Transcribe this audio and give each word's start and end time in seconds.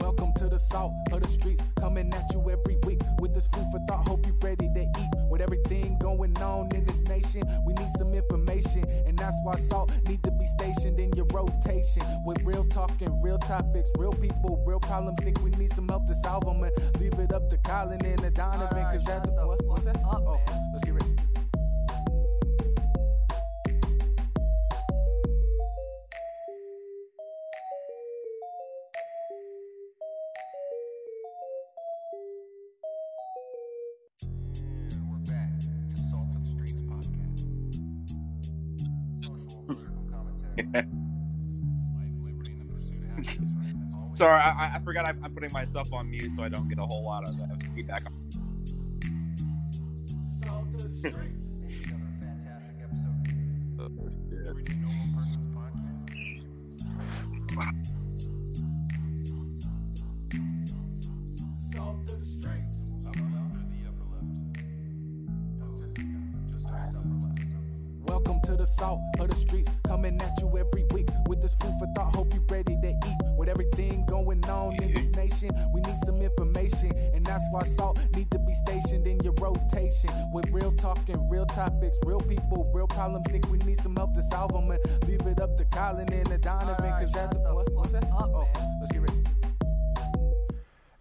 Welcome 0.00 0.32
to 0.36 0.48
the 0.48 0.58
salt 0.58 0.92
of 1.12 1.22
the 1.22 1.28
streets, 1.28 1.62
coming 1.78 2.12
at 2.12 2.24
you 2.32 2.40
every 2.50 2.76
week 2.86 3.00
with 3.20 3.34
this 3.34 3.48
food 3.48 3.66
for 3.70 3.78
thought. 3.86 4.08
Hope 4.08 4.26
you 4.26 4.34
ready 4.42 4.68
to 4.74 4.80
eat. 4.80 5.19
With 5.40 5.52
everything 5.54 5.96
going 5.98 6.36
on 6.42 6.68
in 6.74 6.84
this 6.84 7.00
nation, 7.08 7.42
we 7.64 7.72
need 7.72 7.88
some 7.96 8.12
information, 8.12 8.84
and 9.06 9.16
that's 9.16 9.38
why 9.42 9.56
salt 9.56 9.90
need 10.06 10.22
to 10.24 10.30
be 10.32 10.44
stationed 10.58 11.00
in 11.00 11.14
your 11.14 11.24
rotation. 11.32 12.02
With 12.26 12.42
real 12.42 12.64
talk 12.64 12.92
and 13.00 13.24
real 13.24 13.38
topics, 13.38 13.90
real 13.96 14.12
people, 14.12 14.62
real 14.66 14.80
problems. 14.80 15.18
Think 15.22 15.42
we 15.42 15.50
need 15.52 15.72
some 15.72 15.88
help 15.88 16.06
to 16.08 16.14
solve 16.14 16.44
them, 16.44 16.62
and 16.62 16.72
leave 17.00 17.14
it 17.14 17.32
up 17.32 17.48
to 17.48 17.56
Colin 17.56 18.04
and 18.04 18.18
the 18.18 18.30
Donovan, 18.30 18.84
cause 18.84 19.04
that's 19.06 19.30
what, 19.30 19.64
what's 19.64 19.84
that? 19.84 19.96
Up, 19.96 20.22
oh, 20.26 20.40
let's 20.74 20.84
get 20.84 20.92
ready. 20.92 21.19
Sorry, 44.20 44.38
I, 44.38 44.74
I- 44.76 44.80
forgot 44.80 45.08
I, 45.08 45.14
I'm 45.24 45.32
putting 45.32 45.50
myself 45.54 45.94
on 45.94 46.10
mute 46.10 46.34
so 46.36 46.42
I 46.42 46.50
don't 46.50 46.68
get 46.68 46.78
a 46.78 46.82
whole 46.82 47.02
lot 47.06 47.26
of 47.26 47.40
uh, 47.40 47.46
feedback. 47.74 48.02
Colin 85.90 86.12
and 86.12 86.26
the 86.26 86.38
Donovan, 86.38 86.92
cause 86.92 87.12
that's 87.12 87.36
what, 87.36 87.72
what's 87.72 87.90
that? 87.90 88.04
Oh, 88.12 88.46
let's 88.80 88.92
get 88.92 89.00
ready. 89.00 89.14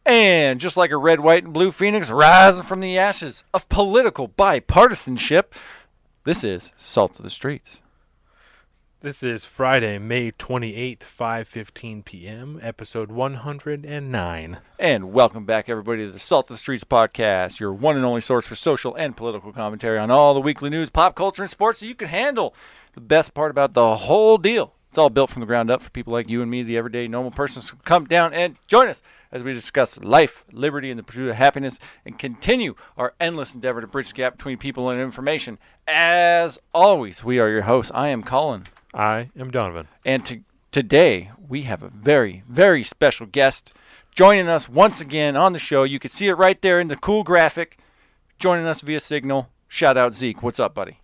And 0.03 0.59
just 0.59 0.77
like 0.77 0.89
a 0.89 0.97
red, 0.97 1.19
white, 1.19 1.43
and 1.43 1.53
blue 1.53 1.71
phoenix 1.71 2.09
rising 2.09 2.63
from 2.63 2.79
the 2.79 2.97
ashes 2.97 3.43
of 3.53 3.69
political 3.69 4.27
bipartisanship, 4.27 5.53
this 6.23 6.43
is 6.43 6.71
Salt 6.75 7.19
of 7.19 7.23
the 7.23 7.29
Streets. 7.29 7.81
This 9.01 9.21
is 9.21 9.45
Friday, 9.45 9.99
May 9.99 10.31
28th, 10.31 11.01
5:15 11.01 12.03
p.m., 12.03 12.59
episode 12.63 13.11
109. 13.11 14.57
And 14.79 15.13
welcome 15.13 15.45
back, 15.45 15.69
everybody, 15.69 16.07
to 16.07 16.11
the 16.11 16.17
Salt 16.17 16.49
of 16.49 16.55
the 16.55 16.57
Streets 16.57 16.83
podcast, 16.83 17.59
your 17.59 17.71
one 17.71 17.95
and 17.95 18.05
only 18.05 18.21
source 18.21 18.47
for 18.47 18.55
social 18.55 18.95
and 18.95 19.15
political 19.15 19.53
commentary 19.53 19.99
on 19.99 20.09
all 20.09 20.33
the 20.33 20.41
weekly 20.41 20.71
news, 20.71 20.89
pop 20.89 21.15
culture, 21.15 21.43
and 21.43 21.51
sports 21.51 21.79
that 21.79 21.85
you 21.85 21.93
can 21.93 22.07
handle. 22.07 22.55
The 22.93 23.01
best 23.01 23.35
part 23.35 23.51
about 23.51 23.75
the 23.75 23.95
whole 23.95 24.39
deal, 24.39 24.73
it's 24.89 24.97
all 24.97 25.09
built 25.09 25.29
from 25.29 25.39
the 25.39 25.45
ground 25.45 25.69
up 25.69 25.83
for 25.83 25.89
people 25.91 26.13
like 26.13 26.29
you 26.29 26.41
and 26.41 26.49
me, 26.49 26.63
the 26.63 26.77
everyday 26.77 27.07
normal 27.07 27.31
persons, 27.31 27.71
come 27.85 28.05
down 28.05 28.33
and 28.33 28.55
join 28.67 28.87
us 28.87 29.01
as 29.31 29.43
we 29.43 29.53
discuss 29.53 29.99
life, 29.99 30.43
liberty, 30.51 30.89
and 30.89 30.97
the 30.97 31.03
pursuit 31.03 31.29
of 31.29 31.35
happiness, 31.35 31.77
and 32.03 32.17
continue 32.17 32.73
our 32.97 33.13
endless 33.19 33.53
endeavor 33.53 33.81
to 33.81 33.87
bridge 33.87 34.07
the 34.07 34.15
gap 34.15 34.37
between 34.37 34.57
people 34.57 34.89
and 34.89 34.99
information. 34.99 35.59
As 35.87 36.57
always, 36.73 37.23
we 37.23 37.37
are 37.37 37.49
your 37.49 37.61
hosts. 37.61 37.91
I 37.93 38.07
am 38.07 38.23
Colin. 38.23 38.65
I 38.91 39.29
am 39.37 39.51
Donovan. 39.51 39.87
And 40.03 40.25
to, 40.25 40.39
today 40.71 41.29
we 41.47 41.63
have 41.63 41.83
a 41.83 41.89
very, 41.89 42.43
very 42.49 42.83
special 42.83 43.27
guest 43.27 43.71
joining 44.15 44.47
us 44.47 44.67
once 44.67 44.99
again 44.99 45.35
on 45.35 45.53
the 45.53 45.59
show. 45.59 45.83
You 45.83 45.99
can 45.99 46.09
see 46.09 46.27
it 46.27 46.33
right 46.33 46.59
there 46.61 46.79
in 46.79 46.87
the 46.87 46.95
cool 46.95 47.23
graphic. 47.23 47.77
Joining 48.39 48.65
us 48.65 48.81
via 48.81 48.99
Signal. 48.99 49.49
Shout 49.67 49.97
out 49.97 50.15
Zeke. 50.15 50.41
What's 50.41 50.59
up, 50.59 50.73
buddy? 50.73 50.99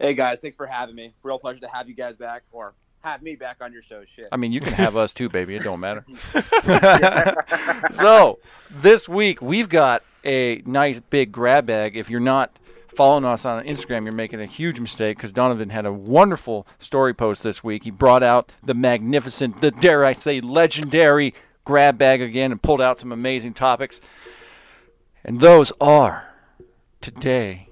Hey 0.00 0.14
guys, 0.14 0.40
thanks 0.40 0.56
for 0.56 0.66
having 0.66 0.94
me. 0.94 1.12
Real 1.24 1.40
pleasure 1.40 1.58
to 1.60 1.68
have 1.68 1.88
you 1.88 1.94
guys 1.94 2.16
back, 2.16 2.44
or 2.52 2.74
have 3.00 3.20
me 3.20 3.34
back 3.34 3.56
on 3.60 3.72
your 3.72 3.82
show. 3.82 4.04
Shit. 4.04 4.28
I 4.30 4.36
mean, 4.36 4.52
you 4.52 4.60
can 4.60 4.72
have 4.74 4.96
us 4.96 5.12
too, 5.12 5.28
baby. 5.28 5.56
It 5.56 5.64
don't 5.64 5.80
matter. 5.80 6.04
so 7.92 8.38
this 8.70 9.08
week 9.08 9.42
we've 9.42 9.68
got 9.68 10.04
a 10.24 10.62
nice 10.64 11.00
big 11.10 11.32
grab 11.32 11.66
bag. 11.66 11.96
If 11.96 12.10
you're 12.10 12.20
not 12.20 12.60
following 12.94 13.24
us 13.24 13.44
on 13.44 13.64
Instagram, 13.64 14.04
you're 14.04 14.12
making 14.12 14.40
a 14.40 14.46
huge 14.46 14.78
mistake 14.78 15.16
because 15.16 15.32
Donovan 15.32 15.70
had 15.70 15.84
a 15.84 15.92
wonderful 15.92 16.64
story 16.78 17.12
post 17.12 17.42
this 17.42 17.64
week. 17.64 17.82
He 17.82 17.90
brought 17.90 18.22
out 18.22 18.52
the 18.62 18.74
magnificent, 18.74 19.60
the 19.60 19.72
dare 19.72 20.04
I 20.04 20.12
say, 20.12 20.40
legendary 20.40 21.34
grab 21.64 21.98
bag 21.98 22.22
again 22.22 22.52
and 22.52 22.62
pulled 22.62 22.80
out 22.80 22.98
some 22.98 23.10
amazing 23.10 23.54
topics. 23.54 24.00
And 25.24 25.40
those 25.40 25.72
are 25.80 26.34
today 27.00 27.67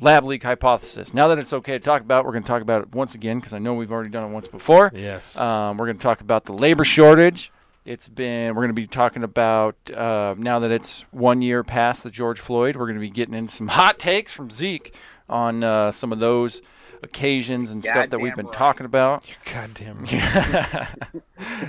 lab 0.00 0.24
leak 0.24 0.42
hypothesis. 0.42 1.14
Now 1.14 1.28
that 1.28 1.38
it's 1.38 1.52
okay 1.52 1.72
to 1.72 1.80
talk 1.80 2.02
about, 2.02 2.24
we're 2.24 2.32
going 2.32 2.42
to 2.42 2.48
talk 2.48 2.62
about 2.62 2.82
it 2.82 2.94
once 2.94 3.14
again 3.14 3.38
because 3.38 3.52
I 3.52 3.58
know 3.58 3.74
we've 3.74 3.92
already 3.92 4.10
done 4.10 4.24
it 4.24 4.32
once 4.32 4.48
before. 4.48 4.90
Yes. 4.94 5.36
Um, 5.36 5.76
we're 5.76 5.86
going 5.86 5.98
to 5.98 6.02
talk 6.02 6.20
about 6.20 6.44
the 6.44 6.52
labor 6.52 6.84
shortage. 6.84 7.52
It's 7.84 8.08
been. 8.08 8.48
We're 8.48 8.62
going 8.62 8.68
to 8.68 8.74
be 8.74 8.86
talking 8.86 9.22
about 9.22 9.76
uh, 9.90 10.34
now 10.36 10.58
that 10.58 10.70
it's 10.70 11.04
one 11.10 11.40
year 11.42 11.64
past 11.64 12.02
the 12.02 12.10
George 12.10 12.38
Floyd. 12.38 12.76
We're 12.76 12.86
going 12.86 12.96
to 12.96 13.00
be 13.00 13.10
getting 13.10 13.34
into 13.34 13.54
some 13.54 13.68
hot 13.68 13.98
takes 13.98 14.32
from 14.32 14.50
Zeke 14.50 14.94
on 15.28 15.64
uh, 15.64 15.90
some 15.90 16.12
of 16.12 16.18
those 16.18 16.60
occasions 17.02 17.70
and 17.70 17.82
stuff 17.82 18.10
that 18.10 18.18
we've 18.20 18.34
been 18.34 18.46
right. 18.46 18.54
talking 18.54 18.86
about. 18.86 19.24
Goddamn. 19.52 20.04
right. 20.12 20.88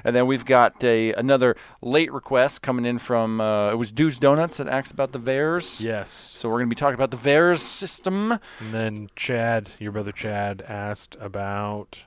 and 0.04 0.16
then 0.16 0.28
we've 0.28 0.46
got 0.46 0.84
a 0.84 1.14
another 1.14 1.56
late 1.82 2.12
request 2.12 2.62
coming 2.62 2.86
in 2.86 3.00
from 3.00 3.42
uh, 3.42 3.72
it 3.72 3.76
was 3.76 3.92
Deuce 3.92 4.18
Donuts 4.18 4.58
that 4.58 4.68
asked 4.68 4.92
about 4.92 5.12
the 5.12 5.20
VARs. 5.20 5.82
yes. 5.82 6.12
So 6.12 6.50
we're 6.50 6.58
going 6.60 6.70
to 6.70 6.76
be 6.76 6.80
talking 6.80 6.96
about 6.96 7.12
the 7.12 7.18
VARs 7.18 7.62
system. 7.62 8.40
And 8.60 8.74
then 8.74 9.10
Chad, 9.16 9.72
your 9.80 9.92
brother 9.92 10.12
Chad, 10.12 10.64
asked 10.68 11.16
about 11.20 12.04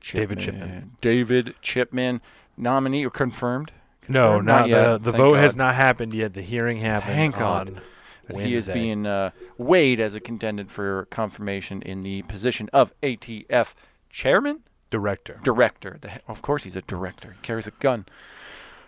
David 0.00 0.38
Chipman. 0.40 0.92
David 1.00 1.54
Chipman 1.62 2.20
nominee 2.56 3.04
or 3.04 3.10
confirmed? 3.10 3.72
No, 4.08 4.38
Confirmed? 4.38 4.46
not, 4.46 4.68
yet. 4.68 5.02
the 5.02 5.10
the 5.10 5.18
vote 5.18 5.34
God. 5.34 5.42
has 5.42 5.56
not 5.56 5.74
happened 5.74 6.14
yet. 6.14 6.34
The 6.34 6.42
hearing 6.42 6.78
happened 6.78 7.14
Thank 7.14 7.36
God. 7.36 7.80
But 8.28 8.42
he 8.44 8.54
is 8.54 8.66
being 8.66 9.06
uh, 9.06 9.30
weighed 9.56 10.00
as 10.00 10.14
a 10.14 10.20
contender 10.20 10.64
for 10.68 11.06
confirmation 11.10 11.80
in 11.82 12.02
the 12.02 12.22
position 12.22 12.68
of 12.72 12.92
ATF 13.02 13.74
chairman, 14.10 14.60
director. 14.90 15.40
director. 15.44 15.98
The, 16.00 16.20
of 16.28 16.42
course, 16.42 16.64
he's 16.64 16.76
a 16.76 16.82
director. 16.82 17.32
He 17.32 17.46
carries 17.46 17.66
a 17.66 17.72
gun. 17.72 18.06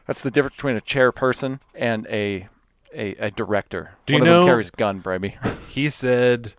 That's 0.07 0.23
the 0.23 0.31
difference 0.31 0.57
between 0.57 0.77
a 0.77 0.81
chairperson 0.81 1.61
and 1.75 2.07
a 2.09 2.49
a, 2.95 3.15
a 3.17 3.31
director. 3.31 3.93
Do 4.07 4.15
you 4.15 4.21
One 4.21 4.29
them 4.29 4.41
know- 4.41 4.47
carries 4.47 4.71
gun, 4.71 5.03
Bribey. 5.03 5.35
He 5.69 5.91
said, 5.91 6.55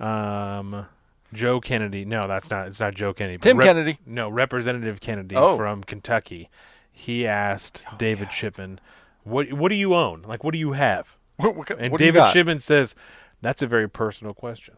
um, 0.00 0.86
Joe 1.32 1.60
Kennedy. 1.60 2.04
No, 2.04 2.26
that's 2.28 2.48
not. 2.48 2.68
It's 2.68 2.80
not 2.80 2.94
Joe 2.94 3.12
Kennedy. 3.12 3.38
Tim 3.38 3.58
Kennedy. 3.58 3.98
No, 4.06 4.28
Representative 4.28 5.00
Kennedy 5.00 5.34
Oh. 5.36 5.56
from 5.56 5.82
Kentucky. 5.84 6.48
He 6.92 7.26
asked 7.26 7.84
David 7.98 8.30
Chipman, 8.30 8.80
"What 9.24 9.52
what 9.52 9.68
do 9.70 9.74
you 9.74 9.94
own? 9.94 10.22
Like, 10.22 10.44
what 10.44 10.52
do 10.52 10.58
you 10.58 10.72
have?" 10.72 11.16
What, 11.42 11.56
what, 11.56 11.70
And 11.78 11.92
what 11.92 11.98
David? 11.98 12.32
Chipman 12.32 12.60
says, 12.60 12.94
"That's 13.40 13.62
a 13.62 13.66
very 13.66 13.88
personal 13.88 14.34
question." 14.34 14.76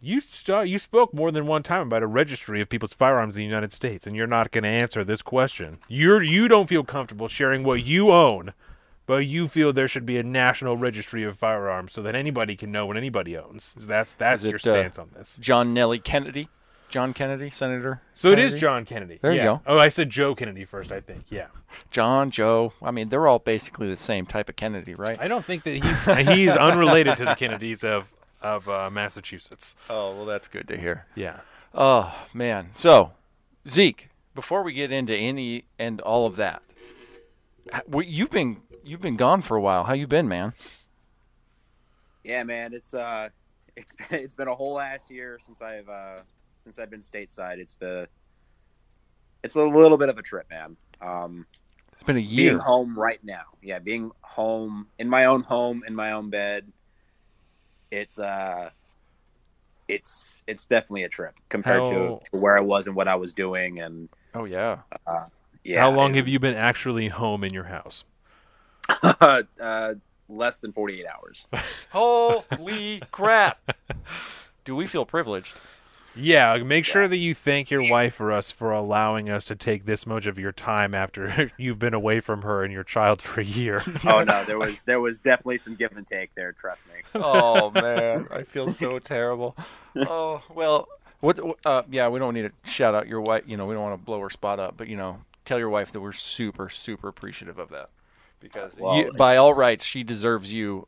You 0.00 0.20
st- 0.20 0.68
you 0.68 0.78
spoke 0.78 1.14
more 1.14 1.32
than 1.32 1.46
one 1.46 1.62
time 1.62 1.86
about 1.86 2.02
a 2.02 2.06
registry 2.06 2.60
of 2.60 2.68
people's 2.68 2.92
firearms 2.92 3.34
in 3.34 3.40
the 3.40 3.46
United 3.46 3.72
States, 3.72 4.06
and 4.06 4.14
you're 4.14 4.26
not 4.26 4.52
going 4.52 4.64
to 4.64 4.70
answer 4.70 5.04
this 5.04 5.22
question. 5.22 5.78
You're 5.88 6.22
you 6.22 6.48
don't 6.48 6.68
feel 6.68 6.84
comfortable 6.84 7.28
sharing 7.28 7.64
what 7.64 7.82
you 7.82 8.10
own, 8.10 8.52
but 9.06 9.26
you 9.26 9.48
feel 9.48 9.72
there 9.72 9.88
should 9.88 10.06
be 10.06 10.18
a 10.18 10.22
national 10.22 10.76
registry 10.76 11.24
of 11.24 11.38
firearms 11.38 11.92
so 11.92 12.02
that 12.02 12.14
anybody 12.14 12.56
can 12.56 12.70
know 12.70 12.86
what 12.86 12.96
anybody 12.96 13.36
owns. 13.36 13.74
That's 13.78 14.14
that's 14.14 14.42
your 14.42 14.56
uh, 14.56 14.58
stance 14.58 14.98
on 14.98 15.10
this. 15.16 15.38
John 15.40 15.72
Neely 15.72 15.98
Kennedy. 15.98 16.48
John 16.88 17.12
Kennedy, 17.12 17.50
Senator. 17.50 18.00
So 18.14 18.30
it 18.30 18.38
is 18.38 18.54
John 18.54 18.84
Kennedy. 18.84 19.18
There 19.20 19.32
you 19.32 19.42
go. 19.42 19.60
Oh, 19.66 19.78
I 19.78 19.88
said 19.88 20.10
Joe 20.10 20.34
Kennedy 20.34 20.64
first. 20.64 20.92
I 20.92 21.00
think. 21.00 21.24
Yeah. 21.28 21.46
John, 21.90 22.30
Joe. 22.30 22.72
I 22.82 22.90
mean, 22.90 23.08
they're 23.08 23.26
all 23.26 23.38
basically 23.38 23.88
the 23.88 23.96
same 23.96 24.26
type 24.26 24.48
of 24.48 24.56
Kennedy, 24.56 24.94
right? 24.94 25.20
I 25.20 25.28
don't 25.28 25.44
think 25.44 25.64
that 25.64 25.74
he's 25.82 26.28
he's 26.28 26.50
unrelated 26.56 27.16
to 27.18 27.24
the 27.24 27.34
Kennedys 27.34 27.84
of 27.84 28.12
of 28.40 28.68
uh, 28.68 28.90
Massachusetts. 28.90 29.76
Oh 29.90 30.14
well, 30.16 30.26
that's 30.26 30.48
good 30.48 30.68
to 30.68 30.76
hear. 30.78 31.06
Yeah. 31.14 31.40
Oh 31.74 32.14
man. 32.32 32.70
So, 32.72 33.12
Zeke, 33.68 34.08
before 34.34 34.62
we 34.62 34.72
get 34.72 34.92
into 34.92 35.14
any 35.14 35.64
and 35.78 36.00
all 36.00 36.26
of 36.26 36.36
that, 36.36 36.62
you've 37.92 38.30
been 38.30 38.58
you've 38.84 39.00
been 39.00 39.16
gone 39.16 39.42
for 39.42 39.56
a 39.56 39.60
while. 39.60 39.84
How 39.84 39.94
you 39.94 40.06
been, 40.06 40.28
man? 40.28 40.54
Yeah, 42.24 42.42
man, 42.42 42.72
it's 42.72 42.94
uh, 42.94 43.28
it's 43.76 43.92
been 44.10 44.20
it's 44.20 44.34
been 44.34 44.48
a 44.48 44.54
whole 44.54 44.78
ass 44.78 45.10
year 45.10 45.38
since 45.44 45.60
I've 45.60 45.88
uh 45.88 46.20
since 46.66 46.80
I've 46.80 46.90
been 46.90 47.00
stateside. 47.00 47.58
It's 47.58 47.74
been 47.76 48.06
it's 49.44 49.54
a 49.54 49.62
little 49.62 49.96
bit 49.96 50.08
of 50.08 50.18
a 50.18 50.22
trip, 50.22 50.50
man. 50.50 50.76
Um, 51.00 51.46
It's 51.92 52.02
been 52.02 52.16
a 52.16 52.20
year. 52.20 52.50
being 52.50 52.58
home 52.58 52.98
right 52.98 53.22
now, 53.22 53.44
yeah, 53.62 53.78
being 53.78 54.10
home 54.22 54.88
in 54.98 55.08
my 55.08 55.26
own 55.26 55.42
home 55.44 55.84
in 55.86 55.94
my 55.94 56.10
own 56.10 56.28
bed. 56.28 56.66
It's 57.92 58.18
uh, 58.18 58.70
it's 59.86 60.42
it's 60.48 60.64
definitely 60.64 61.04
a 61.04 61.08
trip 61.08 61.34
compared 61.48 61.82
How- 61.82 61.90
to, 61.90 62.20
to 62.32 62.36
where 62.36 62.58
I 62.58 62.62
was 62.62 62.88
and 62.88 62.96
what 62.96 63.06
I 63.06 63.14
was 63.14 63.32
doing, 63.32 63.78
and 63.78 64.08
Oh 64.34 64.44
yeah. 64.44 64.78
yeah. 65.62 65.80
How 65.80 65.92
long 65.92 66.10
it 66.14 66.16
have 66.16 66.24
was, 66.26 66.32
you 66.32 66.40
been 66.40 66.56
actually 66.56 67.08
home 67.08 67.44
in 67.44 67.54
your 67.54 67.64
house? 67.64 68.02
uh, 69.02 69.94
less 70.28 70.58
than 70.58 70.72
forty 70.72 71.00
eight 71.00 71.06
hours. 71.06 71.46
Holy 71.92 73.00
crap! 73.12 73.70
Do 74.64 74.74
we 74.74 74.88
feel 74.88 75.06
privileged? 75.06 75.54
Yeah, 76.16 76.56
make 76.58 76.84
sure 76.84 77.06
that 77.06 77.18
you 77.18 77.34
thank 77.34 77.70
your 77.70 77.88
wife 77.88 78.14
for 78.14 78.32
us 78.32 78.50
for 78.50 78.72
allowing 78.72 79.28
us 79.28 79.44
to 79.46 79.56
take 79.56 79.84
this 79.84 80.06
much 80.06 80.26
of 80.26 80.38
your 80.38 80.52
time 80.52 80.94
after 80.94 81.52
you've 81.58 81.78
been 81.78 81.94
away 81.94 82.20
from 82.20 82.42
her 82.42 82.64
and 82.64 82.72
your 82.72 82.84
child 82.84 83.20
for 83.20 83.40
a 83.40 83.44
year. 83.44 83.82
oh 84.06 84.24
no, 84.24 84.44
there 84.44 84.58
was 84.58 84.82
there 84.82 85.00
was 85.00 85.18
definitely 85.18 85.58
some 85.58 85.74
give 85.74 85.96
and 85.96 86.06
take 86.06 86.34
there. 86.34 86.52
Trust 86.52 86.84
me. 86.86 87.02
Oh 87.14 87.70
man, 87.70 88.26
I 88.30 88.42
feel 88.42 88.72
so 88.72 88.98
terrible. 88.98 89.56
Oh 89.96 90.42
well, 90.54 90.88
what? 91.20 91.38
Uh, 91.64 91.82
yeah, 91.90 92.08
we 92.08 92.18
don't 92.18 92.34
need 92.34 92.42
to 92.42 92.70
shout 92.70 92.94
out 92.94 93.06
your 93.08 93.20
wife. 93.20 93.44
You 93.46 93.56
know, 93.56 93.66
we 93.66 93.74
don't 93.74 93.82
want 93.82 94.00
to 94.00 94.04
blow 94.04 94.20
her 94.20 94.30
spot 94.30 94.58
up, 94.58 94.74
but 94.76 94.88
you 94.88 94.96
know, 94.96 95.18
tell 95.44 95.58
your 95.58 95.70
wife 95.70 95.92
that 95.92 96.00
we're 96.00 96.12
super, 96.12 96.68
super 96.68 97.08
appreciative 97.08 97.58
of 97.58 97.70
that 97.70 97.90
because 98.40 98.76
Well, 98.76 98.96
you, 98.96 99.12
by 99.12 99.36
all 99.36 99.54
rights, 99.54 99.84
she 99.84 100.02
deserves 100.02 100.52
you 100.52 100.86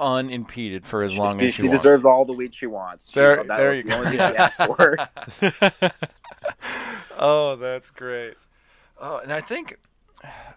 unimpeded 0.00 0.86
for 0.86 1.02
as 1.02 1.16
long 1.16 1.38
she, 1.38 1.46
as 1.48 1.54
she, 1.54 1.62
she 1.62 1.68
deserves 1.68 2.04
all 2.04 2.24
the 2.24 2.32
weed 2.32 2.54
she 2.54 2.66
wants. 2.66 3.10
She- 3.10 3.20
There- 3.20 3.44
that 3.44 3.56
there 3.56 3.74
you 3.74 3.82
go. 3.84 3.96
only 3.96 4.16
thing 4.16 4.18
she 4.18 4.36
asked 4.36 4.62
for. 4.64 4.96
oh, 7.18 7.56
that's 7.56 7.90
great. 7.90 8.34
Oh, 8.98 9.18
and 9.18 9.32
I 9.32 9.40
think 9.40 9.76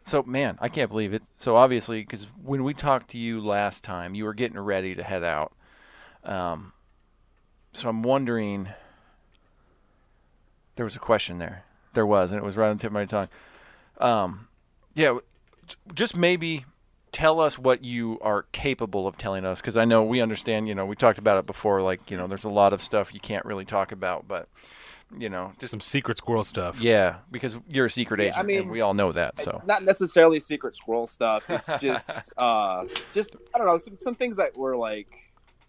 so. 0.06 0.24
Man, 0.24 0.58
I 0.60 0.70
can't 0.70 0.90
believe 0.90 1.14
it. 1.14 1.24
So 1.40 1.56
obviously, 1.56 2.02
because 2.02 2.28
when 2.44 2.64
we 2.64 2.74
talked 2.74 3.12
to 3.12 3.18
you 3.18 3.42
last 3.42 3.84
time, 3.84 4.16
you 4.16 4.26
were 4.26 4.34
getting 4.34 4.60
ready 4.60 4.96
to 4.96 5.04
head 5.04 5.24
out. 5.24 5.54
Um, 6.24 6.74
so 7.74 7.90
I'm 7.90 8.04
wondering. 8.04 8.70
There 10.76 10.86
was 10.86 10.96
a 10.96 11.00
question 11.00 11.38
there. 11.38 11.66
There 11.94 12.06
was, 12.06 12.32
and 12.32 12.40
it 12.40 12.44
was 12.44 12.56
right 12.56 12.70
on 12.70 12.78
the 12.78 12.82
tip 12.82 12.90
of 12.90 12.94
my 12.94 13.06
tongue. 13.06 13.28
Um, 14.00 14.48
yeah, 14.96 15.20
just 15.94 16.16
maybe 16.16 16.66
tell 17.14 17.40
us 17.40 17.58
what 17.58 17.86
you 17.86 18.18
are 18.22 18.44
capable 18.52 19.08
of 19.08 19.18
telling 19.18 19.46
us, 19.46 19.62
because 19.62 19.78
I 19.78 19.86
know 19.86 20.04
we 20.04 20.20
understand. 20.20 20.68
You 20.68 20.76
know, 20.76 20.86
we 20.86 20.96
talked 20.98 21.20
about 21.20 21.38
it 21.38 21.46
before. 21.48 21.82
Like, 21.82 22.12
you 22.12 22.18
know, 22.18 22.28
there's 22.28 22.44
a 22.44 22.50
lot 22.50 22.74
of 22.74 22.82
stuff 22.82 23.14
you 23.14 23.22
can't 23.22 23.46
really 23.46 23.64
talk 23.66 23.94
about, 23.94 24.28
but 24.28 24.50
you 25.16 25.30
know, 25.30 25.54
just 25.60 25.70
Some 25.70 25.80
secret 25.80 26.18
squirrel 26.18 26.44
stuff. 26.44 26.80
yeah, 26.82 27.18
because 27.32 27.56
you're 27.72 27.86
a 27.86 27.90
secret 27.90 28.20
Yeah, 28.20 28.26
agent, 28.30 28.40
I 28.40 28.44
mean- 28.44 28.62
and 28.62 28.72
we 28.72 28.82
all 28.82 28.96
know 28.96 29.12
that. 29.12 29.38
So 29.40 29.62
Not 29.64 29.84
necessarily 29.84 30.40
secret 30.40 30.74
squirrel 30.74 31.06
stuff. 31.06 31.44
It's 31.50 31.68
just, 31.80 32.10
uh, 32.38 32.86
just 33.14 33.36
I 33.54 33.60
don't 33.60 33.68
know, 33.68 33.78
some, 33.78 33.98
some 34.00 34.16
things 34.16 34.38
that 34.38 34.58
were 34.58 34.76
like, 34.76 35.08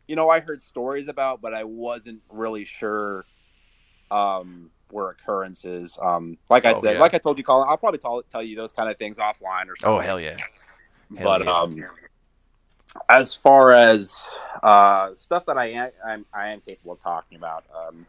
you 0.08 0.17
know, 0.17 0.31
I 0.31 0.40
heard 0.40 0.62
stories 0.62 1.08
about, 1.08 1.43
but 1.43 1.52
I 1.52 1.64
wasn't 1.64 2.23
really 2.31 2.64
sure 2.64 3.26
um, 4.11 4.70
were 4.90 5.11
occurrences. 5.11 5.99
Um, 6.00 6.38
like 6.49 6.64
I 6.64 6.70
Oh, 6.73 6.81
said, 6.81 6.94
yeah. 6.94 7.00
like 7.00 7.12
I 7.12 7.19
told 7.19 7.37
you, 7.37 7.44
Colin, 7.44 7.67
I'll 7.69 7.76
probably 7.76 7.99
tell, 7.99 8.23
tell 8.23 8.43
you 8.43 8.56
those 8.56 8.73
kind 8.73 8.88
of 8.90 8.97
things 8.97 9.19
offline 9.19 9.69
or 9.69 9.76
something. 9.76 9.88
oh 9.99 9.99
hell 9.99 10.20
yeah, 10.20 10.37
Hell 11.16 11.38
but 11.38 11.44
yeah. 11.44 11.52
um, 11.52 11.81
as 13.08 13.34
far 13.34 13.72
as 13.72 14.28
uh, 14.62 15.14
stuff 15.14 15.46
that 15.46 15.58
I 15.58 15.66
am 15.66 15.90
I'm, 16.05 16.26
I 16.32 16.49
am 16.50 16.61
capable 16.61 16.93
of 16.93 17.00
talking 17.00 17.37
about, 17.37 17.64
um, 17.75 18.06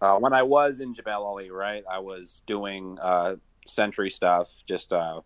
uh, 0.00 0.16
when 0.18 0.32
I 0.32 0.42
was 0.42 0.80
in 0.80 0.94
Jebel 0.94 1.24
Ali, 1.24 1.50
right, 1.50 1.84
I 1.90 1.98
was 1.98 2.42
doing 2.46 2.98
uh, 3.00 3.36
sentry 3.66 4.10
stuff, 4.10 4.52
just 4.66 4.92
uh, 4.92 5.20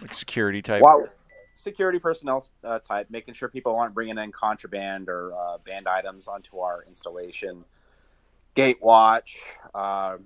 like 0.00 0.14
security 0.14 0.62
type. 0.62 0.82
while 0.82 1.04
security 1.56 1.98
personnel 1.98 2.44
uh, 2.62 2.78
type, 2.78 3.08
making 3.10 3.34
sure 3.34 3.48
people 3.48 3.76
aren't 3.76 3.94
bringing 3.94 4.18
in 4.18 4.32
contraband 4.32 5.08
or 5.08 5.32
uh, 5.34 5.58
banned 5.58 5.88
items 5.88 6.28
onto 6.28 6.58
our 6.58 6.84
installation. 6.86 7.64
Gate 8.54 8.78
watch, 8.80 9.38
uh, 9.74 10.16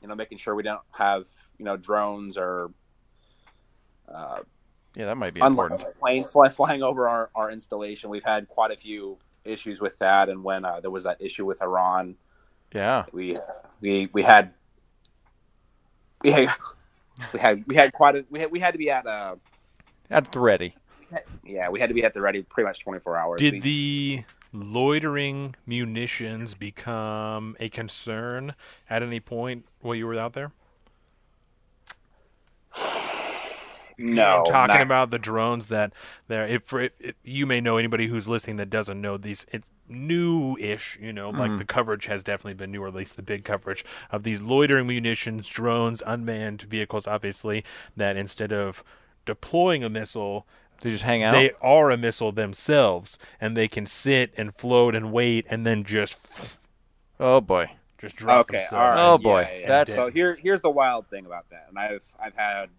you 0.00 0.08
know, 0.08 0.14
making 0.14 0.38
sure 0.38 0.54
we 0.54 0.62
don't 0.62 0.80
have 0.92 1.26
you 1.58 1.64
know 1.64 1.76
drones 1.76 2.38
or 2.38 2.70
uh, 4.14 4.40
Yeah, 4.94 5.06
that 5.06 5.16
might 5.16 5.34
be 5.34 5.40
important. 5.40 5.80
planes 6.00 6.28
fly, 6.28 6.48
flying 6.48 6.82
over 6.82 7.08
our, 7.08 7.30
our 7.34 7.50
installation. 7.50 8.10
We've 8.10 8.24
had 8.24 8.48
quite 8.48 8.70
a 8.72 8.76
few 8.76 9.18
issues 9.44 9.80
with 9.80 9.98
that, 9.98 10.28
and 10.28 10.42
when 10.44 10.64
uh, 10.64 10.80
there 10.80 10.90
was 10.90 11.04
that 11.04 11.20
issue 11.20 11.46
with 11.46 11.62
Iran, 11.62 12.16
Yeah, 12.74 13.04
we 13.12 13.36
we 13.80 14.08
we 14.12 14.22
had 14.22 14.52
we 16.22 16.30
had 16.32 16.48
we 17.32 17.38
had 17.40 17.64
we 17.66 17.74
had 17.74 17.92
quite 17.92 18.16
a 18.16 18.24
we 18.30 18.40
had 18.40 18.50
we 18.50 18.60
had 18.60 18.72
to 18.72 18.78
be 18.78 18.90
at 18.90 19.06
uh 19.06 19.36
at 20.10 20.30
the 20.32 20.40
ready. 20.40 20.74
yeah 21.44 21.68
we 21.68 21.80
had 21.80 21.88
to 21.88 21.94
be 21.94 22.04
at 22.04 22.14
the 22.14 22.20
ready 22.20 22.42
pretty 22.42 22.66
much 22.66 22.80
twenty 22.80 23.00
four 23.00 23.16
hours. 23.16 23.38
Did 23.40 23.54
We- 23.54 23.60
the 23.60 24.24
loitering 24.52 25.54
munitions 25.66 26.54
become 26.54 27.56
a 27.60 27.68
concern 27.68 28.54
at 28.88 29.02
any 29.02 29.20
point 29.20 29.64
while 29.80 29.94
you 29.94 30.06
were 30.06 30.18
out 30.18 30.32
there? 30.34 30.52
No 34.00 34.38
I'm 34.38 34.44
talking 34.44 34.76
not- 34.76 34.86
about 34.86 35.10
the 35.10 35.18
drones 35.18 35.66
that 35.66 35.92
there. 36.28 36.46
If, 36.46 36.72
if, 36.72 36.92
if 37.00 37.14
you 37.24 37.46
may 37.46 37.60
know 37.60 37.76
anybody 37.76 38.06
who's 38.06 38.26
listening 38.26 38.56
that 38.56 38.70
doesn't 38.70 39.00
know 39.00 39.16
these, 39.16 39.46
it's 39.52 39.68
new-ish. 39.88 40.98
You 41.00 41.12
know, 41.12 41.30
like 41.30 41.50
Mhm. 41.50 41.58
the 41.58 41.64
coverage 41.64 42.06
has 42.06 42.22
definitely 42.22 42.54
been 42.54 42.70
new, 42.72 42.82
or 42.82 42.88
at 42.88 42.94
least 42.94 43.16
the 43.16 43.22
big 43.22 43.44
coverage 43.44 43.84
of 44.10 44.22
these 44.22 44.40
loitering 44.40 44.86
munitions, 44.86 45.48
drones, 45.48 46.02
unmanned 46.06 46.62
vehicles. 46.62 47.06
Obviously, 47.06 47.64
that 47.96 48.16
instead 48.16 48.52
of 48.52 48.82
deploying 49.26 49.84
a 49.84 49.88
missile, 49.88 50.46
They 50.80 50.90
just 50.90 51.04
hang 51.04 51.22
out. 51.22 51.32
they 51.32 51.52
are 51.60 51.90
a 51.90 51.96
missile 51.96 52.32
themselves, 52.32 53.18
and 53.40 53.56
they 53.56 53.68
can 53.68 53.86
sit 53.86 54.32
and 54.36 54.54
float 54.56 54.94
and 54.94 55.12
wait, 55.12 55.44
and 55.50 55.66
then 55.66 55.84
just 55.84 56.16
oh 57.18 57.40
boy. 57.40 57.70
just 57.98 58.16
drop 58.16 58.40
okay 58.48 58.66
all 58.72 58.78
right 58.78 58.96
Oh, 59.12 59.18
boy. 59.18 59.40
yeah, 59.42 59.58
yeah. 59.58 59.68
That's- 59.68 59.94
so 59.96 60.10
here 60.10 60.34
here's 60.36 60.62
the 60.62 60.70
wild 60.70 61.06
thing 61.08 61.26
about 61.26 61.50
that, 61.50 61.66
and 61.68 61.78
I've 61.78 62.04
I've 62.18 62.34
had 62.36 62.70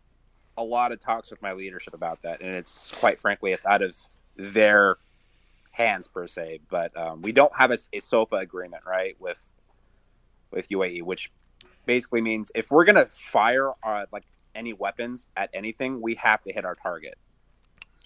a 0.58 0.64
lot 0.64 0.92
of 0.92 1.00
talks 1.00 1.32
with 1.32 1.42
my 1.42 1.54
leadership 1.54 1.94
about 1.94 2.22
that, 2.24 2.42
and 2.42 2.56
it's 2.56 2.92
quite 2.92 3.20
frankly 3.20 3.52
it's 3.52 3.66
out 3.66 3.82
of 3.82 3.96
their 4.36 4.98
hands 5.72 6.08
per 6.08 6.28
se, 6.28 6.60
but 6.70 6.96
um, 6.98 7.22
we 7.22 7.32
don't 7.32 7.56
have 7.56 7.72
a, 7.72 7.78
a 7.94 8.00
SOFA 8.00 8.36
agreement 8.38 8.84
right 8.86 9.16
with 9.20 9.42
with 10.52 10.68
UAE, 10.70 11.04
which 11.04 11.32
basically 11.86 12.22
means 12.22 12.52
if 12.56 12.72
we're 12.72 12.86
gonna 12.86 13.06
fire 13.06 13.72
uh, 13.84 14.06
like 14.12 14.26
any 14.54 14.74
weapons 14.74 15.28
at 15.38 15.50
anything, 15.54 16.02
we 16.02 16.16
have 16.16 16.42
to 16.44 16.52
hit 16.52 16.66
our 16.66 16.76
target. 16.76 17.18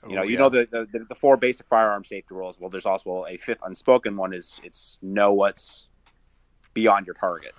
You 0.08 0.16
know, 0.16 0.22
Oh, 0.22 0.26
you 0.26 0.38
know 0.38 0.50
the, 0.50 0.68
the 0.70 1.06
the 1.10 1.16
four 1.16 1.36
basic 1.36 1.68
firearm 1.68 2.04
safety 2.04 2.36
rules. 2.36 2.60
Well, 2.60 2.70
there's 2.70 2.86
also 2.86 3.26
a 3.26 3.38
fifth 3.38 3.62
unspoken 3.64 4.16
one: 4.16 4.34
is 4.34 4.60
it's 4.64 4.98
know 5.02 5.34
what's 5.34 5.88
beyond 6.74 7.08
your 7.08 7.16
target. 7.16 7.54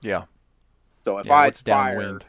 Yeah. 0.00 0.24
So 1.04 1.18
if 1.18 1.26
yeah, 1.26 1.34
I 1.34 1.50
fire, 1.52 1.94
downwind? 1.94 2.24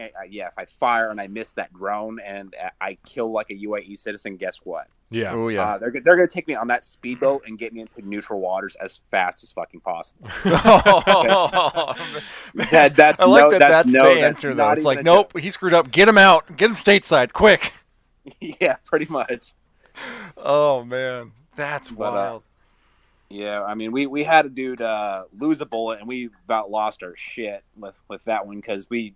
And, 0.00 0.10
uh, 0.16 0.24
yeah, 0.28 0.48
if 0.48 0.58
I 0.58 0.64
fire 0.64 1.10
and 1.10 1.20
I 1.20 1.26
miss 1.26 1.52
that 1.52 1.72
drone 1.72 2.20
and 2.20 2.54
uh, 2.62 2.70
I 2.80 2.96
kill 3.04 3.30
like 3.30 3.50
a 3.50 3.54
UAE 3.54 3.98
citizen, 3.98 4.36
guess 4.36 4.58
what? 4.64 4.88
yeah. 5.10 5.32
Oh 5.32 5.48
yeah. 5.48 5.64
Uh, 5.64 5.78
they're 5.78 5.92
they're 6.04 6.16
gonna 6.16 6.28
take 6.28 6.46
me 6.46 6.54
on 6.54 6.68
that 6.68 6.84
speedboat 6.84 7.42
and 7.46 7.58
get 7.58 7.72
me 7.72 7.80
into 7.80 8.00
neutral 8.02 8.40
waters 8.40 8.76
as 8.76 9.00
fast 9.10 9.42
as 9.42 9.52
fucking 9.52 9.80
possible. 9.80 10.28
That 12.70 12.96
that's 12.96 13.20
I 13.20 13.24
like 13.26 13.42
no, 13.42 13.50
that. 13.50 13.58
That's, 13.58 13.70
That's, 13.70 13.88
no, 13.88 14.02
the 14.02 14.20
that's 14.20 14.24
answer, 14.24 14.54
though. 14.54 14.70
It's 14.70 14.84
like, 14.84 14.96
even 14.98 15.06
a 15.06 15.12
nope, 15.12 15.38
he 15.38 15.50
screwed 15.50 15.74
up. 15.74 15.90
Get 15.90 16.08
him 16.08 16.18
out. 16.18 16.56
Get 16.56 16.70
him 16.70 16.76
stateside, 16.76 17.32
quick. 17.32 17.72
yeah, 18.40 18.76
pretty 18.84 19.06
much. 19.06 19.52
Oh 20.36 20.84
man, 20.84 21.32
that's 21.56 21.90
But, 21.90 22.08
uh, 22.08 22.12
wild. 22.12 22.42
Yeah, 23.28 23.62
I 23.62 23.74
mean, 23.76 23.92
we, 23.92 24.08
we 24.08 24.24
had 24.24 24.46
a 24.46 24.48
dude 24.48 24.80
uh, 24.80 25.24
lose 25.38 25.60
a 25.60 25.66
bullet, 25.66 26.00
and 26.00 26.08
we 26.08 26.30
about 26.44 26.70
lost 26.70 27.04
our 27.04 27.14
shit 27.14 27.62
with, 27.76 27.96
with 28.08 28.24
that 28.24 28.44
one 28.44 28.56
because 28.56 28.90
we 28.90 29.14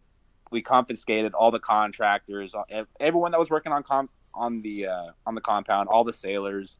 we 0.54 0.62
confiscated 0.62 1.34
all 1.34 1.50
the 1.50 1.58
contractors, 1.58 2.54
uh, 2.54 2.84
everyone 3.00 3.32
that 3.32 3.40
was 3.40 3.50
working 3.50 3.72
on 3.72 3.82
com- 3.82 4.08
on 4.32 4.62
the 4.62 4.86
uh, 4.86 5.06
on 5.26 5.34
the 5.34 5.40
compound, 5.40 5.88
all 5.88 6.04
the 6.04 6.12
sailors. 6.12 6.78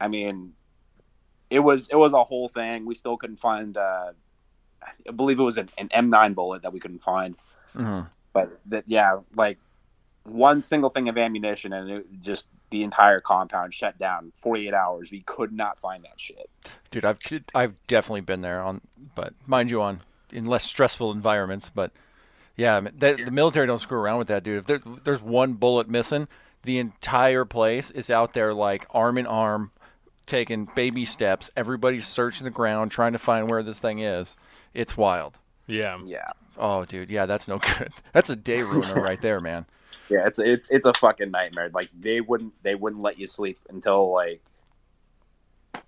I 0.00 0.08
mean, 0.08 0.52
it 1.50 1.60
was 1.60 1.88
it 1.88 1.96
was 1.96 2.12
a 2.12 2.22
whole 2.22 2.48
thing. 2.48 2.84
We 2.84 2.94
still 2.94 3.16
couldn't 3.16 3.38
find. 3.38 3.76
Uh, 3.76 4.12
I 5.08 5.10
believe 5.10 5.40
it 5.40 5.42
was 5.42 5.56
an, 5.58 5.70
an 5.78 5.88
M9 5.88 6.34
bullet 6.34 6.62
that 6.62 6.72
we 6.72 6.78
couldn't 6.78 7.02
find, 7.02 7.34
Mhm. 7.74 8.08
but 8.32 8.60
that 8.66 8.84
yeah, 8.86 9.20
like 9.34 9.58
one 10.24 10.60
single 10.60 10.90
thing 10.90 11.08
of 11.08 11.16
ammunition, 11.18 11.72
and 11.72 11.90
it 11.90 12.06
just 12.20 12.46
the 12.70 12.82
entire 12.84 13.20
compound 13.22 13.72
shut 13.72 13.98
down. 13.98 14.32
Forty 14.42 14.68
eight 14.68 14.74
hours. 14.74 15.10
We 15.10 15.22
could 15.22 15.52
not 15.52 15.78
find 15.78 16.04
that 16.04 16.20
shit. 16.20 16.50
Dude, 16.90 17.06
I've 17.06 17.18
I've 17.54 17.74
definitely 17.86 18.20
been 18.20 18.42
there 18.42 18.60
on, 18.62 18.82
but 19.14 19.32
mind 19.46 19.70
you, 19.70 19.80
on 19.80 20.02
in 20.30 20.44
less 20.44 20.64
stressful 20.64 21.10
environments. 21.10 21.70
But 21.70 21.90
yeah, 22.58 22.76
I 22.76 22.80
mean, 22.80 22.92
the 22.98 23.30
military 23.30 23.66
don't 23.66 23.80
screw 23.80 23.98
around 23.98 24.18
with 24.18 24.28
that, 24.28 24.42
dude. 24.42 24.58
If 24.58 24.66
there, 24.66 24.80
there's 25.04 25.22
one 25.22 25.54
bullet 25.54 25.88
missing, 25.88 26.28
the 26.64 26.78
entire 26.78 27.44
place 27.46 27.90
is 27.90 28.10
out 28.10 28.34
there 28.34 28.52
like 28.52 28.84
arm 28.90 29.16
in 29.16 29.26
arm, 29.26 29.70
taking 30.26 30.68
baby 30.74 31.04
steps. 31.06 31.50
Everybody's 31.56 32.06
searching 32.06 32.44
the 32.44 32.50
ground, 32.50 32.90
trying 32.90 33.12
to 33.12 33.18
find 33.18 33.48
where 33.48 33.62
this 33.62 33.78
thing 33.78 34.00
is. 34.00 34.36
It's 34.74 34.96
wild. 34.96 35.38
Yeah. 35.66 35.98
Yeah, 36.04 36.30
Oh, 36.58 36.84
dude, 36.84 37.10
yeah, 37.10 37.26
that's 37.26 37.46
no 37.46 37.58
good. 37.58 37.92
That's 38.12 38.30
a 38.30 38.36
day 38.36 38.62
ruiner 38.62 39.00
right 39.00 39.20
there, 39.22 39.40
man. 39.40 39.64
yeah. 40.08 40.26
It's 40.26 40.40
it's 40.40 40.68
it's 40.70 40.84
a 40.84 40.92
fucking 40.94 41.30
nightmare. 41.30 41.70
Like 41.72 41.88
they 41.96 42.20
wouldn't 42.20 42.54
they 42.64 42.74
wouldn't 42.74 43.02
let 43.02 43.18
you 43.18 43.26
sleep 43.26 43.60
until 43.68 44.12
like 44.12 44.42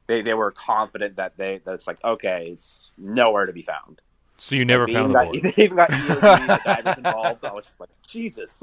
they 0.06 0.22
they 0.22 0.34
were 0.34 0.52
confident 0.52 1.16
that 1.16 1.36
they 1.36 1.60
that's 1.64 1.88
like 1.88 1.98
okay, 2.04 2.50
it's 2.52 2.92
nowhere 2.96 3.46
to 3.46 3.52
be 3.52 3.62
found. 3.62 4.00
So 4.40 4.54
you 4.56 4.64
never 4.64 4.88
found 4.88 5.14
the 5.14 5.18
bullet. 5.18 5.42
They 5.56 5.64
even 5.64 5.76
got 5.76 5.90
EOD, 5.90 6.46
the 6.46 6.60
divers 6.64 6.96
involved. 6.96 7.44
I 7.44 7.52
was 7.52 7.66
just 7.66 7.78
like, 7.78 7.90
Jesus, 8.08 8.62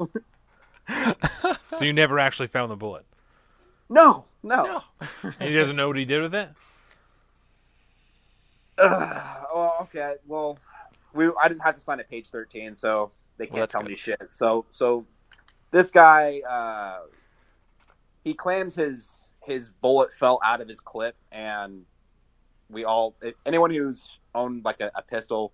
so 1.70 1.80
you 1.80 1.92
never 1.92 2.18
actually 2.18 2.48
found 2.48 2.72
the 2.72 2.76
bullet. 2.76 3.06
no, 3.88 4.24
no. 4.42 4.82
And 5.22 5.34
he 5.40 5.54
doesn't 5.54 5.76
know 5.76 5.86
what 5.86 5.96
he 5.96 6.04
did 6.04 6.20
with 6.20 6.34
it. 6.34 6.48
Ugh, 8.76 9.46
well, 9.54 9.76
okay. 9.82 10.16
Well, 10.26 10.58
we 11.14 11.30
I 11.40 11.46
didn't 11.46 11.62
have 11.62 11.76
to 11.76 11.80
sign 11.80 12.00
at 12.00 12.10
page 12.10 12.28
thirteen, 12.28 12.74
so 12.74 13.12
they 13.36 13.46
can't 13.46 13.60
that's 13.60 13.72
tell 13.72 13.82
good. 13.82 13.90
me 13.90 13.96
shit. 13.96 14.20
So 14.30 14.66
so 14.72 15.06
this 15.70 15.90
guy 15.90 16.40
uh, 16.48 17.02
he 18.24 18.34
claims 18.34 18.74
his 18.74 19.22
his 19.44 19.70
bullet 19.70 20.12
fell 20.12 20.40
out 20.44 20.60
of 20.60 20.66
his 20.66 20.80
clip, 20.80 21.14
and 21.30 21.84
we 22.68 22.84
all 22.84 23.14
anyone 23.46 23.70
who's 23.70 24.10
owned 24.34 24.64
like 24.64 24.80
a, 24.80 24.90
a 24.96 25.02
pistol 25.02 25.52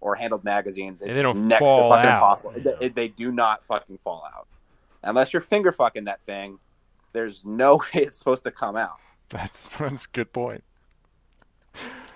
or 0.00 0.14
handled 0.14 0.44
magazines, 0.44 1.00
They 1.00 1.22
don't 1.22 1.48
next 1.48 1.64
fall 1.64 1.90
to 1.90 1.96
fucking 1.96 2.10
out. 2.10 2.14
impossible. 2.16 2.52
Yeah. 2.64 2.72
They, 2.80 2.88
they 2.88 3.08
do 3.08 3.32
not 3.32 3.64
fucking 3.64 3.98
fall 4.04 4.24
out 4.34 4.46
unless 5.02 5.32
you're 5.32 5.42
finger 5.42 5.72
fucking 5.72 6.04
that 6.04 6.20
thing. 6.22 6.58
There's 7.12 7.44
no 7.44 7.76
way 7.94 8.02
it's 8.02 8.18
supposed 8.18 8.44
to 8.44 8.50
come 8.50 8.76
out. 8.76 8.98
That's 9.28 9.68
that's 9.78 10.04
a 10.04 10.08
good 10.12 10.32
point. 10.32 10.64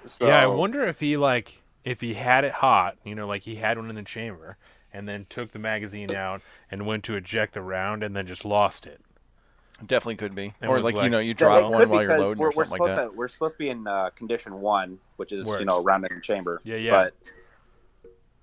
So, 0.07 0.27
Yeah, 0.27 0.43
I 0.43 0.47
wonder 0.47 0.83
if 0.83 1.01
he 1.01 1.17
like 1.17 1.62
if 1.85 2.01
he 2.01 2.15
had 2.15 2.45
it 2.45 2.53
hot, 2.53 2.97
you 3.05 3.15
know, 3.15 3.27
like 3.27 3.43
he 3.43 3.57
had 3.57 3.77
one 3.79 3.89
in 3.91 3.97
the 3.97 4.03
chamber, 4.03 4.57
and 4.93 5.09
then 5.09 5.27
took 5.29 5.53
the 5.53 5.59
magazine 5.59 6.15
out 6.15 6.43
and 6.71 6.87
went 6.87 7.05
to 7.05 7.17
eject 7.17 7.55
the 7.55 7.62
round, 7.62 8.03
and 8.05 8.15
then 8.15 8.27
just 8.27 8.45
lost 8.45 8.87
it. 8.87 9.01
Definitely 9.85 10.15
could 10.17 10.35
be, 10.37 10.55
It 10.62 10.67
or 10.67 10.77
was 10.77 10.85
like, 10.85 10.95
you 10.95 11.11
know, 11.11 11.19
you 11.19 11.31
Yeah, 11.31 11.35
drop 11.35 11.73
one 11.73 11.89
while 11.89 12.03
you're 12.03 12.09
because 12.11 12.21
loading 12.21 12.41
we're, 12.41 12.47
or 12.51 12.53
we're 12.57 12.65
something 12.65 12.77
supposed 12.77 12.81
like 12.93 12.97
that. 13.07 13.11
to 13.12 13.17
we're 13.17 13.27
supposed 13.29 13.55
to 13.55 13.59
be 13.59 13.69
in 13.71 13.85
uh, 13.89 14.11
condition 14.11 14.61
one, 14.61 14.99
which 15.17 15.33
is 15.33 15.45
Works. 15.45 15.59
you 15.59 15.67
know 15.67 15.83
rounded 15.83 16.12
in 16.12 16.21
chamber. 16.21 16.61
Yeah, 16.62 16.77
yeah. 16.77 16.91
But 16.91 17.15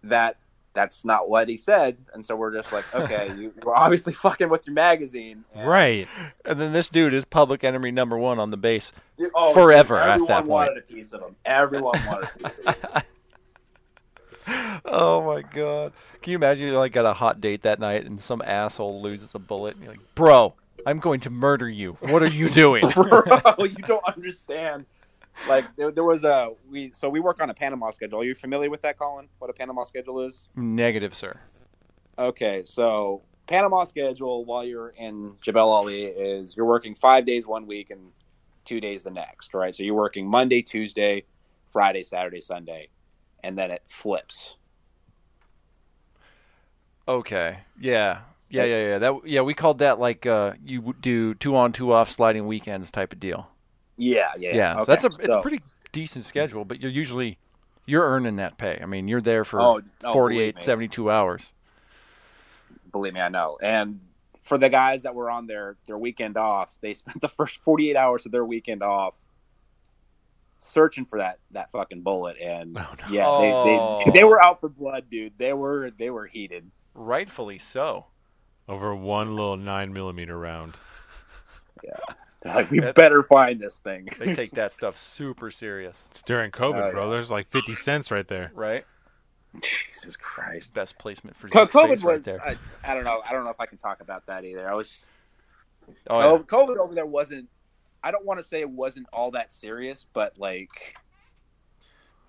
that 0.04 0.38
that's 0.74 1.04
not 1.04 1.28
what 1.30 1.50
he 1.50 1.58
said, 1.58 1.98
and 2.14 2.24
so 2.26 2.36
we're 2.36 2.54
just 2.54 2.72
like, 2.72 2.86
okay, 2.96 3.34
you, 3.36 3.52
you're 3.64 3.76
obviously 3.76 4.14
fucking 4.14 4.50
with 4.50 4.66
your 4.68 4.74
magazine, 4.76 5.44
and- 5.56 5.68
Right. 5.68 6.08
And 6.46 6.60
then 6.62 6.72
this 6.74 6.90
dude 6.90 7.14
is 7.14 7.26
public 7.26 7.64
enemy 7.64 7.92
number 7.92 8.18
one 8.18 8.40
on 8.40 8.52
the 8.52 8.58
base. 8.58 8.92
Dude, 9.18 9.32
oh, 9.36 9.54
Forever 9.54 9.98
at 10.00 10.10
everyone 10.12 10.28
that 10.28 10.46
wanted 10.46 10.70
point. 10.74 10.78
a 10.90 10.94
piece 10.94 11.12
of 11.14 11.22
him. 11.24 11.36
Everyone 11.46 12.00
wanted 12.06 12.30
a 12.36 12.48
piece 12.48 12.60
of 12.60 12.76
him. 12.76 13.02
Oh 14.86 15.24
my 15.26 15.44
god! 15.44 15.94
Can 16.24 16.32
you 16.32 16.38
imagine 16.38 16.68
you 16.68 16.74
like 16.78 16.92
got 16.92 17.06
a 17.06 17.14
hot 17.14 17.40
date 17.40 17.62
that 17.64 17.80
night 17.80 18.06
and 18.06 18.20
some 18.20 18.42
asshole 18.44 19.00
loses 19.02 19.30
a 19.36 19.40
bullet 19.40 19.76
and 19.76 19.84
you're 19.84 19.94
like, 19.94 20.16
"Bro, 20.16 20.56
I'm 20.88 21.00
going 21.00 21.20
to 21.22 21.30
murder 21.30 21.70
you. 21.70 21.98
What 22.00 22.24
are 22.24 22.28
you 22.30 22.50
doing?" 22.50 22.90
Bro, 22.96 23.24
you 23.60 23.76
don't 23.86 24.04
understand. 24.08 24.86
Like 25.48 25.76
there, 25.76 25.92
there 25.92 26.04
was 26.04 26.24
a 26.24 26.52
we 26.70 26.92
so 26.94 27.10
we 27.10 27.20
work 27.20 27.42
on 27.42 27.50
a 27.50 27.54
Panama 27.54 27.92
schedule. 27.92 28.20
Are 28.20 28.24
you 28.24 28.36
familiar 28.36 28.70
with 28.70 28.82
that, 28.82 28.98
Colin? 28.98 29.30
What 29.40 29.50
a 29.50 29.54
Panama 29.54 29.84
schedule 29.86 30.22
is? 30.22 30.50
Negative, 30.56 31.16
sir. 31.16 31.40
Okay, 32.18 32.64
so 32.66 33.24
Panama 33.48 33.86
schedule 33.86 34.46
while 34.46 34.64
you're 34.64 34.90
in 34.90 35.36
Jebel 35.42 35.72
Ali 35.72 36.04
is 36.04 36.56
you're 36.56 36.66
working 36.66 36.94
five 36.94 37.26
days 37.26 37.48
one 37.48 37.66
week 37.66 37.90
and 37.90 38.12
two 38.66 38.80
days 38.80 39.04
the 39.04 39.12
next, 39.12 39.54
right? 39.54 39.74
So 39.74 39.84
you're 39.84 39.96
working 39.96 40.30
Monday, 40.30 40.62
Tuesday, 40.62 41.26
Friday, 41.72 42.04
Saturday, 42.04 42.42
Sunday, 42.42 42.90
and 43.44 43.58
then 43.58 43.72
it 43.72 43.82
flips. 43.88 44.56
Okay. 47.08 47.60
Yeah. 47.80 48.20
Yeah, 48.52 48.64
yeah, 48.66 48.88
yeah. 48.88 48.98
That 48.98 49.14
yeah, 49.26 49.42
we 49.42 49.54
called 49.54 49.80
that 49.80 50.00
like 50.00 50.26
uh 50.26 50.54
you 50.64 50.96
do 51.00 51.36
two 51.36 51.56
on 51.56 51.72
two 51.72 51.94
off 51.94 52.10
sliding 52.10 52.48
weekends 52.48 52.92
type 52.92 53.14
of 53.14 53.20
deal. 53.20 53.48
Yeah, 54.00 54.32
yeah, 54.38 54.56
Yeah. 54.56 54.80
so 54.80 54.86
that's 54.86 55.04
a 55.04 55.08
it's 55.08 55.26
so- 55.26 55.40
a 55.40 55.42
pretty 55.42 55.62
decent 55.92 56.26
schedule, 56.26 56.66
but 56.66 56.80
you're 56.82 56.92
usually 56.92 57.38
you're 57.86 58.04
earning 58.08 58.36
that 58.38 58.58
pay. 58.58 58.80
I 58.82 58.86
mean, 58.86 59.08
you're 59.08 59.22
there 59.22 59.44
for 59.44 59.60
Oh, 59.60 59.82
oh, 60.04 60.14
48 60.14 60.62
72 60.62 61.10
hours. 61.12 61.52
Believe 62.92 63.14
me, 63.14 63.20
I 63.22 63.30
know. 63.30 63.58
And 63.62 64.00
for 64.44 64.58
the 64.58 64.70
guys 64.70 65.04
that 65.04 65.14
were 65.16 65.30
on 65.30 65.48
their 65.48 65.76
their 65.86 65.98
weekend 65.98 66.38
off, 66.38 66.78
they 66.82 66.94
spent 66.96 67.20
the 67.22 67.30
first 67.30 67.64
48 67.64 67.96
hours 67.96 68.26
of 68.26 68.32
their 68.32 68.46
weekend 68.46 68.82
off 68.84 69.16
searching 70.62 71.06
for 71.06 71.20
that 71.20 71.40
that 71.52 71.72
fucking 71.72 72.02
bullet 72.02 72.38
and 72.38 72.78
Oh, 72.78 72.82
no. 73.00 73.06
yeah, 73.14 73.26
Oh. 73.28 73.42
they, 73.42 73.48
they 73.72 73.78
oh. 73.80 74.14
they 74.16 74.24
were 74.24 74.42
out 74.42 74.60
for 74.60 74.70
blood, 74.70 75.10
dude. 75.10 75.34
They 75.38 75.54
were 75.54 75.90
they 75.92 76.10
were 76.10 76.26
heated. 76.28 76.70
Rightfully 76.94 77.60
so. 77.60 78.06
Over 78.68 78.94
one 78.96 79.36
little 79.36 79.58
nine 79.58 79.94
millimeter 79.94 80.38
round. 80.38 80.76
They're 82.42 82.54
like, 82.56 82.72
we 82.72 82.80
That's- 82.80 82.96
better 82.96 83.22
find 83.24 83.60
this 83.60 83.80
thing. 83.80 84.08
They 84.18 84.34
take 84.36 84.52
that 84.52 84.72
stuff 84.72 84.98
super 84.98 85.52
serious, 85.52 86.08
It's 86.12 86.22
during 86.22 86.52
COVID, 86.52 86.90
Oh, 86.90 86.92
bro. 86.92 87.04
yeah. 87.06 87.10
There's 87.12 87.30
like 87.32 87.50
fifty 87.52 87.76
cents 87.76 88.12
right 88.12 88.28
there. 88.28 88.52
right? 88.54 88.86
Jesus 89.62 90.16
Christ. 90.16 90.74
Best 90.74 90.98
placement 91.00 91.36
for 91.36 91.50
Co- 91.50 91.66
Zeke's 91.66 91.74
COVID 91.76 91.90
was. 91.90 92.04
right 92.04 92.24
there. 92.24 92.42
I, 92.42 92.56
I 92.84 92.94
don't 92.94 93.04
know. 93.04 93.22
I 93.28 93.34
don't 93.34 93.44
know 93.44 93.50
if 93.50 93.60
I 93.60 93.66
can 93.66 93.78
talk 93.80 94.00
about 94.00 94.26
that 94.28 94.46
either. 94.46 94.70
I 94.70 94.74
was. 94.76 95.08
oh, 96.08 96.20
yeah. 96.38 96.42
COVID 96.44 96.78
over 96.78 96.94
there 96.94 97.06
wasn't. 97.06 97.50
I 98.04 98.12
don't 98.12 98.26
want 98.26 98.40
to 98.40 98.46
say 98.46 98.62
it 98.62 98.70
wasn't 98.70 99.08
all 99.12 99.32
that 99.32 99.52
serious, 99.52 100.06
but 100.14 100.38
like, 100.38 100.70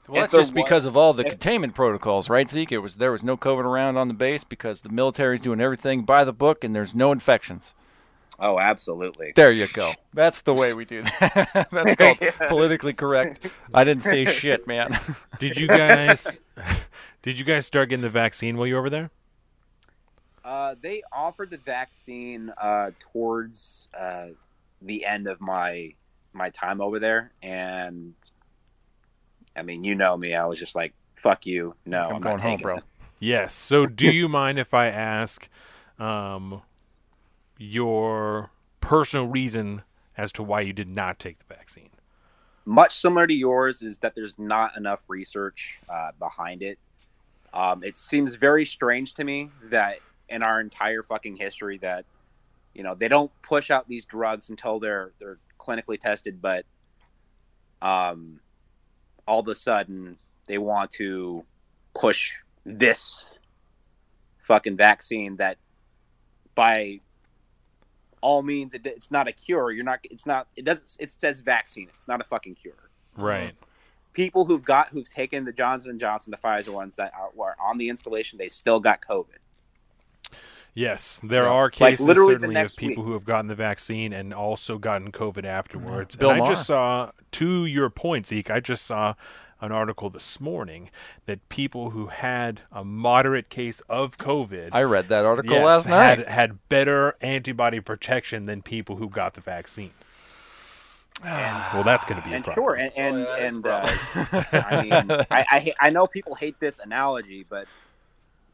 Well, 0.08 0.22
that's 0.22 0.32
there 0.32 0.40
just 0.40 0.54
because 0.54 0.84
was- 0.84 0.86
of 0.86 0.96
all 0.96 1.12
the 1.12 1.24
if- 1.24 1.32
containment 1.32 1.74
protocols, 1.74 2.28
right, 2.28 2.48
Zeke? 2.50 2.72
It 2.72 2.78
was 2.78 2.94
there 2.96 3.12
was 3.12 3.22
no 3.22 3.36
COVID 3.36 3.64
around 3.64 3.96
on 3.96 4.08
the 4.08 4.14
base 4.14 4.42
because 4.42 4.80
the 4.80 4.88
military's 4.88 5.40
doing 5.40 5.60
everything 5.60 6.02
by 6.02 6.24
the 6.24 6.32
book 6.32 6.64
and 6.64 6.74
there's 6.74 6.94
no 6.94 7.12
infections. 7.12 7.74
Oh, 8.40 8.58
absolutely. 8.58 9.32
There 9.36 9.52
you 9.52 9.68
go. 9.68 9.92
That's 10.14 10.40
the 10.42 10.54
way 10.54 10.72
we 10.72 10.84
do 10.84 11.02
that. 11.02 11.68
That's 11.72 11.94
called 11.94 12.18
politically 12.48 12.92
correct. 12.92 13.46
I 13.72 13.84
didn't 13.84 14.02
say 14.02 14.24
shit, 14.24 14.66
man. 14.66 14.98
Did 15.38 15.56
you 15.56 15.66
guys? 15.66 16.38
did 17.22 17.38
you 17.38 17.44
guys 17.44 17.66
start 17.66 17.88
getting 17.88 18.02
the 18.02 18.10
vaccine 18.10 18.56
while 18.56 18.66
you 18.66 18.74
were 18.74 18.80
over 18.80 18.90
there? 18.90 19.10
Uh, 20.44 20.74
they 20.80 21.02
offered 21.12 21.50
the 21.50 21.58
vaccine 21.58 22.52
uh, 22.58 22.90
towards 22.98 23.88
uh, 23.98 24.28
the 24.82 25.04
end 25.04 25.28
of 25.28 25.40
my 25.40 25.94
my 26.32 26.50
time 26.50 26.80
over 26.80 26.98
there, 26.98 27.32
and 27.42 28.14
I 29.56 29.62
mean, 29.62 29.84
you 29.84 29.94
know 29.94 30.16
me. 30.16 30.34
I 30.34 30.46
was 30.46 30.58
just 30.58 30.74
like, 30.74 30.94
"Fuck 31.16 31.46
you, 31.46 31.74
no, 31.84 32.08
I'm 32.08 32.16
I'm, 32.16 32.20
going 32.22 32.36
not 32.36 32.40
home, 32.40 32.58
bro. 32.58 32.76
it." 32.78 32.84
Yes. 33.18 33.54
So, 33.54 33.86
do 33.86 34.10
you 34.10 34.28
mind 34.28 34.58
if 34.58 34.72
I 34.72 34.86
ask 34.86 35.48
um, 35.98 36.62
your 37.62 38.50
personal 38.80 39.26
reason 39.26 39.82
as 40.16 40.32
to 40.32 40.42
why 40.42 40.60
you 40.62 40.72
did 40.72 40.88
not 40.88 41.18
take 41.18 41.38
the 41.38 41.54
vaccine? 41.54 41.90
much 42.64 42.96
similar 43.00 43.26
to 43.26 43.34
yours 43.34 43.82
is 43.82 43.98
that 43.98 44.14
there's 44.14 44.34
not 44.38 44.76
enough 44.76 45.00
research 45.08 45.80
uh, 45.88 46.10
behind 46.18 46.62
it. 46.62 46.78
Um, 47.52 47.82
it 47.82 47.96
seems 47.96 48.36
very 48.36 48.64
strange 48.64 49.14
to 49.14 49.24
me 49.24 49.50
that 49.70 49.98
in 50.28 50.42
our 50.42 50.60
entire 50.60 51.02
fucking 51.02 51.36
history 51.36 51.78
that 51.78 52.04
you 52.74 52.84
know 52.84 52.94
they 52.94 53.08
don't 53.08 53.32
push 53.42 53.70
out 53.70 53.88
these 53.88 54.04
drugs 54.04 54.50
until 54.50 54.78
they're 54.78 55.10
they're 55.18 55.38
clinically 55.58 55.98
tested, 56.00 56.40
but 56.40 56.64
um, 57.82 58.38
all 59.26 59.40
of 59.40 59.48
a 59.48 59.54
sudden 59.54 60.18
they 60.46 60.58
want 60.58 60.92
to 60.92 61.44
push 61.94 62.34
this 62.64 63.24
fucking 64.46 64.76
vaccine 64.76 65.36
that 65.36 65.56
by 66.54 67.00
all 68.20 68.42
means 68.42 68.74
it, 68.74 68.84
it's 68.86 69.10
not 69.10 69.26
a 69.28 69.32
cure 69.32 69.70
you're 69.70 69.84
not 69.84 70.00
it's 70.04 70.26
not 70.26 70.46
it 70.56 70.64
doesn't 70.64 70.96
it 70.98 71.10
says 71.10 71.40
vaccine 71.40 71.88
it's 71.96 72.08
not 72.08 72.20
a 72.20 72.24
fucking 72.24 72.54
cure 72.54 72.90
Right. 73.16 73.54
people 74.12 74.44
who've 74.44 74.64
got 74.64 74.88
who've 74.88 75.08
taken 75.08 75.44
the 75.44 75.52
johnson 75.52 75.90
and 75.90 76.00
johnson 76.00 76.30
the 76.30 76.36
pfizer 76.36 76.72
ones 76.72 76.96
that 76.96 77.12
are, 77.18 77.30
were 77.34 77.56
on 77.62 77.78
the 77.78 77.88
installation 77.88 78.38
they 78.38 78.48
still 78.48 78.80
got 78.80 79.00
covid 79.00 79.38
Yes, 80.72 81.20
there 81.24 81.44
Yeah. 81.44 81.50
are 81.50 81.68
cases 81.70 82.06
literally 82.06 82.34
certainly 82.34 82.60
of 82.60 82.76
people 82.76 83.02
week. 83.02 83.08
who 83.08 83.12
have 83.14 83.24
gotten 83.24 83.48
the 83.48 83.56
vaccine 83.56 84.12
and 84.12 84.32
also 84.32 84.78
gotten 84.78 85.10
COVID 85.10 85.44
afterwards. 85.44 86.14
Bill 86.14 86.30
and 86.30 86.36
I 86.42 86.44
Maher. 86.44 86.54
just 86.54 86.66
saw, 86.68 87.10
to 87.32 87.66
your 87.66 87.90
point, 87.90 88.28
Zeke, 88.28 88.50
I 88.50 88.60
just 88.60 88.86
saw 88.86 89.14
an 89.60 89.72
article 89.72 90.10
this 90.10 90.40
morning 90.40 90.90
that 91.26 91.48
people 91.48 91.90
who 91.90 92.06
had 92.06 92.62
a 92.72 92.84
moderate 92.84 93.48
case 93.48 93.82
of 93.88 94.16
COVID 94.18 94.70
I 94.72 94.82
read 94.82 95.08
that 95.08 95.24
article 95.24 95.56
yes, 95.56 95.64
last 95.64 95.88
night. 95.88 96.18
had 96.18 96.28
had 96.28 96.68
better 96.68 97.16
antibody 97.20 97.80
protection 97.80 98.46
than 98.46 98.62
people 98.62 98.96
who 98.96 99.08
got 99.08 99.34
the 99.34 99.40
vaccine. 99.40 99.92
well, 101.24 101.84
that's 101.84 102.04
going 102.06 102.20
to 102.20 102.26
be 102.26 102.32
a 102.32 102.36
and 102.36 102.44
problem. 102.44 102.64
sure, 102.64 102.74
and 102.76 102.92
and, 102.96 103.16
Oh, 103.16 103.36
yeah, 103.36 103.46
and 103.46 103.66
uh, 103.66 104.44
I 104.52 104.82
mean, 104.82 105.10
I, 105.30 105.44
I 105.50 105.74
I 105.80 105.90
know 105.90 106.06
people 106.06 106.34
hate 106.34 106.58
this 106.58 106.78
analogy, 106.78 107.44
but 107.48 107.66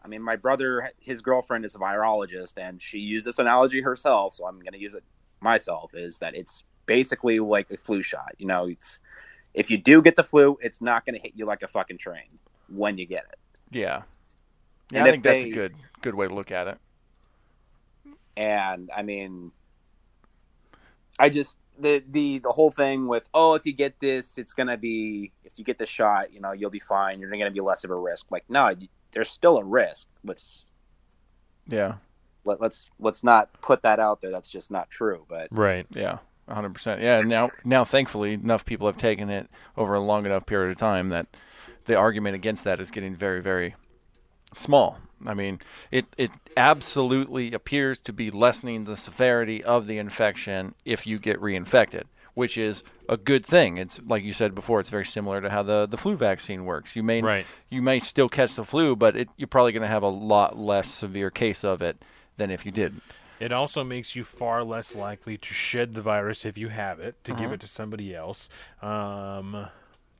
I 0.04 0.08
mean, 0.08 0.20
my 0.20 0.34
brother, 0.34 0.90
his 0.98 1.20
girlfriend 1.20 1.64
is 1.64 1.76
a 1.76 1.78
virologist, 1.78 2.54
and 2.56 2.82
she 2.82 2.98
used 2.98 3.24
this 3.24 3.38
analogy 3.38 3.82
herself, 3.82 4.34
so 4.34 4.46
I'm 4.46 4.58
going 4.58 4.72
to 4.72 4.80
use 4.80 4.94
it 4.94 5.04
myself. 5.40 5.94
Is 5.94 6.18
that 6.18 6.34
it's 6.34 6.64
basically 6.86 7.38
like 7.38 7.70
a 7.70 7.76
flu 7.76 8.02
shot. 8.02 8.34
You 8.38 8.46
know, 8.46 8.66
it's 8.66 8.98
if 9.56 9.70
you 9.70 9.78
do 9.78 10.00
get 10.02 10.14
the 10.14 10.22
flu, 10.22 10.56
it's 10.60 10.80
not 10.80 11.04
going 11.04 11.16
to 11.16 11.20
hit 11.20 11.32
you 11.34 11.46
like 11.46 11.62
a 11.62 11.68
fucking 11.68 11.98
train 11.98 12.38
when 12.68 12.96
you 12.98 13.06
get 13.06 13.24
it. 13.24 13.38
yeah. 13.72 14.02
Yeah, 14.92 15.00
And 15.00 15.08
I 15.08 15.10
think 15.10 15.24
that's 15.24 15.42
a 15.42 15.50
good 15.50 15.74
good 16.02 16.14
way 16.14 16.28
to 16.28 16.34
look 16.34 16.52
at 16.52 16.68
it. 16.68 16.78
and 18.36 18.88
I 18.96 19.02
mean, 19.02 19.50
I 21.18 21.28
just 21.28 21.58
the 21.78 22.04
the 22.08 22.38
the 22.38 22.52
whole 22.52 22.70
thing 22.70 23.08
with 23.08 23.28
oh, 23.34 23.54
if 23.54 23.66
you 23.66 23.72
get 23.72 23.98
this, 24.00 24.38
it's 24.38 24.52
gonna 24.52 24.76
be 24.76 25.32
if 25.44 25.58
you 25.58 25.64
get 25.64 25.78
the 25.78 25.86
shot, 25.86 26.32
you 26.32 26.40
know, 26.40 26.52
you'll 26.52 26.70
be 26.70 26.78
fine. 26.78 27.18
You're 27.20 27.30
gonna 27.30 27.50
be 27.50 27.60
less 27.60 27.82
of 27.84 27.90
a 27.90 27.96
risk. 27.96 28.30
Like, 28.30 28.44
no, 28.48 28.72
there's 29.12 29.28
still 29.30 29.58
a 29.58 29.64
risk. 29.64 30.06
Let's 30.24 30.66
Yeah. 31.66 31.94
let, 32.44 32.60
let's 32.60 32.90
let's 33.00 33.24
not 33.24 33.50
put 33.60 33.82
that 33.82 33.98
out 33.98 34.20
there. 34.20 34.30
That's 34.30 34.50
just 34.50 34.70
not 34.70 34.88
true. 34.90 35.26
But 35.28 35.48
Right. 35.50 35.86
Yeah, 35.90 36.18
hundred 36.48 36.74
percent. 36.74 37.00
Yeah, 37.00 37.20
now 37.22 37.50
now 37.64 37.84
thankfully 37.84 38.34
enough 38.34 38.64
people 38.64 38.86
have 38.86 38.98
taken 38.98 39.30
it 39.30 39.48
over 39.76 39.94
a 39.94 40.00
long 40.00 40.26
enough 40.26 40.46
period 40.46 40.70
of 40.72 40.78
time 40.78 41.08
that 41.10 41.26
the 41.86 41.96
argument 41.96 42.34
against 42.34 42.64
that 42.64 42.80
is 42.80 42.90
getting 42.90 43.14
very 43.16 43.40
very 43.42 43.74
small. 44.56 44.98
I 45.24 45.34
mean, 45.34 45.60
it 45.90 46.06
it 46.16 46.30
absolutely 46.56 47.52
appears 47.52 47.98
to 48.00 48.12
be 48.12 48.30
lessening 48.30 48.84
the 48.84 48.96
severity 48.96 49.64
of 49.64 49.86
the 49.86 49.98
infection 49.98 50.74
if 50.84 51.06
you 51.06 51.18
get 51.18 51.40
reinfected, 51.40 52.04
which 52.34 52.58
is 52.58 52.82
a 53.08 53.16
good 53.16 53.46
thing. 53.46 53.78
It's 53.78 53.98
like 54.06 54.22
you 54.22 54.32
said 54.32 54.54
before, 54.54 54.80
it's 54.80 54.90
very 54.90 55.06
similar 55.06 55.40
to 55.40 55.48
how 55.50 55.62
the, 55.62 55.86
the 55.86 55.96
flu 55.96 56.16
vaccine 56.16 56.64
works. 56.64 56.94
You 56.94 57.02
may 57.02 57.22
Right. 57.22 57.46
you 57.70 57.80
may 57.82 57.98
still 58.00 58.28
catch 58.28 58.54
the 58.54 58.64
flu, 58.64 58.94
but 58.94 59.16
it, 59.16 59.28
you're 59.36 59.48
probably 59.48 59.72
going 59.72 59.82
to 59.82 59.88
have 59.88 60.02
a 60.02 60.08
lot 60.08 60.58
less 60.58 60.90
severe 60.90 61.30
case 61.30 61.64
of 61.64 61.80
it 61.82 62.02
than 62.36 62.50
if 62.50 62.66
you 62.66 62.72
didn't. 62.72 63.02
It 63.40 63.52
also 63.52 63.84
makes 63.84 64.16
you 64.16 64.24
far 64.24 64.64
less 64.64 64.94
likely 64.94 65.36
to 65.38 65.54
shed 65.54 65.94
the 65.94 66.02
virus 66.02 66.44
if 66.44 66.56
you 66.56 66.68
have 66.68 66.98
it, 67.00 67.22
to 67.24 67.32
Uh-huh. 67.32 67.42
give 67.42 67.52
it 67.52 67.60
to 67.60 67.66
somebody 67.68 68.14
else. 68.14 68.48
Um, 68.82 69.68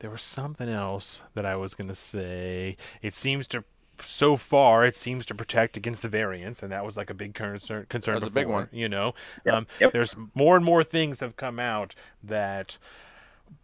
there 0.00 0.10
was 0.10 0.22
something 0.22 0.68
else 0.68 1.22
that 1.34 1.46
I 1.46 1.56
was 1.56 1.74
going 1.74 1.88
to 1.88 1.94
say. 1.94 2.76
It 3.00 3.14
seems 3.14 3.46
to, 3.48 3.64
so 4.02 4.36
far, 4.36 4.84
it 4.84 4.94
seems 4.94 5.24
to 5.26 5.34
protect 5.34 5.76
against 5.78 6.02
the 6.02 6.08
variants, 6.08 6.62
and 6.62 6.70
that 6.70 6.84
was 6.84 6.96
like 6.98 7.08
a 7.08 7.14
big 7.14 7.32
concern. 7.34 7.86
concern 7.88 8.14
That 8.16 8.20
was 8.20 8.28
a 8.28 8.30
big 8.30 8.46
one. 8.46 8.68
You 8.72 8.88
know, 8.90 9.14
Yep, 9.46 9.54
um, 9.54 9.66
yep. 9.80 9.92
there's 9.92 10.14
more 10.34 10.54
and 10.56 10.64
more 10.64 10.84
things 10.84 11.20
have 11.20 11.36
come 11.36 11.58
out 11.58 11.94
that 12.22 12.76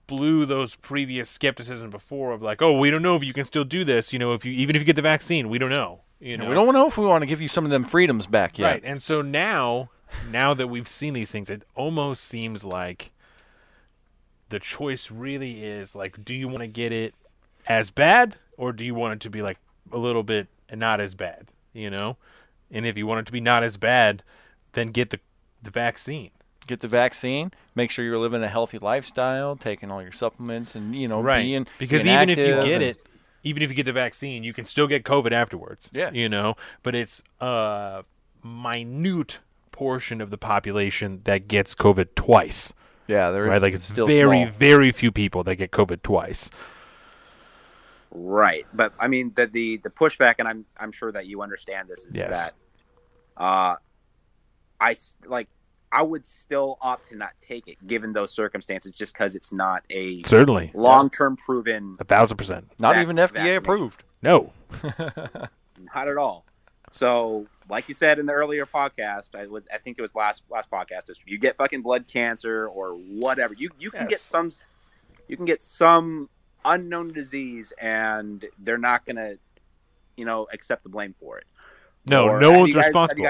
blew 0.07 0.47
those 0.47 0.75
previous 0.77 1.29
skepticism 1.29 1.91
before 1.91 2.33
of 2.33 2.41
like, 2.43 2.63
oh, 2.63 2.79
we 2.79 2.91
don't 2.91 3.03
know 3.03 3.17
if 3.17 3.25
you 3.25 3.33
can 3.33 3.45
still 3.45 3.65
do 3.65 3.85
this. 3.85 4.13
You 4.13 4.19
know, 4.19 4.33
if 4.33 4.45
you 4.45 4.53
even 4.53 4.75
if 4.77 4.81
you 4.81 4.87
get 4.87 4.97
the 4.97 5.03
vaccine, 5.03 5.49
we 5.51 5.59
don't 5.59 5.71
know. 5.71 6.01
You 6.23 6.37
know, 6.37 6.49
We 6.49 6.55
don't 6.55 6.73
know 6.73 6.87
if 6.87 6.97
we 6.97 7.05
want 7.05 7.23
to 7.23 7.27
give 7.27 7.41
you 7.41 7.49
some 7.49 7.65
of 7.65 7.73
them 7.73 7.85
freedoms 7.85 8.27
back 8.27 8.57
yet. 8.57 8.71
Right. 8.71 8.83
And 8.85 9.03
so 9.03 9.23
now, 9.23 9.91
now 10.31 10.55
that 10.55 10.69
we've 10.69 10.87
seen 10.87 11.15
these 11.15 11.33
things, 11.33 11.51
it 11.51 11.63
almost 11.75 12.23
seems 12.23 12.63
like 12.65 13.11
the 14.49 14.61
choice 14.61 15.11
really 15.11 15.65
is 15.65 15.97
like, 15.97 16.25
do 16.25 16.33
you 16.35 16.47
want 16.47 16.61
to 16.61 16.69
get 16.69 16.93
it 16.93 17.15
as 17.67 17.91
bad 17.91 18.37
or 18.57 18.73
do 18.73 18.85
you 18.85 18.95
want 18.95 19.15
it 19.15 19.21
to 19.21 19.31
be 19.31 19.43
like 19.43 19.59
a 19.91 19.99
little 19.99 20.23
bit 20.23 20.47
and 20.69 20.79
not 20.79 21.01
as 21.01 21.17
bad? 21.17 21.49
You 21.73 21.91
know? 21.91 22.17
And 22.71 22.87
if 22.87 22.97
you 22.97 23.05
want 23.05 23.21
it 23.21 23.27
to 23.27 23.33
be 23.33 23.41
not 23.41 23.65
as 23.65 23.77
bad, 23.77 24.23
then 24.75 24.93
get 24.93 25.11
the 25.11 25.19
the 25.63 25.71
vaccine. 25.71 26.31
Get 26.67 26.81
the 26.81 26.89
vaccine. 26.89 27.53
Make 27.75 27.91
sure 27.91 28.05
you're 28.05 28.19
living 28.19 28.43
a 28.43 28.49
healthy 28.49 28.79
lifestyle, 28.79 29.57
taking 29.57 29.91
all 29.91 30.03
your 30.03 30.13
supplements, 30.13 30.75
and 30.75 30.95
you 30.95 31.09
know, 31.09 31.21
right. 31.21 31.43
being 31.43 31.67
because 31.79 32.03
being 32.03 32.15
even 32.15 32.31
if 32.31 32.39
you 32.39 32.63
get 32.63 32.83
it, 32.83 33.05
even 33.43 33.63
if 33.63 33.69
you 33.71 33.75
get 33.75 33.87
the 33.87 33.93
vaccine, 33.93 34.45
you 34.45 34.53
can 34.53 34.65
still 34.65 34.87
get 34.87 35.05
COVID 35.05 35.33
afterwards. 35.33 35.91
Yeah. 35.93 36.11
You 36.13 36.29
know, 36.29 36.55
but 36.83 36.95
it's 36.95 37.23
a 37.41 38.05
minute 38.45 39.39
portion 39.73 40.21
of 40.21 40.31
the 40.31 40.39
population 40.39 41.21
that 41.25 41.49
gets 41.49 41.75
COVID 41.75 42.09
twice. 42.15 42.73
yeah, 43.09 43.31
there 43.31 43.47
is 43.47 43.51
right? 43.51 43.63
Like 43.63 43.75
it's 43.75 43.85
it's 43.85 43.93
still 43.93 44.07
very, 44.07 44.45
small. 44.45 44.53
very 44.59 44.93
few 44.93 45.11
people 45.11 45.43
that 45.45 45.57
get 45.57 45.71
COVID 45.71 46.03
twice. 46.03 46.51
right, 48.11 48.67
but 48.73 48.93
I 48.99 49.09
mean 49.09 49.33
the 49.35 49.47
the 49.47 49.79
the 49.79 49.91
pushback, 49.91 50.37
and 50.39 50.47
I'm 50.49 50.65
I'm 50.77 50.93
sure 50.93 51.11
that 51.13 51.27
you 51.27 51.43
understand 51.43 51.89
this 51.89 52.01
is 52.07 52.17
Yes. 52.17 52.31
that 52.31 52.53
uh, 53.37 53.77
I 54.81 54.95
like. 55.27 55.49
I 55.93 56.03
would 56.03 56.25
still 56.25 56.79
opt 56.81 57.09
to 57.09 57.17
not 57.17 57.33
take 57.41 57.69
it 57.69 57.87
given 57.87 58.13
those 58.15 58.33
circumstances, 58.33 58.93
just 58.93 59.13
because 59.13 59.35
it's 59.35 59.53
not 59.53 59.83
a 59.91 60.23
Certainly, 60.23 60.71
long-term 60.75 61.37
proven 61.37 61.97
a 62.01 62.05
thousand 62.05 62.37
percent. 62.39 62.71
Not 62.79 62.97
even 62.99 63.17
FDA 63.17 63.19
vaccination. 63.33 63.57
approved. 63.59 64.03
No, 64.23 64.53
Not 65.95 66.09
at 66.09 66.17
all. 66.17 66.45
So, 66.93 67.47
like 67.69 67.89
you 67.89 67.95
said 67.95 68.19
in 68.19 68.27
the 68.27 68.33
earlier 68.33 68.67
podcast, 68.67 69.35
I 69.35 69.47
was 69.47 69.65
I 69.73 69.79
think 69.79 69.99
it 69.99 70.03
was 70.03 70.15
last 70.15 70.43
last 70.51 70.71
podcast. 70.71 71.11
Is 71.11 71.19
you 71.27 71.39
get 71.39 71.57
fucking 71.57 71.83
blood 71.83 72.07
cancer 72.07 72.67
or 72.69 72.91
whatever, 72.95 73.55
you 73.55 73.71
you 73.79 73.91
can 73.91 74.07
get 74.07 74.21
some 74.21 74.53
you 75.29 75.37
can 75.37 75.47
get 75.47 75.61
some 75.63 76.29
unknown 76.65 77.13
disease, 77.13 77.73
and 77.81 78.45
they're 78.59 78.79
not 78.79 79.05
gonna 79.07 79.35
you 80.17 80.25
know 80.25 80.47
accept 80.53 80.83
the 80.85 80.89
blame 80.89 81.15
for 81.19 81.39
it. 81.39 81.45
no, 82.07 82.29
Or 82.29 82.41
no 82.41 82.53
one's 82.53 82.69
you 82.69 82.75
guys- 82.75 82.85
Have 82.85 82.89
responsible. 82.91 83.25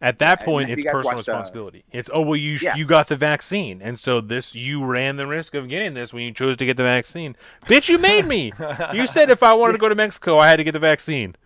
You 0.00 0.06
guys 0.08 0.12
watched? 0.12 0.14
At 0.14 0.18
that 0.20 0.38
and 0.40 0.44
point, 0.46 0.70
it's 0.70 0.84
personal 0.84 1.04
watched, 1.16 1.28
uh, 1.28 1.32
responsibility. 1.32 1.84
It's 1.92 2.10
oh 2.12 2.22
well, 2.22 2.36
you 2.36 2.58
Yeah. 2.60 2.76
you 2.76 2.84
got 2.86 3.08
the 3.08 3.16
vaccine, 3.16 3.80
and 3.82 3.98
so 3.98 4.20
this 4.20 4.54
you 4.54 4.84
ran 4.84 5.16
the 5.16 5.26
risk 5.26 5.54
of 5.54 5.68
getting 5.68 5.94
this 5.94 6.12
when 6.12 6.24
you 6.24 6.32
chose 6.32 6.56
to 6.58 6.66
get 6.66 6.76
the 6.76 6.82
vaccine. 6.82 7.36
Bitch, 7.66 7.88
you 7.88 7.98
made 7.98 8.26
me. 8.26 8.52
you 8.92 9.06
said 9.06 9.30
if 9.30 9.42
I 9.42 9.52
wanted 9.54 9.72
to 9.74 9.78
go 9.78 9.88
to 9.88 9.94
Mexico, 9.94 10.38
I 10.38 10.48
had 10.48 10.56
to 10.56 10.64
get 10.64 10.72
the 10.72 10.78
vaccine. 10.78 11.36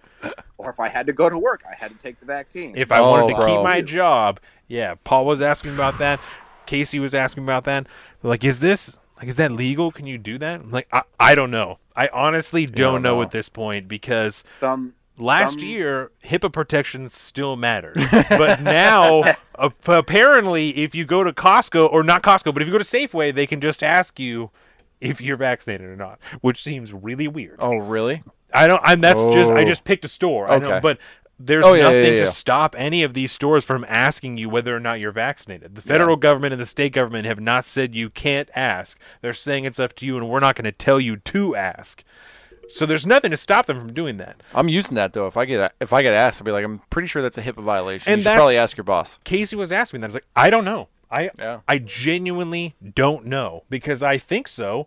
Or 0.57 0.71
if 0.71 0.81
I 0.81 0.89
had 0.89 1.07
to 1.07 1.13
go 1.13 1.29
to 1.29 1.37
work, 1.39 1.65
I 1.71 1.75
had 1.75 1.91
to 1.91 1.99
take 1.99 2.19
the 2.19 2.27
vaccine. 2.27 2.75
If 2.77 2.91
I 2.91 3.01
Oh, 3.01 3.11
wanted 3.11 3.29
to 3.29 3.35
bro. 3.35 3.47
keep 3.47 3.61
my 3.63 3.83
job, 3.83 4.41
yeah. 4.69 4.95
Paul 5.05 5.27
was 5.27 5.41
asking 5.43 5.75
about 5.75 5.99
that. 5.99 6.19
Casey 6.67 6.99
was 6.99 7.13
asking 7.15 7.43
about 7.43 7.65
that. 7.65 7.87
They're 8.23 8.31
like, 8.31 8.45
is 8.45 8.61
this 8.61 8.97
like 9.19 9.29
is 9.29 9.37
that 9.37 9.53
legal? 9.53 9.93
Can 9.93 10.07
you 10.07 10.17
do 10.17 10.39
that? 10.39 10.61
I'm 10.61 10.71
like, 10.71 10.89
I, 10.93 11.03
I 11.21 11.35
don't 11.35 11.51
know. 11.51 11.79
I 11.95 12.09
honestly 12.13 12.67
don't, 12.67 12.77
don't 12.95 13.03
know 13.03 13.17
know. 13.17 13.23
at 13.23 13.31
this 13.33 13.49
point 13.49 13.87
because 13.87 14.43
some 14.61 14.95
last 15.19 15.53
some- 15.61 15.69
year 15.69 16.11
HIPAA 16.25 16.53
protection 16.53 17.09
still 17.09 17.57
mattered, 17.57 17.95
but 18.29 18.61
now 18.63 19.19
Yes. 19.25 19.57
uh, 19.59 19.71
apparently, 19.87 20.71
if 20.77 20.95
you 20.95 21.05
go 21.05 21.25
to 21.25 21.33
Costco 21.33 21.93
or 21.93 22.03
not 22.03 22.23
Costco, 22.23 22.53
but 22.53 22.63
if 22.63 22.67
you 22.69 22.73
go 22.73 22.79
to 22.79 22.85
Safeway, 22.85 23.35
they 23.35 23.47
can 23.47 23.61
just 23.61 23.83
ask 23.83 24.19
you 24.19 24.51
if 25.01 25.21
you're 25.21 25.37
vaccinated 25.37 25.87
or 25.89 25.97
not, 25.97 26.19
which 26.41 26.63
seems 26.63 26.93
really 26.93 27.29
weird. 27.29 27.57
Oh, 27.59 27.77
really? 27.77 28.23
I 28.53 28.67
don't. 28.69 28.81
I'm. 28.85 29.01
That's 29.01 29.25
just. 29.27 29.51
I 29.51 29.63
Oh. 29.63 29.65
just 29.65 29.85
picked 29.85 30.05
a 30.05 30.09
store. 30.09 30.49
I 30.49 30.59
know, 30.59 30.67
Okay. 30.69 30.81
but 30.81 30.99
there's 31.41 31.65
Oh, 31.65 31.75
yeah, 31.75 31.83
nothing 31.83 32.05
yeah, 32.05 32.11
yeah. 32.11 32.25
to 32.27 32.31
stop 32.31 32.77
any 32.79 33.03
of 33.03 33.13
these 33.13 33.33
stores 33.33 33.65
from 33.65 33.85
asking 33.89 34.39
you 34.39 34.49
whether 34.49 34.75
or 34.75 34.79
not 34.79 35.01
you're 35.01 35.11
vaccinated. 35.11 35.75
The 35.75 35.83
federal 35.83 36.15
government 36.17 36.53
and 36.53 36.63
the 36.63 36.67
state 36.67 36.93
government 36.93 37.27
have 37.27 37.41
not 37.41 37.67
said 37.67 37.93
you 37.97 38.09
can't 38.09 38.49
ask. 38.55 38.97
They're 39.21 39.35
saying 39.35 39.65
it's 39.65 39.81
up 39.81 39.95
to 39.97 40.07
you, 40.07 40.17
and 40.17 40.29
we're 40.29 40.39
not 40.39 40.55
going 40.55 40.65
to 40.67 40.73
tell 40.73 41.01
you 41.01 41.17
to 41.17 41.57
ask. 41.57 42.05
So 42.71 42.87
there's 42.87 43.07
nothing 43.07 43.31
to 43.31 43.37
stop 43.37 43.67
them 43.67 43.79
from 43.79 43.93
doing 43.93 44.17
that. 44.19 44.43
I'm 44.55 44.69
using 44.69 44.95
that 44.95 45.13
though. 45.13 45.27
If 45.27 45.37
I 45.37 45.45
get 45.45 45.73
if 45.81 45.93
I 45.93 46.03
get 46.03 46.15
asked, 46.15 46.41
I'll 46.41 46.45
be 46.45 46.51
like, 46.53 46.65
I'm 46.65 46.81
pretty 46.91 47.09
sure 47.09 47.23
that's 47.23 47.39
a 47.39 47.43
HIPAA 47.43 47.63
violation. 47.63 48.13
And 48.13 48.21
you 48.21 48.25
should 48.29 48.35
probably 48.37 48.57
ask 48.59 48.77
your 48.77 48.85
boss. 48.85 49.19
Casey 49.25 49.57
was 49.57 49.73
asking 49.73 50.01
me 50.01 50.03
that. 50.03 50.07
I 50.07 50.09
was 50.09 50.15
like, 50.15 50.27
I 50.37 50.51
don't 50.51 50.65
know. 50.65 50.89
I 51.11 51.31
Yeah. 51.39 51.61
I 51.69 51.79
genuinely 51.79 52.75
don't 52.95 53.27
know 53.27 53.65
because 53.71 54.03
I 54.03 54.19
think 54.19 54.49
so, 54.49 54.87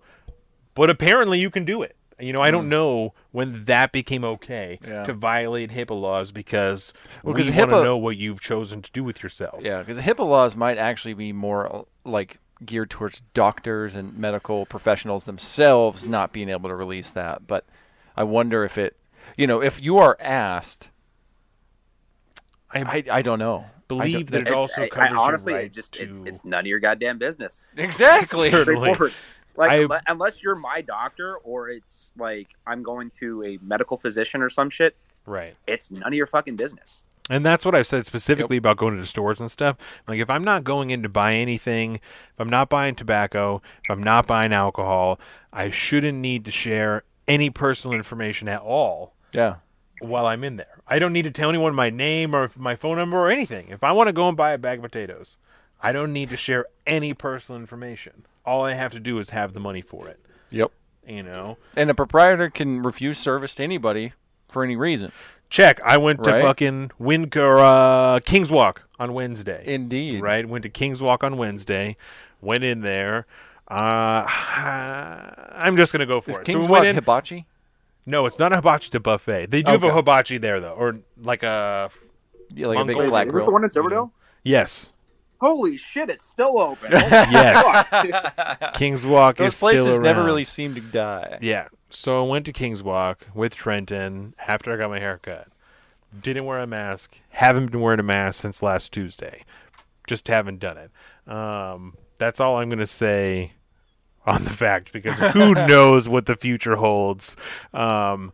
but 0.75 0.89
apparently 0.89 1.39
you 1.39 1.49
can 1.49 1.65
do 1.65 1.81
it. 1.81 1.95
You 2.19 2.33
know, 2.33 2.41
I 2.41 2.49
don't 2.49 2.67
know 2.67 3.13
when 3.31 3.65
that 3.65 3.91
became 3.91 4.23
okay 4.23 4.79
Hmm. 4.83 4.89
Yeah. 4.89 5.03
to 5.03 5.13
violate 5.13 5.69
HIPAA 5.69 6.01
laws 6.01 6.31
because 6.31 6.91
Well, 7.23 7.35
we 7.35 7.43
want 7.51 7.69
to 7.69 7.83
know 7.83 7.95
what 7.97 8.17
you've 8.17 8.39
chosen 8.41 8.81
to 8.81 8.91
do 8.91 9.03
with 9.03 9.21
yourself. 9.21 9.61
Yeah, 9.61 9.79
because 9.83 9.99
HIPAA 9.99 10.27
laws 10.27 10.55
might 10.55 10.79
actually 10.79 11.13
be 11.13 11.31
more 11.31 11.85
like 12.03 12.39
geared 12.65 12.89
towards 12.89 13.21
doctors 13.33 13.95
and 13.95 14.17
medical 14.17 14.65
professionals 14.65 15.25
themselves 15.25 16.03
not 16.03 16.31
being 16.33 16.49
able 16.49 16.69
to 16.69 16.75
release 16.75 17.11
that. 17.11 17.45
But 17.47 17.65
I 18.15 18.23
wonder 18.23 18.63
if 18.63 18.77
it, 18.77 18.95
you 19.37 19.47
know, 19.47 19.61
if 19.61 19.81
you 19.81 19.97
are 19.97 20.17
asked, 20.19 20.89
I, 22.71 22.81
I, 22.81 23.03
I 23.17 23.21
don't 23.21 23.39
know. 23.39 23.65
believe 23.87 24.31
that 24.31 24.39
it 24.41 24.47
It's- 24.47 24.59
also 24.59 24.81
I- 24.81 24.85
I 24.85 24.89
covers 24.89 25.17
honestly, 25.19 25.53
your 25.53 25.59
it 25.59 25.63
right 25.63 25.73
just 25.73 25.93
to. 25.93 26.21
it, 26.23 26.27
it's 26.27 26.43
none 26.45 26.61
of 26.61 26.67
your 26.67 26.79
goddamn 26.79 27.17
business. 27.17 27.63
exactly. 27.75 28.49
Straightforward. 28.49 29.13
Like 29.55 29.89
I- 29.91 29.99
unless 30.07 30.43
you're 30.43 30.55
my 30.55 30.81
doctor 30.81 31.37
or 31.37 31.69
it's 31.69 32.13
like 32.17 32.49
I'm 32.67 32.83
going 32.83 33.09
to 33.19 33.43
a 33.43 33.57
medical 33.61 33.97
physician 33.97 34.41
or 34.41 34.49
some 34.49 34.69
shit, 34.69 34.95
right. 35.25 35.55
it's 35.65 35.89
none 35.89 36.07
of 36.07 36.13
your 36.13 36.27
fucking 36.27 36.55
business. 36.57 37.01
And 37.29 37.45
that's 37.45 37.65
what 37.65 37.75
I've 37.75 37.87
said 37.87 38.05
specifically 38.05 38.55
about 38.57 38.77
going 38.77 38.97
to 38.97 39.05
stores 39.05 39.39
and 39.39 39.51
stuff. 39.51 39.75
Like, 40.07 40.19
if 40.19 40.29
I'm 40.29 40.43
not 40.45 40.63
going 40.63 40.89
in 40.91 41.03
to 41.03 41.09
buy 41.09 41.33
anything, 41.33 41.95
if 41.95 42.39
I'm 42.39 42.49
not 42.49 42.69
buying 42.69 42.95
tobacco, 42.95 43.61
if 43.83 43.91
I'm 43.91 44.01
not 44.03 44.27
buying 44.27 44.53
alcohol, 44.53 45.19
I 45.51 45.69
shouldn't 45.69 46.17
need 46.19 46.45
to 46.45 46.51
share 46.51 47.03
any 47.27 47.49
personal 47.49 47.93
information 47.95 48.47
at 48.47 48.61
all 48.61 49.13
Yeah. 49.33 49.55
while 49.99 50.25
I'm 50.25 50.43
in 50.45 50.55
there. 50.55 50.79
I 50.87 50.99
don't 50.99 51.11
need 51.11 51.23
to 51.23 51.31
tell 51.31 51.49
anyone 51.49 51.75
my 51.75 51.89
name 51.89 52.33
or 52.33 52.49
my 52.55 52.75
phone 52.77 52.97
number 52.97 53.17
or 53.17 53.29
anything. 53.29 53.67
If 53.69 53.83
I 53.83 53.91
want 53.91 54.07
to 54.07 54.13
go 54.13 54.29
and 54.29 54.37
buy 54.37 54.51
a 54.51 54.57
bag 54.57 54.79
of 54.79 54.83
potatoes, 54.83 55.35
I 55.81 55.91
don't 55.91 56.13
need 56.13 56.29
to 56.29 56.37
share 56.37 56.65
any 56.85 57.13
personal 57.13 57.59
information. 57.59 58.25
All 58.45 58.63
I 58.63 58.71
have 58.73 58.93
to 58.93 58.99
do 59.01 59.19
is 59.19 59.31
have 59.31 59.53
the 59.53 59.59
money 59.59 59.81
for 59.81 60.07
it. 60.07 60.19
Yep. 60.51 60.71
You 61.05 61.23
know, 61.23 61.57
And 61.75 61.89
a 61.89 61.93
proprietor 61.93 62.49
can 62.49 62.81
refuse 62.83 63.17
service 63.17 63.55
to 63.55 63.63
anybody 63.63 64.13
for 64.49 64.63
any 64.63 64.75
reason. 64.77 65.11
Check. 65.49 65.79
I 65.83 65.97
went 65.97 66.23
to 66.23 66.31
Right. 66.31 66.41
fucking 66.43 66.91
Win 66.99 67.29
or 67.35 67.57
uh, 67.59 68.19
Kings 68.21 68.49
Walk 68.51 68.83
on 68.99 69.13
Wednesday. 69.13 69.63
Indeed. 69.65 70.21
right? 70.21 70.47
Went 70.47 70.63
to 70.63 70.69
King's 70.69 71.01
Walk 71.01 71.23
on 71.23 71.37
Wednesday. 71.37 71.95
Went 72.41 72.63
in 72.63 72.81
there. 72.81 73.25
Uh, 73.69 74.25
I'm 74.27 75.75
just 75.77 75.91
gonna 75.91 76.05
go 76.05 76.21
for 76.21 76.31
Is 76.31 76.37
it. 76.37 76.45
King's 76.45 76.55
so 76.55 76.61
we 76.61 76.67
Walk 76.67 76.85
in. 76.85 76.95
hibachi? 76.95 77.45
no, 78.05 78.25
it's 78.25 78.39
not 78.39 78.53
a 78.53 78.55
hibachi. 78.57 78.87
It's 78.87 78.95
a 78.95 78.99
buffet. 78.99 79.51
They 79.51 79.61
do 79.61 79.71
have 79.71 79.83
a 79.83 79.87
Okay. 79.87 79.95
hibachi 79.97 80.37
there 80.37 80.59
though, 80.59 80.73
or 80.73 80.99
like 81.21 81.43
a 81.43 81.89
Yeah, 82.53 82.67
like 82.67 82.79
a 82.79 82.85
big 82.85 82.95
Mongolian. 82.95 83.09
flat 83.09 83.27
Is 83.27 83.33
this 83.33 83.43
the 83.43 83.51
one 83.51 83.63
in 83.63 83.69
Silverdale? 83.69 84.11
yes, 84.43 84.93
Holy 85.39 85.77
shit! 85.77 86.09
It's 86.09 86.23
still 86.25 86.57
open. 86.57 86.89
yes. 86.91 88.73
King's 88.75 89.05
Walk 89.05 89.37
Those 89.37 89.53
is 89.53 89.59
places 89.59 89.85
still 89.85 90.01
never 90.01 90.23
really 90.23 90.43
seem 90.45 90.73
to 90.73 90.81
die. 90.81 91.37
Yeah. 91.41 91.67
So 91.89 92.23
I 92.23 92.27
went 92.27 92.45
to 92.45 92.53
King's 92.53 92.83
Walk 92.83 93.27
with 93.33 93.55
Trenton 93.55 94.35
after 94.47 94.73
I 94.73 94.77
got 94.77 94.89
my 94.89 94.99
hair 94.99 95.19
cut. 95.21 95.47
Didn't 96.21 96.45
wear 96.45 96.59
a 96.59 96.67
mask. 96.67 97.19
Haven't 97.29 97.71
been 97.71 97.81
wearing 97.81 97.99
a 97.99 98.03
mask 98.03 98.41
since 98.41 98.61
last 98.61 98.91
Tuesday. 98.91 99.43
Just 100.07 100.27
haven't 100.27 100.59
done 100.59 100.77
it. 100.77 101.31
Um, 101.31 101.95
that's 102.17 102.39
all 102.39 102.57
I'm 102.57 102.69
going 102.69 102.79
to 102.79 102.87
say 102.87 103.53
on 104.25 104.43
the 104.43 104.49
fact 104.49 104.91
because 104.91 105.17
who 105.33 105.53
knows 105.67 106.09
what 106.09 106.25
the 106.25 106.35
future 106.35 106.75
holds. 106.75 107.35
Um, 107.73 108.33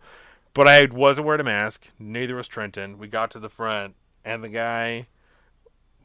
but 0.54 0.68
I 0.68 0.86
wasn't 0.86 1.26
wearing 1.26 1.42
a 1.42 1.46
mask. 1.46 1.88
Neither 2.00 2.36
was 2.36 2.48
Trenton. 2.48 2.98
We 2.98 3.08
got 3.08 3.32
to 3.32 3.40
the 3.40 3.50
front, 3.50 3.96
and 4.24 4.44
the 4.44 4.50
guy 4.50 5.08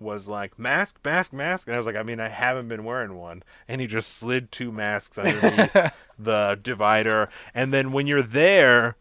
was 0.00 0.28
like, 0.28 0.58
mask, 0.58 0.98
mask, 1.04 1.32
mask. 1.32 1.66
And 1.66 1.74
I 1.74 1.78
was 1.78 1.86
like, 1.86 1.96
I 1.96 2.02
mean, 2.02 2.20
I 2.20 2.28
haven't 2.28 2.68
been 2.68 2.84
wearing 2.84 3.16
one. 3.16 3.42
And 3.66 3.80
he 3.80 3.86
just 3.86 4.16
slid 4.16 4.52
two 4.52 4.72
masks 4.72 5.18
underneath 5.18 5.72
the 6.18 6.58
divider. 6.62 7.28
And 7.54 7.72
then 7.72 7.92
when 7.92 8.06
you're 8.06 8.22
there, 8.22 8.96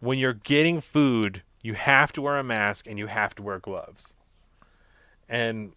when 0.00 0.18
you're 0.18 0.34
getting 0.34 0.80
food, 0.80 1.42
you 1.62 1.74
have 1.74 2.12
to 2.12 2.22
wear 2.22 2.38
a 2.38 2.44
mask 2.44 2.86
and 2.86 2.98
you 2.98 3.06
have 3.06 3.34
to 3.36 3.42
wear 3.42 3.58
gloves. 3.58 4.14
And 5.28 5.72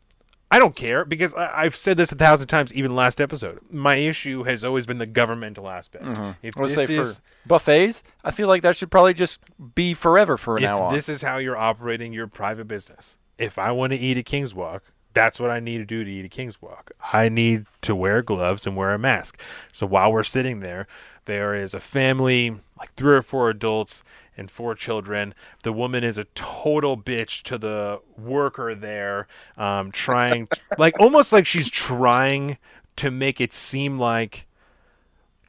I 0.54 0.60
don't 0.60 0.76
care 0.76 1.04
because 1.04 1.34
I, 1.34 1.64
I've 1.64 1.76
said 1.76 1.98
this 1.98 2.12
a 2.12 2.16
thousand 2.16 2.48
times, 2.48 2.72
even 2.74 2.96
last 2.96 3.20
episode. 3.20 3.60
My 3.72 3.96
issue 3.96 4.44
has 4.44 4.64
always 4.64 4.86
been 4.86 5.00
the 5.00 5.08
governmental 5.08 5.68
aspect. 5.68 6.06
Mm-hmm. 6.06 6.32
If 6.44 6.56
I 6.56 6.62
would 6.62 6.70
this 6.70 6.88
say 6.88 6.94
is 6.94 7.16
for 7.16 7.22
buffets, 7.48 8.04
I 8.24 8.30
feel 8.30 8.48
like 8.48 8.62
that 8.62 8.76
should 8.76 8.92
probably 8.92 9.16
just 9.16 9.40
be 9.74 9.96
forever 9.96 10.38
for 10.38 10.58
if 10.58 10.62
now 10.62 10.84
on. 10.84 10.94
this 10.94 11.10
is 11.10 11.24
how 11.24 11.38
you're 11.38 11.58
operating 11.58 12.14
your 12.14 12.28
private 12.28 12.68
business, 12.68 13.18
if 13.44 13.60
I 13.60 13.72
want 13.72 13.92
to 13.92 14.00
eat 14.00 14.18
at 14.18 14.26
King's 14.26 14.54
Walk, 14.54 14.84
that's 15.14 15.40
what 15.40 15.52
I 15.52 15.60
need 15.60 15.78
to 15.78 15.86
do 15.86 16.04
to 16.04 16.10
eat 16.10 16.26
at 16.26 16.32
King's 16.32 16.62
Walk. 16.62 16.92
I 17.12 17.30
need 17.30 17.66
to 17.82 17.96
wear 17.96 18.22
gloves 18.22 18.66
and 18.66 18.76
wear 18.76 18.94
a 18.94 19.00
mask. 19.00 19.38
So 19.72 19.86
while 19.86 20.12
we're 20.12 20.24
sitting 20.24 20.62
there, 20.62 20.88
there 21.26 21.54
is 21.54 21.74
a 21.74 21.80
family, 21.80 22.56
like 22.80 22.94
three 22.96 23.16
or 23.16 23.22
four 23.22 23.50
adults 23.50 24.04
and 24.36 24.50
four 24.50 24.74
children. 24.74 25.36
The 25.64 25.74
woman 25.74 26.04
is 26.04 26.18
a 26.18 26.24
total 26.36 26.98
bitch 26.98 27.44
to 27.44 27.58
the 27.58 28.00
worker 28.18 28.74
there, 28.74 29.28
um, 29.58 29.92
trying, 29.92 30.48
like, 30.78 31.00
almost 31.00 31.32
like 31.32 31.46
she's 31.46 31.70
trying 31.70 32.58
to 32.96 33.12
make 33.12 33.40
it 33.40 33.54
seem 33.54 34.00
like 34.00 34.48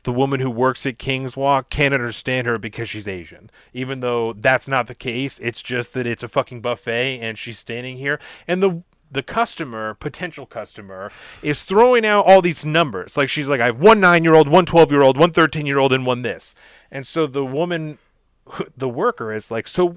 the 0.05 0.13
woman 0.13 0.41
who 0.41 0.51
works 0.51 0.87
at 0.87 0.99
King's 0.99 1.37
Walk 1.37 1.71
can't 1.71 1.95
understand 1.95 2.47
her 2.47 2.59
because 2.59 2.89
she's 2.89 3.09
Asian. 3.09 3.51
Even 3.73 4.01
though 4.01 4.33
that's 4.35 4.69
not 4.69 4.87
the 4.87 4.95
case, 4.95 5.39
it's 5.41 5.63
just 5.63 5.93
that 5.95 6.07
it's 6.07 6.23
a 6.23 6.29
fucking 6.29 6.61
buffet 6.61 7.19
and 7.21 7.39
she's 7.39 7.59
standing 7.59 7.99
here 7.99 8.21
and 8.47 8.63
the 8.63 8.83
the 9.11 9.23
customer, 9.23 9.95
potential 9.95 10.45
customer, 10.45 11.11
is 11.41 11.63
throwing 11.63 12.05
out 12.05 12.27
all 12.27 12.43
these 12.43 12.65
numbers. 12.65 13.17
Like 13.17 13.29
she's 13.29 13.49
like, 13.49 13.61
I 13.61 13.67
have 13.67 13.81
one 13.81 14.01
nine 14.01 14.25
year 14.25 14.35
old, 14.35 14.49
one 14.49 14.67
12 14.67 14.91
year 14.91 15.03
old, 15.03 15.17
one 15.17 15.33
13 15.33 15.67
year 15.67 15.79
old, 15.79 15.93
and 15.93 16.05
one 16.05 16.23
this. 16.23 16.55
And 16.91 17.07
so 17.07 17.27
the 17.27 17.45
woman, 17.45 17.99
the 18.77 18.89
worker 18.89 19.33
is 19.33 19.51
like, 19.51 19.69
so 19.69 19.97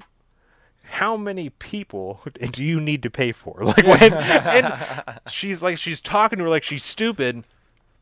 how 0.83 1.17
many 1.17 1.49
people 1.49 2.21
do 2.51 2.63
you 2.63 2.79
need 2.79 3.03
to 3.03 3.09
pay 3.09 3.31
for? 3.31 3.57
Like 3.63 3.85
when, 3.85 4.13
and 4.13 5.19
she's 5.29 5.61
like, 5.61 5.77
she's 5.77 5.99
talking 5.99 6.37
to 6.37 6.45
her 6.45 6.49
like 6.49 6.63
she's 6.63 6.83
stupid. 6.83 7.43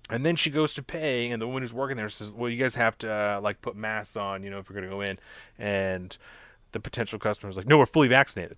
And 0.09 0.25
then 0.25 0.35
she 0.35 0.51
goes 0.51 0.73
to 0.75 0.83
pay, 0.83 1.29
and 1.31 1.41
the 1.41 1.47
woman 1.47 1.63
who's 1.63 1.73
working 1.73 1.97
there 1.97 2.09
says, 2.09 2.31
"Well, 2.31 2.49
you 2.49 2.57
guys 2.57 2.75
have 2.75 2.97
to 2.99 3.11
uh, 3.11 3.39
like 3.41 3.61
put 3.61 3.75
masks 3.75 4.15
on, 4.15 4.43
you 4.43 4.51
know, 4.51 4.59
if 4.59 4.69
you're 4.69 4.79
going 4.79 4.89
to 4.89 4.95
go 4.95 5.01
in." 5.01 5.17
And 5.57 6.15
the 6.73 6.79
potential 6.79 7.17
customer's 7.17 7.57
like, 7.57 7.67
"No, 7.67 7.77
we're 7.77 7.87
fully 7.87 8.07
vaccinated." 8.07 8.57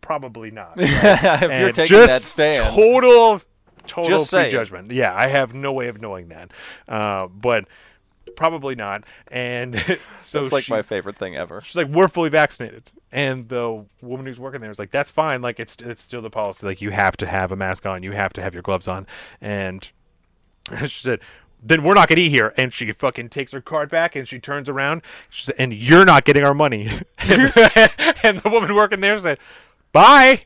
Probably 0.00 0.50
not. 0.50 0.76
right? 0.78 1.42
if 1.42 1.60
you're 1.60 1.68
taking 1.70 1.86
just 1.86 2.08
that 2.08 2.24
stand, 2.24 2.74
total, 2.74 3.42
total 3.86 4.18
Just 4.18 4.30
saying. 4.30 4.50
prejudgment. 4.50 4.90
Yeah, 4.92 5.14
I 5.14 5.26
have 5.26 5.52
no 5.54 5.72
way 5.72 5.88
of 5.88 6.00
knowing 6.00 6.28
that, 6.28 6.50
uh, 6.88 7.26
but 7.26 7.66
probably 8.36 8.74
not. 8.74 9.04
And 9.28 9.76
so 10.18 10.42
that's 10.42 10.52
like 10.52 10.68
my 10.70 10.80
favorite 10.80 11.18
thing 11.18 11.36
ever. 11.36 11.60
She's 11.60 11.76
like, 11.76 11.88
"We're 11.88 12.08
fully 12.08 12.30
vaccinated," 12.30 12.90
and 13.12 13.50
the 13.50 13.84
woman 14.00 14.24
who's 14.24 14.40
working 14.40 14.62
there 14.62 14.70
is 14.70 14.78
like, 14.78 14.90
"That's 14.92 15.10
fine. 15.10 15.42
Like, 15.42 15.60
it's 15.60 15.76
it's 15.80 16.02
still 16.02 16.22
the 16.22 16.30
policy. 16.30 16.64
Like, 16.64 16.80
you 16.80 16.90
have 16.90 17.18
to 17.18 17.26
have 17.26 17.52
a 17.52 17.56
mask 17.56 17.84
on. 17.84 18.02
You 18.02 18.12
have 18.12 18.32
to 18.34 18.42
have 18.42 18.54
your 18.54 18.62
gloves 18.62 18.88
on." 18.88 19.06
And 19.42 19.90
she 20.86 21.00
said, 21.02 21.20
"Then 21.62 21.82
we're 21.82 21.94
not 21.94 22.08
gonna 22.08 22.20
eat 22.20 22.30
here." 22.30 22.52
And 22.56 22.72
she 22.72 22.90
fucking 22.92 23.28
takes 23.30 23.52
her 23.52 23.60
card 23.60 23.90
back 23.90 24.16
and 24.16 24.26
she 24.28 24.38
turns 24.38 24.68
around. 24.68 25.02
She 25.28 25.44
said, 25.44 25.54
"And 25.58 25.72
you're 25.74 26.04
not 26.04 26.24
getting 26.24 26.44
our 26.44 26.54
money." 26.54 26.88
and, 27.18 27.52
and 28.22 28.38
the 28.40 28.50
woman 28.50 28.74
working 28.74 29.00
there 29.00 29.18
said, 29.18 29.38
"Bye." 29.92 30.44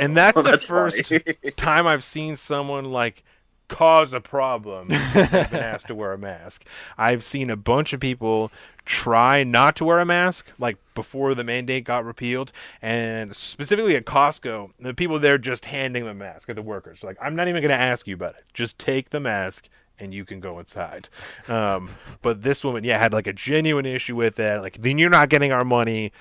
and 0.00 0.16
that's 0.16 0.34
Well, 0.36 0.44
the 0.44 0.52
that's 0.52 0.64
first 0.64 1.12
time 1.56 1.86
I've 1.86 2.04
seen 2.04 2.36
someone 2.36 2.86
like 2.86 3.22
cause 3.68 4.12
a 4.12 4.20
problem 4.20 4.90
and 4.90 5.30
been 5.50 5.62
asked 5.62 5.86
to 5.88 5.94
wear 5.94 6.12
a 6.12 6.18
mask. 6.18 6.64
I've 6.98 7.24
seen 7.24 7.48
a 7.50 7.56
bunch 7.56 7.92
of 7.92 8.00
people 8.00 8.52
try 8.84 9.44
not 9.44 9.76
to 9.76 9.84
wear 9.84 10.00
a 10.00 10.04
mask 10.04 10.50
like 10.58 10.76
before 10.94 11.34
the 11.34 11.44
mandate 11.44 11.84
got 11.84 12.04
repealed 12.04 12.52
and 12.80 13.34
specifically 13.34 13.94
at 13.94 14.04
Costco 14.04 14.70
the 14.80 14.92
people 14.92 15.18
there 15.18 15.38
just 15.38 15.66
handing 15.66 16.04
the 16.04 16.14
mask 16.14 16.48
at 16.50 16.56
the 16.56 16.62
workers. 16.62 17.02
Like 17.02 17.16
I'm 17.20 17.36
not 17.36 17.48
even 17.48 17.62
going 17.62 17.70
to 17.70 17.80
ask 17.80 18.06
you 18.06 18.14
about 18.14 18.30
it. 18.30 18.44
Just 18.52 18.78
take 18.78 19.10
the 19.10 19.20
mask 19.20 19.68
and 19.98 20.12
you 20.12 20.24
can 20.24 20.40
go 20.40 20.58
inside. 20.58 21.08
Um, 21.48 21.90
but 22.22 22.42
this 22.42 22.64
woman 22.64 22.82
yeah 22.82 22.98
had 22.98 23.12
like 23.12 23.26
a 23.26 23.32
genuine 23.32 23.86
issue 23.86 24.16
with 24.16 24.36
that. 24.36 24.62
Like 24.62 24.82
then 24.82 24.98
you're 24.98 25.10
not 25.10 25.28
getting 25.28 25.52
our 25.52 25.64
money. 25.64 26.12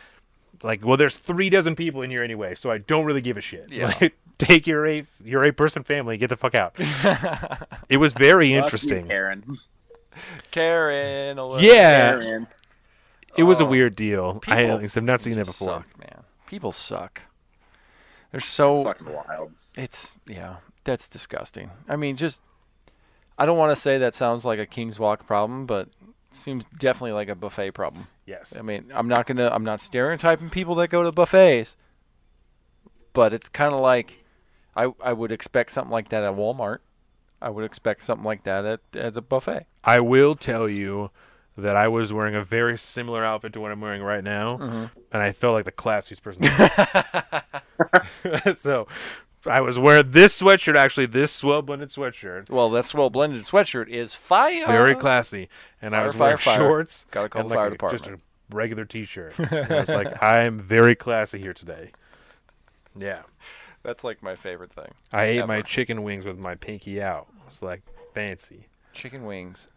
Like 0.61 0.85
well 0.85 0.97
there's 0.97 1.15
three 1.15 1.49
dozen 1.49 1.75
people 1.75 2.03
in 2.03 2.11
here 2.11 2.21
anyway 2.21 2.53
so 2.53 2.69
i 2.69 2.77
don't 2.77 3.05
really 3.05 3.21
give 3.21 3.37
a 3.37 3.41
shit. 3.41 3.69
Yeah. 3.71 3.93
Like, 4.01 4.13
take 4.37 4.65
your 4.65 4.87
eight 4.87 5.05
your 5.23 5.45
eight 5.45 5.55
person 5.57 5.83
family 5.83 6.17
get 6.17 6.29
the 6.29 6.37
fuck 6.37 6.55
out. 6.55 6.75
It 7.89 7.97
was 7.97 8.13
very 8.13 8.47
Fuck 8.47 8.57
you, 8.57 8.63
interesting. 8.63 9.07
Karen. 9.07 9.43
Karen, 10.51 11.37
alert. 11.37 11.61
yeah 11.61 12.11
Karen. 12.11 12.47
it 13.37 13.43
was 13.43 13.59
a 13.59 13.63
Oh, 13.63 13.67
weird 13.67 13.95
deal 13.95 14.41
i 14.47 14.55
people 14.55 14.71
at 14.75 14.81
least 14.81 14.95
have 14.95 15.03
not 15.03 15.21
seen 15.21 15.37
it 15.37 15.45
before 15.45 15.79
Suck, 15.85 15.99
man. 15.99 16.23
People 16.47 16.71
suck. 16.73 17.21
They're 18.31 18.39
It's 18.39 18.45
so 18.47 18.83
fucking 18.83 19.07
wild. 19.11 19.51
It's 19.75 20.15
yeah, 20.27 20.57
that's 20.83 21.07
disgusting. 21.07 21.71
I 21.87 21.95
mean, 21.95 22.17
just 22.17 22.39
I 23.37 23.45
don't 23.45 23.57
want 23.57 23.73
to 23.75 23.81
say 23.81 23.97
that 23.97 24.13
sounds 24.13 24.43
like 24.45 24.59
a 24.59 24.65
King's 24.65 24.99
Walk 24.99 25.25
problem, 25.25 25.65
but 25.65 25.87
it 26.01 26.35
seems 26.35 26.65
definitely 26.77 27.13
like 27.13 27.29
a 27.29 27.35
buffet 27.35 27.71
problem. 27.71 28.07
yes 28.25 28.53
I 28.57 28.61
mean, 28.63 28.91
I'm 28.93 29.07
not 29.07 29.25
gonna 29.27 29.47
I'm 29.49 29.63
not 29.63 29.79
stereotyping 29.81 30.49
people 30.49 30.75
that 30.75 30.89
go 30.89 31.03
to 31.03 31.11
buffets, 31.13 31.77
but 33.13 33.33
it's 33.33 33.47
kind 33.49 33.73
of 33.73 33.79
like 33.79 34.23
I 34.75 34.91
I 35.01 35.13
would 35.13 35.31
expect 35.31 35.71
something 35.71 35.91
like 35.91 36.09
that 36.09 36.23
at 36.23 36.33
Walmart. 36.33 36.79
I 37.41 37.49
would 37.49 37.65
expect 37.65 38.03
something 38.03 38.25
like 38.25 38.43
that 38.43 38.65
at 38.65 38.79
at 38.95 39.17
a 39.17 39.21
buffet. 39.21 39.65
i 39.83 39.99
will 39.99 40.35
tell 40.35 40.69
you 40.69 41.09
that 41.57 41.75
i 41.75 41.87
was 41.87 42.13
wearing 42.13 42.35
a 42.35 42.43
very 42.43 42.77
similar 42.77 43.25
outfit 43.25 43.53
to 43.53 43.59
what 43.59 43.71
i'm 43.71 43.81
wearing 43.81 44.03
right 44.03 44.23
now 44.23 44.57
Mm-hmm. 44.57 44.85
and 45.11 45.23
i 45.23 45.31
felt 45.31 45.53
like 45.53 45.65
the 45.65 45.71
classiest 45.71 46.21
person 46.21 46.43
so 48.57 48.87
i 49.47 49.59
was 49.61 49.77
wearing 49.79 50.11
this 50.11 50.39
sweatshirt 50.39 50.75
actually 50.75 51.05
this 51.07 51.31
swell 51.31 51.61
blended 51.61 51.89
sweatshirt 51.89 52.49
Well, 52.49 52.69
that 52.71 52.85
swell 52.85 53.09
blended 53.09 53.43
sweatshirt 53.45 53.87
is 53.89 54.13
fire. 54.13 54.65
very 54.67 54.95
classy. 54.95 55.49
And 55.81 55.95
I 55.95 55.99
Fire, 55.99 56.07
was 56.07 56.15
wearing 56.15 56.37
fire, 56.37 56.55
fire. 56.57 56.67
shorts. 56.67 57.05
Gotta 57.11 57.29
call 57.29 57.41
and 57.41 57.49
the 57.49 57.55
like 57.55 57.59
fire 57.59 57.67
a- 57.67 57.71
department. 57.71 58.03
Just 58.03 58.21
a 58.21 58.55
regular 58.55 58.85
T-shirt. 58.85 59.33
and 59.39 59.73
I 59.73 59.79
was 59.79 59.89
like, 59.89 60.21
I'm 60.21 60.59
very 60.59 60.93
classy 60.95 61.39
here 61.39 61.53
today. 61.55 61.91
Yeah, 62.97 63.21
That's 63.83 64.03
like 64.03 64.21
my 64.21 64.35
favorite 64.35 64.73
thing. 64.73 64.91
I 65.11 65.23
ate 65.25 65.47
my 65.47 65.61
chicken 65.61 66.03
wings 66.03 66.25
with 66.25 66.37
my 66.37 66.53
pinky 66.55 67.01
out. 67.01 67.27
It 67.51 67.55
was 67.55 67.61
like 67.61 67.81
fancy. 68.13 68.67
Chicken 68.93 69.25
wings 69.25 69.67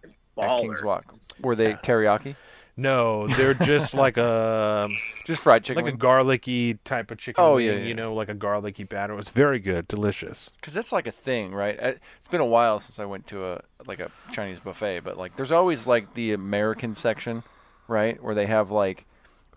at 0.41 0.61
King's 0.61 0.83
Walk. 0.83 1.13
Were 1.43 1.57
they 1.57 1.75
teriyaki? 1.75 2.37
No, 2.77 3.29
they're 3.29 3.55
just 3.55 3.95
like 4.05 4.17
a 4.17 4.89
Just 5.27 5.43
fried 5.43 5.63
chicken. 5.65 5.85
like 5.85 5.93
a 5.95 5.97
garlicky 5.97 6.75
type 6.85 7.11
of 7.13 7.19
chicken 7.19 7.43
Oh, 7.43 7.57
wing, 7.57 7.67
yeah, 7.67 7.73
yeah. 7.73 7.85
you 7.85 7.95
know, 7.95 8.15
like 8.15 8.29
a 8.29 8.35
garlicky 8.35 8.83
batter. 8.85 9.13
It 9.13 9.17
was 9.17 9.29
very 9.29 9.59
good, 9.61 9.87
delicious. 9.89 10.51
because 10.61 10.75
that's 10.75 10.91
like 10.93 11.07
a 11.07 11.13
thing, 11.13 11.53
right? 11.53 11.79
It's 11.81 12.29
been 12.31 12.41
a 12.41 12.45
while 12.47 12.79
since 12.81 12.99
I 12.99 13.05
went 13.05 13.27
to 13.29 13.45
a 13.47 13.61
like 13.87 14.01
a 14.01 14.11
Chinese 14.33 14.59
buffet, 14.61 15.01
but 15.01 15.17
like 15.19 15.37
there's 15.37 15.53
always 15.53 15.87
like 15.87 16.15
the 16.15 16.33
American 16.33 16.95
section, 16.97 17.43
right, 17.89 18.21
where 18.23 18.35
they 18.35 18.47
have 18.47 18.71
like 18.73 19.05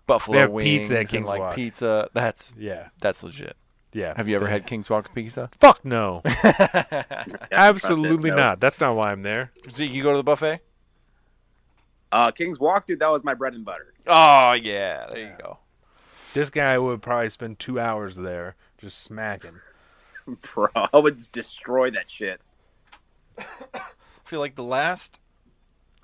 buffalo 0.06 0.38
have 0.38 0.50
wings 0.50 0.88
pizza 0.88 1.00
at 1.00 1.12
and 1.12 1.24
like 1.26 1.40
Walk. 1.40 1.54
pizza. 1.56 2.08
That's 2.14 2.54
Yeah, 2.58 2.88
that's 3.00 3.22
legit. 3.22 3.56
Yeah. 3.92 4.14
Have 4.16 4.28
you 4.28 4.36
ever 4.36 4.48
had 4.48 4.66
King's 4.66 4.88
Walk 4.90 5.14
pizza? 5.14 5.50
Fuck 5.60 5.84
no, 5.84 6.22
absolutely 7.52 8.08
trust 8.08 8.24
it, 8.26 8.28
no. 8.30 8.36
not. 8.36 8.60
That's 8.60 8.80
not 8.80 8.96
why 8.96 9.12
I'm 9.12 9.22
there. 9.22 9.52
Zeke, 9.70 9.92
you 9.92 10.02
go 10.02 10.12
to 10.12 10.18
the 10.18 10.24
buffet? 10.24 10.60
Uh, 12.10 12.30
King's 12.30 12.58
Walk, 12.58 12.86
dude, 12.86 13.00
that 13.00 13.12
was 13.12 13.24
my 13.24 13.34
bread 13.34 13.54
and 13.54 13.64
butter. 13.64 13.92
Oh 14.06 14.52
yeah, 14.52 15.06
there 15.08 15.18
you 15.18 15.32
go. 15.38 15.58
This 16.34 16.50
guy 16.50 16.78
would 16.78 17.02
probably 17.02 17.30
spend 17.30 17.58
two 17.58 17.80
hours 17.80 18.16
there 18.16 18.54
just 18.78 19.02
smacking. 19.02 19.60
Bro, 20.54 20.68
I 20.74 20.98
would 20.98 21.20
destroy 21.32 21.90
that 21.90 22.08
shit. 22.08 22.40
I 23.38 23.80
feel 24.24 24.40
like 24.40 24.54
the 24.54 24.62
last, 24.62 25.18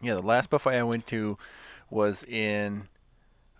yeah, 0.02 0.14
the 0.14 0.22
last 0.22 0.50
buffet 0.50 0.78
I 0.78 0.82
went 0.82 1.06
to 1.08 1.38
was 1.90 2.24
in, 2.24 2.88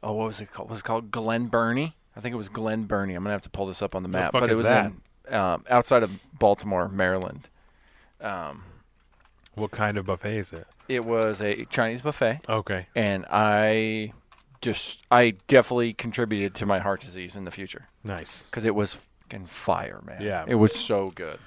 oh, 0.03 0.13
what 0.13 0.27
was 0.29 0.41
it 0.41 0.53
called? 0.53 0.71
Was 0.71 0.81
it 0.81 0.85
called 0.85 1.11
Glen 1.11 1.47
Burnie? 1.47 1.95
I 2.17 2.21
think 2.21 2.33
it 2.33 2.37
was 2.37 2.49
Glen 2.49 2.85
Burnie. 2.85 3.15
I'm 3.15 3.23
gonna 3.23 3.33
have 3.35 3.43
to 3.43 3.51
pull 3.51 3.67
this 3.67 3.83
up 3.83 3.95
on 3.95 4.03
the 4.03 4.09
the 4.09 4.19
map, 4.19 4.33
fuck 4.33 4.41
but 4.43 4.51
it 4.51 4.55
was 4.57 4.67
that? 4.67 4.93
in 5.29 5.35
um, 5.35 5.65
outside 5.71 6.03
of 6.03 6.11
Baltimore, 6.39 6.89
Maryland. 6.89 7.49
Um, 8.21 8.63
What 9.55 9.71
kind 9.71 9.97
of 9.99 10.07
buffet 10.07 10.37
is 10.39 10.53
it? 10.53 10.67
it 10.89 11.05
was 11.05 11.41
a 11.41 11.65
Chinese 11.67 12.03
buffet, 12.03 12.41
Okay, 12.49 12.87
and 12.95 13.25
I 13.31 14.13
just, 14.61 15.03
I 15.11 15.35
definitely 15.49 15.93
contributed 15.95 16.55
to 16.57 16.67
my 16.67 16.79
heart 16.79 17.01
disease 17.01 17.37
in 17.37 17.45
the 17.45 17.51
future 17.51 17.89
nice. 18.03 18.43
because 18.45 18.65
it 18.65 18.75
was 18.75 18.97
fucking 19.23 19.47
fire, 19.47 20.01
man. 20.07 20.23
Yeah. 20.23 20.45
it 20.47 20.55
was 20.55 20.75
so 20.75 21.11
good. 21.15 21.39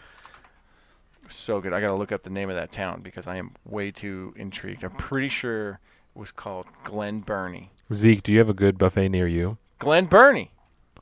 So 1.29 1.59
good. 1.59 1.73
I 1.73 1.81
got 1.81 1.87
to 1.87 1.95
look 1.95 2.11
up 2.11 2.23
the 2.23 2.29
name 2.29 2.49
of 2.49 2.55
that 2.55 2.71
town 2.71 3.01
because 3.01 3.27
I 3.27 3.35
am 3.37 3.51
way 3.65 3.91
too 3.91 4.33
intrigued. 4.37 4.83
I'm 4.83 4.91
pretty 4.91 5.29
sure 5.29 5.79
it 6.15 6.19
was 6.19 6.31
called 6.31 6.67
Glen 6.83 7.19
Burnie. 7.21 7.71
Zeke, 7.93 8.23
do 8.23 8.31
you 8.31 8.37
have 8.39 8.49
a 8.49 8.53
good 8.53 8.77
buffet 8.77 9.09
near 9.09 9.27
you? 9.27 9.57
Glen 9.79 10.05
Burnie. 10.05 10.51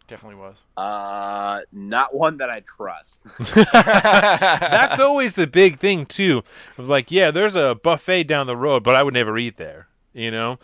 Definitely 0.08 0.36
was. 0.39 0.58
Uh, 0.78 1.62
not 1.72 2.13
one 2.13 2.38
that 2.38 2.50
I 2.50 2.60
trust. 2.62 3.26
That's 3.74 5.00
always 5.00 5.34
the 5.34 5.48
big 5.48 5.80
thing 5.80 6.06
too. 6.06 6.44
Of 6.78 6.88
Like, 6.88 7.10
yeah, 7.12 7.32
there's 7.32 7.56
a 7.56 7.76
buffet 7.76 8.26
down 8.26 8.46
the 8.48 8.56
road, 8.58 8.84
but 8.84 8.96
I 8.96 9.02
would 9.04 9.13
never 9.15 9.38
eat 9.38 9.58
there. 9.58 9.88
You 10.13 10.32
know, 10.32 10.60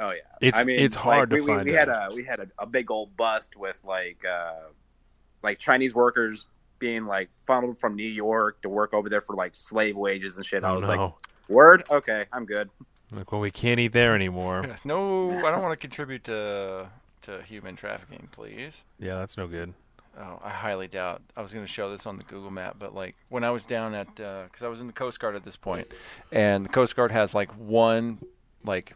Oh 0.00 0.10
yeah, 0.10 0.20
It's- 0.40 0.58
I 0.60 0.64
mean, 0.64 0.80
it's 0.80 0.94
hard 0.96 1.20
like, 1.20 1.28
to 1.30 1.34
we, 1.34 1.40
we, 1.42 1.46
find 1.48 1.68
we 1.68 1.72
had 1.74 1.88
a 1.88 2.08
we 2.14 2.24
had 2.24 2.40
a, 2.40 2.46
a 2.58 2.64
big 2.66 2.90
old 2.90 3.14
bust 3.16 3.56
with 3.56 3.78
like 3.84 4.24
uh, 4.24 4.54
like 5.42 5.58
Chinese 5.58 5.94
workers 5.94 6.46
being 6.78 7.04
like 7.06 7.28
funneled 7.46 7.78
from 7.78 7.94
New 7.94 8.08
York 8.08 8.62
to 8.62 8.68
work 8.70 8.94
over 8.94 9.08
there 9.10 9.20
for 9.20 9.36
like 9.36 9.54
slave 9.54 9.96
wages 9.96 10.36
and 10.38 10.46
shit. 10.46 10.64
I 10.64 10.70
Oh, 10.70 10.74
was 10.76 10.82
no. 10.82 10.88
like, 10.88 11.12
word, 11.48 11.84
okay, 11.90 12.24
I'm 12.32 12.46
good. 12.46 12.70
like, 13.10 13.30
well, 13.32 13.40
we 13.42 13.50
can't 13.50 13.78
eat 13.78 13.92
there 13.92 14.14
anymore. 14.14 14.64
no, 14.84 15.30
I 15.44 15.50
don't 15.50 15.60
want 15.62 15.72
to 15.72 15.76
contribute 15.76 16.24
to 16.24 16.88
to 17.22 17.42
human 17.42 17.76
trafficking, 17.76 18.28
please. 18.32 18.82
yeah, 18.98 19.16
that's 19.16 19.36
no 19.36 19.46
good. 19.46 19.74
Oh, 20.18 20.40
I 20.44 20.50
highly 20.50 20.88
doubt. 20.88 21.22
I 21.36 21.40
was 21.42 21.54
going 21.54 21.64
to 21.64 21.72
show 21.72 21.90
this 21.90 22.04
on 22.04 22.18
the 22.18 22.24
Google 22.24 22.50
map, 22.50 22.76
but 22.78 22.94
like 22.94 23.14
when 23.30 23.44
I 23.44 23.50
was 23.50 23.64
down 23.64 23.94
at, 23.94 24.14
because 24.14 24.62
I 24.62 24.68
was 24.68 24.80
in 24.80 24.86
the 24.86 24.92
Coast 24.92 25.18
Guard 25.18 25.34
at 25.36 25.44
this 25.44 25.56
point, 25.56 25.88
and 26.30 26.66
the 26.66 26.68
Coast 26.68 26.94
Guard 26.94 27.10
has 27.12 27.34
like 27.34 27.50
one, 27.56 28.18
like, 28.62 28.94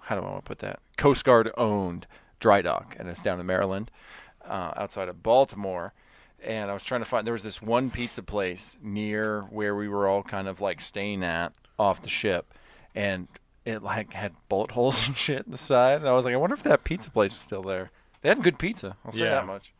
how 0.00 0.16
do 0.16 0.20
I 0.20 0.30
want 0.30 0.44
to 0.44 0.48
put 0.48 0.58
that? 0.58 0.80
Coast 0.98 1.24
Guard 1.24 1.50
owned 1.56 2.06
dry 2.40 2.60
dock, 2.60 2.94
and 2.98 3.08
it's 3.08 3.22
down 3.22 3.40
in 3.40 3.46
Maryland, 3.46 3.90
uh, 4.46 4.72
outside 4.76 5.08
of 5.08 5.22
Baltimore. 5.22 5.94
And 6.42 6.70
I 6.70 6.74
was 6.74 6.84
trying 6.84 7.00
to 7.00 7.06
find. 7.06 7.26
There 7.26 7.32
was 7.32 7.42
this 7.42 7.62
one 7.62 7.90
pizza 7.90 8.22
place 8.22 8.76
near 8.82 9.42
where 9.44 9.74
we 9.74 9.88
were 9.88 10.06
all 10.06 10.22
kind 10.22 10.46
of 10.46 10.60
like 10.60 10.82
staying 10.82 11.24
at 11.24 11.54
off 11.78 12.02
the 12.02 12.10
ship, 12.10 12.52
and 12.94 13.28
it 13.64 13.82
like 13.82 14.12
had 14.12 14.32
bullet 14.48 14.70
holes 14.72 14.98
and 15.06 15.16
shit 15.16 15.44
in 15.46 15.52
the 15.52 15.58
side. 15.58 15.98
And 16.00 16.08
I 16.08 16.12
was 16.12 16.24
like, 16.24 16.34
I 16.34 16.38
wonder 16.38 16.54
if 16.54 16.62
that 16.64 16.84
pizza 16.84 17.10
place 17.10 17.32
was 17.32 17.40
still 17.40 17.62
there. 17.62 17.90
They 18.22 18.28
had 18.28 18.42
good 18.42 18.58
pizza. 18.58 18.96
I'll 19.04 19.12
say 19.12 19.24
Yeah. 19.24 19.34
that 19.34 19.46
much. 19.46 19.72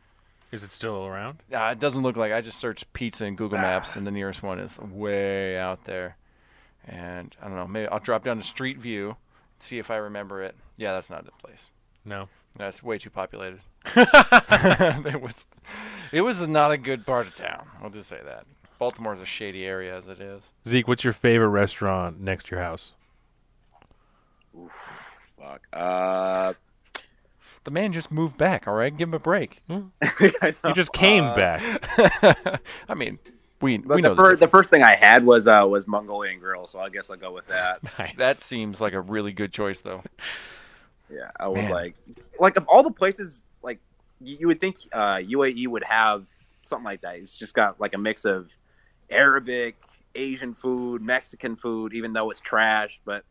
Is 0.51 0.63
it 0.63 0.71
still 0.71 1.05
around? 1.05 1.39
Uh, 1.51 1.69
it 1.71 1.79
doesn't 1.79 2.03
look 2.03 2.15
like. 2.15 2.31
I 2.31 2.39
just 2.39 2.59
searched 2.59 2.91
pizza 2.93 3.25
in 3.25 3.35
Google 3.35 3.57
Maps, 3.57 3.95
and 3.95 4.05
the 4.07 4.11
nearest 4.11 4.41
one 4.43 4.59
is 4.59 4.79
way 4.79 5.57
out 5.57 5.83
there. 5.85 6.15
And 6.87 7.35
I 7.41 7.47
don't 7.47 7.55
know. 7.57 7.67
Maybe 7.67 7.87
I'll 7.89 7.99
drop 7.99 8.23
down 8.23 8.37
to 8.37 8.43
Street 8.43 8.77
View, 8.77 9.17
see 9.59 9.79
if 9.79 9.89
I 9.91 9.95
remember 9.97 10.43
it. 10.43 10.55
Yeah, 10.77 10.93
that's 10.93 11.09
not 11.09 11.25
the 11.25 11.31
place. 11.31 11.69
No. 12.05 12.29
That's 12.55 12.81
way 12.83 12.97
too 12.99 13.09
populated. 13.09 13.59
it 13.95 15.21
was, 15.21 15.45
it 16.11 16.21
was 16.21 16.39
not 16.41 16.71
a 16.71 16.77
good 16.77 17.05
part 17.05 17.27
of 17.27 17.35
town. 17.35 17.67
I'll 17.83 17.89
just 17.89 18.07
say 18.07 18.19
that. 18.23 18.45
Baltimore's 18.77 19.19
a 19.19 19.25
shady 19.25 19.65
area 19.65 19.97
as 19.97 20.07
it 20.07 20.19
is. 20.21 20.43
Zeke, 20.67 20.87
what's 20.87 21.03
your 21.03 21.13
favorite 21.13 21.49
restaurant 21.49 22.19
next 22.21 22.45
to 22.47 22.51
your 22.55 22.63
house? 22.63 22.93
Fuck. 25.37 25.67
Uh, 25.73 26.53
The 27.63 27.71
man 27.71 27.93
just 27.93 28.11
moved 28.11 28.37
back. 28.37 28.67
All 28.67 28.75
right, 28.75 28.95
give 28.95 29.09
him 29.09 29.13
a 29.15 29.19
break. 29.19 29.61
I 29.69 29.83
You 30.19 30.31
know. 30.63 30.73
just 30.73 30.93
came 30.93 31.23
Uh, 31.23 31.35
back. 31.35 32.61
I 32.89 32.93
mean, 32.93 33.17
we 33.61 33.77
But 33.77 33.95
we 33.95 34.01
the, 34.01 34.09
know 34.09 34.15
fir- 34.15 34.35
the 34.35 34.41
the 34.41 34.47
first 34.47 34.69
thing 34.69 34.83
I 34.83 34.95
had 34.95 35.25
was 35.25 35.47
uh 35.47 35.65
was 35.67 35.87
Mongolian 35.87 36.39
grill, 36.39 36.67
so 36.67 36.79
I 36.79 36.89
guess 36.89 37.09
I'll 37.09 37.17
go 37.17 37.31
with 37.33 37.47
that. 37.47 37.79
Nice. 37.99 38.15
That 38.17 38.41
seems 38.41 38.79
like 38.81 38.93
a 38.93 39.01
really 39.01 39.31
good 39.33 39.51
choice, 39.51 39.81
though. 39.81 40.03
Yeah, 41.09 41.31
I 41.39 41.47
was 41.47 41.63
Man. 41.65 41.71
like, 41.71 41.95
like 42.39 42.57
of 42.57 42.67
all 42.67 42.81
the 42.83 42.91
places, 42.91 43.43
like 43.63 43.79
you, 44.21 44.37
you 44.41 44.47
would 44.47 44.59
think 44.61 44.77
uh, 44.91 45.15
UAE 45.17 45.67
would 45.67 45.83
have 45.83 46.27
something 46.63 46.83
like 46.85 47.01
that. 47.01 47.15
It's 47.17 47.37
just 47.37 47.53
got 47.53 47.79
like 47.79 47.93
a 47.93 47.97
mix 47.97 48.25
of 48.25 48.51
Arabic, 49.09 49.75
Asian 50.15 50.53
food, 50.53 51.01
Mexican 51.01 51.55
food, 51.55 51.93
even 51.93 52.13
though 52.13 52.29
it's 52.31 52.39
trash. 52.41 53.01
But 53.05 53.23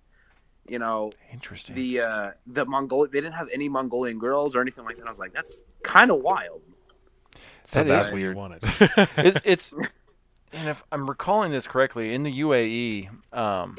you 0.67 0.79
know, 0.79 1.13
Interesting. 1.33 1.75
the 1.75 2.01
uh, 2.01 2.31
the 2.47 2.65
mongolian 2.65 3.13
they 3.13 3.21
didn't 3.21 3.35
have 3.35 3.49
any 3.53 3.69
Mongolian 3.69 4.19
girls 4.19 4.55
or 4.55 4.61
anything 4.61 4.85
like 4.85 4.97
that. 4.97 5.07
I 5.07 5.09
was 5.09 5.19
like, 5.19 5.33
that's 5.33 5.63
kind 5.83 6.11
of 6.11 6.21
wild. 6.21 6.63
so 7.65 7.81
that 7.81 7.89
that's 7.89 8.05
what 8.11 8.19
you 8.19 8.27
weird. 8.27 8.37
wanted. 8.37 8.61
it's, 9.17 9.39
it's 9.45 9.73
and 10.53 10.69
if 10.69 10.83
I'm 10.93 11.09
recalling 11.09 11.53
this 11.53 11.67
correctly, 11.67 12.15
in 12.15 12.23
the 12.23 12.41
UAE, 12.41 13.11
um, 13.33 13.77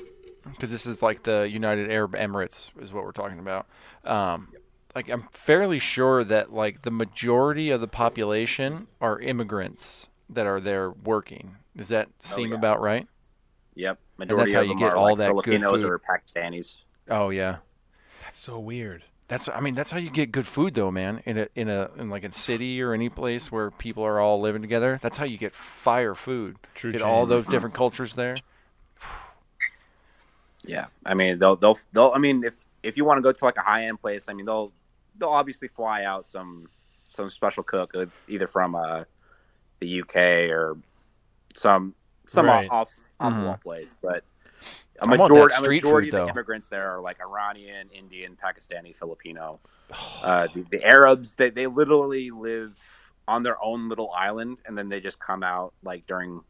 because 0.51 0.71
this 0.71 0.85
is 0.85 1.01
like 1.01 1.23
the 1.23 1.49
United 1.49 1.89
Arab 1.91 2.13
Emirates 2.13 2.69
is 2.79 2.93
what 2.93 3.03
we're 3.03 3.11
talking 3.11 3.39
about. 3.39 3.67
Um, 4.03 4.49
like 4.93 5.09
I'm 5.09 5.27
fairly 5.31 5.79
sure 5.79 6.23
that 6.23 6.53
like 6.53 6.83
the 6.83 6.91
majority 6.91 7.69
of 7.69 7.81
the 7.81 7.87
population 7.87 8.87
are 9.01 9.19
immigrants 9.19 10.07
that 10.29 10.45
are 10.45 10.59
there 10.59 10.91
working. 10.91 11.57
Does 11.75 11.89
that 11.89 12.09
seem 12.19 12.51
yeah. 12.51 12.57
about 12.57 12.81
right? 12.81 13.07
Yep, 13.75 13.99
that's 14.17 14.53
how 14.53 14.61
of 14.61 14.67
you 14.67 14.69
them 14.69 14.79
get 14.79 14.91
are 14.91 14.95
all 14.95 15.09
like 15.09 15.17
that 15.17 15.33
good 15.33 15.43
Filipinos 15.43 15.81
food. 15.81 15.89
or 15.89 15.99
Pakistanis. 15.99 16.77
Oh 17.09 17.29
yeah. 17.29 17.57
that's 18.23 18.39
so 18.39 18.59
weird. 18.59 19.03
That's 19.27 19.49
I 19.49 19.59
mean 19.59 19.73
that's 19.73 19.89
how 19.91 19.97
you 19.97 20.11
get 20.11 20.31
good 20.31 20.45
food 20.45 20.75
though, 20.75 20.91
man. 20.91 21.21
In 21.25 21.37
a 21.39 21.47
in 21.55 21.67
a 21.69 21.89
in 21.97 22.09
like 22.09 22.23
a 22.23 22.31
city 22.31 22.81
or 22.81 22.93
any 22.93 23.09
place 23.09 23.51
where 23.51 23.71
people 23.71 24.03
are 24.03 24.19
all 24.19 24.39
living 24.39 24.61
together. 24.61 24.99
That's 25.01 25.17
how 25.17 25.25
you 25.25 25.37
get 25.37 25.53
fire 25.53 26.13
food. 26.13 26.57
True 26.75 26.91
Get 26.91 27.01
all 27.01 27.25
those 27.25 27.45
different 27.45 27.73
cultures 27.73 28.13
there. 28.13 28.35
Yeah, 30.67 30.87
I 31.05 31.13
mean 31.13 31.39
they'll 31.39 31.55
they'll 31.55 31.77
they'll. 31.93 32.11
I 32.13 32.19
mean 32.19 32.43
if 32.43 32.55
if 32.83 32.97
you 32.97 33.05
want 33.05 33.17
to 33.17 33.21
go 33.21 33.31
to 33.31 33.45
like 33.45 33.57
a 33.57 33.61
high 33.61 33.85
end 33.85 33.99
place, 33.99 34.29
I 34.29 34.33
mean 34.33 34.45
they'll 34.45 34.71
they'll 35.17 35.29
obviously 35.29 35.67
fly 35.67 36.03
out 36.03 36.25
some 36.25 36.69
some 37.07 37.29
special 37.29 37.63
cook 37.63 37.93
with, 37.93 38.11
either 38.27 38.47
from 38.47 38.75
uh 38.75 39.03
the 39.79 40.01
UK 40.01 40.49
or 40.49 40.77
some 41.53 41.95
some 42.27 42.45
Right. 42.47 42.69
off 42.69 42.93
off 43.19 43.33
the 43.33 43.41
wall 43.45 43.57
place, 43.61 43.95
but 44.01 44.23
a 44.99 45.03
I 45.03 45.05
want 45.15 45.19
that 45.19 45.29
majority 45.29 45.55
a 45.55 45.57
street 45.57 45.83
majority 45.83 46.11
food, 46.11 46.17
of 46.19 46.25
the 46.27 46.31
immigrants 46.33 46.67
there 46.67 46.89
are 46.91 47.01
like 47.01 47.19
Iranian, 47.21 47.89
Indian, 47.91 48.37
Pakistani, 48.41 48.95
Filipino. 48.95 49.59
Uh, 50.23 50.47
the, 50.53 50.63
the 50.71 50.83
Arabs 50.83 51.35
they 51.35 51.49
they 51.49 51.67
literally 51.67 52.31
live 52.31 52.77
on 53.27 53.43
their 53.43 53.61
own 53.63 53.89
little 53.89 54.11
island, 54.11 54.57
and 54.65 54.77
then 54.77 54.89
they 54.89 54.99
just 54.99 55.19
come 55.19 55.43
out 55.43 55.73
like 55.83 56.05
during 56.07 56.41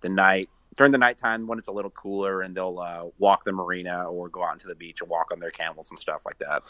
the 0.00 0.08
night 0.08 0.48
during 0.76 0.92
the 0.92 0.98
nighttime 0.98 1.46
when 1.48 1.58
it's 1.58 1.68
a 1.68 1.72
little 1.72 1.90
cooler, 1.90 2.42
and 2.42 2.56
they'll 2.56 2.78
uh, 2.78 3.04
walk 3.18 3.44
the 3.44 3.52
marina 3.52 4.04
or 4.08 4.28
go 4.28 4.42
out 4.44 4.52
into 4.52 4.68
the 4.68 4.74
beach 4.74 5.00
and 5.00 5.10
walk 5.10 5.30
on 5.32 5.40
their 5.40 5.50
camels 5.50 5.90
and 5.90 5.98
stuff 5.98 6.20
like 6.24 6.38
that. 6.38 6.62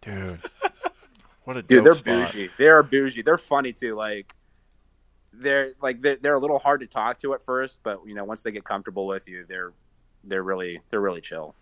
Dude. 0.00 0.38
What 1.44 1.56
a 1.56 1.62
Dude, 1.62 1.84
dope 1.84 2.02
they're 2.02 2.26
spot. 2.26 2.32
bougie. 2.34 2.50
They're 2.58 2.82
bougie. 2.82 3.22
They're 3.22 3.38
funny 3.38 3.72
too. 3.72 3.94
Like 3.94 4.34
they're 5.38 5.70
like 5.80 6.00
they're, 6.02 6.16
they're 6.16 6.34
a 6.34 6.40
little 6.40 6.58
hard 6.58 6.80
to 6.80 6.86
talk 6.86 7.18
to 7.18 7.34
at 7.34 7.42
first, 7.42 7.80
but 7.82 8.00
you 8.06 8.14
know 8.14 8.24
once 8.24 8.42
they 8.42 8.50
get 8.50 8.64
comfortable 8.64 9.06
with 9.06 9.28
you, 9.28 9.44
they're 9.48 9.72
they're 10.24 10.42
really 10.42 10.80
they're 10.90 11.00
really 11.00 11.20
chill. 11.20 11.54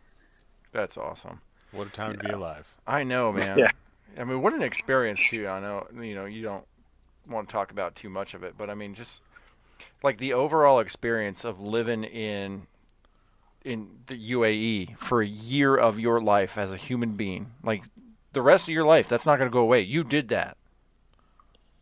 That's 0.73 0.97
awesome. 0.97 1.41
What 1.73 1.89
a 1.89 1.91
time 1.91 2.13
to 2.13 2.19
be 2.19 2.31
alive. 2.31 2.67
I 2.87 3.05
know, 3.05 3.33
man. 3.33 3.59
Yeah. 3.59 3.71
I 4.19 4.25
mean, 4.25 4.43
what 4.43 4.53
an 4.55 4.63
experience 4.63 5.21
too. 5.29 5.49
I 5.49 5.61
know, 5.61 5.87
you 6.01 6.15
know, 6.15 6.25
you 6.25 6.43
don't 6.43 6.65
want 7.29 7.49
to 7.49 7.53
talk 7.53 7.73
about 7.73 7.97
too 7.97 8.09
much 8.09 8.35
of 8.35 8.45
it, 8.45 8.55
but 8.57 8.71
I 8.71 8.75
mean, 8.75 8.95
just 8.95 9.21
like 10.03 10.19
the 10.19 10.35
overall 10.35 10.79
experience 10.81 11.45
of 11.45 11.61
living 11.61 12.05
in 12.05 12.67
in 13.65 13.89
the 14.07 14.33
UAE 14.33 14.99
for 14.99 15.23
a 15.23 15.27
year 15.27 15.75
of 15.75 15.99
your 15.99 16.21
life 16.21 16.59
as 16.59 16.71
a 16.71 16.77
human 16.77 17.13
being. 17.13 17.53
Like 17.63 17.85
the 18.35 18.43
rest 18.43 18.69
of 18.69 18.75
your 18.75 18.85
life, 18.85 19.09
that's 19.09 19.25
not 19.25 19.39
going 19.39 19.51
to 19.51 19.53
go 19.53 19.61
away. 19.61 19.81
You 19.81 20.05
did 20.05 20.29
that. 20.29 20.57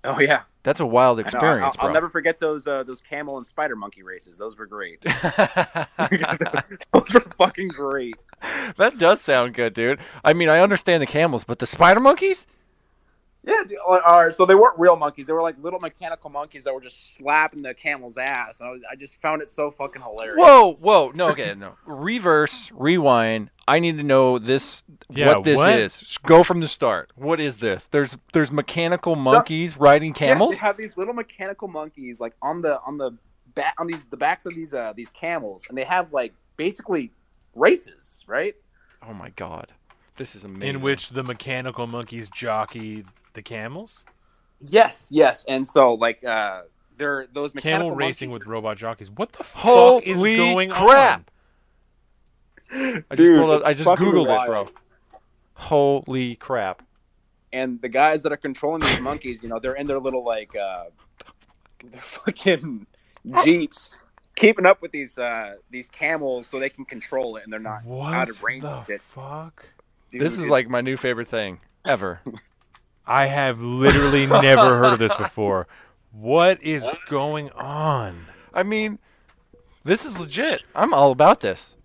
Oh 0.05 0.19
yeah, 0.19 0.43
That's 0.65 0.81
a 0.81 0.87
wild 0.87 1.21
experience, 1.21 1.77
I'll, 1.79 1.87
I'll 1.87 1.93
never 1.93 2.09
forget 2.09 2.41
those 2.41 2.67
uh, 2.67 2.83
those 2.83 3.01
camel 3.01 3.37
and 3.37 3.47
spider 3.47 3.77
monkey 3.77 4.03
races. 4.03 4.39
Those 4.39 4.59
were 4.59 4.67
great. 4.67 5.01
those 5.03 5.15
were 7.15 7.21
fucking 7.39 7.69
great. 7.69 8.17
that 8.77 8.99
does 8.99 9.21
sound 9.21 9.55
good, 9.55 9.75
dude. 9.75 10.01
I 10.25 10.33
mean, 10.33 10.49
I 10.49 10.59
understand 10.59 11.03
the 11.03 11.07
camels, 11.07 11.45
but 11.45 11.61
the 11.61 11.67
spider 11.67 12.01
monkeys? 12.01 12.47
Yeah, 13.45 13.65
dude, 13.67 13.79
all 13.85 14.01
all 14.07 14.25
right. 14.27 14.35
So 14.35 14.47
they 14.47 14.55
weren't 14.55 14.79
real 14.79 14.95
monkeys. 14.95 15.27
They 15.27 15.33
were 15.33 15.43
like 15.43 15.57
little 15.61 15.81
mechanical 15.81 16.31
monkeys 16.31 16.63
that 16.65 16.73
were 16.73 16.81
just 16.81 17.17
slapping 17.17 17.63
the 17.63 17.75
camel's 17.75 18.17
ass. 18.17 18.61
And 18.61 18.69
I, 18.69 18.73
was, 18.73 18.83
I 18.93 18.95
just 18.95 19.21
found 19.21 19.43
it 19.43 19.51
so 19.51 19.71
fucking 19.73 20.01
hilarious. 20.01 20.37
Whoa, 20.39 20.75
whoa, 20.75 21.11
no, 21.13 21.31
okay, 21.31 21.55
no. 21.55 21.75
Reverse, 21.85 22.71
rewind. 22.73 23.51
I 23.67 23.81
need 23.81 23.97
to 23.97 24.05
know 24.05 24.39
this. 24.39 24.85
Yeah, 25.11 25.35
what 25.35 25.45
this 25.45 25.57
what? 25.57 25.73
is. 25.79 26.19
Go 26.25 26.45
from 26.45 26.61
the 26.61 26.69
start. 26.69 27.11
What 27.17 27.41
is 27.41 27.57
this? 27.57 27.89
There's 27.91 28.17
there's 28.33 28.53
mechanical 28.53 29.17
monkeys 29.17 29.77
riding 29.77 30.11
Yeah, 30.13 30.33
camels. 30.33 30.53
they 30.53 30.59
have 30.59 30.77
these 30.77 30.97
little 30.97 31.15
mechanical 31.15 31.67
monkeys 31.67 32.21
like 32.21 32.35
on 32.43 32.61
the 32.61 32.81
on 32.87 32.97
the 32.99 33.13
back 33.55 33.75
on 33.79 33.89
these 33.89 34.05
the 34.05 34.17
backs 34.17 34.47
of 34.47 34.55
these 34.55 34.73
uh 34.73 34.93
these 34.95 35.11
camels, 35.11 35.67
and 35.69 35.77
they 35.77 35.85
have 35.85 36.13
like 36.13 36.33
basically 36.57 37.11
races, 37.57 38.25
right? 38.29 38.55
oh 39.09 39.13
my 39.13 39.31
god, 39.31 39.73
this 40.17 40.37
is 40.37 40.45
amazing. 40.45 40.77
in 40.77 40.81
which 40.81 41.09
the 41.09 41.25
mechanical 41.25 41.89
monkeys 41.89 42.29
jockey 42.29 43.05
the 43.35 43.43
camels. 43.43 44.05
Yes, 44.67 45.09
yes. 45.11 45.45
And 45.49 45.67
so 45.67 45.95
like 45.95 46.23
uh 46.25 46.63
they're 46.99 47.27
those 47.33 47.53
mechanical 47.55 47.91
Camel 47.91 47.97
racing 47.97 48.31
monkeys- 48.31 48.47
with 48.47 48.53
robot 48.53 48.77
jockeys. 48.79 49.11
What 49.11 49.33
the 49.33 49.45
fuck 49.45 49.63
Holy 49.63 50.07
is 50.07 50.37
going 50.37 50.71
crap! 50.71 51.31
on? 52.73 53.05
I 53.11 53.17
just 53.17 53.17
Dude, 53.17 53.51
up, 53.51 53.63
I 53.65 53.75
just 53.75 53.89
googled 53.91 54.43
it, 54.45 54.47
bro. 54.47 54.69
Holy 55.55 56.37
crap! 56.37 56.83
and 57.55 57.83
the 57.83 57.89
guys 57.89 58.23
that 58.23 58.33
are 58.33 58.37
controlling 58.39 58.81
these 58.81 59.01
monkeys, 59.01 59.43
you 59.43 59.49
know, 59.51 59.59
they're 59.59 59.75
in 59.75 59.87
their 59.87 59.99
little 59.99 60.25
like 60.25 60.57
uh 60.57 60.85
their 61.85 62.01
fucking 62.01 62.87
jeeps 63.45 63.97
keeping 64.37 64.65
up 64.65 64.81
with 64.81 64.91
these 64.93 65.19
uh 65.19 65.57
these 65.71 65.89
camels 65.91 66.47
so 66.47 66.59
they 66.59 66.71
can 66.71 66.85
control 66.87 67.37
it 67.37 67.45
and 67.45 67.53
they're 67.53 67.61
not 67.61 67.85
What 67.85 68.15
out 68.15 68.31
of 68.31 68.43
range 68.43 68.63
the 68.63 68.69
of 68.71 68.89
it. 68.91 69.03
fuck? 69.15 69.67
Dude, 70.11 70.21
this 70.23 70.39
is 70.39 70.49
like 70.49 70.69
my 70.69 70.81
new 70.81 70.97
favorite 70.97 71.29
thing 71.29 71.61
ever. 71.85 72.21
I 73.07 73.27
have 73.27 73.61
literally 73.61 74.27
never 74.27 74.79
heard 74.79 74.93
of 74.93 74.99
this 74.99 75.15
before. 75.15 75.67
What 76.13 76.63
is 76.63 76.87
going 77.09 77.51
on? 77.51 78.27
I 78.55 78.63
mean, 78.63 78.99
this 79.85 80.05
is 80.05 80.19
legit. 80.19 80.63
I'm 80.75 80.93
all 80.95 81.11
about 81.11 81.41
this. 81.41 81.77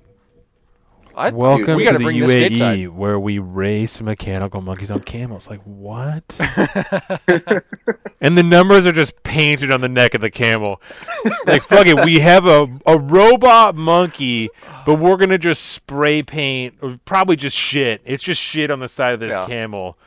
I, 1.15 1.31
Welcome 1.31 1.77
we 1.77 1.83
to 1.83 1.85
gotta 1.85 1.97
the 1.97 2.03
bring 2.03 2.19
this 2.19 2.29
UAE, 2.29 2.49
stateside. 2.51 2.89
where 2.89 3.19
we 3.19 3.39
race 3.39 3.99
mechanical 4.01 4.61
monkeys 4.61 4.91
on 4.91 5.01
camels. 5.01 5.49
Like 5.49 5.61
what? 5.63 6.23
and 8.21 8.37
the 8.37 8.43
numbers 8.43 8.85
are 8.85 8.91
just 8.91 9.23
painted 9.23 9.71
on 9.71 9.81
the 9.81 9.89
neck 9.89 10.13
of 10.13 10.21
the 10.21 10.29
camel. 10.29 10.79
Like 11.47 11.63
fuck 11.63 11.87
it, 11.87 12.05
we 12.05 12.19
have 12.19 12.45
a 12.45 12.67
a 12.85 12.99
robot 12.99 13.73
monkey, 13.75 14.49
but 14.85 14.99
we're 14.99 15.17
gonna 15.17 15.39
just 15.39 15.65
spray 15.65 16.21
paint, 16.21 16.75
or 16.83 16.99
probably 17.05 17.35
just 17.35 17.55
shit. 17.57 18.01
It's 18.05 18.21
just 18.21 18.39
shit 18.39 18.69
on 18.69 18.79
the 18.79 18.87
side 18.87 19.13
of 19.13 19.19
this 19.19 19.31
Yeah. 19.31 19.47
camel. 19.47 19.97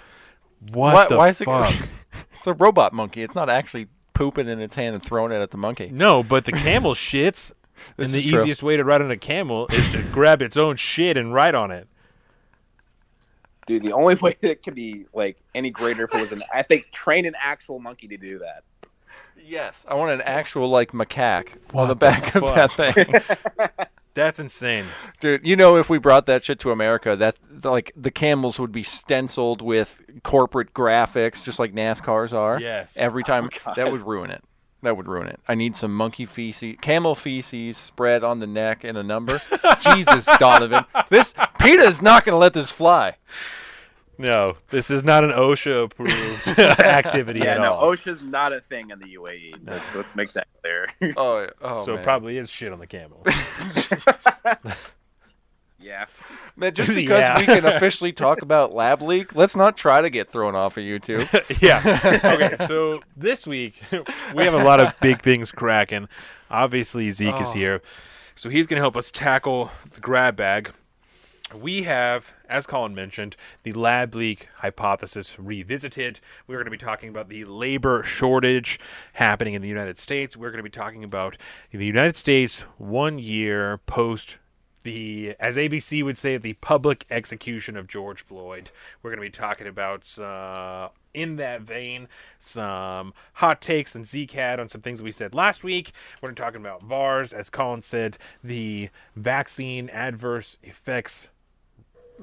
What 0.72 0.94
Why, 0.94 1.06
the 1.08 1.16
why 1.16 1.28
is 1.30 1.38
fuck? 1.38 1.72
it? 1.74 1.88
it's 2.38 2.46
a 2.46 2.52
robot 2.54 2.92
monkey. 2.92 3.22
It's 3.22 3.34
not 3.34 3.48
actually 3.48 3.88
pooping 4.14 4.48
in 4.48 4.60
its 4.60 4.74
hand 4.74 4.94
and 4.94 5.02
throwing 5.02 5.32
it 5.32 5.40
at 5.40 5.50
the 5.50 5.56
monkey. 5.56 5.88
No, 5.92 6.22
but 6.22 6.44
the 6.44 6.52
camel 6.52 6.94
shits. 6.94 7.52
This 7.96 8.12
and 8.12 8.22
the 8.22 8.28
true. 8.28 8.40
easiest 8.40 8.62
way 8.62 8.76
to 8.76 8.84
ride 8.84 9.00
on 9.00 9.10
a 9.10 9.16
camel 9.16 9.66
is 9.68 9.90
to 9.92 10.02
grab 10.02 10.42
its 10.42 10.56
own 10.56 10.76
shit 10.76 11.16
and 11.16 11.32
ride 11.32 11.54
on 11.54 11.70
it. 11.70 11.88
dude, 13.66 13.82
the 13.82 13.92
only 13.92 14.14
way 14.16 14.36
that 14.42 14.62
could 14.62 14.74
be 14.74 15.06
like 15.14 15.38
any 15.54 15.70
greater 15.70 16.04
if 16.04 16.14
it 16.14 16.20
was 16.20 16.32
an 16.32 16.42
I 16.52 16.62
think 16.62 16.90
train 16.92 17.24
an 17.24 17.34
actual 17.40 17.78
monkey 17.78 18.06
to 18.08 18.16
do 18.18 18.38
that. 18.40 18.64
Yes, 19.42 19.86
I 19.88 19.94
want 19.94 20.12
an 20.12 20.20
actual 20.22 20.68
like 20.68 20.92
macaque 20.92 21.54
on 21.72 21.72
What 21.72 21.86
the 21.88 21.94
the 21.94 21.94
back 21.94 22.34
of 22.34 22.42
that 22.54 22.72
thing, 22.72 23.14
That's 24.14 24.40
insane. 24.40 24.86
dude. 25.20 25.46
You 25.46 25.56
know, 25.56 25.76
if 25.76 25.88
we 25.88 25.98
brought 25.98 26.26
that 26.26 26.44
shit 26.44 26.58
to 26.60 26.70
America, 26.70 27.16
that 27.16 27.36
like 27.62 27.92
the 27.96 28.10
camels 28.10 28.58
would 28.58 28.72
be 28.72 28.82
stenciled 28.82 29.62
with 29.62 30.02
corporate 30.22 30.74
graphics, 30.74 31.42
just 31.42 31.58
like 31.58 31.72
NASCARs 31.72 32.32
are. 32.32 32.60
Yes. 32.60 32.96
Every 32.96 33.22
time 33.22 33.50
oh, 33.52 33.58
God. 33.64 33.76
that 33.76 33.90
would 33.90 34.06
ruin 34.06 34.30
it. 34.30 34.42
That 34.82 34.96
would 34.96 35.08
ruin 35.08 35.28
it. 35.28 35.38
I 35.46 35.54
need 35.54 35.76
some 35.76 35.94
monkey 35.94 36.24
feces, 36.24 36.76
camel 36.80 37.14
feces 37.14 37.76
spread 37.76 38.24
on 38.24 38.40
the 38.40 38.46
neck 38.46 38.82
and 38.82 38.96
a 38.96 39.02
number. 39.02 39.42
Jesus, 39.94 40.26
Donovan, 40.38 40.84
this 41.10 41.34
PETA 41.58 41.82
is 41.82 42.00
not 42.00 42.24
going 42.24 42.32
to 42.32 42.38
let 42.38 42.54
this 42.54 42.70
fly. 42.70 43.16
No, 44.20 44.56
this 44.68 44.90
is 44.90 45.02
not 45.02 45.24
an 45.24 45.30
OSHA 45.30 45.84
approved 45.84 46.46
activity 46.58 47.40
Yeah, 47.40 47.54
at 47.54 47.60
no, 47.62 47.72
all. 47.72 47.90
OSHA's 47.92 48.22
not 48.22 48.52
a 48.52 48.60
thing 48.60 48.90
in 48.90 48.98
the 48.98 49.14
UAE. 49.16 49.54
Let's 49.66 49.94
let's 49.94 50.14
make 50.14 50.32
that 50.34 50.46
clear. 50.60 50.86
Oh, 51.16 51.46
oh 51.62 51.84
so 51.86 51.92
man. 51.92 52.00
it 52.00 52.04
probably 52.04 52.36
is 52.38 52.50
shit 52.50 52.70
on 52.72 52.78
the 52.80 52.86
camel. 52.86 53.24
yeah. 55.80 56.04
Man, 56.56 56.74
just 56.74 56.90
because 56.94 57.20
Yeah. 57.20 57.38
we 57.38 57.46
can 57.46 57.64
officially 57.64 58.12
talk 58.12 58.42
about 58.42 58.74
Lab 58.74 59.00
Leak, 59.00 59.34
let's 59.34 59.56
not 59.56 59.76
try 59.78 60.02
to 60.02 60.10
get 60.10 60.30
thrown 60.30 60.54
off 60.54 60.76
of 60.76 60.82
YouTube. 60.82 61.26
yeah. 61.62 61.80
Okay, 62.34 62.56
so 62.66 63.00
this 63.16 63.46
week 63.46 63.80
we 64.34 64.44
have 64.44 64.54
a 64.54 64.62
lot 64.62 64.80
of 64.80 64.92
big 65.00 65.22
things 65.22 65.50
cracking. 65.52 66.08
Obviously 66.50 67.10
Zeke 67.10 67.40
is 67.40 67.48
Oh. 67.48 67.52
here. 67.52 67.82
So 68.34 68.48
he's 68.50 68.66
going 68.66 68.76
to 68.76 68.82
help 68.82 68.96
us 68.96 69.10
tackle 69.10 69.70
the 69.94 70.00
grab 70.00 70.36
bag. 70.36 70.72
We 71.54 71.82
have, 71.84 72.32
as 72.50 72.66
Colin 72.66 72.94
mentioned, 72.94 73.36
the 73.62 73.72
lab 73.72 74.14
leak 74.14 74.48
hypothesis 74.56 75.38
revisited. 75.38 76.20
We're 76.46 76.56
going 76.56 76.64
to 76.66 76.70
be 76.70 76.76
talking 76.76 77.08
about 77.08 77.28
the 77.28 77.44
labor 77.44 78.02
shortage 78.02 78.78
happening 79.14 79.54
in 79.54 79.62
the 79.62 79.68
United 79.68 79.98
States. 79.98 80.36
We're 80.36 80.50
going 80.50 80.58
to 80.58 80.64
be 80.64 80.70
talking 80.70 81.04
about 81.04 81.36
the 81.70 81.86
United 81.86 82.16
States 82.16 82.60
one 82.76 83.18
year 83.18 83.78
post 83.86 84.38
the, 84.82 85.36
as 85.38 85.56
ABC 85.56 86.02
would 86.02 86.16
say, 86.16 86.38
the 86.38 86.54
public 86.54 87.04
execution 87.10 87.76
of 87.76 87.86
George 87.86 88.22
Floyd. 88.22 88.70
We're 89.02 89.10
going 89.10 89.22
to 89.22 89.26
be 89.26 89.30
talking 89.30 89.66
about, 89.66 90.18
uh, 90.18 90.88
in 91.12 91.36
that 91.36 91.60
vein, 91.60 92.08
some 92.38 93.12
hot 93.34 93.60
takes 93.60 93.94
and 93.94 94.08
had 94.32 94.58
on 94.58 94.68
some 94.68 94.80
things 94.80 95.02
we 95.02 95.12
said 95.12 95.34
last 95.34 95.62
week. 95.62 95.92
We're 96.20 96.28
going 96.28 96.36
to 96.36 96.40
be 96.40 96.44
talking 96.44 96.60
about 96.60 96.88
VAERS, 96.88 97.34
as 97.34 97.50
Colin 97.50 97.82
said, 97.82 98.16
the 98.42 98.88
vaccine 99.16 99.90
adverse 99.90 100.56
effects 100.62 101.28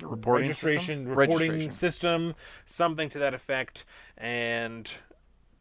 Reporting 0.04 0.48
registration 0.50 0.98
system? 1.06 1.16
reporting 1.18 1.52
Registration. 1.52 1.72
system, 1.72 2.36
something 2.66 3.10
to 3.10 3.20
that 3.20 3.34
effect, 3.34 3.86
and 4.18 4.90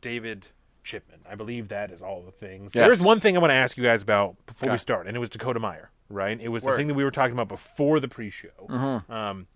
David 0.01 0.47
Chipman. 0.85 1.21
I 1.29 1.35
believe 1.35 1.69
that 1.69 1.91
is 1.91 2.03
all 2.03 2.23
the 2.23 2.33
things. 2.33 2.75
Yes. 2.75 2.87
There's 2.87 3.01
one 3.01 3.21
thing 3.21 3.37
I 3.37 3.41
want 3.41 3.51
to 3.51 3.55
ask 3.57 3.77
you 3.77 3.83
guys 3.85 4.03
about 4.03 4.37
before 4.47 4.71
we 4.71 4.79
start, 4.79 5.07
and 5.07 5.17
it 5.17 5.21
was 5.21 5.29
Dakota 5.29 5.59
Meyer, 5.61 5.91
right? 6.09 6.41
It 6.41 6.49
was 6.49 6.63
the 6.63 6.77
thing 6.77 6.87
that 6.89 6.95
we 6.95 7.05
were 7.05 7.11
talking 7.11 7.33
about 7.33 7.49
before 7.49 7.99
the 8.01 8.09
pre-show. 8.09 8.67
Mhm. 8.69 9.11
Um, 9.11 9.47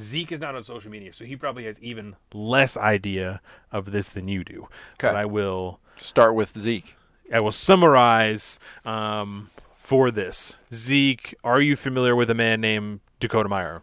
Zeke 0.00 0.30
is 0.32 0.38
not 0.40 0.54
on 0.54 0.62
social 0.62 0.90
media, 0.90 1.12
so 1.12 1.24
he 1.24 1.34
probably 1.36 1.64
has 1.64 1.80
even 1.80 2.14
less 2.32 2.76
idea 2.76 3.40
of 3.72 3.90
this 3.90 4.08
than 4.08 4.28
you 4.28 4.44
do. 4.44 4.68
Okay. 4.94 5.08
But 5.08 5.16
I 5.16 5.24
will 5.24 5.80
Start 6.00 6.34
with 6.36 6.56
Zeke. 6.56 6.94
I 7.34 7.40
will 7.40 7.50
summarize 7.50 8.58
um, 8.84 9.50
for 9.76 10.10
this. 10.12 10.54
Zeke, 10.72 11.34
are 11.42 11.60
you 11.60 11.74
familiar 11.74 12.14
with 12.14 12.30
a 12.30 12.34
man 12.34 12.60
named 12.60 13.00
Dakota 13.18 13.48
Meyer? 13.48 13.82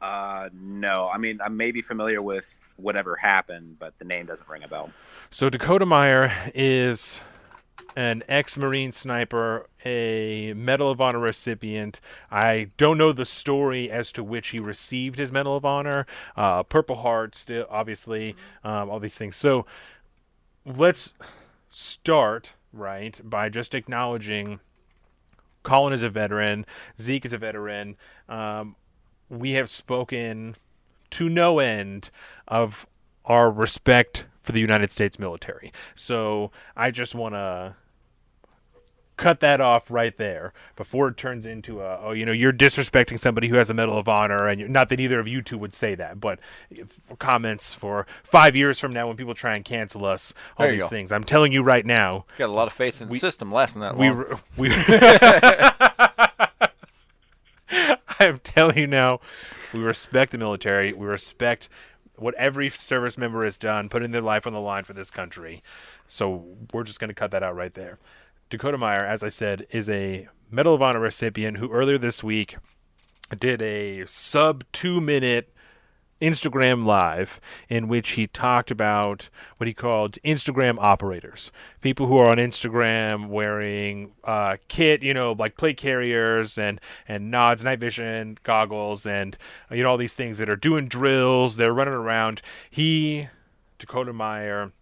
Uh, 0.00 0.48
no. 0.54 1.10
I 1.12 1.18
mean, 1.18 1.40
I 1.40 1.48
may 1.48 1.72
be 1.72 1.82
familiar 1.82 2.22
with 2.22 2.58
whatever 2.76 3.16
happened, 3.16 3.78
but 3.78 3.98
the 3.98 4.04
name 4.04 4.26
doesn't 4.26 4.48
ring 4.48 4.62
a 4.62 4.68
bell. 4.68 4.90
So 5.30 5.48
Dakota 5.48 5.86
Meyer 5.86 6.32
is 6.54 7.20
an 7.96 8.22
ex-marine 8.28 8.92
sniper, 8.92 9.66
a 9.84 10.52
Medal 10.54 10.90
of 10.90 11.00
Honor 11.00 11.18
recipient. 11.18 12.00
I 12.30 12.70
don't 12.76 12.98
know 12.98 13.12
the 13.12 13.26
story 13.26 13.90
as 13.90 14.12
to 14.12 14.24
which 14.24 14.48
he 14.48 14.60
received 14.60 15.18
his 15.18 15.32
Medal 15.32 15.56
of 15.56 15.64
Honor. 15.64 16.06
Uh, 16.36 16.62
Purple 16.62 16.96
Heart, 16.96 17.34
still 17.34 17.66
obviously, 17.68 18.36
um, 18.64 18.90
all 18.90 19.00
these 19.00 19.16
things. 19.16 19.36
So 19.36 19.66
let's 20.64 21.14
start 21.70 22.52
right 22.72 23.20
by 23.28 23.48
just 23.48 23.74
acknowledging 23.74 24.60
Colin 25.62 25.92
is 25.92 26.02
a 26.02 26.08
veteran, 26.08 26.64
Zeke 27.00 27.26
is 27.26 27.32
a 27.32 27.38
veteran. 27.38 27.96
Um, 28.28 28.76
we 29.30 29.52
have 29.52 29.70
spoken 29.70 30.56
to 31.10 31.28
no 31.28 31.58
end 31.60 32.10
of 32.46 32.86
our 33.24 33.50
respect 33.50 34.26
for 34.42 34.52
the 34.52 34.60
United 34.60 34.90
States 34.90 35.18
military. 35.18 35.72
So 35.94 36.50
I 36.76 36.90
just 36.90 37.14
want 37.14 37.34
to 37.34 37.76
cut 39.16 39.40
that 39.40 39.60
off 39.60 39.90
right 39.90 40.16
there 40.16 40.50
before 40.76 41.08
it 41.08 41.16
turns 41.18 41.44
into 41.44 41.82
a 41.82 42.00
oh 42.02 42.12
you 42.12 42.24
know 42.24 42.32
you're 42.32 42.54
disrespecting 42.54 43.18
somebody 43.20 43.48
who 43.48 43.56
has 43.56 43.68
a 43.68 43.74
medal 43.74 43.98
of 43.98 44.08
honor 44.08 44.46
and 44.48 44.70
not 44.70 44.88
that 44.88 44.98
either 44.98 45.20
of 45.20 45.28
you 45.28 45.42
two 45.42 45.58
would 45.58 45.74
say 45.74 45.94
that 45.94 46.18
but 46.18 46.38
for 47.06 47.16
comments 47.16 47.74
for 47.74 48.06
five 48.24 48.56
years 48.56 48.80
from 48.80 48.94
now 48.94 49.06
when 49.06 49.18
people 49.18 49.34
try 49.34 49.54
and 49.54 49.62
cancel 49.62 50.06
us 50.06 50.32
all 50.56 50.64
There 50.66 50.74
these 50.78 50.86
things 50.86 51.12
i'm 51.12 51.24
telling 51.24 51.52
you 51.52 51.62
right 51.62 51.84
now 51.84 52.24
Got 52.38 52.48
a 52.48 52.52
lot 52.52 52.66
of 52.66 52.72
faith 52.72 53.02
in 53.02 53.10
the 53.10 53.18
system 53.18 53.52
lasting 53.52 53.82
that 53.82 53.94
we 53.94 54.08
long. 54.08 54.40
we 54.56 54.70
I'm 58.20 58.38
telling 58.40 58.78
you 58.78 58.86
now, 58.86 59.20
we 59.72 59.80
respect 59.80 60.32
the 60.32 60.38
military. 60.38 60.92
We 60.92 61.06
respect 61.06 61.68
what 62.16 62.34
every 62.34 62.68
service 62.68 63.16
member 63.16 63.44
has 63.44 63.56
done, 63.56 63.88
putting 63.88 64.10
their 64.10 64.20
life 64.20 64.46
on 64.46 64.52
the 64.52 64.60
line 64.60 64.84
for 64.84 64.92
this 64.92 65.10
country. 65.10 65.62
So 66.06 66.44
we're 66.72 66.84
just 66.84 67.00
going 67.00 67.08
to 67.08 67.14
cut 67.14 67.30
that 67.30 67.42
out 67.42 67.56
right 67.56 67.72
there. 67.72 67.98
Dakota 68.50 68.76
Meyer, 68.76 69.06
as 69.06 69.22
I 69.22 69.30
said, 69.30 69.66
is 69.70 69.88
a 69.88 70.28
Medal 70.50 70.74
of 70.74 70.82
Honor 70.82 71.00
recipient 71.00 71.56
who 71.56 71.70
earlier 71.70 71.96
this 71.96 72.22
week 72.22 72.56
did 73.38 73.62
a 73.62 74.04
sub 74.06 74.64
two 74.72 75.00
minute 75.00 75.54
Instagram 76.20 76.84
live 76.84 77.40
in 77.68 77.88
which 77.88 78.10
he 78.10 78.26
talked 78.26 78.70
about 78.70 79.28
what 79.56 79.66
he 79.66 79.74
called 79.74 80.18
Instagram 80.24 80.76
operators, 80.78 81.50
people 81.80 82.06
who 82.06 82.18
are 82.18 82.28
on 82.28 82.36
Instagram 82.36 83.28
wearing 83.28 84.12
uh, 84.24 84.56
kit, 84.68 85.02
you 85.02 85.14
know, 85.14 85.32
like 85.32 85.56
plate 85.56 85.76
carriers 85.76 86.58
and 86.58 86.80
and 87.08 87.30
nods, 87.30 87.64
night 87.64 87.80
vision 87.80 88.38
goggles, 88.42 89.06
and 89.06 89.36
uh, 89.70 89.74
you 89.74 89.82
know 89.82 89.90
all 89.90 89.96
these 89.96 90.14
things 90.14 90.38
that 90.38 90.48
are 90.48 90.56
doing 90.56 90.88
drills. 90.88 91.56
They're 91.56 91.72
running 91.72 91.94
around. 91.94 92.42
He, 92.68 93.28
Dakota 93.78 94.12
Meyer, 94.12 94.72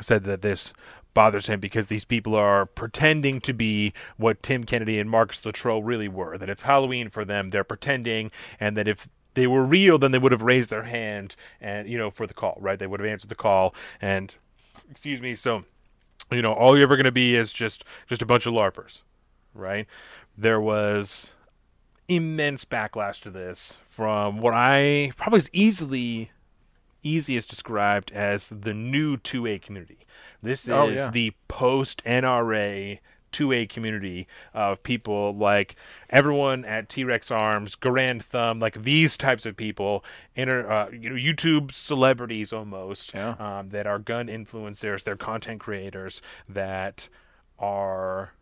said 0.00 0.24
that 0.24 0.42
this 0.42 0.72
bothers 1.14 1.48
him 1.48 1.58
because 1.58 1.88
these 1.88 2.04
people 2.04 2.36
are 2.36 2.64
pretending 2.64 3.40
to 3.40 3.52
be 3.52 3.92
what 4.18 4.42
Tim 4.42 4.62
Kennedy 4.62 5.00
and 5.00 5.10
Marcus 5.10 5.44
Luttrell 5.44 5.82
really 5.82 6.06
were. 6.06 6.38
That 6.38 6.48
it's 6.48 6.62
Halloween 6.62 7.10
for 7.10 7.24
them. 7.24 7.50
They're 7.50 7.64
pretending, 7.64 8.30
and 8.60 8.76
that 8.76 8.86
if 8.86 9.08
they 9.38 9.46
were 9.46 9.64
real, 9.64 9.98
then 9.98 10.10
they 10.10 10.18
would 10.18 10.32
have 10.32 10.42
raised 10.42 10.70
their 10.70 10.84
hand 10.84 11.36
and 11.60 11.88
you 11.88 11.96
know 11.98 12.10
for 12.10 12.26
the 12.26 12.34
call, 12.34 12.56
right? 12.60 12.78
They 12.78 12.86
would 12.86 13.00
have 13.00 13.08
answered 13.08 13.30
the 13.30 13.34
call, 13.36 13.74
and 14.00 14.34
excuse 14.90 15.20
me. 15.20 15.34
So, 15.34 15.64
you 16.30 16.42
know, 16.42 16.52
all 16.52 16.76
you're 16.76 16.86
ever 16.86 16.96
going 16.96 17.04
to 17.04 17.12
be 17.12 17.34
is 17.34 17.52
just 17.52 17.84
just 18.08 18.22
a 18.22 18.26
bunch 18.26 18.46
of 18.46 18.54
larpers, 18.54 19.02
right? 19.54 19.86
There 20.36 20.60
was 20.60 21.32
immense 22.08 22.64
backlash 22.64 23.20
to 23.20 23.30
this 23.30 23.78
from 23.88 24.38
what 24.38 24.54
I 24.54 25.12
probably 25.16 25.38
is 25.38 25.50
easily 25.52 26.30
easiest 27.02 27.48
described 27.48 28.10
as 28.12 28.48
the 28.48 28.74
new 28.74 29.16
2A 29.16 29.62
community. 29.62 29.98
This 30.42 30.68
oh, 30.68 30.88
is 30.88 30.98
Oh, 30.98 31.04
yeah. 31.04 31.10
the 31.10 31.32
post 31.48 32.02
NRA 32.04 32.98
2A 33.38 33.68
community 33.68 34.26
of 34.54 34.82
people 34.82 35.34
like 35.36 35.76
everyone 36.10 36.64
at 36.64 36.88
T 36.88 37.04
Rex 37.04 37.30
Arms, 37.30 37.76
Garand 37.76 38.22
Thumb, 38.22 38.58
like 38.60 38.82
these 38.82 39.16
types 39.16 39.46
of 39.46 39.56
people, 39.56 40.04
inter, 40.34 40.70
uh, 40.70 40.90
you 40.90 41.10
know, 41.10 41.16
YouTube 41.16 41.72
celebrities 41.72 42.52
almost, 42.52 43.14
Yeah. 43.14 43.34
um, 43.38 43.68
that 43.70 43.86
are 43.86 43.98
gun 43.98 44.26
influencers, 44.26 45.04
they're 45.04 45.16
content 45.16 45.60
creators 45.60 46.20
that 46.48 47.08
are 47.58 48.32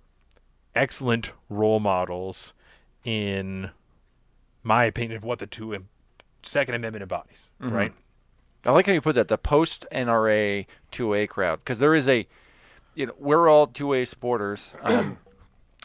excellent 0.75 1.33
role 1.49 1.81
models 1.81 2.53
in 3.05 3.71
my 4.63 4.85
opinion 4.85 5.17
of 5.17 5.25
what 5.25 5.39
the 5.39 5.47
two 5.47 5.85
Second 6.43 6.75
Amendment 6.75 7.03
embodies, 7.03 7.49
right? 7.61 7.93
I 8.65 8.73
like 8.73 8.87
how 8.87 8.93
you 8.93 9.01
put 9.01 9.15
that. 9.15 9.29
The 9.29 9.39
post 9.39 9.87
NRA 9.93 10.67
2A 10.93 11.29
crowd, 11.29 11.61
because 11.61 11.79
there 11.79 11.95
is 11.95 12.09
a, 12.09 12.27
you 12.97 13.07
know, 13.07 13.13
we're 13.19 13.49
all 13.49 13.69
2A 13.69 14.09
supporters. 14.09 14.73
Um, 14.83 15.19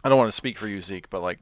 I 0.04 0.10
don't 0.10 0.18
want 0.18 0.30
to 0.30 0.36
speak 0.36 0.58
for 0.58 0.68
you, 0.68 0.82
Zeke, 0.82 1.10
but 1.10 1.22
like, 1.22 1.40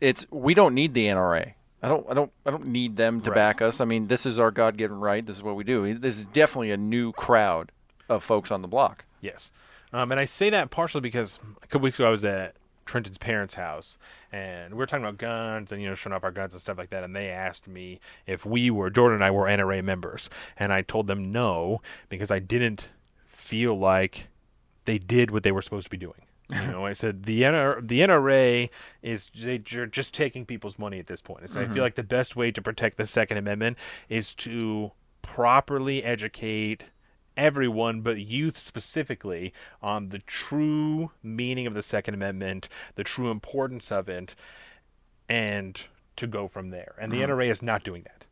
it's 0.00 0.26
we 0.30 0.54
don't 0.54 0.74
need 0.74 0.94
the 0.94 1.06
NRA. 1.06 1.54
I 1.82 1.88
don't, 1.88 2.06
I 2.08 2.14
don't, 2.14 2.32
I 2.46 2.50
don't 2.50 2.66
need 2.66 2.96
them 2.96 3.20
to 3.22 3.30
Right. 3.30 3.34
back 3.34 3.62
us. 3.62 3.80
I 3.80 3.84
mean, 3.84 4.06
this 4.06 4.24
is 4.24 4.38
our 4.38 4.50
God-given 4.50 4.98
right. 5.00 5.24
This 5.24 5.36
is 5.36 5.42
what 5.42 5.56
we 5.56 5.64
do. 5.64 5.98
This 5.98 6.16
is 6.16 6.24
definitely 6.26 6.70
a 6.70 6.76
new 6.76 7.12
crowd 7.12 7.72
of 8.08 8.22
folks 8.24 8.50
on 8.50 8.62
the 8.62 8.68
block. 8.68 9.04
Yes. 9.20 9.52
Um, 9.92 10.10
and 10.10 10.20
I 10.20 10.24
say 10.24 10.50
that 10.50 10.70
partially 10.70 11.00
because 11.02 11.38
a 11.62 11.66
couple 11.66 11.80
weeks 11.84 11.98
ago 11.98 12.06
I 12.08 12.10
was 12.10 12.24
at 12.24 12.56
Trenton's 12.86 13.18
parents' 13.18 13.54
house 13.54 13.96
and 14.32 14.72
we 14.74 14.78
were 14.78 14.86
talking 14.86 15.04
about 15.04 15.18
guns 15.18 15.72
and, 15.72 15.80
you 15.82 15.88
know, 15.88 15.94
showing 15.94 16.14
off 16.14 16.24
our 16.24 16.32
guns 16.32 16.52
and 16.52 16.60
stuff 16.60 16.78
like 16.78 16.90
that. 16.90 17.04
And 17.04 17.14
they 17.14 17.28
asked 17.28 17.68
me 17.68 18.00
if 18.26 18.44
we 18.46 18.70
were, 18.70 18.88
Jordan 18.90 19.16
and 19.16 19.24
I 19.24 19.30
were 19.30 19.44
NRA 19.46 19.82
members. 19.84 20.28
And 20.56 20.72
I 20.72 20.80
told 20.82 21.06
them 21.06 21.30
no 21.30 21.80
because 22.08 22.30
I 22.30 22.38
didn't 22.38 22.88
feel 23.26 23.78
like 23.78 24.28
they 24.84 24.98
did 24.98 25.30
what 25.30 25.42
they 25.42 25.52
were 25.52 25.62
supposed 25.62 25.84
to 25.84 25.90
be 25.90 25.96
doing. 25.96 26.22
You 26.50 26.58
uh-huh. 26.58 26.70
know, 26.72 26.86
I 26.86 26.92
said 26.92 27.24
the 27.24 27.42
NR, 27.42 27.86
the 27.86 28.00
NRA 28.00 28.68
is 29.02 29.30
they, 29.34 29.62
you're 29.68 29.86
just 29.86 30.12
taking 30.12 30.44
people's 30.44 30.78
money 30.78 30.98
at 30.98 31.06
this 31.06 31.22
point. 31.22 31.40
And 31.40 31.50
so 31.50 31.60
I 31.60 31.64
feel 31.64 31.72
uh-huh. 31.72 31.82
like 31.82 31.94
the 31.94 32.02
best 32.02 32.36
way 32.36 32.50
to 32.50 32.60
protect 32.60 32.98
the 32.98 33.06
Second 33.06 33.38
Amendment 33.38 33.78
is 34.10 34.34
to 34.34 34.92
properly 35.22 36.04
educate 36.04 36.84
everyone, 37.36 38.02
but 38.02 38.18
youth 38.18 38.58
specifically, 38.58 39.52
on 39.82 40.10
the 40.10 40.18
true 40.20 41.10
meaning 41.22 41.66
of 41.66 41.74
the 41.74 41.82
Second 41.82 42.14
Amendment, 42.14 42.68
the 42.94 43.04
true 43.04 43.30
importance 43.30 43.90
of 43.90 44.08
it, 44.08 44.34
and 45.28 45.86
to 46.16 46.26
go 46.26 46.46
from 46.46 46.70
there. 46.70 46.94
And 47.00 47.10
the 47.10 47.24
uh-huh. 47.24 47.34
NRA 47.34 47.50
is 47.50 47.62
not 47.62 47.84
doing 47.84 48.02
that. 48.02 48.23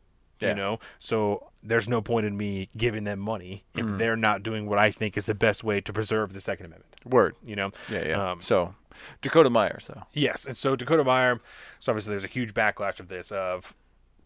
Yeah. 0.43 0.49
You 0.49 0.55
know, 0.55 0.79
so 0.99 1.49
there's 1.63 1.87
no 1.87 2.01
point 2.01 2.25
in 2.25 2.35
me 2.37 2.69
giving 2.75 3.03
them 3.05 3.19
money 3.19 3.63
if 3.75 3.85
they're 3.97 4.17
not 4.17 4.43
doing 4.43 4.67
what 4.67 4.77
I 4.79 4.91
think 4.91 5.17
is 5.17 5.25
the 5.25 5.33
best 5.33 5.63
way 5.63 5.81
to 5.81 5.93
preserve 5.93 6.33
the 6.33 6.41
Second 6.41 6.67
Amendment. 6.67 6.93
Word. 7.05 7.35
You 7.45 7.55
know, 7.55 7.71
Yeah, 7.89 8.07
yeah. 8.07 8.31
Um, 8.31 8.41
so, 8.41 8.75
Dakota 9.21 9.49
Meyer. 9.49 9.79
So, 9.79 10.03
Yes, 10.13 10.45
and 10.45 10.57
so 10.57 10.75
Dakota 10.75 11.03
Meyer. 11.03 11.39
So 11.79 11.91
obviously, 11.91 12.11
there's 12.11 12.23
a 12.23 12.27
huge 12.27 12.53
backlash 12.53 12.99
of 12.99 13.07
this 13.07 13.31
of 13.31 13.73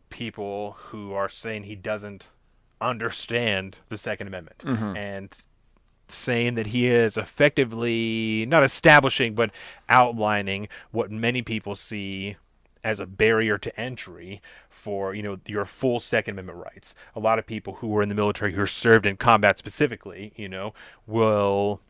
people 0.10 0.78
who 0.80 1.14
are 1.14 1.30
saying 1.30 1.64
he 1.64 1.76
doesn't 1.76 2.30
understand 2.80 3.78
the 3.90 3.98
Second 3.98 4.28
Amendment 4.28 4.64
and 4.98 5.36
saying 6.10 6.56
that 6.56 6.68
he 6.68 6.88
is 6.88 7.18
effectively 7.18 8.46
not 8.48 8.64
establishing 8.64 9.36
but 9.36 9.52
outlining 9.90 10.70
what 10.92 11.12
many 11.12 11.42
people 11.42 11.76
see 11.76 12.38
as 12.88 13.02
a 13.02 13.06
barrier 13.06 13.58
to 13.58 13.78
entry 13.78 14.42
for 14.70 15.14
you 15.14 15.22
know 15.22 15.38
your 15.46 15.66
full 15.66 16.00
second 16.00 16.36
amendment 16.36 16.58
rights 16.58 16.96
a 17.14 17.20
lot 17.20 17.38
of 17.38 17.46
people 17.46 17.74
who 17.76 17.88
were 17.88 18.02
in 18.02 18.08
the 18.08 18.16
military 18.16 18.54
who 18.54 18.66
served 18.66 19.06
in 19.06 19.18
combat 19.18 19.58
specifically 19.58 20.32
you 20.38 20.48
know 20.48 20.74
will 21.06 21.82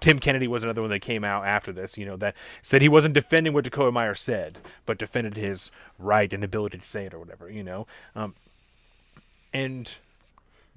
Tim 0.00 0.18
Kennedy 0.18 0.48
was 0.48 0.64
another 0.64 0.82
one 0.82 0.90
that 0.90 1.00
came 1.00 1.24
out 1.24 1.46
after 1.46 1.72
this, 1.72 1.96
you 1.96 2.04
know, 2.04 2.18
that 2.18 2.34
said 2.60 2.82
he 2.82 2.88
wasn't 2.88 3.14
defending 3.14 3.54
what 3.54 3.64
Dakota 3.64 3.90
Meyer 3.90 4.14
said, 4.14 4.58
but 4.84 4.98
defended 4.98 5.38
his 5.38 5.70
right 5.98 6.30
and 6.34 6.44
ability 6.44 6.76
to 6.76 6.86
say 6.86 7.06
it 7.06 7.14
or 7.14 7.18
whatever, 7.18 7.50
you 7.50 7.64
know. 7.64 7.86
Um, 8.14 8.34
and 9.54 9.90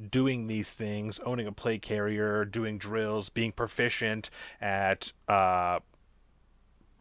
doing 0.10 0.48
these 0.48 0.72
things, 0.72 1.20
owning 1.26 1.48
a 1.48 1.52
play 1.52 1.80
carrier, 1.80 2.46
doing 2.46 2.78
drills, 2.78 3.28
being 3.28 3.52
proficient 3.52 4.30
at 4.62 5.12
uh, 5.28 5.80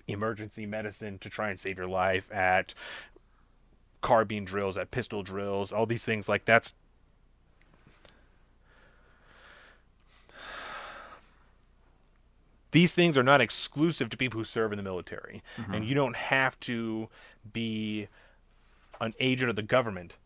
emergency 0.08 0.66
medicine 0.66 1.18
to 1.18 1.30
try 1.30 1.50
and 1.50 1.60
save 1.60 1.78
your 1.78 1.86
life, 1.86 2.30
at 2.32 2.74
carbine 4.00 4.44
drills, 4.44 4.76
at 4.76 4.90
pistol 4.90 5.22
drills, 5.22 5.72
all 5.72 5.86
these 5.86 6.04
things 6.04 6.28
like 6.28 6.44
that's 6.44 6.74
these 12.70 12.92
things 12.92 13.16
are 13.16 13.22
not 13.22 13.40
exclusive 13.40 14.10
to 14.10 14.16
people 14.16 14.38
who 14.38 14.44
serve 14.44 14.72
in 14.72 14.76
the 14.76 14.82
military, 14.82 15.42
mm-hmm. 15.56 15.74
and 15.74 15.84
you 15.84 15.94
don't 15.94 16.16
have 16.16 16.58
to 16.60 17.08
be 17.52 18.08
an 19.00 19.14
agent 19.20 19.48
of 19.48 19.56
the 19.56 19.62
government 19.62 20.16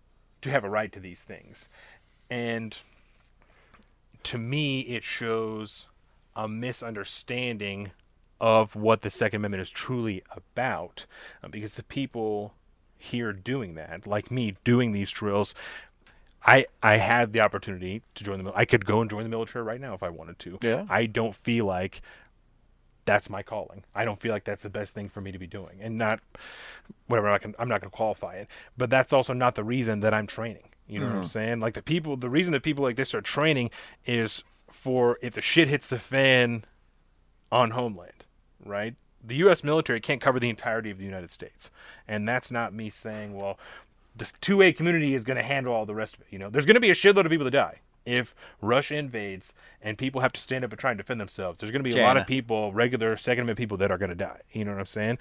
to 0.41 0.51
have 0.51 0.65
a 0.65 0.71
right 0.71 0.93
to 0.93 1.01
these 1.01 1.21
things. 1.21 1.69
And 2.31 2.77
to 4.25 4.39
me, 4.39 4.81
it 4.81 5.05
shows 5.05 5.87
a 6.35 6.49
misunderstanding 6.49 7.93
of 8.43 8.75
what 8.75 9.03
the 9.03 9.11
Second 9.11 9.37
Amendment 9.37 9.63
is 9.63 9.71
truly 9.71 10.25
about, 10.35 11.07
uh, 11.45 11.49
because 11.49 11.75
the 11.75 11.85
people 11.85 12.53
here 12.99 13.33
doing 13.33 13.77
that, 13.77 14.05
like 14.07 14.31
me, 14.31 14.57
doing 14.65 14.93
these 14.93 15.11
drills. 15.11 15.55
I, 16.45 16.67
I 16.83 16.97
had 16.97 17.33
the 17.33 17.41
opportunity 17.41 18.03
to 18.17 18.25
join 18.25 18.43
the 18.43 18.53
I 18.53 18.65
could 18.65 18.85
go 18.85 19.01
and 19.01 19.09
join 19.09 19.23
the 19.23 19.29
military 19.29 19.65
right 19.65 19.81
now 19.81 19.95
if 19.95 20.03
I 20.03 20.09
wanted 20.09 20.41
to. 20.41 20.59
Yeah. 20.61 20.87
I 20.91 21.07
don't 21.07 21.37
feel 21.37 21.67
like 21.67 22.03
that's 23.05 23.31
my 23.31 23.45
calling. 23.45 23.85
I 23.95 24.05
don't 24.05 24.21
feel 24.21 24.33
like 24.33 24.43
that's 24.43 24.65
the 24.65 24.69
best 24.69 24.93
thing 24.93 25.09
for 25.09 25.21
me 25.21 25.31
to 25.31 25.39
be 25.39 25.47
doing, 25.47 25.79
and 25.81 25.97
not 25.97 26.19
whatever. 27.07 27.31
I 27.31 27.39
can, 27.39 27.55
I'm 27.61 27.69
not 27.69 27.81
going 27.81 27.93
to 27.93 27.97
qualify 27.97 28.35
it, 28.35 28.49
but 28.77 28.91
that's 28.91 29.13
also 29.13 29.33
not 29.33 29.55
the 29.55 29.63
reason 29.63 30.01
that 30.01 30.13
I'm 30.13 30.27
training. 30.27 30.69
You 30.89 30.99
know 30.99 31.07
what 31.07 31.15
I'm 31.15 31.25
saying? 31.25 31.61
Like 31.61 31.75
the 31.75 31.83
people, 31.83 32.17
the 32.17 32.29
reason 32.29 32.53
that 32.53 32.65
people 32.65 32.83
like 32.83 32.97
this 32.97 33.15
are 33.15 33.21
training 33.21 33.71
is 34.05 34.43
for 34.69 35.19
if 35.23 35.35
the 35.35 35.41
shit 35.41 35.69
hits 35.69 35.87
the 35.87 36.01
fan 36.01 36.65
on 37.53 37.71
homeland, 37.71 38.22
right? 38.65 38.95
The 39.25 39.37
U.S. 39.37 39.63
military 39.63 40.01
can't 40.01 40.21
cover 40.21 40.41
the 40.41 40.51
entirety 40.51 40.91
of 40.91 40.99
the 40.99 41.05
United 41.05 41.31
States, 41.31 41.71
and 42.09 42.29
that's 42.29 42.51
not 42.51 42.75
me 42.75 42.91
saying, 42.91 43.35
well, 43.37 43.59
this 44.17 44.33
2A 44.43 44.77
community 44.77 45.15
is 45.15 45.25
going 45.25 45.37
to 45.37 45.43
handle 45.43 45.73
all 45.73 45.87
the 45.87 45.95
rest 45.95 46.17
of 46.17 46.23
it. 46.23 46.27
You 46.31 46.39
know, 46.39 46.51
there's 46.51 46.67
going 46.67 46.75
to 46.75 46.81
be 46.81 46.91
a 46.91 46.95
shitload 46.95 47.25
of 47.25 47.31
people 47.31 47.45
that 47.45 47.53
die. 47.53 47.81
if 48.05 48.35
Russia 48.61 48.97
invades 48.97 49.55
and 49.81 49.97
people 49.97 50.21
have 50.21 50.33
to 50.33 50.41
stand 50.41 50.65
up 50.65 50.73
and 50.73 50.79
try 50.79 50.91
and 50.91 50.99
defend 50.99 51.21
themselves, 51.21 51.59
there's 51.59 51.73
going 51.73 51.85
to 51.85 51.91
be 51.91 51.99
a 51.99 52.03
lot 52.03 52.17
of 52.17 52.27
people, 52.27 52.73
regular 52.73 53.17
Second 53.17 53.43
Amendment 53.43 53.59
people, 53.59 53.77
that 53.79 53.91
are 53.91 53.99
going 53.99 54.11
to 54.11 54.15
die. 54.17 54.41
You 54.53 54.65
know 54.65 54.73
what 54.73 54.81
I'm 54.81 54.87
saying? 54.87 55.19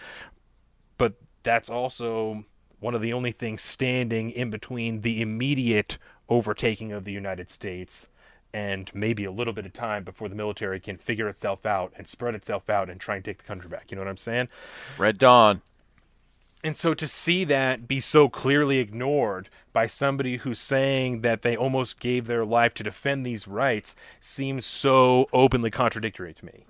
But 0.97 1.13
that's 1.43 1.69
also 1.69 2.45
one 2.79 2.95
of 2.95 3.01
the 3.01 3.13
only 3.13 3.31
things 3.31 3.61
standing 3.61 4.31
in 4.31 4.49
between 4.49 5.01
the 5.01 5.21
immediate 5.21 5.97
overtaking 6.29 6.91
of 6.91 7.03
the 7.03 7.11
United 7.11 7.49
States 7.51 8.07
and 8.53 8.91
maybe 8.93 9.23
a 9.23 9.31
little 9.31 9.53
bit 9.53 9.65
of 9.65 9.73
time 9.73 10.03
before 10.03 10.29
the 10.29 10.35
military 10.35 10.79
can 10.79 10.97
figure 10.97 11.29
itself 11.29 11.65
out 11.65 11.93
and 11.95 12.07
spread 12.07 12.35
itself 12.35 12.69
out 12.69 12.89
and 12.89 12.99
try 12.99 13.15
and 13.15 13.25
take 13.25 13.37
the 13.37 13.43
country 13.43 13.69
back. 13.69 13.85
You 13.89 13.95
know 13.95 14.01
what 14.01 14.09
I'm 14.09 14.17
saying? 14.17 14.49
Red 14.97 15.17
Dawn. 15.17 15.61
And 16.63 16.77
so 16.77 16.93
to 16.93 17.07
see 17.07 17.43
that 17.45 17.87
be 17.87 17.99
so 17.99 18.29
clearly 18.29 18.77
ignored 18.77 19.49
by 19.73 19.87
somebody 19.87 20.37
who's 20.37 20.59
saying 20.59 21.21
that 21.21 21.41
they 21.41 21.55
almost 21.55 21.99
gave 21.99 22.27
their 22.27 22.45
life 22.45 22.73
to 22.75 22.83
defend 22.83 23.25
these 23.25 23.47
rights 23.47 23.95
seems 24.19 24.65
so 24.65 25.27
openly 25.33 25.71
contradictory 25.71 26.33
to 26.33 26.45
me. 26.45 26.65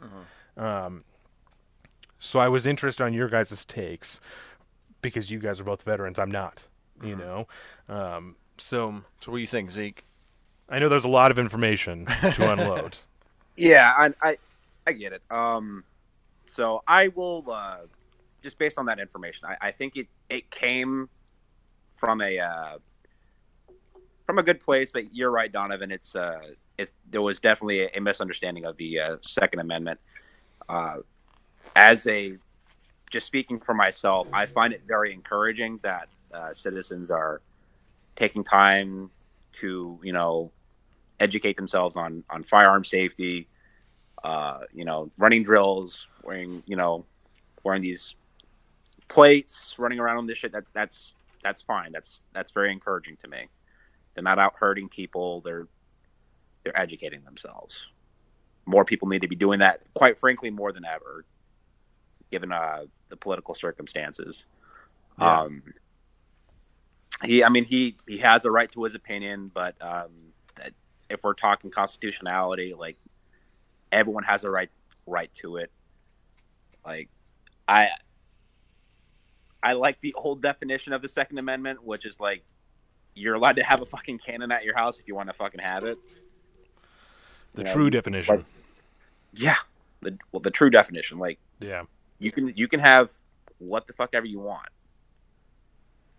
Um, 0.55 1.03
so 2.19 2.39
I 2.39 2.47
was 2.47 2.65
interested 2.65 3.03
on 3.03 3.13
your 3.13 3.27
guys' 3.27 3.65
takes 3.65 4.21
because 5.01 5.29
you 5.29 5.39
guys 5.39 5.59
are 5.59 5.63
both 5.65 5.81
veterans. 5.81 6.19
I'm 6.19 6.31
not, 6.31 6.63
you 7.03 7.15
know. 7.15 7.47
Um, 7.89 8.35
so 8.57 9.03
So 9.19 9.31
what 9.31 9.37
do 9.39 9.41
you 9.41 9.47
think, 9.47 9.71
Zeke? 9.71 10.05
I 10.71 10.79
know 10.79 10.87
there's 10.89 11.03
a 11.03 11.09
lot 11.09 11.31
of 11.31 11.37
information 11.37 12.05
to 12.05 12.51
unload. 12.51 12.97
Yeah, 13.57 13.93
I, 13.95 14.11
I 14.21 14.37
I 14.87 14.93
get 14.93 15.11
it. 15.11 15.21
Um, 15.29 15.83
so 16.45 16.81
I 16.87 17.09
will 17.09 17.45
uh, 17.51 17.79
just 18.41 18.57
based 18.57 18.77
on 18.77 18.85
that 18.85 18.97
information. 18.97 19.47
I, 19.47 19.67
I 19.67 19.71
think 19.71 19.97
it 19.97 20.07
it 20.29 20.49
came 20.49 21.09
from 21.97 22.21
a 22.21 22.39
uh, 22.39 22.77
from 24.25 24.39
a 24.39 24.43
good 24.43 24.61
place, 24.61 24.89
but 24.89 25.13
you're 25.13 25.29
right, 25.29 25.51
Donovan. 25.51 25.91
It's 25.91 26.15
uh, 26.15 26.39
it 26.77 26.91
there 27.09 27.21
was 27.21 27.41
definitely 27.41 27.81
a, 27.81 27.89
a 27.97 27.99
misunderstanding 28.01 28.65
of 28.65 28.77
the 28.77 28.99
uh, 28.99 29.17
Second 29.21 29.59
Amendment. 29.59 29.99
Uh, 30.69 30.99
as 31.75 32.07
a 32.07 32.37
just 33.11 33.25
speaking 33.27 33.59
for 33.59 33.73
myself, 33.73 34.29
I 34.31 34.45
find 34.45 34.73
it 34.73 34.83
very 34.87 35.13
encouraging 35.13 35.81
that 35.83 36.07
uh, 36.33 36.53
citizens 36.53 37.11
are 37.11 37.41
taking 38.15 38.45
time 38.45 39.11
to 39.59 39.99
you 40.01 40.13
know 40.13 40.51
educate 41.21 41.55
themselves 41.55 41.95
on 41.95 42.23
on 42.29 42.43
firearm 42.43 42.83
safety 42.83 43.47
uh, 44.23 44.59
you 44.73 44.85
know 44.85 45.11
running 45.17 45.43
drills 45.43 46.07
wearing 46.23 46.63
you 46.65 46.75
know 46.75 47.05
wearing 47.63 47.81
these 47.81 48.15
plates 49.07 49.75
running 49.77 49.99
around 49.99 50.17
on 50.17 50.27
this 50.27 50.37
shit. 50.37 50.51
That 50.51 50.65
that's 50.73 51.15
that's 51.43 51.61
fine. 51.61 51.91
That's 51.91 52.21
that's 52.33 52.51
very 52.51 52.71
encouraging 52.71 53.17
to 53.23 53.27
me. 53.27 53.47
They're 54.13 54.23
not 54.23 54.39
out 54.39 54.53
hurting 54.57 54.89
people. 54.89 55.41
They're 55.41 55.67
they're 56.63 56.79
educating 56.79 57.23
themselves. 57.23 57.85
More 58.65 58.85
people 58.85 59.07
need 59.07 59.21
to 59.21 59.27
be 59.27 59.35
doing 59.35 59.59
that 59.59 59.81
quite 59.93 60.19
frankly 60.19 60.49
more 60.49 60.71
than 60.71 60.85
ever 60.85 61.25
given 62.31 62.51
uh, 62.51 62.85
the 63.09 63.17
political 63.17 63.55
circumstances. 63.55 64.45
Yeah. 65.19 65.41
um 65.41 65.63
he 67.25 67.43
i 67.43 67.49
mean 67.49 67.65
he 67.65 67.97
he 68.07 68.19
has 68.19 68.45
a 68.45 68.49
right 68.49 68.71
to 68.71 68.83
his 68.85 68.95
opinion 68.95 69.51
but 69.53 69.75
um 69.81 70.30
if 71.11 71.23
we're 71.23 71.33
talking 71.33 71.69
constitutionality 71.71 72.73
like 72.73 72.97
everyone 73.91 74.23
has 74.23 74.43
a 74.43 74.49
right 74.49 74.69
right 75.05 75.33
to 75.33 75.57
it 75.57 75.71
like 76.85 77.09
i 77.67 77.89
i 79.63 79.73
like 79.73 79.99
the 80.01 80.13
old 80.15 80.41
definition 80.41 80.93
of 80.93 81.01
the 81.01 81.07
second 81.07 81.37
amendment 81.37 81.83
which 81.83 82.05
is 82.05 82.19
like 82.19 82.43
you're 83.13 83.35
allowed 83.35 83.55
to 83.57 83.63
have 83.63 83.81
a 83.81 83.85
fucking 83.85 84.17
cannon 84.17 84.51
at 84.51 84.63
your 84.63 84.75
house 84.75 84.99
if 84.99 85.07
you 85.07 85.15
want 85.15 85.27
to 85.27 85.33
fucking 85.33 85.59
have 85.59 85.83
it 85.83 85.97
The 87.53 87.63
Yeah, 87.63 87.73
true 87.73 87.85
you- 87.85 87.89
definition. 87.91 88.37
like- 88.37 88.45
yeah 89.33 89.57
the 90.01 90.17
well 90.31 90.39
the 90.41 90.51
true 90.51 90.69
definition 90.69 91.17
like 91.19 91.39
yeah. 91.59 91.83
you 92.19 92.31
can 92.31 92.51
you 92.55 92.67
can 92.67 92.79
have 92.79 93.11
what 93.59 93.85
the 93.87 93.93
fuck 93.93 94.09
ever 94.13 94.25
you 94.25 94.39
want 94.39 94.67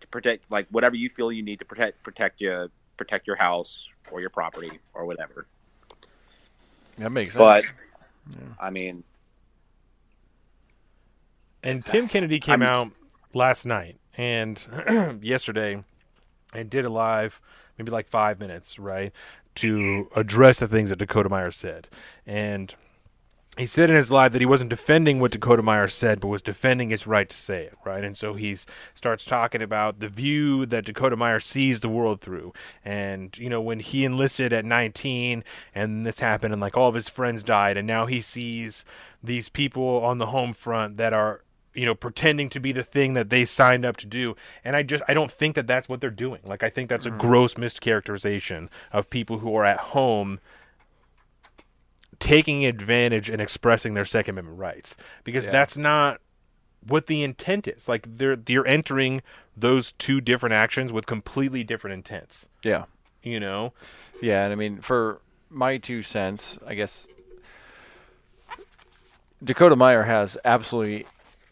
to 0.01 0.07
protect 0.07 0.49
like 0.49 0.67
whatever 0.69 0.95
you 0.95 1.09
feel 1.09 1.31
you 1.31 1.43
need 1.43 1.59
to 1.59 1.65
protect 1.65 2.01
protect 2.03 2.39
you 2.41 2.69
protect 3.03 3.27
your 3.27 3.35
house 3.35 3.87
or 4.11 4.21
your 4.21 4.29
property 4.29 4.79
or 4.93 5.05
whatever 5.05 5.45
That 6.97 7.11
makes 7.11 7.33
sense. 7.33 7.41
but 7.41 7.65
i 8.59 8.69
mean 8.69 9.03
And 11.61 11.83
Tim 11.83 12.07
Kennedy 12.07 12.39
came 12.39 12.61
I'm- 12.61 12.63
out 12.63 12.91
last 13.33 13.65
night 13.65 13.97
and 14.17 14.61
yesterday 15.21 15.83
and 16.53 16.69
did 16.69 16.85
a 16.85 16.89
live, 16.89 17.39
maybe 17.77 17.89
like 17.91 18.07
five 18.07 18.39
minutes, 18.39 18.77
right, 18.77 19.11
to 19.55 20.09
address 20.15 20.59
the 20.59 20.67
things 20.67 20.89
that 20.91 20.97
Dakota 20.99 21.29
Meyer 21.29 21.51
said. 21.51 21.87
And 22.27 22.75
he 23.57 23.67
said 23.67 23.91
in 23.91 23.95
his 23.95 24.09
live 24.09 24.31
that 24.31 24.41
he 24.41 24.47
wasn't 24.47 24.71
defending 24.71 25.19
what 25.19 25.31
Dakota 25.31 25.61
Meyer 25.61 25.87
said, 25.87 26.19
but 26.19 26.27
was 26.27 26.41
defending 26.41 26.89
his 26.89 27.05
right 27.05 27.29
to 27.29 27.35
say 27.35 27.65
it, 27.65 27.77
right? 27.85 28.03
And 28.03 28.17
so 28.17 28.33
he 28.33 28.57
starts 28.95 29.25
talking 29.25 29.61
about 29.61 29.99
the 29.99 30.07
view 30.07 30.65
that 30.65 30.85
Dakota 30.85 31.15
Meyer 31.15 31.39
sees 31.39 31.79
the 31.79 31.89
world 31.89 32.19
through. 32.19 32.51
And, 32.83 33.37
you 33.37 33.49
know, 33.49 33.61
when 33.61 33.79
he 33.79 34.05
enlisted 34.05 34.53
at 34.53 34.65
19 34.65 35.43
and 35.75 36.05
this 36.05 36.19
happened 36.19 36.53
and 36.53 36.61
like 36.61 36.75
all 36.75 36.89
of 36.89 36.95
his 36.95 37.09
friends 37.09 37.43
died, 37.43 37.77
and 37.77 37.85
now 37.85 38.07
he 38.07 38.21
sees 38.21 38.85
these 39.23 39.49
people 39.49 40.03
on 40.03 40.17
the 40.17 40.27
home 40.27 40.53
front 40.53 40.97
that 40.97 41.13
are 41.13 41.41
you 41.75 41.85
know 41.85 41.95
pretending 41.95 42.49
to 42.49 42.59
be 42.59 42.71
the 42.71 42.83
thing 42.83 43.13
that 43.13 43.29
they 43.29 43.45
signed 43.45 43.83
up 43.83 43.97
to 43.97 44.05
do 44.05 44.35
and 44.63 44.75
i 44.75 44.83
just 44.83 45.01
i 45.07 45.13
don't 45.13 45.31
think 45.31 45.55
that 45.55 45.65
that's 45.65 45.89
what 45.89 46.01
they're 46.01 46.11
doing 46.11 46.39
like 46.45 46.61
i 46.61 46.69
think 46.69 46.87
that's 46.87 47.07
a 47.07 47.09
mm-hmm. 47.09 47.17
gross 47.17 47.55
mischaracterization 47.55 48.69
of 48.91 49.09
people 49.09 49.39
who 49.39 49.55
are 49.55 49.65
at 49.65 49.79
home 49.79 50.39
taking 52.19 52.65
advantage 52.65 53.29
and 53.29 53.41
expressing 53.41 53.93
their 53.93 54.05
second 54.05 54.35
amendment 54.35 54.59
rights 54.59 54.95
because 55.23 55.45
Yeah. 55.45 55.51
that's 55.51 55.77
not 55.77 56.19
what 56.85 57.07
the 57.07 57.23
intent 57.23 57.67
is 57.67 57.87
like 57.87 58.05
they're 58.17 58.37
you're 58.47 58.67
entering 58.67 59.21
those 59.55 59.93
two 59.93 60.19
different 60.19 60.53
actions 60.53 60.91
with 60.91 61.05
completely 61.05 61.63
different 61.63 61.93
intents 61.93 62.49
yeah. 62.63 62.85
you 63.21 63.39
know 63.39 63.71
Yeah, 64.21 64.43
and 64.43 64.51
I 64.51 64.55
mean, 64.55 64.81
for 64.81 65.21
my 65.49 65.77
two 65.77 66.01
cents, 66.01 66.57
I 66.65 66.73
guess 66.75 67.07
Dakota 69.43 69.75
Meyer 69.75 70.03
has 70.03 70.37
absolutely 70.45 71.05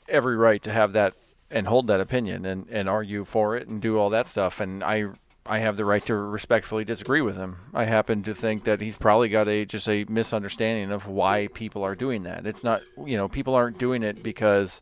every 0.08 0.36
right 0.36 0.62
to 0.64 0.72
have 0.72 0.94
that 0.94 1.14
and 1.50 1.68
hold 1.68 1.88
that 1.88 2.00
opinion 2.00 2.46
and, 2.46 2.68
and 2.70 2.88
argue 2.88 3.26
for 3.26 3.58
it 3.58 3.68
and 3.68 3.82
do 3.82 3.98
all 3.98 4.10
that 4.10 4.28
stuff. 4.28 4.60
And 4.62 4.84
I 4.84 5.06
I 5.46 5.60
have 5.60 5.76
the 5.78 5.86
right 5.86 6.06
to 6.06 6.16
respectfully 6.16 6.86
disagree 6.86 7.22
with 7.22 7.36
him. 7.36 7.58
I 7.74 7.86
happen 7.86 8.22
to 8.24 8.36
think 8.36 8.66
that 8.66 8.80
he's 8.80 8.96
probably 8.96 9.30
got 9.30 9.48
a 9.48 9.66
just 9.66 9.90
a 9.90 10.06
misunderstanding 10.08 10.92
of 10.92 11.08
why 11.08 11.48
people 11.54 11.84
are 11.84 11.96
doing 11.96 12.24
that. 12.24 12.46
It's 12.46 12.64
not 12.64 12.82
you 13.06 13.18
know 13.18 13.28
people 13.28 13.56
aren't 13.56 13.78
doing 13.80 14.04
it 14.04 14.22
because 14.22 14.80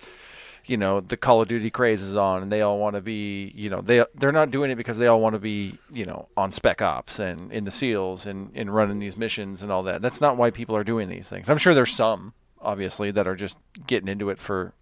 you 0.66 0.76
know 0.76 1.00
the 1.00 1.16
Call 1.18 1.42
of 1.42 1.48
Duty 1.48 1.70
craze 1.70 2.02
is 2.02 2.16
on 2.16 2.44
and 2.44 2.52
they 2.52 2.62
all 2.62 2.78
want 2.78 2.96
to 2.96 3.02
be 3.02 3.54
you 3.56 3.70
know 3.70 3.80
they 3.82 4.04
they're 4.16 4.34
not 4.34 4.52
doing 4.52 4.70
it 4.70 4.76
because 4.76 4.98
they 4.98 5.08
all 5.08 5.22
want 5.22 5.34
to 5.34 5.40
be 5.40 5.78
you 5.92 6.06
know 6.06 6.28
on 6.36 6.52
spec 6.52 6.82
ops 6.82 7.20
and 7.20 7.52
in 7.54 7.64
the 7.64 7.72
seals 7.72 8.26
and 8.26 8.52
and 8.54 8.74
running 8.74 9.00
these 9.00 9.16
missions 9.16 9.64
and 9.64 9.72
all 9.72 9.84
that. 9.84 10.02
That's 10.02 10.20
not 10.20 10.36
why 10.36 10.52
people 10.52 10.76
are 10.76 10.84
doing 10.84 11.08
these 11.08 11.30
things. 11.30 11.50
I'm 11.50 11.58
sure 11.58 11.74
there's 11.74 11.94
some 11.96 12.34
obviously 12.62 13.12
that 13.12 13.26
are 13.28 13.36
just 13.38 13.56
getting 13.88 14.10
into 14.10 14.30
it 14.30 14.38
for 14.40 14.74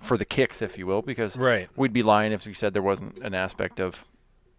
for 0.00 0.16
the 0.16 0.24
kicks 0.24 0.62
if 0.62 0.78
you 0.78 0.86
will 0.86 1.02
because 1.02 1.36
Right. 1.36 1.68
we'd 1.76 1.92
be 1.92 2.02
lying 2.02 2.32
if 2.32 2.46
we 2.46 2.54
said 2.54 2.72
there 2.72 2.82
wasn't 2.82 3.18
an 3.18 3.34
aspect 3.34 3.78
of 3.78 4.04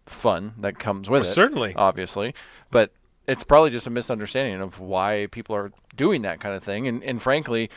fun 0.08 0.54
that 0.58 0.78
comes 0.78 1.08
with 1.08 1.22
Well, 1.22 1.30
it 1.30 1.34
certainly. 1.34 1.74
obviously 1.76 2.34
but 2.70 2.92
it's 3.26 3.44
probably 3.44 3.70
just 3.70 3.86
a 3.86 3.90
misunderstanding 3.90 4.60
of 4.60 4.78
why 4.80 5.28
people 5.30 5.54
are 5.54 5.72
doing 5.96 6.22
that 6.22 6.40
kind 6.40 6.54
of 6.54 6.62
thing 6.62 6.88
and 6.88 7.02
and 7.02 7.20
frankly 7.22 7.70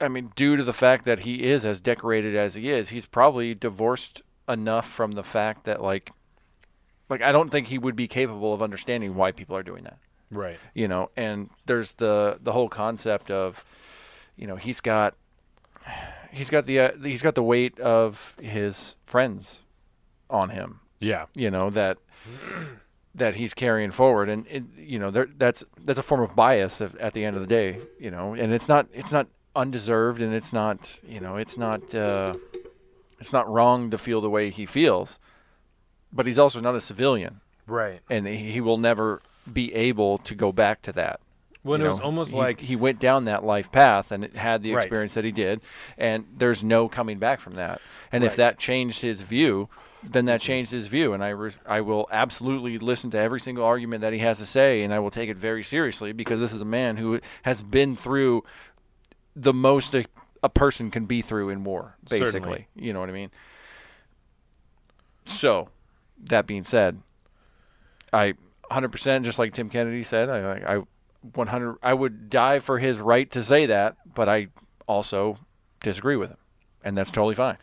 I 0.00 0.08
mean, 0.08 0.32
due 0.34 0.56
to 0.56 0.64
the 0.64 0.72
fact 0.72 1.04
that 1.04 1.20
he 1.20 1.44
is 1.44 1.64
as 1.64 1.80
decorated 1.80 2.34
as 2.34 2.54
he 2.54 2.68
is, 2.70 2.88
he's 2.88 3.06
probably 3.06 3.54
divorced 3.54 4.22
enough 4.48 4.90
from 4.90 5.12
the 5.12 5.22
fact 5.22 5.66
that 5.66 5.80
like 5.80 6.10
like 7.08 7.22
I 7.22 7.30
don't 7.32 7.50
think 7.50 7.68
he 7.68 7.78
would 7.78 7.94
be 7.94 8.08
capable 8.08 8.52
of 8.52 8.60
understanding 8.62 9.14
why 9.14 9.30
people 9.32 9.56
are 9.56 9.62
doing 9.62 9.84
that. 9.84 9.98
right 10.30 10.58
You 10.74 10.88
know, 10.88 11.10
and 11.16 11.50
there's 11.66 11.92
the 11.92 12.38
the 12.42 12.52
whole 12.52 12.68
concept 12.68 13.30
of 13.30 13.64
you 14.36 14.46
know, 14.46 14.56
he's 14.56 14.80
got 14.80 15.14
he's 16.32 16.50
got 16.50 16.66
the 16.66 16.80
uh, 16.80 16.90
he's 17.02 17.22
got 17.22 17.34
the 17.34 17.42
weight 17.42 17.78
of 17.78 18.34
his 18.40 18.94
friends 19.06 19.60
on 20.28 20.50
him 20.50 20.80
yeah. 21.00 21.26
You 21.34 21.50
know 21.50 21.70
that 21.70 21.98
that 23.14 23.34
he's 23.34 23.54
carrying 23.54 23.90
forward. 23.90 24.28
And 24.28 24.46
it, 24.48 24.64
you 24.76 24.98
know 24.98 25.10
there, 25.10 25.28
that's 25.36 25.64
that's 25.84 25.98
a 25.98 26.02
form 26.02 26.20
of 26.22 26.34
bias 26.36 26.80
at, 26.80 26.96
at 26.98 27.12
the 27.14 27.24
end 27.24 27.36
of 27.36 27.42
the 27.42 27.48
day 27.48 27.80
you 27.98 28.10
know. 28.10 28.34
And 28.34 28.52
it's 28.52 28.68
not 28.68 28.86
it's 28.92 29.12
not 29.12 29.26
undeserved 29.56 30.20
and 30.22 30.32
it's 30.34 30.52
not 30.52 31.00
you 31.06 31.20
know 31.20 31.36
it's 31.36 31.56
not 31.58 31.94
uh, 31.94 32.34
it's 33.20 33.32
not 33.32 33.48
wrong 33.50 33.90
to 33.90 33.98
feel 33.98 34.20
the 34.20 34.30
way 34.30 34.50
he 34.50 34.66
feels. 34.66 35.18
But 36.12 36.26
he's 36.26 36.38
also 36.38 36.60
not 36.60 36.74
a 36.74 36.80
civilian. 36.80 37.40
Right. 37.66 38.00
And 38.08 38.26
he, 38.26 38.50
he 38.52 38.60
will 38.62 38.78
never 38.78 39.20
be 39.52 39.74
able 39.74 40.16
to 40.18 40.34
go 40.34 40.52
back 40.52 40.80
to 40.82 40.92
that. 40.92 41.20
Well 41.64 41.78
you 41.78 41.84
it 41.84 41.88
was 41.88 41.98
know, 41.98 42.04
almost 42.04 42.30
he- 42.30 42.36
like 42.38 42.60
he 42.60 42.76
went 42.76 42.98
down 42.98 43.24
that 43.26 43.44
life 43.44 43.70
path 43.72 44.10
and 44.12 44.24
it 44.24 44.34
had 44.36 44.62
the 44.62 44.72
Right. 44.72 44.82
experience 44.84 45.14
that 45.14 45.24
he 45.24 45.32
did, 45.32 45.60
and 45.98 46.24
there's 46.36 46.62
no 46.64 46.88
coming 46.88 47.18
back 47.18 47.40
from 47.40 47.54
that. 47.56 47.80
And 48.12 48.24
if 48.24 48.36
that 48.36 48.58
changed 48.58 49.02
his 49.02 49.20
view, 49.22 49.68
then 50.02 50.26
that 50.26 50.40
changed 50.40 50.70
his 50.70 50.88
view, 50.88 51.12
and 51.12 51.22
I 51.24 51.30
re- 51.30 51.52
I 51.66 51.80
will 51.80 52.08
absolutely 52.10 52.78
listen 52.78 53.10
to 53.10 53.18
every 53.18 53.40
single 53.40 53.64
argument 53.64 54.02
that 54.02 54.12
he 54.12 54.20
has 54.20 54.38
to 54.38 54.46
say, 54.46 54.82
and 54.82 54.92
I 54.94 54.98
will 54.98 55.10
take 55.10 55.28
it 55.28 55.36
very 55.36 55.62
seriously 55.62 56.12
because 56.12 56.40
this 56.40 56.52
is 56.52 56.60
a 56.60 56.66
man 56.66 56.96
who 56.96 57.20
has 57.42 57.62
been 57.62 57.96
through 57.96 58.44
the 59.34 59.52
most 59.52 59.94
a, 59.94 60.04
a 60.42 60.48
person 60.48 60.90
can 60.90 61.06
be 61.06 61.22
through 61.22 61.50
in 61.50 61.64
war, 61.64 61.96
basically. 62.08 62.32
Certainly. 62.32 62.68
You 62.76 62.92
know 62.92 63.00
what 63.00 63.08
I 63.08 63.12
mean? 63.12 63.30
So, 65.26 65.68
that 66.24 66.46
being 66.46 66.64
said, 66.64 67.00
I 68.12 68.34
100% 68.70 69.22
just 69.24 69.38
like 69.38 69.52
Tim 69.52 69.68
Kennedy 69.68 70.04
said, 70.04 70.28
I 70.28 70.76
I 70.76 70.82
100 71.34 71.76
I 71.82 71.94
would 71.94 72.30
die 72.30 72.60
for 72.60 72.78
his 72.78 72.98
right 72.98 73.30
to 73.32 73.42
say 73.42 73.66
that, 73.66 73.96
but 74.14 74.28
I 74.28 74.48
also 74.86 75.38
disagree 75.82 76.16
with 76.16 76.30
him, 76.30 76.38
and 76.84 76.96
that's 76.96 77.10
totally 77.10 77.34
fine. 77.34 77.58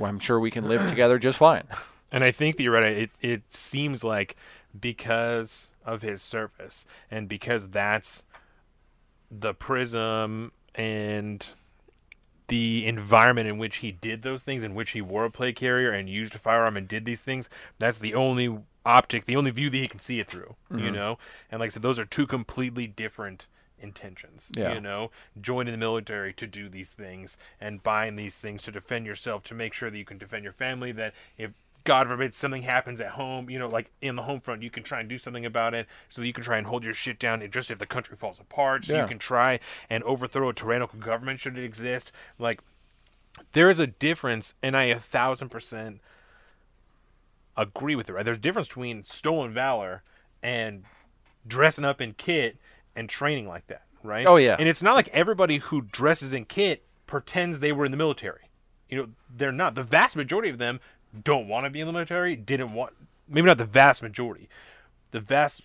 I'm 0.00 0.18
sure 0.18 0.38
we 0.38 0.50
can 0.50 0.68
live 0.68 0.88
together 0.88 1.18
just 1.18 1.38
fine. 1.38 1.64
And 2.14 2.22
I 2.22 2.30
think 2.30 2.58
that 2.58 2.62
you're 2.62 2.74
right. 2.74 2.84
It 2.84 3.10
it 3.22 3.42
seems 3.48 4.04
like 4.04 4.36
because 4.78 5.70
of 5.82 6.02
his 6.02 6.20
service 6.20 6.84
and 7.10 7.26
because 7.26 7.68
that's 7.68 8.22
the 9.30 9.54
prism 9.54 10.52
and 10.74 11.46
the 12.48 12.86
environment 12.86 13.48
in 13.48 13.56
which 13.56 13.76
he 13.76 13.92
did 13.92 14.20
those 14.20 14.42
things, 14.42 14.62
in 14.62 14.74
which 14.74 14.90
he 14.90 15.00
wore 15.00 15.24
a 15.24 15.30
play 15.30 15.54
carrier 15.54 15.90
and 15.90 16.08
used 16.08 16.34
a 16.34 16.38
firearm 16.38 16.76
and 16.76 16.86
did 16.86 17.06
these 17.06 17.22
things, 17.22 17.48
that's 17.78 17.98
the 17.98 18.14
only 18.14 18.58
optic, 18.84 19.24
the 19.24 19.36
only 19.36 19.50
view 19.50 19.70
that 19.70 19.78
he 19.78 19.88
can 19.88 20.00
see 20.00 20.20
it 20.20 20.28
through. 20.28 20.54
You 20.70 20.76
mm-hmm. 20.76 20.94
know, 20.94 21.18
and 21.50 21.60
like 21.60 21.68
I 21.68 21.70
said, 21.70 21.82
those 21.82 21.98
are 21.98 22.04
two 22.04 22.26
completely 22.26 22.86
different 22.86 23.46
intentions. 23.82 24.50
Yeah. 24.54 24.74
You 24.74 24.80
know, 24.80 25.10
joining 25.40 25.72
the 25.72 25.78
military 25.78 26.32
to 26.34 26.46
do 26.46 26.68
these 26.68 26.88
things 26.88 27.36
and 27.60 27.82
buying 27.82 28.16
these 28.16 28.36
things 28.36 28.62
to 28.62 28.72
defend 28.72 29.06
yourself, 29.06 29.42
to 29.44 29.54
make 29.54 29.74
sure 29.74 29.90
that 29.90 29.98
you 29.98 30.04
can 30.04 30.18
defend 30.18 30.44
your 30.44 30.52
family. 30.52 30.92
That 30.92 31.12
if 31.36 31.50
God 31.84 32.06
forbid 32.06 32.34
something 32.34 32.62
happens 32.62 33.00
at 33.00 33.10
home, 33.12 33.50
you 33.50 33.58
know, 33.58 33.66
like 33.66 33.90
in 34.00 34.14
the 34.14 34.22
home 34.22 34.40
front, 34.40 34.62
you 34.62 34.70
can 34.70 34.84
try 34.84 35.00
and 35.00 35.08
do 35.08 35.18
something 35.18 35.44
about 35.44 35.74
it, 35.74 35.86
so 36.08 36.22
you 36.22 36.32
can 36.32 36.44
try 36.44 36.56
and 36.56 36.66
hold 36.66 36.84
your 36.84 36.94
shit 36.94 37.18
down. 37.18 37.42
And 37.42 37.52
just 37.52 37.70
if 37.70 37.78
the 37.78 37.86
country 37.86 38.16
falls 38.16 38.38
apart, 38.38 38.84
so 38.84 38.94
Yeah. 38.94 39.02
you 39.02 39.08
can 39.08 39.18
try 39.18 39.58
and 39.90 40.04
overthrow 40.04 40.48
a 40.48 40.54
tyrannical 40.54 41.00
government 41.00 41.40
should 41.40 41.58
it 41.58 41.64
exist. 41.64 42.12
Like 42.38 42.60
there 43.52 43.68
is 43.68 43.80
a 43.80 43.86
difference, 43.88 44.54
and 44.62 44.76
I 44.76 44.84
a 44.84 45.00
thousand 45.00 45.48
percent 45.48 46.00
agree 47.56 47.94
with 47.94 48.08
it. 48.08 48.12
Right? 48.12 48.24
There's 48.24 48.38
a 48.38 48.40
difference 48.40 48.68
between 48.68 49.04
stolen 49.04 49.52
valor 49.52 50.02
and 50.42 50.84
dressing 51.46 51.84
up 51.84 52.00
in 52.00 52.14
kit 52.14 52.56
and 52.96 53.08
training 53.08 53.46
like 53.48 53.66
that, 53.68 53.82
right? 54.02 54.26
Oh, 54.26 54.36
yeah. 54.36 54.56
And 54.58 54.68
it's 54.68 54.82
not 54.82 54.94
like 54.94 55.08
everybody 55.08 55.58
who 55.58 55.82
dresses 55.82 56.32
in 56.32 56.44
kit 56.44 56.84
pretends 57.06 57.60
they 57.60 57.72
were 57.72 57.84
in 57.84 57.90
the 57.90 57.96
military. 57.96 58.50
You 58.88 58.98
know, 58.98 59.08
they're 59.34 59.52
not. 59.52 59.74
The 59.74 59.82
vast 59.82 60.16
majority 60.16 60.50
of 60.50 60.58
them 60.58 60.80
don't 61.24 61.48
want 61.48 61.64
to 61.64 61.70
be 61.70 61.80
in 61.80 61.86
the 61.86 61.92
military. 61.92 62.36
Didn't 62.36 62.74
want. 62.74 62.94
Maybe 63.28 63.46
not 63.46 63.58
the 63.58 63.64
vast 63.64 64.02
majority. 64.02 64.48
The 65.12 65.20
vast. 65.20 65.62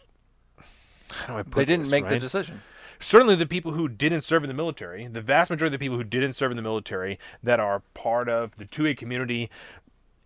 How 1.09 1.33
do 1.33 1.39
I 1.39 1.43
put 1.43 1.55
They 1.55 1.65
didn't 1.65 1.83
this, 1.83 1.91
make 1.91 2.09
the 2.09 2.19
decision. 2.19 2.61
certainly 2.99 3.35
the 3.35 3.45
people 3.45 3.71
who 3.73 3.87
didn't 3.87 4.21
serve 4.21 4.43
in 4.43 4.47
the 4.49 4.53
military, 4.53 5.07
the 5.07 5.21
vast 5.21 5.49
majority 5.49 5.73
of 5.73 5.79
the 5.79 5.83
people 5.83 5.97
who 5.97 6.03
didn't 6.03 6.33
serve 6.33 6.51
in 6.51 6.57
the 6.57 6.63
military 6.63 7.17
that 7.43 7.59
are 7.59 7.81
part 7.93 8.27
of 8.27 8.55
the 8.57 8.65
2A 8.65 8.97
community 8.97 9.49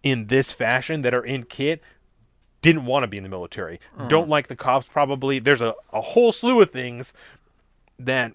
in 0.03 0.27
this 0.27 0.51
fashion 0.51 1.01
that 1.03 1.13
are 1.13 1.23
in 1.23 1.43
kit 1.43 1.81
didn't 2.61 2.85
want 2.85 3.03
to 3.03 3.07
be 3.07 3.17
in 3.17 3.23
the 3.23 3.29
military. 3.29 3.79
Mm. 3.97 4.09
Don't 4.09 4.29
like 4.29 4.47
the 4.47 4.55
cops 4.55 4.87
probably. 4.87 5.39
There's 5.39 5.61
a, 5.61 5.75
a 5.91 6.01
whole 6.01 6.31
slew 6.31 6.61
of 6.61 6.71
things 6.71 7.13
that 7.97 8.33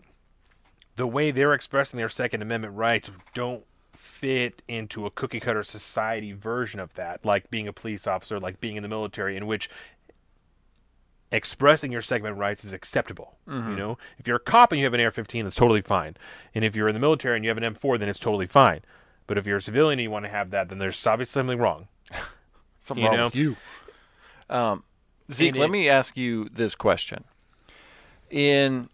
the 0.97 1.07
way 1.07 1.31
they're 1.31 1.55
expressing 1.55 1.97
their 1.97 2.09
Second 2.09 2.43
Amendment 2.43 2.74
rights 2.74 3.11
don't 3.35 3.64
fit 3.95 4.62
into 4.66 5.07
a 5.07 5.11
cookie 5.11 5.41
cutter 5.41 5.62
society 5.62 6.33
version 6.33 6.81
of 6.81 6.93
that, 6.95 7.24
like 7.24 7.51
being 7.51 7.68
a 7.68 7.72
police 7.72 8.07
officer, 8.07 8.41
like 8.41 8.61
being 8.61 8.77
in 8.77 8.83
the 8.83 8.89
military, 8.89 9.37
in 9.37 9.47
which 9.47 9.68
expressing 11.31 11.93
your 11.93 12.03
Second 12.03 12.27
Amendment 12.27 12.41
rights 12.41 12.64
is 12.64 12.72
acceptable. 12.72 13.37
You 13.47 13.55
mm-hmm. 13.55 13.77
know, 13.77 13.99
if 14.18 14.27
you're 14.27 14.37
a 14.37 14.41
cop 14.41 14.72
and 14.72 14.79
you 14.79 14.87
have 14.87 14.95
an 14.95 15.01
AR-15, 15.01 15.45
that's 15.45 15.57
totally 15.57 15.83
fine. 15.83 16.16
And 16.55 16.64
if 16.64 16.74
you're 16.74 16.89
in 16.89 16.95
the 16.95 17.01
military 17.01 17.37
and 17.37 17.45
you 17.45 17.51
have 17.51 17.59
an 17.59 17.74
M4, 17.74 17.99
then 17.99 18.09
it's 18.09 18.18
totally 18.18 18.47
fine. 18.47 18.81
But 19.27 19.39
if 19.39 19.47
you're 19.47 19.59
a 19.59 19.62
civilian 19.62 19.99
and 19.99 20.05
you 20.05 20.11
want 20.11 20.24
to 20.24 20.31
have 20.31 20.51
that, 20.51 20.68
then 20.68 20.79
there's 20.79 21.05
obviously 21.07 21.41
something 21.41 21.59
wrong. 21.59 21.89
Something 22.81 23.03
You 23.03 23.09
wrong 23.11 23.18
know? 23.18 23.24
with 23.24 23.35
you. 23.35 23.57
Um, 24.49 24.84
Zeke, 25.32 25.53
And 25.53 25.61
let 25.61 25.70
me 25.70 25.88
ask 25.88 26.16
you 26.16 26.49
this 26.53 26.74
question. 26.74 27.24
In 28.30 28.88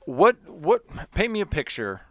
what 0.00 0.36
what 0.48 0.84
paint 1.12 1.32
me 1.32 1.40
a 1.40 1.46
picture 1.46 2.02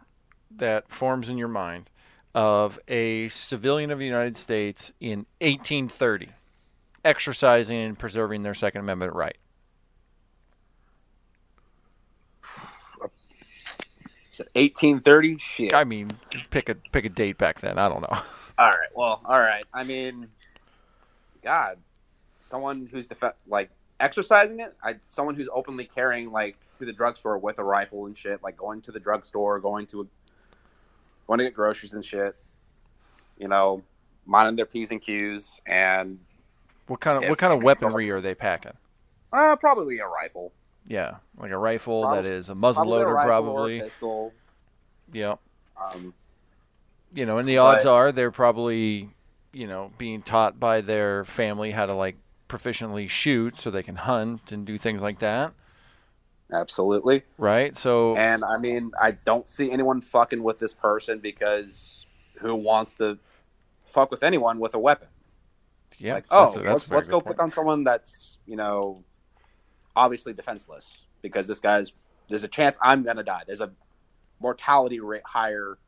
that 0.56 0.90
forms 0.90 1.28
in 1.28 1.38
your 1.38 1.48
mind 1.48 1.90
of 2.34 2.78
a 2.88 3.28
civilian 3.28 3.90
of 3.90 3.98
the 3.98 4.06
United 4.06 4.36
States 4.36 4.92
in 5.00 5.26
1830 5.40 6.28
exercising 7.04 7.78
and 7.78 7.98
preserving 7.98 8.42
their 8.42 8.54
Second 8.54 8.82
Amendment 8.82 9.14
right. 9.14 9.36
It's 14.28 14.40
1830. 14.54 15.38
Shit. 15.38 15.74
I 15.74 15.84
mean, 15.84 16.10
pick 16.50 16.68
a 16.68 16.76
pick 16.92 17.04
a 17.04 17.08
date 17.08 17.38
back 17.38 17.60
then. 17.60 17.78
I 17.78 17.88
don't 17.88 18.02
know. 18.02 18.20
All 18.58 18.68
right. 18.68 18.88
Well, 18.94 19.20
all 19.24 19.40
right. 19.40 19.64
I 19.72 19.84
mean, 19.84 20.28
God, 21.42 21.78
someone 22.40 22.88
who's 22.90 23.06
def- 23.06 23.34
like 23.46 23.70
exercising 24.00 24.60
it. 24.60 24.74
I 24.82 24.96
someone 25.06 25.34
who's 25.34 25.48
openly 25.52 25.84
carrying 25.84 26.30
like 26.30 26.56
to 26.78 26.84
the 26.84 26.92
drugstore 26.92 27.38
with 27.38 27.58
a 27.58 27.64
rifle 27.64 28.06
and 28.06 28.16
shit. 28.16 28.42
Like 28.42 28.56
going 28.56 28.80
to 28.82 28.92
the 28.92 29.00
drugstore, 29.00 29.58
going 29.60 29.86
to 29.88 30.02
a, 30.02 30.04
going 31.26 31.38
to 31.38 31.44
get 31.44 31.54
groceries 31.54 31.94
and 31.94 32.04
shit. 32.04 32.36
You 33.38 33.48
know, 33.48 33.82
minding 34.26 34.56
their 34.56 34.66
p's 34.66 34.90
and 34.90 35.00
q's, 35.00 35.60
and 35.66 36.18
What 36.88 37.00
kind 37.00 37.22
of 37.22 37.28
what 37.30 37.38
kind 37.38 37.52
of 37.52 37.62
weaponry 37.62 38.10
are 38.10 38.20
they 38.20 38.34
packing? 38.34 38.72
uh, 39.32 39.54
probably 39.56 39.98
a 39.98 40.06
rifle. 40.06 40.52
Yeah, 40.86 41.16
like 41.38 41.50
a 41.50 41.58
rifle 41.58 42.02
Prob- 42.02 42.24
that 42.24 42.26
is 42.26 42.48
a 42.48 42.54
muzzle 42.54 42.82
Probably 42.82 42.96
a 42.96 42.98
loader, 43.00 43.12
rifle 43.14 43.26
probably. 43.28 43.80
a 43.80 43.82
pistol. 43.84 44.32
Yeah. 45.12 45.34
Um, 45.80 46.14
you 47.14 47.26
know, 47.26 47.38
and 47.38 47.46
the 47.46 47.58
odds 47.58 47.84
But- 47.84 47.90
are 47.92 48.10
they're 48.12 48.30
probably, 48.30 49.10
you 49.52 49.66
know, 49.66 49.90
being 49.98 50.22
taught 50.22 50.58
by 50.58 50.80
their 50.80 51.24
family 51.26 51.70
how 51.70 51.84
to 51.86 51.94
like 51.94 52.16
proficiently 52.48 53.08
shoot 53.08 53.58
so 53.60 53.70
they 53.70 53.82
can 53.82 53.96
hunt 53.96 54.52
and 54.52 54.66
do 54.66 54.78
things 54.78 55.02
like 55.02 55.18
that, 55.20 55.52
absolutely. 56.52 57.24
right? 57.36 57.76
So 57.76 58.16
And 58.16 58.44
I 58.44 58.58
mean, 58.58 58.92
I 59.00 59.12
don't 59.12 59.48
see 59.48 59.70
anyone 59.70 60.00
fucking 60.00 60.42
with 60.42 60.58
this 60.58 60.74
person 60.74 61.18
because 61.20 62.06
who 62.40 62.54
wants 62.54 62.94
to 62.94 63.18
fuck 63.86 64.10
with 64.10 64.22
anyone 64.22 64.58
with 64.58 64.74
a 64.74 64.78
weapon? 64.78 65.08
yeah, 65.98 66.14
like, 66.14 66.26
oh, 66.30 66.44
that's 66.44 66.56
a- 66.56 66.62
that's 66.62 66.88
let's 66.90 66.90
let's 66.90 67.08
go 67.08 67.20
point. 67.20 67.36
pick 67.36 67.42
on 67.42 67.50
someone 67.50 67.84
that's 67.84 68.36
you 68.46 68.56
know 68.56 69.04
obviously 69.96 70.32
defenseless 70.32 71.02
because 71.22 71.46
this 71.46 71.60
guy's 71.60 71.92
there's 72.28 72.44
a 72.44 72.48
chance 72.48 72.78
I'm 72.82 73.02
gonna 73.02 73.24
die. 73.24 73.42
There's 73.46 73.60
a 73.60 73.72
mortality 74.40 75.00
rate 75.00 75.22
higher 75.26 75.78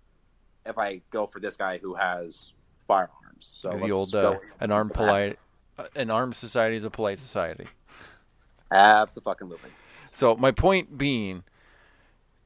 if 0.66 0.78
I 0.78 1.02
go 1.10 1.26
for 1.26 1.40
this 1.40 1.56
guy 1.56 1.78
who 1.78 1.94
has 1.94 2.52
firearms. 2.86 3.56
So 3.60 3.70
the 3.70 3.76
let's 3.76 3.92
old 3.92 4.12
go 4.12 4.32
uh, 4.34 4.38
an 4.60 4.70
armed 4.72 4.92
polite, 4.92 5.38
an 5.94 6.10
armed 6.10 6.36
society 6.36 6.76
is 6.76 6.84
a 6.84 6.90
polite 6.90 7.18
society. 7.18 7.66
Absolutely. 8.70 9.70
So 10.12 10.36
my 10.36 10.50
point 10.50 10.96
being 10.98 11.44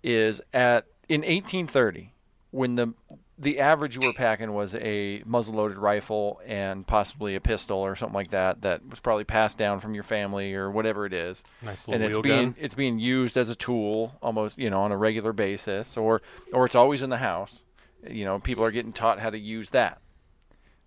is 0.03 0.41
at 0.53 0.87
in 1.09 1.21
1830 1.23 2.13
when 2.51 2.77
the 2.77 2.95
the 3.37 3.59
average 3.59 3.97
you 3.97 4.03
were 4.03 4.13
packing 4.13 4.53
was 4.53 4.77
a 4.77 5.21
muzzle-loaded 5.27 5.77
rifle 5.77 6.41
and 6.47 6.87
possibly 6.87 7.35
a 7.35 7.41
pistol 7.41 7.79
or 7.79 7.97
something 7.97 8.15
like 8.15 8.31
that 8.31 8.63
that 8.63 8.89
was 8.89 9.01
probably 9.01 9.25
passed 9.25 9.59
down 9.59 9.81
from 9.81 9.93
your 9.93 10.05
family 10.05 10.55
or 10.55 10.71
whatever 10.71 11.05
it 11.05 11.13
is. 11.13 11.43
Nice 11.61 11.85
and 11.89 12.03
it's 12.03 12.17
wheel 12.17 12.23
being 12.23 12.53
gun. 12.53 12.57
it's 12.59 12.75
being 12.75 12.99
used 12.99 13.37
as 13.37 13.49
a 13.49 13.57
tool 13.57 14.15
almost 14.23 14.57
you 14.57 14.71
know 14.71 14.83
on 14.83 14.93
a 14.93 14.97
regular 14.97 15.33
basis 15.33 15.97
or 15.97 16.23
or 16.53 16.65
it's 16.65 16.77
always 16.77 17.03
in 17.03 17.11
the 17.11 17.17
house 17.17 17.65
you 18.09 18.25
know 18.25 18.39
people 18.39 18.65
are 18.65 18.71
getting 18.71 18.93
taught 18.93 19.19
how 19.19 19.31
to 19.31 19.39
use 19.39 19.71
that 19.71 20.01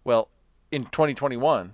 well 0.04 0.30
in 0.72 0.86
2021 0.86 1.74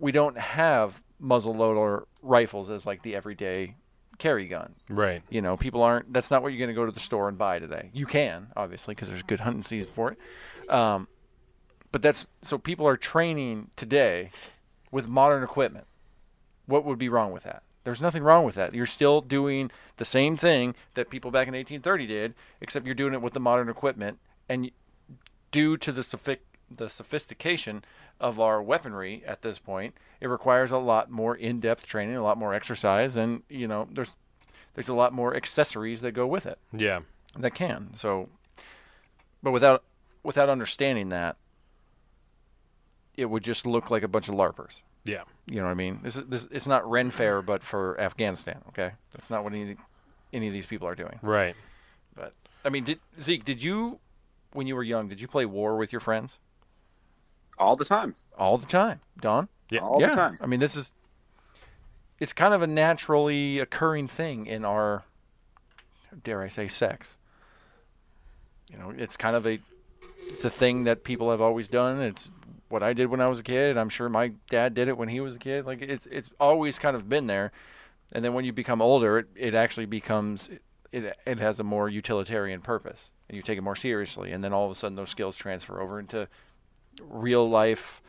we 0.00 0.12
don't 0.12 0.38
have 0.38 1.00
muzzle 1.18 1.54
loader 1.54 2.06
rifles 2.22 2.70
as 2.70 2.86
like 2.86 3.02
the 3.02 3.14
everyday 3.14 3.76
carry 4.18 4.48
gun. 4.48 4.74
Right. 4.88 5.22
you 5.30 5.40
know 5.40 5.56
people 5.56 5.82
aren't 5.82 6.12
that's 6.12 6.30
not 6.30 6.42
what 6.42 6.48
you're 6.48 6.58
going 6.58 6.68
to 6.68 6.74
go 6.74 6.86
to 6.86 6.92
the 6.92 7.00
store 7.00 7.28
and 7.28 7.38
buy 7.38 7.58
today. 7.58 7.90
You 7.92 8.06
can 8.06 8.48
obviously 8.56 8.94
because 8.94 9.08
there's 9.08 9.22
good 9.22 9.40
hunting 9.40 9.62
season 9.62 9.90
for 9.94 10.12
it. 10.12 10.72
Um, 10.72 11.08
but 11.92 12.02
that's 12.02 12.26
so 12.42 12.58
people 12.58 12.86
are 12.86 12.96
training 12.96 13.70
today 13.76 14.30
with 14.90 15.08
modern 15.08 15.42
equipment. 15.42 15.86
What 16.66 16.84
would 16.84 16.98
be 16.98 17.08
wrong 17.08 17.32
with 17.32 17.42
that? 17.44 17.62
There's 17.84 18.00
nothing 18.00 18.22
wrong 18.22 18.44
with 18.44 18.54
that. 18.56 18.74
You're 18.74 18.86
still 18.86 19.20
doing 19.22 19.70
the 19.96 20.04
same 20.04 20.36
thing 20.36 20.74
that 20.94 21.08
people 21.10 21.30
back 21.30 21.48
in 21.48 21.54
1830 21.54 22.06
did 22.06 22.34
except 22.60 22.86
you're 22.86 22.94
doing 22.94 23.14
it 23.14 23.22
with 23.22 23.32
the 23.32 23.40
modern 23.40 23.68
equipment 23.68 24.18
and 24.48 24.70
due 25.50 25.76
to 25.78 25.90
the 25.92 26.02
sophic- 26.02 26.44
the 26.74 26.88
sophistication 26.88 27.84
of 28.20 28.38
our 28.38 28.62
weaponry 28.62 29.22
at 29.26 29.42
this 29.42 29.58
point 29.58 29.94
it 30.20 30.26
requires 30.28 30.70
a 30.70 30.78
lot 30.78 31.10
more 31.10 31.34
in-depth 31.34 31.84
training 31.86 32.14
a 32.16 32.22
lot 32.22 32.36
more 32.38 32.54
exercise 32.54 33.16
and 33.16 33.42
you 33.48 33.66
know 33.66 33.88
there's 33.92 34.10
there's 34.74 34.88
a 34.88 34.94
lot 34.94 35.12
more 35.12 35.34
accessories 35.34 36.00
that 36.00 36.12
go 36.12 36.26
with 36.26 36.46
it 36.46 36.58
Yeah. 36.72 37.00
that 37.38 37.54
can 37.54 37.90
so 37.94 38.28
but 39.42 39.50
without 39.52 39.82
without 40.22 40.48
understanding 40.48 41.08
that 41.08 41.36
it 43.16 43.24
would 43.26 43.42
just 43.42 43.66
look 43.66 43.90
like 43.90 44.02
a 44.02 44.08
bunch 44.08 44.28
of 44.28 44.34
larpers. 44.34 44.82
Yeah. 45.04 45.22
You 45.46 45.56
know 45.56 45.64
what 45.64 45.70
I 45.70 45.74
mean? 45.74 46.00
This 46.02 46.16
is 46.16 46.24
this 46.26 46.48
it's 46.50 46.66
not 46.66 46.88
Ren 46.88 47.10
Fair, 47.10 47.42
but 47.42 47.62
for 47.62 47.98
Afghanistan. 48.00 48.60
Okay, 48.68 48.92
that's 49.12 49.30
not 49.30 49.44
what 49.44 49.52
any 49.52 49.76
any 50.32 50.46
of 50.46 50.52
these 50.52 50.66
people 50.66 50.86
are 50.88 50.94
doing. 50.94 51.18
Right. 51.22 51.54
But 52.14 52.34
I 52.64 52.68
mean, 52.68 52.84
did 52.84 53.00
Zeke? 53.20 53.44
Did 53.44 53.62
you, 53.62 53.98
when 54.52 54.66
you 54.66 54.76
were 54.76 54.82
young, 54.82 55.08
did 55.08 55.20
you 55.20 55.28
play 55.28 55.44
war 55.46 55.76
with 55.76 55.92
your 55.92 56.00
friends 56.00 56.38
all 57.60 57.76
the 57.76 57.84
time. 57.84 58.14
all 58.36 58.58
the 58.58 58.66
time, 58.66 59.00
Don? 59.20 59.48
Yeah. 59.70 59.80
All 59.80 60.00
yeah. 60.00 60.08
the 60.08 60.16
time. 60.16 60.38
I 60.40 60.46
mean, 60.46 60.60
this 60.60 60.74
is 60.74 60.92
it's 62.18 62.32
kind 62.32 62.52
of 62.52 62.62
a 62.62 62.66
naturally 62.66 63.58
occurring 63.58 64.08
thing 64.08 64.46
in 64.46 64.64
our 64.64 65.04
dare 66.24 66.42
I 66.42 66.48
say 66.48 66.68
sex. 66.68 67.16
You 68.70 68.78
know, 68.78 68.92
it's 68.96 69.16
kind 69.16 69.36
of 69.36 69.46
a 69.46 69.58
it's 70.28 70.44
a 70.44 70.50
thing 70.50 70.84
that 70.84 71.04
people 71.04 71.30
have 71.30 71.40
always 71.40 71.68
done. 71.68 72.00
It's 72.00 72.30
what 72.68 72.82
I 72.82 72.92
did 72.92 73.08
when 73.08 73.20
I 73.20 73.28
was 73.28 73.40
a 73.40 73.42
kid. 73.42 73.76
I'm 73.76 73.88
sure 73.88 74.08
my 74.08 74.32
dad 74.48 74.74
did 74.74 74.88
it 74.88 74.96
when 74.96 75.08
he 75.08 75.20
was 75.20 75.36
a 75.36 75.38
kid. 75.38 75.66
Like 75.66 75.82
it's 75.82 76.06
it's 76.06 76.30
always 76.38 76.78
kind 76.78 76.96
of 76.96 77.08
been 77.08 77.26
there. 77.26 77.52
And 78.12 78.24
then 78.24 78.34
when 78.34 78.44
you 78.44 78.52
become 78.52 78.82
older, 78.82 79.18
it, 79.20 79.26
it 79.36 79.54
actually 79.54 79.86
becomes 79.86 80.48
it 80.92 81.16
it 81.26 81.38
has 81.38 81.60
a 81.60 81.64
more 81.64 81.88
utilitarian 81.88 82.60
purpose, 82.60 83.10
and 83.28 83.36
you 83.36 83.42
take 83.42 83.58
it 83.58 83.62
more 83.62 83.76
seriously. 83.76 84.32
And 84.32 84.42
then 84.42 84.52
all 84.52 84.66
of 84.66 84.72
a 84.72 84.74
sudden, 84.74 84.96
those 84.96 85.10
skills 85.10 85.36
transfer 85.36 85.80
over 85.80 85.98
into 85.98 86.28
real 87.08 87.48
life 87.48 88.00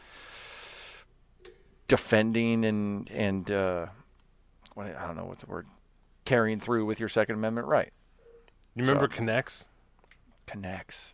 defending 1.88 2.64
and 2.66 3.10
and 3.12 3.52
uh, 3.52 3.86
what 4.76 4.88
I 4.96 5.06
don't 5.08 5.16
know 5.18 5.26
what 5.26 5.40
the 5.40 5.46
word 5.48 5.68
carrying 6.26 6.60
through 6.60 6.86
with 6.86 7.00
your 7.00 7.10
Second 7.10 7.36
Amendment 7.36 7.68
right 7.68 7.92
You 8.76 8.84
remember 8.86 9.10
So- 9.14 9.22
K'NEX? 9.22 9.66
K'NEX. 10.48 11.14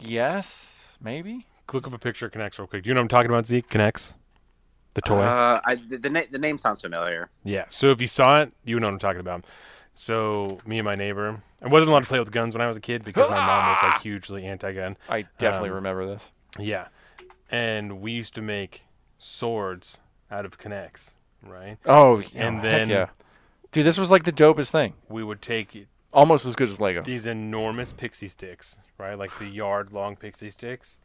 Yes, 0.00 0.98
maybe. 1.00 1.46
Look 1.72 1.86
up 1.86 1.92
a 1.92 1.98
picture 1.98 2.26
of 2.26 2.32
K'NEX 2.32 2.58
real 2.58 2.66
quick. 2.66 2.82
Do 2.82 2.88
you 2.88 2.94
know 2.94 2.98
what 3.00 3.04
I'm 3.04 3.08
talking 3.08 3.30
about, 3.30 3.46
Zeke? 3.46 3.68
K'NEX? 3.68 4.14
The 4.94 5.00
toy? 5.00 5.20
Uh, 5.22 5.60
I, 5.64 5.76
the, 5.76 5.96
the, 5.96 6.10
na- 6.10 6.20
the 6.30 6.38
name 6.38 6.58
sounds 6.58 6.80
familiar. 6.82 7.30
yeah. 7.44 7.64
So 7.70 7.90
if 7.92 8.00
you 8.00 8.08
saw 8.08 8.40
it, 8.42 8.52
you 8.64 8.78
know 8.78 8.88
what 8.88 8.92
I'm 8.94 8.98
talking 8.98 9.20
about. 9.20 9.44
So 9.94 10.58
me 10.66 10.78
and 10.78 10.84
my 10.84 10.94
neighbor, 10.96 11.40
I 11.62 11.68
wasn't 11.68 11.90
allowed 11.90 12.00
to 12.00 12.06
play 12.06 12.18
with 12.18 12.30
guns 12.30 12.54
when 12.54 12.60
I 12.60 12.66
was 12.68 12.76
a 12.76 12.80
kid 12.80 13.04
because 13.04 13.30
my 13.30 13.36
mom 13.36 13.68
was 13.70 13.78
like 13.82 14.00
hugely 14.02 14.44
anti-gun. 14.44 14.96
I 15.08 15.22
definitely 15.38 15.70
Um, 15.70 15.76
remember 15.76 16.04
this. 16.06 16.32
Yeah. 16.58 16.88
And 17.52 18.00
we 18.00 18.12
used 18.12 18.34
to 18.34 18.42
make 18.42 18.82
swords 19.18 19.98
out 20.30 20.44
of 20.44 20.58
K'NEX, 20.58 21.14
right? 21.46 21.76
Oh, 21.86 22.18
yeah, 22.18 22.48
and 22.48 22.62
then- 22.62 22.88
yeah, 22.88 23.06
dude, 23.70 23.86
this 23.86 23.98
was 23.98 24.10
like 24.10 24.24
the 24.24 24.32
dopest 24.32 24.70
thing. 24.70 24.94
We 25.08 25.22
would 25.22 25.42
take 25.42 25.86
Almost 26.12 26.44
as 26.44 26.56
good 26.56 26.68
as 26.70 26.78
Legos. 26.78 27.04
these 27.04 27.24
enormous 27.26 27.92
Pixy 27.92 28.34
Stix, 28.34 28.76
right? 28.98 29.14
Like 29.14 29.38
the 29.38 29.46
yard 29.46 29.92
long 29.92 30.16
pixie 30.16 30.50
sticks, 30.50 30.98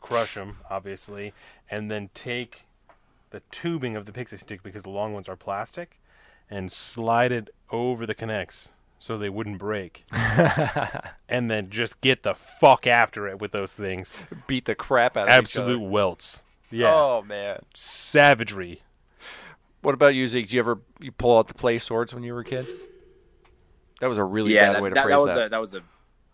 crush 0.00 0.34
them, 0.34 0.58
obviously, 0.70 1.34
and 1.70 1.90
then 1.90 2.10
take 2.14 2.64
the 3.30 3.42
tubing 3.50 3.94
of 3.96 4.06
the 4.06 4.12
pixie 4.12 4.36
stick 4.38 4.62
because 4.62 4.82
the 4.82 4.88
long 4.90 5.12
ones 5.12 5.28
are 5.28 5.36
plastic 5.36 6.00
and 6.50 6.72
slide 6.72 7.30
it 7.30 7.50
over 7.70 8.06
the 8.06 8.14
K'NEX 8.14 8.70
so 8.98 9.18
they 9.18 9.28
wouldn't 9.28 9.58
break. 9.58 10.04
and 10.12 11.50
then 11.50 11.70
just 11.70 12.00
get 12.00 12.22
the 12.22 12.34
fuck 12.34 12.86
after 12.86 13.28
it 13.28 13.40
with 13.40 13.52
those 13.52 13.72
things. 13.72 14.16
Beat 14.46 14.64
the 14.64 14.74
crap 14.74 15.16
out 15.16 15.28
of 15.28 15.32
Absolute 15.32 15.82
each 15.82 15.90
welts. 15.90 16.44
Yeah. 16.70 16.92
Oh 16.92 17.22
man. 17.22 17.62
Savagery. 17.74 18.82
What 19.80 19.94
about 19.94 20.14
you, 20.14 20.26
Zeke? 20.26 20.46
Did 20.46 20.52
you 20.52 20.60
ever 20.60 20.80
you 21.00 21.12
pull 21.12 21.38
out 21.38 21.48
the 21.48 21.54
play 21.54 21.78
swords 21.78 22.12
when 22.12 22.22
you 22.22 22.34
were 22.34 22.40
a 22.40 22.44
kid? 22.44 22.66
That 24.00 24.08
was 24.08 24.18
a 24.18 24.24
really 24.24 24.54
yeah, 24.54 24.66
bad 24.66 24.76
that, 24.76 24.82
way 24.82 24.88
to 24.90 24.94
that, 24.94 25.04
phrase 25.04 25.12
that 25.12 25.20
was 25.20 25.30
that. 25.30 25.46
a 25.46 25.48
that 25.48 25.60
was 25.60 25.74
a 25.74 25.82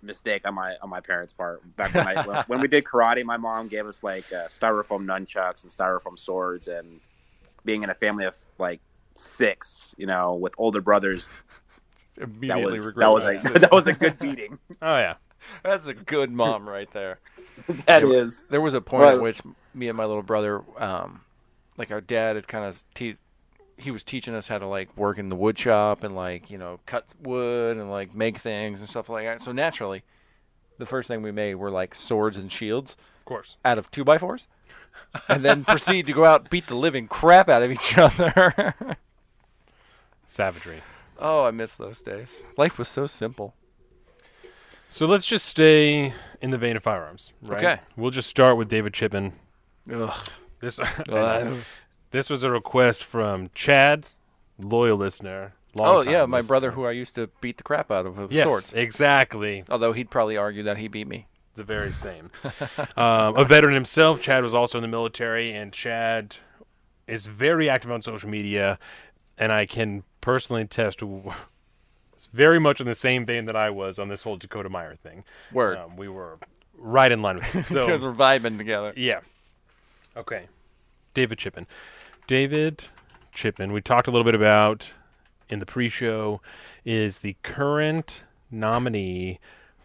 mistake 0.02 0.46
on 0.46 0.54
my 0.54 0.76
on 0.82 0.90
my 0.90 1.00
parents' 1.00 1.32
part. 1.32 1.62
Back 1.76 1.94
when 1.94 2.06
I 2.06 2.22
when, 2.26 2.36
when 2.46 2.60
we 2.60 2.68
did 2.68 2.84
karate, 2.84 3.24
my 3.24 3.36
mom 3.36 3.68
gave 3.68 3.86
us 3.86 4.02
like 4.02 4.24
uh, 4.32 4.48
styrofoam 4.48 5.04
nunchucks 5.04 5.62
and 5.62 5.72
styrofoam 5.72 6.18
swords, 6.18 6.68
and 6.68 7.00
being 7.64 7.82
in 7.82 7.90
a 7.90 7.94
family 7.94 8.24
of 8.24 8.36
like 8.58 8.80
six, 9.14 9.94
you 9.96 10.06
know, 10.06 10.34
with 10.34 10.54
older 10.58 10.80
brothers, 10.80 11.28
that 12.16 12.24
Immediately 12.24 12.72
was 12.74 12.86
regret 12.86 13.06
that 13.06 13.12
was 13.12 13.24
a 13.24 13.32
that. 13.48 13.60
that 13.62 13.72
was 13.72 13.86
a 13.86 13.92
good 13.92 14.18
beating. 14.18 14.58
Oh 14.82 14.96
yeah. 14.96 15.14
That's 15.62 15.86
a 15.88 15.94
good 15.94 16.30
mom 16.30 16.68
right 16.68 16.90
there. 16.92 17.18
That 17.68 17.86
There- 17.86 18.06
is. 18.24 18.44
There 18.50 18.60
was 18.60 18.74
a 18.74 18.80
point 18.80 19.02
Well- 19.02 19.16
at 19.16 19.22
which 19.22 19.40
me 19.74 19.88
and 19.88 19.96
my 19.96 20.04
little 20.04 20.22
brother, 20.22 20.62
um, 20.78 21.20
like 21.76 21.90
our 21.90 22.00
dad 22.00 22.36
had 22.36 22.46
kind 22.48 22.64
of 22.64 22.82
te- 22.94 23.16
he 23.76 23.90
was 23.90 24.04
teaching 24.04 24.34
us 24.34 24.46
how 24.48 24.58
to 24.58 24.66
like 24.66 24.96
work 24.96 25.18
in 25.18 25.28
the 25.28 25.36
wood 25.36 25.58
shop 25.58 26.04
and 26.04 26.14
like 26.14 26.48
you 26.50 26.56
know 26.58 26.78
cut 26.86 27.06
wood 27.22 27.76
and 27.76 27.90
like 27.90 28.14
make 28.14 28.38
things 28.38 28.80
and 28.80 28.88
stuff 28.88 29.08
like 29.08 29.24
that. 29.26 29.42
So 29.42 29.50
naturally, 29.52 30.02
the 30.78 30.86
first 30.86 31.08
thing 31.08 31.22
we 31.22 31.32
made 31.32 31.56
were 31.56 31.70
like 31.70 31.94
swords 31.94 32.36
and 32.36 32.50
shields 32.52 32.92
Of 33.20 33.24
course. 33.24 33.56
out 33.64 33.78
of 33.78 33.90
two 33.90 34.04
by 34.04 34.16
fours, 34.18 34.46
and 35.28 35.44
then 35.44 35.64
proceed 35.64 36.06
to 36.06 36.12
go 36.12 36.24
out 36.24 36.50
beat 36.50 36.68
the 36.68 36.76
living 36.76 37.08
crap 37.08 37.48
out 37.48 37.62
of 37.64 37.70
each 37.72 37.98
other. 37.98 38.74
Savagery. 40.26 40.82
Oh, 41.18 41.44
I 41.44 41.50
miss 41.50 41.76
those 41.76 42.00
days. 42.00 42.42
Life 42.56 42.78
was 42.78 42.88
so 42.88 43.06
simple. 43.06 43.54
So 44.88 45.06
let's 45.06 45.26
just 45.26 45.46
stay 45.46 46.12
in 46.40 46.50
the 46.50 46.58
vein 46.58 46.76
of 46.76 46.82
firearms, 46.82 47.32
right? 47.42 47.64
Okay. 47.64 47.80
We'll 47.96 48.10
just 48.12 48.28
start 48.28 48.56
with 48.56 48.68
David 48.68 48.94
Chipman. 48.94 49.32
Ugh. 49.92 50.14
This 50.60 50.78
Ugh. 50.78 51.58
this 52.10 52.30
was 52.30 52.42
a 52.42 52.50
request 52.50 53.02
from 53.04 53.50
Chad, 53.54 54.08
loyal 54.58 54.96
listener. 54.96 55.54
oh 55.78 56.02
yeah, 56.02 56.26
my 56.26 56.38
listener. 56.38 56.48
brother 56.48 56.70
who 56.70 56.84
I 56.86 56.92
used 56.92 57.16
to 57.16 57.28
beat 57.40 57.56
the 57.56 57.64
crap 57.64 57.90
out 57.90 58.06
of 58.06 58.16
with 58.18 58.32
Yes, 58.32 58.44
swords. 58.46 58.72
exactly. 58.72 59.64
Although 59.68 59.92
he'd 59.92 60.10
probably 60.10 60.36
argue 60.36 60.62
that 60.64 60.76
he 60.78 60.88
beat 60.88 61.08
me. 61.08 61.26
The 61.56 61.64
very 61.64 61.92
same. 61.92 62.30
um, 62.96 63.36
a 63.36 63.44
veteran 63.44 63.74
himself, 63.74 64.20
Chad 64.20 64.42
was 64.42 64.54
also 64.54 64.78
in 64.78 64.82
the 64.82 64.88
military, 64.88 65.52
and 65.52 65.72
Chad 65.72 66.36
is 67.06 67.26
very 67.26 67.68
active 67.68 67.90
on 67.92 68.02
social 68.02 68.28
media, 68.28 68.78
and 69.38 69.52
I 69.52 69.66
can 69.66 70.02
personally 70.24 70.62
attest 70.62 71.00
to. 71.00 71.32
It's 72.14 72.26
very 72.32 72.58
much 72.58 72.80
in 72.80 72.86
the 72.86 72.94
same 72.94 73.26
vein 73.26 73.44
that 73.44 73.54
I 73.56 73.68
was 73.70 73.98
on 73.98 74.08
this 74.08 74.22
whole 74.22 74.36
Dakota 74.36 74.70
Meyer 74.70 74.96
thing. 74.96 75.22
Word. 75.52 75.76
Um, 75.76 75.96
we 75.96 76.08
were 76.08 76.38
right 76.78 77.12
in 77.12 77.20
line 77.20 77.36
with 77.36 77.54
it. 77.54 77.66
So 77.66 77.86
Because 77.86 78.02
we're 78.02 78.14
vibing 78.14 78.56
together. 78.56 78.94
Yeah. 78.96 79.20
Okay. 80.16 80.46
David 81.12 81.38
Chipman. 81.38 81.66
David 82.26 82.84
Chipman, 83.34 83.72
we 83.72 83.82
talked 83.82 84.08
a 84.08 84.10
little 84.10 84.24
bit 84.24 84.34
about 84.34 84.90
in 85.50 85.58
the 85.58 85.66
pre-show, 85.66 86.40
is 86.86 87.18
the 87.18 87.36
current 87.42 88.22
nominee 88.50 89.38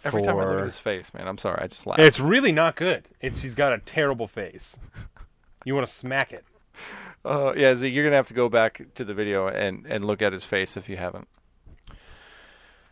Every 0.06 0.22
for. 0.22 0.28
time 0.28 0.38
I 0.38 0.46
look 0.46 0.60
at 0.60 0.66
his 0.66 0.80
face, 0.80 1.14
man, 1.14 1.28
I'm 1.28 1.38
sorry, 1.38 1.60
I 1.62 1.68
just 1.68 1.86
laugh. 1.86 2.00
It's 2.00 2.20
really 2.20 2.54
not 2.54 2.78
good. 2.78 3.04
It's 3.20 3.42
he's 3.42 3.56
got 3.56 3.74
a 3.74 3.80
terrible 3.80 4.28
face. 4.28 4.80
You 5.66 5.76
want 5.76 5.86
to 5.86 5.94
smack 5.94 6.32
it. 6.32 6.46
Uh, 7.26 7.53
yeah, 7.55 7.76
Zeke, 7.76 7.93
you're 7.93 8.03
gonna 8.03 8.15
have 8.15 8.28
to 8.28 8.34
go 8.34 8.49
back 8.49 8.82
to 8.95 9.03
the 9.03 9.13
video 9.13 9.47
and, 9.47 9.86
and 9.86 10.05
look 10.05 10.22
at 10.22 10.34
his 10.34 10.43
face 10.45 10.78
if 10.78 10.88
you 10.88 10.97
haven't. 10.97 11.28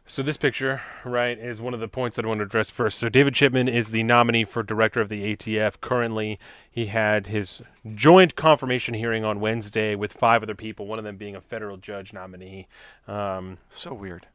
So 0.10 0.24
this 0.24 0.38
picture, 0.38 0.82
right, 1.04 1.38
is 1.38 1.60
one 1.60 1.74
of 1.74 1.82
the 1.82 1.88
points 1.90 2.16
that 2.16 2.24
I 2.24 2.30
want 2.30 2.38
to 2.40 2.46
address 2.46 2.70
first. 2.70 2.98
So 2.98 3.10
David 3.10 3.34
Chipman 3.34 3.68
is 3.68 3.90
the 3.90 4.04
nominee 4.04 4.46
for 4.46 4.64
director 4.64 5.02
of 5.02 5.10
the 5.10 5.36
ATF. 5.36 5.82
Currently, 5.82 6.40
he 6.72 6.86
had 6.86 7.28
his 7.28 7.62
joint 7.94 8.36
confirmation 8.36 8.94
hearing 8.94 9.26
on 9.26 9.42
Wednesday 9.42 9.96
with 9.96 10.14
five 10.14 10.44
other 10.44 10.56
people, 10.56 10.88
one 10.88 10.98
of 10.98 11.04
them 11.04 11.18
being 11.18 11.36
a 11.36 11.42
federal 11.42 11.76
judge 11.76 12.14
nominee. 12.14 12.68
Um, 13.06 13.58
So 13.70 13.94
weird. 13.94 14.28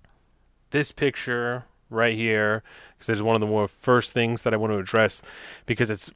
this 0.73 0.93
picture 0.93 1.65
right 1.89 2.17
here, 2.17 2.63
because 2.99 3.09
it's 3.09 3.23
one 3.23 3.35
of 3.35 3.41
the 3.41 3.47
more 3.47 3.67
first 3.69 4.13
things 4.13 4.43
that 4.43 4.53
I 4.53 4.59
want 4.59 4.75
to 4.75 4.79
address, 4.79 5.23
because 5.65 5.89
it's 5.89 6.11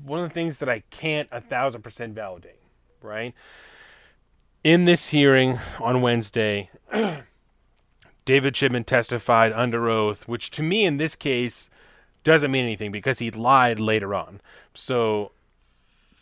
one 0.00 0.20
of 0.20 0.28
the 0.28 0.34
things 0.34 0.58
that 0.58 0.68
I 0.68 0.84
can't 0.90 1.28
a 1.32 1.40
thousand 1.40 1.82
percent 1.82 2.14
validate, 2.14 2.57
right? 3.02 3.34
In 4.64 4.84
this 4.84 5.08
hearing 5.08 5.58
on 5.78 6.02
Wednesday, 6.02 6.70
David 8.24 8.54
Chipman 8.54 8.84
testified 8.84 9.52
under 9.52 9.88
oath, 9.88 10.28
which 10.28 10.50
to 10.50 10.62
me 10.62 10.84
in 10.84 10.98
this 10.98 11.14
case 11.14 11.70
doesn't 12.24 12.50
mean 12.50 12.64
anything 12.64 12.92
because 12.92 13.18
he 13.20 13.30
lied 13.30 13.80
later 13.80 14.14
on. 14.14 14.40
So 14.74 15.32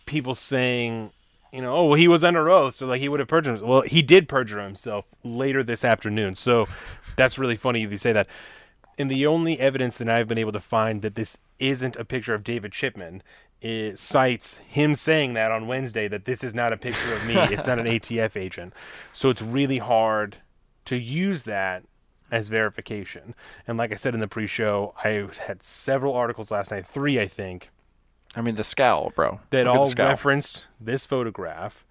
people 0.04 0.34
saying, 0.34 1.10
you 1.52 1.60
know, 1.60 1.74
oh, 1.74 1.84
well, 1.86 1.94
he 1.98 2.08
was 2.08 2.22
under 2.22 2.48
oath, 2.48 2.76
so 2.76 2.86
like 2.86 3.00
he 3.00 3.08
would 3.08 3.20
have 3.20 3.28
perjured 3.28 3.54
himself. 3.54 3.68
Well, 3.68 3.82
he 3.82 4.02
did 4.02 4.28
perjure 4.28 4.62
himself 4.62 5.06
later 5.24 5.64
this 5.64 5.84
afternoon. 5.84 6.36
So 6.36 6.66
that's 7.16 7.38
really 7.38 7.56
funny 7.56 7.82
if 7.82 7.90
you 7.90 7.98
say 7.98 8.12
that. 8.12 8.28
And 8.98 9.10
the 9.10 9.26
only 9.26 9.58
evidence 9.58 9.96
that 9.96 10.08
I've 10.08 10.28
been 10.28 10.38
able 10.38 10.52
to 10.52 10.60
find 10.60 11.02
that 11.02 11.16
this 11.16 11.36
isn't 11.58 11.96
a 11.96 12.04
picture 12.04 12.34
of 12.34 12.44
David 12.44 12.72
Chipman 12.72 13.22
is, 13.62 14.00
cites 14.00 14.59
him 14.59 14.94
saying 14.94 15.34
that 15.34 15.50
on 15.50 15.66
Wednesday 15.66 16.09
that 16.09 16.24
this 16.24 16.44
is 16.44 16.54
not 16.54 16.72
a 16.72 16.76
picture 16.76 17.14
of 17.14 17.24
me. 17.26 17.34
it's 17.50 17.66
not 17.66 17.78
an 17.78 17.86
ATF 17.86 18.36
agent. 18.36 18.72
So 19.12 19.30
it's 19.30 19.42
really 19.42 19.78
hard 19.78 20.36
to 20.86 20.96
use 20.96 21.44
that 21.44 21.84
as 22.30 22.48
verification. 22.48 23.34
And 23.66 23.78
like 23.78 23.92
I 23.92 23.96
said 23.96 24.14
in 24.14 24.20
the 24.20 24.28
pre-show, 24.28 24.94
I 25.04 25.28
had 25.46 25.64
several 25.64 26.14
articles 26.14 26.50
last 26.50 26.70
night, 26.70 26.86
three 26.86 27.20
I 27.20 27.28
think, 27.28 27.70
I 28.34 28.40
mean, 28.40 28.57
the 28.57 28.64
scowl, 28.64 29.12
bro. 29.14 29.40
that 29.50 29.66
all 29.66 29.90
referenced 29.92 30.66
this 30.80 31.07
photograph 31.07 31.84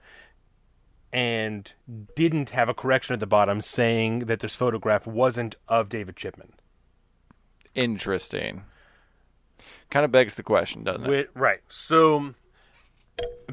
and 1.11 1.71
didn't 2.15 2.49
have 2.49 2.67
a 2.67 2.73
correction 2.73 3.13
at 3.13 3.19
the 3.19 3.25
bottom 3.25 3.61
saying 3.61 4.19
that 4.25 4.41
this 4.41 4.55
photograph 4.55 5.07
wasn't 5.07 5.55
of 5.67 5.87
David 5.87 6.17
Chipman. 6.17 6.53
Interesting. 7.73 8.63
Kind 9.89 10.05
of 10.05 10.11
begs 10.11 10.35
the 10.35 10.43
question, 10.43 10.83
doesn't 10.83 11.11
it? 11.11 11.29
Right. 11.33 11.61
So 11.69 12.33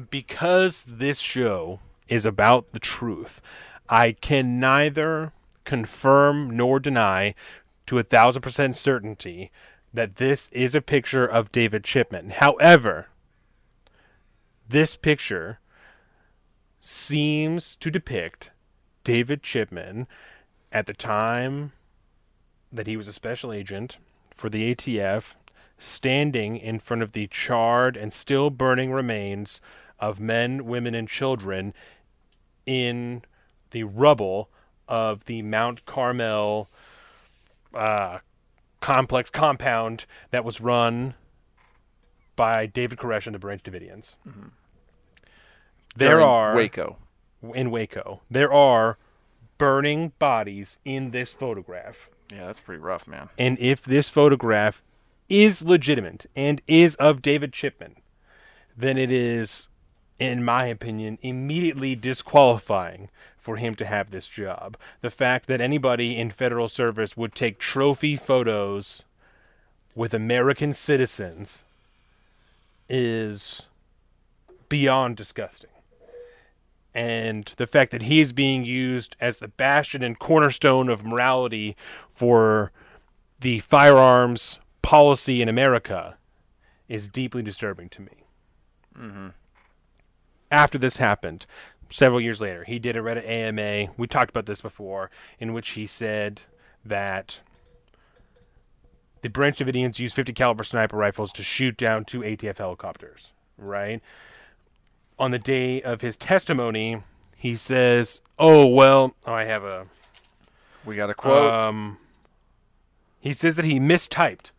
because 0.09 0.85
this 0.87 1.19
show 1.19 1.79
is 2.07 2.25
about 2.25 2.71
the 2.71 2.79
truth, 2.79 3.41
I 3.89 4.13
can 4.13 4.59
neither 4.59 5.31
confirm 5.63 6.55
nor 6.55 6.79
deny 6.79 7.35
to 7.87 7.99
a 7.99 8.03
thousand 8.03 8.41
percent 8.41 8.75
certainty 8.75 9.51
that 9.93 10.15
this 10.15 10.49
is 10.51 10.73
a 10.73 10.81
picture 10.81 11.25
of 11.25 11.51
David 11.51 11.83
Chipman. 11.83 12.31
However, 12.31 13.07
this 14.67 14.95
picture 14.95 15.59
seems 16.81 17.75
to 17.75 17.91
depict 17.91 18.49
David 19.03 19.43
Chipman 19.43 20.07
at 20.71 20.87
the 20.87 20.93
time 20.93 21.71
that 22.71 22.87
he 22.87 22.97
was 22.97 23.07
a 23.07 23.13
special 23.13 23.53
agent 23.53 23.97
for 24.35 24.49
the 24.49 24.73
ATF 24.73 25.23
standing 25.77 26.57
in 26.57 26.79
front 26.79 27.03
of 27.03 27.11
the 27.11 27.27
charred 27.27 27.97
and 27.97 28.13
still 28.13 28.49
burning 28.49 28.91
remains 28.91 29.61
of 29.99 30.19
men, 30.19 30.65
women, 30.65 30.95
and 30.95 31.07
children 31.07 31.73
in 32.65 33.23
the 33.71 33.83
rubble 33.83 34.49
of 34.87 35.25
the 35.25 35.41
Mount 35.41 35.85
Carmel 35.85 36.69
uh, 37.73 38.19
complex 38.79 39.29
compound 39.29 40.05
that 40.31 40.43
was 40.43 40.59
run 40.61 41.13
by 42.35 42.65
David 42.65 42.97
Koresh 42.97 43.25
and 43.25 43.35
the 43.35 43.39
Branch 43.39 43.61
Davidians. 43.63 44.15
There 45.95 46.11
During 46.11 46.25
are 46.25 46.55
Waco. 46.55 46.97
in 47.53 47.71
Waco. 47.71 48.21
There 48.29 48.51
are 48.51 48.97
burning 49.57 50.13
bodies 50.19 50.77
in 50.83 51.11
this 51.11 51.33
photograph. 51.33 52.09
Yeah, 52.31 52.47
that's 52.47 52.59
pretty 52.59 52.81
rough, 52.81 53.07
man. 53.07 53.29
And 53.37 53.59
if 53.59 53.83
this 53.83 54.09
photograph 54.09 54.81
is 55.29 55.61
legitimate 55.61 56.25
and 56.35 56.61
is 56.67 56.95
of 56.95 57.21
David 57.21 57.53
Chipman, 57.53 57.95
then 58.75 58.97
it 58.97 59.11
is, 59.11 59.67
in 60.19 60.43
my 60.43 60.65
opinion, 60.65 61.17
immediately 61.21 61.95
disqualifying 61.95 63.09
for 63.37 63.57
him 63.57 63.75
to 63.75 63.85
have 63.85 64.11
this 64.11 64.27
job. 64.27 64.77
The 65.01 65.09
fact 65.09 65.47
that 65.47 65.61
anybody 65.61 66.17
in 66.17 66.31
federal 66.31 66.69
service 66.69 67.17
would 67.17 67.35
take 67.35 67.59
trophy 67.59 68.15
photos 68.15 69.03
with 69.95 70.13
American 70.13 70.73
citizens 70.73 71.63
is 72.89 73.63
beyond 74.69 75.17
disgusting. 75.17 75.69
And 76.95 77.51
the 77.57 77.67
fact 77.67 77.91
that 77.91 78.03
he 78.03 78.21
is 78.21 78.31
being 78.31 78.63
used 78.63 79.15
as 79.19 79.37
the 79.37 79.47
bastion 79.47 80.03
and 80.03 80.17
cornerstone 80.17 80.89
of 80.89 81.03
morality 81.03 81.75
for 82.11 82.71
the 83.39 83.59
firearms 83.59 84.59
policy 84.83 85.41
in 85.41 85.49
America 85.49 86.17
is 86.87 87.07
deeply 87.07 87.41
disturbing 87.41 87.89
to 87.89 88.01
me. 88.03 89.31
After 90.51 90.77
this 90.77 90.97
happened, 90.97 91.47
several 91.89 92.21
years 92.21 92.39
later, 92.39 92.63
he 92.63 92.77
did 92.77 92.95
a 92.95 92.99
Reddit 92.99 93.27
AMA. 93.27 93.93
We 93.97 94.05
talked 94.05 94.29
about 94.29 94.45
this 94.45 94.61
before, 94.61 95.09
in 95.39 95.53
which 95.53 95.69
he 95.69 95.87
said 95.87 96.43
that 96.85 97.39
the 99.21 99.29
Branch 99.29 99.57
Davidians 99.57 99.97
used 99.97 100.13
50 100.15 100.33
caliber 100.33 100.63
sniper 100.63 100.97
rifles 100.97 101.31
to 101.33 101.41
shoot 101.43 101.75
down 101.75 102.05
two 102.05 102.19
ATF 102.19 102.59
helicopters. 102.59 103.31
Right 103.57 104.01
on 105.19 105.31
the 105.31 105.39
day 105.39 105.81
of 105.81 106.01
his 106.01 106.17
testimony, 106.17 106.97
he 107.35 107.55
says, 107.55 108.21
"Oh 108.39 108.65
well, 108.67 109.15
oh, 109.25 109.33
I 109.33 109.45
have 109.45 109.63
a 109.63 109.85
We 110.85 110.95
got 110.95 111.09
a 111.09 111.13
quote. 111.13 111.51
um, 111.51 111.97
he 113.19 113.31
says 113.33 113.55
that 113.55 113.65
he 113.65 113.79
mistyped 113.79 114.51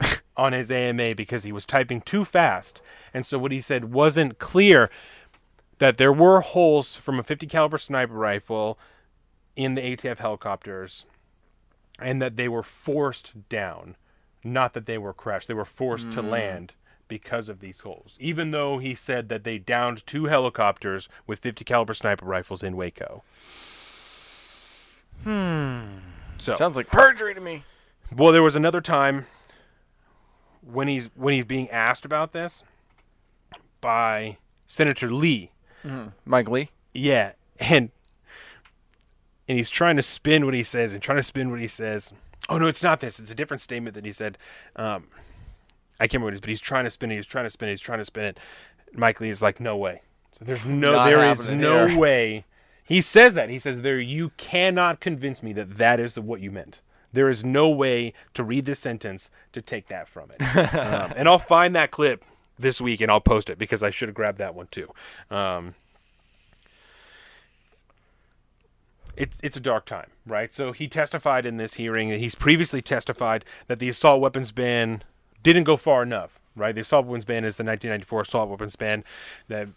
on 0.36 0.52
his 0.52 0.70
AMA 0.70 1.14
because 1.14 1.42
he 1.42 1.52
was 1.52 1.64
typing 1.66 2.00
too 2.00 2.24
fast, 2.24 2.82
and 3.12 3.26
so 3.26 3.38
what 3.38 3.52
he 3.52 3.60
said 3.60 3.92
wasn't 3.92 4.38
clear 4.38 4.90
that 5.78 5.96
there 5.96 6.12
were 6.12 6.40
holes 6.40 6.96
from 6.96 7.18
a 7.18 7.22
50 7.22 7.46
caliber 7.46 7.78
sniper 7.78 8.14
rifle 8.14 8.78
in 9.56 9.74
the 9.74 9.80
ATF 9.80 10.18
helicopters, 10.18 11.06
and 11.98 12.20
that 12.22 12.36
they 12.36 12.48
were 12.48 12.62
forced 12.62 13.48
down, 13.48 13.96
not 14.44 14.74
that 14.74 14.86
they 14.86 14.98
were 14.98 15.12
crashed. 15.12 15.48
They 15.48 15.54
were 15.54 15.64
forced 15.64 16.12
to 16.12 16.22
land 16.22 16.74
because 17.08 17.48
of 17.48 17.60
these 17.60 17.80
holes. 17.80 18.16
Even 18.20 18.52
though 18.52 18.78
he 18.78 18.94
said 18.94 19.28
that 19.28 19.44
they 19.44 19.58
downed 19.58 20.06
two 20.06 20.26
helicopters 20.26 21.08
with 21.26 21.40
50 21.40 21.64
caliber 21.64 21.92
sniper 21.92 22.24
rifles 22.24 22.62
in 22.62 22.76
Waco. 22.76 23.22
Hmm. 25.24 25.82
So 26.38 26.56
Sounds 26.56 26.76
like 26.76 26.88
perjury 26.88 27.34
to 27.34 27.40
me. 27.40 27.64
well, 28.14 28.32
there 28.32 28.42
was 28.42 28.56
another 28.56 28.80
time 28.80 29.26
when 30.62 30.88
he's 30.88 31.06
when 31.14 31.34
he's 31.34 31.44
being 31.44 31.70
asked 31.70 32.04
about 32.04 32.32
this 32.32 32.62
by 33.80 34.36
Senator 34.66 35.10
Lee. 35.10 35.50
Mike 36.24 36.48
Lee. 36.48 36.70
Yeah, 36.92 37.32
and 37.58 37.90
and 39.48 39.58
he's 39.58 39.70
trying 39.70 39.96
to 39.96 40.02
spin 40.02 40.44
what 40.44 40.54
he 40.54 40.62
says 40.62 40.92
and 40.92 41.02
trying 41.02 41.18
to 41.18 41.22
spin 41.22 41.50
what 41.50 41.60
he 41.60 41.68
says. 41.68 42.12
Oh 42.48 42.58
no, 42.58 42.66
it's 42.66 42.82
not 42.82 43.00
this. 43.00 43.18
It's 43.18 43.30
a 43.30 43.34
different 43.34 43.60
statement 43.60 43.94
that 43.94 44.04
he 44.04 44.12
said. 44.12 44.36
Um, 44.76 45.08
I 45.98 46.04
can't 46.04 46.14
remember 46.14 46.26
what 46.26 46.32
it 46.32 46.36
is, 46.36 46.40
but 46.40 46.50
he's 46.50 46.60
trying 46.60 46.84
to 46.84 46.90
spin 46.90 47.10
it. 47.12 47.16
He's 47.16 47.26
trying 47.26 47.44
to 47.44 47.50
spin 47.50 47.68
it. 47.68 47.72
He's 47.72 47.80
trying 47.80 47.98
to 47.98 48.04
spin 48.04 48.24
it. 48.24 48.38
Mike 48.94 49.20
Lee 49.20 49.28
is 49.28 49.42
like, 49.42 49.60
no 49.60 49.76
way. 49.76 50.00
So 50.38 50.44
there's 50.46 50.64
no, 50.64 50.92
Not 50.94 51.04
there 51.10 51.30
is 51.30 51.46
no 51.46 51.86
here. 51.86 51.98
way. 51.98 52.44
He 52.82 53.00
says 53.02 53.34
that. 53.34 53.50
He 53.50 53.58
says 53.58 53.82
there. 53.82 54.00
You 54.00 54.30
cannot 54.36 55.00
convince 55.00 55.42
me 55.42 55.52
that 55.52 55.76
that 55.76 56.00
is 56.00 56.14
the, 56.14 56.22
what 56.22 56.40
you 56.40 56.50
meant. 56.50 56.80
There 57.12 57.28
is 57.28 57.44
no 57.44 57.68
way 57.68 58.12
to 58.34 58.44
read 58.44 58.64
this 58.64 58.78
sentence 58.78 59.30
to 59.52 59.60
take 59.60 59.88
that 59.88 60.08
from 60.08 60.30
it. 60.30 60.42
um, 60.74 61.12
and 61.16 61.28
I'll 61.28 61.38
find 61.38 61.74
that 61.74 61.90
clip 61.90 62.24
this 62.58 62.80
week 62.80 63.00
and 63.00 63.10
I'll 63.10 63.20
post 63.20 63.50
it 63.50 63.58
because 63.58 63.82
I 63.82 63.90
should 63.90 64.08
have 64.08 64.14
grabbed 64.14 64.38
that 64.38 64.54
one 64.54 64.68
too. 64.70 64.88
Um, 65.30 65.74
it's 69.16 69.36
it's 69.42 69.56
a 69.56 69.60
dark 69.60 69.86
time, 69.86 70.10
right? 70.26 70.52
So 70.52 70.72
he 70.72 70.88
testified 70.88 71.44
in 71.44 71.56
this 71.56 71.74
hearing. 71.74 72.10
He's 72.10 72.34
previously 72.34 72.80
testified 72.80 73.44
that 73.66 73.78
the 73.78 73.88
assault 73.88 74.20
weapons 74.20 74.52
ban 74.52 75.02
didn't 75.42 75.64
go 75.64 75.76
far 75.76 76.02
enough, 76.02 76.38
right? 76.54 76.74
The 76.74 76.82
assault 76.82 77.06
weapons 77.06 77.24
ban 77.24 77.44
is 77.44 77.56
the 77.56 77.64
1994 77.64 78.20
assault 78.22 78.48
weapons 78.48 78.76
ban 78.76 79.04
that 79.48 79.68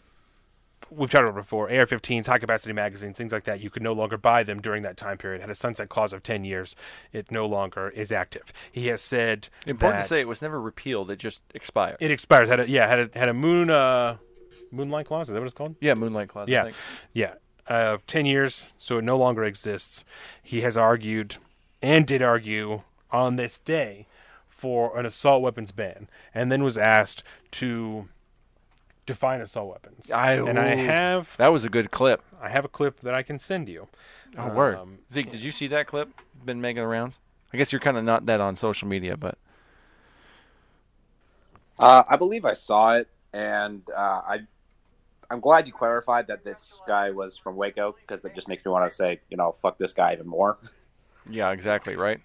we've 0.89 1.09
talked 1.09 1.23
about 1.23 1.35
before. 1.35 1.69
AR-15s, 1.69 2.25
high 2.27 2.37
capacity 2.39 2.73
magazines, 2.73 3.17
things 3.17 3.31
like 3.31 3.43
that. 3.45 3.59
You 3.61 3.69
could 3.69 3.81
no 3.83 3.93
longer 3.93 4.17
buy 4.17 4.43
them 4.43 4.61
during 4.61 4.83
that 4.83 4.97
time 4.97 5.17
period. 5.17 5.41
Had 5.41 5.49
a 5.49 5.55
sunset 5.55 5.89
clause 5.89 6.13
of 6.13 6.23
10 6.23 6.43
years. 6.45 6.75
It 7.11 7.31
no 7.31 7.45
longer 7.45 7.89
is 7.89 8.11
active. 8.11 8.51
He 8.71 8.87
has 8.87 9.01
said 9.01 9.49
Important 9.65 10.03
to 10.03 10.07
say 10.09 10.19
it 10.19 10.27
was 10.27 10.41
never 10.41 10.59
repealed. 10.61 11.09
It 11.11 11.17
just 11.19 11.41
expired. 11.53 11.97
it 11.99 12.11
expires. 12.11 12.49
Had 12.49 12.59
a 12.59 12.69
yeah 12.69 12.87
had 12.87 12.99
a 12.99 13.19
had 13.19 13.29
a 13.29 13.33
moon 13.33 13.69
uh 13.71 14.17
moonlight 14.71 15.05
clause. 15.07 15.27
Is 15.29 15.33
that 15.33 15.39
what 15.39 15.45
it's 15.45 15.53
called? 15.55 15.75
yeah, 15.81 15.93
Moonlight 15.93 16.29
Clause. 16.29 16.47
I 16.49 16.51
Yeah, 16.51 16.63
think. 16.63 16.75
yeah. 17.13 17.33
Uh, 17.67 17.97
ten 18.07 18.25
years, 18.25 18.67
so 18.77 18.97
it 18.97 19.03
no 19.03 19.17
longer 19.17 19.43
exists. 19.43 20.03
He 20.41 20.61
has 20.61 20.75
argued 20.75 21.37
and 21.81 22.05
did 22.05 22.21
argue 22.21 22.81
on 23.11 23.35
this 23.37 23.59
day 23.59 24.07
for 24.49 24.97
an 24.97 25.05
assault 25.05 25.41
weapons 25.41 25.71
ban, 25.71 26.09
and 26.33 26.51
then 26.51 26.63
was 26.63 26.77
asked 26.77 27.23
to 27.51 28.09
define 29.05 29.41
assault 29.41 29.69
weapons. 29.69 30.11
I- 30.11 30.33
and 30.33 30.59
I 30.59 30.75
have 30.75 31.35
That 31.37 31.51
was 31.51 31.65
a 31.65 31.69
good 31.69 31.91
clip. 31.91 32.23
I 32.41 32.49
have 32.49 32.65
a 32.65 32.69
clip 32.69 32.99
that 33.01 33.13
I 33.13 33.23
can 33.23 33.39
send 33.39 33.69
you. 33.69 33.87
Oh, 34.37 34.49
word. 34.49 34.77
Um, 34.77 34.99
Zeke, 35.11 35.31
did 35.31 35.41
you 35.41 35.51
see 35.51 35.67
that 35.67 35.87
clip? 35.87 36.09
Been 36.45 36.61
making 36.61 36.81
the 36.81 36.87
rounds? 36.87 37.19
I 37.53 37.57
guess 37.57 37.71
you're 37.71 37.79
kind 37.79 37.97
of 37.97 38.03
not 38.03 38.25
that 38.25 38.41
on 38.41 38.55
social 38.55 38.87
media, 38.87 39.15
but 39.15 39.37
Uh, 41.79 42.03
I 42.07 42.17
believe 42.17 42.45
I 42.45 42.53
saw 42.53 42.95
it, 42.95 43.09
and 43.33 43.81
uh, 43.95 44.21
I, 44.25 44.39
I'm 45.29 45.39
glad 45.39 45.67
you 45.67 45.73
clarified 45.73 46.27
that 46.27 46.43
this 46.43 46.79
guy 46.87 47.11
was 47.11 47.37
from 47.37 47.55
Waco 47.55 47.95
because 48.01 48.21
that 48.21 48.35
just 48.35 48.47
makes 48.47 48.63
me 48.65 48.71
want 48.71 48.89
to 48.89 48.95
say, 48.95 49.19
you 49.29 49.37
know, 49.37 49.51
fuck 49.51 49.77
this 49.77 49.93
guy 49.93 50.13
even 50.13 50.27
more. 50.27 50.57
yeah, 51.29 51.51
exactly, 51.51 51.95
right? 51.95 52.19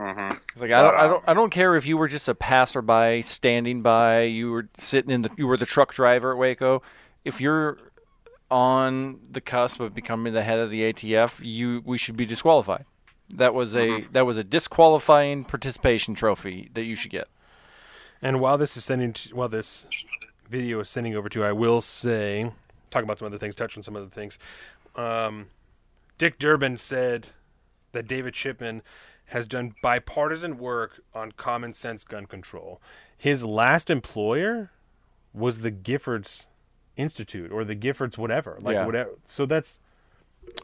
Mm-hmm. 0.00 0.36
It's 0.52 0.62
like 0.62 0.72
I 0.72 0.80
don't, 0.80 0.94
I 0.94 1.06
don't, 1.06 1.24
I 1.28 1.34
don't 1.34 1.50
care 1.50 1.76
if 1.76 1.84
you 1.84 1.98
were 1.98 2.08
just 2.08 2.26
a 2.26 2.34
passerby 2.34 3.20
standing 3.22 3.82
by. 3.82 4.22
You 4.22 4.50
were 4.50 4.68
sitting 4.78 5.10
in 5.10 5.22
the, 5.22 5.30
you 5.36 5.46
were 5.46 5.58
the 5.58 5.66
truck 5.66 5.92
driver 5.92 6.32
at 6.32 6.38
Waco. 6.38 6.82
If 7.22 7.38
you're 7.38 7.76
on 8.50 9.20
the 9.30 9.42
cusp 9.42 9.78
of 9.78 9.94
becoming 9.94 10.32
the 10.32 10.42
head 10.42 10.58
of 10.58 10.70
the 10.70 10.90
ATF, 10.90 11.44
you, 11.44 11.82
we 11.84 11.98
should 11.98 12.16
be 12.16 12.24
disqualified. 12.24 12.86
That 13.28 13.52
was 13.52 13.76
a, 13.76 14.06
that 14.12 14.24
was 14.24 14.38
a 14.38 14.42
disqualifying 14.42 15.44
participation 15.44 16.14
trophy 16.14 16.70
that 16.72 16.84
you 16.84 16.96
should 16.96 17.10
get. 17.10 17.28
And 18.22 18.40
while 18.40 18.56
this 18.56 18.78
is 18.78 18.84
sending, 18.84 19.12
to, 19.12 19.34
while 19.36 19.50
this 19.50 19.86
video 20.48 20.80
is 20.80 20.88
sending 20.88 21.14
over 21.14 21.28
to, 21.28 21.40
you, 21.40 21.44
I 21.44 21.52
will 21.52 21.82
say, 21.82 22.50
talk 22.90 23.04
about 23.04 23.18
some 23.18 23.26
other 23.26 23.38
things, 23.38 23.54
touch 23.54 23.76
on 23.76 23.82
some 23.82 23.96
other 23.96 24.08
things. 24.08 24.38
Um, 24.96 25.48
Dick 26.18 26.38
Durbin 26.38 26.78
said 26.78 27.28
that 27.92 28.08
David 28.08 28.34
Chipman 28.34 28.82
has 29.30 29.46
done 29.46 29.74
bipartisan 29.82 30.58
work 30.58 31.00
on 31.14 31.32
common 31.32 31.74
sense 31.74 32.04
gun 32.04 32.26
control. 32.26 32.80
His 33.18 33.42
last 33.44 33.90
employer 33.90 34.70
was 35.32 35.60
the 35.60 35.70
Giffords 35.70 36.46
Institute 36.96 37.50
or 37.52 37.64
the 37.64 37.76
Giffords 37.76 38.18
whatever, 38.18 38.58
like 38.60 38.74
Yeah. 38.74 38.86
whatever. 38.86 39.10
So 39.24 39.46
that's 39.46 39.80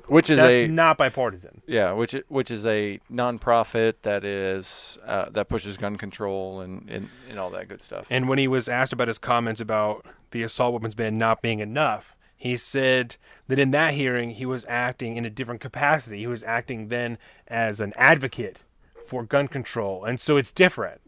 which 0.09 0.31
is 0.31 0.39
That's 0.39 0.53
a 0.57 0.67
not 0.69 0.97
bipartisan. 0.99 1.63
yeah, 1.67 1.93
which 1.93 2.15
which 2.29 2.51
is 2.51 2.67
a 2.67 2.99
nonprofit 3.13 3.95
that 4.03 4.25
is 4.25 4.99
uh, 5.07 5.27
that 5.31 5.49
pushes 5.49 5.77
gun 5.77 5.97
control 5.97 6.61
and, 6.61 6.89
and 6.91 7.09
and 7.29 7.39
all 7.39 7.51
that 7.51 7.69
good 7.69 7.81
stuff. 7.81 8.07
And 8.11 8.29
when 8.29 8.39
he 8.39 8.49
was 8.49 8.69
asked 8.69 8.93
about 8.93 9.07
his 9.09 9.19
comments 9.19 9.61
about 9.61 10.05
the 10.33 10.43
assault 10.43 10.73
weapons 10.73 10.95
ban 10.95 11.19
not 11.19 11.41
being 11.43 11.61
enough, 11.61 12.16
he 12.47 12.57
said 12.57 13.17
that 13.49 13.59
in 13.59 13.71
that 13.73 13.95
hearing 13.95 14.31
he 14.31 14.47
was 14.47 14.65
acting 14.69 15.17
in 15.17 15.25
a 15.25 15.31
different 15.31 15.61
capacity. 15.61 16.19
He 16.19 16.27
was 16.27 16.43
acting 16.43 16.89
then 16.89 17.19
as 17.49 17.81
an 17.81 17.93
advocate 17.97 18.61
for 19.07 19.23
gun 19.23 19.49
control, 19.49 20.05
and 20.05 20.21
so 20.21 20.37
it's 20.37 20.53
different. 20.53 21.01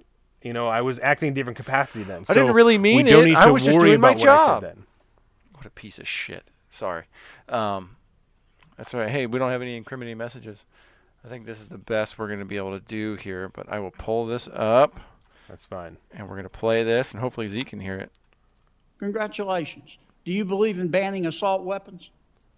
You 0.43 0.53
know, 0.53 0.69
I 0.69 0.81
was 0.83 0.99
acting 1.01 1.29
in 1.29 1.33
a 1.33 1.35
different 1.35 1.57
capacity 1.57 2.05
then. 2.05 2.25
I 2.29 2.35
didn't 2.35 2.53
really 2.55 2.79
mean 2.79 3.05
we 3.05 3.11
don't 3.11 3.23
it. 3.25 3.31
Need 3.31 3.37
I 3.37 3.47
to 3.47 3.53
was 3.53 3.65
just 3.65 3.77
worry 3.79 3.91
doing 3.91 4.01
my 4.01 4.11
about 4.11 4.21
what 4.21 4.29
I 4.29 4.35
job. 4.35 4.63
then. 4.63 4.87
What 5.55 5.67
a 5.67 5.71
piece 5.71 5.99
of 5.99 6.07
shit. 6.07 6.45
Sorry. 6.71 7.05
Um, 7.49 7.97
that's 8.77 8.95
all 8.95 9.01
right. 9.01 9.11
Hey, 9.11 9.27
we 9.27 9.39
don't 9.41 9.51
have 9.51 9.63
any 9.63 9.77
incriminating 9.77 10.19
messages. 10.19 10.65
I 11.25 11.29
think 11.29 11.45
this 11.47 11.61
is 11.61 11.69
the 11.69 11.79
best 11.79 12.17
we're 12.19 12.29
going 12.29 12.39
to 12.39 12.45
be 12.45 12.57
able 12.57 12.79
to 12.79 12.85
do 12.87 13.17
here, 13.17 13.49
but 13.49 13.67
I 13.69 13.81
will 13.81 13.91
pull 13.91 14.27
this 14.27 14.49
up 14.55 15.01
That's 15.49 15.65
fine. 15.65 15.97
and 16.13 16.29
we're 16.29 16.37
going 16.37 16.45
to 16.45 16.49
play 16.49 16.85
this, 16.85 17.11
and 17.11 17.21
hopefully 17.21 17.49
Zeke 17.49 17.67
can 17.67 17.81
hear 17.81 17.97
it. 17.99 18.13
Congratulations. 19.01 19.99
Do 20.29 20.35
you 20.35 20.45
believe 20.45 20.79
in 20.79 20.89
banning 20.89 21.25
assault 21.25 21.63
weapons? 21.63 22.11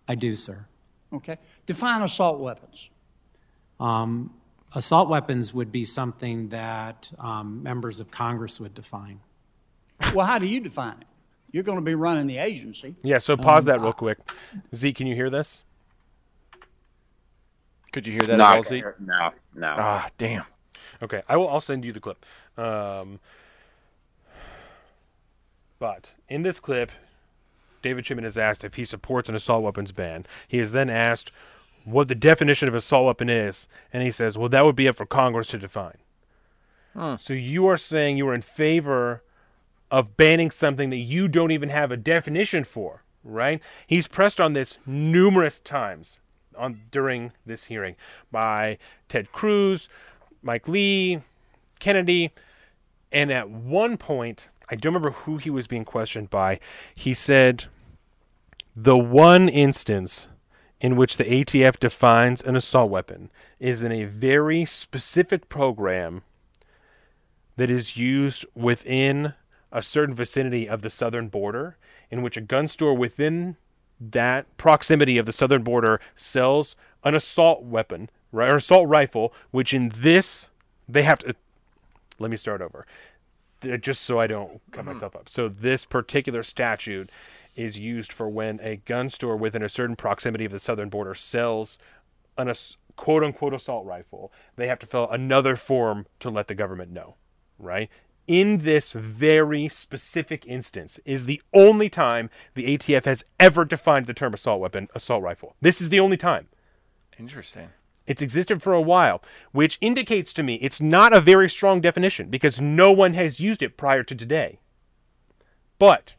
I 0.09 0.17
do, 0.17 0.35
sir. 0.35 0.67
Okay. 1.13 1.39
Define 1.67 2.03
assault 2.03 2.41
weapons. 2.41 2.91
Um, 3.79 4.35
assault 4.75 5.09
weapons 5.09 5.55
would 5.55 5.71
be 5.71 5.85
something 5.85 6.49
that 6.49 7.13
um, 7.21 7.63
members 7.63 8.01
of 8.01 8.11
Congress 8.11 8.59
would 8.59 8.75
define. 8.75 9.21
Well, 10.13 10.27
how 10.27 10.41
do 10.41 10.49
you 10.49 10.59
define 10.59 10.97
it? 11.01 11.07
You're 11.53 11.63
going 11.63 11.79
to 11.79 11.85
be 11.85 11.95
running 11.95 12.27
the 12.27 12.39
agency. 12.39 12.97
Yeah. 13.05 13.19
So 13.19 13.37
pause 13.37 13.67
that 13.67 13.81
real 13.81 13.93
quick. 13.93 14.19
Z, 14.75 14.93
can 14.95 15.07
you 15.07 15.15
hear 15.15 15.31
this? 15.31 15.63
Could 17.93 18.05
you 18.05 18.15
hear 18.15 18.23
that 18.23 18.37
Not 18.37 18.73
at 18.73 19.01
no, 19.01 19.31
no. 19.55 19.77
Ah, 19.79 20.09
damn. 20.19 20.45
Okay, 21.01 21.23
I 21.29 21.37
will. 21.37 21.49
I'll 21.49 21.61
send 21.61 21.85
you 21.85 21.93
the 21.93 22.01
clip. 22.01 22.27
Um, 22.59 23.21
but 25.79 26.15
in 26.29 26.43
this 26.43 26.59
clip, 26.59 26.91
David 27.83 28.05
Chipman 28.05 28.25
is 28.25 28.39
asked 28.39 28.65
if 28.65 28.75
he 28.75 28.85
supports 28.85 29.29
an 29.29 29.35
assault 29.35 29.63
weapons 29.63 29.93
ban. 29.93 30.27
He 30.47 30.59
is 30.59 30.73
then 30.73 30.91
asked 30.91 31.33
what 31.85 32.09
the 32.09 32.15
definition 32.15 32.69
of 32.69 32.75
assault 32.75 33.07
weapon 33.07 33.31
is, 33.31 33.69
and 33.93 34.03
he 34.03 34.11
says, 34.11 34.37
"Well, 34.37 34.49
that 34.51 34.65
would 34.65 34.77
be 34.77 34.89
up 34.89 34.97
for 34.97 35.07
Congress 35.07 35.49
to 35.49 35.59
define." 35.59 35.99
Hmm. 36.95 37.15
So 37.21 37.33
you 37.33 37.67
are 37.67 37.77
saying 37.77 38.17
you 38.17 38.29
are 38.29 38.35
in 38.35 38.43
favor 38.43 39.23
of 39.91 40.17
banning 40.17 40.51
something 40.51 40.91
that 40.91 40.97
you 40.97 41.29
don't 41.29 41.51
even 41.51 41.69
have 41.69 41.91
a 41.91 41.97
definition 41.97 42.65
for, 42.65 43.03
right? 43.25 43.61
He's 43.87 44.07
pressed 44.07 44.41
on 44.41 44.53
this 44.53 44.79
numerous 44.87 45.61
times 45.61 46.21
on 46.57 46.83
during 46.91 47.33
this 47.47 47.65
hearing 47.65 47.97
by 48.31 48.79
Ted 49.09 49.33
Cruz, 49.33 49.89
Mike 50.43 50.69
Lee, 50.69 51.23
Kennedy, 51.81 52.31
and 53.11 53.33
at 53.33 53.51
one 53.51 53.97
point, 53.97 54.49
I 54.71 54.77
don't 54.77 54.95
remember 54.95 55.11
who 55.11 55.39
he 55.39 55.51
was 55.51 55.67
being 55.67 55.85
questioned 55.85 56.31
by. 56.31 56.61
He 56.95 57.13
said 57.13 57.65
the 58.77 58.97
one 58.97 59.49
instance 59.49 60.29
in 60.81 60.97
which 60.97 61.17
the 61.17 61.25
ATF 61.25 61.79
defines 61.79 62.41
an 62.41 62.57
assault 62.57 62.91
weapon 62.91 63.31
is 63.59 63.83
in 63.83 63.93
a 63.93 64.05
very 64.05 64.65
specific 64.65 65.49
program 65.49 66.23
that 67.57 67.71
is 67.71 67.97
used 67.97 68.47
within 68.55 69.35
a 69.73 69.83
certain 69.83 70.15
vicinity 70.15 70.69
of 70.69 70.83
the 70.83 70.91
southern 70.91 71.29
border, 71.29 71.77
in 72.11 72.23
which 72.23 72.37
a 72.37 72.41
gun 72.41 72.67
store 72.67 72.95
within 72.95 73.57
that 74.01 74.47
proximity 74.57 75.19
of 75.19 75.27
the 75.27 75.33
southern 75.33 75.63
border 75.63 76.01
sells 76.17 76.75
an 77.05 77.15
assault 77.15 77.63
weapon, 77.63 78.09
or 78.33 78.43
assault 78.57 78.89
rifle, 78.89 79.33
which 79.51 79.75
in 79.75 79.93
this 79.95 80.49
they 80.89 81.03
have 81.03 81.19
to. 81.19 81.35
Let 82.19 82.31
me 82.31 82.37
start 82.37 82.63
over, 82.63 82.87
Uh, 83.63 83.77
just 83.77 84.03
so 84.03 84.19
I 84.19 84.27
don't 84.27 84.61
cut 84.73 84.85
mm-hmm. 84.85 84.95
myself 84.95 85.17
up. 85.17 85.29
So 85.29 85.49
this 85.49 85.85
particular 85.85 86.43
statute 86.43 87.11
is 87.57 87.79
used 87.79 88.13
for 88.13 88.29
when 88.29 88.61
a 88.63 88.77
gun 88.77 89.11
store 89.11 89.37
within 89.37 89.63
a 89.63 89.69
certain 89.69 89.97
proximity 89.97 90.45
of 90.45 90.53
the 90.53 90.59
southern 90.59 90.89
border 90.89 91.15
sells 91.15 91.79
an 92.39 92.49
ass- 92.49 92.77
quote 92.97 93.23
unquote 93.23 93.55
assault 93.55 93.87
rifle. 93.87 94.33
They 94.57 94.69
have 94.69 94.79
to 94.81 94.87
fill 94.87 95.09
another 95.11 95.57
form 95.57 96.07
to 96.21 96.31
let 96.31 96.49
the 96.49 96.55
government 96.55 96.91
know, 96.91 97.17
right? 97.59 97.91
In 98.27 98.59
this 98.59 98.93
very 98.93 99.69
specific 99.69 100.47
instance 100.47 101.01
is 101.05 101.25
the 101.25 101.43
only 101.53 101.89
time 101.89 102.31
the 102.55 102.77
ATF 102.77 103.05
has 103.05 103.25
ever 103.41 103.65
defined 103.65 104.07
the 104.07 104.15
term 104.15 104.35
assault 104.35 104.61
weapon, 104.61 104.89
assault 104.95 105.23
rifle. 105.23 105.57
This 105.61 105.81
is 105.81 105.89
the 105.89 106.01
only 106.01 106.17
time. 106.17 106.49
Interesting. 107.19 107.71
It's 108.07 108.23
existed 108.23 108.63
for 108.63 108.73
a 108.73 108.81
while, 108.81 109.23
which 109.53 109.79
indicates 109.81 110.33
to 110.33 110.43
me 110.43 110.55
it's 110.55 110.81
not 110.81 111.13
a 111.13 111.21
very 111.21 111.49
strong 111.49 111.81
definition 111.81 112.29
because 112.29 112.61
no 112.61 112.91
one 112.91 113.15
has 113.15 113.41
used 113.41 113.63
it 113.63 113.77
prior 113.77 114.03
to 114.03 114.15
today. 114.15 114.59
But 115.79 116.15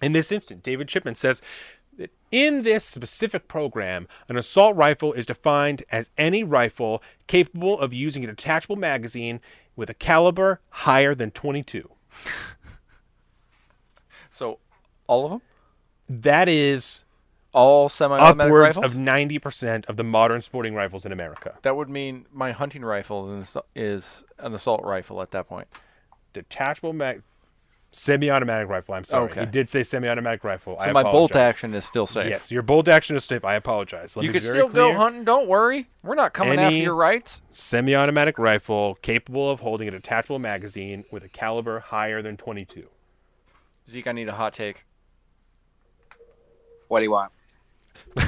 in 0.00 0.12
this 0.12 0.32
instant, 0.32 0.62
David 0.62 0.88
Chipman 0.88 1.14
says 1.14 1.40
that 1.96 2.10
in 2.30 2.62
this 2.62 2.84
specific 2.84 3.46
program, 3.46 4.08
an 4.28 4.36
assault 4.36 4.74
rifle 4.74 5.12
is 5.12 5.26
defined 5.26 5.84
as 5.90 6.10
any 6.18 6.42
rifle 6.42 7.02
capable 7.26 7.78
of 7.78 7.92
using 7.92 8.24
a 8.24 8.28
detachable 8.28 8.76
magazine 8.76 9.40
with 9.76 9.90
a 9.90 9.94
caliber 9.94 10.60
higher 10.70 11.14
than 11.14 11.30
22. 11.30 11.88
So, 14.34 14.60
all 15.06 15.26
of 15.26 15.30
them? 15.30 15.42
That 16.08 16.48
is 16.48 17.04
All 17.52 17.88
semi-automatic 17.90 18.40
upwards 18.50 18.76
rifles? 18.78 18.94
of 18.94 18.98
90% 18.98 19.84
of 19.86 19.96
the 19.96 20.04
modern 20.04 20.40
sporting 20.40 20.74
rifles 20.74 21.04
in 21.04 21.12
America. 21.12 21.58
that 21.62 21.76
would 21.76 21.88
mean 21.90 22.24
my 22.32 22.52
hunting 22.52 22.82
rifle 22.82 23.38
is, 23.40 23.56
is 23.74 24.24
an 24.38 24.54
assault 24.54 24.82
rifle 24.84 25.20
at 25.20 25.30
that 25.32 25.48
point. 25.48 25.68
detachable 26.32 26.92
mag 26.94 27.22
semi-automatic 27.94 28.68
rifle. 28.70 28.94
I'm 28.94 29.04
sorry, 29.04 29.30
Okay. 29.30 29.40
he 29.40 29.46
did 29.46 29.68
say 29.68 29.82
semi-automatic 29.82 30.42
rifle. 30.44 30.76
So 30.80 30.86
I 30.86 30.92
my 30.92 31.02
bolt 31.02 31.36
action 31.36 31.74
is 31.74 31.84
still 31.84 32.06
safe. 32.06 32.30
Yes, 32.30 32.50
your 32.50 32.62
bolt 32.62 32.88
action 32.88 33.16
is 33.16 33.24
safe. 33.24 33.44
I 33.44 33.54
apologize. 33.54 34.16
Let 34.16 34.24
you 34.24 34.32
can 34.32 34.40
be 34.40 34.46
very 34.46 34.58
still 34.60 34.68
go 34.70 34.94
hunting. 34.94 35.24
Don't 35.24 35.46
worry. 35.46 35.88
We're 36.02 36.14
not 36.14 36.32
coming 36.32 36.54
after 36.54 36.68
Any- 36.68 36.80
your 36.82 36.94
rights. 36.94 37.42
Semi-automatic 37.52 38.38
rifle 38.38 38.94
capable 39.02 39.50
of 39.50 39.60
holding 39.60 39.88
a 39.88 39.90
detachable 39.90 40.38
magazine 40.38 41.04
with 41.10 41.22
a 41.22 41.28
caliber 41.28 41.80
higher 41.80 42.22
than 42.22 42.38
22. 42.38 42.86
Zeke, 43.90 44.06
I 44.06 44.12
need 44.12 44.28
a 44.28 44.32
hot 44.36 44.54
take. 44.54 44.86
What 46.88 47.00
do 47.00 47.04
you 47.04 47.10
want? 47.10 47.30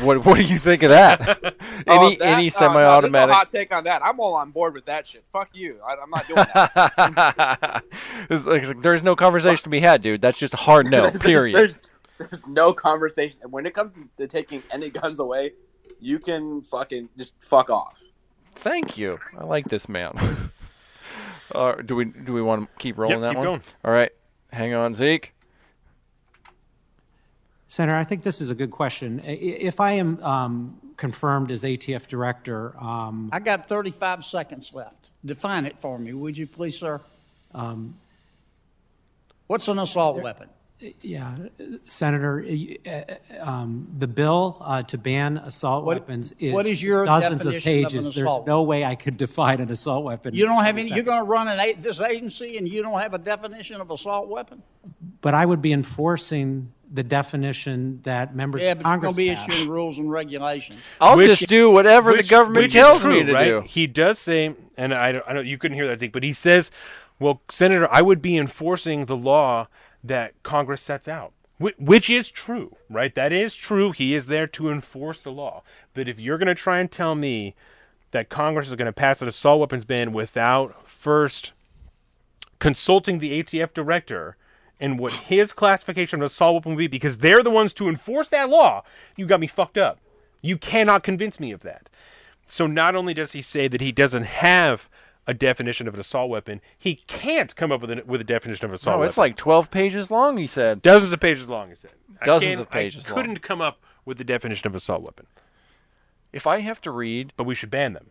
What 0.03 0.25
What 0.25 0.37
do 0.37 0.43
you 0.43 0.59
think 0.59 0.83
of 0.83 0.91
that? 0.91 1.55
Oh, 1.87 2.07
any 2.07 2.17
that- 2.17 2.25
any 2.39 2.47
oh, 2.47 2.49
semi-automatic? 2.51 3.13
there's 3.13 3.29
no 3.29 3.35
hot 3.35 3.51
take 3.51 3.75
on 3.75 3.85
that. 3.85 4.03
I'm 4.03 4.19
all 4.21 4.35
on 4.35 4.53
board 4.53 4.73
with 4.75 4.87
that 4.87 5.07
shit. 5.07 5.25
Fuck 5.33 5.51
you. 5.53 5.81
I, 5.87 5.97
I'm 5.97 6.09
not 6.09 6.27
doing 6.27 6.47
that. 6.55 7.85
It's 8.31 8.47
like, 8.47 8.81
there's 8.81 9.03
no 9.03 9.15
conversation 9.17 9.65
to 9.65 9.69
be 9.69 9.81
had, 9.81 10.01
dude. 10.01 10.23
That's 10.23 10.39
just 10.39 10.55
a 10.55 10.57
hard 10.57 10.87
no. 10.87 11.03
There's- 11.11 11.19
Period. 11.19 11.57
There's, 11.59 11.83
there's 12.19 12.47
no 12.47 12.73
conversation. 12.73 13.41
And 13.43 13.53
when 13.53 13.67
it 13.67 13.75
comes 13.75 13.93
to 14.17 14.27
taking 14.27 14.63
any 14.71 14.89
guns 14.89 15.19
away, 15.19 15.53
you 16.01 16.19
can 16.19 16.63
fucking 16.63 17.11
just 17.19 17.35
fuck 17.43 17.69
off. 17.69 18.03
Thank 18.55 18.97
you. 18.97 19.19
I 19.39 19.45
like 19.45 19.65
this 19.65 19.89
man. 19.89 20.51
uh, 21.55 21.75
do 21.85 21.97
we 21.97 22.05
do 22.07 22.33
we 22.33 22.41
want 22.41 22.63
to 22.71 22.79
keep 22.79 22.97
rolling 22.97 23.19
Yep, 23.21 23.23
that 23.23 23.29
keep 23.31 23.37
one? 23.39 23.45
going. 23.47 23.63
All 23.85 23.93
right. 23.93 24.13
Hang 24.53 24.73
on, 24.75 24.95
Zeke. 24.95 25.34
Senator, 27.75 27.97
I 27.97 28.05
think 28.05 28.23
this 28.23 28.41
is 28.41 28.51
a 28.51 28.55
good 28.55 28.71
question. 28.71 29.21
If 29.25 29.81
I 29.81 29.95
am 29.95 30.23
um, 30.23 30.79
confirmed 30.97 31.51
as 31.51 31.65
ATF 31.65 32.07
director, 32.07 32.73
um, 32.81 33.31
I 33.33 33.41
got 33.41 33.67
35 33.67 34.25
seconds 34.25 34.77
left. 34.77 35.11
Define 35.25 35.67
it 35.67 35.77
for 35.81 35.99
me, 35.99 36.13
would 36.13 36.39
you 36.39 36.47
please, 36.47 36.79
sir? 36.79 37.01
Um, 37.53 37.97
What's 39.49 39.67
an 39.67 39.81
assault 39.81 40.23
weapon? 40.23 40.51
yeah, 41.01 41.35
Senator, 41.83 42.47
uh, 42.87 43.41
um, 43.41 43.89
the 43.99 44.07
bill 44.07 44.57
uh, 44.61 44.85
to 44.85 44.97
ban 44.97 45.39
assault 45.39 45.85
What- 45.85 45.99
weapons 45.99 46.31
is 46.39 46.55
what 46.55 46.67
is 46.67 46.81
your 46.81 47.05
dozens 47.05 47.45
of 47.45 47.55
definition 47.55 47.85
of 47.87 47.91
pages. 47.91 48.15
There's 48.15 48.47
no 48.47 48.63
way 48.63 48.85
I 48.85 48.95
could 48.95 49.17
define 49.17 49.61
an 49.61 49.71
assault 49.73 50.05
weapon. 50.05 50.33
You 50.33 50.47
don't 50.47 50.63
have 50.63 50.79
any. 50.79 50.95
You're 50.95 51.03
going 51.03 51.25
to 51.25 51.29
run 51.29 51.49
an 51.49 51.59
a, 51.59 51.73
this 51.73 52.01
agency, 52.01 52.57
and 52.57 52.69
you 52.69 52.83
don't 52.83 53.01
have 53.01 53.15
a 53.15 53.19
definition 53.19 53.81
of 53.81 53.91
assault 53.91 54.29
weapon. 54.29 54.63
But 55.21 55.35
I 55.35 55.45
would 55.45 55.61
be 55.61 55.73
enforcing 55.73 56.73
the 56.95 57.03
definition 57.03 58.01
that 58.05 58.35
members 58.35 58.63
Yeah, 58.63 58.71
of 58.73 58.79
but 58.79 58.89
you're 58.89 58.99
going 58.99 59.01
Congress 59.01 59.15
to 59.15 59.17
be 59.17 59.29
passed. 59.35 59.49
issuing 59.51 59.69
rules 59.69 59.99
and 59.99 60.11
regulations. 60.11 60.81
I'll 61.01 61.17
Which- 61.17 61.29
just 61.41 61.49
do 61.49 61.69
whatever 61.71 62.13
Which- 62.13 62.23
the 62.23 62.31
government 62.31 62.65
which 62.67 62.73
tells 62.73 63.03
true, 63.03 63.13
me 63.15 63.25
to 63.25 63.33
right? 63.35 63.45
do. 63.47 63.61
He 63.67 63.87
does 63.87 64.19
say, 64.19 64.55
and 64.77 64.95
I, 64.95 65.13
don't- 65.13 65.25
I 65.27 65.33
know 65.33 65.41
you 65.41 65.59
couldn't 65.59 65.77
hear 65.77 65.89
that, 65.89 65.99
Zeke, 66.01 66.13
but 66.13 66.23
he 66.23 66.33
says, 66.33 66.71
"Well, 67.19 67.43
Senator, 67.51 67.89
I 67.93 68.01
would 68.01 68.23
be 68.23 68.39
enforcing 68.39 69.07
the 69.07 69.17
law 69.17 69.67
that 70.05 70.35
Congress 70.45 70.81
sets 70.83 71.09
out." 71.09 71.33
Which 71.59 72.11
is 72.11 72.31
true, 72.31 72.77
right? 72.91 73.15
That 73.15 73.33
is 73.33 73.55
true. 73.57 73.93
He 73.93 74.15
is 74.15 74.27
there 74.27 74.47
to 74.49 74.71
enforce 74.71 75.19
the 75.19 75.31
law. 75.33 75.63
But 75.95 76.09
if 76.09 76.19
you're 76.19 76.37
going 76.39 76.49
to 76.49 76.55
try 76.55 76.79
and 76.79 76.91
tell 76.91 77.15
me 77.15 77.55
that 78.11 78.29
Congress 78.29 78.69
is 78.69 78.75
going 78.75 78.87
to 78.87 78.93
pass 78.93 79.23
an 79.23 79.29
assault 79.29 79.61
weapons 79.61 79.85
ban 79.85 80.13
without 80.13 80.89
first 80.89 81.53
consulting 82.59 83.19
the 83.19 83.43
ATF 83.43 83.73
director 83.75 84.37
and 84.81 84.99
what 84.99 85.13
his 85.13 85.53
classification 85.53 86.19
of 86.19 86.23
an 86.23 86.27
assault 86.27 86.55
weapon 86.55 86.73
would 86.73 86.79
be, 86.79 86.87
because 86.89 87.19
they're 87.19 87.43
the 87.43 87.51
ones 87.51 87.73
to 87.75 87.89
enforce 87.89 88.29
that 88.29 88.49
law, 88.51 88.83
you 89.17 89.27
got 89.27 89.41
me 89.41 89.47
fucked 89.47 89.79
up. 89.79 89.99
You 90.43 90.59
cannot 90.59 91.03
convince 91.03 91.41
me 91.41 91.53
of 91.53 91.63
that. 91.63 91.89
So 92.47 92.67
not 92.67 92.95
only 92.95 93.15
does 93.15 93.33
he 93.33 93.41
say 93.41 93.69
that 93.69 93.81
he 93.81 93.93
doesn't 93.93 94.25
have 94.25 94.89
a 95.27 95.33
definition 95.33 95.89
of 95.89 95.95
an 95.95 96.01
assault 96.01 96.29
weapon, 96.29 96.61
he 96.79 96.97
can't 97.07 97.57
come 97.57 97.73
up 97.73 97.81
with 97.81 97.91
a, 97.91 98.03
with 98.05 98.21
a 98.21 98.25
definition 98.25 98.67
of 98.67 98.73
an 98.73 98.75
assault 98.75 98.97
No, 98.97 98.99
weapon. 98.99 99.09
it's 99.09 99.17
like 99.19 99.37
12 99.37 99.71
pages 99.71 100.11
long, 100.11 100.37
he 100.37 100.47
said. 100.47 100.83
dozens 100.83 101.13
of 101.15 101.21
pages 101.21 101.49
long. 101.49 101.71
He 101.71 101.75
said 101.75 101.93
Dozens 102.25 102.59
of 102.61 102.71
pages 102.71 103.09
I 103.11 103.15
couldn't 103.15 103.41
come 103.43 103.61
up 103.63 103.79
with 104.05 104.19
the 104.19 104.25
definition 104.25 104.67
of 104.67 104.75
assault 104.75 105.03
weapon, 105.03 105.27
If 106.33 106.47
I 106.47 106.61
have 106.61 106.81
to 106.83 106.91
read, 106.91 107.33
but 107.39 107.45
we 107.45 107.55
should 107.55 107.71
ban 107.71 107.95
them. 107.95 108.11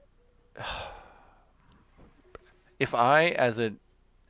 if 2.79 2.93
I, 2.93 3.25
as 3.29 3.59
a 3.59 3.73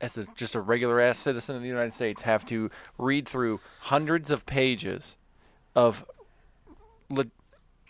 as 0.00 0.16
a 0.16 0.26
just 0.34 0.54
a 0.54 0.60
regular 0.60 1.00
ass 1.00 1.18
citizen 1.18 1.56
of 1.56 1.62
the 1.62 1.68
United 1.68 1.94
States, 1.94 2.22
have 2.22 2.44
to 2.46 2.70
read 2.98 3.28
through 3.28 3.60
hundreds 3.80 4.30
of 4.30 4.46
pages 4.46 5.16
of 5.74 6.04
le- 7.08 7.26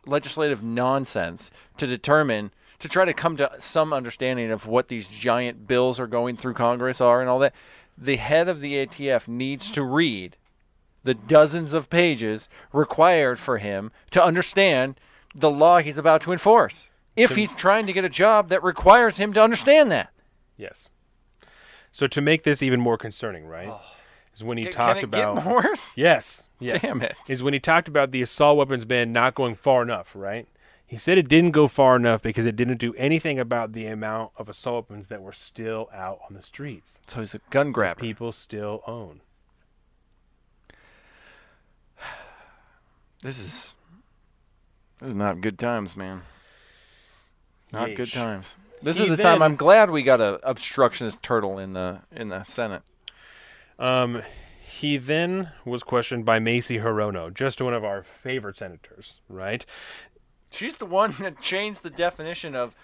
legislative 0.06 0.62
nonsense 0.62 1.50
to 1.78 1.86
determine 1.86 2.50
to 2.80 2.88
try 2.88 3.04
to 3.04 3.14
come 3.14 3.36
to 3.36 3.50
some 3.58 3.92
understanding 3.92 4.50
of 4.50 4.66
what 4.66 4.88
these 4.88 5.06
giant 5.06 5.66
bills 5.66 5.98
are 5.98 6.06
going 6.06 6.36
through 6.36 6.54
Congress 6.54 7.00
are 7.00 7.20
and 7.20 7.30
all 7.30 7.38
that, 7.38 7.54
the 7.96 8.16
head 8.16 8.48
of 8.48 8.60
the 8.60 8.74
ATF 8.74 9.28
needs 9.28 9.70
to 9.70 9.82
read 9.82 10.36
the 11.04 11.14
dozens 11.14 11.72
of 11.72 11.90
pages 11.90 12.48
required 12.72 13.38
for 13.38 13.58
him 13.58 13.92
to 14.10 14.22
understand 14.22 14.98
the 15.34 15.50
law 15.50 15.78
he's 15.78 15.98
about 15.98 16.22
to 16.22 16.32
enforce. 16.32 16.88
If 17.16 17.36
he's 17.36 17.54
trying 17.54 17.86
to 17.86 17.92
get 17.92 18.04
a 18.04 18.08
job 18.08 18.48
that 18.48 18.62
requires 18.62 19.18
him 19.18 19.32
to 19.34 19.42
understand 19.42 19.92
that. 19.92 20.10
Yes. 20.56 20.88
So 21.94 22.08
to 22.08 22.20
make 22.20 22.42
this 22.42 22.60
even 22.60 22.80
more 22.80 22.98
concerning, 22.98 23.46
right, 23.46 23.68
oh. 23.68 23.80
is 24.34 24.42
when 24.42 24.58
he 24.58 24.64
Can- 24.64 24.72
talked 24.72 24.98
can 24.98 24.98
it 24.98 25.04
about 25.04 25.36
get 25.36 25.46
worse? 25.46 25.92
Yes, 25.96 26.48
yes. 26.58 26.82
Damn 26.82 27.00
it. 27.02 27.14
Is 27.28 27.40
when 27.40 27.54
he 27.54 27.60
talked 27.60 27.86
about 27.86 28.10
the 28.10 28.20
assault 28.20 28.58
weapons 28.58 28.84
ban 28.84 29.12
not 29.12 29.36
going 29.36 29.54
far 29.54 29.82
enough, 29.82 30.08
right? 30.12 30.48
He 30.84 30.98
said 30.98 31.18
it 31.18 31.28
didn't 31.28 31.52
go 31.52 31.68
far 31.68 31.94
enough 31.94 32.20
because 32.20 32.46
it 32.46 32.56
didn't 32.56 32.78
do 32.78 32.94
anything 32.94 33.38
about 33.38 33.74
the 33.74 33.86
amount 33.86 34.32
of 34.36 34.48
assault 34.48 34.90
weapons 34.90 35.06
that 35.06 35.22
were 35.22 35.32
still 35.32 35.88
out 35.94 36.18
on 36.28 36.34
the 36.34 36.42
streets. 36.42 36.98
So 37.06 37.20
he's 37.20 37.36
a 37.36 37.40
gun 37.50 37.70
grabber. 37.70 38.00
People 38.00 38.32
still 38.32 38.82
own. 38.88 39.20
This 43.22 43.38
is 43.38 43.74
this 44.98 45.10
is 45.10 45.14
not 45.14 45.40
good 45.40 45.60
times, 45.60 45.96
man. 45.96 46.22
Not 47.72 47.94
good 47.94 48.12
times. 48.12 48.56
This 48.84 48.98
He 48.98 49.04
is 49.04 49.16
the 49.16 49.22
time 49.22 49.42
I'm 49.42 49.56
glad 49.56 49.90
we 49.90 50.02
got 50.02 50.20
a 50.20 50.38
obstructionist 50.48 51.22
turtle 51.22 51.58
in 51.58 51.72
the 51.72 52.00
in 52.12 52.28
the 52.28 52.44
Senate. 52.44 52.82
Um, 53.78 54.22
he 54.60 54.96
then 54.98 55.50
was 55.64 55.82
questioned 55.82 56.24
by 56.24 56.38
Mazie 56.38 56.78
Hirono, 56.78 57.32
just 57.32 57.60
one 57.60 57.74
of 57.74 57.84
our 57.84 58.02
favorite 58.02 58.56
senators, 58.56 59.20
right? 59.28 59.64
She's 60.50 60.74
the 60.74 60.86
one 60.86 61.14
that 61.20 61.40
changed 61.40 61.82
the 61.82 61.90
definition 61.90 62.54
of 62.54 62.74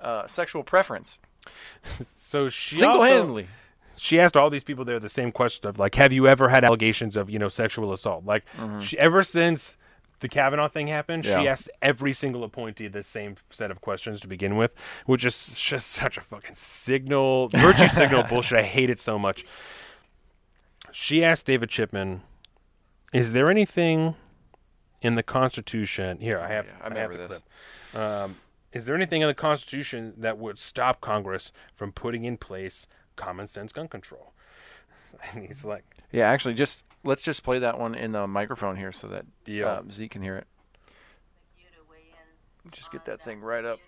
uh, 0.00 0.26
sexual 0.26 0.62
preference 0.64 1.18
So 2.16 2.48
she 2.48 2.76
single-handedly. 2.76 3.42
also- 3.42 3.54
she 3.96 4.18
asked 4.18 4.34
all 4.34 4.48
these 4.48 4.64
people 4.64 4.86
there 4.86 4.98
the 4.98 5.10
same 5.10 5.30
question 5.30 5.68
of 5.68 5.78
like, 5.78 5.94
have 5.96 6.10
you 6.10 6.26
ever 6.26 6.48
had 6.48 6.64
allegations 6.64 7.16
of 7.16 7.28
you 7.28 7.38
know 7.38 7.50
sexual 7.50 7.92
assault? 7.92 8.24
Like, 8.24 8.44
she, 8.80 8.98
ever 8.98 9.22
since 9.22 9.76
the 10.20 10.28
Kavanaugh 10.28 10.68
thing 10.68 10.86
happened, 10.88 11.24
she 11.24 11.30
Mm-hmm. 11.30 11.46
Asked 11.48 11.70
every 11.82 12.12
single 12.12 12.44
appointee 12.44 12.88
the 12.88 13.02
same 13.02 13.36
set 13.50 13.70
of 13.70 13.80
questions 13.80 14.20
to 14.20 14.28
begin 14.28 14.56
with, 14.56 14.72
which 15.06 15.24
is 15.24 15.58
just 15.58 15.88
such 15.90 16.16
a 16.18 16.20
fucking 16.20 16.54
signal, 16.56 17.48
virtue 17.48 17.88
signal 18.00 18.22
bullshit. 18.24 18.58
I 18.58 18.62
hate 18.62 18.90
it 18.90 19.00
so 19.00 19.18
much. 19.18 19.44
She 20.92 21.24
asked 21.24 21.46
David 21.46 21.68
Chipman, 21.70 22.22
"Is 23.12 23.32
there 23.32 23.48
anything 23.50 24.14
in 25.02 25.14
the 25.14 25.22
Constitution 25.22 26.18
here? 26.18 26.38
I 26.40 26.48
have, 26.48 26.66
Yeah, 26.66 26.72
I 26.82 26.94
I, 26.94 26.98
have 26.98 27.12
the 27.12 27.16
this. 27.18 27.42
clip. 27.92 28.02
Um, 28.02 28.36
is 28.72 28.84
there 28.84 28.94
anything 28.94 29.22
in 29.22 29.28
the 29.28 29.34
Constitution 29.34 30.14
that 30.18 30.38
would 30.38 30.58
stop 30.58 31.00
Congress 31.00 31.52
from 31.74 31.92
putting 31.92 32.24
in 32.24 32.36
place 32.36 32.86
common 33.16 33.46
sense 33.48 33.72
gun 33.72 33.88
control?" 33.88 34.32
And 35.34 35.44
he's 35.46 35.64
like, 35.64 35.84
Yeah, 36.12 36.28
actually, 36.28 36.54
just 36.54 36.82
let's 37.04 37.22
just 37.22 37.42
play 37.42 37.58
that 37.58 37.78
one 37.78 37.94
in 37.94 38.12
the 38.12 38.26
microphone 38.26 38.76
here 38.76 38.92
so 38.92 39.08
that 39.08 39.24
Deal. 39.44 39.68
um, 39.68 39.90
Z 39.90 40.08
can 40.08 40.22
hear 40.22 40.36
it. 40.36 40.46
Just 42.70 42.92
get 42.92 43.04
that 43.06 43.24
thing 43.24 43.40
right 43.40 43.64
up 43.64 43.80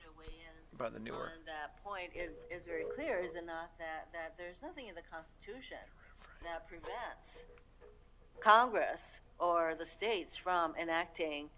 by 0.79 0.89
the 0.89 0.99
Newark. 0.99 1.31
On 1.39 1.45
that 1.47 1.83
point, 1.85 2.11
it 2.15 2.37
is 2.51 2.65
very 2.65 2.85
clear, 2.95 3.19
is 3.19 3.35
it 3.37 3.47
not, 3.47 3.71
that, 3.79 4.09
that 4.13 4.35
there's 4.39 4.63
nothing 4.63 4.89
in 4.89 4.95
the 4.95 5.03
Constitution 5.03 5.77
that 6.43 6.67
prevents 6.67 7.45
Congress 8.41 9.21
or 9.39 9.75
the 9.79 9.87
states 9.87 10.35
from 10.37 10.75
enacting 10.81 11.51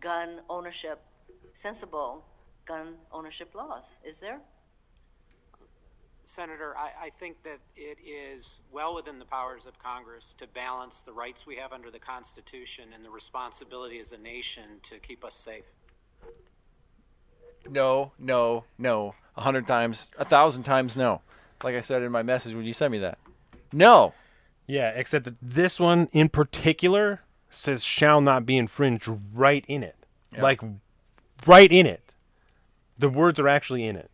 gun 0.00 0.40
ownership, 0.48 1.00
sensible 1.54 2.24
gun 2.66 2.94
ownership 3.10 3.54
laws, 3.54 3.84
is 4.04 4.18
there? 4.18 4.40
Senator, 6.34 6.74
I, 6.76 7.06
I 7.06 7.10
think 7.10 7.42
that 7.42 7.58
it 7.76 7.98
is 8.06 8.60
well 8.72 8.94
within 8.94 9.18
the 9.18 9.24
powers 9.24 9.66
of 9.66 9.76
Congress 9.82 10.34
to 10.38 10.46
balance 10.46 11.00
the 11.00 11.12
rights 11.12 11.44
we 11.46 11.56
have 11.56 11.72
under 11.72 11.90
the 11.90 11.98
Constitution 11.98 12.84
and 12.94 13.04
the 13.04 13.10
responsibility 13.10 13.98
as 13.98 14.12
a 14.12 14.16
nation 14.18 14.62
to 14.84 14.98
keep 14.98 15.24
us 15.24 15.34
safe. 15.34 15.64
No, 17.68 18.12
no, 18.18 18.64
no. 18.78 19.14
A 19.36 19.40
hundred 19.42 19.66
times, 19.66 20.10
a 20.18 20.24
thousand 20.24 20.62
times, 20.62 20.96
no. 20.96 21.20
Like 21.64 21.74
I 21.74 21.80
said 21.80 22.02
in 22.02 22.12
my 22.12 22.22
message 22.22 22.54
when 22.54 22.64
you 22.64 22.72
sent 22.72 22.92
me 22.92 22.98
that. 22.98 23.18
No. 23.72 24.14
"Yeah," 24.66 24.90
except 24.90 25.24
that 25.24 25.34
this 25.42 25.80
one 25.80 26.08
in 26.12 26.28
particular 26.28 27.22
says 27.50 27.82
"shall 27.82 28.20
not 28.20 28.46
be 28.46 28.56
infringed" 28.56 29.08
right 29.34 29.64
in 29.66 29.82
it, 29.82 29.96
Yeah. 30.32 30.42
like 30.42 30.60
right 31.46 31.70
in 31.72 31.86
it. 31.86 32.12
The 32.98 33.08
words 33.08 33.40
are 33.40 33.48
actually 33.48 33.84
in 33.84 33.96
it. 33.96 34.10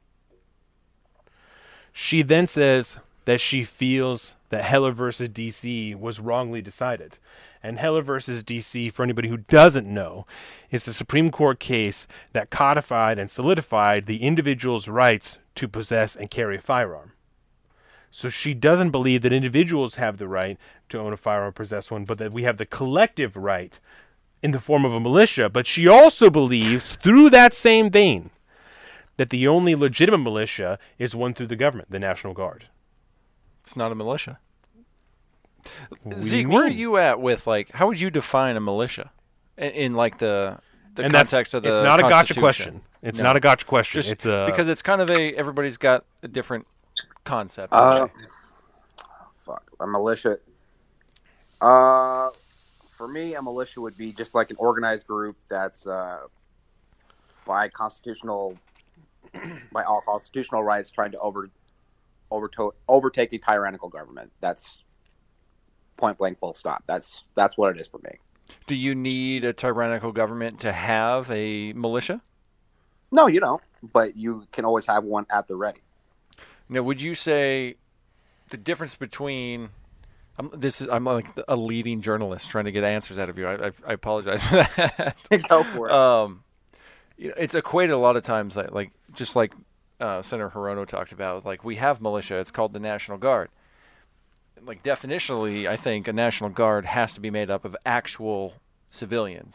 She 1.99 2.21
then 2.21 2.47
says 2.47 2.99
that 3.25 3.41
she 3.41 3.65
feels 3.65 4.35
that 4.51 4.65
Heller 4.65 4.93
versus 4.93 5.31
DC 5.31 5.99
was 5.99 6.21
wrongly 6.21 6.61
decided. 6.61 7.17
And 7.63 7.79
Heller 7.79 8.03
versus 8.03 8.45
DC, 8.45 8.93
for 8.93 9.03
anybody 9.03 9.31
who 9.31 9.39
doesn't 9.39 9.87
know, 9.87 10.27
is 10.71 10.83
the 10.83 10.93
Supreme 10.93 11.31
Court 11.31 11.59
case 11.59 12.07
that 12.35 12.51
codified 12.51 13.19
and 13.19 13.31
solidified 13.31 14.05
the 14.05 14.19
individual's 14.19 14.89
rights 14.89 15.39
to 15.55 15.67
possess 15.67 16.15
and 16.15 16.31
carry 16.31 16.59
a 16.59 16.61
firearm. 16.61 17.13
So 18.11 18.29
she 18.29 18.53
doesn't 18.53 18.91
believe 18.91 19.23
that 19.23 19.33
individuals 19.33 19.95
have 19.95 20.19
the 20.19 20.29
right 20.29 20.59
to 20.91 20.99
own 21.01 21.15
a 21.15 21.17
firearm, 21.17 21.49
or 21.49 21.53
possess 21.53 21.91
one, 21.91 22.05
but 22.05 22.19
that 22.19 22.31
we 22.31 22.43
have 22.43 22.59
the 22.59 22.67
collective 22.67 23.37
right 23.37 23.81
in 24.43 24.51
the 24.51 24.61
form 24.61 24.85
of 24.85 24.93
a 24.93 25.01
militia. 25.01 25.49
But 25.49 25.67
she 25.67 25.89
also 25.89 26.29
believes, 26.29 26.97
through 26.97 27.31
that 27.31 27.55
same 27.55 27.91
vein, 27.91 28.31
that 29.17 29.31
the 29.31 29.49
only 29.49 29.75
legitimate 29.75 30.19
militia 30.19 30.79
is 30.99 31.15
one 31.15 31.35
through 31.35 31.47
the 31.47 31.57
government, 31.57 31.91
the 31.91 31.99
National 31.99 32.35
Guard. 32.35 32.69
It's 33.63 33.77
not 33.77 33.93
a 33.93 33.95
militia. 33.95 34.39
What 36.03 36.21
Zeke, 36.21 36.49
where 36.49 36.65
are 36.65 36.69
you 36.69 36.97
at 36.97 37.21
with 37.21 37.47
like 37.47 37.73
how 37.73 37.89
would 37.89 38.01
you 38.01 38.11
define 38.11 38.57
a 38.57 38.61
militia 38.61 39.11
in, 39.59 39.71
in 39.71 39.95
like 39.95 40.19
the 40.19 40.59
the 40.95 41.03
and 41.05 41.13
context 41.13 41.55
of 41.55 41.63
the 41.63 41.71
it's 41.71 41.79
not 41.81 41.99
a 41.99 42.03
gotcha 42.03 42.35
question. 42.35 42.83
It's 43.03 43.19
No. 43.19 43.25
not 43.27 43.37
a 43.37 43.41
gotcha 43.41 43.67
question. 43.67 43.99
Just 43.99 44.13
it's 44.13 44.27
a 44.27 44.47
because 44.47 44.69
it's 44.69 44.83
kind 44.83 45.01
of 45.01 45.11
a 45.11 45.35
everybody's 45.35 45.77
got 45.77 46.05
a 46.23 46.29
different 46.29 46.67
concept. 47.25 47.73
Uh, 47.73 48.07
fuck, 49.35 49.71
a 49.81 49.87
militia. 49.87 50.39
Uh, 51.61 52.31
for 52.89 53.09
me, 53.09 53.35
a 53.35 53.43
militia 53.43 53.81
would 53.81 53.97
be 53.97 54.13
just 54.13 54.35
like 54.35 54.51
an 54.51 54.57
organized 54.59 55.07
group 55.07 55.37
that's 55.49 55.87
uh, 55.87 56.27
by 57.45 57.69
constitutional, 57.69 58.57
by 59.73 59.83
all 59.83 60.03
constitutional 60.03 60.63
rights, 60.63 60.91
trying 60.91 61.13
to 61.13 61.19
over, 61.19 61.51
overto- 62.31 62.73
overtake 62.89 63.33
a 63.33 63.39
tyrannical 63.39 63.89
government. 63.89 64.33
That's 64.41 64.83
point 65.97 66.19
blank, 66.19 66.39
full 66.39 66.55
stop. 66.55 66.85
That's 66.87 67.23
that's 67.35 67.57
what 67.57 67.75
it 67.75 67.81
is 67.81 67.89
for 67.89 67.99
me. 67.99 68.19
Do 68.67 68.75
you 68.75 68.95
need 68.95 69.45
a 69.45 69.53
tyrannical 69.53 70.13
government 70.13 70.61
to 70.61 70.73
have 70.73 71.31
a 71.31 71.73
militia? 71.73 72.23
No, 73.11 73.27
you 73.27 73.41
don't. 73.41 73.63
But 73.83 74.17
you 74.17 74.47
can 74.53 74.65
always 74.65 74.87
have 74.87 75.05
one 75.05 75.27
at 75.31 75.47
the 75.47 75.57
ready. 75.57 75.81
Now, 76.69 76.83
would 76.83 77.01
you 77.01 77.15
say 77.15 77.77
the 78.51 78.57
difference 78.57 78.97
between 78.97 79.71
I'm, 80.39 80.51
this 80.55 80.81
is 80.81 80.89
I'm 80.89 81.05
like 81.05 81.27
a 81.49 81.57
leading 81.57 82.03
journalist 82.03 82.49
trying 82.49 82.67
to 82.67 82.73
get 82.73 82.85
answers 82.85 83.19
out 83.19 83.29
of 83.29 83.39
you. 83.39 83.47
I, 83.47 83.69
I, 83.69 83.73
I 83.87 83.93
apologize 83.95 84.43
for 84.43 84.57
that. 84.57 85.17
Go 85.49 85.63
for 85.63 85.89
it. 85.89 85.93
um, 85.93 86.45
you 87.17 87.29
know, 87.29 87.35
it's 87.39 87.55
equated 87.55 87.95
a 87.95 87.99
lot 87.99 88.17
of 88.17 88.25
times 88.25 88.57
like, 88.57 88.73
like 88.73 88.91
just 89.17 89.35
like 89.35 89.53
uh, 90.01 90.23
Senator 90.23 90.51
Hirono 90.51 90.87
talked 90.87 91.13
about. 91.13 91.45
Like 91.45 91.65
we 91.65 91.77
have 91.77 92.01
militia. 92.01 92.37
It's 92.37 92.51
called 92.51 92.73
the 92.73 92.79
National 92.81 93.19
Guard. 93.19 93.49
Like 94.63 94.83
definitionally, 94.83 95.69
I 95.69 95.77
think 95.77 96.09
a 96.09 96.13
National 96.13 96.51
Guard 96.51 96.87
has 96.87 97.13
to 97.15 97.21
be 97.21 97.31
made 97.31 97.51
up 97.51 97.65
of 97.65 97.77
actual 97.85 98.55
civilians. 98.91 99.55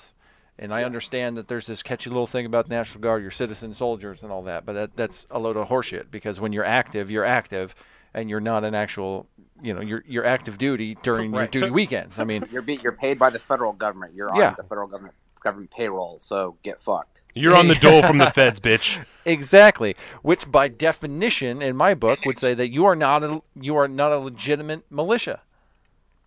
And 0.59 0.71
I 0.73 0.83
understand 0.83 1.37
that 1.37 1.47
there's 1.47 1.65
this 1.65 1.81
catchy 1.81 2.09
little 2.09 2.27
thing 2.27 2.45
about 2.45 2.67
the 2.69 2.75
National 2.75 3.01
Guard, 3.01 3.23
your 3.23 3.31
citizen 3.31 3.73
soldiers 3.73 4.21
and 4.21 4.31
all 4.31 4.43
that, 4.43 4.63
but 4.65 4.73
that, 4.73 4.95
that's 4.95 5.25
a 5.31 5.39
load 5.39 5.57
of 5.57 5.69
horseshit 5.69 6.11
because 6.11 6.39
when 6.39 6.53
you're 6.53 6.65
active, 6.65 7.09
you're 7.09 7.25
active, 7.25 7.73
and 8.13 8.29
you're 8.29 8.41
not 8.41 8.63
an 8.63 8.75
actual, 8.75 9.25
you 9.63 9.73
know, 9.73 9.81
you're 9.81 10.03
you're 10.05 10.25
active 10.25 10.57
duty 10.57 10.97
during 11.01 11.33
your 11.33 11.47
duty 11.47 11.69
weekends. 11.81 12.19
I 12.19 12.25
mean, 12.25 12.45
You're 12.51 12.61
be, 12.61 12.77
you're 12.83 12.91
paid 12.91 13.17
by 13.17 13.29
the 13.31 13.39
federal 13.39 13.71
government. 13.73 14.13
You're 14.13 14.29
Yeah. 14.35 14.49
on 14.49 14.55
the 14.57 14.63
federal 14.63 14.87
government 14.87 15.15
government 15.39 15.71
payroll. 15.71 16.19
So 16.19 16.57
get 16.61 16.79
fucked. 16.79 17.20
You're 17.33 17.55
on 17.55 17.67
the 17.67 17.75
dole 17.75 18.03
from 18.03 18.17
the 18.17 18.29
feds, 18.31 18.59
bitch. 18.61 19.05
Exactly, 19.25 19.95
which 20.21 20.51
by 20.51 20.67
definition, 20.67 21.61
in 21.61 21.75
my 21.75 21.93
book, 21.93 22.19
would 22.25 22.39
say 22.39 22.53
that 22.53 22.69
you 22.69 22.85
are 22.85 22.95
not 22.95 23.23
a 23.23 23.41
you 23.55 23.75
are 23.75 23.87
not 23.87 24.11
a 24.11 24.17
legitimate 24.17 24.83
militia. 24.89 25.41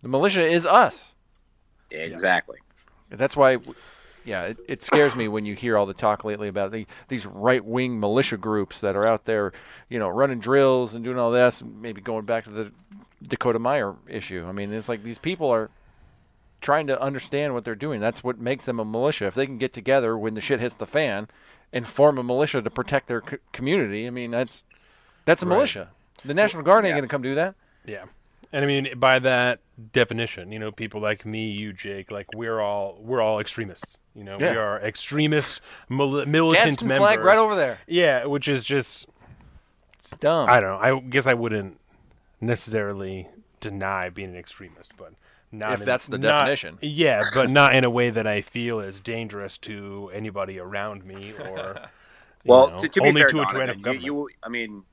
The 0.01 0.07
militia 0.07 0.45
is 0.47 0.65
us. 0.65 1.15
Exactly. 1.91 2.59
That's 3.09 3.35
why, 3.35 3.57
yeah, 4.23 4.43
it, 4.43 4.57
it 4.67 4.83
scares 4.83 5.15
me 5.15 5.27
when 5.27 5.45
you 5.45 5.55
hear 5.55 5.77
all 5.77 5.85
the 5.85 5.93
talk 5.93 6.23
lately 6.23 6.47
about 6.47 6.71
the, 6.71 6.85
these 7.07 7.25
right 7.25 7.63
wing 7.63 7.99
militia 7.99 8.37
groups 8.37 8.79
that 8.81 8.95
are 8.95 9.05
out 9.05 9.25
there, 9.25 9.53
you 9.89 9.99
know, 9.99 10.07
running 10.07 10.39
drills 10.39 10.93
and 10.93 11.03
doing 11.03 11.17
all 11.17 11.31
this. 11.31 11.61
And 11.61 11.81
maybe 11.81 12.01
going 12.01 12.25
back 12.25 12.43
to 12.45 12.49
the 12.49 12.71
Dakota 13.23 13.59
Meyer 13.59 13.95
issue. 14.07 14.45
I 14.47 14.51
mean, 14.51 14.73
it's 14.73 14.89
like 14.89 15.03
these 15.03 15.19
people 15.19 15.49
are 15.49 15.69
trying 16.65 16.87
to 16.87 16.99
understand 16.99 17.53
what 17.53 17.63
they're 17.63 17.75
doing. 17.75 18.01
That's 18.01 18.23
what 18.23 18.39
makes 18.39 18.65
them 18.65 18.79
a 18.79 18.85
militia. 18.85 19.27
If 19.27 19.35
they 19.35 19.45
can 19.45 19.59
get 19.59 19.71
together 19.71 20.17
when 20.17 20.33
the 20.33 20.41
shit 20.41 20.59
hits 20.59 20.73
the 20.75 20.87
fan 20.87 21.27
and 21.71 21.87
form 21.87 22.17
a 22.17 22.23
militia 22.23 22.61
to 22.63 22.69
protect 22.71 23.07
their 23.07 23.21
c- 23.29 23.37
community, 23.53 24.07
I 24.07 24.09
mean, 24.09 24.31
that's 24.31 24.63
that's 25.25 25.43
a 25.43 25.45
Right. 25.45 25.55
militia. 25.55 25.89
The 26.25 26.33
National 26.33 26.63
Guard 26.63 26.83
ain't 26.83 26.89
yeah. 26.93 26.95
going 26.99 27.07
to 27.07 27.13
come 27.13 27.21
do 27.21 27.35
that. 27.35 27.53
Yeah. 27.85 28.05
And 28.51 28.63
I 28.63 28.67
mean, 28.67 28.97
by 28.97 29.19
that 29.19 29.59
definition, 29.91 30.51
you 30.51 30.57
know, 30.59 30.71
people 30.71 31.01
like 31.01 31.23
me, 31.25 31.49
you, 31.51 31.71
Jake, 31.71 32.09
like 32.09 32.27
we're 32.33 32.59
all 32.59 32.97
we're 32.99 33.21
all 33.21 33.39
extremists. 33.39 33.99
You 34.15 34.23
know, 34.23 34.37
we 34.39 34.45
are 34.47 34.79
extremist 34.79 35.61
mil- 35.89 36.25
militant 36.25 36.63
Gadsden 36.69 36.87
members. 36.87 36.99
flag 37.05 37.19
right 37.19 37.37
over 37.37 37.53
there. 37.55 37.79
Yeah, 37.85 38.25
which 38.25 38.47
is 38.47 38.63
just 38.65 39.07
It's 39.99 40.11
dumb. 40.11 40.49
I 40.49 40.59
don't 40.59 40.69
know. 40.81 40.97
I 40.97 40.99
guess 41.01 41.27
I 41.27 41.33
wouldn't 41.33 41.79
necessarily 42.41 43.27
deny 43.59 44.09
being 44.09 44.29
an 44.29 44.35
extremist, 44.37 44.93
but 44.97 45.13
not 45.57 45.73
If 45.73 45.79
in- 45.81 45.85
that's 45.85 46.07
the 46.07 46.17
not- 46.17 46.41
definition. 46.41 46.77
Yeah, 46.81 47.23
but 47.33 47.49
not 47.49 47.75
in 47.75 47.85
a 47.85 47.89
way 47.89 48.09
that 48.09 48.27
I 48.27 48.41
feel 48.41 48.79
is 48.79 48.99
dangerous 48.99 49.57
to 49.59 50.11
anybody 50.13 50.59
around 50.59 51.05
me 51.05 51.33
or 51.33 51.81
Well, 52.45 52.69
know, 52.71 52.77
to, 52.77 52.87
to 52.89 53.01
be 53.01 53.07
only 53.07 53.21
fair, 53.21 53.29
to 53.29 53.37
a 53.37 53.45
Donovan, 53.45 53.53
tyrannical 53.55 53.93
you, 53.95 53.99
government. 53.99 54.05
you, 54.05 54.29
I 54.43 54.49
mean, 54.49 54.83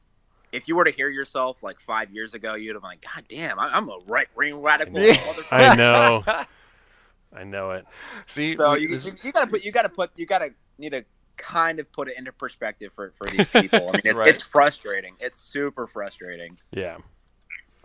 if 0.53 0.69
you 0.69 0.77
were 0.77 0.85
to 0.85 0.91
hear 0.91 1.09
yourself 1.09 1.57
like 1.63 1.81
five 1.81 2.11
years 2.11 2.35
ago, 2.35 2.55
you'd 2.55 2.75
have 2.75 2.83
been 2.83 2.89
like, 2.91 3.03
God 3.15 3.25
damn, 3.29 3.59
I, 3.59 3.75
I'm 3.77 3.89
a 3.89 3.99
right 4.07 4.29
wing 4.37 4.61
radical 4.63 4.99
Yeah. 5.01 5.15
motherfucker. 5.17 5.47
I 5.51 5.75
know. 5.75 6.23
I 7.35 7.45
know 7.45 7.71
it. 7.73 7.87
See, 8.27 8.57
So 8.57 8.73
we- 8.73 8.81
you, 8.83 8.89
this- 8.89 9.07
you, 9.07 9.13
you 9.23 9.33
gotta 9.33 9.47
put, 9.51 9.65
you 9.65 9.73
gotta 9.73 9.89
put, 9.89 10.11
you 10.17 10.27
gotta 10.27 10.51
need 10.79 10.91
to 10.91 11.05
kind 11.39 11.81
of 11.81 11.91
put 11.93 12.09
it 12.09 12.19
into 12.19 12.31
perspective 12.33 12.93
for, 12.95 13.13
for 13.17 13.27
these 13.29 13.49
people. 13.49 13.89
I 13.89 13.93
mean, 13.93 14.03
it, 14.05 14.15
Right. 14.17 14.29
it's 14.29 14.43
frustrating. 14.43 15.15
It's 15.19 15.37
super 15.37 15.87
frustrating. 15.87 16.59
Yeah. 16.71 16.99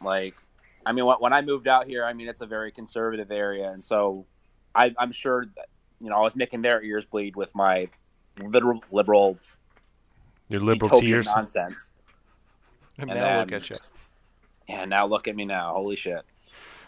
Like, 0.04 0.36
I 0.88 0.93
mean, 0.93 1.05
when 1.05 1.18
when 1.18 1.34
I 1.34 1.41
moved 1.41 1.68
out 1.68 1.85
here, 1.88 2.05
I 2.05 2.14
mean, 2.14 2.27
it's 2.30 2.41
a 2.41 2.45
very 2.45 2.72
conservative 2.72 3.30
area, 3.31 3.69
and 3.72 3.84
so 3.84 4.26
I, 4.73 4.93
I'm 4.97 5.11
sure 5.11 5.45
that 5.57 5.68
you 5.99 6.09
know 6.09 6.15
I 6.15 6.22
was 6.22 6.35
making 6.35 6.61
their 6.61 6.81
ears 6.81 7.05
bleed 7.05 7.35
with 7.35 7.53
my 7.55 7.89
liberal, 8.39 8.81
liberal 8.91 9.38
Your 10.49 10.61
liberal 10.61 10.89
utopian 10.91 11.11
tears. 11.11 11.26
nonsense. 11.26 11.93
and 12.97 13.09
and 13.11 13.19
now 13.19 13.39
look 13.41 13.51
at 13.51 13.69
you. 13.69 13.76
And 14.69 14.89
now 14.89 15.05
look 15.07 15.27
at 15.27 15.35
me 15.35 15.45
now. 15.45 15.73
Holy 15.73 15.95
shit. 15.95 16.15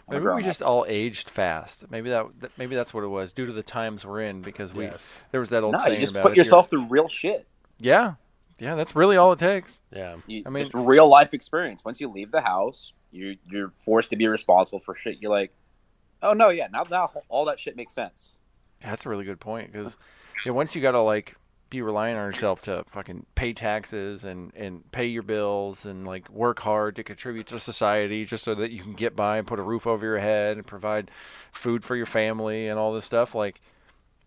I'm 0.08 0.14
Maybe 0.14 0.18
we 0.20 0.22
grown-up. 0.22 0.44
just 0.44 0.62
all 0.62 0.84
aged 0.88 1.30
fast. 1.30 1.84
Maybe 1.90 2.10
that, 2.10 2.26
that 2.40 2.50
maybe 2.58 2.74
that's 2.76 2.92
what 2.94 3.04
it 3.04 3.08
was 3.08 3.32
due 3.32 3.46
to 3.46 3.52
the 3.52 3.62
times 3.62 4.04
we're 4.04 4.22
in 4.22 4.42
because 4.42 4.72
we 4.72 4.84
Yes. 4.84 5.22
there 5.30 5.40
was 5.40 5.50
that 5.50 5.62
old 5.62 5.72
no, 5.74 5.78
saying 5.78 5.94
you 5.94 6.00
just 6.00 6.12
about 6.12 6.22
put 6.24 6.32
if 6.32 6.36
you're- 6.36 6.46
yourself 6.46 6.68
through 6.70 6.86
real 6.88 7.06
shit. 7.08 7.46
Yeah, 7.78 8.14
yeah, 8.58 8.74
that's 8.74 8.94
really 8.96 9.16
all 9.16 9.32
it 9.32 9.38
takes. 9.38 9.80
Yeah. 9.92 10.16
You, 10.26 10.42
I 10.46 10.50
mean- 10.50 10.64
just 10.64 10.74
real 10.74 11.08
life 11.08 11.32
experience. 11.34 11.84
Once 11.84 12.00
you 12.00 12.08
leave 12.08 12.30
the 12.32 12.40
house, 12.40 12.92
you 13.12 13.36
you're 13.50 13.70
forced 13.70 14.10
to 14.10 14.16
be 14.16 14.26
responsible 14.26 14.78
for 14.78 14.94
shit. 14.94 15.18
You're 15.20 15.30
like, 15.30 15.52
oh 16.22 16.32
no, 16.32 16.48
yeah, 16.50 16.68
now 16.72 16.84
now 16.90 17.08
all 17.28 17.44
that 17.46 17.60
shit 17.60 17.76
makes 17.76 17.92
sense. 17.92 18.32
That's 18.82 19.06
a 19.06 19.08
really 19.08 19.24
good 19.24 19.40
point 19.40 19.72
because 19.72 19.96
yeah, 20.44 20.52
once 20.52 20.74
you 20.74 20.82
gotta 20.82 21.00
like 21.00 21.36
be 21.70 21.82
relying 21.82 22.16
on 22.16 22.26
yourself 22.26 22.62
to 22.62 22.82
fucking 22.88 23.24
pay 23.36 23.52
taxes 23.52 24.24
and 24.24 24.52
and 24.56 24.90
pay 24.90 25.06
your 25.06 25.22
bills 25.22 25.84
and 25.84 26.04
like 26.04 26.28
work 26.28 26.58
hard 26.58 26.96
to 26.96 27.04
contribute 27.04 27.46
to 27.46 27.60
society 27.60 28.24
just 28.24 28.44
so 28.44 28.54
that 28.56 28.72
you 28.72 28.82
can 28.82 28.94
get 28.94 29.14
by 29.14 29.38
and 29.38 29.46
put 29.46 29.58
a 29.58 29.62
roof 29.62 29.86
over 29.86 30.04
your 30.04 30.18
head 30.18 30.56
and 30.56 30.66
provide 30.66 31.10
food 31.52 31.84
for 31.84 31.94
your 31.94 32.06
family 32.06 32.68
and 32.68 32.78
all 32.78 32.92
this 32.92 33.04
stuff. 33.04 33.36
Like, 33.36 33.60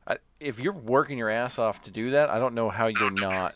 I, 0.07 0.17
if 0.39 0.57
you're 0.57 0.73
working 0.73 1.17
your 1.17 1.29
ass 1.29 1.59
off 1.59 1.81
to 1.83 1.91
do 1.91 2.11
that, 2.11 2.29
I 2.29 2.39
don't 2.39 2.55
know 2.55 2.69
how 2.69 2.87
you're 2.87 3.11
not 3.11 3.55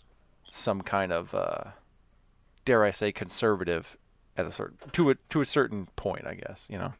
some 0.49 0.81
kind 0.81 1.13
of 1.13 1.33
uh, 1.33 1.63
dare 2.65 2.83
I 2.83 2.91
say 2.91 3.13
conservative 3.13 3.97
at 4.37 4.45
a 4.45 4.51
certain 4.51 4.77
to 4.93 5.09
a 5.11 5.15
to 5.29 5.41
a 5.41 5.45
certain 5.45 5.87
point. 5.95 6.25
I 6.27 6.35
guess 6.35 6.63
you 6.69 6.77
know. 6.77 6.93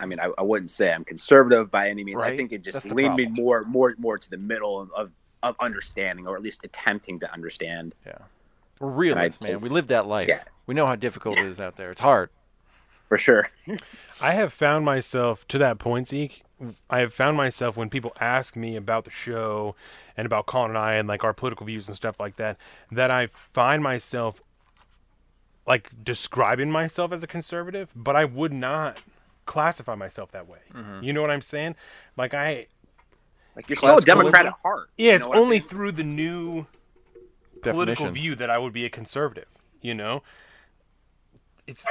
I 0.00 0.06
mean, 0.06 0.18
I, 0.18 0.30
I 0.36 0.42
wouldn't 0.42 0.70
say 0.70 0.92
I'm 0.92 1.04
conservative 1.04 1.70
by 1.70 1.88
any 1.88 2.02
means. 2.02 2.16
Right. 2.16 2.32
I 2.32 2.36
think 2.36 2.50
it 2.52 2.62
just 2.62 2.74
That's 2.74 2.86
leaned 2.86 3.14
me 3.14 3.26
problem. 3.26 3.44
more 3.44 3.64
more 3.64 3.94
more 3.98 4.18
to 4.18 4.30
the 4.30 4.36
middle 4.36 4.80
of, 4.80 4.90
of, 4.92 5.12
of 5.42 5.54
understanding, 5.60 6.26
or 6.26 6.36
at 6.36 6.42
least 6.42 6.60
attempting 6.64 7.20
to 7.20 7.32
understand. 7.32 7.94
Yeah. 8.04 8.18
We're 8.80 8.88
realists, 8.88 9.38
I- 9.42 9.50
man. 9.50 9.60
We 9.60 9.68
live 9.68 9.86
that 9.88 10.06
life. 10.06 10.28
Yeah. 10.28 10.42
We 10.66 10.74
know 10.74 10.86
how 10.86 10.96
difficult 10.96 11.38
it 11.38 11.46
is 11.46 11.60
out 11.60 11.76
there. 11.76 11.90
It's 11.90 12.00
hard. 12.00 12.30
For 13.08 13.18
sure. 13.18 13.48
I 14.20 14.32
have 14.32 14.52
found 14.52 14.84
myself 14.84 15.46
to 15.48 15.58
that 15.58 15.78
point, 15.78 16.08
Zeke. 16.08 16.42
I 16.88 17.00
have 17.00 17.12
found 17.12 17.36
myself 17.36 17.76
when 17.76 17.90
people 17.90 18.12
ask 18.20 18.56
me 18.56 18.76
about 18.76 19.04
the 19.04 19.10
show 19.10 19.74
and 20.16 20.24
about 20.24 20.46
Colin 20.46 20.70
and 20.70 20.78
I 20.78 20.94
and 20.94 21.08
like 21.08 21.24
our 21.24 21.32
political 21.32 21.66
views 21.66 21.88
and 21.88 21.96
stuff 21.96 22.18
like 22.18 22.36
that, 22.36 22.56
that 22.90 23.10
I 23.10 23.28
find 23.52 23.82
myself 23.82 24.40
like 25.66 25.90
describing 26.04 26.70
myself 26.70 27.12
as 27.12 27.22
a 27.22 27.26
conservative, 27.26 27.90
but 27.94 28.16
I 28.16 28.24
would 28.24 28.52
not 28.52 28.98
classify 29.46 29.94
myself 29.94 30.32
that 30.32 30.48
way. 30.48 30.58
Mm-hmm. 30.74 31.04
You 31.04 31.12
know 31.12 31.20
what 31.20 31.30
I'm 31.30 31.42
saying? 31.42 31.76
Like 32.16 32.34
I, 32.34 32.66
Like 33.56 33.68
you're 33.68 33.76
still 33.76 33.90
a 33.90 33.92
Classical 33.92 34.14
Democrat 34.22 34.46
at 34.46 34.52
heart. 34.62 34.90
yeah, 34.96 35.12
it's 35.12 35.24
know 35.24 35.30
what 35.30 35.38
I 35.38 35.40
only 35.40 35.58
mean? 35.60 35.68
through 35.68 35.92
the 35.92 36.04
new 36.04 36.66
political 37.62 38.10
view 38.10 38.34
that 38.36 38.50
I 38.50 38.58
would 38.58 38.72
be 38.72 38.84
a 38.84 38.90
conservative. 38.90 39.46
You 39.80 39.94
know, 39.94 40.22
it's 41.66 41.84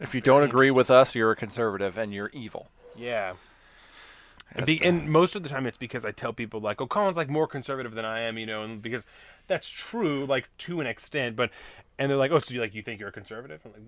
If 0.00 0.14
you 0.14 0.20
don't 0.20 0.42
agree 0.44 0.70
with 0.70 0.90
us, 0.90 1.14
you're 1.14 1.30
a 1.32 1.36
conservative 1.36 1.98
and 1.98 2.12
you're 2.12 2.30
evil. 2.30 2.68
Yeah. 2.96 3.34
And, 4.54 4.64
be, 4.66 4.78
the- 4.78 4.86
and 4.86 5.08
most 5.10 5.34
of 5.36 5.42
the 5.42 5.48
time 5.48 5.66
it's 5.66 5.76
because 5.76 6.04
I 6.04 6.10
tell 6.12 6.32
people 6.32 6.60
like, 6.60 6.80
oh, 6.80 6.86
Colin's 6.86 7.16
like 7.16 7.28
more 7.28 7.46
conservative 7.46 7.94
than 7.94 8.04
I 8.04 8.20
am, 8.20 8.38
you 8.38 8.46
know, 8.46 8.62
and 8.62 8.80
because 8.80 9.04
that's 9.48 9.68
true, 9.68 10.24
like 10.26 10.48
to 10.58 10.80
an 10.80 10.86
extent. 10.86 11.36
But 11.36 11.50
and 11.98 12.10
they're 12.10 12.16
like, 12.16 12.30
oh, 12.30 12.38
so 12.38 12.54
you 12.54 12.60
like 12.60 12.74
you 12.74 12.82
think 12.82 13.00
you're 13.00 13.08
a 13.08 13.12
conservative? 13.12 13.60
I'm 13.64 13.72
like, 13.72 13.82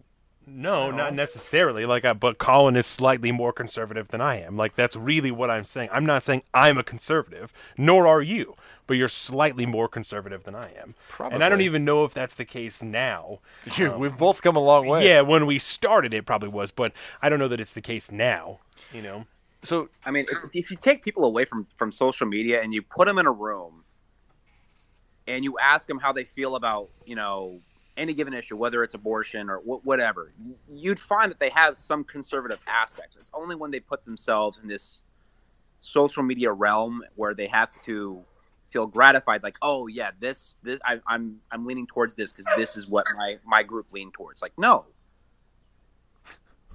no, 0.46 0.90
not 0.90 1.14
necessarily. 1.14 1.84
Like, 1.86 2.04
I, 2.04 2.12
but 2.12 2.38
Colin 2.38 2.74
is 2.74 2.86
slightly 2.86 3.30
more 3.30 3.52
conservative 3.52 4.08
than 4.08 4.20
I 4.20 4.40
am. 4.40 4.56
Like 4.56 4.74
that's 4.74 4.96
really 4.96 5.30
what 5.30 5.50
I'm 5.50 5.64
saying. 5.64 5.90
I'm 5.92 6.06
not 6.06 6.22
saying 6.22 6.42
I'm 6.52 6.78
a 6.78 6.82
conservative, 6.82 7.52
nor 7.76 8.06
are 8.06 8.22
you, 8.22 8.56
but 8.86 8.96
you're 8.96 9.08
slightly 9.08 9.66
more 9.66 9.86
conservative 9.86 10.44
than 10.44 10.54
I 10.54 10.72
am. 10.80 10.94
Probably. 11.08 11.36
And 11.36 11.44
I 11.44 11.48
don't 11.48 11.60
even 11.60 11.84
know 11.84 12.04
if 12.04 12.14
that's 12.14 12.34
the 12.34 12.44
case 12.44 12.82
now. 12.82 13.38
You, 13.76 13.92
we've 13.92 14.12
um, 14.12 14.18
both 14.18 14.42
come 14.42 14.56
a 14.56 14.60
long 14.60 14.86
way. 14.86 15.06
Yeah, 15.06 15.20
when 15.20 15.46
we 15.46 15.58
started, 15.58 16.12
it 16.12 16.26
probably 16.26 16.48
was, 16.48 16.70
but 16.70 16.92
I 17.22 17.28
don't 17.28 17.38
know 17.38 17.48
that 17.48 17.60
it's 17.60 17.72
the 17.72 17.82
case 17.82 18.10
now. 18.10 18.58
You 18.92 19.02
know. 19.02 19.26
So 19.62 19.90
I 20.04 20.10
mean, 20.10 20.26
if, 20.28 20.56
if 20.56 20.70
you 20.70 20.76
take 20.76 21.04
people 21.04 21.24
away 21.24 21.44
from 21.44 21.66
from 21.76 21.92
social 21.92 22.26
media 22.26 22.62
and 22.62 22.72
you 22.72 22.82
put 22.82 23.06
them 23.06 23.18
in 23.18 23.26
a 23.26 23.32
room 23.32 23.84
and 25.30 25.44
you 25.44 25.58
ask 25.58 25.86
them 25.88 25.98
how 25.98 26.12
they 26.12 26.24
feel 26.24 26.56
about 26.56 26.88
you 27.04 27.14
know 27.16 27.60
any 27.96 28.14
given 28.14 28.32
issue, 28.34 28.56
whether 28.56 28.82
it's 28.82 28.94
abortion 28.94 29.50
or 29.50 29.58
wh- 29.58 29.84
whatever, 29.84 30.32
you'd 30.70 30.98
find 31.00 31.30
that 31.30 31.38
they 31.38 31.50
have 31.50 31.76
some 31.76 32.02
conservative 32.04 32.58
aspects. 32.66 33.16
It's 33.20 33.30
only 33.34 33.56
when 33.56 33.70
they 33.70 33.80
put 33.80 34.04
themselves 34.04 34.58
in 34.62 34.68
this 34.68 35.00
social 35.80 36.22
media 36.22 36.50
realm 36.52 37.02
where 37.16 37.34
they 37.34 37.46
have 37.48 37.70
to 37.82 38.24
feel 38.70 38.86
gratified, 38.86 39.42
like, 39.42 39.58
oh 39.62 39.86
yeah, 39.88 40.10
this 40.20 40.56
this 40.62 40.78
I, 40.84 41.00
I'm 41.06 41.40
I'm 41.50 41.66
leaning 41.66 41.86
towards 41.86 42.14
this 42.14 42.32
because 42.32 42.46
this 42.56 42.76
is 42.76 42.86
what 42.86 43.06
my 43.16 43.38
my 43.44 43.62
group 43.62 43.86
leaned 43.92 44.14
towards. 44.14 44.40
Like, 44.42 44.52
no, 44.56 44.86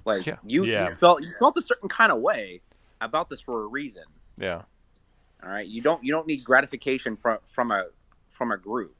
like 0.04 0.26
Yeah. 0.26 0.36
you, 0.44 0.64
Yeah. 0.64 0.90
you 0.90 0.94
felt 0.96 1.22
you 1.22 1.32
felt 1.38 1.56
a 1.56 1.62
certain 1.62 1.88
kind 1.88 2.12
of 2.12 2.18
way 2.20 2.60
about 3.00 3.28
this 3.30 3.40
for 3.40 3.62
a 3.62 3.66
reason. 3.66 4.04
yeah, 4.38 4.62
All 5.42 5.48
right, 5.50 5.66
you 5.66 5.80
don't 5.82 6.02
you 6.04 6.12
don't 6.12 6.26
need 6.26 6.44
gratification 6.44 7.16
from 7.16 7.38
from 7.46 7.70
a 7.70 7.86
from 8.36 8.50
a 8.52 8.56
group. 8.58 8.94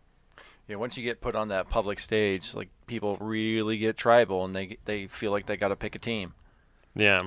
yeah. 0.69 0.77
Once 0.77 0.97
you 0.97 1.03
get 1.03 1.21
put 1.21 1.35
on 1.37 1.49
that 1.49 1.69
public 1.69 2.01
stage, 2.01 2.55
like 2.55 2.69
people 2.87 3.17
really 3.21 3.79
get 3.79 3.97
tribal 3.97 4.45
and 4.45 4.55
they 4.55 4.79
they 4.85 5.07
feel 5.07 5.31
like 5.31 5.47
they 5.47 5.57
got 5.57 5.69
to 5.69 5.77
pick 5.77 5.95
a 5.95 5.99
team. 5.99 6.35
Yeah. 6.95 7.27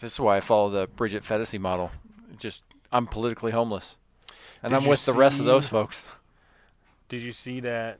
This 0.00 0.12
is 0.12 0.20
why 0.20 0.36
I 0.36 0.40
follow 0.40 0.70
the 0.70 0.86
Bridget 0.86 1.24
Phetasy 1.24 1.58
model. 1.58 1.90
Just 2.38 2.62
I'm 2.92 3.06
politically 3.06 3.52
homeless, 3.52 3.96
and 4.62 4.70
Did 4.70 4.76
I'm 4.76 4.82
you 4.84 4.90
with 4.90 5.04
the 5.04 5.12
rest 5.12 5.40
of 5.40 5.46
those 5.46 5.68
folks. 5.68 6.04
Did 7.08 7.22
you 7.22 7.32
see 7.32 7.60
that 7.60 7.98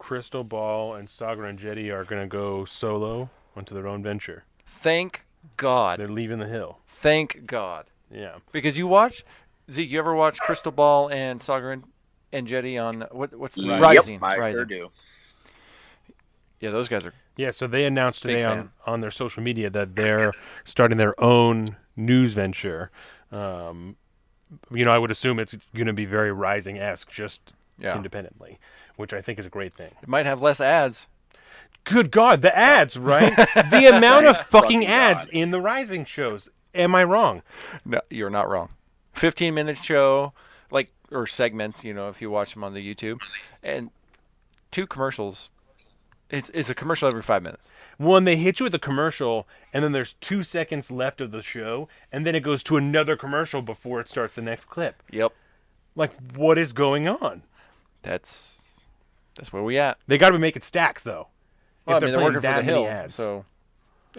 Krystal 0.00 0.48
Ball 0.48 0.94
and 0.94 1.08
Saagar 1.08 1.52
Enjeti 1.52 1.92
are 1.92 2.04
going 2.04 2.22
to 2.22 2.28
go 2.28 2.64
solo 2.64 3.30
onto 3.56 3.74
their 3.74 3.86
own 3.86 4.02
venture? 4.02 4.44
Thank 4.66 5.24
God. 5.56 5.98
They're 6.00 6.08
leaving 6.08 6.38
the 6.38 6.46
hill. 6.46 6.78
Thank 6.86 7.46
God. 7.46 7.86
Yeah. 8.10 8.36
Because 8.52 8.78
you 8.78 8.86
watch 8.86 9.24
Zeke, 9.70 9.90
you 9.90 9.98
ever 9.98 10.14
watch 10.14 10.38
Krystal 10.40 10.74
Ball 10.74 11.08
and 11.10 11.40
Saagar 11.40 11.72
and, 11.72 11.84
and 12.32 12.46
Enjeti 12.46 12.82
on 12.82 13.02
what 13.12 13.34
what's 13.34 13.54
the 13.54 13.62
Yep, 13.62 13.80
Rising? 13.80 14.18
I 14.22 14.36
Rising. 14.36 14.54
sure 14.54 14.64
do. 14.64 14.90
Yeah, 16.60 16.70
those 16.70 16.88
guys 16.88 17.04
are 17.06 17.12
Yeah, 17.36 17.50
so 17.50 17.66
they 17.66 17.84
announced 17.84 18.22
today 18.22 18.44
on, 18.44 18.70
on 18.86 19.00
their 19.00 19.10
social 19.10 19.42
media 19.42 19.68
that 19.70 19.94
they're 19.94 20.32
starting 20.64 20.98
their 20.98 21.18
own 21.22 21.76
news 21.96 22.32
venture. 22.34 22.90
Um, 23.32 23.96
you 24.70 24.84
know, 24.84 24.90
I 24.90 24.98
would 24.98 25.10
assume 25.10 25.38
it's 25.38 25.56
going 25.74 25.86
to 25.88 25.92
be 25.92 26.04
very 26.04 26.32
rising 26.32 26.78
esque, 26.78 27.10
just 27.10 27.40
Yeah. 27.78 27.96
independently, 27.96 28.58
which 28.96 29.12
I 29.12 29.20
think 29.20 29.38
is 29.38 29.46
a 29.46 29.50
great 29.50 29.74
thing. 29.74 29.90
It 30.02 30.08
might 30.08 30.26
have 30.26 30.40
less 30.40 30.60
ads. 30.60 31.06
Good 31.84 32.10
God, 32.10 32.40
the 32.40 32.56
ads, 32.56 32.96
right? 32.96 33.34
the 33.36 33.86
amount 33.94 34.26
of 34.26 34.36
fucking 34.46 34.82
Fucking 34.82 34.86
ads 34.86 35.24
God. 35.26 35.34
in 35.34 35.50
the 35.50 35.60
rising 35.60 36.04
shows. 36.06 36.48
Am 36.74 36.94
I 36.94 37.04
wrong? 37.04 37.42
No, 37.84 38.00
you're 38.10 38.30
not 38.30 38.48
wrong. 38.48 38.70
15 39.14 39.54
minute 39.54 39.78
show, 39.78 40.32
like 40.70 40.90
or 41.10 41.26
segments, 41.26 41.84
you 41.84 41.94
know, 41.94 42.08
if 42.08 42.20
you 42.20 42.30
watch 42.30 42.54
them 42.54 42.64
on 42.64 42.74
the 42.74 42.94
YouTube, 42.94 43.18
and 43.62 43.90
two 44.70 44.86
commercials. 44.86 45.48
It's 46.30 46.50
it's 46.54 46.70
a 46.70 46.74
commercial 46.74 47.08
every 47.08 47.22
five 47.22 47.42
minutes. 47.42 47.68
One, 47.98 48.24
they 48.24 48.36
hit 48.36 48.58
you 48.58 48.64
with 48.64 48.74
a 48.74 48.78
commercial, 48.78 49.46
and 49.72 49.84
then 49.84 49.92
there's 49.92 50.14
two 50.14 50.42
seconds 50.42 50.90
left 50.90 51.20
of 51.20 51.30
the 51.30 51.42
show, 51.42 51.86
and 52.10 52.26
then 52.26 52.34
it 52.34 52.40
goes 52.40 52.62
to 52.64 52.76
another 52.76 53.14
commercial 53.16 53.62
before 53.62 54.00
it 54.00 54.08
starts 54.08 54.34
the 54.34 54.42
next 54.42 54.64
clip. 54.64 55.00
Yep, 55.12 55.32
Like, 55.94 56.12
what 56.34 56.58
is 56.58 56.72
going 56.72 57.06
on? 57.08 57.42
that's 58.02 58.56
that's 59.36 59.52
where 59.52 59.62
we 59.62 59.78
at. 59.78 59.98
They 60.06 60.18
got 60.18 60.28
to 60.30 60.32
be 60.34 60.40
making 60.40 60.62
stacks, 60.62 61.02
though. 61.02 61.28
Well, 61.86 61.94
I 61.94 61.98
if 61.98 62.02
mean, 62.02 62.10
they're 62.12 62.18
they're 62.18 62.24
working 62.24 62.40
for 62.40 62.56
the 62.56 62.62
hill, 62.62 62.86
ads. 62.86 63.14
so 63.14 63.44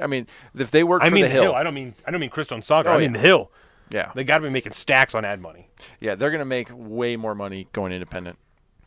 I 0.02 0.08
mean, 0.08 0.28
if 0.56 0.72
they 0.72 0.84
work 0.84 1.02
I 1.02 1.10
for 1.10 1.16
mean 1.16 1.26
the, 1.26 1.30
hill, 1.30 1.54
I 1.54 1.64
don't 1.64 1.74
mean 1.74 1.96
I 2.06 2.12
don't 2.12 2.22
mean 2.22 2.30
Krystal 2.30 2.54
and 2.54 2.64
Saagar. 2.64 2.86
Oh, 2.86 2.92
I 2.94 2.98
mean 3.00 3.14
yeah. 3.14 3.22
the 3.22 3.28
Hill. 3.28 3.52
Yeah, 3.90 4.12
They 4.16 4.24
got 4.24 4.40
to 4.40 4.44
be 4.44 4.50
making 4.50 4.72
stacks 4.74 5.14
on 5.16 5.24
ad 5.26 5.42
money. 5.42 5.68
yeah, 6.00 6.16
they're 6.16 6.32
gonna 6.32 6.46
make 6.46 6.70
way 6.72 7.16
more 7.16 7.36
money 7.36 7.68
going 7.74 7.92
independent. 7.94 8.38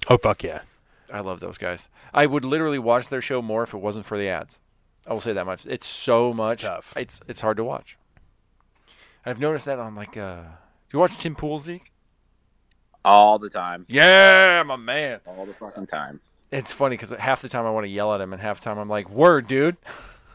Oh 0.09 0.19
fuck 0.19 0.43
yeah! 0.43 0.61
I 1.13 1.21
love 1.21 1.41
those 1.41 1.59
guys. 1.59 1.89
I 2.15 2.27
would 2.27 2.45
literally 2.45 2.79
watch 2.79 3.09
their 3.09 3.21
show 3.23 3.41
more 3.43 3.63
if 3.63 3.75
it 3.75 3.79
wasn't 3.79 4.07
for 4.07 4.17
the 4.19 4.29
ads. 4.29 4.59
I 5.07 5.13
will 5.13 5.21
say 5.21 5.33
that 5.33 5.47
much. 5.47 5.67
It's 5.67 5.87
so 5.87 6.33
much. 6.33 6.63
tough. 6.63 6.93
It's 6.97 7.21
it's 7.29 7.41
hard 7.41 7.57
to 7.59 7.65
watch. 7.65 7.97
I've 9.27 9.39
noticed 9.41 9.65
that 9.67 9.79
on 9.79 9.95
like 9.95 10.17
uh. 10.17 10.43
Do 10.43 10.97
you 10.97 10.99
watch 11.01 11.17
Tim 11.19 11.35
Pool, 11.35 11.59
Zeke? 11.59 11.93
all 13.05 13.39
the 13.39 13.49
time, 13.49 13.87
Yeah, 13.89 14.63
my 14.67 14.77
man. 14.77 15.21
all 15.27 15.47
the 15.47 15.53
fucking 15.55 15.87
time. 15.87 16.21
It's 16.51 16.73
funny 16.73 16.95
because 16.97 17.11
half 17.11 17.41
the 17.43 17.49
time 17.49 17.65
I 17.67 17.71
want 17.71 17.85
to 17.85 17.89
yell 17.91 18.13
at 18.15 18.21
him, 18.21 18.33
and 18.33 18.43
half 18.43 18.59
the 18.61 18.65
time 18.65 18.79
I'm 18.79 18.89
like, 18.89 19.09
"Word, 19.09 19.47
dude." 19.47 19.77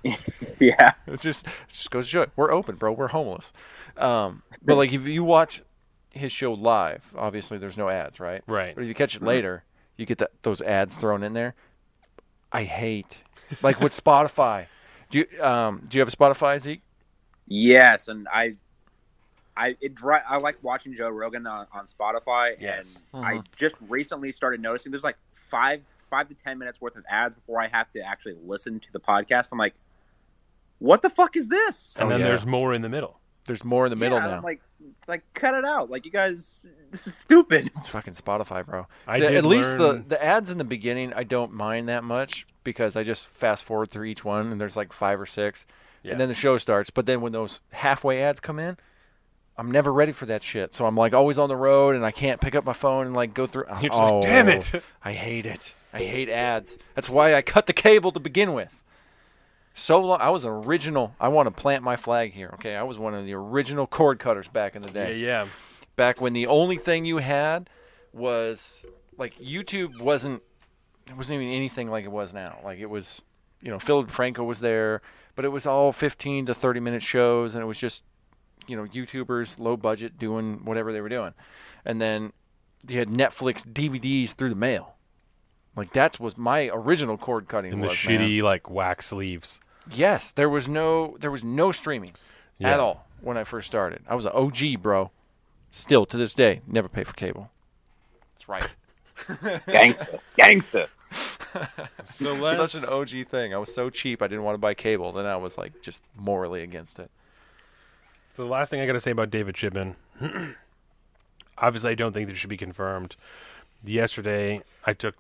Yeah, 0.60 0.94
It 1.08 1.20
just 1.22 1.46
it 1.48 1.52
just 1.70 1.92
goes 1.92 2.06
to 2.06 2.10
show 2.12 2.22
it. 2.22 2.32
We're 2.36 2.52
open, 2.52 2.76
bro. 2.76 2.92
We're 2.92 3.08
homeless. 3.10 3.52
Um, 3.98 4.44
but 4.64 4.76
like 4.76 4.92
if 4.94 5.06
you 5.08 5.24
watch 5.24 5.62
his 6.12 6.32
show 6.32 6.54
live, 6.54 7.04
obviously 7.18 7.58
there's 7.58 7.78
no 7.78 7.90
ads, 7.90 8.20
right? 8.20 8.44
Right. 8.48 8.76
But 8.76 8.84
if 8.84 8.88
you 8.88 8.94
catch 8.94 9.16
it 9.16 9.22
later, 9.24 9.64
you 9.98 10.06
get 10.06 10.18
that 10.20 10.32
those 10.44 10.62
ads 10.62 10.94
thrown 10.96 11.24
in 11.24 11.34
there. 11.34 11.56
I 12.52 12.64
hate 12.64 13.18
like 13.62 13.80
with 13.80 13.96
Spotify. 14.00 14.68
Do 15.10 15.20
you 15.20 15.44
um 15.44 15.86
do 15.90 15.98
you 15.98 16.02
have 16.02 16.12
a 16.12 16.16
Spotify, 16.16 16.60
Zeke? 16.60 16.82
yes, 17.48 18.08
and 18.08 18.28
I, 18.32 18.56
I 19.58 19.76
it 19.82 19.94
dri- 19.96 20.22
I 20.28 20.38
like 20.38 20.58
watching 20.64 20.96
Joe 20.96 21.10
Rogan 21.10 21.46
on, 21.46 21.68
on 21.74 21.86
Spotify, 21.86 22.56
Yes. 22.60 23.04
and 23.14 23.26
I 23.26 23.42
just 23.58 23.76
recently 23.90 24.32
started 24.32 24.62
noticing 24.62 24.92
there's 24.92 25.04
like 25.04 25.18
five 25.50 25.82
five 26.10 26.28
to 26.30 26.36
ten 26.36 26.58
minutes 26.58 26.80
worth 26.80 26.96
of 26.96 27.04
ads 27.10 27.36
before 27.36 27.60
I 27.62 27.68
have 27.68 27.92
to 27.92 28.02
actually 28.02 28.36
listen 28.46 28.80
to 28.80 28.88
the 28.94 29.00
podcast. 29.00 29.50
I'm 29.52 29.58
like, 29.58 29.74
what 30.84 31.02
the 31.02 31.10
fuck 31.10 31.38
is 31.38 31.48
this? 31.48 31.94
And 31.96 32.08
Oh, 32.08 32.10
then 32.10 32.20
yeah. 32.20 32.28
there's 32.28 32.46
more 32.46 32.74
in 32.74 32.82
the 32.82 32.90
middle. 32.90 33.20
There's 33.46 33.64
more 33.64 33.86
in 33.86 33.90
the 33.90 33.96
middle 33.96 34.18
Yeah, 34.18 34.28
now. 34.28 34.38
I'm 34.38 34.44
like, 34.44 34.62
like 35.08 35.24
cut 35.34 35.54
it 35.56 35.64
out. 35.64 35.90
Like 35.90 36.06
you 36.06 36.12
guys, 36.12 36.66
this 36.92 37.08
is 37.08 37.16
stupid. 37.16 37.72
It's 37.78 37.88
fucking 37.90 38.16
Spotify, 38.16 38.66
bro. 38.66 38.88
I 39.08 39.20
So 39.20 39.28
did 39.28 39.38
at 39.38 39.46
least 39.46 39.78
the 39.78 40.04
the 40.06 40.22
ads 40.22 40.50
in 40.50 40.58
the 40.58 40.64
beginning 40.66 41.14
I 41.14 41.24
don't 41.24 41.54
mind 41.54 41.88
that 41.88 42.04
much 42.04 42.46
because 42.66 42.96
I 42.98 43.04
just 43.04 43.26
fast 43.28 43.64
forward 43.64 43.92
through 43.92 44.06
each 44.06 44.26
one 44.26 44.52
and 44.52 44.60
there's 44.60 44.76
like 44.76 44.92
five 44.92 45.20
or 45.22 45.26
six, 45.26 45.66
Yeah. 46.04 46.12
and 46.14 46.20
then 46.22 46.28
the 46.28 46.36
show 46.36 46.58
starts. 46.58 46.90
But 46.90 47.06
then 47.06 47.22
when 47.22 47.32
those 47.32 47.60
halfway 47.72 48.22
ads 48.22 48.40
come 48.42 48.60
in, 48.60 48.76
I'm 49.58 49.72
never 49.72 49.92
ready 49.94 50.12
for 50.12 50.26
that 50.26 50.44
shit. 50.44 50.74
So 50.76 50.86
I'm 50.86 50.96
like 50.98 51.14
always 51.14 51.38
on 51.40 51.48
the 51.48 51.56
road 51.56 51.96
and 51.96 52.06
I 52.06 52.12
can't 52.12 52.42
pick 52.42 52.56
up 52.56 52.66
my 52.66 52.74
phone 52.74 53.06
and 53.08 53.16
like 53.16 53.34
go 53.34 53.46
through. 53.48 53.66
You're 53.82 53.90
just 53.90 53.94
oh, 53.94 54.16
like, 54.20 54.24
"Damn 54.24 54.50
it." 54.50 54.70
I 55.04 55.14
hate 55.14 55.46
it. 55.46 55.74
I 55.94 56.00
hate 56.00 56.28
ads. 56.28 56.78
That's 56.96 57.10
why 57.10 57.36
I 57.36 57.42
cut 57.42 57.68
the 57.68 57.74
cable 57.74 58.12
to 58.12 58.20
begin 58.20 58.54
with. 58.54 58.70
So 59.74 60.00
long. 60.02 60.22
I 60.22 60.30
was 60.30 60.46
original. 60.46 61.16
I 61.20 61.30
want 61.30 61.48
to 61.48 61.52
plant 61.52 61.84
my 61.84 61.96
flag 61.96 62.32
here. 62.34 62.52
Okay, 62.56 62.76
I 62.76 62.84
was 62.84 62.98
one 62.98 63.14
of 63.16 63.26
the 63.26 63.34
original 63.34 63.88
cord 63.88 64.20
cutters 64.20 64.48
back 64.48 64.76
in 64.76 64.82
the 64.82 64.90
Yeah, 64.90 64.94
day 64.94 65.18
yeah. 65.18 65.48
back 65.96 66.22
when 66.22 66.34
the 66.34 66.48
only 66.48 66.78
thing 66.78 67.06
you 67.06 67.18
had 67.18 67.70
was 68.14 68.86
like 69.18 69.38
YouTube 69.40 70.00
wasn't 70.00 70.42
it 71.08 71.18
wasn't 71.18 71.42
even 71.42 71.54
anything 71.54 71.90
like 71.90 72.06
it 72.06 72.12
was 72.12 72.34
now. 72.34 72.60
Like 72.64 72.80
it 72.80 72.90
was, 72.90 73.22
you 73.62 73.70
know, 73.72 73.80
Philip 73.80 74.10
Franco 74.12 74.44
was 74.44 74.60
there, 74.60 75.02
but 75.36 75.44
it 75.44 75.50
was 75.50 75.66
all 75.66 75.92
15 75.92 76.46
to 76.46 76.54
30 76.54 76.80
minute 76.80 77.04
shows, 77.04 77.56
and 77.56 77.62
it 77.64 77.66
was 77.66 77.78
just, 77.78 78.04
you 78.68 78.78
know, 78.78 78.86
YouTubers 78.86 79.58
low 79.58 79.76
budget 79.76 80.18
doing 80.18 80.64
whatever 80.64 80.94
they 80.94 81.02
were 81.02 81.10
doing, 81.10 81.34
and 81.84 82.00
then 82.00 82.32
you 82.88 83.00
had 83.00 83.10
Netflix 83.10 83.66
DVDs 83.66 84.32
through 84.34 84.50
the 84.50 84.56
mail. 84.56 84.96
Like 85.76 85.94
that 85.94 86.20
was 86.20 86.38
my 86.38 86.70
original 86.72 87.18
cord 87.18 87.48
cutting. 87.48 87.74
And 87.74 87.82
the 87.84 87.88
was, 87.88 88.06
man. 88.06 88.22
shitty 88.22 88.42
like 88.42 88.70
wax 88.70 89.08
sleeves. 89.08 89.60
Yes, 89.92 90.32
there 90.32 90.50
was 90.50 90.68
no 90.68 91.18
there 91.20 91.32
was 91.32 91.44
no 91.44 91.72
streaming 91.72 92.14
Yeah. 92.60 92.74
at 92.74 92.80
all 92.80 93.08
when 93.22 93.38
I 93.38 93.44
first 93.44 93.68
started. 93.68 94.02
I 94.08 94.16
was 94.16 94.26
an 94.26 94.32
OG, 94.34 94.82
bro. 94.82 95.12
Still 95.72 96.06
to 96.06 96.18
this 96.18 96.34
day, 96.34 96.62
never 96.68 96.88
pay 96.88 97.04
for 97.04 97.14
cable. 97.14 97.50
That's 98.36 98.48
right. 98.48 98.70
Gangsta, 99.68 100.20
gangsta. 100.38 100.88
So 102.04 102.36
Such 102.56 102.76
an 102.76 102.86
OG 102.90 103.28
thing. 103.30 103.54
I 103.54 103.58
was 103.58 103.74
so 103.74 103.90
cheap, 103.92 104.22
I 104.24 104.28
didn't 104.28 104.44
want 104.44 104.56
to 104.56 104.60
buy 104.60 104.74
cable. 104.74 105.12
Then 105.12 105.26
I 105.28 105.36
was 105.36 105.58
like 105.58 105.82
just 105.84 106.02
morally 106.18 106.64
against 106.64 106.98
it. 106.98 107.12
So 108.36 108.44
the 108.44 108.50
last 108.50 108.70
thing 108.72 108.82
I 108.82 108.88
got 108.88 108.94
to 108.94 109.00
say 109.00 109.12
about 109.12 109.30
David 109.30 109.54
Chipman, 109.54 109.96
obviously 111.58 111.92
I 111.92 111.96
don't 111.96 112.12
think 112.14 112.28
that 112.28 112.34
it 112.34 112.38
should 112.38 112.50
be 112.50 112.58
confirmed. 112.58 113.16
Yesterday, 113.86 114.62
I 114.86 114.94
took 114.94 115.16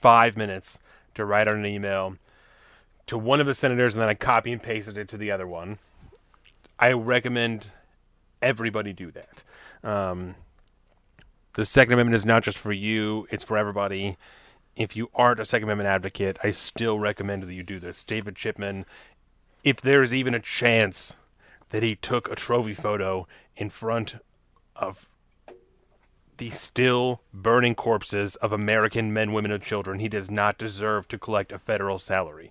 five 0.00 0.36
minutes 0.36 0.78
to 1.14 1.24
write 1.24 1.48
out 1.48 1.54
an 1.54 1.66
email 1.66 2.16
to 3.06 3.18
one 3.18 3.40
of 3.40 3.46
the 3.46 3.54
senators, 3.54 3.94
and 3.94 4.02
then 4.02 4.08
I 4.08 4.14
copy 4.14 4.52
and 4.52 4.62
pasted 4.62 4.98
it 4.98 5.08
to 5.08 5.16
the 5.16 5.30
other 5.30 5.46
one. 5.46 5.78
I 6.78 6.92
recommend 6.92 7.68
everybody 8.40 8.92
do 8.92 9.10
that. 9.12 9.42
Um, 9.82 10.34
the 11.54 11.64
Second 11.64 11.94
Amendment 11.94 12.14
is 12.14 12.24
not 12.24 12.42
just 12.42 12.58
for 12.58 12.72
you; 12.72 13.26
it's 13.30 13.44
for 13.44 13.56
everybody. 13.56 14.16
If 14.76 14.94
you 14.94 15.10
aren't 15.14 15.40
a 15.40 15.44
Second 15.44 15.64
Amendment 15.64 15.88
advocate, 15.88 16.38
I 16.44 16.52
still 16.52 16.98
recommend 16.98 17.42
that 17.42 17.52
you 17.52 17.64
do 17.64 17.80
this. 17.80 18.04
David 18.04 18.36
Chipman, 18.36 18.86
if 19.64 19.80
there's 19.80 20.14
even 20.14 20.34
a 20.34 20.40
chance 20.40 21.14
that 21.70 21.82
he 21.82 21.96
took 21.96 22.30
a 22.30 22.36
trophy 22.36 22.74
photo 22.74 23.26
in 23.56 23.70
front 23.70 24.16
of 24.76 25.08
the 26.38 26.50
still 26.50 27.20
burning 27.34 27.74
corpses 27.74 28.36
of 28.36 28.52
American 28.52 29.12
men, 29.12 29.32
women, 29.32 29.50
and 29.50 29.62
children, 29.62 29.98
he 29.98 30.08
does 30.08 30.30
not 30.30 30.56
deserve 30.58 31.06
to 31.08 31.18
collect 31.18 31.52
a 31.52 31.58
federal 31.58 31.98
salary. 31.98 32.50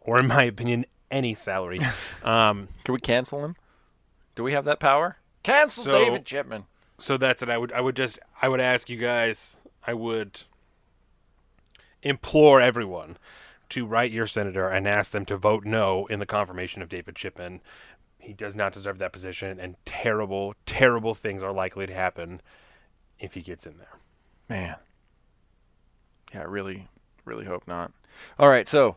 Or, 0.00 0.18
in 0.18 0.28
my 0.28 0.44
opinion, 0.44 0.86
any 1.10 1.34
salary. 1.34 1.80
um, 2.24 2.68
Can 2.84 2.94
we 2.94 3.00
cancel 3.00 3.44
him? 3.44 3.56
Do 4.34 4.42
we 4.42 4.52
have 4.52 4.64
that 4.64 4.80
power? 4.80 5.16
Cancel 5.42 5.84
So- 5.84 5.90
David 5.90 6.24
Chipman. 6.24 6.64
so 6.98 7.16
that's 7.16 7.42
it. 7.42 7.48
I 7.50 7.58
would, 7.58 7.72
I 7.72 7.80
would 7.80 7.96
just, 7.96 8.18
I 8.40 8.48
would 8.48 8.60
ask 8.60 8.88
you 8.88 8.96
guys, 8.96 9.56
I 9.86 9.94
would 9.94 10.40
implore 12.02 12.60
everyone 12.60 13.16
to 13.70 13.86
write 13.86 14.10
your 14.10 14.26
senator 14.26 14.68
and 14.68 14.86
ask 14.88 15.12
them 15.12 15.24
to 15.26 15.36
vote 15.36 15.64
no 15.64 16.06
in 16.06 16.18
the 16.18 16.26
confirmation 16.26 16.82
of 16.82 16.88
David 16.88 17.14
Chipman. 17.14 17.60
He 18.20 18.32
does 18.32 18.54
not 18.54 18.72
deserve 18.72 18.98
that 18.98 19.12
position, 19.12 19.58
and 19.58 19.76
terrible, 19.84 20.54
terrible 20.66 21.14
things 21.14 21.42
are 21.42 21.52
likely 21.52 21.86
to 21.86 21.94
happen 21.94 22.40
if 23.18 23.34
he 23.34 23.40
gets 23.40 23.66
in 23.66 23.78
there. 23.78 23.98
Man. 24.48 24.76
Yeah, 26.32 26.40
I 26.40 26.44
really, 26.44 26.88
really 27.24 27.44
hope 27.44 27.66
not. 27.66 27.92
All 28.38 28.48
right, 28.48 28.68
so 28.68 28.96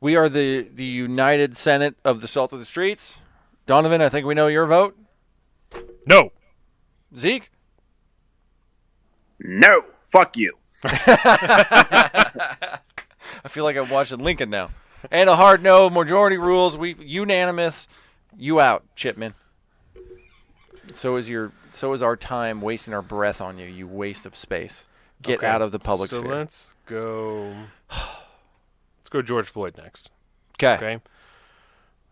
we 0.00 0.16
are 0.16 0.28
the 0.28 0.62
the 0.74 0.84
United 0.84 1.56
Senate 1.56 1.96
of 2.04 2.20
the 2.20 2.26
Salt 2.26 2.52
of 2.52 2.58
the 2.58 2.64
Streets. 2.64 3.18
Donovan, 3.66 4.00
I 4.00 4.08
think 4.08 4.26
we 4.26 4.34
know 4.34 4.48
your 4.48 4.66
vote. 4.66 4.96
No. 6.06 6.32
Zeke. 7.16 7.50
No, 9.38 9.84
fuck 10.08 10.36
you. 10.36 10.56
I 10.84 12.78
feel 13.48 13.64
like 13.64 13.76
I'm 13.76 13.88
watching 13.88 14.18
Lincoln 14.18 14.50
now. 14.50 14.70
And 15.10 15.28
a 15.28 15.36
hard 15.36 15.62
no, 15.62 15.90
majority 15.90 16.36
rules. 16.36 16.76
We 16.76 16.94
unanimous. 16.94 17.88
You 18.36 18.60
out, 18.60 18.84
Chipman. 18.96 19.34
So 20.94 21.16
is 21.16 21.28
your 21.28 21.52
so 21.70 21.92
is 21.92 22.02
our 22.02 22.16
time 22.16 22.60
wasting 22.60 22.92
our 22.94 23.02
breath 23.02 23.40
on 23.40 23.58
you. 23.58 23.66
You 23.66 23.86
waste 23.86 24.26
of 24.26 24.34
space. 24.36 24.86
Get 25.22 25.38
Okay, 25.38 25.46
out 25.46 25.62
of 25.62 25.70
the 25.72 25.78
public 25.78 26.10
so 26.10 26.20
sphere. 26.20 26.34
let's 26.34 26.74
go. 26.86 27.54
Let's 27.90 29.08
go 29.10 29.22
George 29.22 29.48
Floyd 29.48 29.76
next. 29.78 30.10
Okay. 30.56 30.74
Okay. 30.74 31.00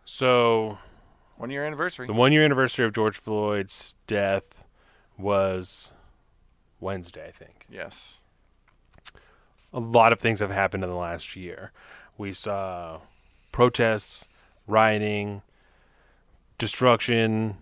So 0.05 0.79
One 1.37 1.51
year 1.51 1.65
anniversary. 1.65 2.07
the 2.07 2.13
one 2.13 2.33
year 2.33 2.45
anniversary 2.45 2.85
of 2.87 2.93
George 2.93 3.19
Floyd's 3.19 3.95
death 4.07 4.45
was 5.19 5.91
Wednesday, 6.81 7.27
I 7.29 7.33
think. 7.33 7.67
Yes. 7.71 8.15
A 9.73 9.81
lot 9.81 10.13
of 10.13 10.19
things 10.21 10.41
have 10.41 10.51
happened 10.51 10.83
in 10.83 10.91
the 10.91 10.97
last 10.97 11.37
year. 11.37 11.73
We 12.19 12.33
saw 12.33 13.01
protests, 13.53 14.25
rioting, 14.67 15.43
destruction, 16.61 17.57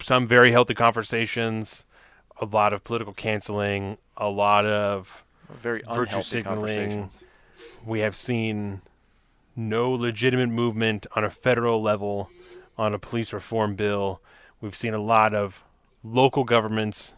some 0.00 0.26
very 0.26 0.50
healthy 0.50 0.74
conversations, 0.74 1.84
a 2.40 2.46
lot 2.46 2.72
of 2.72 2.82
political 2.82 3.12
canceling, 3.12 3.98
a 4.16 4.28
lot 4.28 4.64
of 4.64 5.24
Very 5.62 5.80
virtue 5.80 6.00
unhealthy 6.00 6.28
signaling. 6.28 6.54
conversations. 6.58 7.24
We 7.84 8.00
have 8.00 8.16
seen 8.16 8.80
no 9.54 9.90
legitimate 9.90 10.48
movement 10.48 11.06
on 11.14 11.22
a 11.22 11.30
federal 11.30 11.82
level 11.82 12.30
on 12.78 12.94
a 12.94 12.98
police 12.98 13.32
reform 13.32 13.74
bill. 13.76 14.22
We've 14.60 14.74
seen 14.74 14.94
a 14.94 15.02
lot 15.02 15.34
of 15.34 15.62
local 16.02 16.44
governments 16.44 17.14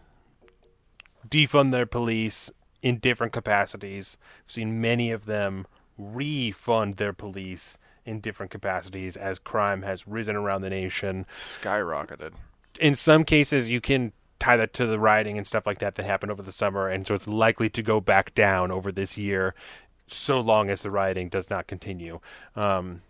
defund 1.28 1.70
their 1.70 1.86
police 1.86 2.51
in 2.82 2.98
different 2.98 3.32
capacities. 3.32 4.16
We've 4.44 4.52
seen 4.52 4.81
many 4.81 5.12
of 5.12 5.27
them 5.27 5.69
refund 5.97 6.97
their 6.97 7.12
police 7.12 7.78
in 8.05 8.20
different 8.20 8.51
capacities 8.51 9.16
as 9.16 9.39
crime 9.39 9.83
has 9.83 10.07
risen 10.07 10.37
around 10.37 10.62
the 10.62 10.70
nation 10.70 11.24
Skyrocketed. 11.61 12.33
in 12.81 12.95
some 12.95 13.24
cases 13.24 13.69
you 13.69 13.81
can 13.81 14.12
tie 14.39 14.57
that 14.57 14.73
to 14.74 14.87
the 14.87 14.99
rioting 14.99 15.39
and 15.39 15.47
stuff 15.47 15.65
like 15.66 15.79
that 15.79 15.95
that 15.95 16.05
happened 16.05 16.33
over 16.33 16.43
the 16.43 16.51
summer 16.53 16.89
and 16.89 17.07
so 17.07 17.15
it's 17.15 17.29
likely 17.29 17.69
to 17.69 17.81
go 17.83 18.01
back 18.01 18.35
down 18.35 18.70
over 18.73 18.91
this 18.91 19.16
year 19.16 19.55
so 20.09 20.41
long 20.41 20.69
as 20.69 20.83
the 20.83 20.91
rioting 20.91 21.29
does 21.29 21.49
not 21.49 21.66
continue 21.69 22.19
um, 22.57 23.03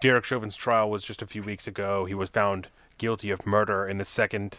derek 0.00 0.24
chauvin's 0.24 0.56
trial 0.56 0.90
was 0.90 1.02
just 1.02 1.22
a 1.22 1.26
few 1.26 1.42
weeks 1.42 1.66
ago 1.66 2.04
he 2.04 2.14
was 2.14 2.28
found 2.28 2.68
guilty 2.98 3.30
of 3.30 3.44
murder 3.46 3.86
in 3.88 3.98
the 3.98 4.04
second 4.04 4.58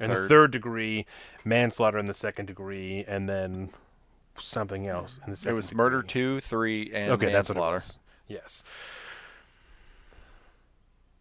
in 0.00 0.08
the 0.08 0.14
Third. 0.14 0.28
third 0.28 0.50
degree 0.50 1.04
manslaughter 1.44 1.98
in 1.98 2.06
the 2.06 2.14
second 2.14 2.46
degree 2.46 3.04
and 3.06 3.28
then 3.28 3.70
something 4.40 4.86
else 4.86 5.18
in 5.24 5.30
the 5.30 5.36
second 5.36 5.52
It 5.52 5.54
was 5.56 5.66
degree. 5.66 5.76
murder 5.76 6.02
two, 6.02 6.40
three, 6.40 6.90
and 6.92 7.12
okay, 7.12 7.32
that's 7.32 7.48
what 7.48 7.56
it 7.56 7.60
manslaughter. 7.60 7.74
was. 7.76 7.98
Yes. 8.28 8.64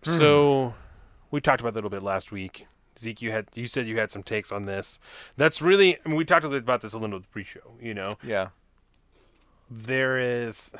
Hmm. 0.03 0.17
So 0.17 0.73
we 1.31 1.41
talked 1.41 1.61
about 1.61 1.73
that 1.73 1.79
a 1.79 1.81
little 1.81 1.89
bit 1.89 2.03
last 2.03 2.31
week. 2.31 2.67
Zeke, 2.99 3.21
you 3.21 3.31
had 3.31 3.47
you 3.53 3.67
said 3.67 3.87
you 3.87 3.97
had 3.97 4.11
some 4.11 4.23
takes 4.23 4.51
on 4.51 4.63
this. 4.63 4.99
That's 5.35 5.61
really 5.61 5.97
I 6.03 6.07
mean 6.09 6.17
we 6.17 6.25
talked 6.25 6.43
a 6.43 6.47
little 6.47 6.59
bit 6.61 6.65
about 6.65 6.81
this 6.81 6.93
a 6.93 6.97
little 6.97 7.19
bit 7.19 7.29
pre-show. 7.31 7.73
You 7.81 7.93
know, 7.93 8.17
Yeah. 8.23 8.49
there 9.69 10.17
is 10.17 10.71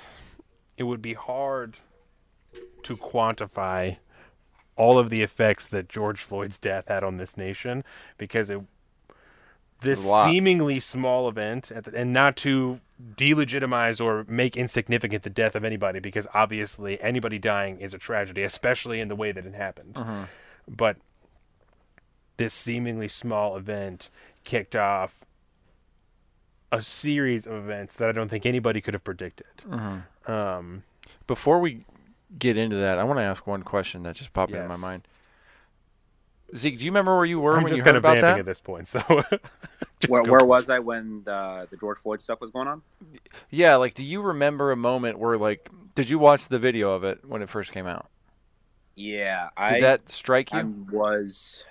it 0.78 0.84
would 0.84 1.02
be 1.02 1.14
hard 1.14 1.78
to 2.84 2.96
quantify 2.98 3.98
all 4.76 5.00
of 5.00 5.10
the 5.10 5.22
effects 5.24 5.66
that 5.68 5.90
George 5.90 6.22
Floyd's 6.22 6.58
death 6.60 6.88
had 6.88 7.04
on 7.04 7.18
this 7.18 7.36
nation 7.36 7.84
because 8.18 8.50
it 8.50 8.62
this 9.82 10.04
seemingly 10.26 10.80
small 10.80 11.30
event 11.30 11.72
at 11.72 11.84
the, 11.86 11.96
and 11.96 12.12
not 12.14 12.36
to 12.38 12.80
delegitimize 13.16 14.04
or 14.04 14.26
make 14.28 14.58
insignificant 14.58 15.24
the 15.24 15.30
death 15.30 15.56
of 15.56 15.64
anybody 15.64 16.00
because 16.00 16.26
obviously 16.34 17.00
anybody 17.02 17.38
dying 17.38 17.80
is 17.80 17.94
a 17.94 17.98
tragedy 17.98 18.42
especially 18.42 19.00
in 19.00 19.08
the 19.08 19.16
way 19.16 19.32
that 19.32 19.46
it 19.46 19.54
happened 19.54 19.94
Mm-hmm. 19.94 20.24
but 20.68 20.98
this 22.38 22.54
seemingly 22.54 23.08
small 23.08 23.56
event 23.58 24.10
kicked 24.44 24.76
off 24.76 25.26
a 26.72 26.82
series 26.82 27.46
of 27.48 27.54
events 27.54 27.96
that 27.96 28.10
I 28.10 28.12
don't 28.12 28.30
think 28.30 28.46
anybody 28.46 28.82
could 28.82 28.94
have 28.94 29.04
predicted. 29.04 29.48
Mm-hmm. 29.68 30.32
Um, 30.32 30.84
Before 31.26 31.60
we 31.60 31.86
get 32.38 32.58
into 32.58 32.76
that, 32.76 33.00
I 33.00 33.04
want 33.06 33.20
to 33.20 33.24
ask 33.24 33.48
one 33.48 33.64
question 33.64 34.04
that 34.04 34.16
just 34.16 34.34
popped 34.34 34.52
into 34.52 34.68
my 34.68 34.76
mind. 34.76 35.08
Zeke, 36.56 36.78
do 36.80 36.86
you 36.86 36.92
remember 36.92 37.16
where 37.16 37.26
you 37.26 37.40
were 37.40 37.58
I'm 37.58 37.64
when 37.64 37.72
just 37.72 37.78
you 37.78 37.84
kind 37.84 37.96
heard 37.96 38.06
of 38.06 38.20
about 38.20 38.22
that? 38.22 38.40
at 38.40 38.46
this 38.46 38.62
point, 38.62 38.88
so 38.88 39.02
Where, 40.08 40.24
where 40.24 40.46
was 40.46 40.70
I 40.70 40.80
when 40.80 41.24
the 41.24 41.68
the 41.70 41.78
George 41.78 41.98
Floyd 41.98 42.22
stuff 42.22 42.40
was 42.40 42.52
going 42.52 42.68
on? 42.68 42.82
Yeah, 43.50 43.76
like, 43.78 43.96
do 43.96 44.04
you 44.04 44.22
remember 44.22 44.72
a 44.72 44.76
moment 44.76 45.18
where, 45.18 45.38
like, 45.38 45.70
did 45.96 46.10
you 46.10 46.20
watch 46.20 46.48
the 46.48 46.60
video 46.60 46.92
of 46.92 47.04
it 47.04 47.26
when 47.26 47.42
it 47.42 47.50
first 47.50 47.72
came 47.72 47.88
out? 47.88 48.08
Yeah, 48.96 49.50
Did 49.58 49.64
I 49.64 49.82
that 49.82 50.10
strike 50.10 50.52
you? 50.54 50.60
I 50.60 50.64
was 50.92 51.64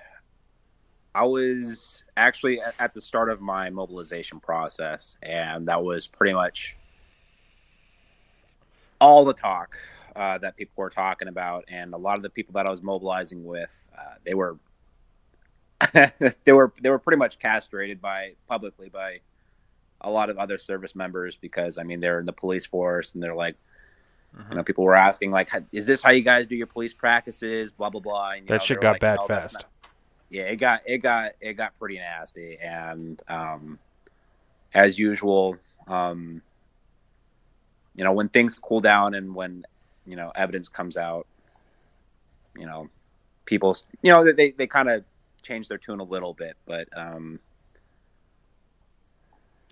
I 1.14 1.24
was 1.24 2.02
actually 2.16 2.60
at, 2.60 2.74
at 2.78 2.94
the 2.94 3.00
start 3.00 3.30
of 3.30 3.40
my 3.40 3.70
mobilization 3.70 4.40
process, 4.40 5.16
and 5.22 5.68
that 5.68 5.82
was 5.82 6.06
pretty 6.06 6.34
much 6.34 6.76
all 9.00 9.24
the 9.24 9.34
talk 9.34 9.76
uh, 10.16 10.38
that 10.38 10.56
people 10.56 10.72
were 10.82 10.90
talking 10.90 11.28
about, 11.28 11.64
and 11.68 11.92
a 11.94 11.98
lot 11.98 12.16
of 12.16 12.22
the 12.22 12.30
people 12.30 12.54
that 12.54 12.66
I 12.66 12.70
was 12.70 12.82
mobilizing 12.82 13.44
with, 13.44 13.84
uh, 13.96 14.14
they 14.24 14.34
were 14.34 14.58
they 15.92 16.52
were 16.52 16.72
they 16.80 16.88
were 16.88 16.98
pretty 16.98 17.18
much 17.18 17.38
castrated 17.38 18.00
by 18.00 18.32
publicly 18.46 18.88
by 18.88 19.20
a 20.00 20.10
lot 20.10 20.30
of 20.30 20.38
other 20.38 20.56
service 20.56 20.94
members 20.94 21.36
because 21.36 21.76
I 21.76 21.82
mean 21.82 22.00
they're 22.00 22.18
in 22.18 22.24
the 22.24 22.32
police 22.32 22.64
force 22.64 23.12
and 23.14 23.22
they're 23.22 23.34
like 23.34 23.56
you 24.50 24.56
know 24.56 24.62
people 24.62 24.84
were 24.84 24.94
asking 24.94 25.30
like 25.30 25.50
is 25.72 25.86
this 25.86 26.02
how 26.02 26.10
you 26.10 26.22
guys 26.22 26.46
do 26.46 26.56
your 26.56 26.66
police 26.66 26.92
practices 26.92 27.72
blah 27.72 27.88
blah 27.88 28.00
blah 28.00 28.32
and, 28.32 28.46
That 28.46 28.54
know, 28.54 28.58
shit 28.58 28.80
got 28.80 28.92
like, 28.92 29.00
bad 29.00 29.18
"No, 29.20 29.26
fast." 29.26 29.64
yeah 30.28 30.42
it 30.42 30.56
got 30.56 30.82
it 30.86 30.98
got 30.98 31.32
it 31.40 31.54
got 31.54 31.78
pretty 31.78 31.98
nasty 31.98 32.58
and 32.58 33.22
um 33.28 33.78
as 34.74 34.98
usual 34.98 35.56
um 35.88 36.42
you 37.94 38.04
know 38.04 38.12
when 38.12 38.28
things 38.28 38.54
cool 38.54 38.80
down 38.80 39.14
and 39.14 39.34
when 39.34 39.64
you 40.06 40.16
know 40.16 40.32
evidence 40.34 40.68
comes 40.68 40.96
out 40.96 41.26
you 42.56 42.66
know 42.66 42.88
people 43.44 43.76
you 44.02 44.10
know 44.12 44.32
they 44.32 44.52
they 44.52 44.66
kind 44.66 44.88
of 44.88 45.04
change 45.42 45.68
their 45.68 45.78
tune 45.78 46.00
a 46.00 46.04
little 46.04 46.34
bit 46.34 46.56
but 46.66 46.88
um 46.96 47.40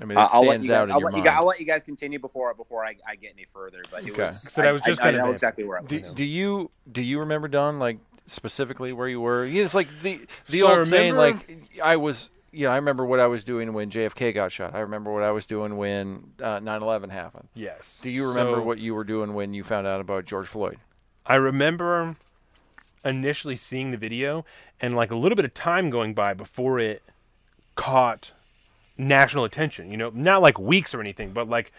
I 0.00 0.04
mean, 0.06 0.18
it 0.18 0.24
uh, 0.24 0.28
I'll 0.30 0.44
let 0.44 0.60
stands 0.60 0.66
you 0.66 0.70
guys, 0.70 0.78
out 0.80 0.90
in 0.90 0.96
I'll 0.96 1.00
your 1.00 1.06
let 1.06 1.14
you 1.16 1.22
mind. 1.22 1.24
guys, 1.24 1.34
I'll 1.38 1.46
let 1.46 1.60
you 1.60 1.66
guys 1.66 1.82
continue 1.82 2.18
before 2.18 2.52
before 2.54 2.84
I, 2.84 2.96
I 3.08 3.16
get 3.16 3.32
any 3.32 3.46
further. 3.52 3.88
But 3.90 4.06
it 4.06 4.10
Okay. 4.10 4.14
was. 4.14 4.42
So 4.48 4.62
that 4.62 4.72
was 4.72 4.82
just 4.82 5.00
I, 5.00 5.04
kind 5.04 5.14
I 5.14 5.18
of 5.18 5.22
know 5.24 5.30
exactly 5.32 5.64
where 5.64 5.78
I 5.78 5.82
was. 5.82 5.90
do, 5.90 6.00
do 6.14 6.24
you 6.24 6.70
do 6.90 7.02
you 7.02 7.20
remember 7.20 7.48
Don 7.48 7.78
like 7.78 7.98
specifically 8.26 8.92
where 8.92 9.08
you 9.08 9.20
were? 9.20 9.46
Yeah, 9.46 9.64
it's 9.64 9.74
like 9.74 9.88
the 10.02 10.20
the 10.48 10.60
So 10.60 10.68
I 10.68 10.76
old 10.76 10.88
saying 10.88 11.14
like 11.16 11.50
I 11.82 11.96
was 11.96 12.28
you 12.54 12.66
know 12.66 12.72
I 12.72 12.76
remember 12.76 13.04
what 13.04 13.20
I 13.20 13.26
was 13.26 13.44
doing 13.44 13.72
when 13.72 13.90
JFK 13.90 14.32
got 14.34 14.52
shot. 14.52 14.74
I 14.74 14.80
remember 14.80 15.12
what 15.12 15.22
I 15.22 15.30
was 15.30 15.46
doing 15.46 15.76
when 15.76 16.32
uh, 16.42 16.60
9/11 16.60 17.10
happened. 17.10 17.48
Yes. 17.54 18.00
Do 18.02 18.10
you 18.10 18.28
remember 18.28 18.56
So- 18.58 18.62
what 18.62 18.78
you 18.78 18.94
were 18.94 19.04
doing 19.04 19.34
when 19.34 19.54
you 19.54 19.64
found 19.64 19.86
out 19.86 20.00
about 20.00 20.24
George 20.24 20.48
Floyd? 20.48 20.78
I 21.26 21.36
remember 21.36 22.16
initially 23.04 23.56
seeing 23.56 23.90
the 23.90 23.96
video 23.96 24.44
and 24.80 24.94
like 24.96 25.10
a 25.10 25.16
little 25.16 25.36
bit 25.36 25.44
of 25.44 25.54
time 25.54 25.90
going 25.90 26.14
by 26.14 26.34
before 26.34 26.78
it 26.78 27.02
caught 27.74 28.32
national 28.96 29.44
attention. 29.44 29.90
You 29.90 29.96
know, 29.96 30.10
not 30.14 30.42
like 30.42 30.58
weeks 30.58 30.94
or 30.94 31.00
anything, 31.00 31.32
but 31.32 31.48
like 31.48 31.72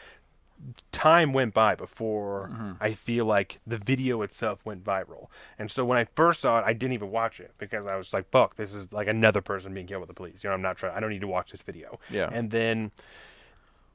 time 0.92 1.34
went 1.34 1.54
by 1.54 1.76
before 1.76 2.50
mm-hmm. 2.52 2.72
I 2.82 2.94
feel 2.94 3.26
like 3.26 3.60
the 3.68 3.78
video 3.78 4.22
itself 4.22 4.60
went 4.66 4.84
viral. 4.84 5.28
And 5.60 5.70
so 5.70 5.86
when 5.86 5.98
I 5.98 6.06
first 6.16 6.42
saw 6.42 6.60
it, 6.60 6.64
I 6.66 6.74
didn't 6.74 6.94
even 6.94 7.12
watch 7.12 7.40
it 7.40 7.54
because 7.58 7.86
I 7.86 7.96
was 7.96 8.14
like, 8.14 8.30
"Fuck, 8.32 8.56
this 8.56 8.74
is 8.74 8.92
like 8.92 9.08
another 9.08 9.42
person 9.42 9.74
being 9.74 9.88
killed 9.88 10.02
with 10.02 10.08
the 10.08 10.14
police." 10.14 10.44
You 10.44 10.50
know, 10.50 10.54
I'm 10.54 10.62
not 10.62 10.78
trying. 10.78 10.96
I 10.96 11.00
don't 11.00 11.10
need 11.10 11.22
to 11.22 11.28
watch 11.28 11.52
this 11.52 11.62
video. 11.62 12.00
Yeah. 12.10 12.30
And 12.32 12.52
then 12.52 12.92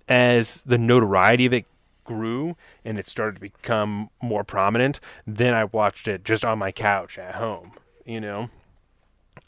as 0.09 0.63
the 0.63 0.79
notoriety 0.79 1.47
of 1.47 1.53
it 1.53 1.67
grew 2.05 2.57
and 2.85 2.99
it 2.99 3.09
started 3.09 3.37
to 3.37 3.41
become 3.41 4.11
more 4.23 4.45
prominent, 4.45 5.01
then 5.27 5.55
I 5.55 5.65
watched 5.65 6.09
it 6.09 6.25
just 6.25 6.45
on 6.45 6.59
my 6.59 6.73
couch 6.73 7.19
at 7.19 7.37
home. 7.37 7.73
You 8.05 8.21
know, 8.21 8.51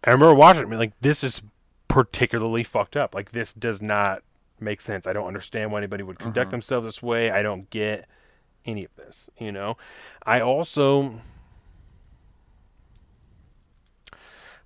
I 0.04 0.10
remember 0.10 0.34
watching 0.34 0.72
it 0.72 0.76
like, 0.76 0.92
"This 1.00 1.22
is 1.22 1.42
particularly 1.88 2.64
fucked 2.64 2.96
up. 2.96 3.14
Like, 3.14 3.32
this 3.32 3.52
does 3.52 3.82
not 3.82 4.22
make 4.62 4.80
sense. 4.80 5.06
I 5.06 5.12
don't 5.12 5.26
understand 5.26 5.72
why 5.72 5.78
anybody 5.78 6.02
would 6.02 6.18
conduct 6.18 6.50
themselves 6.50 6.86
this 6.86 7.02
way. 7.02 7.30
I 7.30 7.42
don't 7.42 7.68
get 7.70 8.06
any 8.64 8.84
of 8.84 8.94
this. 8.96 9.28
You 9.38 9.52
know, 9.52 9.76
I 10.24 10.40
also." 10.40 11.20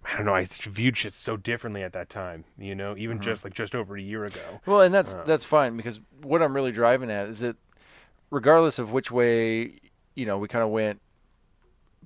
I 0.08 0.16
don't 0.16 0.26
know. 0.26 0.34
I 0.34 0.44
viewed 0.44 0.96
shit 0.96 1.14
so 1.14 1.36
differently 1.36 1.82
at 1.82 1.92
that 1.94 2.08
time. 2.08 2.44
You 2.58 2.76
know, 2.76 2.96
even 2.96 3.20
just 3.20 3.42
like 3.42 3.54
just 3.54 3.74
over 3.74 3.96
a 3.96 4.00
year 4.00 4.24
ago. 4.24 4.60
Well, 4.64 4.82
and 4.82 4.94
that's 4.94 5.10
Uh. 5.12 5.24
that's 5.26 5.44
fine 5.44 5.76
because 5.76 5.98
what 6.22 6.42
I'm 6.42 6.54
really 6.54 6.70
driving 6.70 7.10
at 7.10 7.28
is 7.28 7.40
that 7.40 7.56
regardless 8.30 8.78
of 8.78 8.92
which 8.92 9.10
way 9.10 9.80
you 10.14 10.24
know 10.26 10.38
we 10.38 10.46
kind 10.46 10.62
of 10.62 10.70
went 10.70 11.00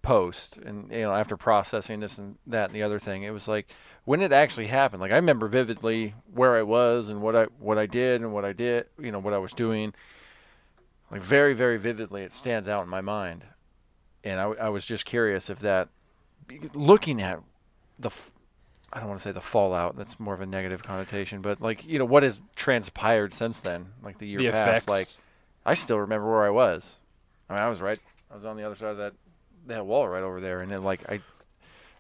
post 0.03 0.57
and 0.65 0.91
you 0.91 1.03
know 1.03 1.13
after 1.15 1.37
processing 1.37 2.01
this 2.01 2.19
and 2.19 2.37
that 2.47 2.67
and 2.67 2.75
the 2.75 2.83
other 2.83 2.99
thing, 2.99 3.23
it 3.23 3.31
was 3.31 3.47
like 3.49 3.69
when 4.05 4.21
it 4.23 4.33
actually 4.33 4.67
happened. 4.69 5.01
Like 5.01 5.13
I 5.13 5.17
remember 5.17 5.49
vividly 5.49 6.15
where 6.33 6.57
I 6.57 6.63
was 6.63 7.09
and 7.09 7.21
what 7.23 7.37
I 7.37 7.45
what 7.59 7.79
I 7.79 7.87
did 7.87 8.21
and 8.23 8.33
what 8.33 8.45
I 8.45 8.53
did, 8.53 8.87
you 8.99 9.13
know, 9.13 9.19
what 9.19 9.35
I 9.35 9.39
was 9.39 9.53
doing. 9.53 9.93
Like 11.11 11.23
very 11.23 11.55
very 11.55 11.77
vividly, 11.77 12.23
it 12.23 12.35
stands 12.35 12.69
out 12.69 12.83
in 12.85 12.89
my 12.89 13.01
mind, 13.01 13.45
and 14.25 14.39
I, 14.41 14.45
I 14.45 14.69
was 14.69 14.85
just 14.85 15.05
curious 15.05 15.51
if 15.51 15.59
that 15.61 15.89
looking 16.75 17.21
at 17.21 17.41
the 17.99 18.11
i 18.93 18.99
don't 18.99 19.09
want 19.09 19.21
to 19.21 19.23
say 19.23 19.33
the 19.33 19.41
fallout. 19.41 19.97
That's 19.97 20.19
more 20.19 20.35
of 20.35 20.41
a 20.41 20.47
negative 20.47 20.83
connotation, 20.83 21.43
but 21.43 21.61
like 21.61 21.85
you 21.85 21.99
know 21.99 22.05
what 22.05 22.23
has 22.23 22.39
transpired 22.57 23.35
since 23.35 23.61
then, 23.61 23.87
like 24.03 24.19
the 24.19 24.27
year 24.27 24.41
The 24.41 24.51
past. 24.51 24.69
effects. 24.69 24.89
Like 24.89 25.09
I 25.67 25.75
still 25.75 25.99
remember 25.99 26.31
where 26.31 26.45
I 26.45 26.51
was. 26.51 26.97
I 27.49 27.55
mean, 27.55 27.63
I 27.63 27.69
was 27.69 27.81
right. 27.81 27.99
I 28.31 28.35
was 28.35 28.45
on 28.45 28.57
the 28.57 28.63
other 28.63 28.77
side 28.77 28.91
of 28.91 28.97
that 28.99 29.13
that 29.67 29.87
wall 29.87 30.09
right 30.09 30.23
over 30.23 30.41
there, 30.41 30.61
and 30.61 30.71
then 30.71 30.83
like 30.83 31.09
I 31.09 31.21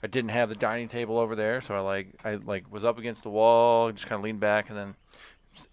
I 0.03 0.07
didn't 0.07 0.31
have 0.31 0.49
the 0.49 0.55
dining 0.55 0.89
table 0.89 1.19
over 1.19 1.37
there, 1.37 1.61
so 1.61 1.75
I 1.75 1.81
like 1.81 2.09
I 2.25 2.35
like 2.35 2.71
was 2.73 2.85
up 2.85 2.99
against 2.99 3.23
the 3.23 3.31
wall, 3.31 3.91
just 3.93 4.07
kind 4.07 4.19
of 4.19 4.25
leaned 4.25 4.41
back, 4.41 4.69
and 4.69 4.79
then 4.79 4.95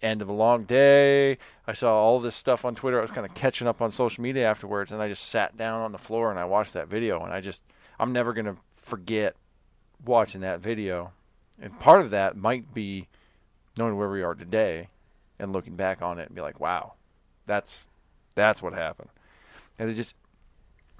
end 0.02 0.22
of 0.22 0.28
a 0.28 0.32
long 0.32 0.64
day. 0.64 1.38
I 1.66 1.72
saw 1.72 1.94
all 1.94 2.20
this 2.20 2.36
stuff 2.36 2.64
on 2.64 2.74
Twitter. 2.74 2.98
I 2.98 3.02
was 3.02 3.10
kind 3.10 3.26
of 3.26 3.34
catching 3.34 3.66
up 3.66 3.80
on 3.80 3.90
social 3.90 4.22
media 4.22 4.48
afterwards, 4.48 4.90
and 4.90 5.00
I 5.02 5.08
just 5.08 5.28
sat 5.28 5.56
down 5.56 5.80
on 5.80 5.92
the 5.92 5.98
floor 5.98 6.30
and 6.30 6.38
I 6.38 6.44
watched 6.44 6.72
that 6.74 6.88
video. 6.88 7.22
And 7.24 7.32
I 7.32 7.40
just, 7.40 7.62
I'm 7.98 8.12
never 8.12 8.32
gonna 8.32 8.56
forget 8.74 9.36
watching 10.04 10.40
that 10.42 10.60
video. 10.60 11.12
And 11.60 11.78
part 11.80 12.02
of 12.02 12.10
that 12.10 12.36
might 12.36 12.72
be 12.72 13.08
knowing 13.76 13.96
where 13.96 14.10
we 14.10 14.22
are 14.22 14.34
today 14.34 14.88
and 15.38 15.52
looking 15.52 15.76
back 15.76 16.02
on 16.02 16.18
it 16.18 16.26
and 16.26 16.34
be 16.34 16.40
like, 16.40 16.60
wow, 16.60 16.94
that's 17.46 17.84
that's 18.34 18.62
what 18.62 18.72
happened. 18.72 19.10
And 19.78 19.90
it 19.90 19.94
just 19.94 20.14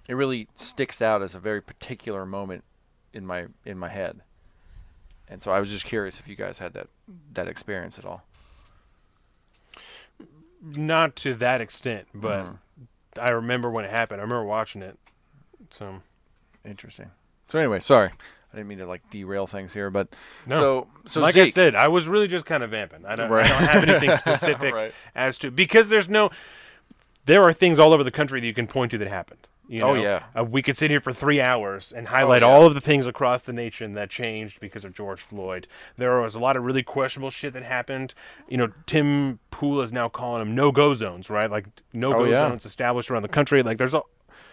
it 0.08 0.14
really 0.14 0.48
sticks 0.56 1.00
out 1.02 1.22
as 1.22 1.34
a 1.34 1.38
very 1.38 1.60
particular 1.60 2.24
moment 2.26 2.64
in 3.12 3.24
my 3.26 3.46
in 3.64 3.78
my 3.78 3.88
head. 3.88 4.20
And 5.30 5.42
so 5.42 5.50
I 5.50 5.60
was 5.60 5.70
just 5.70 5.84
curious 5.84 6.18
if 6.18 6.26
you 6.26 6.34
guys 6.36 6.58
had 6.58 6.72
that 6.74 6.88
that 7.34 7.46
experience 7.48 7.98
at 7.98 8.04
all. 8.06 8.24
Not 10.62 11.14
to 11.16 11.34
that 11.34 11.60
extent, 11.60 12.08
but 12.14 12.46
Mhm. 12.46 12.58
I 13.20 13.30
remember 13.30 13.70
when 13.70 13.84
it 13.84 13.90
happened. 13.90 14.20
I 14.20 14.24
remember 14.24 14.44
watching 14.44 14.82
it. 14.82 14.98
So 15.70 16.02
Interesting. 16.64 17.10
So 17.48 17.58
anyway, 17.58 17.80
sorry. 17.80 18.10
I 18.52 18.56
didn't 18.56 18.68
mean 18.68 18.78
to 18.78 18.86
like 18.86 19.08
derail 19.10 19.46
things 19.46 19.72
here, 19.72 19.90
but 19.90 20.08
No. 20.46 20.56
so 20.58 20.88
so 21.06 21.20
like 21.20 21.36
I 21.36 21.48
said, 21.50 21.74
I 21.74 21.88
was 21.88 22.06
really 22.06 22.28
just 22.28 22.44
kind 22.44 22.62
of 22.62 22.70
vamping. 22.70 23.06
I 23.06 23.14
don't, 23.14 23.30
Right. 23.30 23.44
I 23.46 23.48
don't 23.48 23.68
have 23.68 23.88
anything 23.88 24.16
specific 24.18 24.74
Right. 24.74 24.94
as 25.14 25.38
to 25.38 25.50
because 25.50 25.88
there's 25.88 26.08
no. 26.08 26.30
There 27.26 27.42
are 27.44 27.52
things 27.52 27.78
all 27.78 27.92
over 27.94 28.02
the 28.02 28.10
country 28.10 28.40
that 28.40 28.46
you 28.46 28.54
can 28.54 28.66
point 28.66 28.90
to 28.90 28.98
that 28.98 29.08
happened. 29.08 29.46
You 29.70 29.82
Oh, 29.82 29.92
yeah. 29.94 30.24
uh, 30.36 30.44
we 30.44 30.62
could 30.62 30.78
sit 30.78 30.90
here 30.90 31.00
for 31.00 31.12
three 31.12 31.40
hours 31.42 31.92
and 31.94 32.08
highlight 32.08 32.40
yeah. 32.40 32.48
all 32.48 32.64
of 32.64 32.74
the 32.74 32.80
things 32.80 33.04
across 33.04 33.42
the 33.42 33.52
nation 33.52 33.92
that 33.94 34.08
changed 34.08 34.60
because 34.60 34.82
of 34.84 34.94
George 34.94 35.20
Floyd. 35.20 35.66
There 35.98 36.20
was 36.22 36.34
a 36.34 36.38
lot 36.38 36.56
of 36.56 36.64
really 36.64 36.82
questionable 36.82 37.30
shit 37.30 37.52
that 37.52 37.62
happened. 37.64 38.14
You 38.48 38.56
know, 38.56 38.68
Tim 38.86 39.38
Pool 39.50 39.82
is 39.82 39.92
now 39.92 40.08
calling 40.08 40.40
them 40.40 40.54
no-go 40.54 40.94
zones, 40.94 41.28
right? 41.28 41.50
Like 41.50 41.66
no-go 41.92 42.20
Oh, 42.20 42.24
yeah. 42.24 42.48
zones 42.48 42.64
established 42.64 43.10
around 43.10 43.22
the 43.22 43.28
country. 43.28 43.62
Like 43.62 43.76
there's 43.76 43.92
a, 43.94 44.00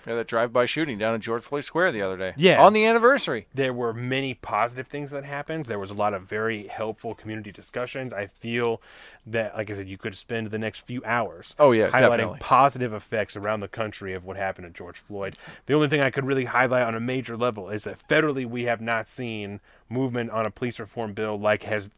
yeah, 0.05 0.15
that 0.15 0.27
drive-by 0.27 0.65
shooting 0.65 0.97
down 0.97 1.15
in 1.15 1.21
George 1.21 1.43
Floyd 1.43 1.63
Square 1.65 1.91
the 1.93 2.01
other 2.01 2.17
day. 2.17 2.33
Yeah. 2.37 2.61
on 2.61 2.73
the 2.73 2.85
anniversary. 2.85 3.47
there 3.53 3.73
were 3.73 3.93
many 3.93 4.33
positive 4.35 4.87
things 4.87 5.11
that 5.11 5.23
happened. 5.25 5.65
There 5.65 5.79
was 5.79 5.89
a 5.91 5.95
lot 5.95 6.13
of 6.13 6.23
very 6.23 6.67
helpful 6.67 7.15
community 7.15 7.51
discussions. 7.51 8.13
I 8.13 8.27
feel 8.27 8.81
that, 9.27 9.55
like 9.57 9.69
I 9.71 9.73
said, 9.75 9.87
you 9.89 9.97
could 9.97 10.15
spend 10.15 10.51
the 10.51 10.59
next 10.59 10.79
few 10.81 11.01
hours 11.03 11.55
Oh, 11.57 11.71
yeah, 11.71 11.89
highlighting 11.89 11.99
definitely. 12.09 12.39
positive 12.41 12.93
effects 12.93 13.35
around 13.35 13.61
the 13.61 13.67
country 13.67 14.13
of 14.13 14.23
what 14.25 14.37
happened 14.37 14.67
to 14.67 14.77
George 14.77 14.99
Floyd. 14.99 15.37
The 15.65 15.73
only 15.73 15.87
thing 15.87 16.01
I 16.01 16.11
could 16.11 16.25
really 16.25 16.45
highlight 16.45 16.83
on 16.83 16.93
a 16.95 16.99
major 16.99 17.35
level 17.35 17.69
is 17.69 17.83
that 17.85 18.07
federally 18.07 18.45
we 18.47 18.65
have 18.65 18.81
not 18.81 19.07
seen 19.09 19.59
movement 19.89 20.29
on 20.31 20.45
a 20.45 20.51
police 20.51 20.79
reform 20.79 21.13
bill 21.13 21.39
like 21.39 21.63
has 21.63 21.89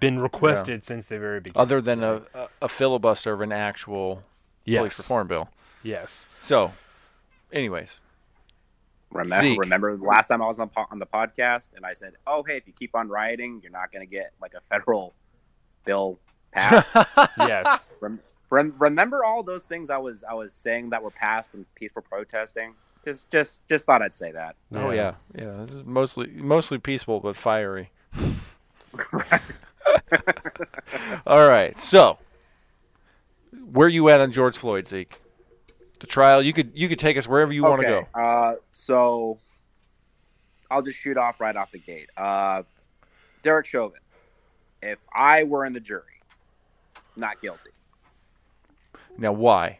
been 0.00 0.18
requested 0.20 0.84
since 0.84 1.06
the 1.06 1.18
very 1.18 1.40
beginning. 1.40 1.60
Other 1.60 1.80
than 1.80 2.02
a, 2.02 2.22
a, 2.34 2.48
a 2.62 2.68
filibuster 2.68 3.32
of 3.32 3.40
an 3.40 3.52
actual 3.52 4.22
police 4.64 4.98
reform 4.98 5.26
bill. 5.28 5.48
yes. 5.82 6.26
So, 6.40 6.72
anyways, 7.54 8.00
Remember, 9.10 9.40
Zeke. 9.46 9.60
remember 9.60 9.96
last 9.96 10.26
time 10.26 10.42
I 10.42 10.46
was 10.46 10.58
on, 10.58 10.68
on 10.90 10.98
the 10.98 11.06
podcast 11.06 11.68
and 11.76 11.86
I 11.86 11.92
said, 11.92 12.14
"Oh, 12.26 12.42
hey, 12.42 12.56
if 12.56 12.66
you 12.66 12.72
keep 12.72 12.94
on 12.96 13.08
rioting, 13.08 13.60
you're 13.62 13.70
not 13.72 13.92
going 13.92 14.04
to 14.04 14.10
get 14.10 14.32
like 14.42 14.54
a 14.54 14.60
federal 14.68 15.14
bill 15.84 16.18
passed." 16.52 16.90
Yes. 17.38 17.90
Rem- 18.00 18.20
rem- 18.50 18.74
remember 18.78 19.24
all 19.24 19.42
those 19.42 19.64
things 19.64 19.88
I 19.88 19.98
was 19.98 20.24
I 20.28 20.34
was 20.34 20.52
saying 20.52 20.90
that 20.90 21.02
were 21.02 21.10
passed 21.10 21.52
from 21.52 21.64
peaceful 21.76 22.02
protesting. 22.02 22.74
Just 23.04 23.30
just 23.30 23.66
just 23.68 23.86
thought 23.86 24.02
I'd 24.02 24.14
say 24.14 24.32
that. 24.32 24.56
oh 24.72 24.90
yeah, 24.90 25.14
yeah, 25.38 25.58
this 25.60 25.74
is 25.74 25.84
mostly 25.84 26.26
mostly 26.34 26.78
peaceful 26.78 27.20
but 27.20 27.36
fiery. 27.36 27.90
All 31.26 31.48
right, 31.48 31.78
so 31.78 32.18
where 33.72 33.88
you 33.88 34.08
at 34.08 34.20
on 34.20 34.32
George 34.32 34.56
Floyd, 34.56 34.86
Zeke? 34.86 35.20
The 36.04 36.10
trial. 36.10 36.42
You 36.42 36.52
could 36.52 36.72
you 36.74 36.86
could 36.90 36.98
take 36.98 37.16
us 37.16 37.26
wherever 37.26 37.50
you 37.50 37.62
want 37.62 37.80
to 37.80 37.88
go. 37.88 38.08
Uh, 38.14 38.56
so 38.68 39.38
I'll 40.70 40.82
just 40.82 40.98
shoot 40.98 41.16
off 41.16 41.40
right 41.40 41.56
off 41.56 41.72
the 41.72 41.78
gate. 41.78 42.10
Uh, 42.14 42.62
Derek 43.42 43.64
Chauvin. 43.64 44.00
If 44.82 44.98
I 45.14 45.44
were 45.44 45.64
in 45.64 45.72
the 45.72 45.80
jury, 45.80 46.20
not 47.16 47.40
guilty. 47.40 47.70
Now, 49.16 49.32
why? 49.32 49.78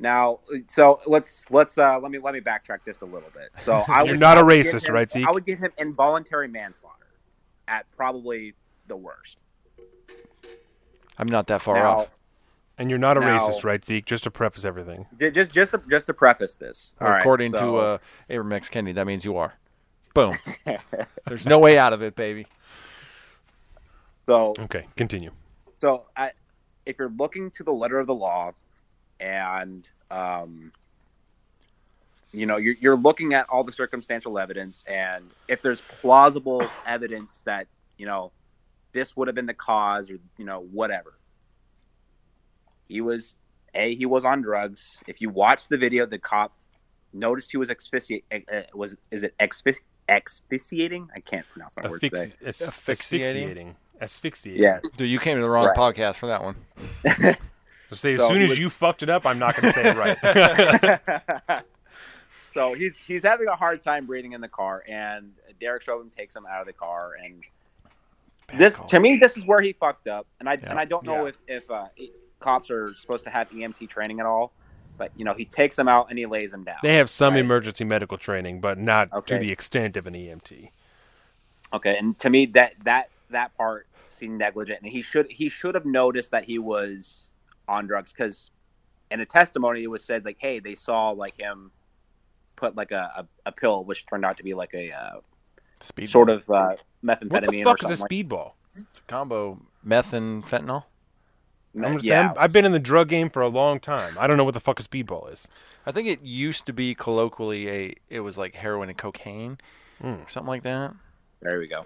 Now, 0.00 0.40
so 0.66 0.98
let's 1.06 1.44
let's 1.50 1.78
uh, 1.78 2.00
let 2.00 2.10
me 2.10 2.18
let 2.18 2.34
me 2.34 2.40
backtrack 2.40 2.78
just 2.84 3.02
a 3.02 3.04
little 3.04 3.30
bit. 3.32 3.50
So 3.54 3.84
I 3.88 4.02
You're 4.02 4.14
would, 4.14 4.20
not 4.20 4.38
a 4.38 4.42
racist, 4.42 4.88
him- 4.88 4.94
right, 4.96 5.10
Zeke? 5.10 5.24
I 5.24 5.30
would 5.30 5.46
give 5.46 5.60
him 5.60 5.70
involuntary 5.78 6.48
manslaughter 6.48 7.06
at 7.68 7.86
probably 7.96 8.54
the 8.88 8.96
worst. 8.96 9.42
I'm 11.16 11.28
not 11.28 11.46
that 11.46 11.62
far 11.62 11.76
now, 11.76 11.90
off. 12.00 12.08
And 12.78 12.90
you're 12.90 12.98
not 12.98 13.16
a 13.16 13.20
Now- 13.20 13.38
racist, 13.48 13.64
right, 13.64 13.84
Zeke? 13.84 14.04
Just 14.04 14.24
to 14.24 14.30
preface 14.30 14.64
everything. 14.64 15.06
just 15.32 15.50
just 15.52 15.72
to, 15.72 15.80
just 15.90 16.06
to 16.06 16.14
preface 16.14 16.54
this, 16.54 16.94
all 17.00 17.08
right, 17.08 17.20
According 17.20 17.52
to 17.52 17.58
so- 17.58 17.76
uh, 17.76 17.98
Abraham 18.28 18.52
X. 18.52 18.68
Kennedy, 18.68 18.92
that 18.92 19.06
means 19.06 19.24
you 19.24 19.36
are. 19.38 19.54
Boom. 20.14 20.34
There's 21.26 21.46
no 21.46 21.58
way 21.58 21.78
out 21.78 21.92
of 21.92 22.02
it, 22.02 22.16
baby. 22.16 22.46
so 24.26 24.54
Okay, 24.58 24.86
continue. 24.96 25.30
so 25.80 26.06
I, 26.16 26.32
if 26.84 26.96
you're 26.98 27.10
looking 27.10 27.50
to 27.52 27.64
the 27.64 27.72
letter 27.72 27.98
of 27.98 28.06
the 28.06 28.14
law 28.14 28.52
and 29.20 29.86
um, 30.10 30.72
you 32.32 32.46
know 32.46 32.56
you're, 32.56 32.76
you're 32.80 32.96
looking 32.96 33.34
at 33.34 33.46
all 33.48 33.64
the 33.64 33.72
circumstantial 33.72 34.38
evidence 34.38 34.84
and 34.86 35.30
if 35.48 35.62
there's 35.62 35.80
plausible 35.82 36.62
evidence 36.86 37.40
that 37.44 37.66
you 37.98 38.06
know 38.06 38.32
this 38.92 39.16
would 39.16 39.28
have 39.28 39.34
been 39.34 39.46
the 39.46 39.54
cause 39.54 40.10
or 40.10 40.18
you 40.38 40.44
know 40.44 40.60
whatever 40.72 41.14
he 42.88 43.00
was 43.00 43.36
a 43.74 43.94
he 43.94 44.06
was 44.06 44.24
on 44.24 44.40
drugs 44.42 44.96
if 45.06 45.20
you 45.20 45.28
watch 45.30 45.68
the 45.68 45.76
video 45.76 46.06
the 46.06 46.18
cop 46.18 46.52
noticed 47.12 47.50
he 47.50 47.56
was 47.56 47.70
asphyxiate 47.70 48.24
uh, 48.32 48.62
was 48.74 48.96
is 49.10 49.22
it 49.22 49.34
exfis- 49.40 49.80
asphyxiating 50.08 51.08
i 51.14 51.20
can't 51.20 51.46
pronounce 51.52 51.74
my 51.76 51.88
words 51.88 52.00
today 52.02 52.32
Affix- 52.42 52.46
as- 52.46 52.62
Asphyxiating? 52.62 53.42
asphyxiating. 53.44 53.76
Asphyxiating. 54.00 54.62
yeah 54.62 54.80
Dude, 54.96 55.08
you 55.08 55.18
came 55.18 55.36
to 55.36 55.42
the 55.42 55.48
wrong 55.48 55.64
Right. 55.64 55.76
podcast 55.76 56.16
for 56.16 56.26
that 56.26 56.42
one. 56.42 56.56
So 57.88 57.94
say 57.94 58.10
as 58.14 58.16
So 58.18 58.28
soon 58.30 58.42
as 58.42 58.50
was- 58.50 58.58
you 58.58 58.68
fucked 58.68 59.04
it 59.04 59.08
up, 59.08 59.24
I'm 59.24 59.38
not 59.38 59.54
going 59.56 59.72
to 59.72 59.80
say 59.80 59.90
it 59.90 59.96
right. 59.96 61.62
so 62.46 62.72
he's 62.74 62.96
he's 62.98 63.22
having 63.22 63.46
a 63.46 63.54
hard 63.54 63.80
time 63.80 64.06
breathing 64.06 64.32
in 64.32 64.40
the 64.40 64.48
car, 64.48 64.82
and 64.88 65.32
Derek 65.60 65.82
Chauvin 65.82 66.10
takes 66.10 66.34
him 66.34 66.46
out 66.50 66.60
of 66.60 66.66
the 66.66 66.72
car, 66.72 67.12
and 67.24 67.44
this 68.58 68.74
call. 68.74 68.88
to 68.88 68.98
me 68.98 69.18
this 69.18 69.36
is 69.36 69.46
where 69.46 69.60
he 69.60 69.72
fucked 69.72 70.08
up, 70.08 70.26
and 70.40 70.48
I 70.48 70.54
Yeah. 70.54 70.70
and 70.70 70.78
I 70.80 70.84
don't 70.84 71.04
know 71.04 71.22
Yeah. 71.22 71.28
if 71.28 71.36
if 71.64 71.70
uh, 71.70 71.86
cops 72.46 72.70
are 72.70 72.94
supposed 72.94 73.24
to 73.24 73.30
have 73.30 73.50
EMT 73.50 73.88
training 73.88 74.20
at 74.20 74.26
all, 74.26 74.52
but 74.96 75.10
you 75.16 75.24
know 75.24 75.34
he 75.34 75.44
takes 75.44 75.74
them 75.76 75.88
out 75.88 76.06
and 76.10 76.18
he 76.18 76.26
lays 76.26 76.52
them 76.52 76.62
down. 76.64 76.76
they 76.82 76.94
have 76.94 77.10
some 77.10 77.34
Right. 77.34 77.44
emergency 77.44 77.84
medical 77.84 78.16
training, 78.16 78.60
but 78.60 78.78
not 78.78 79.10
to 79.26 79.38
the 79.38 79.50
extent 79.50 79.96
of 79.96 80.06
an 80.06 80.14
EMT. 80.14 80.70
Okay, 81.72 81.96
and 81.98 82.16
to 82.20 82.30
me 82.30 82.46
that 82.46 82.74
that 82.84 83.10
that 83.30 83.56
part 83.56 83.88
seemed 84.06 84.38
negligent, 84.38 84.80
and 84.82 84.92
he 84.92 85.02
should 85.02 85.28
he 85.30 85.48
should 85.48 85.74
have 85.74 85.84
noticed 85.84 86.30
that 86.30 86.44
he 86.44 86.58
was 86.58 87.30
on 87.66 87.86
drugs 87.88 88.12
because 88.12 88.52
in 89.10 89.18
a 89.20 89.26
testimony 89.26 89.82
it 89.82 89.88
was 89.90 90.04
said 90.04 90.24
like, 90.24 90.36
hey, 90.38 90.60
they 90.60 90.74
saw 90.76 91.10
like 91.10 91.36
him 91.38 91.72
put 92.54 92.76
like 92.76 92.92
a, 92.92 93.10
a, 93.16 93.26
a 93.46 93.52
pill 93.52 93.84
which 93.84 94.06
turned 94.06 94.24
out 94.24 94.36
to 94.36 94.44
be 94.44 94.54
like 94.54 94.72
a 94.74 94.92
uh, 94.92 95.20
Speed 95.80 96.08
sort 96.08 96.30
of 96.30 96.48
uh, 96.48 96.76
methamphetamine 97.04 97.30
What 97.30 97.50
the 97.50 97.60
or 97.60 97.64
fuck 97.64 97.78
something 97.82 97.92
is 97.94 98.00
a 98.00 98.02
like- 98.04 98.10
speedball? 98.10 98.52
combo 99.08 99.60
meth 99.82 100.12
and 100.12 100.44
fentanyl. 100.44 100.84
Uh, 101.76 101.86
I'm 101.86 101.92
gonna 101.92 102.02
say, 102.02 102.08
yeah, 102.08 102.30
I'm, 102.30 102.36
I've 102.38 102.52
been 102.52 102.64
in 102.64 102.72
the 102.72 102.78
drug 102.78 103.08
game 103.08 103.28
for 103.30 103.42
a 103.42 103.48
long 103.48 103.80
time. 103.80 104.16
I 104.18 104.26
don't 104.26 104.36
know 104.36 104.44
what 104.44 104.54
the 104.54 104.60
fuck 104.60 104.80
a 104.80 104.82
speedball 104.82 105.32
is. 105.32 105.46
I 105.84 105.92
think 105.92 106.08
it 106.08 106.22
used 106.22 106.66
to 106.66 106.72
be 106.72 106.94
colloquially 106.94 107.68
a. 107.68 107.94
It 108.10 108.20
was 108.20 108.36
like 108.38 108.54
heroin 108.54 108.88
and 108.88 108.98
cocaine, 108.98 109.58
or 110.02 110.24
something 110.28 110.48
like 110.48 110.62
that. 110.64 110.94
there 111.40 111.58
we 111.58 111.68
go. 111.68 111.84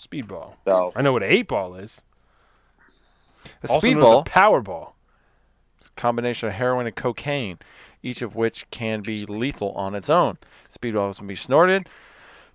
Speedball. 0.00 0.54
So 0.68 0.92
I 0.94 1.02
know 1.02 1.12
what 1.12 1.22
an 1.22 1.30
eight 1.30 1.48
ball 1.48 1.74
is. 1.74 2.02
A 3.62 3.68
also 3.68 3.86
known 3.86 3.98
as 3.98 4.04
speedball, 4.04 4.20
a 4.20 4.24
power 4.24 4.60
ball. 4.60 4.96
combination 5.96 6.48
of 6.48 6.54
heroin 6.54 6.86
and 6.86 6.96
cocaine, 6.96 7.58
each 8.02 8.22
of 8.22 8.34
which 8.36 8.68
can 8.70 9.02
be 9.02 9.24
lethal 9.26 9.72
on 9.72 9.94
its 9.94 10.10
own. 10.10 10.38
Speedballs 10.76 11.16
can 11.18 11.26
be 11.26 11.36
snorted, 11.36 11.88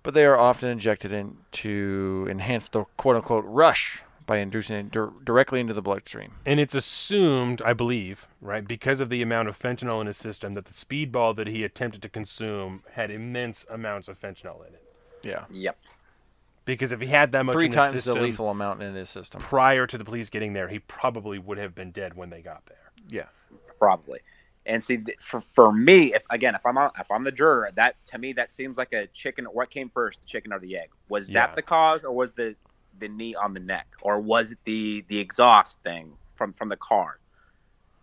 but 0.02 0.14
they 0.14 0.24
are 0.24 0.38
often 0.38 0.68
injected 0.68 1.12
in 1.12 1.38
to 1.52 2.26
enhance 2.30 2.68
the 2.68 2.84
quote 2.96 3.16
unquote 3.16 3.44
rush 3.46 4.02
by 4.26 4.38
inducing 4.38 4.76
it 4.76 4.90
dir- 4.90 5.12
directly 5.24 5.60
into 5.60 5.74
the 5.74 5.82
bloodstream. 5.82 6.34
And 6.46 6.60
it's 6.60 6.74
assumed, 6.74 7.60
I 7.62 7.72
believe, 7.72 8.26
right, 8.40 8.66
because 8.66 9.00
of 9.00 9.08
the 9.08 9.22
amount 9.22 9.48
of 9.48 9.58
fentanyl 9.58 10.00
in 10.00 10.06
his 10.06 10.16
system, 10.16 10.54
that 10.54 10.66
the 10.66 10.72
speedball 10.74 11.34
that 11.36 11.46
he 11.48 11.64
attempted 11.64 12.02
to 12.02 12.08
consume 12.08 12.82
had 12.92 13.10
immense 13.10 13.66
amounts 13.70 14.08
of 14.08 14.20
fentanyl 14.20 14.66
in 14.66 14.74
it. 14.74 14.82
Yeah. 15.22 15.44
yep, 15.50 15.78
Because 16.64 16.90
if 16.92 17.00
he 17.00 17.06
had 17.06 17.32
that 17.32 17.44
much 17.44 17.54
Three 17.54 17.66
in 17.66 17.72
times 17.72 17.94
his 17.94 18.04
the 18.04 18.10
system 18.12 18.24
lethal 18.24 18.48
amount 18.50 18.82
in 18.82 18.94
his 18.94 19.08
system. 19.10 19.40
prior 19.40 19.86
to 19.86 19.96
the 19.98 20.04
police 20.04 20.30
getting 20.30 20.52
there, 20.52 20.68
he 20.68 20.80
probably 20.80 21.38
would 21.38 21.58
have 21.58 21.74
been 21.74 21.90
dead 21.92 22.14
when 22.14 22.30
they 22.30 22.40
got 22.42 22.66
there. 22.66 22.90
Yeah. 23.08 23.26
probably. 23.78 24.20
And 24.64 24.80
see, 24.80 25.00
for 25.20 25.40
for 25.54 25.72
me, 25.72 26.14
if 26.14 26.22
again, 26.30 26.54
if 26.54 26.64
I'm 26.64 26.78
on, 26.78 26.92
if 26.96 27.10
I'm 27.10 27.24
the 27.24 27.32
juror, 27.32 27.70
that 27.74 27.96
to 28.06 28.18
me 28.18 28.32
that 28.34 28.52
seems 28.52 28.76
like 28.76 28.92
a 28.92 29.08
chicken. 29.08 29.44
What 29.46 29.70
came 29.70 29.90
first, 29.90 30.20
the 30.20 30.26
chicken 30.26 30.52
or 30.52 30.60
the 30.60 30.76
egg? 30.78 30.90
Was 31.08 31.28
Yeah. 31.28 31.46
that 31.48 31.56
the 31.56 31.62
cause, 31.62 32.04
or 32.04 32.12
was 32.14 32.30
the 32.34 32.54
the 33.02 33.08
knee 33.08 33.34
on 33.34 33.52
the 33.52 33.60
neck, 33.60 33.88
or 34.00 34.20
was 34.20 34.52
it 34.52 34.58
the 34.64 35.04
the 35.08 35.18
exhaust 35.18 35.78
thing 35.82 36.16
from 36.36 36.52
from 36.52 36.68
the 36.68 36.76
car? 36.76 37.18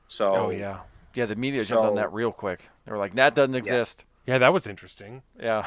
So 0.09 0.35
Oh 0.35 0.49
yeah, 0.49 0.81
yeah. 1.15 1.25
The 1.25 1.35
media 1.35 1.63
jumped 1.63 1.85
on 1.85 1.95
that 1.95 2.13
real 2.13 2.31
quick. 2.31 2.61
They 2.85 2.91
were 2.91 2.97
like, 2.97 3.15
"That 3.15 3.33
doesn't 3.33 3.55
exist." 3.55 4.03
Yeah, 4.27 4.37
that 4.37 4.53
was 4.53 4.67
interesting. 4.67 5.23
Yeah, 5.39 5.65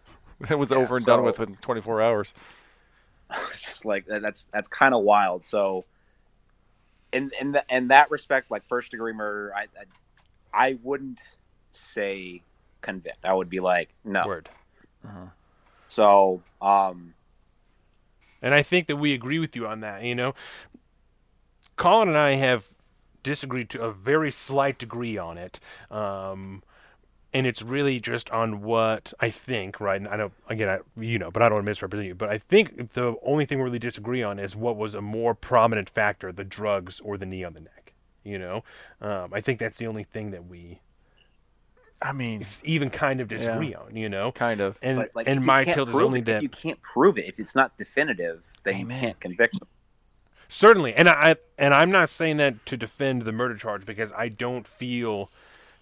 it 0.50 0.58
was 0.58 0.70
Yeah, 0.70 0.78
over 0.78 0.96
and 0.96 1.04
done 1.04 1.24
with 1.24 1.38
within 1.38 1.56
24 1.56 2.00
hours. 2.00 2.32
just 3.52 3.84
like 3.84 4.06
that's 4.06 4.46
that's 4.52 4.68
kind 4.68 4.94
of 4.94 5.02
wild. 5.02 5.44
So, 5.44 5.84
in 7.12 7.30
in 7.40 7.52
the, 7.52 7.64
in 7.68 7.88
that 7.88 8.10
respect, 8.10 8.50
like 8.50 8.62
first 8.68 8.92
degree 8.92 9.12
murder, 9.12 9.52
I, 9.54 9.62
I 10.54 10.68
I 10.68 10.78
wouldn't 10.82 11.18
say 11.72 12.42
convict. 12.80 13.24
I 13.24 13.34
would 13.34 13.50
be 13.50 13.60
like 13.60 13.90
no. 14.04 14.22
Word. 14.24 14.48
So, 15.88 16.42
um, 16.60 17.14
And 18.40 18.54
I 18.54 18.62
think 18.62 18.86
that 18.86 18.96
we 18.96 19.12
agree 19.12 19.38
with 19.38 19.56
you 19.56 19.66
on 19.66 19.80
that. 19.80 20.02
You 20.02 20.14
know, 20.14 20.34
Colin 21.76 22.08
and 22.08 22.16
I 22.16 22.32
have 22.34 22.68
disagreed 23.22 23.70
to 23.70 23.82
a 23.82 23.92
very 23.92 24.30
slight 24.30 24.78
degree 24.78 25.18
on 25.18 25.38
it. 25.38 25.60
Um, 25.90 26.62
and 27.32 27.46
it's 27.46 27.60
really 27.60 28.00
just 28.00 28.30
on 28.30 28.62
what 28.62 29.12
I 29.20 29.30
think, 29.30 29.80
right? 29.80 30.00
And 30.00 30.08
I 30.08 30.16
don't, 30.16 30.32
again, 30.48 30.68
I, 30.68 31.00
you 31.00 31.18
know, 31.18 31.30
but 31.30 31.42
I 31.42 31.46
don't 31.46 31.56
want 31.56 31.64
to 31.66 31.70
misrepresent 31.70 32.06
you. 32.06 32.14
But 32.14 32.30
I 32.30 32.38
think 32.38 32.94
the 32.94 33.16
only 33.22 33.44
thing 33.44 33.58
we 33.58 33.64
really 33.64 33.78
disagree 33.78 34.22
on 34.22 34.38
is 34.38 34.56
what 34.56 34.76
was 34.76 34.94
a 34.94 35.02
more 35.02 35.34
prominent 35.34 35.90
factor, 35.90 36.32
the 36.32 36.44
drugs 36.44 37.00
or 37.00 37.18
the 37.18 37.26
knee 37.26 37.44
on 37.44 37.52
the 37.52 37.60
neck. 37.60 37.92
You 38.24 38.38
know, 38.38 38.64
um, 39.00 39.32
I 39.32 39.40
think 39.40 39.58
that's 39.58 39.78
the 39.78 39.86
only 39.86 40.04
thing 40.04 40.30
that 40.32 40.46
we 40.46 40.80
I 42.00 42.12
mean, 42.12 42.46
even 42.64 42.90
kind 42.90 43.20
of 43.20 43.28
disagree 43.28 43.74
on. 43.74 43.96
You 43.96 44.08
know, 44.08 44.32
kind 44.32 44.60
of. 44.60 44.78
and 44.82 44.98
but 44.98 45.10
like 45.14 45.28
and 45.28 45.44
my 45.44 45.64
can't 45.64 45.74
tilt 45.74 45.88
is 45.88 45.94
prove 45.94 46.06
only 46.06 46.20
it, 46.20 46.24
that 46.26 46.42
you 46.42 46.48
can't 46.48 46.80
prove 46.80 47.18
it 47.18 47.26
if 47.26 47.38
it's 47.38 47.54
not 47.54 47.76
definitive, 47.76 48.42
then 48.64 48.76
Amen. 48.76 48.96
you 48.96 49.00
can't 49.00 49.20
convict 49.20 49.58
them. 49.58 49.68
Certainly, 50.48 50.94
and 50.94 51.08
I 51.08 51.36
and 51.58 51.74
I'm 51.74 51.90
not 51.90 52.08
saying 52.08 52.36
that 52.38 52.64
to 52.66 52.76
defend 52.76 53.22
the 53.22 53.32
murder 53.32 53.56
charge 53.56 53.84
because 53.84 54.12
I 54.12 54.28
don't 54.28 54.66
feel 54.66 55.30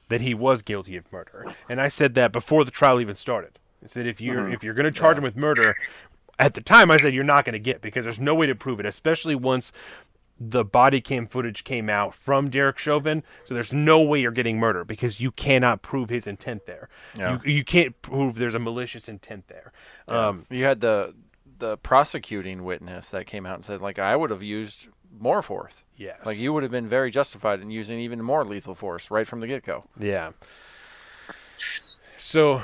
that 0.09 0.21
he 0.21 0.35
was 0.35 0.63
guilty 0.63 0.97
of 0.97 1.11
murder, 1.13 1.55
and 1.69 1.81
I 1.81 1.89
said 1.89 2.15
that 2.15 2.33
before 2.33 2.65
the 2.65 2.71
trial 2.71 3.01
even 3.01 3.15
started. 3.15 3.59
I 3.85 3.87
said 3.87 4.07
if 4.07 4.21
you're 4.21 4.43
mm-hmm. 4.43 4.55
if 4.55 4.65
you're 4.65 4.75
going 4.75 4.85
to 4.85 4.99
charge 4.99 5.19
him 5.19 5.23
with 5.23 5.37
murder, 5.37 5.77
at 6.39 6.55
the 6.55 6.61
time 6.61 6.91
I 6.91 6.97
said 6.97 7.15
you're 7.15 7.25
not 7.25 7.45
going 7.45 7.53
to 7.53 7.59
get 7.59 7.81
because 7.81 8.05
there's 8.05 8.19
no 8.19 8.35
way 8.35 8.47
to 8.47 8.55
prove 8.55 8.81
it, 8.81 8.87
especially 8.87 9.35
once 9.35 9.73
the 10.39 10.65
body 10.65 11.01
cam 11.01 11.27
footage 11.27 11.65
came 11.65 11.89
out 11.89 12.15
from 12.15 12.51
Derek 12.51 12.77
Chauvin. 12.79 13.23
So 13.47 13.55
there's 13.55 13.73
no 13.73 14.01
way 14.03 14.21
you're 14.21 14.31
getting 14.31 14.59
murder 14.59 14.85
because 14.85 15.19
you 15.19 15.31
cannot 15.31 15.81
prove 15.83 16.11
his 16.11 16.27
intent 16.27 16.67
there. 16.67 16.89
Yeah. 17.17 17.39
You 17.45 17.53
you 17.53 17.65
can't 17.65 18.01
prove 18.03 18.35
there's 18.37 18.55
a 18.55 18.59
malicious 18.59 19.09
intent 19.09 19.49
there. 19.49 19.73
Um, 20.09 20.45
You 20.51 20.65
had 20.65 20.81
the 20.81 21.15
the 21.59 21.79
prosecuting 21.79 22.65
witness 22.65 23.09
that 23.09 23.27
came 23.27 23.47
out 23.47 23.55
and 23.55 23.65
said, 23.65 23.81
like, 23.81 23.99
I 23.99 24.15
would 24.15 24.29
have 24.31 24.43
used 24.43 24.89
more 25.19 25.41
force. 25.41 25.73
yes. 25.97 26.19
Like, 26.27 26.39
you 26.39 26.53
would 26.53 26.63
have 26.63 26.71
been 26.73 26.87
very 26.87 27.11
justified 27.11 27.61
in 27.63 27.71
using 27.71 27.99
even 27.99 28.21
more 28.23 28.45
lethal 28.45 28.75
force 28.75 29.11
right 29.11 29.27
from 29.27 29.41
the 29.41 29.47
get 29.47 29.65
go. 29.65 29.85
Yeah. 29.99 30.33
So 32.19 32.63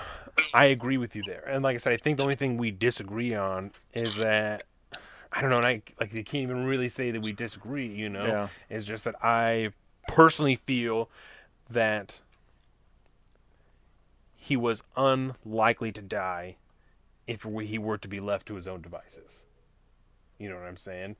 I 0.52 0.66
agree 0.66 0.98
with 0.98 1.14
you 1.16 1.22
there. 1.26 1.44
And 1.48 1.62
like 1.64 1.74
I 1.74 1.78
said, 1.78 1.92
I 1.92 1.96
think 1.96 2.16
the 2.16 2.22
only 2.22 2.34
thing 2.36 2.56
we 2.56 2.70
disagree 2.70 3.34
on 3.34 3.72
is 3.94 4.14
that 4.16 4.64
I 5.32 5.40
don't 5.40 5.50
know, 5.50 5.58
and 5.58 5.66
I 5.66 5.82
like 5.98 6.12
you 6.12 6.24
can't 6.24 6.42
even 6.42 6.64
really 6.66 6.88
say 6.88 7.10
that 7.10 7.22
we 7.22 7.32
disagree, 7.32 7.86
you 7.86 8.08
know. 8.08 8.24
Yeah. 8.24 8.48
It's 8.68 8.86
just 8.86 9.04
that 9.04 9.16
I 9.24 9.70
personally 10.06 10.56
feel 10.66 11.08
that 11.70 12.20
he 14.36 14.56
was 14.56 14.82
unlikely 14.96 15.92
to 15.92 16.02
die 16.02 16.56
if 17.26 17.44
he 17.44 17.78
were 17.78 17.96
to 17.96 18.08
be 18.08 18.20
left 18.20 18.46
to 18.48 18.56
his 18.56 18.66
own 18.66 18.82
devices. 18.82 19.44
You 20.38 20.50
know 20.50 20.56
what 20.56 20.64
I'm 20.64 20.76
saying? 20.76 21.16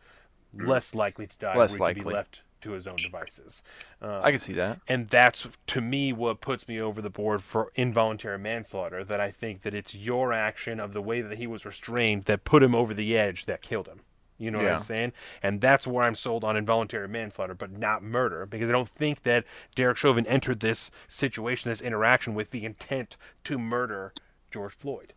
Mm. 0.54 0.68
Less 0.68 0.94
likely 0.94 1.26
to 1.26 1.36
die 1.38 1.56
Less 1.56 1.78
were 1.78 1.88
he 1.88 1.94
to 1.94 2.04
be 2.04 2.10
left 2.10 2.42
to 2.62 2.72
his 2.72 2.86
own 2.86 2.96
devices. 2.96 3.62
Uh, 4.00 4.20
I 4.22 4.30
can 4.30 4.40
see 4.40 4.52
that. 4.54 4.80
and 4.88 5.08
that's 5.08 5.46
to 5.68 5.80
me 5.80 6.12
what 6.12 6.40
puts 6.40 6.66
me 6.66 6.80
over 6.80 7.00
the 7.02 7.10
board 7.10 7.42
for 7.42 7.70
involuntary 7.74 8.38
manslaughter 8.38 9.04
that 9.04 9.20
i 9.20 9.30
think 9.30 9.62
that 9.62 9.74
it's 9.74 9.94
your 9.94 10.32
action 10.32 10.80
of 10.80 10.92
the 10.92 11.02
way 11.02 11.20
that 11.20 11.38
he 11.38 11.46
was 11.46 11.64
restrained 11.64 12.24
that 12.24 12.44
put 12.44 12.62
him 12.62 12.74
over 12.74 12.94
the 12.94 13.16
edge 13.16 13.44
that 13.46 13.62
killed 13.62 13.86
him 13.86 14.00
you 14.38 14.50
know 14.50 14.58
what 14.58 14.66
i'm 14.76 14.82
saying 14.82 15.12
and 15.42 15.60
that's 15.60 15.86
where 15.86 16.04
i'm 16.04 16.14
sold 16.14 16.42
on 16.42 16.56
involuntary 16.56 17.06
manslaughter 17.08 17.54
but 17.54 17.70
not 17.70 18.02
murder 18.02 18.44
because 18.46 18.68
i 18.68 18.72
don't 18.72 18.88
think 18.88 19.22
that 19.22 19.44
derek 19.74 19.96
chauvin 19.96 20.26
entered 20.26 20.60
this 20.60 20.90
situation 21.06 21.70
this 21.70 21.80
interaction 21.80 22.34
with 22.34 22.50
the 22.50 22.64
intent 22.64 23.16
to 23.44 23.58
murder 23.58 24.12
george 24.50 24.74
floyd 24.74 25.12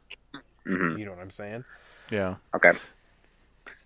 Mhm. 0.68 1.00
you 1.00 1.06
know 1.06 1.12
what 1.12 1.20
i'm 1.22 1.32
saying 1.32 1.64
Yeah. 2.12 2.36
Okay. 2.56 2.72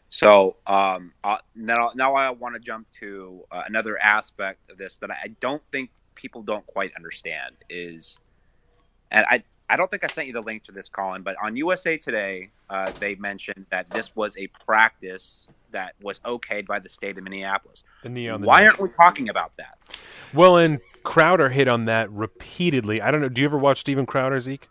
So 0.09 0.57
um, 0.65 1.13
uh, 1.23 1.37
now, 1.55 1.91
now 1.95 2.15
I 2.15 2.31
want 2.31 2.55
to 2.55 2.59
jump 2.59 2.87
to 2.99 3.43
uh, 3.51 3.63
another 3.67 3.97
aspect 4.01 4.69
of 4.71 4.77
this 4.77 4.97
that 4.97 5.11
I 5.11 5.29
don't 5.39 5.61
think 5.71 5.91
people 6.15 6.41
don't 6.41 6.65
quite 6.65 6.91
understand 6.95 7.55
is, 7.69 8.17
and 9.11 9.25
I 9.29 9.43
I 9.71 9.75
don't 9.75 9.91
think 9.91 10.03
I 10.03 10.07
sent 10.07 10.25
you 10.25 10.33
the 10.33 10.41
link 10.41 10.63
to 10.63 10.71
this, 10.71 10.89
Colin, 10.89 11.21
but 11.21 11.35
on 11.41 11.55
USA 11.55 11.95
Today 11.97 12.49
uh, 12.69 12.91
they 12.99 13.15
mentioned 13.15 13.67
that 13.69 13.89
this 13.91 14.15
was 14.15 14.35
a 14.37 14.47
practice 14.65 15.47
that 15.71 15.93
was 16.01 16.19
okayed 16.19 16.65
by 16.65 16.79
the 16.79 16.89
state 16.89 17.17
of 17.17 17.23
Minneapolis. 17.23 17.83
the 18.03 18.09
the 18.09 18.37
Why 18.39 18.65
aren't 18.65 18.79
we 18.79 18.89
talking 18.89 19.29
about 19.29 19.51
that? 19.57 19.77
well 20.33 20.57
and 20.57 20.79
crowder 21.03 21.49
hit 21.49 21.67
on 21.67 21.85
that 21.85 22.11
repeatedly 22.11 23.01
i 23.01 23.09
don't 23.09 23.21
know 23.21 23.29
do 23.29 23.41
you 23.41 23.45
ever 23.45 23.57
watch 23.57 23.79
steven 23.79 24.05
crowder 24.05 24.39
zeke 24.39 24.67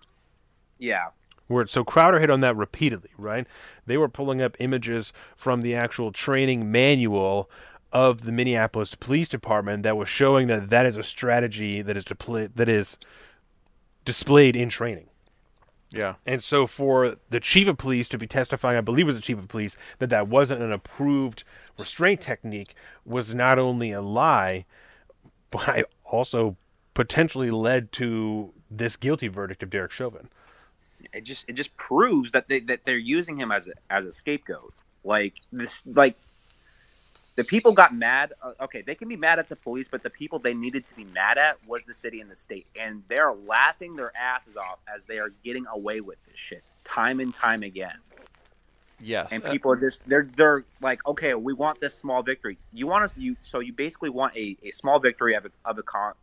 Yeah. 0.78 1.06
Where 1.48 1.66
so 1.66 1.82
Crowder 1.82 2.20
hit 2.20 2.30
on 2.30 2.40
that 2.42 2.56
repeatedly, 2.56 3.10
right? 3.18 3.46
They 3.86 3.96
were 3.96 4.08
pulling 4.08 4.40
up 4.40 4.56
images 4.60 5.12
from 5.36 5.62
the 5.62 5.74
actual 5.74 6.12
training 6.12 6.70
manual 6.70 7.50
of 7.92 8.22
the 8.22 8.32
Minneapolis 8.32 8.94
Police 8.94 9.28
Department 9.28 9.82
that 9.82 9.96
was 9.96 10.08
showing 10.08 10.46
that 10.48 10.70
that 10.70 10.86
is 10.86 10.96
a 10.96 11.02
strategy 11.02 11.80
that 11.82 11.96
is 11.96 12.04
deployed 12.04 12.52
that 12.56 12.68
is 12.68 12.98
displayed 14.04 14.56
in 14.56 14.68
training. 14.68 15.08
Yeah. 15.90 16.14
And 16.26 16.42
so 16.42 16.66
for 16.66 17.16
the 17.30 17.40
chief 17.40 17.66
of 17.66 17.78
police 17.78 18.08
to 18.08 18.18
be 18.18 18.26
testifying, 18.26 18.76
I 18.76 18.82
believe 18.82 19.06
it 19.06 19.12
was 19.12 19.16
the 19.16 19.22
chief 19.22 19.38
of 19.38 19.48
police, 19.48 19.76
that 19.98 20.10
that 20.10 20.28
wasn't 20.28 20.62
an 20.62 20.72
approved 20.72 21.44
restraint 21.78 22.20
technique 22.20 22.74
was 23.06 23.34
not 23.34 23.58
only 23.58 23.92
a 23.92 24.02
lie, 24.02 24.66
but 25.50 25.68
I 25.68 25.84
also 26.04 26.56
potentially 26.92 27.50
led 27.50 27.90
to 27.92 28.52
this 28.70 28.96
guilty 28.96 29.28
verdict 29.28 29.62
of 29.62 29.70
Derek 29.70 29.92
Chauvin. 29.92 30.28
It 31.12 31.24
just 31.24 31.44
it 31.48 31.54
just 31.54 31.76
proves 31.76 32.32
that 32.32 32.48
they 32.48 32.60
that 32.60 32.80
they're 32.84 32.96
using 32.98 33.38
him 33.38 33.50
as 33.52 33.68
a 33.68 33.72
as 33.90 34.04
a 34.04 34.12
scapegoat. 34.12 34.74
Like 35.04 35.34
this, 35.52 35.82
like 35.86 36.16
the 37.36 37.44
people 37.44 37.72
got 37.72 37.94
mad. 37.94 38.32
uh, 38.42 38.52
Okay, 38.60 38.82
they 38.82 38.94
can 38.94 39.08
be 39.08 39.16
mad 39.16 39.38
at 39.38 39.48
the 39.48 39.56
police, 39.56 39.88
but 39.88 40.02
the 40.02 40.10
people 40.10 40.38
they 40.38 40.54
needed 40.54 40.84
to 40.86 40.94
be 40.96 41.04
mad 41.04 41.38
at 41.38 41.64
was 41.66 41.84
the 41.84 41.94
city 41.94 42.20
and 42.20 42.30
the 42.30 42.36
state, 42.36 42.66
and 42.78 43.04
they're 43.08 43.32
laughing 43.32 43.96
their 43.96 44.12
asses 44.16 44.56
off 44.56 44.78
as 44.92 45.06
they 45.06 45.18
are 45.18 45.30
getting 45.44 45.66
away 45.66 46.00
with 46.00 46.18
this 46.28 46.38
shit 46.38 46.64
time 46.84 47.20
and 47.20 47.34
time 47.34 47.62
again. 47.62 47.98
Yes. 49.00 49.30
And 49.32 49.44
Uh, 49.44 49.52
people 49.52 49.70
are 49.70 49.76
just 49.80 50.00
they're 50.08 50.28
they're 50.36 50.64
like, 50.80 51.06
okay, 51.06 51.34
we 51.34 51.52
want 51.52 51.80
this 51.80 51.94
small 51.94 52.22
victory. 52.22 52.58
You 52.72 52.86
want 52.88 53.04
us 53.04 53.16
you 53.16 53.36
so 53.40 53.60
you 53.60 53.72
basically 53.72 54.10
want 54.10 54.36
a, 54.36 54.56
a 54.62 54.70
small 54.72 54.98
victory 54.98 55.34
of 55.34 55.46
a 55.46 55.50
of 55.64 55.78
a 55.78 55.82
con, 55.82 56.14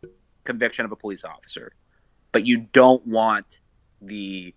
conviction 0.44 0.84
of 0.84 0.92
a 0.92 0.96
police 0.96 1.24
officer, 1.24 1.72
but 2.32 2.44
you 2.46 2.66
don't 2.72 3.06
want 3.06 3.46
the 4.02 4.54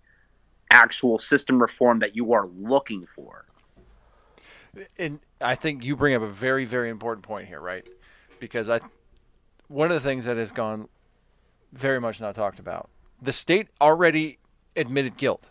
actual 0.70 1.18
system 1.18 1.60
reform 1.60 1.98
that 2.00 2.14
you 2.16 2.32
are 2.32 2.46
looking 2.46 3.06
for. 3.06 3.44
and 4.98 5.20
I 5.40 5.54
think 5.56 5.84
you 5.84 5.96
bring 5.96 6.14
up 6.14 6.22
a 6.22 6.28
very, 6.30 6.64
very 6.64 6.90
important 6.90 7.24
point 7.24 7.48
here, 7.48 7.60
right? 7.60 7.86
Because 8.38 8.68
I, 8.70 8.80
one 9.68 9.90
of 9.90 10.00
the 10.00 10.08
things 10.08 10.24
that 10.26 10.36
has 10.36 10.52
gone 10.52 10.88
very 11.72 12.00
much 12.00 12.20
not 12.20 12.34
talked 12.34 12.58
about, 12.58 12.88
the 13.20 13.32
state 13.32 13.68
already 13.80 14.38
admitted 14.76 15.16
guilt 15.16 15.48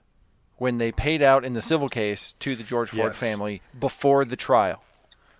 when 0.57 0.77
they 0.77 0.91
paid 0.91 1.21
out 1.21 1.43
in 1.45 1.53
the 1.53 1.61
civil 1.61 1.89
case 1.89 2.35
to 2.39 2.55
the 2.55 2.63
George 2.63 2.89
Floyd 2.89 3.11
Yes. 3.11 3.19
family 3.19 3.61
before 3.77 4.25
the 4.25 4.35
trial, 4.35 4.83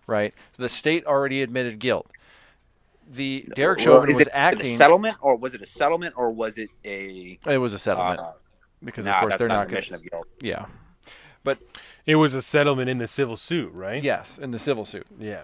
right? 0.08 0.34
The 0.58 0.70
state 0.70 1.06
already 1.06 1.42
admitted 1.42 1.80
guilt. 1.80 2.08
The 3.12 3.48
Derek 3.56 3.80
Well, 3.80 3.86
Chauvin 3.86 4.10
is 4.12 4.16
was 4.18 4.28
it 4.28 4.34
acting. 4.34 4.76
a 4.76 4.78
settlement, 4.78 5.18
or 5.22 5.36
was 5.36 5.54
it 5.56 5.62
a 5.62 5.66
settlement, 5.66 6.14
or 6.16 6.32
was 6.32 6.58
it 6.58 6.70
a? 6.86 7.40
it 7.48 7.58
was 7.58 7.74
a 7.74 7.80
settlement 7.80 8.20
Uh, 8.20 8.34
because 8.84 9.06
nah, 9.06 9.16
of 9.16 9.20
course 9.22 9.36
they're 9.38 9.48
not 9.48 9.56
not 9.56 9.64
going. 9.68 9.78
admission 9.78 9.96
of 9.96 10.04
guilt. 10.10 10.28
Yeah, 10.42 10.66
but 11.44 11.60
It 12.06 12.16
was 12.16 12.34
a 12.34 12.42
settlement 12.42 12.90
in 12.90 12.98
the 12.98 13.08
civil 13.08 13.38
suit, 13.38 13.72
right? 13.74 14.04
yes, 14.04 14.38
in 14.42 14.52
the 14.52 14.60
civil 14.60 14.86
suit. 14.86 15.08
Yeah. 15.20 15.44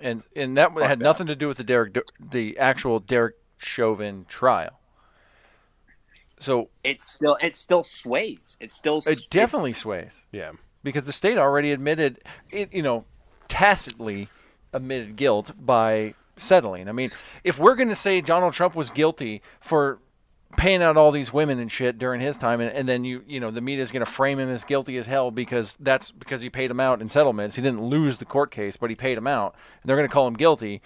and 0.00 0.22
and 0.34 0.56
that 0.56 0.72
had 0.72 0.98
that. 0.98 1.04
nothing 1.04 1.26
to 1.28 1.34
do 1.36 1.48
with 1.48 1.56
the 1.58 1.64
Derek, 1.64 1.96
the 2.20 2.58
actual 2.58 3.00
Derek 3.00 3.36
Chauvin 3.58 4.26
trial. 4.28 4.78
So 6.38 6.68
It 6.84 7.00
still 7.00 7.36
it 7.40 7.56
still 7.56 7.82
sways. 7.82 8.56
It 8.60 8.70
still 8.72 9.02
it 9.06 9.30
definitely 9.30 9.72
sways 9.72 10.12
Yeah. 10.32 10.52
because 10.82 11.04
the 11.04 11.12
state 11.12 11.38
already 11.38 11.72
admitted 11.72 12.18
it, 12.50 12.72
you 12.72 12.82
know, 12.82 13.04
tacitly 13.48 14.28
admitted 14.72 15.16
guilt 15.16 15.52
by 15.58 16.14
settling. 16.36 16.88
I 16.88 16.92
mean, 16.92 17.10
if 17.42 17.58
we're 17.58 17.74
going 17.74 17.88
to 17.88 17.94
say 17.96 18.20
Donald 18.20 18.52
Trump 18.52 18.74
was 18.74 18.90
guilty 18.90 19.40
for 19.60 19.98
paying 20.56 20.82
out 20.82 20.96
all 20.96 21.10
these 21.10 21.32
women 21.32 21.58
and 21.58 21.70
shit 21.70 21.98
during 21.98 22.20
his 22.20 22.36
time, 22.36 22.60
and, 22.60 22.70
and 22.70 22.88
then 22.88 23.04
you 23.04 23.22
you 23.26 23.40
know 23.40 23.50
the 23.50 23.60
media's 23.60 23.90
going 23.90 24.04
to 24.04 24.10
frame 24.10 24.38
him 24.38 24.48
as 24.48 24.64
guilty 24.64 24.96
as 24.96 25.06
hell 25.06 25.30
because 25.30 25.76
that's 25.80 26.10
because 26.10 26.40
he 26.40 26.50
paid 26.50 26.70
him 26.70 26.80
out 26.80 27.00
in 27.00 27.08
settlements. 27.08 27.56
He 27.56 27.62
didn't 27.62 27.82
lose 27.82 28.18
the 28.18 28.24
court 28.24 28.50
case, 28.50 28.76
but 28.76 28.90
he 28.90 28.96
paid 28.96 29.18
him 29.18 29.26
out, 29.26 29.54
and 29.82 29.88
they're 29.88 29.96
going 29.96 30.08
to 30.08 30.12
call 30.12 30.26
him 30.26 30.34
guilty. 30.34 30.82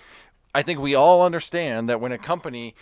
I 0.55 0.63
think 0.63 0.81
we 0.81 0.95
all 0.95 1.23
understand 1.23 1.89
that 1.89 2.01
when 2.01 2.13
a 2.13 2.19
company 2.19 2.75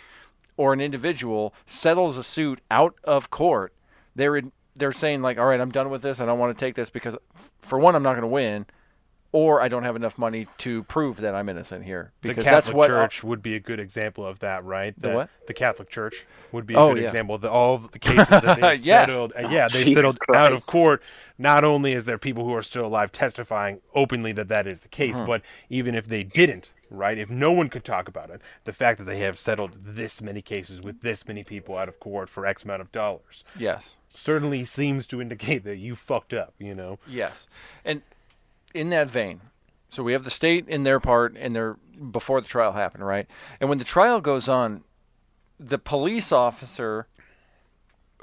or 0.57 0.73
an 0.73 0.81
individual 0.81 1.53
settles 1.67 2.17
a 2.17 2.23
suit 2.23 2.59
out 2.69 2.95
of 3.03 3.29
court, 3.29 3.73
they're 4.15 4.35
in, 4.35 4.51
they're 4.75 4.91
saying 4.91 5.21
like, 5.21 5.37
all 5.37 5.45
right, 5.45 5.61
I'm 5.61 5.71
done 5.71 5.89
with 5.89 6.01
this. 6.01 6.19
I 6.19 6.25
don't 6.25 6.39
want 6.39 6.57
to 6.57 6.59
take 6.59 6.75
this 6.75 6.89
because, 6.89 7.15
for 7.61 7.77
one, 7.77 7.95
I'm 7.95 8.03
not 8.03 8.13
going 8.13 8.23
to 8.23 8.27
win, 8.27 8.65
or 9.31 9.61
I 9.61 9.67
don't 9.67 9.83
have 9.83 9.95
enough 9.95 10.17
money 10.17 10.47
to 10.59 10.83
prove 10.83 11.17
that 11.21 11.35
I'm 11.35 11.49
innocent 11.49 11.85
here. 11.85 12.11
The 12.21 12.29
Because 12.29 12.43
Catholic 12.45 12.63
that's 12.65 12.73
what 12.75 12.87
Church 12.87 13.23
would 13.23 13.43
be 13.43 13.55
a 13.55 13.59
good 13.59 13.79
example 13.79 14.25
of 14.25 14.39
that, 14.39 14.63
right? 14.65 14.93
The 14.99 15.07
That- 15.09 15.15
what? 15.15 15.29
The 15.47 15.53
Catholic 15.53 15.89
Church 15.89 16.25
would 16.51 16.65
be 16.65 16.73
a 16.73 16.79
Oh, 16.79 16.93
good 16.93 17.01
yeah. 17.03 17.07
example 17.09 17.35
of 17.35 17.41
the, 17.41 17.49
all 17.51 17.75
of 17.75 17.91
the 17.91 17.99
cases 17.99 18.27
that 18.29 18.43
they 18.61 18.75
Yes. 18.75 18.83
settled. 19.07 19.33
uh, 19.37 19.47
yeah, 19.49 19.67
they 19.67 19.83
Jesus 19.83 19.95
settled 20.15 20.17
out 20.35 20.51
of 20.53 20.65
court. 20.65 21.01
Not 21.37 21.63
only 21.63 21.93
is 21.93 22.05
there 22.05 22.17
people 22.17 22.43
who 22.43 22.53
are 22.55 22.63
still 22.63 22.85
alive 22.85 23.11
testifying 23.11 23.81
openly 23.95 24.31
that 24.33 24.47
that 24.49 24.65
is 24.67 24.79
the 24.81 24.87
case, 24.87 25.15
Mm-hmm. 25.15 25.25
but 25.27 25.41
even 25.69 25.93
if 25.95 26.07
they 26.07 26.23
didn't, 26.23 26.71
right? 26.89 27.17
If 27.17 27.29
no 27.29 27.51
one 27.51 27.69
could 27.69 27.85
talk 27.85 28.07
about 28.07 28.29
it, 28.31 28.41
the 28.65 28.73
fact 28.73 28.97
that 28.97 29.05
they 29.05 29.19
have 29.19 29.37
settled 29.37 29.77
this 29.85 30.21
many 30.21 30.41
cases 30.41 30.81
with 30.81 31.01
this 31.01 31.27
many 31.27 31.43
people 31.43 31.77
out 31.77 31.87
of 31.87 31.99
court 31.99 32.29
for 32.29 32.45
X 32.47 32.63
amount 32.63 32.81
of 32.81 32.91
dollars 32.91 33.43
yes. 33.57 33.97
certainly 34.13 34.65
seems 34.65 35.05
to 35.07 35.21
indicate 35.21 35.63
that 35.63 35.77
you 35.77 35.95
fucked 35.95 36.33
up. 36.33 36.53
You 36.57 36.73
know. 36.75 36.97
Yes, 37.07 37.47
and 37.85 38.01
in 38.73 38.89
that 38.89 39.09
vein, 39.09 39.41
so 39.89 40.03
we 40.03 40.13
have 40.13 40.23
the 40.23 40.29
state 40.29 40.67
in 40.67 40.83
their 40.83 40.99
part 40.99 41.35
and 41.37 41.55
they're 41.55 41.77
before 42.11 42.39
the 42.41 42.47
trial 42.47 42.73
happened, 42.73 43.05
right? 43.05 43.27
And 43.59 43.69
when 43.69 43.77
the 43.77 43.83
trial 43.83 44.21
goes 44.21 44.47
on, 44.47 44.83
the 45.59 45.77
police 45.77 46.31
officer 46.31 47.07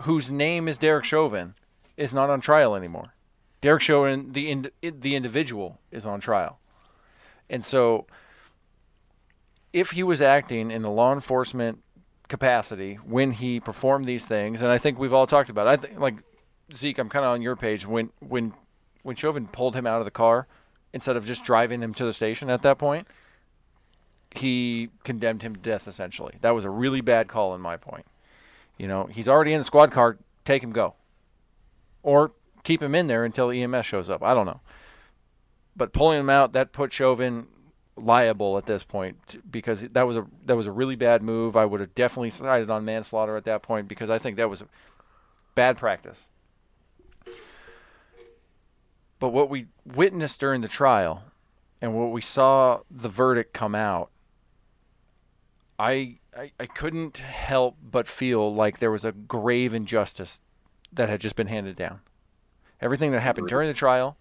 whose 0.02 0.30
name 0.30 0.68
is 0.68 0.78
Derek 0.78 1.04
Chauvin 1.04 1.54
is 1.96 2.12
not 2.12 2.30
on 2.30 2.40
trial 2.40 2.74
anymore. 2.74 3.14
Derek 3.60 3.82
Chauvin, 3.82 4.32
the 4.32 4.70
the 4.82 5.16
individual, 5.16 5.80
is 5.90 6.06
on 6.06 6.20
trial, 6.20 6.58
and 7.50 7.64
so 7.64 8.06
if 9.72 9.90
he 9.90 10.02
was 10.02 10.20
acting 10.20 10.70
in 10.70 10.84
a 10.84 10.92
law 10.92 11.12
enforcement 11.12 11.82
capacity 12.28 12.94
when 12.94 13.32
he 13.32 13.60
performed 13.60 14.06
these 14.06 14.24
things, 14.24 14.62
and 14.62 14.70
I 14.70 14.78
think 14.78 14.98
we've 14.98 15.12
all 15.12 15.26
talked 15.26 15.50
about. 15.50 15.66
It, 15.66 15.70
I 15.70 15.76
think 15.76 16.00
like 16.00 16.14
Zeke, 16.72 16.98
I'm 16.98 17.08
kind 17.08 17.24
of 17.24 17.32
on 17.32 17.42
your 17.42 17.56
page 17.56 17.86
when 17.86 18.10
when 18.20 18.52
when 19.06 19.14
Chauvin 19.14 19.46
pulled 19.46 19.76
him 19.76 19.86
out 19.86 20.00
of 20.00 20.04
the 20.04 20.10
car 20.10 20.48
instead 20.92 21.16
of 21.16 21.24
just 21.24 21.44
driving 21.44 21.80
him 21.80 21.94
to 21.94 22.04
the 22.04 22.12
station 22.12 22.50
at 22.50 22.62
that 22.62 22.76
point. 22.76 23.06
He 24.34 24.90
condemned 25.04 25.42
him 25.42 25.54
to 25.54 25.60
death 25.60 25.86
essentially. 25.86 26.34
That 26.40 26.50
was 26.50 26.64
a 26.64 26.70
really 26.70 27.00
bad 27.00 27.28
call 27.28 27.54
in 27.54 27.60
my 27.60 27.76
point. 27.76 28.04
You 28.76 28.88
know, 28.88 29.04
he's 29.04 29.28
already 29.28 29.52
in 29.52 29.60
the 29.60 29.64
squad 29.64 29.92
car. 29.92 30.18
Take 30.44 30.62
him, 30.62 30.72
go, 30.72 30.94
or 32.02 32.32
keep 32.64 32.82
him 32.82 32.94
in 32.94 33.06
there 33.06 33.24
until 33.24 33.50
EMS 33.50 33.86
shows 33.86 34.10
up. 34.10 34.22
I 34.22 34.34
don't 34.34 34.46
know. 34.46 34.60
But 35.76 35.92
pulling 35.92 36.20
him 36.20 36.30
out 36.30 36.52
that 36.54 36.72
put 36.72 36.92
Chauvin 36.92 37.46
liable 37.96 38.58
at 38.58 38.66
this 38.66 38.82
point 38.82 39.40
because 39.50 39.80
that 39.80 40.02
was 40.02 40.16
a 40.16 40.26
that 40.44 40.56
was 40.56 40.66
a 40.66 40.72
really 40.72 40.96
bad 40.96 41.22
move. 41.22 41.56
I 41.56 41.64
would 41.64 41.80
have 41.80 41.94
definitely 41.94 42.30
sided 42.30 42.70
on 42.70 42.84
manslaughter 42.84 43.36
at 43.36 43.44
that 43.44 43.62
point 43.62 43.88
because 43.88 44.10
I 44.10 44.18
think 44.18 44.36
that 44.36 44.50
was 44.50 44.64
bad 45.54 45.76
practice. 45.78 46.28
But 49.18 49.30
what 49.30 49.48
we 49.48 49.66
witnessed 49.84 50.40
during 50.40 50.60
the 50.60 50.68
trial 50.68 51.24
and 51.80 51.94
what 51.94 52.10
we 52.12 52.20
saw 52.20 52.80
the 52.90 53.08
verdict 53.08 53.52
come 53.52 53.74
out, 53.74 54.10
I, 55.78 56.18
I 56.36 56.52
I 56.58 56.66
couldn't 56.66 57.18
help 57.18 57.76
but 57.82 58.08
feel 58.08 58.54
like 58.54 58.78
there 58.78 58.90
was 58.90 59.04
a 59.04 59.12
grave 59.12 59.74
injustice 59.74 60.40
that 60.92 61.08
had 61.08 61.20
just 61.20 61.36
been 61.36 61.46
handed 61.46 61.76
down. 61.76 62.00
Everything 62.80 63.12
that 63.12 63.20
happened 63.20 63.48
during 63.48 63.68
the 63.68 63.74
trial, 63.74 64.16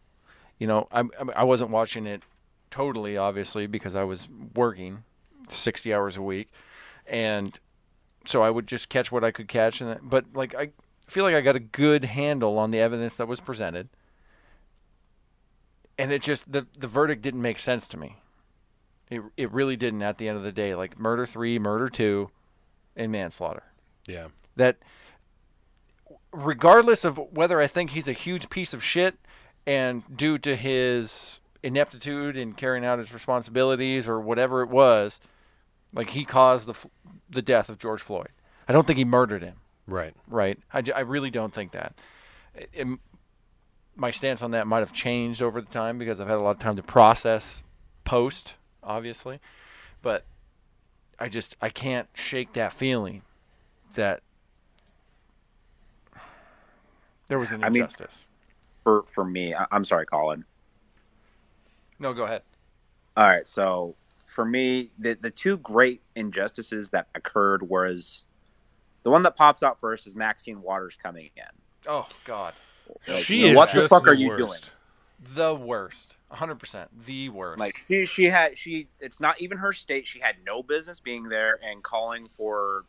you 0.59 0.67
know, 0.67 0.87
I 0.91 1.03
I 1.35 1.43
wasn't 1.43 1.71
watching 1.71 2.05
it 2.05 2.23
totally 2.71 3.15
obviously 3.15 3.67
because 3.67 3.95
I 3.95 4.03
was 4.03 4.27
working 4.53 5.03
60 5.49 5.93
hours 5.93 6.17
a 6.17 6.21
week. 6.21 6.49
And 7.07 7.57
so 8.25 8.41
I 8.41 8.49
would 8.49 8.67
just 8.67 8.89
catch 8.89 9.11
what 9.11 9.23
I 9.23 9.31
could 9.31 9.47
catch. 9.47 9.81
And 9.81 9.99
but 10.09 10.25
like 10.33 10.55
I 10.55 10.71
feel 11.07 11.23
like 11.23 11.35
I 11.35 11.41
got 11.41 11.55
a 11.55 11.61
good 11.61 12.05
handle 12.05 12.57
on 12.57 12.71
the 12.71 12.79
evidence 12.79 13.15
that 13.17 13.27
was 13.27 13.39
presented 13.39 13.89
and 15.97 16.11
it 16.11 16.21
just 16.21 16.51
the 16.51 16.67
the 16.77 16.87
verdict 16.87 17.21
didn't 17.21 17.41
make 17.41 17.59
sense 17.59 17.87
to 17.89 17.97
me. 17.97 18.17
It 19.09 19.21
it 19.37 19.51
really 19.51 19.75
didn't 19.75 20.01
at 20.01 20.17
the 20.17 20.27
end 20.27 20.37
of 20.37 20.43
the 20.43 20.51
day. 20.51 20.75
Like 20.75 20.99
murder 20.99 21.25
3, 21.25 21.59
murder 21.59 21.89
2 21.89 22.29
and 22.95 23.11
manslaughter. 23.11 23.63
Yeah. 24.07 24.27
That 24.55 24.77
regardless 26.31 27.03
of 27.05 27.17
whether 27.31 27.61
I 27.61 27.67
think 27.67 27.91
he's 27.91 28.07
a 28.07 28.13
huge 28.13 28.49
piece 28.49 28.73
of 28.73 28.83
shit 28.83 29.15
and 29.65 30.03
due 30.15 30.37
to 30.39 30.55
his 30.55 31.39
ineptitude 31.63 32.37
in 32.37 32.53
carrying 32.53 32.85
out 32.85 32.99
his 32.99 33.13
responsibilities 33.13 34.07
or 34.07 34.19
whatever 34.19 34.61
it 34.61 34.69
was, 34.69 35.19
like 35.93 36.11
he 36.11 36.25
caused 36.25 36.67
the 36.67 36.73
f- 36.73 36.87
the 37.29 37.41
death 37.41 37.69
of 37.69 37.79
George 37.79 38.01
Floyd. 38.01 38.29
I 38.67 38.73
don't 38.73 38.85
think 38.85 38.97
he 38.97 39.05
murdered 39.05 39.41
him, 39.43 39.55
Right. 39.87 40.13
right? 40.27 40.59
I, 40.73 40.83
I 40.95 40.99
really 41.01 41.31
don't 41.31 41.53
think 41.53 41.71
that. 41.71 41.95
It- 42.53 42.87
my 43.95 44.11
stance 44.11 44.41
on 44.41 44.51
that 44.51 44.67
might 44.67 44.79
have 44.79 44.93
changed 44.93 45.41
over 45.41 45.61
the 45.61 45.71
time 45.71 45.97
because 45.97 46.19
I've 46.19 46.27
had 46.27 46.37
a 46.37 46.43
lot 46.43 46.51
of 46.51 46.59
time 46.59 46.75
to 46.75 46.83
process 46.83 47.63
post, 48.03 48.53
obviously, 48.83 49.39
but 50.01 50.25
I 51.19 51.29
just 51.29 51.55
I 51.61 51.69
can't 51.69 52.07
shake 52.13 52.53
that 52.53 52.73
feeling 52.73 53.21
that 53.95 54.21
there 57.27 57.39
was 57.39 57.49
an 57.51 57.63
I 57.63 57.69
mean- 57.69 57.83
injustice. 57.83 58.27
For 58.83 59.03
for 59.11 59.25
me, 59.25 59.55
I, 59.55 59.65
I'm 59.71 59.83
sorry, 59.83 60.05
Colin. 60.05 60.45
no, 61.97 62.13
go 62.13 62.23
ahead. 62.23 62.43
All 63.17 63.27
right, 63.27 63.47
so 63.47 63.95
for 64.27 64.45
me, 64.45 64.91
the 64.99 65.15
the 65.15 65.31
two 65.31 65.57
great 65.57 66.01
injustices 66.15 66.89
that 66.91 67.07
occurred 67.15 67.67
was 67.67 68.25
the 69.01 69.09
one 69.09 69.23
that 69.23 69.35
pops 69.35 69.63
out 69.63 69.79
first 69.79 70.05
is 70.05 70.13
Maxine 70.15 70.61
Waters 70.61 70.97
coming 71.01 71.31
in. 71.35 71.43
Oh 71.87 72.07
God, 72.25 72.53
Like, 73.07 73.23
She 73.25 73.45
is 73.47 73.55
what 73.55 73.71
the 73.73 73.87
fuck 73.87 74.03
the 74.05 74.11
are 74.11 74.13
you 74.13 74.35
doing? 74.37 74.59
the 75.35 75.55
worst, 75.55 76.15
hundred 76.29 76.55
percent, 76.59 76.89
the 77.05 77.29
worst. 77.29 77.59
Like 77.59 77.77
she 77.77 78.05
she 78.05 78.25
had 78.25 78.57
she 78.57 78.87
it's 78.99 79.19
not 79.19 79.41
even 79.41 79.57
her 79.57 79.73
state. 79.73 80.07
She 80.07 80.19
had 80.19 80.35
no 80.45 80.61
business 80.63 80.99
being 80.99 81.29
there 81.29 81.59
and 81.63 81.81
calling 81.83 82.27
for 82.37 82.85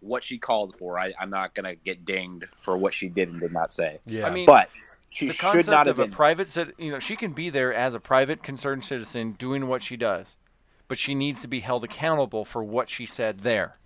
what 0.00 0.24
she 0.24 0.38
called 0.38 0.76
for. 0.78 0.98
I, 0.98 1.12
I'm 1.18 1.30
not 1.30 1.54
gonna 1.54 1.74
get 1.76 2.04
dinged 2.04 2.46
for 2.62 2.76
what 2.76 2.92
she 2.94 3.08
did 3.08 3.28
and 3.30 3.40
did 3.40 3.52
not 3.52 3.70
say. 3.72 4.00
Yeah. 4.04 4.26
I 4.26 4.30
mean, 4.30 4.46
But 4.46 4.68
she 5.10 5.28
the 5.28 5.32
should 5.32 5.66
not 5.68 5.86
of 5.86 5.96
have 5.96 5.98
a 6.00 6.08
been. 6.08 6.12
private, 6.14 6.48
cit- 6.48 6.74
you 6.78 6.90
know, 6.90 6.98
she 6.98 7.16
can 7.16 7.32
be 7.32 7.50
there 7.50 7.72
as 7.72 7.94
a 7.94 8.00
private 8.00 8.42
concerned 8.42 8.84
citizen 8.84 9.32
doing 9.32 9.68
what 9.68 9.82
she 9.82 9.96
does, 9.96 10.36
but 10.88 10.98
she 10.98 11.14
needs 11.14 11.40
to 11.42 11.48
be 11.48 11.60
held 11.60 11.84
accountable 11.84 12.44
for 12.44 12.64
what 12.64 12.90
she 12.90 13.06
said 13.06 13.40
there. 13.40 13.78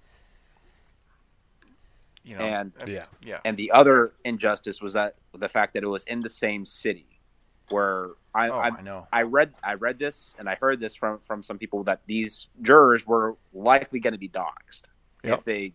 You 2.27 2.37
know, 2.37 2.45
And- 2.45 2.73
uh, 2.81 2.87
Yeah. 2.87 3.07
yeah, 3.23 3.41
and 3.45 3.57
the 3.57 3.71
other 3.71 4.13
injustice 4.25 4.83
was 4.83 4.95
that 4.95 5.15
the 5.33 5.49
fact 5.49 5.75
that 5.75 5.85
it 5.85 5.87
was 5.87 6.05
in 6.05 6.21
the 6.21 6.29
same 6.29 6.67
city 6.67 7.21
where 7.69 8.11
I, 8.35 8.49
oh, 8.49 8.59
I, 8.59 8.69
I 8.69 8.81
know. 8.83 9.07
I 9.13 9.23
read 9.23 9.55
I 9.63 9.75
read 9.75 9.99
this 10.01 10.35
and 10.39 10.49
I 10.49 10.57
heard 10.57 10.81
this 10.81 10.95
from 10.95 11.21
from 11.27 11.43
some 11.45 11.57
people 11.59 11.85
that 11.85 12.01
these 12.07 12.49
jurors 12.63 13.07
were 13.07 13.37
likely 13.53 14.01
going 14.01 14.13
to 14.13 14.19
be 14.19 14.29
doxxed 14.29 14.83
Yep. 15.25 15.39
if 15.39 15.45
they 15.45 15.73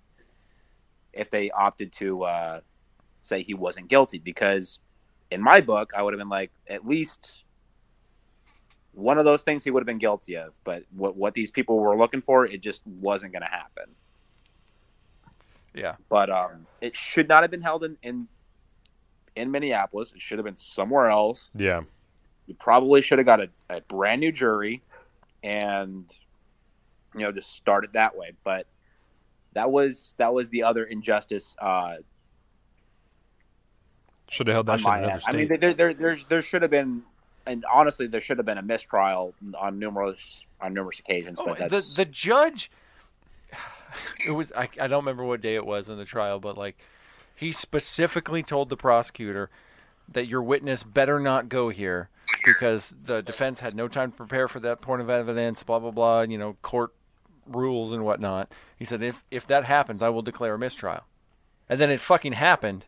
if 1.13 1.29
they 1.29 1.51
opted 1.51 1.91
to 1.93 2.23
uh, 2.23 2.59
say 3.21 3.43
he 3.43 3.53
wasn't 3.53 3.87
guilty 3.87 4.17
because 4.19 4.79
in 5.31 5.41
my 5.41 5.61
book 5.61 5.91
I 5.95 6.01
would 6.01 6.13
have 6.13 6.19
been 6.19 6.29
like 6.29 6.51
at 6.69 6.85
least 6.85 7.43
one 8.93 9.17
of 9.17 9.23
those 9.25 9.41
things 9.43 9.63
he 9.63 9.71
would 9.71 9.81
have 9.81 9.87
been 9.87 9.97
guilty 9.97 10.35
of 10.35 10.53
but 10.65 10.83
what 10.95 11.15
what 11.15 11.33
these 11.33 11.49
people 11.51 11.79
were 11.79 11.97
looking 11.97 12.21
for 12.21 12.45
it 12.45 12.59
just 12.61 12.85
wasn't 12.85 13.31
going 13.31 13.41
to 13.41 13.47
happen 13.47 13.85
Yeah, 15.73 15.95
but 16.09 16.29
um, 16.29 16.67
it 16.81 16.95
should 16.95 17.27
not 17.27 17.43
have 17.43 17.51
been 17.51 17.61
held 17.61 17.83
in, 17.83 17.97
in 18.03 18.27
in 19.35 19.51
Minneapolis. 19.51 20.11
It 20.13 20.21
should 20.21 20.37
have 20.37 20.45
been 20.45 20.57
somewhere 20.57 21.07
else. 21.07 21.49
Yeah. 21.55 21.81
You 22.47 22.55
probably 22.55 23.01
should 23.01 23.19
have 23.19 23.25
got 23.25 23.39
a, 23.39 23.49
a 23.69 23.81
brand 23.81 24.19
new 24.19 24.31
jury, 24.31 24.81
and 25.43 26.05
you 27.13 27.21
know 27.21 27.31
just 27.31 27.53
start 27.53 27.85
it 27.85 27.93
that 27.93 28.17
way. 28.17 28.33
But 28.43 28.67
that 29.53 29.71
was 29.71 30.15
that 30.17 30.33
was 30.33 30.49
the 30.49 30.63
other 30.63 30.83
injustice 30.83 31.55
uh, 31.59 31.97
Should 34.29 34.47
have 34.47 34.53
held 34.55 34.65
that 34.67 34.71
on 34.73 34.77
shit 34.79 34.85
in 34.85 34.91
my 34.91 34.97
another 34.99 35.19
state. 35.19 35.29
I 35.29 35.37
mean, 35.37 35.47
there 35.47 35.73
there 35.73 35.93
there, 35.93 36.17
there 36.27 36.41
should 36.41 36.61
have 36.61 36.71
been, 36.71 37.03
and 37.45 37.63
honestly, 37.71 38.07
there 38.07 38.21
should 38.21 38.37
have 38.37 38.45
been 38.45 38.57
a 38.57 38.63
mistrial 38.63 39.33
on 39.57 39.79
numerous 39.79 40.45
on 40.59 40.73
numerous 40.73 40.99
occasions. 40.99 41.39
Oh, 41.41 41.55
but 41.57 41.69
the 41.69 41.93
the 41.95 42.05
judge. 42.05 42.71
It 44.27 44.31
was 44.31 44.51
I, 44.55 44.69
I 44.79 44.87
don't 44.87 45.03
remember 45.03 45.23
what 45.25 45.41
day 45.41 45.55
it 45.55 45.65
was 45.65 45.89
in 45.89 45.97
the 45.97 46.05
trial, 46.05 46.39
but 46.39 46.57
like 46.57 46.77
he 47.35 47.51
specifically 47.51 48.43
told 48.43 48.69
the 48.69 48.77
prosecutor 48.77 49.49
that 50.07 50.27
your 50.27 50.41
witness 50.41 50.83
better 50.83 51.19
not 51.19 51.49
go 51.49 51.69
here 51.69 52.09
because 52.45 52.93
the 53.03 53.21
defense 53.21 53.59
had 53.59 53.75
no 53.75 53.87
time 53.87 54.11
to 54.11 54.17
prepare 54.17 54.47
for 54.47 54.59
that 54.59 54.81
point 54.81 55.01
of 55.01 55.09
evidence. 55.09 55.63
Blah 55.63 55.79
blah 55.79 55.91
blah. 55.91 56.21
You 56.21 56.37
know, 56.37 56.57
court 56.61 56.93
rules 57.47 57.91
and 57.91 58.03
whatnot. 58.03 58.51
He 58.77 58.85
said, 58.85 59.01
if 59.01 59.23
if 59.31 59.47
that 59.47 59.65
happens, 59.65 60.01
I 60.01 60.09
will 60.09 60.21
declare 60.21 60.55
a 60.55 60.59
mistrial. 60.59 61.03
And 61.69 61.79
then 61.79 61.89
it 61.89 61.99
fucking 61.99 62.33
happened. 62.33 62.85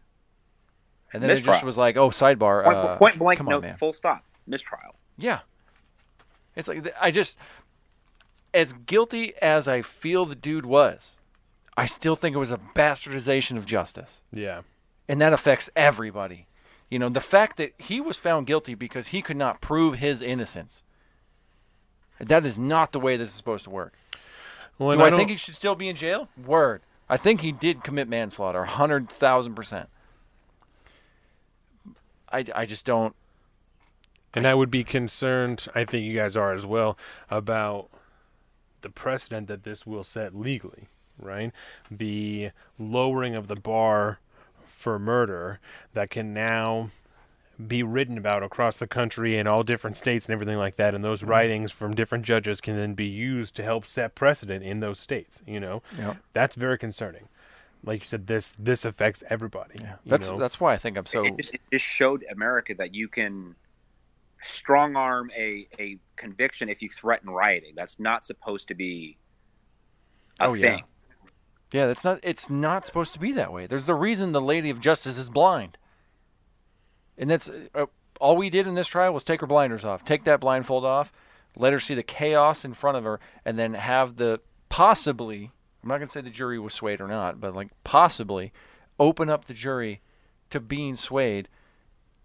And 1.11 1.21
then 1.21 1.29
it 1.29 1.41
just 1.43 1.63
was 1.63 1.77
like, 1.77 1.95
oh, 1.95 2.09
sidebar. 2.09 2.63
Point, 2.63 2.77
uh, 2.77 2.97
point 2.97 3.17
blank, 3.19 3.37
come 3.37 3.47
no, 3.47 3.61
man. 3.61 3.77
full 3.77 3.93
stop, 3.93 4.25
mistrial. 4.47 4.95
Yeah. 5.17 5.39
It's 6.55 6.67
like 6.67 6.93
I 6.99 7.11
just 7.11 7.37
as 8.53 8.73
guilty 8.73 9.33
as 9.41 9.67
I 9.67 9.81
feel 9.81 10.25
the 10.25 10.35
dude 10.35 10.65
was, 10.65 11.13
I 11.75 11.85
still 11.85 12.15
think 12.15 12.35
it 12.35 12.39
was 12.39 12.51
a 12.51 12.59
bastardization 12.75 13.57
of 13.57 13.65
justice. 13.65 14.17
Yeah. 14.31 14.61
And 15.07 15.19
that 15.21 15.33
affects 15.33 15.69
everybody. 15.75 16.47
You 16.89 16.99
know, 16.99 17.09
the 17.09 17.19
fact 17.19 17.57
that 17.57 17.73
he 17.77 17.99
was 17.99 18.17
found 18.17 18.45
guilty 18.45 18.75
because 18.75 19.07
he 19.07 19.21
could 19.21 19.37
not 19.37 19.61
prove 19.61 19.95
his 19.95 20.21
innocence. 20.21 20.83
That 22.19 22.45
is 22.45 22.57
not 22.57 22.91
the 22.91 22.99
way 22.99 23.17
this 23.17 23.29
is 23.29 23.35
supposed 23.35 23.63
to 23.63 23.71
work. 23.71 23.93
Well, 24.77 24.95
Do 24.95 25.03
and 25.03 25.13
I, 25.13 25.17
think 25.17 25.29
he 25.29 25.35
should 25.35 25.55
still 25.55 25.75
be 25.75 25.89
in 25.89 25.95
jail? 25.95 26.29
Word. 26.45 26.81
I 27.09 27.17
think 27.17 27.41
he 27.41 27.51
did 27.51 27.83
commit 27.83 28.07
manslaughter, 28.07 28.65
hundred 28.65 29.09
thousand 29.09 29.55
percent. 29.55 29.89
I, 32.31 32.45
I 32.55 32.65
just 32.65 32.85
don't. 32.85 33.15
And 34.33 34.47
I 34.47 34.55
would 34.55 34.71
be 34.71 34.83
concerned, 34.83 35.67
I 35.75 35.85
think 35.85 36.05
you 36.05 36.15
guys 36.15 36.35
are 36.35 36.53
as 36.53 36.65
well, 36.65 36.97
about 37.29 37.89
the 38.83 38.89
precedent 38.89 39.47
that 39.47 39.63
this 39.63 39.85
will 39.85 40.03
set 40.03 40.35
legally, 40.35 40.87
right? 41.19 41.51
The 41.89 42.51
lowering 42.77 43.35
of 43.35 43.47
the 43.47 43.55
bar 43.55 44.19
for 44.65 44.99
murder 44.99 45.59
that 45.93 46.09
can 46.09 46.33
now 46.33 46.91
be 47.67 47.83
written 47.83 48.17
about 48.17 48.43
across 48.43 48.77
the 48.77 48.87
country 48.87 49.37
in 49.37 49.47
all 49.47 49.63
different 49.63 49.95
states 49.95 50.25
and 50.25 50.33
everything 50.33 50.57
like 50.57 50.75
that. 50.75 50.93
And 50.95 51.03
those 51.03 51.19
mm-hmm. 51.19 51.29
writings 51.29 51.71
from 51.71 51.95
different 51.95 52.25
judges 52.25 52.61
can 52.61 52.75
then 52.75 52.93
be 52.93 53.05
used 53.05 53.55
to 53.55 53.63
help 53.63 53.85
set 53.85 54.15
precedent 54.15 54.63
in 54.63 54.79
those 54.79 54.99
states, 54.99 55.41
you 55.47 55.59
know? 55.59 55.81
Yeah. 55.97 56.15
That's 56.33 56.55
very 56.55 56.77
concerning. 56.77 57.29
Like 57.85 57.99
you 57.99 58.05
said, 58.05 58.27
this 58.27 58.53
this 58.57 58.85
affects 58.85 59.23
everybody. 59.29 59.75
you 59.81 59.89
That's 60.05 60.29
know? 60.29 60.39
that's 60.39 60.57
why 60.57 60.73
I 60.73 60.77
think 60.77 60.97
I'm 60.97 61.05
so. 61.05 61.25
It, 61.25 61.35
just, 61.35 61.53
it 61.53 61.61
just 61.73 61.85
showed 61.85 62.23
America 62.31 62.73
that 62.75 62.95
you 62.95 63.09
can 63.09 63.55
strong 64.43 64.95
arm 64.95 65.31
a, 65.37 65.67
a 65.79 65.97
conviction 66.15 66.69
if 66.69 66.81
you 66.81 66.89
threaten 66.89 67.29
rioting. 67.29 67.73
That's 67.75 67.99
not 67.99 68.25
supposed 68.25 68.67
to 68.69 68.75
be 68.75 69.17
a 70.39 70.47
Oh, 70.47 70.53
yeah. 70.53 70.77
thing. 70.77 70.83
Yeah, 71.71 71.87
that's 71.87 72.03
not. 72.03 72.19
It's 72.23 72.49
not 72.49 72.85
supposed 72.85 73.13
to 73.13 73.19
be 73.19 73.31
that 73.33 73.51
way. 73.51 73.65
There's 73.67 73.85
the 73.85 73.95
reason 73.95 74.31
the 74.31 74.41
Lady 74.41 74.69
of 74.69 74.79
Justice 74.79 75.17
is 75.17 75.29
blind, 75.29 75.77
and 77.17 77.29
that's 77.31 77.49
uh, 77.73 77.87
all 78.21 78.37
we 78.37 78.51
did 78.51 78.67
in 78.67 78.75
this 78.75 78.87
trial 78.87 79.13
was 79.13 79.23
take 79.23 79.41
her 79.41 79.47
blinders 79.47 79.83
off, 79.83 80.05
take 80.05 80.23
that 80.25 80.39
blindfold 80.39 80.85
off, 80.85 81.11
let 81.55 81.73
her 81.73 81.79
see 81.79 81.95
the 81.95 82.03
chaos 82.03 82.63
in 82.63 82.75
front 82.75 82.97
of 82.97 83.03
her, 83.03 83.19
and 83.43 83.57
then 83.57 83.73
have 83.73 84.17
the 84.17 84.39
possibly. 84.69 85.51
I'm 85.81 85.89
not 85.89 85.97
going 85.97 86.07
to 86.07 86.11
say 86.13 86.21
the 86.21 86.29
jury 86.29 86.59
was 86.59 86.73
swayed 86.73 87.01
or 87.01 87.07
not, 87.07 87.41
but 87.41 87.55
like 87.55 87.69
possibly 87.83 88.53
open 88.99 89.29
up 89.29 89.45
the 89.45 89.53
jury 89.53 90.01
to 90.51 90.59
being 90.59 90.95
swayed 90.95 91.49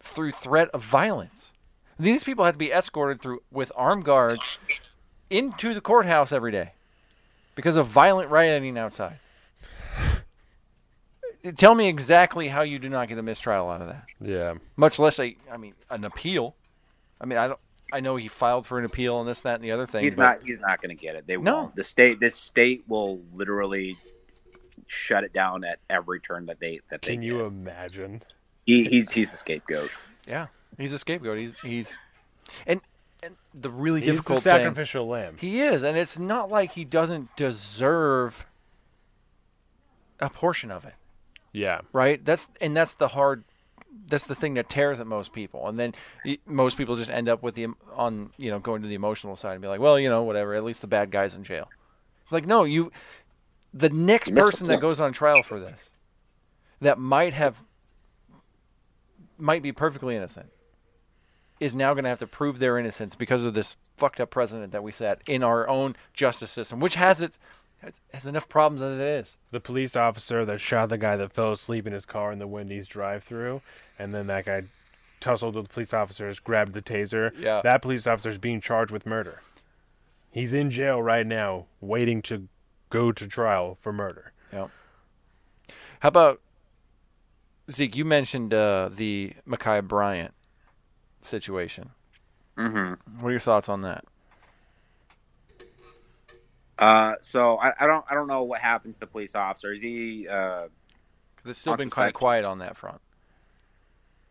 through 0.01 0.33
threat 0.33 0.69
of 0.75 0.85
violence. 0.85 1.53
These 1.99 2.25
people 2.25 2.45
had 2.45 2.53
to 2.53 2.59
be 2.59 2.71
escorted 2.73 3.21
through 3.21 3.43
with 3.51 3.73
armed 3.75 4.05
guards 4.05 4.43
into 5.31 5.75
the 5.75 5.81
courthouse 5.81 6.33
every 6.33 6.53
day 6.53 6.73
because 7.55 7.77
of 7.77 7.89
violent 7.89 8.31
rioting 8.31 8.79
outside. 8.79 9.19
Tell 11.57 11.75
me 11.75 11.89
exactly 11.89 12.49
how 12.49 12.63
you 12.63 12.79
do 12.79 12.89
not 12.89 13.09
get 13.09 13.17
a 13.19 13.23
mistrial 13.23 13.69
out 13.69 13.81
of 13.81 13.89
that. 13.89 14.09
Yeah. 14.21 14.55
Much 14.77 14.99
less 14.99 15.19
a, 15.19 15.37
I 15.51 15.57
mean, 15.57 15.75
an 15.89 16.05
appeal. 16.05 16.55
I 17.21 17.27
mean, 17.27 17.39
I 17.39 17.49
don't. 17.49 17.61
I 17.91 18.01
know 18.01 18.17
he 18.17 18.29
filed 18.29 18.67
for 18.67 18.79
an 18.79 18.85
appeal 18.85 19.19
and 19.21 19.29
this, 19.29 19.41
that, 19.43 19.55
and 19.55 19.65
the 19.65 19.71
other 19.71 19.87
thing. 19.87 20.05
He's 20.05 20.17
but 20.17 20.23
not. 20.25 20.37
He's 20.45 20.61
not 20.61 20.83
going 20.83 20.95
to 20.95 21.01
get 21.01 21.15
it. 21.17 21.27
They 21.27 21.39
No. 21.39 21.55
won't. 21.63 21.77
The 21.77 21.85
state. 21.85 22.21
This 22.21 22.37
state 22.37 22.85
will 22.87 23.23
literally 23.33 23.97
shut 24.87 25.25
it 25.25 25.33
down 25.33 25.65
at 25.65 25.79
every 25.89 26.21
turn 26.21 26.47
that 26.47 26.61
they 26.61 26.81
that 26.91 27.01
they 27.03 27.13
Can 27.15 27.23
you 27.23 27.45
imagine? 27.47 28.23
He, 28.67 28.85
he's 28.85 29.11
he's 29.11 29.31
the 29.31 29.39
scapegoat. 29.39 29.91
Yeah, 30.27 30.49
he's 30.79 30.93
a 30.93 30.99
scapegoat. 30.99 31.39
He's 31.39 31.53
he's, 31.63 31.99
and 32.67 32.81
and 33.23 33.37
the 33.55 33.71
really 33.71 34.01
He's 34.01 34.09
the 34.09 34.13
difficult 34.13 34.43
thing. 34.43 34.53
sacrificial 34.53 35.07
lamb. 35.09 35.37
He 35.39 35.61
is, 35.61 35.83
and 35.83 35.97
it's 35.97 36.19
not 36.19 36.51
like 36.51 36.73
he 36.73 36.85
doesn't 36.85 37.35
deserve 37.37 38.47
a 40.21 40.31
portion 40.31 40.71
of 40.71 40.85
it. 40.85 40.95
Yeah. 41.53 41.81
right? 41.93 42.25
That's 42.25 42.49
and 42.61 42.77
that's 42.77 42.95
the 42.95 43.09
hard. 43.09 43.45
That's 44.07 44.27
the 44.27 44.35
thing 44.35 44.55
that 44.55 44.69
tears 44.69 45.01
at 45.01 45.07
most 45.07 45.33
people, 45.33 45.67
and 45.67 45.79
then 45.79 45.95
most 46.47 46.77
people 46.77 46.95
just 46.97 47.11
end 47.11 47.29
up 47.29 47.43
with 47.43 47.55
the 47.55 47.69
on 47.95 48.31
you 48.37 48.51
know 48.51 48.59
going 48.59 48.83
to 48.83 48.89
the 48.89 48.95
emotional 48.95 49.35
side 49.35 49.53
and 49.53 49.63
be 49.63 49.69
like, 49.69 49.81
well, 49.81 49.99
you 49.99 50.09
know, 50.09 50.23
whatever. 50.23 50.55
At 50.55 50.63
least 50.65 50.81
the 50.83 50.87
bad 50.87 51.11
guy's 51.11 51.35
in 51.35 51.43
jail. 51.43 51.69
Like, 52.31 52.47
no, 52.47 52.65
you, 52.65 52.93
the 53.73 53.89
next 53.89 54.29
You 54.29 54.35
missed 54.35 54.47
the 54.47 54.53
person 54.53 54.67
that 54.69 54.81
goes 54.81 55.01
on 55.01 55.11
trial 55.13 55.43
for 55.43 55.59
this, 55.59 55.93
that 56.83 56.99
might 56.99 57.33
have, 57.33 57.57
might 59.39 59.63
be 59.63 59.73
perfectly 59.73 60.15
innocent, 60.15 60.51
is 61.61 61.75
now 61.75 61.95
going 61.95 62.05
to 62.05 62.11
have 62.11 62.19
to 62.21 62.27
prove 62.27 62.59
their 62.59 62.79
innocence 62.79 63.15
because 63.15 63.45
of 63.45 63.55
this 63.55 63.77
fucked 63.97 64.21
up 64.21 64.31
precedent 64.31 64.73
that 64.73 64.83
we 64.83 64.93
set 64.93 65.21
in 65.27 65.43
our 65.43 65.69
own 65.69 65.97
justice 66.13 66.51
system, 66.51 66.81
which 66.81 66.95
has 66.95 67.21
its 67.21 67.39
has, 68.13 68.27
enough 68.27 68.49
problems 68.49 68.83
as 68.83 68.95
it 68.95 69.01
is. 69.01 69.37
The 69.51 69.61
police 69.61 69.95
officer 69.95 70.45
that 70.45 70.61
shot 70.61 70.89
the 70.89 70.99
guy 70.99 71.17
that 71.17 71.33
fell 71.33 71.53
asleep 71.53 71.87
in 71.87 71.93
his 71.93 72.05
car 72.05 72.33
in 72.33 72.39
the 72.39 72.47
Wendy's 72.47 72.89
drive-through, 72.89 73.63
and 73.99 74.13
then 74.15 74.27
that 74.27 74.47
guy 74.47 74.63
tussled 75.21 75.55
with 75.55 75.69
the 75.69 75.75
police 75.75 75.95
officers, 75.95 76.41
grabbed 76.41 76.75
the 76.75 76.83
taser. 76.83 77.33
Yeah. 77.39 77.61
That 77.63 77.83
police 77.83 78.07
officer 78.07 78.31
is 78.31 78.39
being 78.39 78.61
charged 78.61 78.93
with 78.93 79.07
murder. 79.07 79.43
He's 80.31 80.53
in 80.53 80.71
jail 80.71 81.03
right 81.03 81.27
now, 81.27 81.67
waiting 81.81 82.23
to 82.23 82.49
go 82.91 83.13
to 83.13 83.27
trial 83.27 83.79
for 83.81 83.93
murder. 83.93 84.33
Yeah. 84.53 84.69
How 86.01 86.09
about 86.09 86.41
Zeke? 87.71 87.97
You 87.97 88.05
mentioned 88.05 88.55
uh, 88.55 88.91
the 88.95 89.35
Ma'Khia 89.49 89.87
Bryant 89.87 90.35
situation. 91.29 91.91
Mm-hmm. 92.57 93.21
What 93.21 93.29
are 93.29 93.31
your 93.33 93.41
thoughts 93.41 93.69
on 93.69 93.83
that? 93.83 94.05
Uh, 96.79 97.15
so 97.23 97.57
I, 97.59 97.73
I 97.81 97.87
don't 97.87 98.05
I 98.09 98.15
don't 98.15 98.29
know 98.29 98.43
what 98.45 98.61
happened 98.61 98.95
to 98.95 99.01
the 99.01 99.07
police 99.07 99.35
officer. 99.35 99.73
Is 99.73 99.83
he 99.83 100.29
uh, 100.29 100.69
it's 101.45 101.59
still 101.59 101.77
been 101.77 101.91
kind 101.91 102.09
of 102.09 102.15
quiet 102.15 102.45
on 102.45 102.59
that 102.59 102.77
front. 102.77 103.01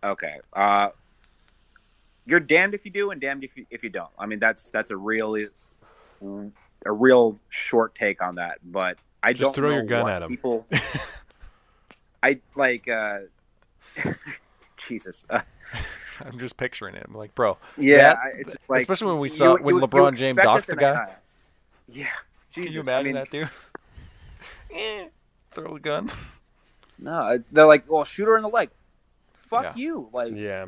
okay? 0.04 0.38
Uh, 0.54 0.90
you're 2.26 2.40
damned 2.40 2.74
if 2.74 2.86
you 2.86 2.92
do 2.92 3.12
and 3.12 3.20
damned 3.20 3.44
if 3.44 3.58
you 3.58 3.66
if 3.70 3.84
you 3.84 3.90
don't. 3.90 4.12
I 4.18 4.26
mean 4.28 4.40
that's 4.40 4.70
that's 4.70 4.92
a 4.92 4.98
really 4.98 5.48
a 6.22 6.92
real 6.92 7.38
short 7.50 7.96
take 7.96 8.22
on 8.24 8.36
that. 8.36 8.60
But 8.64 8.98
I 9.22 9.34
Just 9.34 9.42
don't 9.42 9.54
throw 9.56 9.70
know 9.70 9.76
your 9.76 9.86
gun 9.86 10.10
at 10.10 10.24
'em. 10.24 10.30
People, 10.30 10.66
I 12.24 12.40
like. 12.56 12.88
Uh, 12.88 13.20
Jesus. 14.78 15.26
Uh, 15.30 15.42
I'm 16.26 16.40
just 16.40 16.58
picturing 16.58 16.96
it. 16.96 17.06
I'm 17.08 17.16
like, 17.16 17.34
bro. 17.36 17.58
yeah, 17.78 18.14
that- 18.14 18.18
it's 18.38 18.56
like 18.68 18.82
especially 18.82 19.08
when 19.08 19.20
we 19.20 19.30
saw 19.30 19.58
you- 19.58 19.64
when 19.64 19.76
you 19.76 19.82
LeBron 19.82 20.16
James 20.18 20.38
expect 20.38 20.48
doxed 20.48 20.66
the 20.68 20.76
guy. 20.76 20.92
that- 20.94 21.24
Yeah, 21.88 22.08
Jesus. 22.52 22.74
Can 22.74 22.74
you 22.74 22.80
I 22.80 22.82
imagine 22.94 23.06
mean, 23.06 23.16
that, 23.16 23.30
dude? 23.32 23.50
Eh, 24.74 25.08
Throw 25.54 25.74
the 25.76 25.80
gun. 25.80 26.12
No, 27.00 27.38
they're 27.52 27.66
like, 27.66 27.90
well, 27.92 28.04
shoot 28.04 28.26
her 28.26 28.36
in 28.36 28.44
the 28.44 28.50
leg. 28.50 28.70
Fuck 29.50 29.64
Yeah. 29.64 29.74
you. 29.76 30.10
Like, 30.12 30.34
Yeah. 30.36 30.66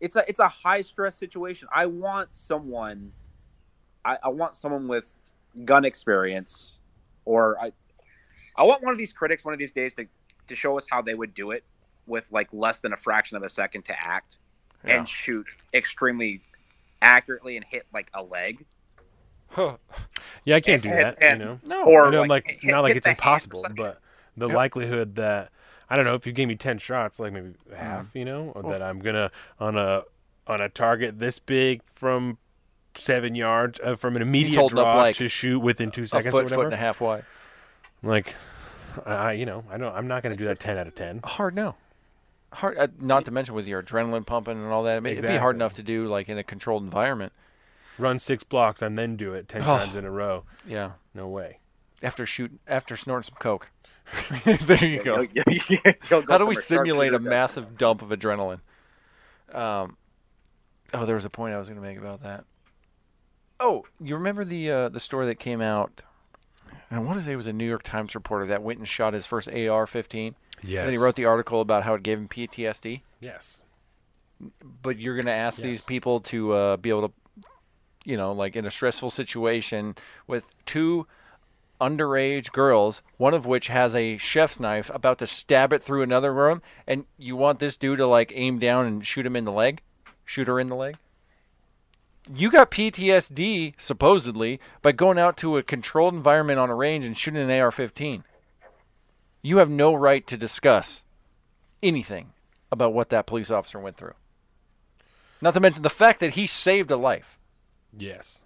it's 0.00 0.16
a 0.16 0.24
it's 0.28 0.40
a 0.40 0.48
high 0.48 0.82
stress 0.82 1.16
situation. 1.16 1.68
I 1.72 1.86
want 1.86 2.34
someone, 2.34 3.12
I, 4.04 4.18
I 4.24 4.28
want 4.28 4.56
someone 4.56 4.88
with 4.88 5.16
gun 5.64 5.84
experience, 5.84 6.78
or 7.24 7.58
I, 7.60 7.72
I 8.56 8.62
want 8.64 8.82
one 8.82 8.92
of 8.92 8.98
these 8.98 9.12
critics 9.12 9.44
one 9.44 9.52
of 9.52 9.58
these 9.58 9.72
days 9.72 9.92
to 9.94 10.06
to 10.48 10.54
show 10.54 10.78
us 10.78 10.86
how 10.90 11.02
they 11.02 11.14
would 11.14 11.34
do 11.34 11.50
it 11.50 11.64
with 12.06 12.24
like 12.30 12.48
less 12.52 12.80
than 12.80 12.92
a 12.92 12.96
fraction 12.96 13.36
of 13.36 13.42
a 13.42 13.48
second 13.48 13.84
to 13.86 13.92
act 14.00 14.36
Yeah. 14.86 14.96
and 14.98 15.08
shoot 15.08 15.46
extremely 15.74 16.40
accurately 17.02 17.56
and 17.56 17.64
hit 17.64 17.86
like 17.92 18.10
a 18.14 18.22
leg. 18.22 18.64
Yeah, 20.44 20.56
I 20.56 20.60
can't 20.60 20.82
do 20.82 20.90
And- 20.90 20.98
that. 20.98 21.18
and- 21.22 21.40
you 21.40 21.44
know, 21.46 21.60
No. 21.64 21.84
Or 21.84 22.06
I 22.06 22.10
know, 22.10 22.20
like, 22.22 22.46
like 22.46 22.58
hit- 22.60 22.70
not 22.70 22.82
like 22.82 22.96
it's 22.96 23.04
the 23.04 23.10
hand 23.10 23.18
or 23.18 23.22
impossible, 23.22 23.64
but 23.76 24.00
the 24.36 24.48
Yep. 24.48 24.56
likelihood 24.56 25.14
that 25.16 25.50
I 25.88 25.94
don't 25.96 26.04
know 26.04 26.14
if 26.14 26.26
you 26.26 26.32
gave 26.32 26.48
me 26.48 26.56
ten 26.56 26.78
shots, 26.78 27.18
like 27.20 27.32
maybe 27.32 27.48
Mm-hmm. 27.50 27.74
half, 27.76 28.06
you 28.14 28.24
know, 28.24 28.50
or 28.56 28.70
that 28.72 28.82
I'm 28.82 28.98
gonna 28.98 29.30
on 29.60 29.76
a 29.78 30.02
on 30.46 30.60
a 30.60 30.68
target 30.68 31.18
this 31.20 31.38
big 31.38 31.80
from 31.94 32.38
seven 32.96 33.34
yards 33.34 33.78
uh, 33.84 33.94
from 33.96 34.16
an 34.16 34.22
immediate 34.22 34.58
holding 34.58 34.78
up, 34.78 34.84
draw 34.84 34.96
like, 34.96 35.16
to 35.16 35.28
shoot 35.28 35.60
within 35.60 35.90
two 35.90 36.02
A 36.04 36.06
seconds 36.08 36.26
or 36.28 36.30
foot, 36.32 36.44
whatever. 36.44 36.62
foot 36.62 36.64
and 36.66 36.74
a 36.74 36.78
half 36.78 37.00
wide. 37.00 37.24
Like, 38.02 38.34
I 39.04 39.32
you 39.32 39.46
know 39.46 39.64
I 39.70 39.78
don't 39.78 39.94
I'm 39.94 40.08
not 40.08 40.22
gonna 40.22 40.36
do 40.36 40.44
that 40.46 40.58
ten 40.60 40.76
out 40.76 40.86
of 40.88 40.94
ten. 40.94 41.20
Hard 41.24 41.54
no. 41.54 41.76
Hard. 42.52 42.78
Uh, 42.78 42.86
not 43.00 43.24
to 43.26 43.30
mention 43.30 43.54
with 43.54 43.66
your 43.66 43.82
adrenaline 43.82 44.24
pumping 44.26 44.56
and 44.56 44.72
all 44.72 44.84
that. 44.84 45.04
It'd 45.04 45.22
be 45.22 45.36
hard 45.36 45.56
enough 45.56 45.74
to 45.74 45.82
do 45.82 46.06
like 46.06 46.28
in 46.28 46.38
a 46.38 46.44
controlled 46.44 46.82
environment. 46.82 47.32
Run 47.98 48.18
six 48.18 48.44
blocks 48.44 48.82
and 48.82 48.98
then 48.98 49.16
do 49.16 49.32
it 49.34 49.48
ten 49.48 49.62
Oh. 49.62 49.78
times 49.78 49.96
in 49.96 50.04
a 50.04 50.10
row. 50.10 50.44
Yeah. 50.66 50.92
No 51.14 51.28
way. 51.28 51.58
After 52.02 52.26
shoot, 52.26 52.58
after 52.66 52.96
snorting 52.96 53.24
some 53.30 53.38
coke. 53.38 53.70
there 54.44 54.84
you 54.84 55.02
go. 55.02 55.26
Go 56.08 56.22
How 56.28 56.38
do 56.38 56.46
we 56.46 56.54
simulate 56.54 57.12
a 57.14 57.18
massive 57.18 57.76
dump 57.76 58.02
of 58.02 58.10
adrenaline? 58.10 58.60
Um, 59.52 59.96
oh, 60.94 61.06
there 61.06 61.14
was 61.16 61.24
a 61.24 61.30
point 61.30 61.54
I 61.54 61.58
was 61.58 61.68
going 61.68 61.80
to 61.80 61.86
make 61.86 61.98
about 61.98 62.22
that. 62.22 62.44
Oh, 63.58 63.84
you 64.00 64.14
remember 64.14 64.44
the 64.44 64.70
uh, 64.70 64.88
the 64.90 65.00
story 65.00 65.26
that 65.26 65.40
came 65.40 65.60
out? 65.60 66.02
and 66.90 67.00
I 67.00 67.02
want 67.02 67.18
to 67.18 67.24
say 67.24 67.32
it 67.32 67.36
was 67.36 67.46
a 67.46 67.52
New 67.52 67.66
York 67.66 67.82
Times 67.82 68.14
reporter 68.14 68.46
that 68.46 68.62
went 68.62 68.78
and 68.78 68.86
shot 68.86 69.14
his 69.14 69.26
first 69.26 69.48
AR-15. 69.48 70.34
Yes. 70.62 70.84
And 70.84 70.92
he 70.92 70.98
wrote 70.98 71.16
the 71.16 71.24
article 71.26 71.60
about 71.60 71.84
how 71.84 71.94
it 71.94 72.02
gave 72.02 72.18
him 72.18 72.28
PTSD. 72.28 73.02
Yes. 73.20 73.62
But 74.82 74.98
you're 74.98 75.14
going 75.14 75.26
to 75.26 75.32
ask 75.32 75.60
these 75.60 75.82
people 75.82 76.20
to 76.20 76.52
uh, 76.52 76.76
be 76.76 76.90
able 76.90 77.08
to, 77.08 77.14
you 78.04 78.16
know, 78.16 78.32
like 78.32 78.56
in 78.56 78.66
a 78.66 78.70
stressful 78.70 79.10
situation 79.10 79.96
with 80.26 80.46
two 80.66 81.06
underage 81.80 82.52
girls, 82.52 83.02
one 83.16 83.34
of 83.34 83.46
which 83.46 83.68
has 83.68 83.94
a 83.94 84.16
chef's 84.16 84.58
knife 84.58 84.90
about 84.94 85.18
to 85.18 85.26
stab 85.26 85.72
it 85.72 85.82
through 85.82 86.02
another 86.02 86.32
room, 86.32 86.62
and 86.86 87.04
you 87.18 87.36
want 87.36 87.58
this 87.58 87.76
dude 87.76 87.98
to 87.98 88.06
like 88.06 88.32
aim 88.34 88.58
down 88.58 88.86
and 88.86 89.06
shoot 89.06 89.26
him 89.26 89.36
in 89.36 89.44
the 89.44 89.52
leg, 89.52 89.80
shoot 90.24 90.48
her 90.48 90.60
in 90.60 90.68
the 90.68 90.76
leg. 90.76 90.96
You 92.34 92.50
got 92.50 92.70
PTSD 92.70 93.74
supposedly 93.78 94.58
by 94.82 94.92
going 94.92 95.18
out 95.18 95.36
to 95.38 95.56
a 95.56 95.62
controlled 95.62 96.14
environment 96.14 96.58
on 96.58 96.70
a 96.70 96.74
range 96.74 97.04
and 97.04 97.16
shooting 97.16 97.42
an 97.42 97.50
AR-15. 97.50 98.24
You 99.46 99.58
have 99.58 99.70
no 99.70 99.94
right 99.94 100.26
to 100.26 100.36
discuss 100.36 101.04
anything 101.80 102.32
about 102.72 102.92
what 102.92 103.10
that 103.10 103.28
police 103.28 103.48
officer 103.48 103.78
went 103.78 103.96
through. 103.96 104.14
Not 105.40 105.54
to 105.54 105.60
mention 105.60 105.82
the 105.82 105.88
fact 105.88 106.18
that 106.18 106.34
he 106.34 106.48
saved 106.48 106.90
a 106.90 106.96
life. 106.96 107.38
Yes. 107.96 108.40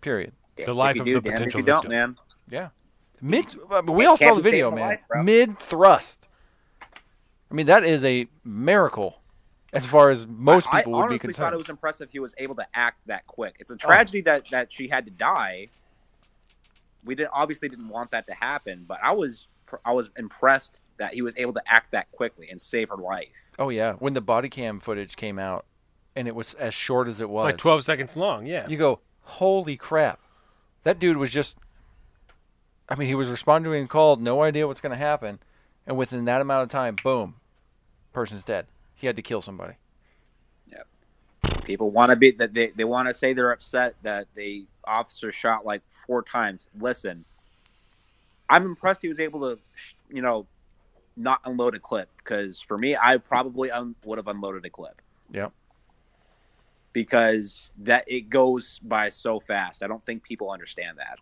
Period. 0.00 0.32
The 0.56 0.74
life 0.74 0.96
if 0.96 1.02
of 1.02 1.06
you 1.06 1.14
the 1.14 1.20
do, 1.20 1.24
damn 1.26 1.34
if 1.34 1.38
potential 1.38 1.60
you 1.60 1.66
don't, 1.66 1.82
victim. 1.82 1.90
man. 1.92 2.14
Yeah. 2.50 2.68
Mid. 3.22 3.54
Uh, 3.70 3.82
we 3.86 4.04
all 4.04 4.16
saw 4.16 4.34
the 4.34 4.42
video, 4.42 4.72
man. 4.72 4.88
life. 4.88 5.00
Mid 5.22 5.56
thrust. 5.60 6.18
I 6.82 7.54
mean, 7.54 7.66
that 7.66 7.84
is 7.84 8.04
a 8.04 8.26
miracle, 8.44 9.20
as 9.72 9.86
far 9.86 10.10
as 10.10 10.26
most 10.26 10.66
I, 10.72 10.80
people 10.80 10.96
I 10.96 11.02
would 11.02 11.10
be 11.10 11.18
concerned, 11.20 11.22
I 11.22 11.28
honestly 11.28 11.34
thought 11.34 11.54
it 11.54 11.56
was 11.56 11.68
impressive 11.68 12.08
he 12.10 12.18
was 12.18 12.34
able 12.36 12.56
to 12.56 12.66
act 12.74 12.98
that 13.06 13.28
quick. 13.28 13.54
Oh. 13.58 13.60
It's 13.60 13.70
a 13.70 13.74
oh. 13.74 13.76
tragedy 13.76 14.22
that 14.22 14.50
that 14.50 14.72
she 14.72 14.88
had 14.88 15.04
to 15.04 15.12
die. 15.12 15.68
We 17.04 17.14
did 17.14 17.28
obviously 17.32 17.68
didn't 17.68 17.88
want 17.88 18.10
that 18.10 18.26
to 18.26 18.34
happen, 18.34 18.86
but 18.88 18.98
I 19.04 19.12
was 19.12 19.46
I 19.84 19.92
was 19.92 20.10
impressed 20.16 20.80
that 20.98 21.14
he 21.14 21.22
was 21.22 21.36
able 21.36 21.52
to 21.54 21.62
act 21.66 21.92
that 21.92 22.10
quickly 22.12 22.48
and 22.50 22.60
save 22.60 22.88
her 22.90 22.96
life. 22.96 23.50
oh 23.58 23.68
yeah, 23.70 23.94
when 23.94 24.12
the 24.12 24.20
body 24.20 24.48
cam 24.48 24.80
footage 24.80 25.16
came 25.16 25.38
out, 25.38 25.64
and 26.16 26.26
it 26.28 26.34
was 26.34 26.54
as 26.54 26.74
short 26.74 27.08
as 27.08 27.20
it 27.20 27.28
was, 27.30 27.42
It's 27.42 27.52
like 27.52 27.58
12 27.58 27.84
seconds 27.84 28.16
long. 28.16 28.46
Yeah. 28.46 28.66
You 28.68 28.76
go, 28.76 29.00
holy 29.22 29.76
crap! 29.76 30.20
That 30.84 30.98
dude 30.98 31.16
was 31.16 31.30
just. 31.32 31.56
I 32.88 32.96
mean, 32.96 33.06
he 33.06 33.14
was 33.14 33.28
responding 33.28 33.70
to 33.70 33.76
being 33.76 33.86
called, 33.86 34.20
no 34.20 34.42
idea 34.42 34.66
what's 34.66 34.80
going 34.80 34.90
to 34.90 34.98
happen, 34.98 35.38
and 35.86 35.96
within 35.96 36.24
that 36.24 36.40
amount 36.40 36.64
of 36.64 36.70
time, 36.70 36.96
boom, 37.02 37.36
person's 38.12 38.42
dead. 38.42 38.66
He 38.94 39.06
had 39.06 39.14
to 39.16 39.22
kill 39.22 39.40
somebody. 39.40 39.74
Yep. 40.66 40.86
People 41.64 41.90
want 41.90 42.10
to 42.10 42.16
be 42.16 42.32
that 42.32 42.52
they, 42.52 42.68
they 42.68 42.84
want 42.84 43.06
to 43.08 43.14
say 43.14 43.32
they're 43.32 43.52
upset 43.52 43.94
that 44.02 44.26
the 44.34 44.66
officer 44.84 45.30
shot 45.30 45.64
like 45.64 45.82
four 46.06 46.22
times. 46.22 46.68
Listen, 46.78 47.24
I'm 48.50 48.66
impressed 48.66 49.00
he 49.00 49.08
was 49.08 49.20
able 49.20 49.40
to, 49.40 49.58
you 50.10 50.20
know, 50.20 50.46
not 51.16 51.40
unload 51.44 51.74
a 51.74 51.78
clip 51.78 52.08
because 52.18 52.60
for 52.60 52.76
me, 52.76 52.96
I 52.96 53.16
probably 53.18 53.70
un- 53.70 53.94
would 54.04 54.18
have 54.18 54.28
unloaded 54.28 54.64
a 54.66 54.70
clip 54.70 55.00
Yeah. 55.32 55.48
because 56.92 57.72
that 57.78 58.04
it 58.06 58.28
goes 58.30 58.78
by 58.80 59.08
so 59.10 59.40
fast. 59.40 59.82
I 59.82 59.86
don't 59.86 60.04
think 60.04 60.22
people 60.22 60.50
understand 60.50 60.98
that. 60.98 61.18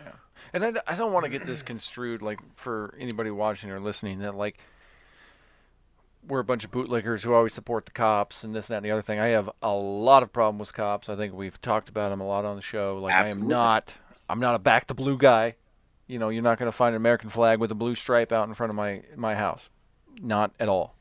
Yeah. 0.00 0.12
And 0.54 0.64
I, 0.64 0.82
I 0.92 0.94
don't 0.96 1.12
want 1.12 1.24
to 1.24 1.30
get 1.30 1.44
this 1.44 1.62
construed 1.62 2.22
like 2.22 2.38
for 2.56 2.94
anybody 2.98 3.30
watching 3.30 3.70
or 3.70 3.80
listening 3.80 4.20
that 4.20 4.34
like 4.34 4.58
we're 6.26 6.40
a 6.40 6.44
bunch 6.44 6.64
of 6.64 6.70
bootlickers 6.70 7.22
who 7.22 7.32
always 7.34 7.52
support 7.54 7.86
the 7.86 7.92
cops 7.92 8.44
and 8.44 8.54
this 8.54 8.66
and 8.68 8.74
that 8.74 8.78
and 8.78 8.86
the 8.86 8.90
other 8.90 9.02
thing. 9.02 9.18
I 9.18 9.28
have 9.28 9.50
a 9.62 9.72
lot 9.72 10.22
of 10.22 10.32
problem 10.32 10.58
with 10.58 10.72
cops. 10.72 11.08
I 11.08 11.16
think 11.16 11.34
we've 11.34 11.60
talked 11.60 11.88
about 11.88 12.10
them 12.10 12.20
a 12.20 12.26
lot 12.26 12.44
on 12.44 12.56
the 12.56 12.62
show. 12.62 12.98
Like 12.98 13.14
I 13.14 13.28
am 13.28 13.46
not 13.48 13.92
I'm 14.28 14.40
not 14.40 14.54
a 14.54 14.58
back 14.58 14.86
to 14.88 14.94
blue 14.94 15.16
guy. 15.18 15.56
You 16.10 16.18
know, 16.18 16.28
you're 16.28 16.42
not 16.42 16.58
going 16.58 16.66
to 16.68 16.76
find 16.76 16.92
an 16.92 17.00
American 17.00 17.30
flag 17.30 17.60
with 17.60 17.70
a 17.70 17.74
blue 17.76 17.94
stripe 17.94 18.32
out 18.32 18.48
in 18.48 18.54
front 18.54 18.70
of 18.70 18.74
my 18.74 19.02
my 19.14 19.36
house. 19.36 19.68
Not 20.20 20.52
at 20.58 20.68
all. 20.68 20.96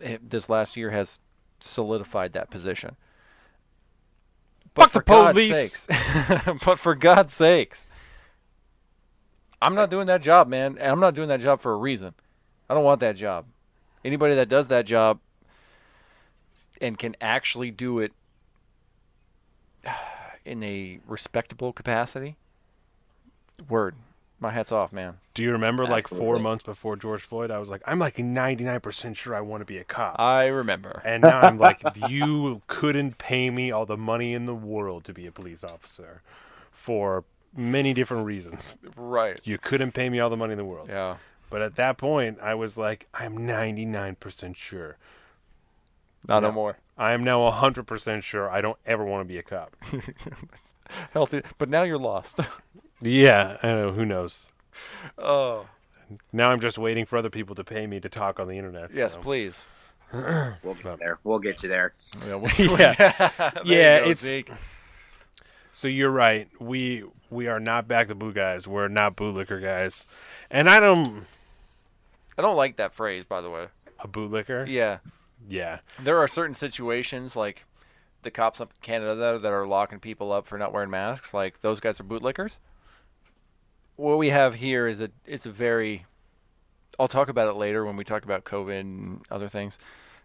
It, 0.00 0.30
this 0.30 0.48
last 0.48 0.78
year 0.78 0.90
has 0.90 1.18
solidified 1.60 2.32
that 2.32 2.48
position. 2.48 2.96
But 4.72 4.84
Fuck 4.84 4.92
for 4.92 4.98
the 5.00 5.04
God's 5.04 5.32
police. 5.32 5.78
sakes, 5.78 5.86
but 6.64 6.78
for 6.78 6.94
God's 6.94 7.34
sakes, 7.34 7.86
I'm 9.60 9.74
not 9.74 9.90
doing 9.90 10.06
that 10.06 10.22
job, 10.22 10.48
man. 10.48 10.78
And 10.80 10.90
I'm 10.90 11.00
not 11.00 11.14
doing 11.14 11.28
that 11.28 11.40
job 11.40 11.60
for 11.60 11.74
a 11.74 11.76
reason. 11.76 12.14
I 12.70 12.74
don't 12.74 12.84
want 12.84 13.00
that 13.00 13.16
job. 13.16 13.44
Anybody 14.02 14.34
that 14.36 14.48
does 14.48 14.68
that 14.68 14.86
job 14.86 15.20
and 16.80 16.98
can 16.98 17.14
actually 17.20 17.70
do 17.70 17.98
it 17.98 18.12
in 20.46 20.62
a 20.62 20.98
respectable 21.06 21.74
capacity, 21.74 22.36
word. 23.68 23.94
My 24.40 24.50
hat's 24.50 24.72
off, 24.72 24.92
man. 24.92 25.18
Do 25.34 25.44
you 25.44 25.52
remember 25.52 25.86
like 25.86 26.08
four 26.08 26.38
months 26.40 26.64
before 26.64 26.96
George 26.96 27.22
Floyd? 27.22 27.52
I 27.52 27.58
was 27.58 27.68
like, 27.68 27.80
I'm 27.86 28.00
like 28.00 28.16
99% 28.16 29.14
sure 29.14 29.36
I 29.36 29.40
want 29.40 29.60
to 29.60 29.64
be 29.64 29.78
a 29.78 29.84
cop. 29.84 30.18
I 30.18 30.46
remember. 30.46 31.00
and 31.04 31.22
now 31.22 31.40
I'm 31.40 31.58
like, 31.58 31.80
you 32.08 32.60
couldn't 32.66 33.18
pay 33.18 33.50
me 33.50 33.70
all 33.70 33.86
the 33.86 33.96
money 33.96 34.34
in 34.34 34.46
the 34.46 34.54
world 34.54 35.04
to 35.04 35.12
be 35.12 35.26
a 35.26 35.32
police 35.32 35.62
officer 35.62 36.22
for 36.72 37.22
many 37.56 37.94
different 37.94 38.26
reasons. 38.26 38.74
Right. 38.96 39.38
You 39.44 39.58
couldn't 39.58 39.92
pay 39.92 40.08
me 40.08 40.18
all 40.18 40.28
the 40.30 40.36
money 40.36 40.52
in 40.52 40.58
the 40.58 40.64
world. 40.64 40.88
Yeah. 40.88 41.18
But 41.48 41.62
at 41.62 41.76
that 41.76 41.96
point, 41.96 42.38
I 42.42 42.54
was 42.54 42.76
like, 42.76 43.06
I'm 43.14 43.38
99% 43.38 44.56
sure. 44.56 44.96
Not 46.26 46.40
no 46.40 46.48
Yeah. 46.48 46.54
more. 46.54 46.78
I 46.98 47.12
am 47.12 47.22
now 47.22 47.40
100% 47.48 48.22
sure 48.24 48.50
I 48.50 48.60
don't 48.60 48.78
ever 48.86 49.04
want 49.04 49.20
to 49.26 49.28
be 49.32 49.38
a 49.38 49.42
cop. 49.44 49.76
Healthy. 51.12 51.42
But 51.58 51.68
now 51.68 51.84
you're 51.84 51.96
lost. 51.98 52.40
yeah, 53.02 53.58
I 53.62 53.68
know. 53.68 53.92
Who 53.92 54.04
knows? 54.04 54.48
oh. 55.18 55.66
Now 56.30 56.50
I'm 56.50 56.60
just 56.60 56.76
waiting 56.76 57.06
for 57.06 57.16
other 57.16 57.30
people 57.30 57.54
to 57.54 57.64
pay 57.64 57.86
me 57.86 57.98
to 58.00 58.08
talk 58.10 58.38
on 58.38 58.46
the 58.46 58.58
internet. 58.58 58.90
Yes, 58.94 59.14
so. 59.14 59.20
please. 59.20 59.66
We'll 60.62 60.74
get 60.74 60.98
there. 60.98 61.18
We'll 61.24 61.38
get 61.38 61.62
you 61.62 61.70
there. 61.70 61.94
Yeah. 62.26 62.36
we- 62.36 62.50
Yeah. 62.78 63.30
There 63.64 63.98
you 63.98 64.04
go, 64.04 64.10
it's- 64.10 64.18
Zeke. 64.20 64.50
So 65.74 65.88
you're 65.88 66.10
right. 66.10 66.48
We 66.60 67.04
we 67.30 67.46
are 67.48 67.58
not 67.58 67.88
back 67.88 68.08
the 68.08 68.14
blue 68.14 68.34
guys. 68.34 68.66
We're 68.68 68.88
not 68.88 69.16
bootlicker 69.16 69.62
guys. 69.62 70.06
And 70.50 70.68
I 70.68 70.80
don't 70.80 71.24
I 72.36 72.42
don't 72.42 72.56
like 72.56 72.76
that 72.76 72.92
phrase, 72.92 73.24
by 73.26 73.40
the 73.40 73.48
way. 73.48 73.68
a 74.00 74.06
bootlicker. 74.06 74.68
Yeah. 74.68 74.98
Yeah. 75.48 75.78
There 75.98 76.18
are 76.18 76.28
certain 76.28 76.54
situations 76.54 77.34
like 77.36 77.64
the 78.22 78.30
cops 78.30 78.60
up 78.60 78.70
in 78.74 78.82
Canada 78.82 79.14
that, 79.14 79.42
that 79.42 79.52
are 79.52 79.66
locking 79.66 79.98
people 79.98 80.30
up 80.30 80.46
for 80.46 80.58
not 80.58 80.74
wearing 80.74 80.90
masks. 80.90 81.32
Like 81.32 81.62
those 81.62 81.80
guys 81.80 81.98
are 82.00 82.04
bootlickers. 82.04 82.58
What 84.02 84.18
we 84.18 84.30
have 84.30 84.56
here 84.56 84.88
is 84.88 85.00
a 85.00 85.10
it's 85.24 85.46
a 85.46 85.50
very. 85.52 86.06
I'll 86.98 87.06
talk 87.06 87.28
about 87.28 87.46
it 87.46 87.54
later 87.54 87.84
when 87.84 87.94
we 87.94 88.02
talk 88.02 88.24
about 88.24 88.42
COVID 88.42 88.80
and 88.80 89.20
other 89.30 89.48
things. 89.48 89.78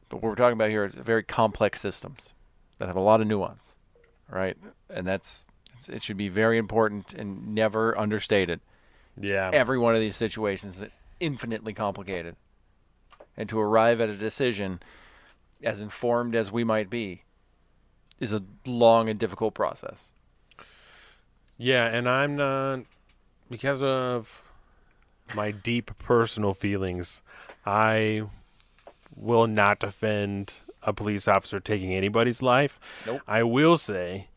But 0.09 0.17
what 0.17 0.23
we're 0.23 0.35
talking 0.35 0.53
about 0.57 0.71
here 0.71 0.83
is 0.83 0.95
very 0.95 1.21
complex 1.21 1.79
systems 1.79 2.33
that 2.79 2.87
have 2.87 2.95
a 2.95 3.01
lot 3.01 3.21
of 3.21 3.27
nuance, 3.27 3.73
right? 4.31 4.57
And 4.89 5.05
that's 5.05 5.45
it's- 5.73 5.89
it 5.89 6.01
should 6.01 6.17
be 6.17 6.27
very 6.27 6.57
important 6.57 7.13
and 7.13 7.53
never 7.53 7.95
understated. 7.95 8.61
Yeah. 9.15 9.51
Every 9.53 9.77
one 9.77 9.93
of 9.93 10.01
these 10.01 10.15
situations 10.15 10.81
is 10.81 10.89
infinitely 11.19 11.75
complicated, 11.75 12.35
and 13.37 13.47
to 13.47 13.59
arrive 13.59 14.01
at 14.01 14.09
a 14.09 14.17
decision 14.17 14.81
as 15.61 15.81
informed 15.81 16.35
as 16.35 16.51
we 16.51 16.63
might 16.63 16.89
be, 16.89 17.25
is 18.19 18.33
a 18.33 18.43
long 18.65 19.07
and 19.07 19.19
difficult 19.19 19.53
process. 19.53 20.09
Yeah, 21.59 21.85
and 21.85 22.09
I'm 22.09 22.35
not 22.35 22.79
because 23.49 23.81
of 23.81 24.43
my 25.35 25.51
deep 25.51 25.91
personal 25.99 26.53
feelings. 26.53 27.21
I 27.65 28.23
will 29.15 29.47
not 29.47 29.79
defend 29.79 30.53
a 30.83 30.93
police 30.93 31.27
officer 31.27 31.59
taking 31.59 31.93
anybody's 31.93 32.41
life. 32.41 32.79
Nope. 33.05 33.21
I 33.27 33.43
will 33.43 33.77
say 33.77 34.27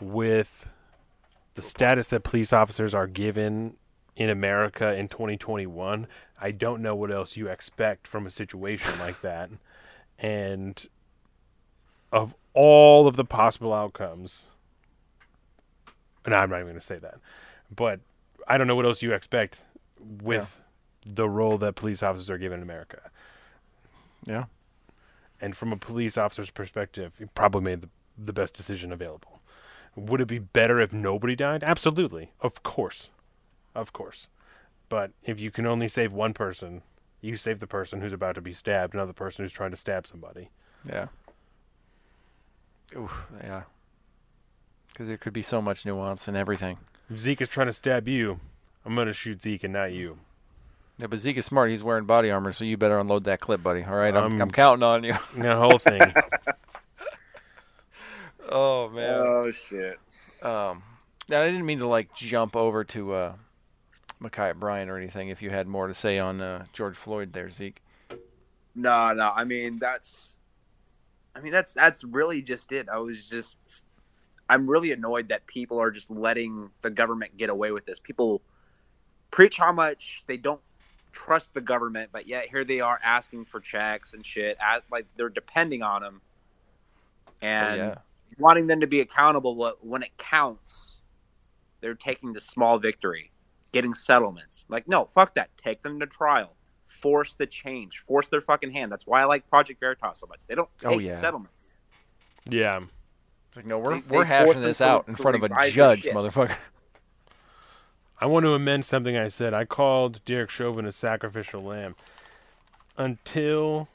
with 0.00 0.68
the 1.54 1.62
status 1.62 2.08
that 2.08 2.22
police 2.22 2.52
officers 2.52 2.94
are 2.94 3.06
given 3.06 3.74
in 4.16 4.30
America 4.30 4.94
in 4.94 5.08
2021, 5.08 6.06
I 6.40 6.50
don't 6.50 6.82
know 6.82 6.94
what 6.94 7.10
else 7.10 7.36
you 7.36 7.48
expect 7.48 8.06
from 8.06 8.26
a 8.26 8.30
situation 8.30 8.98
like 8.98 9.20
that. 9.22 9.50
And 10.18 10.86
of 12.12 12.34
all 12.52 13.08
of 13.08 13.16
the 13.16 13.24
possible 13.24 13.72
outcomes, 13.72 14.46
and 16.24 16.34
I'm 16.34 16.50
not 16.50 16.56
even 16.56 16.68
going 16.68 16.80
to 16.80 16.86
say 16.86 16.98
that, 16.98 17.16
but 17.74 18.00
I 18.46 18.58
don't 18.58 18.66
know 18.66 18.76
what 18.76 18.84
else 18.84 19.02
you 19.02 19.12
expect 19.12 19.60
with 19.98 20.48
the 21.06 21.28
role 21.28 21.58
that 21.58 21.74
police 21.74 22.02
officers 22.02 22.30
are 22.30 22.38
given 22.38 22.58
in 22.58 22.62
America. 22.62 23.10
Yeah. 24.24 24.44
And 25.40 25.56
from 25.56 25.72
a 25.72 25.76
police 25.76 26.16
officer's 26.16 26.50
perspective, 26.50 27.12
you 27.18 27.28
probably 27.34 27.62
made 27.62 27.82
the, 27.82 27.88
the 28.16 28.32
best 28.32 28.54
decision 28.54 28.92
available. 28.92 29.40
Would 29.96 30.20
it 30.20 30.28
be 30.28 30.38
better 30.38 30.80
if 30.80 30.92
nobody 30.92 31.36
died? 31.36 31.62
Absolutely. 31.62 32.32
Of 32.40 32.62
course. 32.62 33.10
Of 33.74 33.92
course. 33.92 34.28
But 34.88 35.12
if 35.24 35.38
you 35.40 35.50
can 35.50 35.66
only 35.66 35.88
save 35.88 36.12
one 36.12 36.34
person, 36.34 36.82
you 37.20 37.36
save 37.36 37.60
the 37.60 37.66
person 37.66 38.00
who's 38.00 38.12
about 38.12 38.34
to 38.34 38.40
be 38.40 38.52
stabbed, 38.52 38.94
not 38.94 39.06
the 39.06 39.14
person 39.14 39.44
who's 39.44 39.52
trying 39.52 39.70
to 39.70 39.76
stab 39.76 40.06
somebody. 40.06 40.50
Yeah. 40.88 41.08
Ooh, 42.94 43.10
yeah. 43.42 43.62
Because 44.88 45.08
there 45.08 45.16
could 45.16 45.32
be 45.32 45.42
so 45.42 45.60
much 45.60 45.84
nuance 45.84 46.28
in 46.28 46.36
everything. 46.36 46.78
If 47.10 47.18
Zeke 47.18 47.42
is 47.42 47.48
trying 47.48 47.66
to 47.66 47.72
stab 47.72 48.08
you, 48.08 48.40
I'm 48.84 48.94
gonna 48.94 49.12
shoot 49.12 49.42
Zeke 49.42 49.64
and 49.64 49.72
not 49.72 49.92
you. 49.92 50.18
Yeah, 50.98 51.08
but 51.08 51.18
Zeke 51.18 51.38
is 51.38 51.46
smart. 51.46 51.70
He's 51.70 51.82
wearing 51.82 52.04
body 52.04 52.30
armor, 52.30 52.52
so 52.52 52.64
you 52.64 52.76
better 52.76 52.98
unload 52.98 53.24
that 53.24 53.40
clip, 53.40 53.62
buddy. 53.62 53.82
All 53.82 53.94
right, 53.94 54.14
I'm, 54.14 54.34
Um, 54.34 54.42
I'm 54.42 54.50
counting 54.50 54.82
on 54.84 55.04
you. 55.04 55.14
The 55.36 55.56
whole 55.56 55.78
thing. 55.78 56.00
oh 58.48 58.88
man. 58.90 59.14
Oh 59.18 59.50
shit. 59.50 59.98
Um, 60.42 60.82
now, 61.28 61.42
I 61.42 61.46
didn't 61.46 61.66
mean 61.66 61.78
to 61.80 61.86
like 61.86 62.14
jump 62.14 62.54
over 62.54 62.84
to 62.84 63.12
uh, 63.12 63.34
Ma'Khia 64.22 64.54
Bryant 64.54 64.90
or 64.90 64.96
anything. 64.96 65.30
If 65.30 65.42
you 65.42 65.50
had 65.50 65.66
more 65.66 65.88
to 65.88 65.94
say 65.94 66.18
on 66.18 66.40
uh, 66.40 66.66
George 66.72 66.96
Floyd, 66.96 67.32
there, 67.32 67.50
Zeke. 67.50 67.80
No, 68.74 69.12
no. 69.12 69.32
I 69.34 69.44
mean, 69.44 69.78
that's. 69.78 70.36
I 71.34 71.40
mean, 71.40 71.52
that's 71.52 71.72
that's 71.72 72.04
really 72.04 72.42
just 72.42 72.70
it. 72.72 72.88
I 72.88 72.98
was 72.98 73.28
just. 73.28 73.58
I'm 74.48 74.68
really 74.68 74.92
annoyed 74.92 75.28
that 75.28 75.46
people 75.46 75.78
are 75.80 75.90
just 75.90 76.10
letting 76.10 76.70
the 76.82 76.90
government 76.90 77.36
get 77.36 77.50
away 77.50 77.72
with 77.72 77.84
this. 77.86 77.98
People 77.98 78.42
preach 79.30 79.58
how 79.58 79.72
much 79.72 80.22
they 80.26 80.36
don't 80.36 80.60
trust 81.12 81.54
the 81.54 81.60
government, 81.60 82.10
but 82.12 82.26
yet 82.26 82.48
here 82.48 82.64
they 82.64 82.80
are 82.80 83.00
asking 83.02 83.46
for 83.46 83.60
checks 83.60 84.12
and 84.12 84.24
shit. 84.26 84.56
As, 84.60 84.82
like 84.90 85.06
they're 85.16 85.28
depending 85.28 85.82
on 85.82 86.02
them, 86.02 86.20
oh, 87.26 87.32
and 87.40 87.76
yeah. 87.76 87.94
wanting 88.38 88.66
them 88.66 88.80
to 88.80 88.86
be 88.86 89.00
accountable. 89.00 89.54
But 89.54 89.84
when 89.84 90.02
it 90.02 90.16
counts, 90.18 90.96
they're 91.80 91.94
taking 91.94 92.32
the 92.32 92.40
small 92.40 92.78
victory, 92.78 93.30
getting 93.72 93.94
settlements. 93.94 94.64
Like, 94.68 94.86
no, 94.88 95.06
fuck 95.06 95.34
that. 95.34 95.50
Take 95.56 95.82
them 95.82 96.00
to 96.00 96.06
trial. 96.06 96.54
Force 96.86 97.34
the 97.34 97.46
change. 97.46 98.02
Force 98.06 98.28
their 98.28 98.40
fucking 98.40 98.72
hand. 98.72 98.92
That's 98.92 99.06
why 99.06 99.20
I 99.22 99.24
like 99.24 99.48
Project 99.48 99.80
Veritas 99.80 100.20
so 100.20 100.26
much. 100.26 100.40
They 100.46 100.54
don't 100.54 100.68
oh, 100.84 100.88
take 100.90 100.96
Oh, 100.96 100.98
yeah. 100.98 101.20
settlements. 101.20 101.78
yeah. 102.48 102.80
It's 103.54 103.58
like, 103.58 103.66
no, 103.66 103.78
we're 103.78 104.00
They- 104.00 104.16
we're 104.16 104.24
they 104.24 104.28
hashing 104.28 104.62
this 104.62 104.80
out 104.80 105.06
in 105.06 105.14
front 105.14 105.36
of 105.36 105.44
a 105.44 105.70
judge, 105.70 106.02
motherfucker. 106.02 106.56
I 108.20 108.26
want 108.26 108.44
to 108.46 108.54
amend 108.54 108.84
something 108.84 109.16
I 109.16 109.28
said. 109.28 109.54
I 109.54 109.64
called 109.64 110.24
Derek 110.24 110.50
Chauvin 110.50 110.84
a 110.86 110.90
sacrificial 110.90 111.62
lamb. 111.62 111.94
Until 112.96 113.86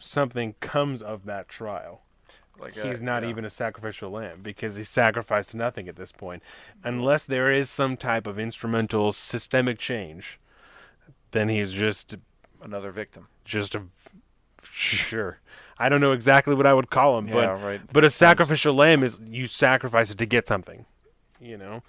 something 0.00 0.56
comes 0.58 1.02
of 1.02 1.24
that 1.26 1.48
trial, 1.48 2.02
Like 2.58 2.74
he's 2.74 3.00
uh, 3.00 3.04
not 3.04 3.22
even 3.22 3.44
a 3.44 3.50
sacrificial 3.50 4.10
lamb 4.10 4.40
because 4.42 4.74
he 4.74 4.82
sacrificed 4.82 5.54
nothing 5.54 5.86
at 5.88 5.94
this 5.94 6.10
point. 6.10 6.42
Unless 6.82 7.22
there 7.24 7.52
is 7.52 7.70
some 7.70 7.96
type 7.96 8.26
of 8.26 8.40
instrumental 8.40 9.12
systemic 9.12 9.78
change, 9.78 10.40
then 11.30 11.48
he's 11.48 11.72
just 11.72 12.16
another 12.60 12.90
victim. 12.90 13.28
just 13.44 13.76
a 13.76 13.82
sure. 14.72 15.38
I 15.78 15.88
don't 15.88 16.00
know 16.00 16.12
exactly 16.12 16.54
what 16.54 16.66
I 16.66 16.72
would 16.72 16.90
call 16.90 17.18
him, 17.18 17.26
but 17.26 17.62
right. 17.62 17.80
but 17.92 18.04
a 18.04 18.10
Sounds- 18.10 18.14
sacrificial 18.38 18.74
lamb 18.74 19.02
is 19.04 19.20
you 19.26 19.46
sacrifice 19.46 20.10
it 20.10 20.18
to 20.18 20.26
get 20.26 20.48
something, 20.48 20.86
you 21.40 21.56
know, 21.58 21.82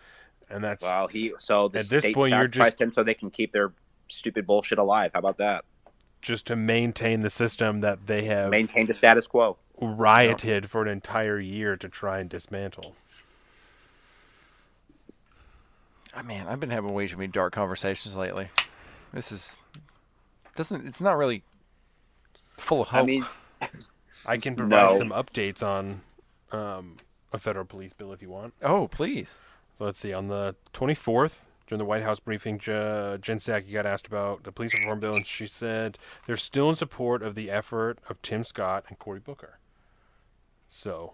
and 0.50 0.64
that's 0.64 0.84
Well, 0.84 1.08
he 1.08 1.34
so 1.40 1.68
the 1.70 1.80
At 1.80 1.86
this 1.90 2.04
state 2.04 2.16
point, 2.16 2.32
you're 2.34 2.46
sacrificed 2.48 2.78
just- 2.80 2.82
him 2.82 2.92
so 2.92 3.04
they 3.04 3.14
can 3.14 3.32
keep 3.32 3.52
their 3.54 3.72
stupid 4.10 4.46
bullshit 4.46 4.78
alive. 4.78 5.12
How 5.14 5.20
about 5.20 5.38
that? 5.38 5.64
just 6.20 6.48
to 6.48 6.56
maintain 6.56 7.22
the 7.22 7.30
system 7.30 7.80
that 7.82 8.08
they 8.08 8.26
have 8.26 8.50
Maintain 8.50 8.88
the 8.88 8.94
status 8.94 9.28
quo. 9.28 9.56
rioted 9.80 10.68
for 10.70 10.82
an 10.82 10.88
entire 10.88 11.40
year 11.40 11.78
to 11.78 11.88
try 11.88 12.20
and 12.20 12.28
dismantle. 12.28 12.96
Ah, 16.14 16.20
I 16.20 16.22
mean, 16.24 16.42
I've 16.48 16.60
been 16.60 16.72
having 16.72 16.94
way 16.94 17.08
too 17.08 17.18
many 17.18 17.28
dark 17.28 17.54
conversations 17.54 18.16
lately. 18.16 18.50
This 19.14 19.32
is 19.32 19.58
doesn't. 20.56 20.88
It's 20.88 21.00
not 21.02 21.18
really 21.18 21.44
full 22.58 22.82
of 22.82 22.88
hope. 22.90 23.04
I 23.04 23.06
mean, 23.06 23.26
I 24.26 24.38
can 24.38 24.56
provide 24.56 24.92
No. 24.92 24.98
some 24.98 25.10
updates 25.10 25.62
on 25.64 26.02
um, 26.52 26.98
a 27.34 27.38
federal 27.40 27.66
police 27.66 27.94
bill 27.94 28.14
if 28.14 28.22
you 28.22 28.30
want. 28.30 28.54
oh, 28.62 28.88
please. 28.88 29.30
So 29.78 29.86
let's 29.86 30.00
see. 30.00 30.12
On 30.14 30.28
the 30.28 30.56
24th, 30.74 31.40
during 31.68 31.78
the 31.80 31.86
White 31.86 32.02
House 32.04 32.20
briefing, 32.20 32.58
J- 32.58 33.18
Jen 33.22 33.38
Psaki 33.38 33.72
got 33.74 33.86
asked 33.86 34.08
about 34.08 34.44
the 34.44 34.52
police 34.52 34.74
reform 34.74 35.00
bill, 35.00 35.14
and 35.16 35.26
she 35.28 35.46
said 35.46 35.98
they're 36.26 36.36
still 36.38 36.70
in 36.70 36.76
support 36.76 37.22
of 37.22 37.36
the 37.36 37.52
effort 37.52 38.00
of 38.10 38.22
Tim 38.22 38.44
Scott 38.44 38.86
and 38.88 38.98
Cory 38.98 39.20
Booker. 39.20 39.60
So, 40.68 41.14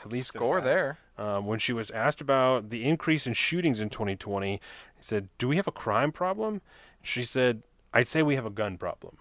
at 0.00 0.10
least 0.10 0.32
there's 0.32 0.40
Score 0.42 0.60
that. 0.60 0.64
there. 0.64 0.98
Um, 1.18 1.46
when 1.46 1.58
she 1.58 1.72
was 1.72 1.90
asked 1.90 2.20
about 2.20 2.70
the 2.70 2.84
increase 2.88 3.26
in 3.26 3.34
shootings 3.34 3.80
in 3.80 3.90
2020, 3.90 4.52
he 4.52 4.60
said, 5.00 5.28
"Do 5.38 5.48
we 5.48 5.56
have 5.56 5.66
a 5.68 5.72
crime 5.72 6.12
problem?" 6.12 6.62
She 7.02 7.24
said, 7.24 7.62
"I'd 7.92 8.06
say 8.08 8.22
we 8.22 8.36
have 8.36 8.46
a 8.46 8.50
gun 8.50 8.78
problem." 8.78 9.18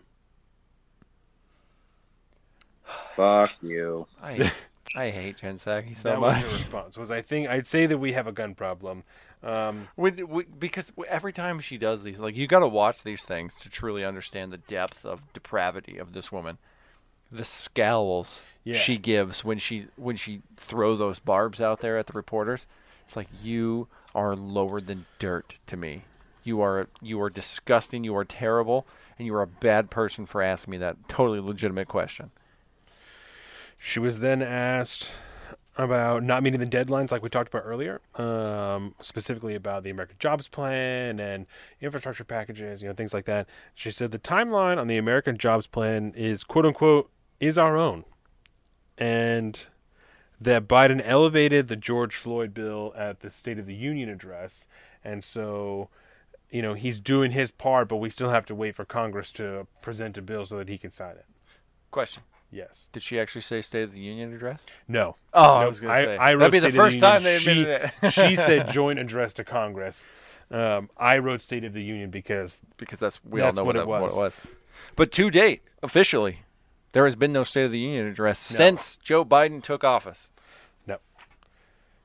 Fuck 3.15 3.53
you. 3.61 4.07
I 4.21 4.51
I 4.95 5.09
hate 5.11 5.37
Jen 5.37 5.57
Psaki 5.57 5.95
so 5.95 6.09
that 6.09 6.19
much. 6.19 6.43
was 6.43 6.51
her 6.51 6.57
response. 6.57 6.97
Was 6.97 7.11
I 7.11 7.21
think 7.21 7.47
I'd 7.47 7.67
say 7.67 7.85
that 7.85 7.97
we 7.97 8.13
have 8.13 8.27
a 8.27 8.31
gun 8.31 8.55
problem. 8.55 9.03
Um, 9.41 9.87
With, 9.95 10.19
with, 10.19 10.59
because 10.59 10.91
every 11.07 11.31
time 11.31 11.59
she 11.61 11.77
does 11.77 12.03
these, 12.03 12.19
like 12.19 12.35
you 12.35 12.45
got 12.47 12.59
to 12.59 12.67
watch 12.67 13.03
these 13.03 13.21
things 13.21 13.53
to 13.61 13.69
truly 13.69 14.03
understand 14.03 14.51
the 14.51 14.57
depth 14.57 15.05
of 15.05 15.21
depravity 15.33 15.97
of 15.97 16.11
this 16.13 16.31
woman. 16.31 16.57
The 17.31 17.45
scowls 17.45 18.41
Yeah. 18.63 18.75
she 18.75 18.97
gives 18.97 19.43
when 19.45 19.59
she 19.59 19.87
when 19.95 20.15
she 20.17 20.41
throw 20.57 20.95
those 20.97 21.19
barbs 21.19 21.61
out 21.61 21.79
there 21.81 21.97
at 21.97 22.07
the 22.07 22.13
reporters, 22.13 22.65
it's 23.05 23.15
like 23.15 23.27
you 23.43 23.87
are 24.15 24.35
lower 24.35 24.81
than 24.81 25.05
dirt 25.19 25.55
to 25.67 25.77
me. 25.77 26.03
You 26.43 26.61
are 26.61 26.87
you 27.01 27.21
are 27.21 27.29
disgusting. 27.29 28.03
You 28.03 28.15
are 28.17 28.25
terrible, 28.25 28.87
and 29.19 29.25
you 29.27 29.35
are 29.35 29.43
a 29.43 29.47
bad 29.47 29.91
person 29.91 30.25
for 30.25 30.41
asking 30.41 30.71
me 30.71 30.77
that 30.79 31.07
totally 31.07 31.39
legitimate 31.39 31.87
question. 31.87 32.31
She 33.81 33.99
was 33.99 34.19
then 34.19 34.41
asked 34.41 35.11
about 35.77 36.22
not 36.22 36.43
meeting 36.43 36.60
the 36.60 36.65
deadlines, 36.65 37.10
like 37.10 37.23
we 37.23 37.30
talked 37.30 37.47
about 37.47 37.64
earlier, 37.65 38.01
um, 38.15 38.93
specifically 39.01 39.56
about 39.56 39.84
the 39.84 39.89
American 39.89 40.18
Jobs 40.19 40.49
Plan 40.49 41.22
and 41.22 41.45
infrastructure 41.80 42.26
packages, 42.26 42.81
you 42.81 42.89
know, 42.89 42.93
things 42.93 43.14
like 43.14 43.23
that. 43.26 43.47
She 43.73 43.89
said 43.89 44.11
the 44.11 44.19
timeline 44.19 44.77
on 44.77 44.88
the 44.88 44.97
American 44.97 45.38
Jobs 45.38 45.65
Plan 45.65 46.14
is 46.18 46.43
"quote 46.43 46.65
unquote" 46.65 47.10
is 47.39 47.57
our 47.57 47.77
own, 47.77 48.03
and 48.97 49.57
that 50.41 50.68
Biden 50.68 51.01
elevated 51.03 51.69
the 51.69 51.77
George 51.77 52.18
Floyd 52.18 52.53
bill 52.53 52.93
at 52.97 53.22
the 53.22 53.31
State 53.31 53.57
of 53.57 53.65
the 53.65 53.76
Union 53.76 54.10
address, 54.10 54.68
and 55.03 55.23
so. 55.23 55.89
You 56.51 56.64
know 56.64 56.73
he's 56.73 56.99
doing 56.99 57.30
his 57.30 57.51
part, 57.51 57.88
but 57.88 57.97
we 57.97 58.10
still 58.10 58.31
have 58.31 58.47
to 58.47 58.56
wait 58.56 58.76
for 58.76 58.84
Congress 58.84 59.31
to 59.34 59.68
present 59.84 60.18
a 60.18 60.22
bill 60.23 60.47
so 60.47 60.57
that 60.57 60.68
he 60.68 60.80
can 60.80 60.91
sign 60.91 61.11
it. 61.11 61.27
Question: 61.91 62.23
Yes. 62.51 62.89
Did 62.91 63.03
she 63.03 63.19
actually 63.19 63.41
say 63.41 63.61
State 63.61 63.84
of 63.84 63.93
the 63.93 63.99
Union 63.99 64.34
address? 64.34 64.65
No. 64.88 65.15
Oh, 65.34 65.55
I 65.55 65.61
No, 65.61 65.67
was 65.67 65.80
gonna 65.80 65.93
say. 66.01 66.17
I 66.17 66.35
That'd 66.35 66.51
be 66.51 66.59
the 66.59 66.71
first 66.71 66.99
time 66.99 67.21
they 67.23 67.35
admitted 67.35 67.91
she, 68.01 68.07
it. 68.07 68.11
she 68.11 68.35
said 68.35 68.69
joint 68.71 68.97
address 68.97 69.34
to 69.35 69.43
Congress. 69.43 70.07
Um, 70.51 70.89
I 70.97 71.19
wrote 71.19 71.41
State 71.41 71.63
of 71.63 71.73
the 71.73 71.84
Union 71.84 72.09
because 72.09 72.57
because 72.77 72.97
that's 72.99 73.23
we 73.23 73.39
That's 73.41 73.57
all 73.59 73.63
know 73.63 73.67
what 73.67 73.76
what, 73.76 73.76
it 73.76 73.80
that- 73.80 73.88
what 73.88 74.01
was. 74.01 74.13
it 74.13 74.19
was. 74.19 74.34
But 74.95 75.11
to 75.11 75.30
date, 75.30 75.61
officially, 75.84 76.39
there 76.93 77.05
has 77.05 77.15
been 77.15 77.31
no 77.31 77.43
State 77.43 77.65
of 77.65 77.71
the 77.71 77.77
Union 77.80 78.07
address 78.07 78.49
No. 78.51 78.57
since 78.57 78.97
Joe 78.97 79.23
Biden 79.23 79.61
took 79.61 79.84
office. 79.84 80.30
no. 80.88 80.97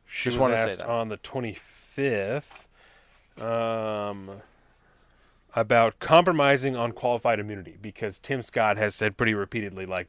She 0.06 0.24
Just 0.30 0.38
was 0.38 0.52
asked 0.60 0.82
on 0.82 1.08
the 1.08 1.16
25th 1.16 2.42
um, 3.40 4.42
about 5.56 5.98
compromising 6.00 6.76
on 6.76 6.92
qualified 6.92 7.38
immunity 7.40 7.76
because 7.80 8.18
Tim 8.18 8.42
Scott 8.42 8.76
has 8.76 8.94
said 8.94 9.16
pretty 9.16 9.34
repeatedly, 9.34 9.86
like, 9.86 10.08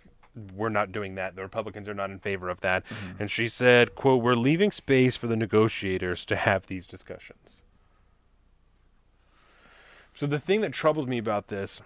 we're 0.53 0.69
not 0.69 0.91
doing 0.91 1.15
that. 1.15 1.35
The 1.35 1.41
Republicans 1.41 1.87
are 1.87 1.93
not 1.93 2.11
in 2.11 2.19
favor 2.19 2.49
of 2.49 2.61
that. 2.61 2.83
Mm-hmm. 2.85 3.21
And 3.21 3.31
she 3.31 3.47
said, 3.47 3.95
quote, 3.95 4.21
we're 4.21 4.33
leaving 4.33 4.71
space 4.71 5.15
for 5.15 5.27
the 5.27 5.35
negotiators 5.35 6.25
to 6.25 6.35
have 6.35 6.67
these 6.67 6.85
discussions. 6.85 7.61
So 10.13 10.25
the 10.25 10.39
thing 10.39 10.61
that 10.61 10.71
troubles 10.71 11.07
me 11.07 11.17
about 11.17 11.47
this 11.47 11.81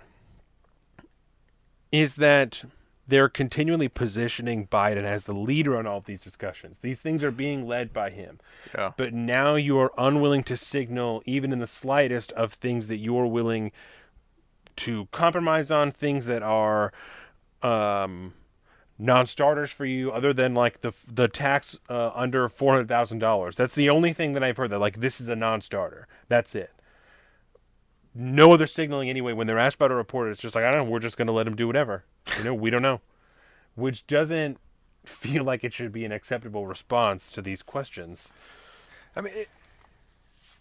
is 1.92 2.16
that 2.16 2.64
they're 3.08 3.30
continually 3.30 3.88
positioning 3.88 4.68
Biden 4.68 5.04
as 5.04 5.24
the 5.24 5.34
leader 5.34 5.76
on 5.76 5.88
all 5.88 5.98
of 5.98 6.06
these 6.06 6.22
discussions. 6.22 6.78
These 6.82 7.00
things 7.00 7.24
are 7.24 7.32
being 7.32 7.68
led 7.68 7.92
by 7.92 8.12
him. 8.12 8.40
Yeah. 8.76 8.92
But 8.96 9.14
now 9.14 9.56
you 9.56 9.80
are 9.80 9.92
unwilling 9.98 10.44
to 10.44 10.56
signal, 10.56 11.24
even 11.26 11.52
in 11.52 11.58
the 11.58 11.66
slightest, 11.66 12.32
of 12.34 12.54
things 12.54 12.86
that 12.86 12.98
you're 12.98 13.26
willing 13.26 13.72
to 14.76 15.08
compromise 15.12 15.72
on, 15.72 15.92
things 15.92 16.28
that 16.28 16.44
are 16.44 16.94
um, 17.64 18.36
non-starters 19.00 19.72
for 19.72 19.86
you, 19.86 20.12
other 20.12 20.34
than 20.34 20.54
like 20.54 20.82
the 20.82 20.92
the 21.08 21.30
tax 21.30 21.78
uh, 21.90 22.12
under 22.14 22.50
four 22.50 22.74
hundred 22.74 22.90
thousand 22.90 23.20
dollars. 23.20 23.56
That's 23.56 23.74
the 23.74 23.90
only 23.90 24.14
thing 24.14 24.34
that 24.34 24.44
I've 24.44 24.58
heard 24.58 24.70
that 24.72 24.80
like 24.80 25.00
this 25.00 25.22
is 25.22 25.30
a 25.30 25.36
non-starter. 25.36 26.08
That's 26.28 26.54
it. 26.54 26.72
No 28.14 28.52
other 28.52 28.68
signaling 28.68 29.10
anyway. 29.10 29.34
When 29.34 29.48
they're 29.48 29.58
asked 29.58 29.78
about 29.78 29.92
a 29.92 29.96
report, 29.96 30.30
it's 30.30 30.42
just 30.42 30.54
like 30.54 30.66
I 30.66 30.72
don't 30.72 30.86
know. 30.86 30.92
We're 30.92 31.00
just 31.00 31.18
going 31.18 31.28
to 31.28 31.34
let 31.34 31.48
him 31.48 31.56
do 31.56 31.66
whatever. 31.66 32.04
You 32.38 32.44
know, 32.44 32.54
we 32.54 32.70
don't 32.70 32.82
know, 32.82 33.02
which 33.76 34.06
doesn't 34.06 34.58
feel 35.06 35.44
like 35.44 35.64
it 35.64 35.74
should 35.74 35.92
be 35.92 36.06
an 36.06 36.12
acceptable 36.12 36.68
response 36.68 37.32
to 37.32 37.42
these 37.42 37.64
questions. 37.64 38.34
I 39.16 39.22
mean, 39.22 39.34
it, 39.34 39.50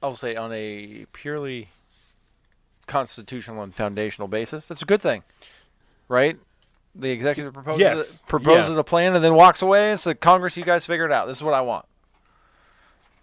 I'll 0.03 0.15
say 0.15 0.37
on 0.37 0.53
a 0.53 1.07
purely 1.13 1.71
constitutional 2.87 3.63
and 3.63 3.75
foundational 3.75 4.29
basis, 4.29 4.67
that's 4.67 4.83
a 4.83 4.87
good 4.87 5.03
thing, 5.03 5.25
right? 6.09 6.39
The 6.95 7.11
executive 7.11 7.53
proposes 7.55 7.81
Yes. 7.81 8.25
proposes 8.27 8.75
Yeah. 8.75 8.81
a 8.81 8.85
plan 8.85 9.15
and 9.15 9.23
then 9.25 9.35
walks 9.35 9.63
away 9.63 9.91
and 9.91 10.01
says, 10.01 10.17
"Congress, 10.21 10.57
you 10.57 10.63
guys 10.65 10.85
figure 10.87 11.05
it 11.05 11.13
out. 11.13 11.27
This 11.27 11.37
is 11.37 11.43
what 11.43 11.55
I 11.55 11.61
want." 11.61 11.87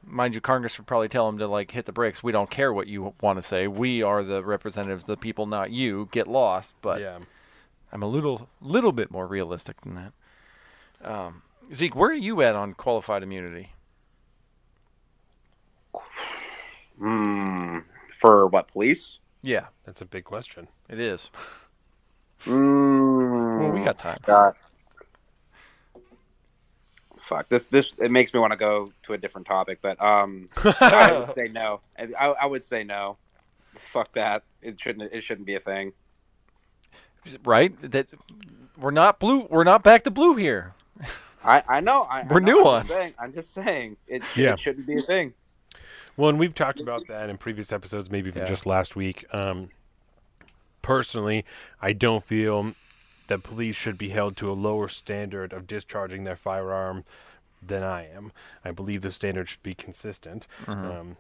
mind 0.08 0.36
you, 0.36 0.40
Congress 0.42 0.78
would 0.78 0.86
probably 0.86 1.10
tell 1.10 1.26
them 1.26 1.40
to 1.40 1.48
like 1.48 1.72
hit 1.72 1.88
the 1.88 1.92
brakes. 1.92 2.22
We 2.22 2.32
don't 2.32 2.50
care 2.52 2.72
what 2.72 2.86
you 2.86 3.16
want 3.22 3.38
to 3.40 3.42
say. 3.42 3.68
We 3.68 4.04
are 4.04 4.24
the 4.24 4.44
representatives 4.44 5.04
of 5.06 5.08
the 5.08 5.18
people, 5.18 5.48
not 5.48 5.72
you. 5.72 6.10
Get 6.12 6.28
lost. 6.28 6.74
But 6.84 7.02
yeah. 7.02 7.18
I'm 7.92 8.04
a 8.04 8.08
little 8.08 8.48
little 8.62 8.92
bit 8.92 9.10
more 9.10 9.26
realistic 9.26 9.82
than 9.82 9.96
that. 9.96 11.10
Um, 11.10 11.42
Zeke, 11.74 11.96
where 11.96 12.12
are 12.12 12.14
you 12.14 12.42
at 12.44 12.56
on 12.56 12.74
qualified 12.74 13.24
immunity? 13.24 13.72
Hmm. 17.00 17.80
For 18.18 18.48
what 18.48 18.68
police? 18.68 19.20
Yeah, 19.42 19.68
That's 19.86 20.02
a 20.02 20.06
big 20.06 20.24
question. 20.24 20.68
it 20.90 21.00
is. 21.00 21.30
Mm, 22.46 23.60
Well, 23.60 23.72
we 23.72 23.84
got 23.84 23.98
time. 23.98 24.20
God. 24.26 24.54
Fuck 27.20 27.50
this. 27.50 27.66
This 27.68 27.94
it 27.98 28.12
makes 28.12 28.34
me 28.34 28.40
want 28.40 28.52
to 28.54 28.58
go 28.58 28.92
to 29.04 29.14
a 29.14 29.18
different 29.18 29.48
topic, 29.48 29.80
but 29.82 30.00
um, 30.02 30.50
I 30.80 31.18
would 31.18 31.30
say 31.34 31.48
no. 31.48 31.82
I, 31.98 32.10
I 32.20 32.26
I 32.42 32.46
would 32.46 32.62
say 32.62 32.84
no. 32.84 33.18
Fuck 33.76 34.14
that. 34.14 34.44
It 34.62 34.80
shouldn't. 34.80 35.12
It 35.12 35.22
shouldn't 35.22 35.48
be 35.48 35.56
a 35.56 35.60
thing. 35.60 35.94
Right? 37.44 37.74
That 37.92 38.08
we're 38.78 38.92
not 38.92 39.20
blue. 39.20 39.48
We're 39.50 39.64
not 39.64 39.82
back 39.82 40.04
to 40.04 40.12
blue 40.12 40.36
here. 40.36 40.76
I 41.44 41.64
I 41.68 41.80
know. 41.80 42.02
I, 42.04 42.26
We're 42.30 42.38
I 42.42 42.44
know, 42.44 42.68
I'm 42.70 42.84
just 42.86 42.90
saying. 42.98 43.14
I'm 43.20 43.34
just 43.34 43.54
saying. 43.54 43.98
It, 44.08 44.22
Yeah. 44.36 44.54
it 44.54 44.60
shouldn't 44.60 44.86
be 44.86 44.96
a 44.98 45.02
thing. 45.02 45.34
Well, 46.18 46.30
and 46.30 46.38
we've 46.40 46.54
talked 46.56 46.80
about 46.80 47.08
that 47.08 47.30
in 47.30 47.38
previous 47.38 47.72
episodes, 47.72 48.10
maybe 48.12 48.30
even 48.30 48.44
Yeah. 48.44 48.48
just 48.48 48.66
last 48.68 48.96
week. 48.96 49.26
Um, 49.34 49.70
personally, 50.86 51.44
I 51.82 51.94
don't 51.94 52.24
feel 52.24 52.74
that 53.26 53.42
police 53.42 53.76
should 53.76 53.98
be 53.98 54.10
held 54.10 54.38
to 54.38 54.52
a 54.52 54.54
lower 54.54 54.88
standard 54.88 55.52
of 55.52 55.66
discharging 55.66 56.26
their 56.26 56.36
firearm 56.36 57.04
than 57.60 57.82
I 57.82 58.08
am. 58.08 58.32
I 58.64 58.70
believe 58.70 59.02
the 59.02 59.12
standard 59.12 59.50
should 59.50 59.64
be 59.64 59.74
consistent. 59.74 60.46
Um, 60.68 61.18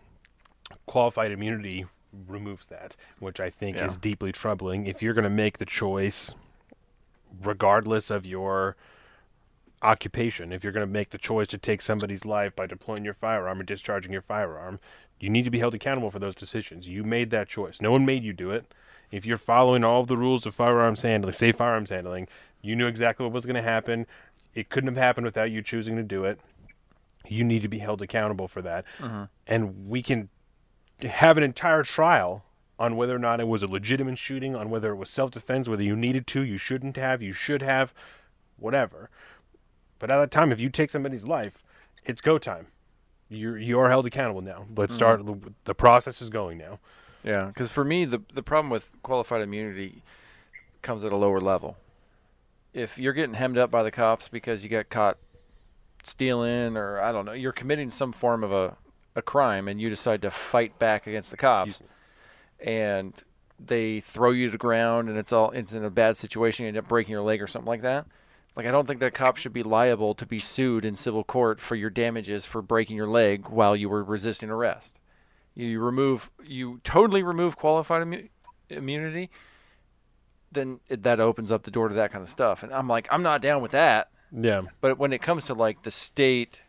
qualified 0.85 1.31
immunity 1.31 1.87
removes 2.27 2.67
that, 2.67 2.95
which 3.17 3.39
I 3.39 3.49
think 3.49 3.77
Yeah. 3.77 3.87
is 3.87 3.97
deeply 3.97 4.31
troubling. 4.31 4.85
If 4.85 5.01
you're 5.01 5.15
going 5.15 5.23
to 5.23 5.31
make 5.31 5.57
the 5.57 5.65
choice, 5.65 6.31
regardless 7.41 8.11
of 8.11 8.23
your 8.23 8.75
occupation, 9.81 10.51
if 10.53 10.63
you're 10.63 10.73
going 10.73 10.87
to 10.87 10.93
make 10.93 11.09
the 11.09 11.17
choice 11.17 11.47
to 11.47 11.57
take 11.57 11.81
somebody's 11.81 12.23
life 12.23 12.55
by 12.55 12.67
deploying 12.67 13.03
your 13.03 13.15
firearm 13.15 13.59
or 13.59 13.63
discharging 13.63 14.11
your 14.13 14.21
firearm, 14.21 14.79
you 15.19 15.29
need 15.31 15.43
to 15.43 15.49
be 15.49 15.59
held 15.59 15.73
accountable 15.73 16.11
for 16.11 16.19
those 16.19 16.35
decisions. 16.35 16.87
You 16.87 17.03
made 17.03 17.31
that 17.31 17.49
choice. 17.49 17.81
No 17.81 17.89
one 17.91 18.05
made 18.05 18.23
you 18.23 18.31
do 18.31 18.51
it. 18.51 18.71
If 19.11 19.25
you're 19.25 19.37
following 19.37 19.83
all 19.83 20.01
of 20.01 20.07
the 20.07 20.17
rules 20.17 20.45
of 20.45 20.55
firearms 20.55 21.01
handling, 21.01 21.33
safe 21.33 21.57
firearms 21.57 21.89
handling, 21.89 22.27
you 22.61 22.75
knew 22.75 22.87
exactly 22.87 23.25
what 23.25 23.33
was 23.33 23.45
going 23.45 23.55
to 23.55 23.61
happen. 23.61 24.07
It 24.53 24.69
couldn't 24.69 24.87
have 24.87 24.97
happened 24.97 25.25
without 25.25 25.51
you 25.51 25.61
choosing 25.61 25.95
to 25.95 26.03
do 26.03 26.25
it. 26.25 26.39
You 27.27 27.43
need 27.43 27.61
to 27.61 27.67
be 27.67 27.79
held 27.79 28.01
accountable 28.01 28.47
for 28.47 28.61
that. 28.61 28.85
Mm-hmm. 28.99 29.23
And 29.47 29.89
we 29.89 30.01
can 30.01 30.29
have 31.01 31.37
an 31.37 31.43
entire 31.43 31.83
trial 31.83 32.43
on 32.77 32.97
whether 32.97 33.15
or 33.15 33.19
not 33.19 33.39
it 33.39 33.47
was 33.47 33.63
a 33.63 33.67
legitimate 33.67 34.17
shooting, 34.17 34.55
on 34.55 34.69
whether 34.69 34.91
it 34.91 34.95
was 34.95 35.09
self 35.09 35.31
defense, 35.31 35.67
whether 35.67 35.83
you 35.83 35.95
needed 35.95 36.27
to, 36.27 36.43
you 36.43 36.57
shouldn't 36.57 36.97
have, 36.97 37.21
you 37.21 37.33
should 37.33 37.61
have, 37.61 37.93
whatever. 38.57 39.09
But 39.99 40.11
at 40.11 40.19
that 40.19 40.31
time, 40.31 40.51
if 40.51 40.59
you 40.59 40.69
take 40.69 40.89
somebody's 40.89 41.23
life, 41.23 41.63
it's 42.05 42.21
go 42.21 42.37
time. 42.37 42.67
You're 43.29 43.57
you 43.57 43.79
are 43.79 43.89
held 43.89 44.05
accountable 44.05 44.41
now. 44.41 44.65
Let's 44.75 44.95
mm-hmm. 44.97 44.97
start. 44.97 45.53
The 45.63 45.73
process 45.75 46.21
is 46.21 46.29
going 46.29 46.57
now. 46.57 46.79
Yeah, 47.25 47.45
because 47.45 47.71
for 47.71 47.83
me, 47.83 48.05
the 48.05 48.21
the 48.33 48.43
problem 48.43 48.69
with 48.69 48.91
qualified 49.01 49.41
immunity 49.41 50.03
comes 50.83 51.03
at 51.03 51.11
a 51.11 51.15
lower 51.15 51.41
level. 51.41 51.75
If 52.71 52.99
you're 52.99 53.13
getting 53.13 53.33
hemmed 53.33 53.57
up 53.57 53.71
by 53.71 53.81
the 53.81 53.91
cops 53.91 54.27
because 54.27 54.63
you 54.63 54.69
got 54.69 54.89
caught 54.89 55.17
stealing, 56.03 56.77
or 56.77 57.01
I 57.01 57.11
don't 57.11 57.25
know, 57.25 57.33
you're 57.33 57.51
committing 57.51 57.89
some 57.89 58.11
form 58.11 58.43
of 58.43 58.51
a, 58.51 58.77
a 59.15 59.23
crime, 59.23 59.67
and 59.67 59.81
you 59.81 59.89
decide 59.89 60.21
to 60.21 60.29
fight 60.29 60.77
back 60.77 61.07
against 61.07 61.31
the 61.31 61.37
cops, 61.37 61.79
and 62.59 63.13
they 63.59 64.01
throw 64.01 64.29
you 64.29 64.45
to 64.47 64.51
the 64.51 64.57
ground, 64.59 65.09
and 65.09 65.17
it's 65.17 65.33
all 65.33 65.49
it's 65.49 65.73
in 65.73 65.83
a 65.83 65.89
bad 65.89 66.17
situation, 66.17 66.65
you 66.65 66.67
end 66.67 66.77
up 66.77 66.87
breaking 66.87 67.11
your 67.11 67.23
leg 67.23 67.41
or 67.41 67.47
something 67.47 67.67
like 67.67 67.81
that. 67.81 68.05
Like 68.55 68.67
I 68.67 68.71
don't 68.71 68.87
think 68.87 68.99
that 68.99 69.15
cop 69.15 69.37
should 69.37 69.51
be 69.51 69.63
liable 69.63 70.13
to 70.13 70.27
be 70.27 70.37
sued 70.37 70.85
in 70.85 70.95
civil 70.95 71.23
court 71.23 71.59
for 71.59 71.75
your 71.75 71.89
damages 71.89 72.45
for 72.45 72.61
breaking 72.61 72.95
your 72.97 73.07
leg 73.07 73.49
while 73.49 73.75
you 73.75 73.89
were 73.89 74.03
resisting 74.03 74.51
arrest. 74.51 74.93
You 75.55 75.79
remove 75.79 76.29
you 76.43 76.81
totally 76.83 77.23
remove 77.23 77.55
qualified 77.57 78.03
immu- 78.05 78.29
immunity, 78.69 79.29
then 80.51 80.79
it, 80.89 81.03
that 81.03 81.19
opens 81.19 81.51
up 81.51 81.63
the 81.63 81.71
door 81.71 81.87
to 81.87 81.95
that 81.95 82.11
kind 82.11 82.23
of 82.23 82.29
stuff. 82.29 82.61
And 82.63 82.73
I'm 82.73 82.87
like, 82.87 83.07
I'm 83.09 83.23
not 83.23 83.41
down 83.41 83.61
with 83.61 83.71
that. 83.71 84.09
Yeah. 84.31 84.63
But 84.81 84.97
when 84.97 85.13
it 85.13 85.21
comes 85.21 85.45
to 85.45 85.53
like 85.53 85.83
the 85.83 85.91
state 85.91 86.61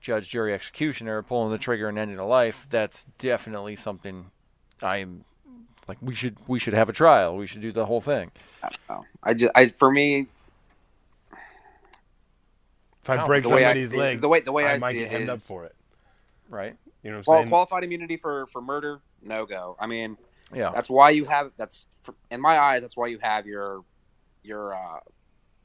judge, 0.00 0.28
jury, 0.28 0.54
executioner 0.54 1.22
pulling 1.22 1.50
the 1.50 1.58
trigger 1.58 1.88
and 1.88 1.98
ending 1.98 2.18
a 2.18 2.26
life, 2.26 2.66
that's 2.70 3.04
definitely 3.18 3.74
something 3.74 4.30
I'm 4.80 5.24
like 5.88 5.98
we 6.00 6.14
should 6.14 6.36
we 6.46 6.58
should 6.58 6.74
have 6.74 6.88
a 6.88 6.92
trial. 6.92 7.36
We 7.36 7.46
should 7.48 7.62
do 7.62 7.72
the 7.72 7.86
whole 7.86 8.00
thing. 8.00 8.30
Oh, 8.88 9.04
I 9.22 9.34
just. 9.34 9.50
I 9.54 9.68
for 9.70 9.90
me, 9.90 10.28
If 13.02 13.10
I 13.10 13.26
break 13.26 13.42
the 13.42 13.48
way 13.50 13.64
I 13.64 13.68
somebody's 13.70 13.90
see 13.90 13.96
leg, 13.98 14.20
the 14.20 14.28
way- 14.28 14.40
the 14.40 14.52
way 14.52 14.66
I 14.66 14.78
might 14.78 14.92
see 14.92 14.98
get 15.00 15.06
it 15.06 15.12
hemmed 15.12 15.28
up 15.30 15.38
for 15.40 15.64
it. 15.64 15.74
Right? 16.48 16.76
You 17.04 17.10
know 17.10 17.18
what 17.18 17.28
I'm 17.28 17.32
well, 17.32 17.38
saying? 17.42 17.48
qualified 17.50 17.84
immunity 17.84 18.16
for 18.16 18.46
for 18.48 18.60
murder, 18.60 19.00
no 19.22 19.46
go. 19.46 19.76
I 19.78 19.86
mean, 19.86 20.16
Yeah. 20.52 20.70
That's 20.74 20.88
why 20.90 21.10
you 21.10 21.26
have 21.26 21.52
that's 21.56 21.86
in 22.30 22.40
my 22.40 22.58
eyes. 22.58 22.82
That's 22.82 22.96
why 22.96 23.06
you 23.08 23.18
have 23.22 23.46
your 23.46 23.84
your 24.42 24.74
uh, 24.74 25.00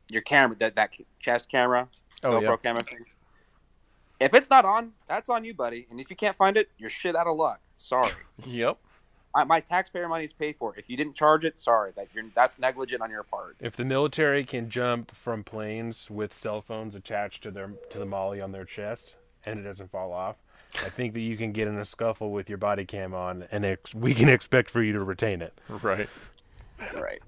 your 0.10 0.22
camera 0.22 0.56
that 0.60 0.76
that 0.76 0.92
chest 1.20 1.50
camera, 1.50 1.88
Oh, 2.24 2.32
GoPro 2.34 2.42
yeah. 2.42 2.56
camera 2.58 2.84
things. 2.84 3.16
If 4.20 4.34
it's 4.34 4.50
not 4.50 4.66
on, 4.66 4.92
that's 5.08 5.30
on 5.30 5.46
you, 5.46 5.54
buddy. 5.54 5.88
And 5.90 6.00
if 6.00 6.10
you 6.10 6.16
can't 6.18 6.36
find 6.36 6.58
it, 6.58 6.70
you're 6.78 6.90
shit 6.90 7.16
out 7.16 7.26
of 7.28 7.38
luck. 7.38 7.62
Sorry, 7.78 8.12
Yep. 8.46 8.78
I, 9.34 9.44
my 9.46 9.60
taxpayer 9.62 10.10
money 10.10 10.24
is 10.26 10.34
paid 10.34 10.56
for. 10.58 10.76
If 10.76 10.90
you 10.90 10.98
didn't 10.98 11.16
charge 11.16 11.46
it, 11.46 11.60
sorry, 11.60 11.92
that 11.96 12.08
you're 12.14 12.26
that's 12.36 12.60
negligent 12.60 13.02
on 13.02 13.10
your 13.12 13.24
part. 13.24 13.56
If 13.62 13.78
the 13.78 13.86
military 13.86 14.44
can 14.44 14.70
jump 14.70 15.16
from 15.16 15.44
planes 15.46 16.10
with 16.10 16.36
cell 16.36 16.62
phones 16.62 16.96
attached 16.96 17.44
to 17.44 17.52
their 17.52 17.72
to 17.92 18.00
the 18.00 18.06
MOLLE 18.06 18.42
on 18.42 18.52
their 18.52 18.66
chest 18.66 19.16
and 19.46 19.58
it 19.60 19.64
doesn't 19.64 19.90
fall 19.90 20.12
off, 20.12 20.36
I 20.86 20.90
think 20.90 21.14
that 21.14 21.22
you 21.22 21.36
can 21.38 21.52
get 21.52 21.68
in 21.68 21.78
a 21.80 21.86
scuffle 21.86 22.32
with 22.32 22.48
your 22.50 22.58
body 22.60 22.86
cam 22.86 23.14
on, 23.14 23.48
and 23.52 23.66
ex- 23.66 23.94
we 23.96 24.14
can 24.14 24.30
expect 24.30 24.70
for 24.70 24.82
you 24.84 24.94
to 24.94 25.00
retain 25.04 25.42
it. 25.42 25.60
Right. 25.68 26.10
Right. 26.94 27.22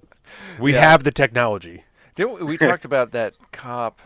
We 0.58 0.74
Yeah. 0.74 0.80
have 0.90 1.04
the 1.04 1.10
technology. 1.10 1.84
Didn't 2.14 2.34
we, 2.34 2.42
we 2.44 2.56
talked 2.58 2.84
about 2.84 3.10
that 3.12 3.34
cop 3.52 4.00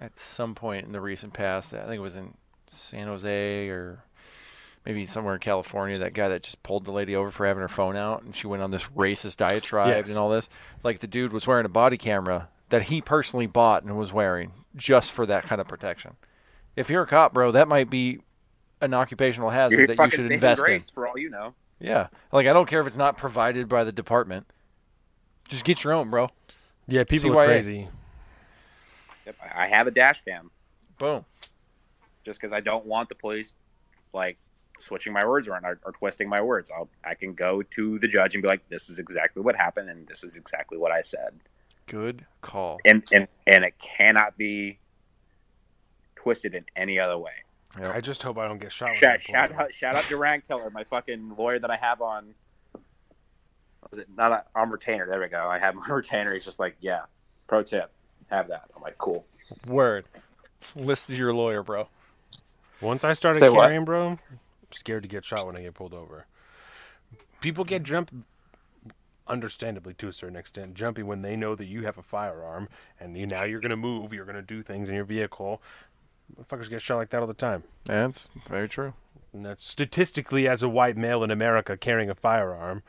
at 0.00 0.18
some 0.18 0.54
point 0.54 0.86
in 0.86 0.92
the 0.92 1.00
recent 1.00 1.32
past? 1.32 1.72
I 1.72 1.82
think 1.84 1.94
it 1.94 1.98
was 2.00 2.16
in 2.16 2.34
San 2.66 3.06
Jose 3.06 3.68
or 3.68 4.02
maybe 4.84 5.06
somewhere 5.06 5.34
in 5.34 5.40
California. 5.40 5.96
That 5.98 6.12
guy 6.12 6.28
that 6.28 6.42
just 6.42 6.62
pulled 6.62 6.84
the 6.84 6.90
lady 6.92 7.14
over 7.14 7.30
for 7.30 7.46
having 7.46 7.62
her 7.62 7.68
phone 7.68 7.96
out, 7.96 8.22
and 8.22 8.34
she 8.34 8.46
went 8.46 8.62
on 8.62 8.70
this 8.72 8.84
racist 8.96 9.36
diatribe 9.36 9.88
Yes. 9.88 10.08
and 10.10 10.18
all 10.18 10.30
this. 10.30 10.48
Like 10.82 10.98
the 11.00 11.06
dude 11.06 11.32
was 11.32 11.46
wearing 11.46 11.64
a 11.64 11.70
body 11.70 11.96
camera 11.96 12.48
that 12.70 12.82
he 12.84 13.00
personally 13.00 13.46
bought 13.46 13.84
and 13.84 13.96
was 13.96 14.12
wearing 14.12 14.52
just 14.76 15.12
for 15.12 15.24
that 15.26 15.44
kind 15.44 15.60
of 15.60 15.68
protection. 15.68 16.16
If 16.76 16.90
you're 16.90 17.02
a 17.02 17.06
cop, 17.06 17.32
bro, 17.32 17.52
that 17.52 17.68
might 17.68 17.88
be 17.88 18.20
an 18.80 18.94
occupational 18.94 19.50
hazard 19.50 19.78
You're 19.78 19.86
that 19.88 19.98
you 19.98 20.10
should 20.10 20.20
saving 20.20 20.32
invest 20.34 20.62
in. 20.68 20.80
for 20.94 21.06
all 21.08 21.18
you 21.18 21.30
know. 21.30 21.54
Yeah, 21.80 22.08
like 22.32 22.46
I 22.46 22.52
don't 22.52 22.66
care 22.66 22.80
if 22.80 22.86
it's 22.86 22.96
not 22.96 23.16
provided 23.16 23.68
by 23.68 23.84
the 23.84 23.92
department. 23.92 24.46
Just 25.48 25.64
get 25.64 25.84
your 25.84 25.92
own, 25.92 26.10
bro. 26.10 26.30
Yeah, 26.86 27.04
people 27.04 27.30
CYA. 27.30 27.36
are 27.36 27.46
crazy. 27.46 27.88
Yep, 29.26 29.36
I 29.42 29.64
I 29.64 29.68
have 29.68 29.86
a 29.86 29.90
dash 29.90 30.22
cam 30.24 30.50
Boom. 30.98 31.24
just 32.24 32.40
because 32.40 32.52
I 32.52 32.60
don't 32.60 32.86
want 32.86 33.08
the 33.08 33.14
police 33.14 33.54
like 34.12 34.38
switching 34.80 35.12
my 35.12 35.26
words 35.26 35.48
around 35.48 35.64
or, 35.64 35.78
or 35.84 35.92
twisting 35.92 36.28
my 36.28 36.40
words. 36.42 36.70
I'll 36.74 36.88
I 37.04 37.14
can 37.14 37.34
go 37.34 37.62
to 37.62 37.98
the 37.98 38.08
judge 38.08 38.34
and 38.34 38.42
be 38.42 38.48
like, 38.48 38.68
"This 38.68 38.88
is 38.90 38.98
exactly 38.98 39.42
what 39.42 39.56
happened, 39.56 39.88
and 39.88 40.06
this 40.06 40.22
is 40.24 40.36
exactly 40.36 40.78
what 40.78 40.92
I 40.92 41.00
said." 41.00 41.40
Good 41.86 42.26
call. 42.42 42.78
and 42.84 43.02
and 43.12 43.28
and 43.46 43.64
it 43.64 43.78
cannot 43.78 44.36
be 44.38 44.78
twisted 46.16 46.54
in 46.54 46.64
any 46.76 46.98
other 47.00 47.18
way. 47.18 47.43
I 47.82 48.00
just 48.00 48.22
hope 48.22 48.38
I 48.38 48.46
don't 48.46 48.58
get 48.60 48.72
shot. 48.72 48.90
when 48.90 48.98
Shout, 48.98 49.20
shout 49.20 49.52
out, 49.52 49.72
shout 49.72 49.96
out 49.96 50.04
Durant 50.08 50.46
Killer, 50.46 50.70
my 50.70 50.84
fucking 50.84 51.34
lawyer 51.36 51.58
that 51.58 51.70
I 51.70 51.76
have 51.76 52.00
on. 52.00 52.34
Was 53.90 53.98
it 53.98 54.08
not 54.16 54.32
a, 54.32 54.44
on 54.58 54.70
retainer? 54.70 55.06
There 55.08 55.20
we 55.20 55.28
go. 55.28 55.44
I 55.44 55.58
have 55.58 55.74
my 55.74 55.86
retainer. 55.88 56.32
He's 56.34 56.44
just 56.44 56.58
like, 56.58 56.76
yeah. 56.80 57.02
Pro 57.46 57.62
tip, 57.62 57.92
have 58.30 58.48
that. 58.48 58.64
I'm 58.74 58.82
like, 58.82 58.96
cool. 58.98 59.26
Word. 59.66 60.06
List 60.74 61.10
is 61.10 61.18
your 61.18 61.34
lawyer, 61.34 61.62
bro. 61.62 61.88
Once 62.80 63.04
I 63.04 63.12
started 63.12 63.40
Say 63.40 63.48
what? 63.48 63.66
carrying, 63.66 63.84
bro, 63.84 64.08
I'm 64.08 64.18
scared 64.70 65.02
to 65.02 65.08
get 65.08 65.24
shot 65.24 65.46
when 65.46 65.56
I 65.56 65.62
get 65.62 65.74
pulled 65.74 65.94
over. 65.94 66.26
People 67.40 67.64
get 67.64 67.82
jumped, 67.82 68.12
understandably 69.26 69.94
to 69.94 70.08
a 70.08 70.12
certain 70.12 70.36
extent, 70.36 70.74
jumpy 70.74 71.02
when 71.02 71.22
they 71.22 71.36
know 71.36 71.54
that 71.54 71.66
you 71.66 71.82
have 71.84 71.98
a 71.98 72.02
firearm 72.02 72.68
and 72.98 73.16
you 73.16 73.26
now 73.26 73.44
you're 73.44 73.60
gonna 73.60 73.76
move, 73.76 74.12
you're 74.12 74.24
gonna 74.24 74.42
do 74.42 74.62
things 74.62 74.88
in 74.88 74.94
your 74.94 75.04
vehicle. 75.04 75.60
Motherfuckers 76.32 76.70
get 76.70 76.82
shot 76.82 76.96
like 76.96 77.10
that 77.10 77.20
all 77.20 77.26
the 77.26 77.34
time. 77.34 77.64
That's 77.84 78.28
very 78.48 78.68
true. 78.68 78.94
And 79.32 79.44
that's 79.44 79.68
statistically, 79.68 80.48
as 80.48 80.62
a 80.62 80.68
white 80.68 80.96
male 80.96 81.22
in 81.24 81.30
America 81.30 81.76
carrying 81.76 82.08
a 82.08 82.14
firearm, 82.14 82.82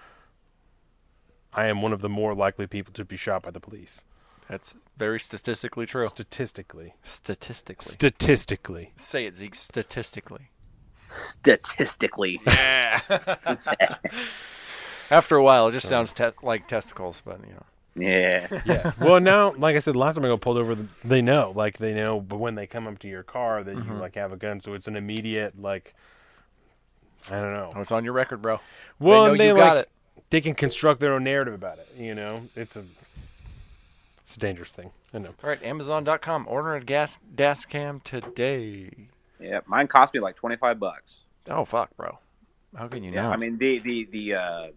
I 1.54 1.68
am 1.68 1.82
one 1.82 1.94
of 1.94 2.02
the 2.02 2.10
more 2.10 2.36
likely 2.36 2.68
people 2.68 2.94
to 2.94 3.06
be 3.06 3.18
shot 3.18 3.44
by 3.44 3.52
the 3.52 3.60
police. 3.60 4.04
That's 4.50 4.76
very 4.98 5.20
statistically 5.20 5.86
true. 5.86 6.08
Statistically. 6.08 6.94
Statistically. 7.04 7.86
Statistically. 7.86 8.92
Say 8.96 9.26
it, 9.26 9.36
Zeke. 9.36 9.56
Statistically. 9.56 10.52
statistically. 11.08 12.40
Yeah. 12.48 13.02
After 15.12 15.36
a 15.36 15.44
while, 15.44 15.68
it 15.68 15.72
just 15.74 15.88
sounds 15.88 16.14
te- 16.14 16.30
like 16.42 16.68
testicles, 16.68 17.22
but 17.24 17.40
you 17.48 17.54
know. 17.54 17.66
Yeah. 17.96 18.48
yeah. 18.66 18.92
Well, 19.02 19.20
now, 19.20 19.54
like 19.54 19.76
I 19.76 19.80
said, 19.80 19.96
last 19.96 20.16
time 20.16 20.26
I 20.26 20.28
got 20.28 20.42
pulled 20.42 20.58
over, 20.58 20.76
they 21.04 21.22
know, 21.22 21.54
like 21.56 21.78
they 21.78 21.94
know, 21.94 22.20
but 22.20 22.38
when 22.38 22.56
they 22.56 22.68
come 22.68 22.88
up 22.88 23.00
to 23.00 23.08
your 23.08 23.24
car, 23.24 23.64
that 23.64 23.76
Mm-hmm. 23.76 23.94
you 23.94 23.98
like 24.00 24.16
have 24.16 24.32
a 24.34 24.38
gun, 24.38 24.62
so 24.62 24.74
it's 24.74 24.88
an 24.88 24.96
immediate 24.96 25.60
like. 25.62 25.94
I 27.32 27.36
don't 27.42 27.54
know. 27.54 27.72
Oh, 27.76 27.82
it's 27.82 27.92
on 27.92 28.04
your 28.04 28.14
record, 28.14 28.42
bro. 28.42 28.60
Well, 29.00 29.28
know 29.28 29.38
they 29.38 29.48
you 29.48 29.54
like 29.54 29.64
got 29.64 29.78
it. 29.78 29.90
they 30.30 30.42
can 30.42 30.54
construct 30.54 31.00
their 31.00 31.14
own 31.14 31.24
narrative 31.24 31.56
about 31.56 31.80
it. 31.80 31.88
You 31.98 32.14
know, 32.14 32.44
it's 32.56 32.76
a 32.76 32.84
it's 34.22 34.36
a 34.36 34.40
dangerous 34.40 34.72
thing. 34.72 34.92
I 35.14 35.18
know. 35.20 35.34
All 35.44 35.50
right, 35.50 35.64
Amazon.com. 35.64 36.46
Order 36.48 36.76
a 36.76 36.82
gas 36.82 37.18
dash 37.34 37.66
cam 37.66 38.00
today. 38.02 38.92
Yeah. 39.40 39.62
Mine 39.66 39.88
cost 39.88 40.14
me 40.14 40.20
like 40.20 40.36
twenty 40.36 40.56
five 40.58 40.80
bucks. 40.80 41.22
Oh 41.50 41.66
fuck, 41.66 41.96
bro. 41.98 42.20
How 42.76 42.88
can 42.88 43.04
you 43.04 43.12
Yeah. 43.12 43.24
not? 43.24 43.34
I 43.34 43.38
mean 43.38 43.58
the 43.58 43.80
the 43.80 44.06
the 44.12 44.34
uh 44.36 44.68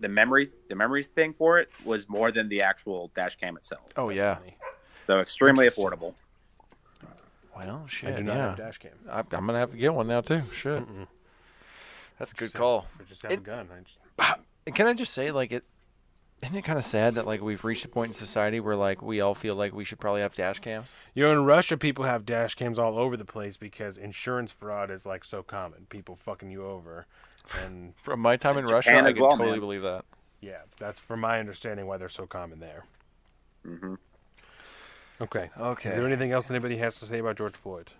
the 0.00 0.08
memory 0.08 0.50
the 0.68 0.74
memories 0.74 1.06
thing 1.06 1.32
for 1.32 1.58
it 1.58 1.70
was 1.84 2.08
more 2.08 2.30
than 2.30 2.48
the 2.48 2.62
actual 2.62 3.10
dash 3.14 3.36
cam 3.36 3.56
itself. 3.56 3.90
oh 3.96 4.10
yeah. 4.10 4.36
Funny. 4.36 4.56
So 5.06 5.20
extremely 5.20 5.68
affordable. 5.68 6.14
Well, 7.56 7.82
I 7.84 7.88
shit. 7.88 8.16
do 8.16 8.22
not 8.22 8.36
yeah. 8.36 8.42
have 8.50 8.58
a 8.58 8.62
dash 8.62 8.78
cam. 8.78 8.92
I, 9.08 9.18
I'm 9.18 9.46
gonna 9.46 9.58
have 9.58 9.70
to 9.70 9.76
get 9.76 9.94
one 9.94 10.08
now 10.08 10.20
too. 10.20 10.40
Shit. 10.52 10.82
That's 12.18 12.32
a 12.32 12.34
good 12.34 12.52
call. 12.52 12.86
I 12.98 13.04
just 13.04 13.22
have 13.22 13.32
a 13.32 13.36
gun. 13.36 13.68
I 13.72 13.80
just, 13.82 14.38
Can 14.74 14.86
I 14.86 14.94
just 14.94 15.12
say, 15.12 15.30
like, 15.30 15.52
it 15.52 15.64
isn't 16.42 16.56
it 16.56 16.62
kind 16.62 16.78
of 16.78 16.84
sad 16.84 17.14
that 17.14 17.26
like 17.26 17.40
we've 17.40 17.64
reached 17.64 17.84
a 17.84 17.88
point 17.88 18.10
in 18.10 18.14
society 18.14 18.60
where 18.60 18.76
like 18.76 19.00
we 19.00 19.20
all 19.20 19.34
feel 19.34 19.54
like 19.54 19.72
we 19.72 19.84
should 19.84 19.98
probably 19.98 20.20
have 20.20 20.34
dash 20.34 20.58
cams. 20.58 20.88
You 21.14 21.24
know, 21.24 21.32
in 21.32 21.44
Russia, 21.44 21.76
people 21.76 22.04
have 22.04 22.26
dash 22.26 22.54
cams 22.54 22.78
all 22.78 22.98
over 22.98 23.16
the 23.16 23.24
place 23.24 23.56
because 23.56 23.96
insurance 23.96 24.52
fraud 24.52 24.90
is 24.90 25.06
like 25.06 25.24
so 25.24 25.42
common. 25.42 25.86
People 25.88 26.16
fucking 26.16 26.50
you 26.50 26.66
over, 26.66 27.06
and 27.64 27.94
From 28.02 28.20
my 28.20 28.36
time 28.36 28.58
in 28.58 28.64
Russia, 28.64 28.90
Japan 28.90 29.06
I 29.06 29.08
as 29.10 29.14
can 29.14 29.22
well, 29.22 29.30
totally 29.32 29.50
man. 29.52 29.60
believe 29.60 29.82
that. 29.82 30.04
yeah, 30.40 30.58
that's 30.78 30.98
from 30.98 31.20
my 31.20 31.38
understanding 31.38 31.86
why 31.86 31.96
they're 31.96 32.08
so 32.08 32.26
common 32.26 32.60
there. 32.60 32.84
Mm-hmm. 33.66 33.94
Okay. 35.20 35.50
Okay. 35.58 35.88
Is 35.90 35.94
there 35.94 36.06
anything 36.06 36.32
else 36.32 36.50
anybody 36.50 36.76
has 36.78 36.98
to 37.00 37.06
say 37.06 37.18
about 37.18 37.36
George 37.36 37.54
Floyd? 37.54 37.90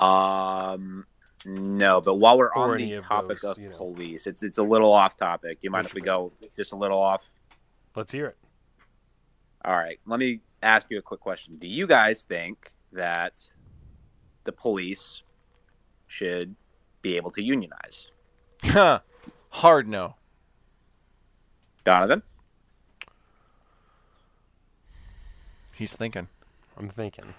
Um, 0.00 1.06
no, 1.46 2.00
but 2.00 2.14
while 2.16 2.36
we're 2.36 2.52
Or 2.54 2.72
on 2.72 2.78
the 2.78 2.94
of 2.94 3.04
topic 3.04 3.40
those, 3.40 3.52
of 3.56 3.62
you 3.62 3.70
know. 3.70 3.76
police, 3.76 4.26
it's 4.26 4.42
it's 4.42 4.58
a 4.58 4.62
little 4.62 4.92
off 4.92 5.16
topic. 5.16 5.58
You 5.62 5.70
mind 5.70 5.86
if 5.86 5.94
we 5.94 6.00
go 6.00 6.32
just 6.56 6.72
a 6.72 6.76
little 6.76 6.98
off? 6.98 7.28
Let's 7.94 8.10
hear 8.12 8.26
it. 8.26 8.36
All 9.64 9.76
right, 9.76 9.98
let 10.06 10.18
me 10.18 10.40
ask 10.62 10.90
you 10.90 10.98
a 10.98 11.02
quick 11.02 11.20
question. 11.20 11.56
Do 11.58 11.66
you 11.68 11.86
guys 11.86 12.24
think 12.24 12.72
that 12.92 13.48
the 14.44 14.52
police 14.52 15.22
should 16.06 16.54
be 17.04 17.16
able 17.16 17.30
to 17.30 17.44
unionize? 17.44 18.08
Huh. 18.64 19.00
Hard 19.50 19.86
no. 19.86 20.16
Donovan? 21.84 22.22
He's 25.72 25.92
thinking. 25.92 26.28
I'm 26.76 26.88
thinking. 26.88 27.34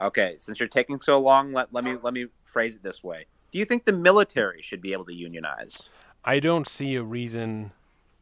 Okay, 0.00 0.34
since 0.38 0.58
you're 0.60 0.68
taking 0.68 1.00
so 1.00 1.18
long, 1.18 1.52
let, 1.52 1.72
let 1.72 1.84
me 1.84 1.96
let 2.02 2.12
me 2.12 2.26
phrase 2.44 2.74
it 2.74 2.82
this 2.82 3.02
way. 3.02 3.26
Do 3.52 3.58
you 3.58 3.64
think 3.64 3.84
the 3.84 3.92
military 3.92 4.60
should 4.60 4.82
be 4.82 4.92
able 4.92 5.06
to 5.06 5.14
unionize? 5.14 5.82
I 6.24 6.40
don't 6.40 6.66
see 6.66 6.96
a 6.96 7.02
reason 7.02 7.72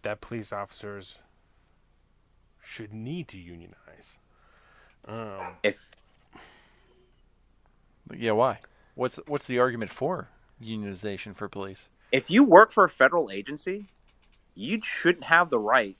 that 0.03 0.21
police 0.21 0.53
officers 0.53 1.17
should 2.63 2.93
need 2.93 3.29
to 3.29 3.39
unionize. 3.39 4.19
Um, 5.09 5.57
If 5.63 5.91
Yeah, 8.15 8.33
why? 8.33 8.59
What's 8.95 9.19
what's 9.27 9.47
the 9.47 9.59
argument 9.59 9.91
for 9.91 10.29
unionization 10.63 11.35
for 11.37 11.49
police? 11.49 11.89
if 12.15 12.31
you 12.31 12.45
work 12.45 12.71
for 12.71 12.85
a 12.85 12.89
federal 12.89 13.29
agency, 13.29 13.87
you 14.55 14.81
shouldn't 14.81 15.25
have 15.25 15.51
the 15.51 15.59
right 15.59 15.97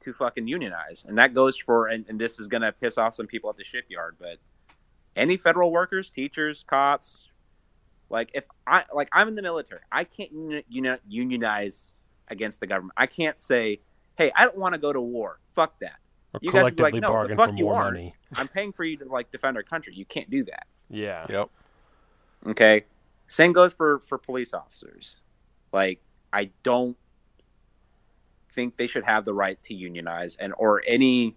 to 0.00 0.14
fucking 0.14 0.48
unionize. 0.48 1.04
And 1.06 1.18
that 1.18 1.34
goes 1.34 1.58
for, 1.58 1.88
and, 1.88 2.06
and 2.08 2.18
this 2.18 2.40
is 2.40 2.48
going 2.48 2.62
to 2.62 2.72
piss 2.72 2.96
off 2.96 3.14
some 3.14 3.26
people 3.26 3.50
at 3.50 3.58
the 3.58 3.64
shipyard, 3.64 4.16
but 4.18 4.38
any 5.14 5.36
federal 5.36 5.70
workers, 5.70 6.10
teachers, 6.10 6.64
cops, 6.66 7.28
like 8.08 8.30
if 8.32 8.44
I, 8.66 8.84
like 8.94 9.10
I'm 9.12 9.28
in 9.28 9.34
the 9.34 9.42
military, 9.42 9.82
I 9.92 10.04
can't 10.04 10.32
uni- 10.32 10.64
uni- 10.70 10.98
unionize 11.06 11.88
against 12.28 12.60
the 12.60 12.66
government. 12.66 12.94
I 12.96 13.04
can't 13.04 13.38
say, 13.38 13.80
hey, 14.16 14.32
I 14.34 14.44
don't 14.44 14.56
want 14.56 14.72
to 14.74 14.80
go 14.80 14.90
to 14.90 15.02
war. 15.02 15.38
Fuck 15.54 15.78
that. 15.80 15.98
or 16.32 16.40
You 16.42 16.50
guys 16.50 16.64
would 16.64 16.76
be 16.76 16.82
like, 16.82 16.94
no, 16.94 17.28
the 17.28 17.36
fuck 17.36 17.54
you 17.58 17.68
aren't. 17.68 17.92
money. 17.94 18.14
I'm 18.36 18.48
paying 18.48 18.72
for 18.72 18.84
you 18.84 18.96
to 18.96 19.04
like 19.04 19.30
defend 19.30 19.58
our 19.58 19.62
country. 19.62 19.94
You 19.94 20.06
can't 20.06 20.30
do 20.30 20.44
that. 20.44 20.66
Yeah. 20.90 21.26
Yep. 21.28 21.50
Okay. 22.48 22.84
Same 23.28 23.52
goes 23.52 23.72
for 23.72 24.00
for 24.06 24.18
police 24.18 24.52
officers. 24.52 25.16
Like 25.72 26.00
I 26.32 26.50
don't 26.62 26.96
think 28.54 28.76
they 28.76 28.86
should 28.86 29.04
have 29.04 29.24
the 29.24 29.32
right 29.32 29.62
to 29.62 29.74
unionize 29.74 30.36
and 30.36 30.52
or 30.58 30.82
any 30.86 31.36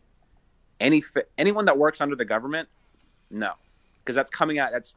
any 0.79 1.03
anyone 1.37 1.65
that 1.65 1.77
works 1.77 2.01
under 2.01 2.15
the 2.15 2.25
government. 2.25 2.67
No, 3.29 3.53
because 3.99 4.15
that's 4.15 4.29
coming 4.29 4.59
out. 4.59 4.71
That's 4.71 4.95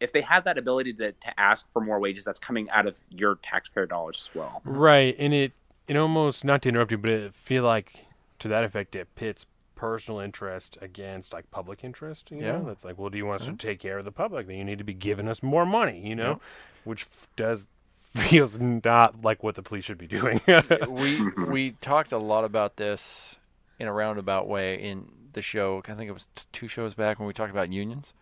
if 0.00 0.12
they 0.12 0.20
have 0.20 0.44
that 0.44 0.58
ability 0.58 0.92
to, 0.94 1.12
to 1.12 1.40
ask 1.40 1.66
for 1.72 1.80
more 1.80 1.98
wages, 1.98 2.24
that's 2.24 2.38
coming 2.38 2.70
out 2.70 2.86
of 2.86 2.98
your 3.10 3.36
taxpayer 3.36 3.86
dollars 3.86 4.28
as 4.28 4.34
well. 4.34 4.62
Right, 4.64 5.14
and 5.18 5.32
it 5.32 5.52
it 5.86 5.96
almost 5.96 6.44
not 6.44 6.62
to 6.62 6.68
interrupt 6.68 6.90
you, 6.90 6.98
but 6.98 7.10
it 7.10 7.34
feel 7.34 7.64
like 7.64 8.06
to 8.40 8.48
that 8.48 8.64
effect 8.64 8.94
it 8.94 9.08
pits 9.14 9.46
personal 9.78 10.18
interest 10.20 10.76
against 10.82 11.32
like 11.32 11.48
public 11.52 11.84
interest. 11.84 12.30
You 12.32 12.38
Yeah. 12.38 12.52
know, 12.58 12.64
that's 12.66 12.84
like, 12.84 12.98
well, 12.98 13.08
do 13.10 13.16
you 13.16 13.24
want 13.24 13.40
us 13.42 13.46
to 13.46 13.54
take 13.54 13.78
care 13.78 13.96
of 13.98 14.04
the 14.04 14.10
public? 14.12 14.46
Then 14.48 14.56
you 14.56 14.64
need 14.64 14.78
to 14.78 14.84
be 14.84 14.92
giving 14.92 15.28
us 15.28 15.40
more 15.42 15.64
money. 15.64 16.06
You 16.06 16.16
know, 16.16 16.40
which 16.84 17.02
f- 17.02 17.28
does 17.36 17.68
feels 18.16 18.58
not 18.58 19.22
like 19.22 19.42
what 19.44 19.54
the 19.54 19.62
police 19.62 19.84
should 19.84 19.98
be 19.98 20.08
doing. 20.08 20.40
we 20.88 21.22
we 21.48 21.70
talked 21.80 22.10
a 22.12 22.18
lot 22.18 22.44
about 22.44 22.76
this 22.76 23.38
in 23.78 23.86
a 23.86 23.92
roundabout 23.92 24.48
way 24.48 24.74
in 24.82 25.08
the 25.32 25.42
show. 25.42 25.80
I 25.86 25.94
think 25.94 26.08
it 26.08 26.12
was 26.12 26.26
t- 26.34 26.42
two 26.52 26.66
shows 26.68 26.94
back 26.94 27.18
when 27.20 27.28
we 27.28 27.32
talked 27.32 27.52
about 27.52 27.72
unions. 27.72 28.12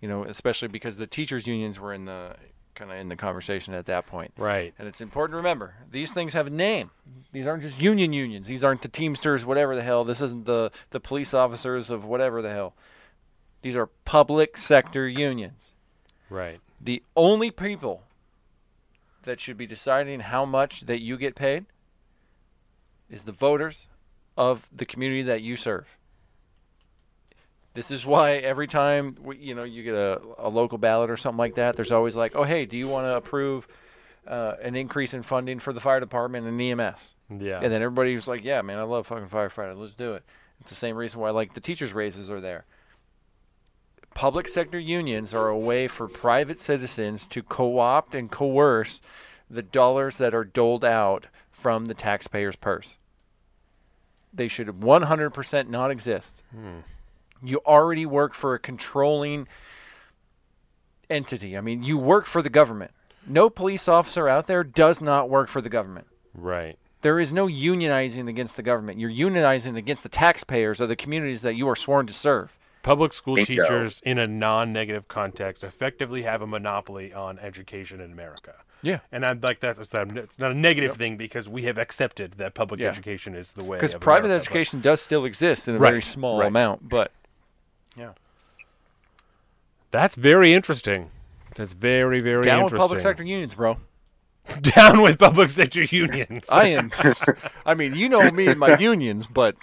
You 0.00 0.08
know, 0.08 0.24
especially 0.24 0.68
because 0.68 0.96
the 0.96 1.06
teachers' 1.06 1.46
unions 1.46 1.78
were 1.78 1.92
in 1.92 2.06
the 2.06 2.36
kind 2.74 2.90
of 2.90 2.98
in 2.98 3.08
the 3.08 3.16
conversation 3.16 3.74
at 3.74 3.86
that 3.86 4.06
point. 4.06 4.32
right. 4.36 4.74
And 4.78 4.88
it's 4.88 5.00
important 5.00 5.32
to 5.32 5.36
remember 5.36 5.74
these 5.90 6.10
things 6.10 6.34
have 6.34 6.46
a 6.46 6.50
name. 6.50 6.90
These 7.32 7.46
aren't 7.46 7.62
just 7.62 7.80
union 7.80 8.12
unions. 8.12 8.46
These 8.46 8.64
aren't 8.64 8.82
the 8.82 8.88
Teamsters, 8.88 9.44
whatever 9.44 9.74
the 9.76 9.82
hell. 9.82 10.04
This 10.04 10.20
isn't 10.20 10.46
the 10.46 10.70
the 10.90 11.00
police 11.00 11.34
officers 11.34 11.90
of 11.90 12.04
whatever 12.04 12.42
the 12.42 12.50
hell. 12.50 12.74
These 13.62 13.76
are 13.76 13.86
public 14.04 14.56
sector 14.56 15.06
unions. 15.08 15.72
Right. 16.30 16.60
The 16.80 17.02
only 17.14 17.50
people 17.50 18.04
that 19.24 19.40
should 19.40 19.58
be 19.58 19.66
deciding 19.66 20.20
how 20.20 20.44
much 20.44 20.82
that 20.82 21.02
you 21.02 21.18
get 21.18 21.34
paid 21.34 21.66
is 23.10 23.24
the 23.24 23.32
voters 23.32 23.86
of 24.36 24.66
the 24.72 24.86
community 24.86 25.22
that 25.22 25.42
you 25.42 25.56
serve. 25.56 25.98
This 27.74 27.90
is 27.90 28.04
why 28.04 28.32
every 28.34 28.66
time 28.66 29.16
we, 29.22 29.36
you 29.36 29.54
know 29.54 29.62
you 29.62 29.82
get 29.82 29.94
a, 29.94 30.20
a 30.38 30.48
local 30.48 30.78
ballot 30.78 31.10
or 31.10 31.16
something 31.16 31.38
like 31.38 31.54
that, 31.54 31.76
there's 31.76 31.92
always 31.92 32.16
like, 32.16 32.34
oh 32.34 32.44
hey, 32.44 32.66
do 32.66 32.76
you 32.76 32.88
want 32.88 33.06
to 33.06 33.14
approve 33.14 33.68
uh, 34.26 34.54
an 34.62 34.74
increase 34.74 35.14
in 35.14 35.22
funding 35.22 35.58
for 35.60 35.72
the 35.72 35.80
fire 35.80 36.00
department 36.00 36.46
and 36.46 36.60
EMS? 36.60 37.14
Yeah. 37.28 37.60
And 37.62 37.72
then 37.72 37.82
everybody's 37.82 38.26
like, 38.26 38.44
yeah, 38.44 38.60
man, 38.62 38.78
I 38.78 38.82
love 38.82 39.06
fucking 39.06 39.28
firefighters. 39.28 39.78
Let's 39.78 39.94
do 39.94 40.14
it. 40.14 40.24
It's 40.60 40.70
the 40.70 40.76
same 40.76 40.96
reason 40.96 41.20
why 41.20 41.30
like 41.30 41.54
the 41.54 41.60
teachers' 41.60 41.92
raises 41.92 42.28
are 42.28 42.40
there. 42.40 42.64
Public 44.14 44.48
sector 44.48 44.78
unions 44.78 45.32
are 45.32 45.48
a 45.48 45.56
way 45.58 45.86
for 45.86 46.08
private 46.08 46.58
citizens 46.58 47.26
to 47.26 47.42
co-opt 47.42 48.14
and 48.14 48.30
coerce 48.30 49.00
the 49.48 49.62
dollars 49.62 50.18
that 50.18 50.34
are 50.34 50.44
doled 50.44 50.84
out 50.84 51.26
from 51.50 51.86
the 51.86 51.94
taxpayer's 51.94 52.56
purse. 52.56 52.96
They 54.32 54.48
should 54.48 54.68
100% 54.68 55.68
not 55.68 55.90
exist. 55.90 56.42
You 57.42 57.60
already 57.66 58.04
work 58.06 58.34
for 58.34 58.54
a 58.54 58.58
controlling 58.58 59.48
entity. 61.08 61.56
I 61.56 61.60
mean, 61.60 61.82
you 61.82 61.98
work 61.98 62.26
for 62.26 62.42
the 62.42 62.50
government. 62.50 62.92
No 63.26 63.50
police 63.50 63.88
officer 63.88 64.28
out 64.28 64.46
there 64.46 64.64
does 64.64 65.00
not 65.00 65.28
work 65.28 65.48
for 65.48 65.60
the 65.60 65.68
government. 65.68 66.06
right. 66.34 66.76
There 67.02 67.18
is 67.18 67.32
no 67.32 67.46
unionizing 67.46 68.28
against 68.28 68.56
the 68.56 68.62
government. 68.62 69.00
You're 69.00 69.08
unionizing 69.10 69.74
against 69.74 70.02
the 70.02 70.10
taxpayers 70.10 70.82
of 70.82 70.90
the 70.90 70.96
communities 70.96 71.40
that 71.40 71.54
you 71.54 71.66
are 71.66 71.74
sworn 71.74 72.06
to 72.08 72.12
serve. 72.12 72.52
Public 72.82 73.14
school 73.14 73.36
Bingo. 73.36 73.46
teachers, 73.64 74.02
in 74.04 74.18
a 74.18 74.26
non-negative 74.26 75.08
context, 75.08 75.64
effectively 75.64 76.24
have 76.24 76.42
a 76.42 76.46
monopoly 76.46 77.10
on 77.14 77.38
education 77.38 78.02
in 78.02 78.12
America. 78.12 78.52
Yeah. 78.82 78.98
And 79.10 79.24
I'd 79.24 79.42
like 79.42 79.60
that 79.60 79.76
to 79.76 79.86
sound, 79.86 80.18
it's 80.18 80.38
not 80.38 80.50
a 80.50 80.54
negative 80.54 80.98
thing 80.98 81.16
because 81.16 81.48
we 81.48 81.62
have 81.62 81.78
accepted 81.78 82.34
that 82.36 82.52
public 82.52 82.80
Yeah. 82.80 82.88
education 82.90 83.34
is 83.34 83.52
the 83.52 83.64
way. 83.64 83.78
Because 83.78 83.94
private 83.94 84.26
America, 84.26 84.44
but- 84.44 84.46
education 84.50 84.80
does 84.82 85.00
still 85.00 85.24
exist 85.24 85.68
in 85.68 85.76
a 85.76 85.78
Right, 85.78 85.88
very 85.92 86.02
small 86.02 86.40
right. 86.40 86.48
amount, 86.48 86.86
but 86.86 87.12
That's 89.90 90.14
very 90.14 90.52
interesting. 90.52 91.10
That's 91.56 91.72
very, 91.72 92.20
very 92.20 92.42
down 92.42 92.64
with 92.64 92.74
public 92.74 93.00
sector 93.00 93.24
unions, 93.24 93.54
bro. 93.54 93.78
Down 94.62 95.02
with 95.02 95.18
public 95.18 95.48
sector 95.48 95.82
unions. 95.82 96.46
I 96.50 96.68
am. 96.68 96.90
I 97.66 97.74
mean, 97.74 97.94
you 97.94 98.08
know 98.08 98.30
me 98.32 98.48
and 98.48 98.58
my 98.58 98.76
unions, 98.80 99.26
but 99.28 99.54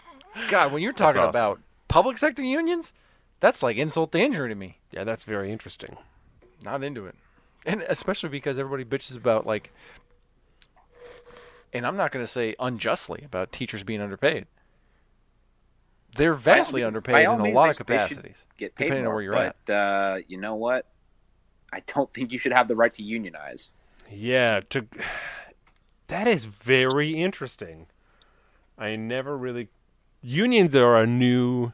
God, 0.49 0.71
when 0.71 0.81
you're 0.81 0.93
talking 0.93 1.19
awesome. 1.19 1.29
about 1.29 1.59
public 1.87 2.17
sector 2.17 2.43
unions, 2.43 2.93
That's 3.39 3.61
like 3.61 3.75
insult 3.75 4.11
to 4.13 4.19
injury 4.19 4.49
to 4.49 4.55
me. 4.55 4.77
Yeah, 4.91 5.03
that's 5.03 5.23
very 5.23 5.51
interesting. 5.51 5.97
Not 6.63 6.83
into 6.83 7.05
it, 7.05 7.15
and 7.65 7.83
especially 7.89 8.29
because 8.29 8.57
everybody 8.57 8.85
bitches 8.85 9.17
about 9.17 9.45
like, 9.45 9.73
and 11.73 11.85
I'm 11.85 11.97
not 11.97 12.11
going 12.11 12.23
to 12.23 12.31
say 12.31 12.55
unjustly 12.59 13.23
about 13.25 13.51
teachers 13.51 13.83
being 13.83 13.99
underpaid. 13.99 14.45
They're 16.17 16.33
vastly 16.33 16.81
means- 16.81 16.95
underpaid 16.95 17.23
in 17.25 17.29
a 17.29 17.51
lot 17.53 17.63
they- 17.65 17.69
of 17.71 17.77
capacities, 17.77 18.45
Get 18.57 18.75
paid 18.75 18.85
depending 18.85 19.05
more, 19.05 19.13
on 19.13 19.15
where 19.15 19.23
you're 19.23 19.33
but, 19.33 19.55
at. 19.67 19.73
uh, 19.73 20.17
you 20.27 20.37
know 20.37 20.55
what? 20.55 20.85
I 21.71 21.81
don't 21.81 22.13
think 22.13 22.31
you 22.31 22.39
should 22.39 22.53
have 22.53 22.67
the 22.67 22.75
right 22.75 22.93
to 22.93 23.03
unionize. 23.03 23.71
Yeah, 24.11 24.61
to 24.69 24.87
that 26.07 26.27
is 26.27 26.45
very 26.45 27.11
interesting. 27.15 27.87
I 28.77 28.95
never 28.95 29.37
really 29.37 29.69
unions 30.21 30.75
are 30.75 30.97
a 30.97 31.05
new 31.07 31.73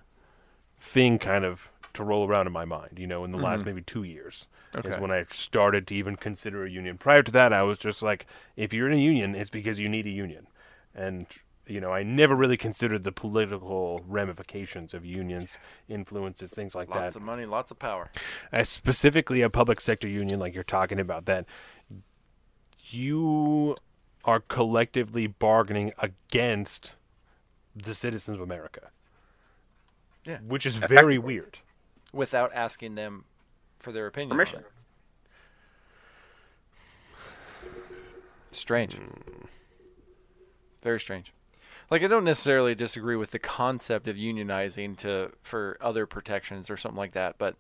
thing 0.80 1.20
kind 1.20 1.46
of 1.46 1.70
to 1.94 2.04
roll 2.04 2.28
around 2.28 2.48
in 2.48 2.54
my 2.54 2.66
mind, 2.66 2.98
you 2.98 3.06
know, 3.08 3.24
in 3.24 3.32
the 3.32 3.38
last 3.38 3.62
Mhm. 3.62 3.66
maybe 3.68 3.82
2 3.82 4.04
years. 4.04 4.48
Is 4.84 4.98
when 5.00 5.12
I 5.12 5.26
started 5.30 5.86
to 5.88 5.96
even 5.96 6.16
consider 6.16 6.66
a 6.66 6.70
union. 6.70 6.98
Prior 6.98 7.22
to 7.22 7.32
that, 7.32 7.54
I 7.54 7.62
was 7.62 7.78
just 7.78 8.02
like 8.02 8.26
if 8.56 8.74
you're 8.74 8.88
in 8.90 8.98
a 8.98 9.02
union, 9.02 9.36
it's 9.36 9.52
because 9.52 9.78
you 9.78 9.88
need 9.88 10.08
a 10.08 10.10
union. 10.10 10.48
And 10.96 11.28
you 11.66 11.80
know, 11.80 11.92
I 11.92 12.04
never 12.04 12.36
really 12.36 12.58
considered 12.58 13.04
the 13.04 13.12
political 13.12 14.04
ramifications 14.08 14.94
of 14.94 15.06
unions, 15.06 15.60
influences, 15.88 16.52
things 16.52 16.76
like 16.76 16.90
that 16.90 16.96
Lots 16.96 17.16
of 17.16 17.22
money, 17.22 17.46
lots 17.46 17.72
of 17.72 17.80
power. 17.80 18.12
as 18.52 18.68
specifically 18.70 19.42
a 19.42 19.50
public 19.50 19.80
sector 19.80 20.08
union 20.08 20.40
like 20.40 20.54
you're 20.54 20.64
talking 20.64 21.00
about 21.00 21.26
that 21.26 21.46
you 22.90 23.76
are 24.26 24.40
collectively 24.40 25.28
bargaining 25.28 25.94
against 25.98 26.96
the 27.76 27.94
citizens 27.94 28.36
of 28.38 28.42
America. 28.42 28.90
Yeah. 30.26 30.38
Which 30.48 30.66
is 30.66 30.76
very 30.78 31.18
weird. 31.18 31.60
without 32.14 32.54
asking 32.54 32.96
them 32.96 33.26
for 33.80 33.92
their 33.92 34.06
opinion. 34.08 34.30
Permission. 34.30 34.60
it. 34.60 34.72
Strange. 38.52 38.98
Very 40.84 41.00
strange. 41.00 41.34
Like 41.92 42.02
I 42.04 42.08
don't 42.08 42.24
necessarily 42.24 42.76
disagree 42.76 43.16
with 43.16 43.32
the 43.32 43.40
concept 43.40 44.08
of 44.08 44.16
unionizing 44.16 44.98
to 44.98 45.32
for 45.42 45.78
other 45.82 46.06
protections 46.06 46.70
or 46.70 46.78
something 46.78 46.98
like 46.98 47.14
that, 47.14 47.38
but 47.38 47.56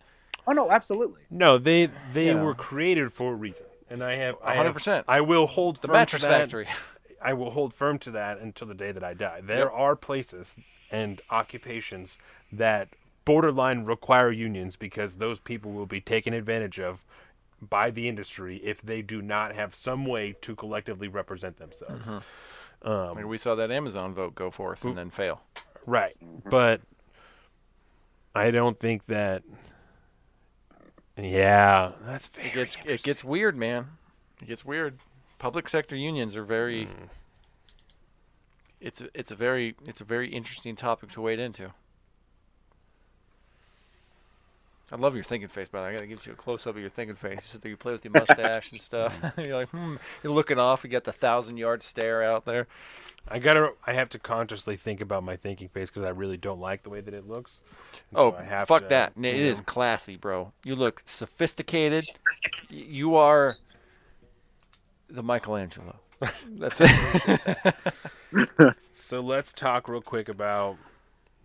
Oh 0.48 0.52
no, 0.52 0.70
absolutely. 0.72 1.22
No, 1.30 1.58
they 1.58 1.90
they 2.14 2.28
You 2.28 2.34
know. 2.36 2.44
were 2.44 2.56
created 2.56 3.14
for 3.14 3.32
a 3.34 3.36
reason. 3.36 3.66
And 3.90 4.04
I 4.04 4.16
have 4.16 4.36
I 4.44 4.48
100. 4.56 4.74
percent 4.74 5.06
I 5.08 5.22
will 5.22 5.48
hold 5.48 5.78
The 5.78 5.88
firm 5.88 5.94
to 5.94 6.00
mattress 6.00 6.22
that. 6.24 6.30
factory. 6.30 6.68
I 7.22 7.34
will 7.34 7.52
hold 7.52 7.74
firm 7.74 8.00
to 8.00 8.12
that 8.12 8.40
until 8.40 8.68
the 8.68 8.74
day 8.74 8.91
that 8.91 9.04
I 9.04 9.14
die. 9.14 9.40
There 9.41 9.60
Yep. 9.66 9.72
are 9.74 9.95
places 9.95 10.56
and 10.91 11.22
occupations 11.30 12.18
that 12.52 12.90
borderline 13.26 13.86
require 13.86 14.32
unions 14.32 14.76
because 14.76 15.14
those 15.14 15.40
people 15.40 15.72
will 15.72 15.86
be 15.86 16.02
taken 16.02 16.34
advantage 16.34 16.80
of 16.80 17.06
by 17.62 17.90
the 17.91 18.10
industry 18.10 18.58
if 18.58 18.82
they 18.82 19.02
do 19.02 19.22
not 19.22 19.56
have 19.56 19.74
some 19.74 20.06
way 20.06 20.36
to 20.41 20.54
collectively 20.56 21.08
represent 21.08 21.58
themselves. 21.58 22.10
Mm-hmm. 22.10 22.18
Um, 22.84 23.14
Like 23.14 23.26
we 23.26 23.38
saw 23.38 23.55
that 23.55 23.72
Amazon 23.72 24.14
vote 24.14 24.35
go 24.35 24.51
forth 24.51 24.84
and 24.84 24.97
then 24.97 25.10
fail. 25.10 25.41
Right. 25.85 26.14
But 26.49 26.81
I 28.35 28.51
don't 28.51 28.80
think 28.80 29.05
that. 29.07 29.43
Yeah, 31.18 31.91
that's 32.05 32.27
very. 32.27 32.47
It 32.47 32.53
gets 32.53 32.77
it 32.85 33.03
gets 33.03 33.23
weird, 33.23 33.55
man. 33.55 33.88
It 34.41 34.47
gets 34.47 34.65
weird. 34.65 34.99
Public 35.39 35.69
sector 35.69 35.95
unions 35.95 36.35
are 36.35 36.43
very. 36.43 36.85
Hmm. 36.85 37.05
It's 38.81 38.99
a, 38.99 39.07
it's 39.14 39.31
a 39.31 39.35
very 39.35 39.76
it's 39.85 40.01
a 40.01 40.05
very 40.05 40.30
interesting 40.30 40.76
topic 40.76 41.11
to 41.11 41.22
wade 41.22 41.39
into. 41.39 41.72
I 44.91 44.95
love 44.95 45.15
your 45.15 45.23
thinking 45.23 45.47
face, 45.47 45.68
by 45.69 45.80
the 45.80 45.85
way. 45.85 45.89
I 45.89 45.95
gotta 45.95 46.07
give 46.07 46.26
you 46.26 46.34
a 46.34 46.35
close 46.35 46.68
up 46.68 46.76
of 46.76 46.81
your 46.81 46.89
thinking 46.89 47.15
face. 47.15 47.38
You 47.38 47.41
sit 47.41 47.61
there, 47.61 47.69
you 47.72 47.77
play 47.77 47.93
with 47.93 48.03
your 48.03 48.11
mustache 48.14 48.72
and 48.72 48.80
stuff. 48.81 49.15
you're 49.38 49.55
like, 49.55 49.69
hmm. 49.69 49.95
You're 50.23 50.34
looking 50.34 50.60
off. 50.60 50.84
You 50.84 50.89
got 50.89 51.03
the 51.05 51.14
thousand 51.14 51.57
yard 51.57 51.84
stare 51.84 52.22
out 52.22 52.45
there. 52.45 52.68
I 53.27 53.39
gotta. 53.39 53.72
I 53.88 53.93
have 53.93 54.10
to 54.10 54.19
consciously 54.19 54.76
think 54.76 54.99
about 54.99 55.23
my 55.23 55.38
thinking 55.38 55.69
face 55.69 55.89
because 55.89 56.03
I 56.03 56.10
really 56.10 56.35
don't 56.35 56.60
like 56.60 56.84
the 56.84 56.89
way 56.89 56.99
that 56.99 57.14
it 57.14 57.27
looks. 57.27 57.64
And 58.11 58.19
Oh, 58.19 58.31
so 58.38 58.65
fuck 58.65 58.81
to, 58.84 58.88
that! 58.89 59.14
It 59.18 59.35
is 59.35 59.60
know. 59.60 59.65
classy, 59.65 60.18
bro. 60.18 60.51
You 60.65 60.76
look 60.76 61.01
sophisticated. 61.05 62.05
You 62.69 63.15
are 63.15 63.55
the 65.10 65.23
Michelangelo. 65.23 65.95
That's 66.49 66.81
it. 66.81 67.95
So 68.91 69.22
let's 69.22 69.53
talk 69.53 69.88
real 69.88 70.01
quick 70.01 70.27
about 70.27 70.77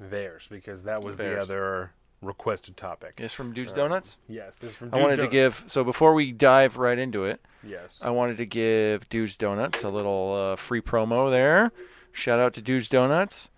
theirs 0.00 0.46
because 0.50 0.82
that 0.84 1.02
was 1.02 1.16
the 1.16 1.40
other 1.40 1.92
requested 2.20 2.76
topic. 2.76 3.14
It's 3.18 3.32
from 3.34 3.52
Dude's 3.52 3.72
Um, 3.72 3.76
Donuts. 3.78 4.16
Yes, 4.28 4.56
this 4.56 4.70
is 4.70 4.76
from. 4.76 4.88
I 4.88 4.98
Dude 4.98 5.02
wanted 5.02 5.16
to 5.16 5.28
give 5.28 5.64
so 5.66 5.84
before 5.84 6.14
we 6.14 6.32
dive 6.32 6.76
right 6.76 6.98
into 6.98 7.24
it, 7.24 7.40
Yes. 7.62 8.00
I 8.04 8.10
wanted 8.10 8.36
to 8.38 8.46
give 8.46 9.08
Dude's 9.08 9.36
Donuts 9.36 9.82
a 9.82 9.88
little 9.88 10.34
uh, 10.52 10.56
free 10.56 10.80
promo 10.80 11.30
there. 11.30 11.72
Shout 12.12 12.40
out 12.40 12.54
to 12.54 12.62
Dude's 12.62 12.88
Donuts. 12.88 13.50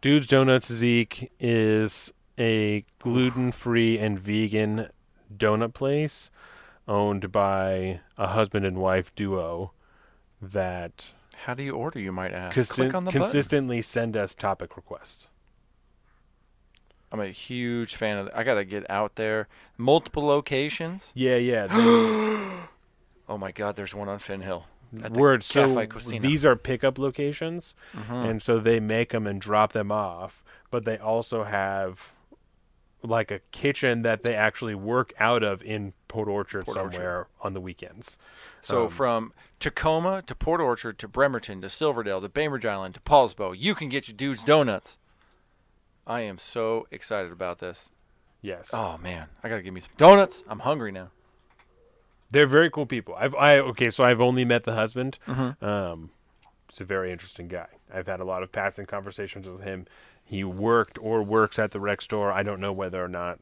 Dude's 0.00 0.26
Donuts 0.26 0.70
Zeke 0.72 1.30
is 1.38 2.12
a 2.38 2.84
gluten-free 2.98 3.98
and 3.98 4.18
vegan 4.18 4.88
donut 5.34 5.74
place 5.74 6.30
owned 6.88 7.30
by 7.30 8.00
a 8.18 8.28
husband 8.28 8.66
and 8.66 8.78
wife 8.78 9.14
duo 9.14 9.72
that 10.40 11.12
How 11.44 11.54
do 11.54 11.62
you 11.62 11.72
order? 11.72 11.98
You 12.00 12.10
might 12.12 12.32
ask. 12.32 12.56
consi- 12.56 12.70
Click 12.70 12.94
on 12.94 13.04
the 13.04 13.10
button. 13.10 13.22
consistently 13.22 13.80
send 13.82 14.16
us 14.16 14.34
topic 14.34 14.76
requests. 14.76 15.28
I'm 17.12 17.20
a 17.20 17.28
huge 17.28 17.94
fan 17.94 18.16
of. 18.18 18.30
I 18.34 18.42
gotta 18.42 18.64
get 18.64 18.88
out 18.90 19.14
there. 19.16 19.46
Multiple 19.76 20.24
locations. 20.24 21.10
Yeah, 21.14 21.36
yeah. 21.36 21.66
they- 21.68 22.58
Oh 23.28 23.38
my 23.38 23.52
God! 23.52 23.76
There's 23.76 23.94
one 23.94 24.08
on 24.08 24.18
Finn 24.18 24.40
Hill. 24.40 24.64
the 24.92 25.08
Word. 25.10 25.42
So 25.44 25.86
these 26.20 26.44
are 26.44 26.56
pickup 26.56 26.98
locations, 26.98 27.74
Mhm. 27.94 28.28
and 28.30 28.42
so 28.42 28.58
they 28.58 28.78
make 28.80 29.10
them 29.12 29.26
and 29.26 29.40
drop 29.40 29.72
them 29.72 29.90
off. 29.92 30.42
But 30.70 30.84
they 30.84 30.98
also 30.98 31.44
have 31.44 32.12
like 33.02 33.30
a 33.30 33.40
kitchen 33.50 34.02
that 34.02 34.22
they 34.22 34.34
actually 34.34 34.74
work 34.74 35.12
out 35.18 35.42
of 35.42 35.60
in 35.62 35.92
Port 36.08 36.28
Orchard 36.28 36.64
Port 36.66 36.76
Orchard. 36.76 36.94
somewhere 36.94 37.26
on 37.40 37.52
the 37.52 37.60
weekends. 37.60 38.16
So 38.60 38.84
Um, 38.84 38.90
from 38.90 39.32
Tacoma 39.58 40.22
to 40.22 40.34
Port 40.36 40.60
Orchard 40.60 40.98
to 41.00 41.08
Bremerton 41.08 41.60
to 41.62 41.68
Silverdale 41.70 42.20
to 42.20 42.28
Bainbridge 42.28 42.64
Island 42.66 42.94
to 42.94 43.00
Poulsbo, 43.00 43.54
you 43.58 43.74
can 43.74 43.88
get 43.88 44.06
your 44.08 44.16
dude's 44.16 44.44
donuts. 44.44 44.98
I 46.06 46.22
am 46.22 46.38
so 46.38 46.86
excited 46.90 47.32
about 47.32 47.58
this. 47.58 47.90
Yes. 48.40 48.70
Oh 48.72 48.98
man, 48.98 49.28
I 49.42 49.48
gotta 49.48 49.62
give 49.62 49.72
me 49.74 49.80
some 49.80 49.92
donuts. 49.96 50.42
I'm 50.48 50.60
hungry 50.60 50.90
now. 50.92 51.08
They're 52.30 52.46
very 52.46 52.70
cool 52.70 52.86
people. 52.86 53.14
I've 53.16 53.34
I 53.34 53.58
okay, 53.58 53.90
so 53.90 54.02
I've 54.04 54.20
only 54.20 54.44
met 54.44 54.64
the 54.64 54.74
husband. 54.74 55.18
Mhm. 55.28 55.62
Um, 55.62 56.10
he's 56.68 56.80
a 56.80 56.84
very 56.84 57.12
interesting 57.12 57.46
guy. 57.46 57.68
I've 57.92 58.06
had 58.06 58.20
a 58.20 58.24
lot 58.24 58.42
of 58.42 58.50
passing 58.50 58.86
conversations 58.86 59.46
with 59.46 59.62
him. 59.62 59.86
He 60.24 60.42
worked 60.42 60.98
or 61.00 61.22
works 61.22 61.58
at 61.58 61.70
the 61.70 61.80
rec 61.80 62.00
store. 62.02 62.32
I 62.32 62.42
don't 62.42 62.60
know 62.60 62.72
whether 62.72 63.04
or 63.04 63.08
not 63.08 63.38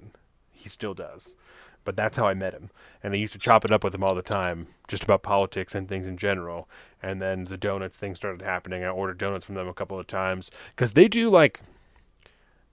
he 0.52 0.68
still 0.68 0.92
does, 0.92 1.36
but 1.84 1.96
that's 1.96 2.16
how 2.16 2.26
I 2.26 2.34
met 2.34 2.52
him. 2.52 2.70
And 3.02 3.14
I 3.14 3.16
used 3.16 3.32
to 3.32 3.38
chop 3.38 3.64
it 3.64 3.70
up 3.70 3.84
with 3.84 3.94
him 3.94 4.02
all 4.04 4.14
the 4.14 4.22
time, 4.22 4.66
just 4.88 5.04
about 5.04 5.22
politics 5.22 5.74
and 5.74 5.88
things 5.88 6.06
in 6.06 6.18
general. 6.18 6.68
And 7.02 7.22
then 7.22 7.44
the 7.44 7.56
donuts 7.56 7.96
thing 7.96 8.14
started 8.14 8.42
happening. 8.42 8.84
I 8.84 8.88
ordered 8.88 9.18
donuts 9.18 9.46
from 9.46 9.54
them 9.54 9.68
a 9.68 9.72
couple 9.72 9.98
of 9.98 10.06
times 10.06 10.50
because 10.76 10.92
they 10.92 11.08
do 11.08 11.30
like 11.30 11.60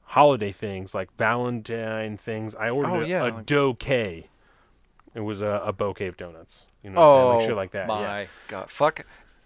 holiday 0.07 0.51
things, 0.51 0.93
like 0.95 1.15
Valentine 1.17 2.17
things. 2.17 2.55
I 2.55 2.69
ordered 2.69 2.91
Oh, 2.91 3.01
a, 3.01 3.07
yeah, 3.07 3.23
a 3.23 3.25
like- 3.25 3.45
bouquet. 3.45 4.27
It 5.13 5.21
was 5.21 5.41
a, 5.41 5.61
a 5.65 5.73
bouquet 5.73 6.07
of 6.07 6.17
donuts. 6.17 6.65
You 6.83 6.91
know, 6.91 6.99
what 7.01 7.07
I'm 7.07 7.13
saying? 7.15 7.25
Oh 7.33 7.37
like 7.37 7.45
shit 7.47 7.55
like 7.55 7.71
that. 7.71 7.87
my 7.87 8.21
Yeah. 8.21 8.27
god! 8.47 8.69
Fuck 8.69 9.05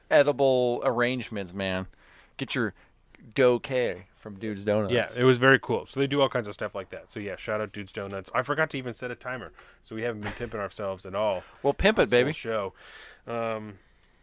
edible 0.10 0.82
arrangements, 0.84 1.54
man. 1.54 1.88
Get 2.38 2.56
your 2.56 2.74
dough 3.36 3.60
K 3.60 4.04
from 4.20 4.36
Dude's 4.36 4.64
Donuts. 4.64 4.94
Yeah, 4.94 5.08
it 5.16 5.24
was 5.24 5.38
very 5.38 5.58
cool. 5.60 5.86
So 5.88 6.00
they 6.00 6.08
do 6.08 6.22
all 6.22 6.30
kinds 6.30 6.48
of 6.48 6.54
stuff 6.54 6.76
like 6.76 6.90
that. 6.92 7.12
So 7.12 7.20
yeah, 7.20 7.36
shout 7.38 7.62
out 7.62 7.72
Dude's 7.72 7.92
Donuts. 7.92 8.30
I 8.36 8.42
forgot 8.44 8.70
to 8.72 8.78
even 8.78 8.94
set 8.94 9.12
a 9.12 9.16
timer, 9.16 9.52
so 9.84 9.96
we 9.96 10.04
haven't 10.04 10.22
been 10.22 10.34
pimping 10.34 10.60
ourselves 10.60 11.06
at 11.06 11.16
all. 11.16 11.44
Well, 11.64 11.74
pimp 11.74 11.98
it, 12.00 12.10
baby. 12.10 12.34
Show. 12.34 12.74
Um, 13.28 13.80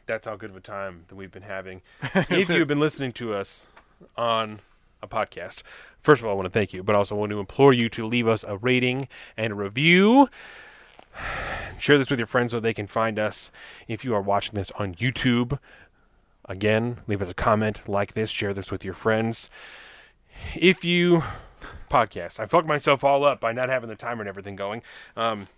that's 0.06 0.26
how 0.26 0.36
good 0.36 0.50
of 0.50 0.56
a 0.56 0.60
time 0.60 1.04
that 1.08 1.14
we've 1.16 1.32
been 1.32 1.42
having. 1.42 1.82
if 2.14 2.48
you've 2.50 2.68
been 2.68 2.80
listening 2.80 3.12
to 3.14 3.34
us 3.34 3.66
on 4.16 4.60
a 5.02 5.08
podcast, 5.08 5.62
first 6.00 6.20
of 6.20 6.26
all, 6.26 6.32
I 6.32 6.34
want 6.34 6.46
to 6.46 6.58
thank 6.58 6.72
you, 6.72 6.82
but 6.82 6.94
also 6.94 7.14
want 7.14 7.30
to 7.30 7.40
implore 7.40 7.72
you 7.72 7.88
to 7.90 8.06
leave 8.06 8.28
us 8.28 8.44
a 8.46 8.56
rating 8.56 9.08
and 9.36 9.52
a 9.52 9.56
review. 9.56 10.28
Share 11.78 11.98
this 11.98 12.10
with 12.10 12.18
your 12.18 12.26
friends 12.26 12.50
so 12.50 12.60
they 12.60 12.74
can 12.74 12.86
find 12.86 13.18
us. 13.18 13.50
If 13.86 14.04
you 14.04 14.14
are 14.14 14.20
watching 14.20 14.54
this 14.54 14.72
on 14.78 14.94
YouTube, 14.96 15.58
again, 16.48 16.98
leave 17.06 17.22
us 17.22 17.30
a 17.30 17.34
comment, 17.34 17.88
like 17.88 18.14
this, 18.14 18.30
share 18.30 18.52
this 18.52 18.70
with 18.72 18.84
your 18.84 18.94
friends. 18.94 19.48
If 20.56 20.84
you 20.84 21.22
podcast, 21.88 22.40
I 22.40 22.46
fucked 22.46 22.66
myself 22.66 23.04
all 23.04 23.24
up 23.24 23.40
by 23.40 23.52
not 23.52 23.68
having 23.68 23.88
the 23.88 23.96
timer 23.96 24.22
and 24.22 24.28
everything 24.28 24.56
going. 24.56 24.82
Um, 25.16 25.48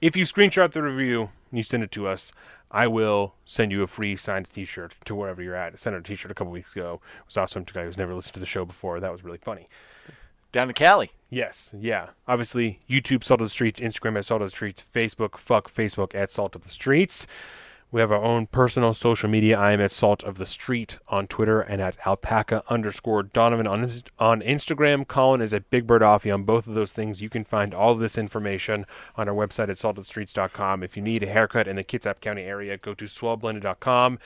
if 0.00 0.16
you 0.16 0.24
screenshot 0.24 0.72
the 0.72 0.82
review 0.82 1.30
and 1.50 1.58
you 1.58 1.62
send 1.62 1.82
it 1.82 1.92
to 1.92 2.06
us, 2.06 2.32
I 2.72 2.86
will 2.86 3.34
send 3.44 3.70
you 3.70 3.82
a 3.82 3.86
free 3.86 4.16
signed 4.16 4.48
T-shirt 4.50 4.94
to 5.04 5.14
wherever 5.14 5.42
you're 5.42 5.54
at. 5.54 5.74
I 5.74 5.76
sent 5.76 5.92
her 5.92 6.00
a 6.00 6.02
T-shirt 6.02 6.30
a 6.30 6.34
couple 6.34 6.52
weeks 6.52 6.72
ago. 6.72 7.00
It 7.20 7.26
was 7.26 7.36
awesome 7.36 7.66
to 7.66 7.70
a 7.72 7.74
guy 7.74 7.84
who's 7.84 7.98
never 7.98 8.14
listened 8.14 8.34
to 8.34 8.40
the 8.40 8.46
show 8.46 8.64
before. 8.64 8.98
That 8.98 9.12
was 9.12 9.22
really 9.22 9.38
funny. 9.38 9.68
Down 10.52 10.68
to 10.68 10.72
Cali. 10.72 11.12
Yes, 11.30 11.74
yeah. 11.78 12.08
Obviously, 12.26 12.80
YouTube 12.88 13.24
Salt 13.24 13.40
of 13.40 13.46
the 13.46 13.50
Streets, 13.50 13.80
Instagram 13.80 14.18
at 14.18 14.24
Salt 14.24 14.42
of 14.42 14.48
the 14.48 14.54
Streets, 14.54 14.84
Facebook, 14.94 15.38
fuck 15.38 15.72
Facebook 15.72 16.14
at 16.14 16.32
Salt 16.32 16.54
of 16.54 16.62
the 16.62 16.70
Streets. 16.70 17.26
We 17.92 18.00
have 18.00 18.10
our 18.10 18.22
own 18.22 18.46
personal 18.46 18.94
social 18.94 19.28
media. 19.28 19.58
I 19.58 19.72
am 19.72 19.80
at 19.82 19.90
Salt 19.90 20.22
of 20.22 20.38
the 20.38 20.46
Street 20.46 20.96
on 21.08 21.26
Twitter 21.26 21.60
and 21.60 21.82
at 21.82 21.98
alpaca 22.06 22.64
underscore 22.70 23.22
Donovan 23.22 23.66
on, 23.66 23.82
on 24.18 24.40
Instagram. 24.40 25.06
Colin 25.06 25.42
is 25.42 25.52
at 25.52 25.68
Big 25.68 25.86
Bird 25.86 26.00
Offie 26.00 26.32
on 26.32 26.44
both 26.44 26.66
of 26.66 26.72
those 26.72 26.92
things. 26.92 27.20
You 27.20 27.28
can 27.28 27.44
find 27.44 27.74
all 27.74 27.92
of 27.92 27.98
this 27.98 28.16
information 28.16 28.86
on 29.14 29.28
our 29.28 29.34
website 29.34 29.68
at 29.68 29.76
saltofthestreets.com. 29.76 30.82
If 30.82 30.96
you 30.96 31.02
need 31.02 31.22
a 31.22 31.26
haircut 31.26 31.68
in 31.68 31.76
the 31.76 31.84
Kitsap 31.84 32.22
County 32.22 32.44
area, 32.44 32.78
go 32.78 32.94
to 32.94 33.04
swellblended.com 33.04 34.18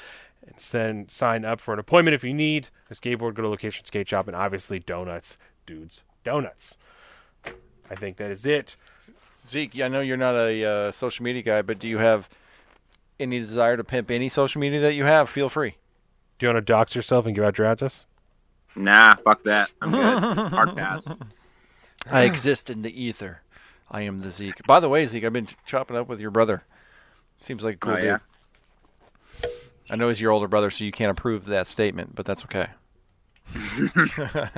and 0.47 0.61
send 0.61 1.11
sign 1.11 1.45
up 1.45 1.61
for 1.61 1.75
an 1.75 1.81
appointment 1.81 2.15
if 2.15 2.23
you 2.23 2.35
need 2.35 2.69
a 2.89 2.95
skateboard, 2.95 3.35
go 3.35 3.43
to 3.43 3.49
location 3.49 3.85
skate 3.85 4.09
shop, 4.09 4.29
and 4.29 4.37
obviously 4.37 4.79
donuts, 4.79 5.39
dudes, 5.67 6.03
donuts. 6.23 6.79
I 7.91 7.97
think 7.97 8.17
that 8.19 8.31
is 8.31 8.47
it. 8.47 8.77
Zeke, 9.45 9.81
I 9.81 9.89
know 9.89 10.01
you're 10.01 10.17
not 10.17 10.37
a 10.37 10.65
uh, 10.65 10.93
social 10.93 11.25
media 11.25 11.43
guy, 11.43 11.63
but 11.63 11.81
do 11.81 11.89
you 11.89 11.99
have 11.99 12.29
any 13.19 13.39
desire 13.39 13.77
to 13.77 13.85
pimp 13.85 14.11
any 14.11 14.29
social 14.29 14.61
media 14.61 14.81
that 14.81 14.95
you 14.95 15.05
have? 15.05 15.29
Feel 15.29 15.49
free. 15.49 15.77
Do 16.39 16.47
you 16.47 16.53
want 16.53 16.67
to 16.67 16.73
dox 16.73 16.95
yourself 16.95 17.27
and 17.27 17.35
give 17.35 17.45
out 17.45 17.57
your 17.59 17.67
address? 17.67 18.07
Nah, 18.75 19.17
fuck 19.17 19.43
that. 19.45 19.71
I'm 19.81 19.91
good. 19.91 20.51
Hard 20.53 20.77
pass. 20.77 21.05
I 22.11 22.23
exist 22.25 22.69
in 22.69 22.83
the 22.83 23.03
ether. 23.03 23.41
I 23.91 24.03
am 24.03 24.19
the 24.19 24.31
Zeke. 24.31 24.63
By 24.67 24.81
the 24.81 24.89
way, 24.89 25.07
Zeke, 25.07 25.25
I've 25.25 25.33
been 25.33 25.47
ch- 25.47 25.57
chopping 25.65 25.97
up 25.97 26.09
with 26.09 26.21
your 26.21 26.31
brother. 26.31 26.63
Seems 27.41 27.65
like 27.65 27.77
a 27.77 27.79
cool 27.79 27.93
Oh, 27.93 27.97
dude. 27.97 28.05
yeah? 28.05 28.19
I 29.89 29.97
know 29.97 30.09
he's 30.09 30.21
your 30.21 30.33
older 30.33 30.49
brother, 30.49 30.71
so 30.71 30.85
you 30.85 30.93
can't 30.93 31.11
approve 31.17 31.45
that 31.47 31.67
statement, 31.67 32.15
but 32.15 32.27
that's 32.27 32.43
okay. 32.45 32.69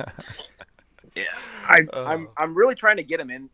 Yeah, 1.15 1.23
I, 1.67 1.81
I'm 1.93 2.29
I'm 2.37 2.55
really 2.55 2.75
trying 2.75 2.97
to 2.97 3.03
get 3.03 3.19
him 3.19 3.29
in 3.31 3.49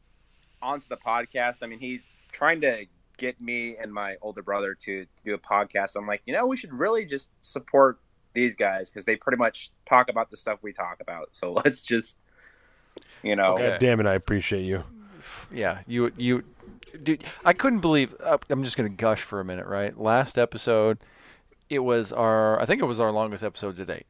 onto 0.61 0.87
the 0.89 0.97
podcast. 0.97 1.63
I 1.63 1.67
mean, 1.67 1.79
he's 1.79 2.05
trying 2.31 2.61
to 2.61 2.85
get 3.17 3.39
me 3.41 3.77
and 3.81 3.93
my 3.93 4.15
older 4.21 4.41
brother 4.41 4.75
to, 4.81 5.03
to 5.05 5.09
do 5.23 5.33
a 5.33 5.37
podcast. 5.37 5.95
I'm 5.95 6.07
like, 6.07 6.21
you 6.25 6.33
know, 6.33 6.45
we 6.45 6.57
should 6.57 6.73
really 6.73 7.05
just 7.05 7.29
support 7.41 7.99
these 8.33 8.55
guys 8.55 8.89
because 8.89 9.05
they 9.05 9.15
pretty 9.15 9.37
much 9.37 9.71
talk 9.87 10.09
about 10.09 10.29
the 10.31 10.37
stuff 10.37 10.59
we 10.61 10.73
talk 10.73 10.97
about. 11.01 11.29
So 11.31 11.51
let's 11.65 11.83
just, 11.83 12.17
you 13.23 13.35
know, 13.35 13.53
Okay. 13.55 13.69
God 13.69 13.79
damn 13.79 13.99
it, 13.99 14.05
I 14.05 14.15
appreciate 14.15 14.63
you. 14.63 14.83
Yeah, 15.51 15.81
you 15.87 16.11
you, 16.17 16.43
dude. 17.01 17.23
I 17.43 17.53
couldn't 17.53 17.79
believe. 17.79 18.13
I'm 18.49 18.63
just 18.63 18.77
gonna 18.77 18.89
gush 18.89 19.21
for 19.21 19.39
a 19.39 19.45
minute, 19.45 19.65
right? 19.65 19.97
Last 19.99 20.37
episode, 20.37 20.99
it 21.69 21.79
was 21.79 22.11
our. 22.11 22.59
I 22.61 22.65
think 22.65 22.81
it 22.81 22.85
was 22.85 22.99
our 22.99 23.11
longest 23.11 23.43
episode 23.43 23.75
to 23.77 23.85
date. 23.85 24.05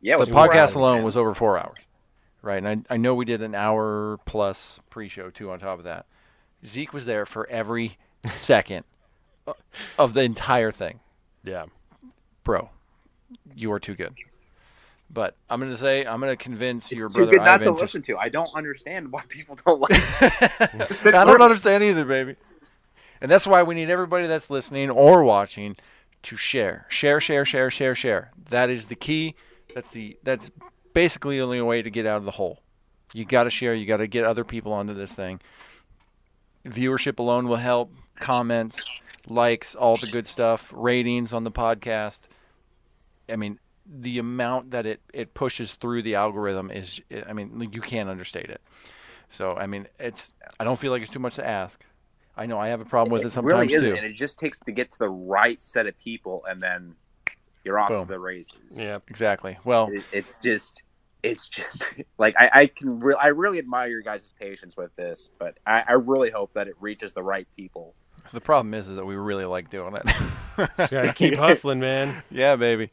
yeah, 0.00 0.14
it 0.14 0.16
the 0.16 0.20
was 0.20 0.28
podcast 0.30 0.58
hours, 0.58 0.74
alone 0.74 0.96
man. 0.96 1.04
was 1.04 1.16
over 1.16 1.32
four 1.34 1.58
hours, 1.58 1.78
right? 2.42 2.62
And 2.62 2.84
I 2.90 2.94
I 2.94 2.96
know 2.96 3.14
we 3.14 3.24
did 3.24 3.40
an 3.40 3.54
hour 3.54 4.18
plus 4.26 4.80
pre-show 4.90 5.30
too. 5.30 5.50
On 5.52 5.60
top 5.60 5.78
of 5.78 5.84
that, 5.84 6.06
Zeke 6.66 6.92
was 6.92 7.06
there 7.06 7.24
for 7.24 7.48
every 7.48 7.98
second 8.26 8.84
of 9.98 10.14
the 10.14 10.20
entire 10.20 10.72
thing, 10.72 11.00
Yeah. 11.44 11.66
bro. 12.44 12.70
You 13.56 13.72
are 13.72 13.80
too 13.80 13.94
good. 13.94 14.14
But 15.10 15.36
I'm 15.48 15.60
gonna 15.60 15.76
say 15.76 16.04
I'm 16.04 16.20
gonna 16.20 16.36
convince 16.36 16.92
your 16.92 17.06
It's 17.06 17.14
too 17.14 17.20
brother 17.20 17.32
good 17.32 17.42
not 17.42 17.62
Ivan 17.62 17.74
to 17.74 17.80
listen 17.80 18.02
to. 18.02 18.18
I 18.18 18.28
don't 18.28 18.54
understand 18.54 19.10
why 19.10 19.22
people 19.28 19.56
don't 19.64 19.80
like. 19.80 19.90
it. 20.20 21.14
I 21.14 21.24
don't 21.24 21.40
understand 21.40 21.82
either, 21.82 22.04
baby. 22.04 22.36
And 23.20 23.30
that's 23.30 23.46
why 23.46 23.62
we 23.62 23.74
need 23.74 23.90
everybody 23.90 24.26
that's 24.26 24.50
listening 24.50 24.90
or 24.90 25.24
watching 25.24 25.76
to 26.24 26.36
share, 26.36 26.86
share, 26.88 27.20
share, 27.20 27.44
share, 27.44 27.70
share, 27.70 27.94
share. 27.94 28.32
That 28.50 28.70
is 28.70 28.86
the 28.86 28.94
key. 28.94 29.34
That's 29.74 29.88
the 29.88 30.16
that's 30.22 30.50
basically 30.92 31.38
the 31.38 31.42
only 31.44 31.62
way 31.62 31.80
to 31.82 31.90
get 31.90 32.04
out 32.06 32.18
of 32.18 32.24
the 32.24 32.32
hole. 32.32 32.60
You 33.14 33.24
got 33.24 33.44
to 33.44 33.50
share. 33.50 33.74
You 33.74 33.86
got 33.86 33.96
to 33.98 34.06
get 34.06 34.24
other 34.24 34.44
people 34.44 34.72
onto 34.72 34.92
this 34.92 35.10
thing. 35.10 35.40
Viewership 36.66 37.18
alone 37.18 37.48
will 37.48 37.56
help. 37.56 37.90
Comments, 38.20 38.76
likes, 39.28 39.74
all 39.74 39.96
the 39.96 40.06
good 40.06 40.26
stuff. 40.26 40.70
Ratings 40.74 41.32
on 41.32 41.44
the 41.44 41.50
podcast. 41.50 42.20
I 43.28 43.36
mean, 43.36 43.58
the 43.86 44.18
amount 44.18 44.72
that 44.72 44.86
it 44.86 45.00
it 45.12 45.34
pushes 45.34 45.72
through 45.72 46.02
the 46.02 46.14
algorithm 46.16 46.70
is. 46.70 47.00
I 47.26 47.32
mean, 47.32 47.70
you 47.72 47.80
can't 47.80 48.08
understate 48.08 48.50
it. 48.50 48.60
So 49.30 49.54
I 49.54 49.66
mean, 49.66 49.86
it's. 49.98 50.32
I 50.58 50.64
don't 50.64 50.78
feel 50.78 50.92
like 50.92 51.02
it's 51.02 51.10
too 51.10 51.18
much 51.18 51.36
to 51.36 51.46
ask. 51.46 51.82
I 52.36 52.46
know 52.46 52.58
I 52.58 52.68
have 52.68 52.80
a 52.80 52.84
problem 52.84 53.12
with 53.12 53.22
it, 53.22 53.26
It 53.26 53.30
sometimes 53.32 53.52
really 53.66 53.72
isn't, 53.74 53.90
too. 53.90 53.96
and 53.96 54.06
it 54.06 54.14
just 54.14 54.38
takes 54.38 54.60
to 54.60 54.70
get 54.70 54.92
to 54.92 54.98
the 55.00 55.08
right 55.10 55.60
set 55.60 55.88
of 55.88 55.98
people, 55.98 56.44
and 56.48 56.62
then 56.62 56.94
you're 57.64 57.80
off 57.80 57.88
Boom. 57.88 58.02
to 58.02 58.06
the 58.06 58.18
races. 58.20 58.78
Yeah. 58.78 58.98
Exactly. 59.08 59.58
Well, 59.64 59.88
It, 59.90 60.04
it's 60.12 60.40
just, 60.40 60.84
it's 61.24 61.48
just 61.48 61.84
like 62.18 62.36
I, 62.38 62.50
I 62.52 62.66
can, 62.68 63.00
re- 63.00 63.16
I 63.20 63.28
really 63.28 63.58
admire 63.58 63.88
your 63.88 64.02
guys' 64.02 64.32
patience 64.38 64.76
with 64.76 64.94
this, 64.94 65.30
but 65.40 65.58
I, 65.66 65.82
I 65.88 65.92
really 65.94 66.30
hope 66.30 66.54
that 66.54 66.68
it 66.68 66.76
reaches 66.78 67.12
the 67.12 67.24
right 67.24 67.48
people. 67.56 67.96
The 68.32 68.40
problem 68.40 68.74
is, 68.74 68.88
is 68.88 68.96
that 68.96 69.04
we 69.04 69.16
really 69.16 69.44
like 69.44 69.70
doing 69.70 69.94
it. 69.96 70.06
Just 70.78 70.90
gotta 70.92 71.12
keep 71.14 71.34
hustling, 71.38 71.80
man. 71.80 72.22
Yeah, 72.30 72.56
baby. 72.56 72.90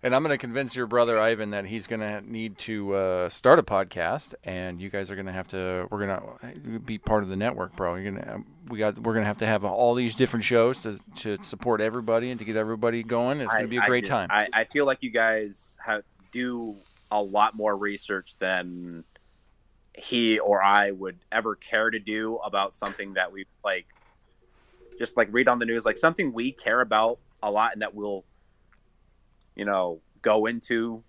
And 0.00 0.14
I'm 0.14 0.22
going 0.22 0.30
to 0.32 0.38
convince 0.38 0.76
your 0.76 0.86
brother 0.86 1.18
Ivan 1.18 1.50
that 1.50 1.64
he's 1.66 1.88
going 1.88 1.98
to 1.98 2.20
need 2.20 2.56
to 2.58 2.94
uh, 2.94 3.28
start 3.28 3.58
a 3.58 3.64
podcast, 3.64 4.32
and 4.44 4.80
you 4.80 4.90
guys 4.90 5.10
are 5.10 5.16
going 5.16 5.26
to 5.26 5.32
have 5.32 5.48
to. 5.48 5.88
We're 5.90 6.06
going 6.06 6.20
to 6.20 6.78
be 6.78 6.98
part 6.98 7.24
of 7.24 7.28
the 7.28 7.34
network, 7.34 7.74
bro. 7.74 7.96
You're 7.96 8.12
going 8.12 8.22
to. 8.24 8.42
We 8.68 8.78
got. 8.78 8.96
We're 8.96 9.14
going 9.14 9.24
to 9.24 9.26
have 9.26 9.38
to 9.38 9.46
have 9.46 9.64
all 9.64 9.96
these 9.96 10.14
different 10.14 10.44
shows 10.44 10.78
to 10.82 11.00
to 11.16 11.38
support 11.42 11.80
everybody 11.80 12.30
and 12.30 12.38
to 12.38 12.44
get 12.44 12.54
everybody 12.54 13.02
going. 13.02 13.40
It's 13.40 13.52
going 13.52 13.62
I- 13.62 13.66
to 13.66 13.70
be 13.70 13.78
a 13.78 13.82
I 13.82 13.86
great 13.86 14.04
just- 14.06 14.16
time. 14.16 14.28
I, 14.30 14.46
I 14.52 14.64
feel 14.66 14.86
like 14.86 14.98
you 15.02 15.10
guys 15.10 15.76
have 15.84 16.04
do 16.30 16.76
a 17.10 17.20
lot 17.20 17.56
more 17.56 17.76
research 17.76 18.36
than 18.38 19.02
he 19.94 20.38
or 20.38 20.62
I 20.62 20.92
would 20.92 21.18
ever 21.32 21.56
care 21.56 21.90
to 21.90 21.98
do 21.98 22.36
about 22.36 22.72
something 22.72 23.14
that 23.14 23.32
we 23.32 23.46
like. 23.64 23.86
Just 24.98 25.16
like 25.16 25.28
read 25.30 25.48
on 25.48 25.58
the 25.58 25.66
news, 25.66 25.84
like 25.84 25.98
something 25.98 26.32
we 26.32 26.52
care 26.52 26.80
about 26.80 27.18
a 27.42 27.50
lot, 27.50 27.72
and 27.72 27.82
that 27.82 27.94
we'll, 27.94 28.24
you 29.54 29.64
know, 29.64 30.00
go 30.22 30.46
into 30.46 31.02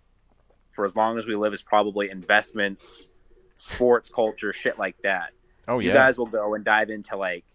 for 0.71 0.85
as 0.85 0.95
long 0.95 1.17
as 1.17 1.25
we 1.25 1.35
live 1.35 1.53
is 1.53 1.61
probably 1.61 2.09
investments, 2.09 3.07
sports 3.55 4.09
culture, 4.09 4.53
shit 4.53 4.79
like 4.79 4.95
that. 5.03 5.31
oh 5.67 5.79
yeah. 5.79 5.87
you 5.87 5.93
guys 5.93 6.17
will 6.17 6.27
go 6.27 6.53
and 6.53 6.63
dive 6.63 6.89
into 6.89 7.17
like 7.17 7.45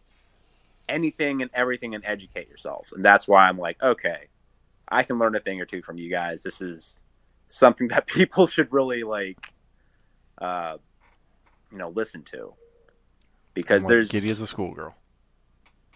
anything 0.89 1.43
and 1.43 1.51
everything 1.55 1.95
and 1.95 2.05
educate 2.05 2.49
yourselves. 2.49 2.93
And 2.93 3.05
that's 3.05 3.27
why 3.27 3.45
I'm 3.45 3.59
like, 3.59 3.83
okay, 3.83 4.29
I 4.89 5.03
can 5.03 5.19
learn 5.19 5.35
a 5.35 5.41
thing 5.41 5.61
or 5.61 5.65
two 5.65 5.83
from 5.83 5.99
you 5.99 6.11
guys. 6.11 6.43
This 6.43 6.61
is 6.61 6.97
something 7.49 7.89
that 7.95 8.07
people 8.07 8.47
should 8.47 8.73
really 8.73 9.03
like, 9.03 9.53
uh, 10.39 10.77
you 11.71 11.79
know, 11.79 11.91
listen 11.91 12.23
to 12.25 12.55
because 13.55 13.87
there's, 13.87 14.11
giddy 14.11 14.31
as 14.31 14.41
a 14.41 14.47
schoolgirl. 14.47 14.95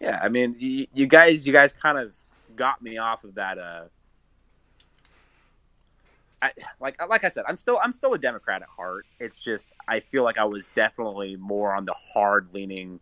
Yeah, 0.01 0.19
I 0.23 0.29
mean, 0.29 0.55
you, 0.59 0.87
you 0.93 1.07
guys, 1.07 1.47
you 1.47 1.53
guys 1.53 1.73
kind 1.73 1.99
of 1.99 2.13
got 2.57 2.83
me 2.83 2.99
off 2.99 3.25
of 3.25 3.35
that. 3.35 3.59
Uh, 3.59 3.85
I, 6.41 6.53
like, 6.81 7.05
like 7.09 7.25
I 7.25 7.29
said, 7.29 7.45
I'm 7.49 7.57
still, 7.57 7.81
I'm 7.83 7.93
still 7.93 8.15
a 8.15 8.19
Democrat 8.19 8.63
at 8.63 8.69
heart. 8.69 9.07
It's 9.19 9.41
just, 9.41 9.69
I 9.89 10.01
feel 10.01 10.23
like 10.23 10.39
I 10.39 10.45
was 10.45 10.69
definitely 10.69 11.37
more 11.37 11.75
on 11.75 11.85
the 11.85 11.95
hard 11.95 12.49
leaning 12.53 13.01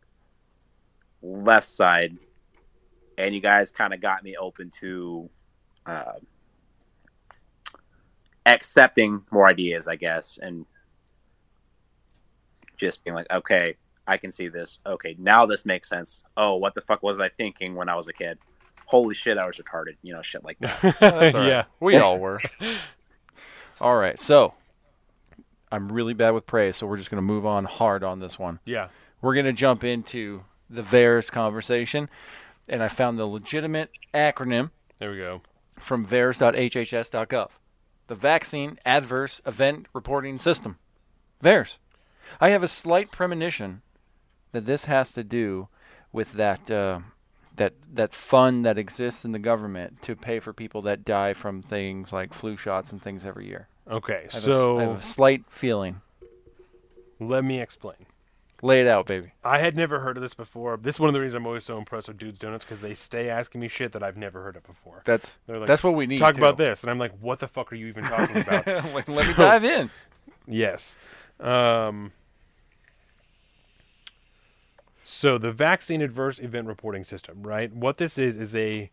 left 1.23 1.69
side, 1.69 2.17
and 3.19 3.35
you 3.35 3.41
guys 3.41 3.71
kind 3.71 3.93
of 3.93 4.01
got 4.01 4.23
me 4.23 4.37
open 4.37 4.71
to 4.81 5.29
uh, 5.85 6.13
accepting 8.47 9.23
more 9.31 9.47
ideas, 9.47 9.87
I 9.89 9.97
guess, 9.97 10.39
and 10.41 10.65
just 12.77 13.05
being 13.05 13.15
like, 13.15 13.31
okay, 13.31 13.77
I 14.07 14.17
can 14.17 14.31
see 14.31 14.49
this. 14.49 14.81
Okay, 14.87 15.17
now 15.19 15.47
this 15.47 15.65
makes 15.67 15.89
sense. 15.89 16.23
Oh, 16.37 16.55
what 16.57 16.75
the 16.75 16.81
fuck 16.81 17.03
was 17.03 17.19
I 17.19 17.29
thinking 17.29 17.75
when 17.75 17.89
I 17.89 17.97
was 17.97 18.07
a 18.09 18.13
kid? 18.13 18.39
Holy 18.87 19.15
shit, 19.15 19.37
I 19.37 19.47
was 19.47 19.57
retarded. 19.57 19.97
You 20.03 20.13
know, 20.15 20.23
shit 20.23 20.45
like 20.45 20.59
that. 20.61 20.79
Oh, 20.85 20.93
that's 21.01 21.35
all 21.35 21.41
right. 21.43 21.49
yeah. 21.49 21.65
We 21.81 21.97
all 21.97 22.19
were. 22.19 22.41
all 23.81 23.97
right. 23.97 24.19
So 24.19 24.55
I'm 25.73 25.91
really 25.91 26.15
bad 26.15 26.31
with 26.31 26.47
praise, 26.47 26.77
so 26.77 26.87
we're 26.87 26.97
just 26.99 27.11
going 27.11 27.19
to 27.19 27.23
move 27.27 27.45
on 27.45 27.65
hard 27.65 28.05
on 28.05 28.21
this 28.21 28.39
one. 28.39 28.61
Yeah. 28.65 28.89
We're 29.21 29.35
going 29.35 29.47
to 29.47 29.53
jump 29.53 29.83
into 29.83 30.45
the 30.71 30.83
VAERS 30.83 31.31
conversation, 31.33 32.09
and 32.69 32.83
I 32.83 32.89
found 32.89 33.19
the 33.19 33.27
legitimate 33.27 33.91
acronym 34.15 34.71
There 34.99 35.11
we 35.11 35.17
go. 35.19 35.43
from 35.81 36.07
VAERS.hhs.gov. 36.07 37.49
The 38.09 38.15
Vaccine 38.15 38.79
Adverse 38.85 39.41
Event 39.45 39.87
Reporting 39.93 40.39
System. 40.39 40.79
VAERS. 41.43 41.77
I 42.41 42.51
have 42.51 42.63
a 42.63 42.69
slight 42.69 43.11
premonition 43.11 43.83
that 44.57 44.65
this 44.65 44.87
has 44.87 45.13
to 45.13 45.23
do 45.23 45.69
with 46.15 46.33
that 46.33 46.71
uh, 46.71 47.01
that 47.57 47.75
that 47.93 48.15
fund 48.15 48.65
that 48.65 48.79
exists 48.79 49.23
in 49.23 49.33
the 49.33 49.39
government 49.39 50.01
to 50.01 50.17
pay 50.17 50.41
for 50.41 50.55
people 50.55 50.81
that 50.83 51.05
die 51.05 51.35
from 51.35 51.61
things 51.61 52.11
like 52.11 52.33
flu 52.33 52.57
shots 52.57 52.91
and 52.91 53.03
things 53.03 53.27
every 53.27 53.47
year. 53.47 53.69
Okay. 53.91 54.27
I 54.31 54.35
have, 54.35 54.35
a 54.35 54.41
So 54.41 54.79
I 54.79 54.83
have 54.85 55.01
a 55.01 55.03
slight 55.03 55.45
feeling. 55.51 56.01
let 57.21 57.45
me 57.45 57.61
explain. 57.61 58.07
Lay 58.63 58.81
it 58.81 58.87
out, 58.87 59.07
baby. 59.07 59.35
I 59.45 59.59
had 59.59 59.77
never 59.77 60.01
heard 60.01 60.17
of 60.17 60.23
this 60.23 60.33
before. 60.33 60.79
This 60.79 60.97
is 60.97 61.01
one 61.01 61.09
of 61.09 61.15
the 61.15 61.21
reasons 61.21 61.35
I'm 61.35 61.47
always 61.47 61.65
so 61.65 61.77
impressed 61.77 62.09
with 62.09 62.17
Dudes 62.17 62.39
Donuts 62.39 62.65
because 62.65 62.81
they 62.81 62.95
stay 62.95 63.29
asking 63.29 63.61
me 63.61 63.69
shit 63.69 63.93
that 63.93 64.03
I've 64.03 64.17
never 64.17 64.43
heard 64.43 64.57
of 64.57 64.65
before. 64.65 65.03
That's 65.05 65.39
They're 65.47 65.59
like, 65.59 65.67
that's 65.67 65.85
what 65.85 65.95
we 65.95 66.07
need. 66.07 66.19
Talk 66.19 66.37
too. 66.37 66.41
about 66.41 66.57
this, 66.57 66.83
and 66.83 66.91
I'm 66.91 66.99
like, 66.99 67.13
what 67.21 67.41
the 67.41 67.49
fuck 67.49 67.71
are 67.71 67.77
you 67.77 67.89
even 67.89 68.05
talking 68.05 68.39
about? 68.39 68.67
Like, 68.95 69.07
Let 69.11 69.27
me 69.27 69.35
dive 69.35 69.65
in. 69.65 69.91
Yes. 70.47 70.97
Um, 71.39 72.13
So 75.09 75.39
the 75.39 75.53
vaccine 75.53 76.03
adverse 76.03 76.41
event 76.41 76.67
reporting 76.67 77.05
system, 77.05 77.45
right? 77.45 77.73
What 77.73 77.99
this 77.99 78.19
is 78.19 78.37
is 78.37 78.57
a 78.57 78.91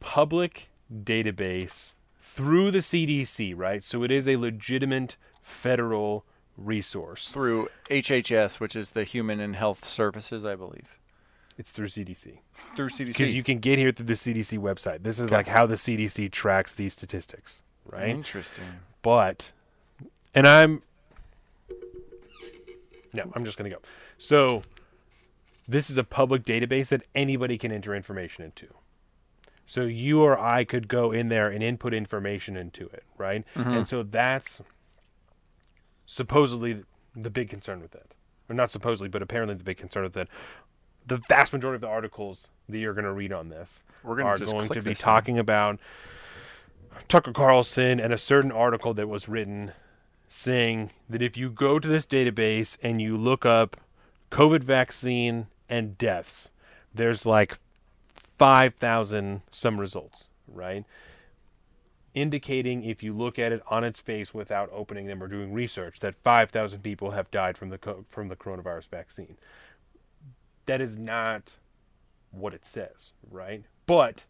public 0.00 0.68
database 0.92 1.94
through 2.20 2.70
the 2.70 2.80
CDC, 2.80 3.54
right? 3.56 3.82
So 3.82 4.02
it 4.02 4.12
is 4.12 4.28
a 4.28 4.36
legitimate 4.36 5.16
federal 5.42 6.26
resource. 6.58 7.30
Through 7.30 7.70
HHS, 7.88 8.60
which 8.60 8.76
is 8.76 8.90
the 8.90 9.04
Human 9.04 9.40
and 9.40 9.56
Health 9.56 9.82
Services, 9.82 10.44
I 10.44 10.56
believe. 10.56 10.98
It's 11.56 11.70
through 11.70 11.88
CDC. 11.88 12.40
Through 12.76 12.90
CDC. 12.90 13.06
Because 13.06 13.32
you 13.32 13.42
can 13.42 13.60
get 13.60 13.78
here 13.78 13.92
through 13.92 14.06
the 14.06 14.12
CDC 14.12 14.58
website. 14.58 15.04
This 15.04 15.18
is 15.18 15.28
Okay. 15.28 15.36
like 15.36 15.46
how 15.48 15.64
the 15.64 15.76
CDC 15.76 16.30
tracks 16.30 16.70
these 16.70 16.92
statistics, 16.92 17.62
right? 17.86 18.10
Interesting. 18.10 18.64
But, 19.00 19.52
and 20.34 20.46
I'm, 20.46 20.82
no, 23.14 23.32
I'm 23.34 23.46
just 23.46 23.56
going 23.56 23.70
to 23.70 23.76
go. 23.78 23.82
So, 24.24 24.62
this 25.68 25.90
is 25.90 25.98
a 25.98 26.04
public 26.04 26.44
database 26.44 26.88
that 26.88 27.02
anybody 27.14 27.58
can 27.58 27.70
enter 27.70 27.94
information 27.94 28.42
into. 28.42 28.68
So, 29.66 29.82
you 29.82 30.22
or 30.22 30.38
I 30.38 30.64
could 30.64 30.88
go 30.88 31.12
in 31.12 31.28
there 31.28 31.48
and 31.48 31.62
input 31.62 31.92
information 31.92 32.56
into 32.56 32.86
it, 32.86 33.04
right? 33.18 33.44
Mm-hmm. 33.54 33.70
And 33.70 33.86
so 33.86 34.02
that's 34.02 34.62
supposedly 36.06 36.84
the 37.14 37.28
big 37.28 37.50
concern 37.50 37.82
with 37.82 37.94
it. 37.94 38.12
Or 38.48 38.54
not 38.54 38.70
supposedly, 38.70 39.08
but 39.08 39.20
apparently 39.20 39.56
the 39.56 39.64
big 39.64 39.76
concern 39.76 40.04
with 40.04 40.16
it. 40.16 40.28
The 41.06 41.18
vast 41.28 41.52
majority 41.52 41.76
of 41.76 41.80
the 41.82 41.88
articles 41.88 42.48
that 42.68 42.78
you're 42.78 42.94
going 42.94 43.04
to 43.04 43.12
read 43.12 43.32
on 43.32 43.50
this 43.50 43.84
We're 44.02 44.16
gonna 44.16 44.28
are 44.28 44.38
going 44.38 44.70
to 44.70 44.80
be 44.80 44.94
talking 44.94 45.38
about 45.38 45.78
Tucker 47.08 47.32
Carlson 47.32 48.00
and 48.00 48.14
a 48.14 48.18
certain 48.18 48.50
article 48.50 48.94
that 48.94 49.06
was 49.06 49.28
written 49.28 49.72
saying 50.28 50.92
that 51.10 51.20
if 51.20 51.36
you 51.36 51.50
go 51.50 51.78
to 51.78 51.86
this 51.86 52.06
database 52.06 52.78
and 52.82 53.02
you 53.02 53.18
look 53.18 53.44
up 53.44 53.76
COVID 54.34 54.64
vaccine 54.64 55.46
and 55.68 55.96
deaths, 55.96 56.50
there's 56.92 57.24
like 57.24 57.58
5,000 58.36 59.42
some 59.52 59.78
results, 59.78 60.28
right? 60.48 60.84
Indicating 62.14 62.82
if 62.82 63.00
you 63.00 63.12
look 63.12 63.38
at 63.38 63.52
it 63.52 63.62
on 63.68 63.84
its 63.84 64.00
face 64.00 64.34
without 64.34 64.68
opening 64.72 65.06
them 65.06 65.22
or 65.22 65.28
doing 65.28 65.52
research 65.52 66.00
that 66.00 66.16
5,000 66.24 66.82
people 66.82 67.12
have 67.12 67.30
died 67.30 67.56
from 67.56 67.70
the 67.70 67.78
from 68.10 68.26
the 68.26 68.34
coronavirus 68.34 68.88
vaccine. 68.88 69.36
That 70.66 70.80
is 70.80 70.98
not 70.98 71.52
what 72.32 72.54
it 72.54 72.66
says, 72.66 73.12
right? 73.30 73.62
But 73.86 74.24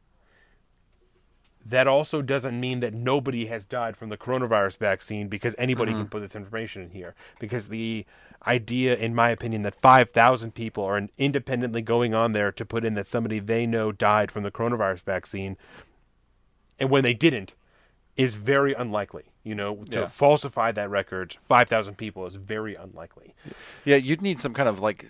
that 1.65 1.87
also 1.87 2.21
doesn't 2.21 2.61
mean 2.61 2.81
that 2.81 2.93
nobody 2.93 3.47
has 3.47 3.65
died 3.65 3.97
from 3.97 4.11
the 4.11 4.19
coronavirus 4.19 4.77
vaccine 4.77 5.29
because 5.29 5.55
anybody 5.57 5.93
mm-hmm. 5.93 6.03
can 6.03 6.09
put 6.09 6.21
this 6.21 6.37
information 6.37 6.83
in 6.83 6.91
here. 6.91 7.15
Because 7.41 7.69
the 7.69 8.05
idea, 8.47 8.95
in 8.97 9.15
my 9.15 9.31
opinion, 9.31 9.63
that 9.63 9.81
5,000 9.81 10.55
people 10.55 10.85
are 10.85 11.09
independently 11.19 11.83
going 11.83 12.15
on 12.15 12.33
there 12.33 12.53
to 12.53 12.65
put 12.65 12.85
in 12.85 12.95
that 12.95 13.09
somebody 13.09 13.39
they 13.39 13.67
know 13.67 13.93
died 13.93 14.31
from 14.31 14.43
the 14.43 14.51
coronavirus 14.51 15.03
vaccine, 15.03 15.57
and 16.79 16.91
when 16.91 17.03
they 17.05 17.15
didn't, 17.15 17.55
is 18.17 18.35
very 18.37 18.75
unlikely. 18.75 19.25
You 19.43 19.55
know, 19.55 19.85
to 19.91 20.01
Yeah. 20.01 20.07
falsify 20.09 20.73
that 20.73 20.89
record, 20.89 21.37
5,000 21.49 21.97
people 21.97 22.25
is 22.27 22.37
very 22.37 22.75
unlikely. 22.75 23.35
Yeah, 23.85 23.97
you'd 23.97 24.23
need 24.23 24.39
some 24.39 24.55
kind 24.55 24.69
of 24.69 24.81
like, 24.81 25.07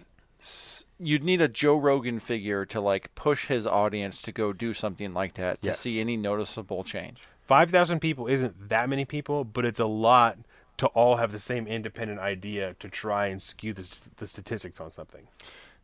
you'd 0.99 1.23
need 1.23 1.41
a 1.41 1.49
Joe 1.49 1.77
Rogan 1.77 2.19
figure 2.19 2.65
to 2.67 2.81
like 2.81 3.15
push 3.15 3.47
his 3.47 3.67
audience 3.67 4.21
to 4.23 4.33
go 4.33 4.53
do 4.53 4.75
something 4.75 5.15
like 5.15 5.35
that 5.35 5.63
to 5.63 5.69
Yes. 5.69 5.81
see 5.81 6.01
any 6.01 6.17
noticeable 6.17 6.83
change. 6.83 7.21
5,000 7.47 8.01
people 8.01 8.27
isn't 8.27 8.69
that 8.71 8.89
many 8.89 9.05
people, 9.05 9.45
but 9.45 9.65
it's 9.65 9.81
a 9.81 9.87
lot 9.87 10.39
to 10.79 10.87
all 10.89 11.17
have 11.17 11.33
the 11.33 11.39
same 11.41 11.67
independent 11.67 12.19
idea 12.21 12.75
to 12.81 12.89
try 12.89 13.27
and 13.27 13.41
skew 13.43 13.73
the, 13.73 13.89
the 14.17 14.27
statistics 14.27 14.81
on 14.81 14.91
something. 14.91 15.29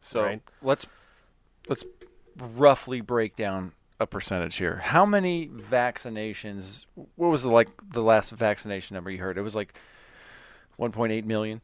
So 0.02 0.22
Right. 0.22 0.42
let's 0.62 0.86
let's 1.68 1.84
roughly 2.36 3.00
break 3.00 3.36
down 3.36 3.72
a 4.00 4.06
percentage 4.06 4.56
here. 4.56 4.76
How 4.76 5.04
many 5.04 5.46
vaccinations? 5.48 6.86
What 7.16 7.28
was 7.28 7.42
the 7.42 7.50
like 7.50 7.68
the 7.92 8.02
last 8.02 8.30
vaccination 8.30 8.94
number 8.94 9.10
you 9.10 9.18
heard? 9.18 9.36
It 9.38 9.42
was 9.42 9.54
like 9.54 9.74
1.8 10.78 11.24
million. 11.24 11.62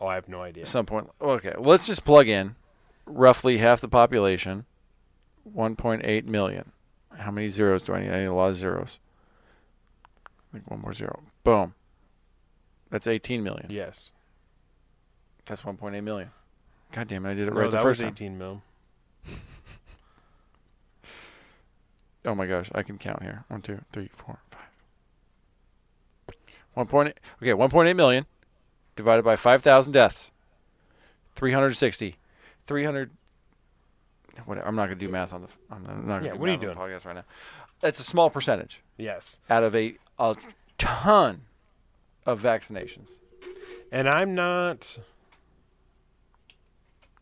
Oh, 0.00 0.06
I 0.06 0.14
have 0.14 0.28
no 0.28 0.42
idea. 0.42 0.62
At 0.62 0.68
some 0.68 0.86
point. 0.86 1.10
Okay, 1.20 1.54
let's 1.58 1.86
just 1.86 2.04
plug 2.04 2.28
in 2.28 2.54
roughly 3.06 3.58
half 3.58 3.80
the 3.80 3.88
population, 3.88 4.64
1.8 5.56 6.24
million. 6.26 6.72
How 7.16 7.30
many 7.30 7.48
zeros 7.48 7.82
do 7.82 7.94
I 7.94 8.02
need? 8.02 8.10
I 8.10 8.18
need 8.20 8.26
a 8.26 8.34
lot 8.34 8.50
of 8.50 8.56
zeros. 8.56 8.98
Like 10.52 10.70
one 10.70 10.80
more 10.80 10.92
zero. 10.92 11.22
Boom. 11.44 11.74
That's 12.90 13.06
18 13.06 13.42
million. 13.42 13.66
yes. 13.70 14.12
That's 15.46 15.62
1.8 15.62 16.02
million. 16.02 16.30
God 16.92 17.06
damn 17.08 17.24
it, 17.26 17.30
I 17.30 17.34
did 17.34 17.48
it 17.48 17.54
No, 17.54 17.60
right 17.60 17.70
the 17.70 17.76
that 17.76 17.82
first 17.82 18.00
was 18.00 18.06
time. 18.06 18.12
18 18.14 18.38
mil. 18.38 18.62
Oh 22.24 22.34
my 22.34 22.46
gosh, 22.46 22.68
I 22.74 22.82
can 22.82 22.98
count 22.98 23.22
here. 23.22 23.44
One, 23.48 23.62
two, 23.62 23.80
three, 23.92 24.10
four, 24.14 24.38
five. 24.50 24.62
One 26.74 26.86
point. 26.86 27.16
Okay, 27.40 27.54
one 27.54 27.70
point 27.70 27.88
eight 27.88 27.94
million 27.94 28.26
divided 28.96 29.24
by 29.24 29.36
five 29.36 29.62
thousand 29.62 29.92
deaths. 29.92 30.30
Three 31.36 31.52
hundred 31.52 31.74
sixty. 31.74 32.16
Three 32.66 32.84
hundred. 32.84 33.10
What? 34.44 34.58
I'm 34.58 34.74
not 34.74 34.86
going 34.86 34.98
to 34.98 35.06
do 35.06 35.10
math 35.10 35.32
on 35.32 35.42
the. 35.42 35.48
I'm 35.70 35.82
not 35.84 36.06
going 36.06 36.20
to 36.22 36.26
Yeah, 36.26 36.32
do 36.34 36.38
what 36.40 36.48
are 36.48 36.52
you 36.52 36.58
math 36.58 36.68
on 36.68 36.74
the 36.74 36.74
doing? 36.88 36.98
podcast 37.00 37.04
right 37.06 37.14
now. 37.16 37.24
That's 37.80 38.00
a 38.00 38.04
small 38.04 38.28
percentage 38.28 38.80
Yes. 38.98 39.38
out 39.48 39.62
of 39.62 39.76
a 39.76 39.94
a 40.18 40.34
ton 40.78 41.42
of 42.26 42.40
vaccinations. 42.40 43.10
And 43.90 44.08
I'm 44.08 44.34
not. 44.34 44.98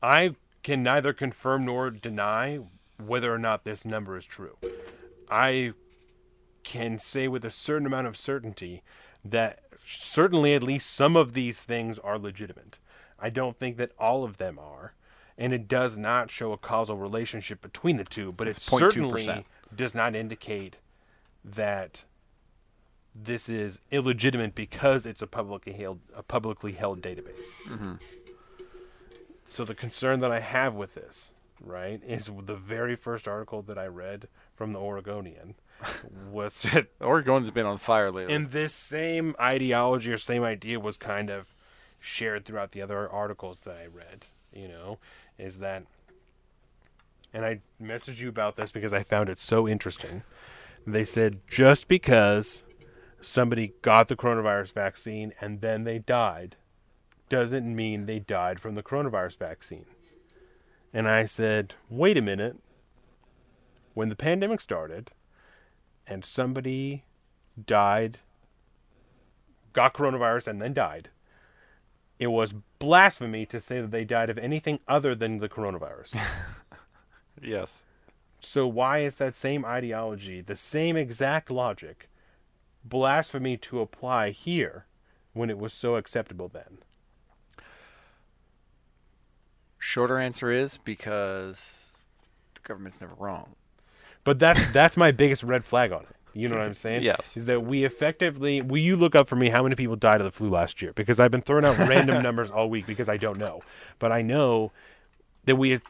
I 0.02 0.34
can 0.62 0.82
neither 0.82 1.12
confirm 1.12 1.66
nor 1.66 1.90
deny 1.90 2.58
whether 2.98 3.32
or 3.32 3.38
not 3.38 3.64
this 3.64 3.84
number 3.84 4.16
is 4.16 4.24
true. 4.24 4.56
I 5.30 5.72
can 6.62 6.98
say 6.98 7.28
with 7.28 7.44
a 7.44 7.50
certain 7.50 7.86
amount 7.86 8.06
of 8.06 8.16
certainty 8.16 8.82
that 9.24 9.60
certainly 9.86 10.54
at 10.54 10.62
least 10.62 10.90
some 10.90 11.16
of 11.16 11.34
these 11.34 11.60
things 11.60 11.98
are 11.98 12.18
legitimate. 12.18 12.78
I 13.18 13.30
don't 13.30 13.58
think 13.58 13.76
that 13.76 13.92
all 13.98 14.24
of 14.24 14.38
them 14.38 14.58
are. 14.58 14.94
And 15.36 15.52
it 15.52 15.66
does 15.66 15.98
not 15.98 16.30
show 16.30 16.52
a 16.52 16.56
causal 16.58 16.96
relationship 16.96 17.60
between 17.60 17.96
the 17.96 18.04
two, 18.04 18.30
but 18.32 18.46
it 18.46 18.56
It's 18.56 18.68
0.2%. 18.68 18.78
certainly 18.78 19.46
does 19.74 19.94
not 19.94 20.14
indicate 20.14 20.78
that 21.44 22.04
this 23.14 23.48
is 23.48 23.80
illegitimate 23.90 24.54
because 24.54 25.06
it's 25.06 25.22
a 25.22 25.26
publicly 25.26 25.72
held 25.72 26.00
a 26.14 26.22
publicly 26.22 26.72
held 26.72 27.00
database. 27.00 27.52
Mm-hmm. 27.68 27.94
So 29.46 29.64
the 29.64 29.74
concern 29.74 30.20
that 30.20 30.32
I 30.32 30.40
have 30.40 30.74
with 30.74 30.94
this, 30.94 31.32
right, 31.60 32.00
is 32.04 32.28
the 32.44 32.56
very 32.56 32.96
first 32.96 33.28
article 33.28 33.62
that 33.62 33.78
I 33.78 33.86
read 33.86 34.26
from 34.56 34.72
the 34.72 34.80
Oregonian 34.80 35.54
was 36.30 36.62
that 36.62 36.88
Oregon's 37.00 37.50
been 37.50 37.66
on 37.66 37.78
fire 37.78 38.10
lately. 38.10 38.34
and 38.34 38.50
this 38.50 38.72
same 38.72 39.36
ideology 39.40 40.12
or 40.12 40.18
same 40.18 40.42
idea 40.42 40.80
was 40.80 40.96
kind 40.96 41.30
of 41.30 41.46
shared 42.00 42.44
throughout 42.44 42.72
the 42.72 42.82
other 42.82 43.08
articles 43.08 43.60
that 43.60 43.76
I 43.76 43.86
read, 43.86 44.24
you 44.52 44.66
know, 44.66 44.98
is 45.38 45.58
that 45.58 45.84
and 47.32 47.44
I 47.44 47.60
messaged 47.82 48.18
you 48.18 48.28
about 48.28 48.56
this 48.56 48.72
because 48.72 48.92
I 48.92 49.02
found 49.02 49.28
it 49.28 49.38
so 49.40 49.68
interesting. 49.68 50.22
They 50.86 51.04
said 51.04 51.40
just 51.48 51.86
because 51.86 52.63
somebody 53.24 53.72
got 53.82 54.08
the 54.08 54.16
coronavirus 54.16 54.72
vaccine 54.72 55.32
and 55.40 55.60
then 55.60 55.84
they 55.84 55.98
died 55.98 56.56
doesn't 57.28 57.74
mean 57.74 58.06
they 58.06 58.18
died 58.18 58.60
from 58.60 58.74
the 58.74 58.82
coronavirus 58.82 59.38
vaccine. 59.38 59.86
And 60.92 61.08
I 61.08 61.26
said, 61.26 61.74
wait 61.88 62.16
a 62.16 62.22
minute. 62.22 62.56
When 63.94 64.08
the 64.08 64.16
pandemic 64.16 64.60
started 64.60 65.10
and 66.06 66.24
somebody 66.24 67.04
died, 67.66 68.18
got 69.72 69.94
coronavirus, 69.94 70.48
and 70.48 70.62
then 70.62 70.74
died, 70.74 71.08
it 72.18 72.28
was 72.28 72.54
blasphemy 72.78 73.46
to 73.46 73.60
say 73.60 73.80
that 73.80 73.90
they 73.90 74.04
died 74.04 74.30
of 74.30 74.38
anything 74.38 74.78
other 74.86 75.14
than 75.14 75.38
the 75.38 75.48
coronavirus. 75.48 76.20
yes. 77.42 77.82
So 78.40 78.66
why 78.66 78.98
is 78.98 79.16
that 79.16 79.34
same 79.34 79.64
ideology, 79.64 80.40
the 80.40 80.56
same 80.56 80.96
exact 80.96 81.50
logic, 81.50 82.08
blasphemy 82.84 83.56
to 83.56 83.80
apply 83.80 84.30
here 84.30 84.86
when 85.32 85.50
it 85.50 85.58
was 85.58 85.72
so 85.72 85.96
acceptable 85.96 86.48
then? 86.48 86.78
Shorter 89.78 90.18
answer 90.18 90.50
is 90.50 90.78
because 90.78 91.90
the 92.54 92.60
government's 92.62 93.00
never 93.00 93.14
wrong. 93.18 93.54
But 94.24 94.38
that's 94.38 94.60
that's 94.72 94.96
my 94.96 95.10
biggest 95.10 95.42
red 95.42 95.64
flag 95.64 95.92
on 95.92 96.02
it. 96.02 96.16
You 96.32 96.48
know 96.48 96.56
what 96.56 96.64
I'm 96.64 96.74
saying? 96.74 97.02
Yes. 97.02 97.36
Is 97.36 97.44
that 97.44 97.64
we 97.64 97.84
effectively 97.84 98.60
will 98.60 98.80
you 98.80 98.96
look 98.96 99.14
up 99.14 99.28
for 99.28 99.36
me 99.36 99.50
how 99.50 99.62
many 99.62 99.76
people 99.76 99.94
died 99.94 100.20
of 100.20 100.24
the 100.24 100.32
flu 100.32 100.48
last 100.48 100.82
year? 100.82 100.92
Because 100.94 101.20
I've 101.20 101.30
been 101.30 101.42
throwing 101.42 101.64
out 101.64 101.78
random 101.88 102.22
numbers 102.22 102.50
all 102.50 102.68
week 102.68 102.86
because 102.86 103.08
I 103.08 103.18
don't 103.18 103.38
know. 103.38 103.62
But 103.98 104.10
I 104.10 104.22
know 104.22 104.72
that 105.44 105.56
we 105.56 105.80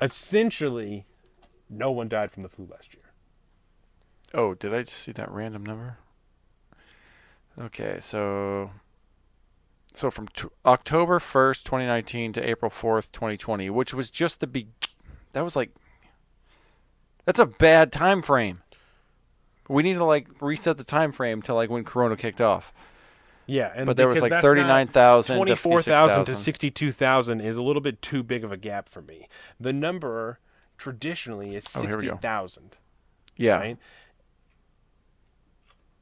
essentially 0.00 1.04
no 1.70 1.90
one 1.90 2.08
died 2.08 2.32
from 2.32 2.42
the 2.42 2.48
flu 2.48 2.66
last 2.70 2.92
year. 2.94 3.04
Oh, 4.34 4.54
did 4.54 4.74
I 4.74 4.82
just 4.82 4.98
see 5.02 5.12
that 5.12 5.30
random 5.30 5.64
number? 5.64 5.98
Okay, 7.60 7.98
so 8.00 8.70
so 9.94 10.10
from 10.10 10.28
t- 10.28 10.48
October 10.64 11.18
1st, 11.18 11.64
2019 11.64 12.32
to 12.34 12.48
April 12.48 12.70
4th, 12.70 13.12
2020, 13.12 13.68
which 13.70 13.92
was 13.92 14.10
just 14.10 14.40
the 14.40 14.46
be 14.46 14.68
that 15.32 15.42
was 15.42 15.54
like 15.54 15.70
that's 17.24 17.40
a 17.40 17.46
bad 17.46 17.92
time 17.92 18.22
frame. 18.22 18.62
We 19.68 19.82
need 19.82 19.94
to 19.94 20.04
like 20.04 20.28
reset 20.40 20.78
the 20.78 20.84
time 20.84 21.12
frame 21.12 21.42
to 21.42 21.54
like 21.54 21.70
when 21.70 21.84
corona 21.84 22.16
kicked 22.16 22.40
off. 22.40 22.72
Yeah, 23.46 23.72
and 23.74 23.86
But 23.86 23.96
there 23.96 24.08
was 24.08 24.20
like 24.22 24.30
that's 24.30 24.42
39,000 24.42 25.34
to 25.34 25.56
24,000 25.56 26.24
to 26.26 26.36
62,000 26.36 27.40
is 27.40 27.56
a 27.56 27.62
little 27.62 27.82
bit 27.82 28.00
too 28.00 28.22
big 28.22 28.44
of 28.44 28.52
a 28.52 28.56
gap 28.56 28.88
for 28.88 29.02
me. 29.02 29.28
The 29.60 29.72
number 29.72 30.38
traditionally 30.78 31.54
is 31.56 31.64
60,000. 31.64 31.84
Oh, 31.84 31.90
here 31.90 31.98
we 31.98 32.06
go. 32.06 32.12
60,000, 32.14 32.76
Yeah. 33.36 33.56
right? 33.56 33.78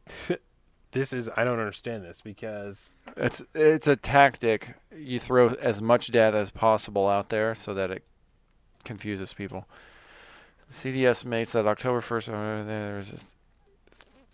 this 0.93 1.12
is 1.12 1.29
I 1.37 1.45
don't 1.45 1.59
understand 1.59 2.05
this 2.05 2.20
because 2.20 2.97
It's 3.17 3.43
it's 3.55 3.87
a 3.87 3.97
tactic. 3.97 4.75
You 4.97 5.20
throw 5.20 5.51
as 5.55 5.81
much 5.81 6.09
data 6.09 6.37
as 6.39 6.51
possible 6.51 7.09
out 7.09 7.29
there 7.29 7.55
so 7.55 7.75
that 7.75 7.91
it 7.91 8.05
confuses 8.85 9.33
people. 9.33 9.67
CDC 10.70 11.09
estimates 11.09 11.53
that 11.53 11.67
October 11.67 12.01
1st, 12.01 12.29
uh, 12.29 12.65
there's 12.65 13.11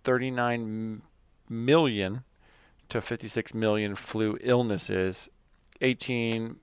39 0.04 1.02
million 1.48 2.24
to 2.90 3.00
56 3.00 3.54
million 3.54 3.94
flu 3.94 4.36
illnesses, 4.42 5.28
18 5.80 6.56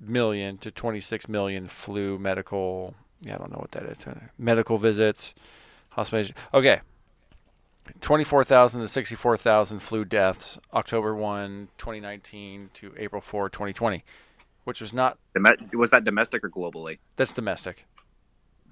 million 0.00 0.58
to 0.58 0.70
26 0.70 1.28
million 1.28 1.68
flu 1.68 2.18
medical. 2.18 2.94
Yeah, 3.20 3.34
I 3.34 3.38
don't 3.38 3.52
know 3.52 3.58
what 3.58 3.72
that 3.72 3.84
is. 3.84 4.06
uh, 4.06 4.14
Medical 4.38 4.78
visits, 4.78 5.34
hospitalization. 5.94 6.36
Okay. 6.52 6.80
24,000 8.00 8.80
to 8.80 8.88
64,000 8.88 9.78
flu 9.80 10.04
deaths, 10.04 10.58
October 10.72 11.14
1, 11.14 11.68
2019 11.76 12.70
to 12.74 12.94
April 12.96 13.20
4, 13.20 13.50
2020, 13.50 14.04
which 14.64 14.80
was 14.80 14.92
not, 14.92 15.18
Dome- 15.34 15.70
was 15.74 15.90
that 15.90 16.04
domestic 16.04 16.42
or 16.44 16.50
globally? 16.50 16.98
that's 17.16 17.32
domestic. 17.32 17.86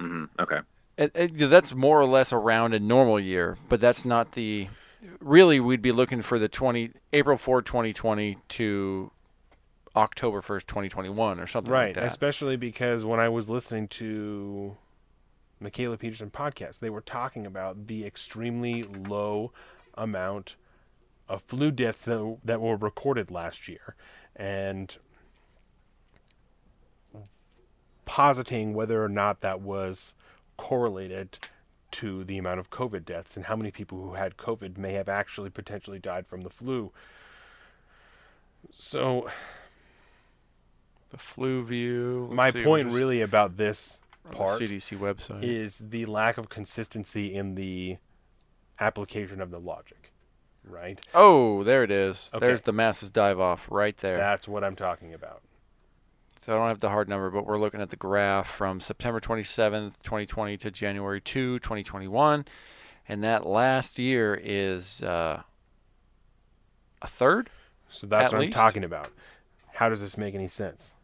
hmm 0.00 0.24
Okay. 0.40 0.60
It, 0.98 1.10
it, 1.14 1.50
that's 1.50 1.74
more 1.74 2.00
or 2.00 2.06
less 2.06 2.32
around 2.32 2.74
a 2.74 2.80
normal 2.80 3.18
year, 3.18 3.56
but 3.68 3.80
that's 3.80 4.04
not 4.04 4.32
the. 4.32 4.68
Really, 5.20 5.58
we'd 5.58 5.82
be 5.82 5.90
looking 5.90 6.22
for 6.22 6.38
the 6.38 6.48
20 6.48 6.92
April 7.12 7.36
4, 7.36 7.62
2020 7.62 8.38
to 8.50 9.10
October 9.96 10.42
1st, 10.42 10.66
2021, 10.66 11.40
or 11.40 11.46
something 11.46 11.72
right, 11.72 11.86
like 11.86 11.94
that. 11.94 12.00
Right. 12.02 12.10
Especially 12.10 12.56
because 12.56 13.04
when 13.04 13.20
I 13.20 13.28
was 13.28 13.48
listening 13.48 13.88
to 13.88 14.76
Mikhaila 15.62 15.98
Peterson 15.98 16.30
podcast, 16.30 16.78
they 16.80 16.90
were 16.90 17.00
talking 17.00 17.46
about 17.46 17.86
the 17.86 18.04
extremely 18.04 18.82
low 18.82 19.52
amount 19.94 20.56
of 21.28 21.42
flu 21.42 21.70
deaths 21.70 22.04
that, 22.04 22.38
that 22.44 22.60
were 22.60 22.76
recorded 22.76 23.30
last 23.30 23.68
year, 23.68 23.94
and 24.36 24.96
positing 28.04 28.74
whether 28.74 29.02
or 29.02 29.08
not 29.08 29.40
that 29.40 29.60
was 29.60 30.14
correlated 30.56 31.38
to 31.90 32.24
the 32.24 32.38
amount 32.38 32.58
of 32.58 32.70
COVID 32.70 33.04
deaths 33.04 33.36
and 33.36 33.46
how 33.46 33.56
many 33.56 33.70
people 33.70 33.98
who 34.02 34.14
had 34.14 34.36
COVID 34.36 34.78
may 34.78 34.94
have 34.94 35.08
actually 35.08 35.50
potentially 35.50 35.98
died 35.98 36.26
from 36.26 36.40
the 36.40 36.50
flu. 36.50 36.90
So 38.70 39.28
the 41.10 41.18
flu 41.18 41.64
view. 41.64 42.26
let's 42.28 42.36
my 42.36 42.50
see, 42.50 42.64
point 42.64 42.88
just 42.88 42.98
really 42.98 43.20
about 43.20 43.56
this 43.56 44.00
part 44.30 44.60
CDC 44.60 44.98
website. 44.98 45.42
is 45.42 45.78
the 45.78 46.06
lack 46.06 46.38
of 46.38 46.48
consistency 46.48 47.34
in 47.34 47.54
the 47.54 47.98
application 48.80 49.40
of 49.40 49.50
the 49.50 49.58
logic, 49.58 50.12
right? 50.64 51.00
oh, 51.14 51.62
there 51.64 51.82
it 51.82 51.90
is. 51.90 52.30
Okay. 52.32 52.46
There's 52.46 52.62
the 52.62 52.72
masses 52.72 53.10
dive 53.10 53.40
off 53.40 53.66
right 53.70 53.96
there. 53.98 54.16
That's 54.16 54.46
what 54.48 54.64
I'm 54.64 54.76
talking 54.76 55.14
about. 55.14 55.42
So 56.44 56.52
I 56.52 56.56
don't 56.56 56.68
have 56.68 56.80
the 56.80 56.88
hard 56.88 57.08
number, 57.08 57.30
but 57.30 57.46
we're 57.46 57.58
looking 57.58 57.80
at 57.80 57.90
the 57.90 57.96
graph 57.96 58.50
from 58.50 58.80
September 58.80 59.20
27th, 59.20 59.92
2020 60.02 60.56
to 60.56 60.70
January 60.72 61.20
2, 61.20 61.60
2021. 61.60 62.44
And 63.08 63.22
that 63.22 63.46
last 63.46 63.96
year 63.98 64.40
is 64.42 65.02
uh, 65.02 65.42
a 67.00 67.06
third? 67.06 67.50
So 67.88 68.08
that's 68.08 68.32
At 68.32 68.38
what 68.38 68.46
least? 68.46 68.56
I'm 68.56 68.64
talking 68.64 68.82
about. 68.82 69.08
How 69.74 69.88
does 69.88 70.00
this 70.00 70.16
make 70.16 70.34
any 70.34 70.48
sense? 70.48 70.94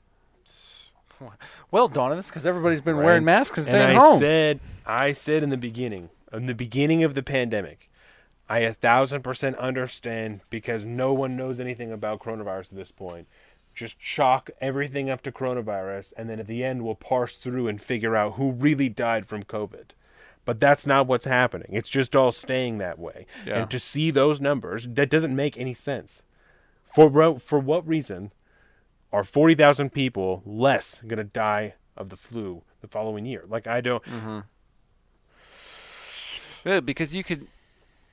Well 1.70 1.88
done, 1.88 2.16
it's 2.18 2.28
because 2.28 2.46
everybody's 2.46 2.80
been 2.80 2.96
Right. 2.96 3.04
wearing 3.04 3.24
masks 3.24 3.58
and 3.58 3.66
And 3.66 3.70
staying 3.72 3.96
I 3.98 4.00
home. 4.00 4.18
said, 4.18 4.60
I 4.86 5.12
said 5.12 5.42
in 5.42 5.50
the 5.50 5.56
beginning, 5.56 6.08
in 6.32 6.46
the 6.46 6.54
beginning 6.54 7.02
of 7.04 7.14
the 7.14 7.22
pandemic, 7.22 7.90
I 8.48 8.60
a 8.60 8.72
thousand 8.72 9.22
percent 9.22 9.56
understand 9.56 10.40
because 10.50 10.84
no 10.84 11.12
one 11.12 11.36
knows 11.36 11.60
anything 11.60 11.92
about 11.92 12.20
coronavirus 12.20 12.70
at 12.72 12.76
this 12.76 12.90
point. 12.90 13.26
Just 13.74 13.98
chalk 14.00 14.50
everything 14.60 15.08
up 15.10 15.22
to 15.22 15.30
coronavirus, 15.32 16.12
and 16.16 16.28
then 16.30 16.40
at 16.40 16.46
the 16.46 16.64
end 16.64 16.82
we'll 16.84 16.94
parse 16.94 17.36
through 17.36 17.68
and 17.68 17.80
figure 17.80 18.16
out 18.16 18.34
who 18.34 18.50
really 18.52 18.88
died 18.88 19.26
from 19.26 19.42
COVID. 19.44 19.90
But 20.44 20.60
that's 20.60 20.86
not 20.86 21.06
what's 21.06 21.26
happening. 21.26 21.68
It's 21.72 21.90
just 21.90 22.16
all 22.16 22.32
staying 22.32 22.78
that 22.78 22.98
way. 22.98 23.26
Yeah. 23.46 23.60
And 23.60 23.70
to 23.70 23.78
see 23.78 24.10
those 24.10 24.40
numbers, 24.40 24.88
that 24.90 25.10
doesn't 25.10 25.36
make 25.36 25.58
any 25.58 25.74
sense. 25.74 26.22
For 26.94 27.38
for 27.38 27.58
what 27.58 27.86
reason 27.86 28.32
are 29.12 29.24
40,000 29.24 29.90
people 29.92 30.42
less 30.44 31.00
going 31.06 31.18
to 31.18 31.24
die 31.24 31.74
of 31.96 32.10
the 32.10 32.16
flu 32.16 32.62
the 32.80 32.88
following 32.88 33.26
year? 33.26 33.44
Like 33.48 33.66
I 33.66 33.80
don't 33.80 34.04
mm-hmm. 34.04 34.40
Yeah, 36.64 36.80
because 36.80 37.14
you 37.14 37.24
could. 37.24 37.46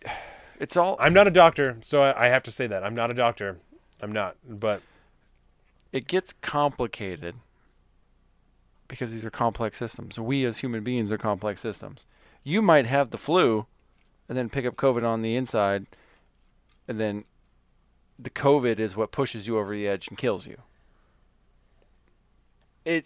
It's 0.58 0.78
all. 0.78 0.96
I'm 1.02 1.14
not 1.14 1.28
a 1.28 1.32
doctor, 1.32 1.76
so 1.82 2.02
I, 2.02 2.28
I 2.28 2.30
have 2.30 2.42
to 2.44 2.52
say 2.52 2.66
that. 2.66 2.82
I'm 2.82 2.96
not 2.96 3.12
a 3.12 3.14
doctor. 3.14 3.58
I'm 4.02 4.14
not. 4.14 4.38
But 4.48 4.82
It 5.92 6.08
gets 6.08 6.34
complicated 6.42 7.36
because 8.88 9.12
these 9.12 9.26
are 9.26 9.30
complex 9.30 9.78
systems. 9.78 10.18
We 10.18 10.46
as 10.46 10.60
human 10.60 10.82
beings 10.82 11.12
are 11.12 11.18
complex 11.18 11.60
systems. 11.60 12.06
You 12.46 12.62
might 12.62 12.86
have 12.86 13.10
the 13.10 13.18
flu 13.18 13.66
and 14.30 14.38
then 14.38 14.48
pick 14.48 14.66
up 14.66 14.78
COVID 14.78 15.04
on 15.04 15.22
the 15.22 15.36
inside, 15.36 15.88
and 16.88 17.02
then 17.02 17.26
the 18.18 18.30
COVID 18.30 18.80
is 18.80 18.96
what 18.96 19.12
pushes 19.12 19.48
you 19.48 19.58
over 19.58 19.74
the 19.74 19.90
edge 19.90 20.08
and 20.08 20.18
kills 20.18 20.48
you. 20.48 20.62
It, 22.86 23.06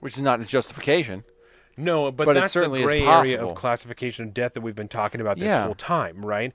which 0.00 0.14
is 0.14 0.20
not 0.20 0.40
a 0.40 0.44
justification. 0.44 1.24
no, 1.76 2.10
but, 2.12 2.26
But 2.26 2.36
it 2.36 2.40
that's 2.40 2.52
certainly 2.52 2.80
the 2.80 2.84
is 2.86 2.90
gray 2.92 3.06
area 3.06 3.42
of 3.42 3.56
classification 3.56 4.26
of 4.26 4.34
death 4.34 4.54
that 4.54 4.60
we've 4.60 4.74
been 4.76 4.88
talking 4.88 5.20
about 5.20 5.38
this 5.38 5.46
Yeah. 5.46 5.64
whole 5.64 5.74
time, 5.74 6.24
right? 6.24 6.52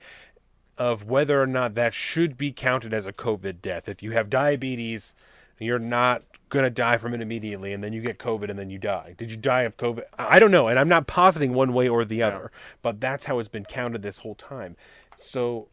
Of 0.78 1.04
whether 1.04 1.40
or 1.42 1.46
not 1.46 1.74
that 1.74 1.94
should 1.94 2.36
be 2.36 2.52
counted 2.52 2.92
as 2.94 3.06
a 3.06 3.12
COVID 3.12 3.60
death. 3.62 3.88
If 3.88 4.02
you 4.02 4.12
have 4.12 4.28
diabetes, 4.30 5.14
you're 5.58 5.78
not 5.78 6.22
going 6.50 6.64
to 6.64 6.70
die 6.70 6.96
from 6.98 7.14
it 7.14 7.20
immediately, 7.20 7.72
and 7.72 7.82
then 7.82 7.92
you 7.92 8.00
get 8.00 8.18
COVID 8.18 8.48
and 8.50 8.58
then 8.58 8.70
you 8.70 8.78
die. 8.78 9.14
Did 9.16 9.30
you 9.30 9.36
die 9.36 9.62
of 9.62 9.76
COVID? 9.76 10.02
I 10.18 10.36
I 10.36 10.38
don't 10.38 10.50
know, 10.50 10.68
and 10.68 10.78
I'm 10.78 10.88
not 10.88 11.06
positing 11.06 11.52
one 11.54 11.72
way 11.72 11.88
or 11.88 12.04
the 12.04 12.22
other, 12.22 12.50
but 12.82 13.00
that's 13.00 13.24
how 13.24 13.38
it's 13.38 13.48
been 13.48 13.64
counted 13.64 14.02
this 14.02 14.18
whole 14.18 14.34
time. 14.34 14.76
So 15.20 15.68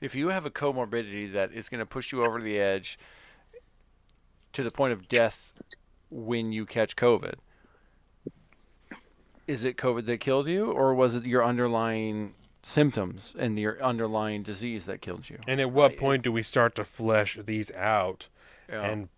If 0.00 0.14
you 0.14 0.28
have 0.28 0.46
a 0.46 0.50
comorbidity 0.50 1.32
that 1.32 1.52
is 1.52 1.68
going 1.68 1.80
to 1.80 1.86
push 1.86 2.12
you 2.12 2.24
over 2.24 2.40
the 2.40 2.58
edge 2.58 2.98
to 4.52 4.62
the 4.62 4.70
point 4.70 4.92
of 4.92 5.08
death 5.08 5.52
when 6.10 6.52
you 6.52 6.64
catch 6.66 6.96
COVID, 6.96 7.34
is 9.46 9.64
it 9.64 9.76
COVID 9.76 10.06
that 10.06 10.20
killed 10.20 10.46
you, 10.48 10.70
or 10.70 10.94
was 10.94 11.14
it 11.14 11.24
your 11.24 11.44
underlying 11.44 12.34
symptoms 12.62 13.34
and 13.38 13.58
your 13.58 13.82
underlying 13.82 14.42
disease 14.42 14.84
that 14.86 15.00
killed 15.00 15.30
you? 15.30 15.38
And 15.46 15.60
at 15.60 15.70
what 15.70 15.96
point 15.96 16.22
do 16.22 16.32
we 16.32 16.42
start 16.42 16.74
to 16.76 16.84
flesh 16.84 17.38
these 17.46 17.70
out 17.72 18.26
Yeah. 18.68 18.84
and 18.84 19.08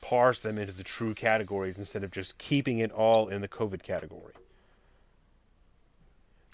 parse 0.00 0.40
them 0.40 0.58
into 0.58 0.72
the 0.72 0.82
true 0.84 1.14
categories 1.14 1.78
instead 1.78 2.02
of 2.02 2.10
just 2.10 2.38
keeping 2.38 2.78
it 2.78 2.90
all 2.90 3.28
in 3.28 3.40
the 3.40 3.48
COVID 3.48 3.82
category? 3.82 4.32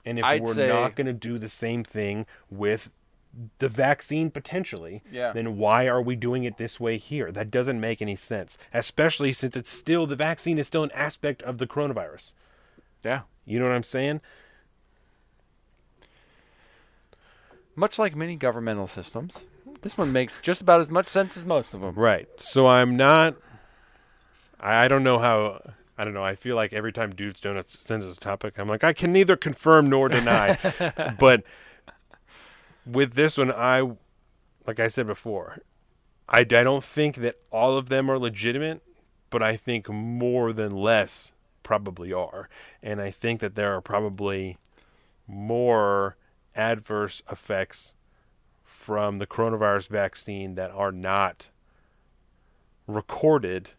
And 0.04 0.18
if 0.18 0.24
I'd 0.24 0.42
we're 0.42 0.54
say- 0.54 0.68
not 0.68 0.96
going 0.96 1.06
to 1.06 1.12
do 1.12 1.38
the 1.38 1.48
same 1.48 1.84
thing 1.84 2.26
with 2.50 2.90
the 3.58 3.68
vaccine 3.68 4.30
potentially, 4.30 5.02
Yeah. 5.10 5.32
then 5.32 5.56
why 5.56 5.86
are 5.86 6.02
we 6.02 6.16
doing 6.16 6.44
it 6.44 6.58
this 6.58 6.78
way 6.78 6.98
here? 6.98 7.32
That 7.32 7.50
doesn't 7.50 7.80
make 7.80 8.02
any 8.02 8.16
sense, 8.16 8.58
especially 8.74 9.32
since 9.32 9.56
it's 9.56 9.70
still 9.70 10.06
the 10.06 10.16
vaccine 10.16 10.58
is 10.58 10.66
still 10.66 10.82
an 10.84 10.90
aspect 10.92 11.42
of 11.42 11.58
the 11.58 11.66
coronavirus. 11.66 12.34
Yeah. 13.02 13.22
You 13.46 13.58
know 13.58 13.64
what 13.66 13.74
I'm 13.74 13.82
saying? 13.82 14.20
Much 17.74 17.98
like 17.98 18.14
many 18.14 18.36
governmental 18.36 18.86
systems, 18.86 19.32
this 19.80 19.96
one 19.96 20.12
makes 20.12 20.34
just 20.42 20.60
about 20.60 20.80
as 20.80 20.90
much 20.90 21.06
sense 21.06 21.36
as 21.36 21.46
most 21.46 21.72
of 21.72 21.80
them. 21.80 21.94
Right. 21.94 22.28
So 22.38 22.66
I'm 22.66 22.96
not. 22.96 23.34
I 24.60 24.88
don't 24.88 25.02
know 25.02 25.18
how. 25.18 25.60
I 25.96 26.04
don't 26.04 26.14
know. 26.14 26.22
I 26.24 26.34
feel 26.36 26.54
like 26.54 26.72
every 26.72 26.92
time 26.92 27.14
Dudes 27.14 27.40
Donuts 27.40 27.78
sends 27.78 28.04
us 28.04 28.16
a 28.16 28.20
topic, 28.20 28.58
I'm 28.58 28.68
like, 28.68 28.84
I 28.84 28.92
can 28.92 29.12
neither 29.12 29.36
confirm 29.36 29.86
nor 29.88 30.08
deny. 30.08 30.58
but 31.18 31.44
with 32.86 33.14
this 33.14 33.38
one, 33.38 33.52
I, 33.52 33.80
like 34.66 34.80
I 34.80 34.88
said 34.88 35.06
before, 35.06 35.58
I, 36.28 36.40
I 36.40 36.44
don't 36.44 36.84
think 36.84 37.16
that 37.16 37.36
all 37.50 37.76
of 37.76 37.88
them 37.88 38.10
are 38.10 38.18
legitimate, 38.18 38.82
but 39.30 39.42
I 39.42 39.56
think 39.56 39.88
more 39.88 40.52
than 40.52 40.72
less 40.72 41.32
probably 41.62 42.12
are. 42.12 42.48
And 42.82 43.00
I 43.00 43.10
think 43.10 43.40
that 43.40 43.54
there 43.54 43.74
are 43.74 43.80
probably 43.80 44.58
more 45.26 46.16
adverse 46.54 47.22
effects 47.30 47.94
from 48.64 49.18
the 49.18 49.26
coronavirus 49.26 49.88
vaccine 49.88 50.54
that 50.56 50.70
are 50.70 50.92
not 50.92 51.48
recorded, 52.86 53.70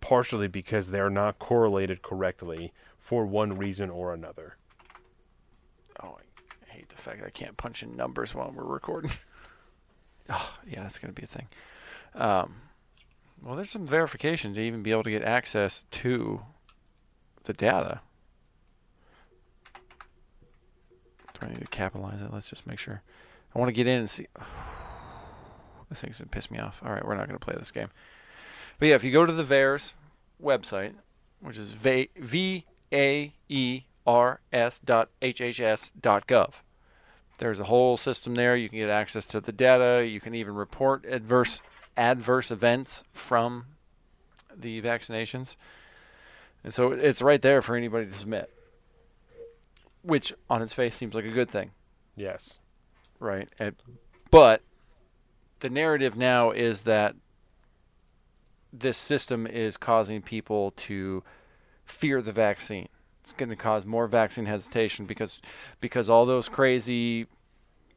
partially 0.00 0.46
because 0.46 0.88
they're 0.88 1.10
not 1.10 1.38
correlated 1.38 2.02
correctly 2.02 2.72
for 2.98 3.24
one 3.24 3.50
reason 3.56 3.88
or 3.88 4.12
another. 4.12 4.56
Oh, 6.02 6.18
hate 6.86 6.96
the 6.96 7.02
fact 7.02 7.20
that 7.20 7.26
I 7.26 7.30
can't 7.30 7.56
punch 7.56 7.82
in 7.82 7.96
numbers 7.96 8.34
while 8.34 8.52
we're 8.54 8.64
recording. 8.64 9.10
oh, 10.30 10.54
yeah, 10.68 10.82
that's 10.82 10.98
going 10.98 11.12
to 11.12 11.20
be 11.20 11.24
a 11.24 11.28
thing. 11.28 11.48
Um, 12.14 12.56
well, 13.42 13.56
there's 13.56 13.70
some 13.70 13.86
verification 13.86 14.54
to 14.54 14.60
even 14.60 14.82
be 14.82 14.90
able 14.90 15.02
to 15.02 15.10
get 15.10 15.22
access 15.22 15.84
to 15.92 16.42
the 17.44 17.52
data. 17.52 18.00
Do 21.34 21.46
I 21.46 21.48
need 21.48 21.60
to 21.60 21.66
capitalize 21.66 22.22
it? 22.22 22.32
Let's 22.32 22.48
just 22.48 22.66
make 22.66 22.78
sure. 22.78 23.02
I 23.54 23.58
want 23.58 23.68
to 23.68 23.72
get 23.72 23.86
in 23.86 23.98
and 23.98 24.10
see. 24.10 24.26
this 25.90 26.00
thing's 26.00 26.18
going 26.18 26.28
to 26.28 26.30
piss 26.30 26.50
me 26.50 26.58
off. 26.58 26.80
All 26.84 26.92
right, 26.92 27.04
we're 27.04 27.16
not 27.16 27.28
going 27.28 27.38
to 27.38 27.44
play 27.44 27.54
this 27.58 27.70
game. 27.70 27.88
But 28.78 28.88
yeah, 28.88 28.94
if 28.94 29.04
you 29.04 29.12
go 29.12 29.26
to 29.26 29.32
the 29.32 29.44
VAERS 29.44 29.92
website, 30.42 30.94
which 31.40 31.56
is 31.56 31.72
v 31.72 32.64
a 32.92 33.34
e 33.48 33.82
r 34.06 34.40
s 34.52 34.78
dot 34.78 35.10
hhs 35.20 35.92
dot 36.00 36.26
gov, 36.26 36.54
there's 37.38 37.60
a 37.60 37.64
whole 37.64 37.96
system 37.96 38.34
there. 38.34 38.56
You 38.56 38.68
can 38.68 38.78
get 38.78 38.88
access 38.90 39.26
to 39.26 39.40
the 39.40 39.52
data. 39.52 40.06
You 40.06 40.20
can 40.20 40.34
even 40.34 40.54
report 40.54 41.04
adverse 41.04 41.60
adverse 41.96 42.50
events 42.50 43.04
from 43.12 43.66
the 44.54 44.80
vaccinations, 44.82 45.56
and 46.64 46.72
so 46.74 46.92
it's 46.92 47.22
right 47.22 47.40
there 47.40 47.62
for 47.62 47.76
anybody 47.76 48.06
to 48.06 48.18
submit. 48.18 48.50
Which, 50.02 50.32
on 50.48 50.62
its 50.62 50.72
face, 50.72 50.96
seems 50.96 51.14
like 51.14 51.24
a 51.24 51.30
good 51.30 51.50
thing 51.50 51.72
Yes. 52.14 52.58
right? 53.18 53.48
And, 53.58 53.74
but 54.30 54.62
the 55.60 55.68
narrative 55.68 56.16
now 56.16 56.52
is 56.52 56.82
that 56.82 57.16
this 58.72 58.96
system 58.96 59.46
is 59.46 59.76
causing 59.76 60.22
people 60.22 60.72
to 60.76 61.24
fear 61.84 62.22
the 62.22 62.30
vaccine. 62.32 62.88
It's 63.26 63.32
going 63.34 63.48
to 63.48 63.56
cause 63.56 63.84
more 63.84 64.06
vaccine 64.06 64.46
hesitation 64.46 65.04
because 65.04 65.40
because 65.80 66.08
all 66.08 66.26
those 66.26 66.48
crazy, 66.48 67.26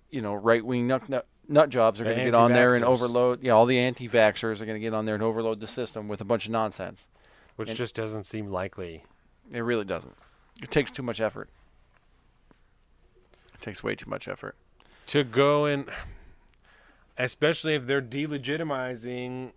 you 0.10 0.22
know, 0.24 0.34
right 0.34 0.66
wing 0.66 0.88
nut, 0.88 1.08
nut, 1.08 1.28
nut 1.48 1.70
jobs 1.70 2.02
are 2.02 2.04
going 2.04 2.18
to 2.18 2.24
get 2.26 2.34
on 2.34 2.52
there 2.52 2.74
and 2.74 2.84
overload. 2.84 3.44
Yeah, 3.44 3.52
all 3.52 3.68
the 3.68 3.78
anti-vaxxers 3.78 4.60
are 4.60 4.66
going 4.66 4.76
to 4.76 4.80
get 4.80 4.96
on 4.96 5.06
there 5.06 5.14
and 5.14 5.24
overload 5.24 5.60
the 5.60 5.68
system 5.68 6.08
with 6.08 6.20
a 6.20 6.26
bunch 6.26 6.48
of 6.48 6.52
nonsense. 6.52 7.08
Which 7.58 7.70
And- 7.70 7.78
just 7.78 7.94
doesn't 7.94 8.26
seem 8.26 8.48
likely. 8.48 9.04
It 9.52 9.60
really 9.60 9.86
doesn't. 9.86 10.16
It 10.64 10.72
takes 10.72 10.90
too 10.92 11.04
much 11.04 11.22
effort. 11.22 11.50
It 13.54 13.62
takes 13.62 13.84
way 13.84 13.94
too 13.96 14.10
much 14.10 14.28
effort. 14.28 14.56
to 15.08 15.24
go 15.24 15.66
and 15.66 15.90
especially 17.18 17.74
if 17.76 17.86
they're 17.88 18.02
delegitimizing 18.02 19.52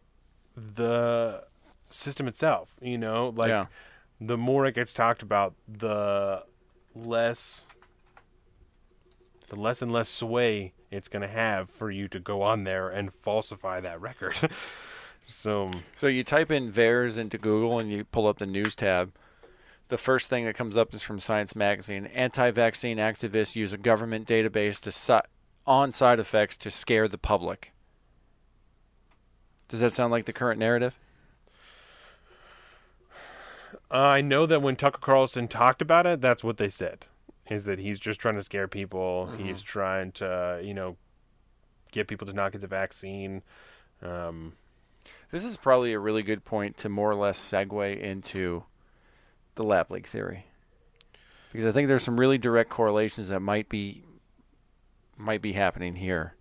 the 0.57 1.45
system 1.91 2.27
itself 2.27 2.71
you 2.81 2.97
know 2.97 3.33
like 3.37 3.49
Yeah. 3.51 3.67
The 4.27 4.37
more 4.37 4.67
it 4.67 4.75
gets 4.75 4.93
talked 4.93 5.23
about 5.23 5.55
the 5.67 6.45
less 6.95 7.67
the 9.49 9.57
less 9.57 9.83
and 9.83 9.93
less 9.93 10.09
sway 10.09 10.73
it's 10.91 11.09
going 11.09 11.23
to 11.23 11.29
have 11.29 11.69
for 11.71 11.91
you 11.91 12.07
to 12.09 12.19
go 12.19 12.43
on 12.43 12.65
there 12.65 12.89
and 12.89 13.13
falsify 13.23 13.81
that 13.81 14.01
record 14.01 14.37
so 15.27 15.67
um, 15.67 15.83
So 15.95 16.07
you 16.07 16.25
type 16.25 16.51
in 16.51 16.73
VAERS 16.73 17.19
into 17.19 17.39
Google 17.39 17.79
and 17.79 17.91
you 17.91 18.05
pull 18.05 18.27
up 18.27 18.39
the 18.39 18.47
news 18.47 18.75
tab. 18.75 19.13
The 19.89 19.99
first 19.99 20.31
thing 20.31 20.45
that 20.47 20.57
comes 20.57 20.77
up 20.77 20.95
is 20.95 21.03
from 21.03 21.21
Science 21.21 21.55
Magazine. 21.55 22.07
Anti-vaccine 22.07 22.97
activists 22.97 23.57
use 23.57 23.73
a 23.73 23.79
government 23.79 24.27
database 24.27 24.81
to 24.81 24.93
si- 24.93 25.29
on 25.67 25.93
side 25.93 26.19
effects 26.19 26.57
to 26.59 26.71
scare 26.71 27.09
the 27.09 27.19
public. 27.19 27.73
Does 29.69 29.81
that 29.81 29.93
sound 29.93 30.11
like 30.11 30.25
the 30.25 30.33
current 30.33 30.59
narrative? 30.59 30.95
I 33.93 34.21
know 34.23 34.47
that 34.47 34.63
when 34.63 34.77
Tucker 34.77 34.99
Carlson 35.01 35.49
talked 35.49 35.83
about 35.83 36.07
it, 36.07 36.21
that's 36.21 36.43
what 36.43 36.57
they 36.57 36.69
said. 36.69 37.07
Is 37.51 37.65
that 37.65 37.79
he's 37.79 37.99
just 38.01 38.19
trying 38.21 38.37
to 38.37 38.43
scare 38.43 38.69
people. 38.69 39.31
He's 39.37 39.63
trying 39.63 40.13
to, 40.13 40.61
you 40.65 40.73
know, 40.73 40.97
get 41.91 42.09
people 42.09 42.27
to 42.27 42.33
not 42.33 42.53
get 42.53 42.61
the 42.63 42.67
vaccine. 42.67 43.43
Um, 44.03 44.55
This 45.31 45.45
is 45.45 45.57
probably 45.57 45.93
a 45.93 45.99
really 45.99 46.23
good 46.23 46.45
point 46.45 46.77
to 46.79 46.89
more 46.89 47.11
or 47.11 47.15
less 47.15 47.39
segue 47.39 48.01
into 48.01 48.65
the 49.57 49.65
lab 49.65 49.91
leak 49.91 50.07
theory, 50.07 50.47
because 51.53 51.67
I 51.67 51.73
think 51.73 51.89
there's 51.89 52.03
some 52.05 52.19
really 52.19 52.39
direct 52.39 52.71
correlations 52.71 53.29
that 53.29 53.41
might 53.41 53.69
be 53.69 54.03
might 55.19 55.43
be 55.43 55.53
happening 55.53 55.97
here. 55.97 56.35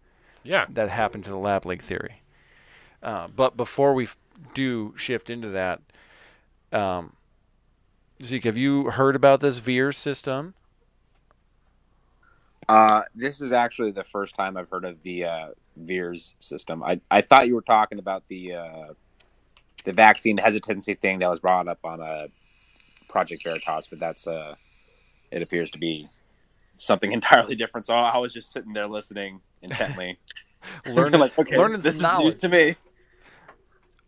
yeah, 0.43 0.65
that 0.69 0.89
happened 0.89 1.25
to 1.25 1.29
the 1.29 1.35
lab 1.37 1.65
leak 1.65 1.81
theory. 1.81 2.21
Uh, 3.03 3.27
but 3.27 3.57
before 3.57 3.93
we 3.93 4.05
f- 4.05 4.15
do 4.53 4.93
shift 4.95 5.29
into 5.29 5.49
that, 5.49 5.81
um, 6.71 7.13
Zeke, 8.23 8.43
have 8.43 8.57
you 8.57 8.91
heard 8.91 9.15
about 9.15 9.39
this 9.39 9.59
VAERS 9.59 9.95
system? 9.95 10.53
Uh, 12.69 13.01
this 13.15 13.41
is 13.41 13.51
actually 13.53 13.91
the 13.91 14.03
first 14.03 14.35
time 14.35 14.55
I've 14.55 14.69
heard 14.69 14.85
of 14.85 15.01
the 15.03 15.25
uh, 15.25 15.47
VAERS 15.79 16.33
system. 16.39 16.83
I, 16.83 17.01
I 17.09 17.21
thought 17.21 17.47
you 17.47 17.55
were 17.55 17.61
talking 17.61 17.99
about 17.99 18.23
the 18.27 18.55
uh, 18.55 18.93
the 19.83 19.93
vaccine 19.93 20.37
hesitancy 20.37 20.93
thing 20.93 21.19
that 21.19 21.29
was 21.29 21.39
brought 21.39 21.67
up 21.67 21.79
on 21.83 22.01
a 22.01 22.27
Project 23.09 23.43
Veritas, 23.43 23.87
but 23.87 23.99
that's 23.99 24.27
uh, 24.27 24.55
it 25.31 25.41
appears 25.41 25.71
to 25.71 25.79
be 25.79 26.07
something 26.77 27.11
entirely 27.19 27.55
different. 27.55 27.87
So 27.87 27.93
I 27.93 28.17
was 28.17 28.33
just 28.33 28.51
sitting 28.51 28.73
there 28.73 28.87
listening 28.87 29.41
intently, 29.61 30.17
Learning, 30.85 31.19
like, 31.19 31.37
okay, 31.37 31.57
learning 31.57 31.81
this, 31.81 31.95
is 31.95 32.01
knowledge. 32.01 32.39
to 32.39 32.49
me. 32.49 32.75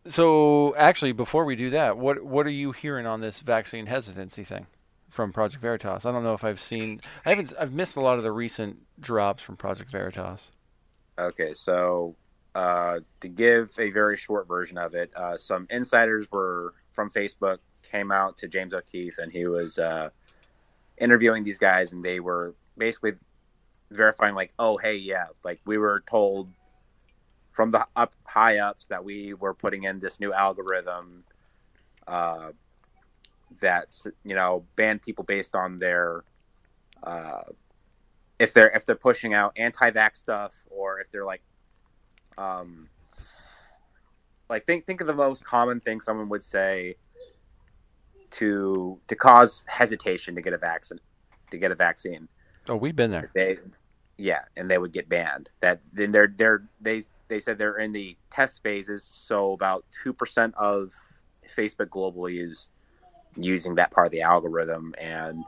So, 0.06 0.76
actually, 0.76 1.14
before 1.14 1.46
we 1.46 1.56
do 1.56 1.70
that, 1.70 1.98
what 1.98 2.24
what 2.24 2.46
are 2.46 2.52
you 2.52 2.72
hearing 2.74 3.06
on 3.06 3.22
this 3.22 3.40
vaccine 3.40 3.86
hesitancy 3.86 4.44
thing 4.44 4.68
from 5.10 5.32
Project 5.32 5.62
Veritas? 5.62 6.06
I 6.06 6.12
don't 6.12 6.24
know 6.24 6.34
if 6.34 6.44
I've 6.44 6.60
seen. 6.60 7.00
I 7.26 7.30
haven't. 7.30 7.54
I've 7.58 7.72
missed 7.72 7.96
a 7.96 8.02
lot 8.02 8.18
of 8.18 8.24
the 8.24 8.32
recent 8.32 8.80
drops 9.00 9.42
from 9.42 9.56
Project 9.56 9.92
Veritas. 9.92 10.52
Okay, 11.18 11.54
so 11.54 12.16
uh, 12.54 13.00
to 13.22 13.28
give 13.30 13.74
a 13.80 13.92
very 13.92 14.18
short 14.18 14.48
version 14.48 14.78
of 14.78 14.94
it, 14.94 15.12
uh, 15.16 15.38
some 15.38 15.68
insiders 15.70 16.30
were 16.32 16.74
from 16.92 17.10
Facebook 17.10 17.60
came 17.82 18.12
out 18.12 18.38
to 18.38 18.48
James 18.48 18.74
O'Keefe, 18.74 19.18
and 19.20 19.32
he 19.32 19.46
was 19.46 19.80
uh, 19.80 20.10
interviewing 20.98 21.44
these 21.44 21.58
guys, 21.58 21.94
and 21.94 22.04
they 22.04 22.20
were 22.20 22.56
basically 22.78 23.14
verifying, 23.92 24.36
like, 24.36 24.52
"Oh, 24.60 24.76
hey, 24.76 24.96
yeah, 24.96 25.28
like 25.46 25.62
we 25.66 25.78
were 25.78 26.04
told 26.10 26.50
from 27.54 27.70
the 27.70 27.88
up 27.96 28.14
high 28.26 28.58
ups 28.58 28.86
that 28.86 29.04
we 29.04 29.34
were 29.36 29.54
putting 29.54 29.84
in 29.84 30.00
this 30.00 30.20
new 30.20 30.34
algorithm 30.34 31.24
uh, 32.08 32.50
that's 33.62 34.06
you 34.26 34.36
know 34.36 34.66
ban 34.76 35.00
people 35.00 35.24
based 35.24 35.56
on 35.56 35.80
their." 35.80 36.24
Uh, 37.02 37.44
if 38.40 38.54
they're 38.54 38.72
if 38.72 38.86
they're 38.86 38.96
pushing 38.96 39.34
out 39.34 39.54
anti-vax 39.56 40.18
stuff 40.18 40.66
or 40.70 41.00
if 41.00 41.10
they're 41.12 41.24
like 41.26 41.44
um 42.38 42.90
like 44.50 44.66
think 44.66 44.86
think 44.86 45.02
of 45.02 45.08
the 45.08 45.14
most 45.14 45.46
common 45.46 45.80
thing 45.80 46.02
someone 46.02 46.28
would 46.30 46.44
say 46.44 46.96
to 48.32 49.00
to 49.08 49.16
cause 49.16 49.64
hesitation 49.68 50.34
to 50.34 50.42
get 50.42 50.52
a 50.52 50.58
vaccine 50.58 51.00
to 51.52 51.58
get 51.58 51.72
a 51.72 51.76
vaccine 51.76 52.28
Oh, 52.68 52.76
we've 52.76 52.96
been 52.96 53.12
there. 53.12 53.30
they 53.36 53.58
yeah 54.18 54.42
and 54.56 54.70
they 54.70 54.78
would 54.78 54.92
get 54.92 55.10
banned. 55.10 55.50
That 55.62 55.82
then 55.92 56.12
they're 56.12 56.34
they're 56.36 56.64
they 56.82 57.02
they 57.28 57.40
said 57.40 57.58
they're 57.58 57.78
in 57.78 57.92
the 57.92 58.16
test 58.30 58.62
phases 58.64 59.04
so 59.04 59.54
about 59.54 59.86
2% 60.06 60.54
of 60.56 60.92
facebook 61.56 61.88
globally 61.88 62.46
is 62.46 62.70
using 63.36 63.76
that 63.76 63.92
part 63.92 64.08
of 64.08 64.12
the 64.12 64.22
algorithm. 64.22 64.94
And 64.98 65.44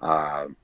um 0.00 0.56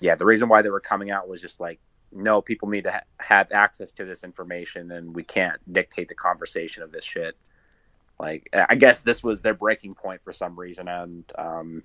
yeah 0.00 0.14
the 0.14 0.24
reason 0.24 0.48
why 0.48 0.62
they 0.62 0.70
were 0.70 0.80
coming 0.80 1.10
out 1.10 1.28
was 1.28 1.40
just 1.40 1.60
like 1.60 1.78
no 2.12 2.40
people 2.40 2.68
need 2.68 2.84
to 2.84 2.92
ha- 2.92 3.00
have 3.18 3.50
access 3.52 3.92
to 3.92 4.04
this 4.04 4.22
information 4.24 4.92
and 4.92 5.14
we 5.14 5.22
can't 5.22 5.60
dictate 5.72 6.08
the 6.08 6.14
conversation 6.14 6.82
of 6.82 6.92
this 6.92 7.04
shit. 7.04 7.36
Like 8.18 8.48
i 8.52 8.74
guess 8.74 9.02
this 9.02 9.24
was 9.24 9.40
their 9.40 9.54
breaking 9.54 9.94
point 9.94 10.20
for 10.22 10.32
some 10.32 10.58
reason 10.58 10.88
and 10.88 11.24
um 11.36 11.82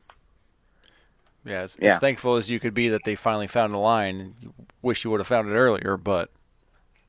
Yeah, 1.45 1.61
as, 1.61 1.77
Yeah. 1.81 1.93
as 1.93 1.99
thankful 1.99 2.35
as 2.35 2.49
you 2.49 2.59
could 2.59 2.73
be 2.73 2.89
that 2.89 3.01
they 3.05 3.15
finally 3.15 3.47
found 3.47 3.73
a 3.73 3.77
line. 3.77 4.35
You 4.41 4.53
wish 4.81 5.03
you 5.03 5.11
would 5.11 5.19
have 5.19 5.27
found 5.27 5.49
it 5.49 5.53
earlier, 5.53 5.97
but 5.97 6.29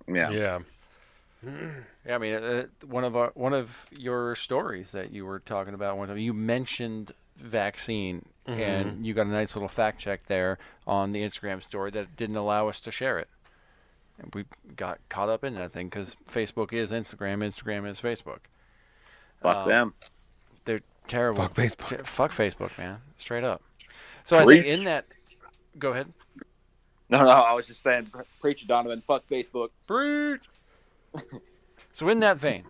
yeah 0.09 0.31
yeah. 0.31 0.59
Yeah, 2.07 2.15
I 2.15 2.19
mean, 2.19 2.35
uh, 2.35 2.65
one 2.87 3.05
of 3.05 3.17
our, 3.17 3.31
one 3.35 3.55
of 3.55 3.87
your 3.91 4.35
stories 4.37 4.93
that 4.93 5.11
you 5.13 5.25
were 5.25 5.39
talking 5.39 5.73
about, 5.75 5.97
one 5.97 6.11
of 6.11 6.19
you 6.19 6.33
mentioned 6.35 7.13
vaccine, 7.39 8.27
and 8.47 9.07
you 9.07 9.15
got 9.15 9.27
a 9.27 9.31
nice 9.31 9.55
little 9.55 9.69
fact 9.69 9.99
check 10.01 10.27
there 10.27 10.59
on 10.87 11.13
the 11.13 11.23
Instagram 11.23 11.63
story 11.63 11.91
that 11.93 12.17
didn't 12.17 12.37
allow 12.37 12.69
us 12.69 12.79
to 12.81 12.91
share 12.91 13.19
it, 13.19 13.29
and 14.19 14.35
we 14.35 14.45
got 14.77 14.99
caught 15.09 15.29
up 15.31 15.43
in 15.45 15.55
that 15.55 15.73
thing 15.73 15.89
because 15.89 16.15
Facebook 16.31 16.73
is 16.75 16.91
Instagram, 16.91 17.39
Instagram 17.39 17.89
is 17.89 18.01
Facebook. 18.01 18.41
fuck 19.41 19.59
Um, 19.65 19.69
them 19.69 19.95
They're 20.67 20.81
terrible. 21.09 21.43
Fuck 21.45 21.55
Facebook. 21.55 22.07
Fuck 22.07 22.33
Facebook, 22.33 22.77
man. 22.77 22.99
Straight 23.17 23.45
up. 23.45 23.63
So 24.25 24.37
I 24.37 24.45
think 24.45 24.67
in 24.67 24.85
that, 24.85 25.07
go 25.79 25.91
ahead. 25.91 26.13
No, 27.09 27.25
no, 27.25 27.31
I 27.31 27.53
was 27.53 27.67
just 27.67 27.83
saying, 27.83 28.07
pre- 28.07 28.25
preach 28.41 28.67
Donovan. 28.67 29.03
Fuck 29.07 29.27
Facebook. 29.29 29.71
Preach. 29.87 30.43
so 31.93 32.09
in 32.09 32.21
that 32.21 32.37
vein, 32.37 32.65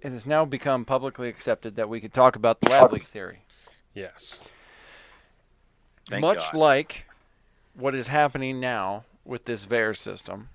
it 0.00 0.12
has 0.12 0.26
now 0.26 0.44
become 0.44 0.84
publicly 0.84 1.28
accepted 1.28 1.76
that 1.76 1.88
we 1.88 2.00
could 2.00 2.14
talk 2.14 2.36
about 2.36 2.60
the 2.60 2.70
lab 2.70 2.92
leak 2.92 3.06
theory. 3.06 3.40
Yes. 3.94 4.40
Thank 6.08 6.22
Much 6.22 6.52
God. 6.52 6.58
like 6.58 7.06
what 7.74 7.94
is 7.94 8.06
happening 8.06 8.60
now 8.60 9.04
with 9.24 9.44
this 9.44 9.66
VAERS 9.66 9.98
system, 9.98 10.48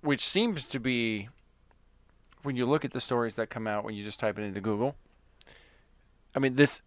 which 0.00 0.26
seems 0.26 0.66
to 0.66 0.78
be, 0.78 1.28
when 2.42 2.56
you 2.56 2.66
look 2.66 2.84
at 2.84 2.92
the 2.92 3.00
stories 3.00 3.36
that 3.36 3.48
come 3.48 3.66
out 3.66 3.84
when 3.84 3.94
you 3.94 4.04
just 4.04 4.20
type 4.20 4.38
it 4.38 4.42
into 4.42 4.60
Google, 4.60 4.96
I 6.34 6.40
mean, 6.40 6.56
this, 6.56 6.82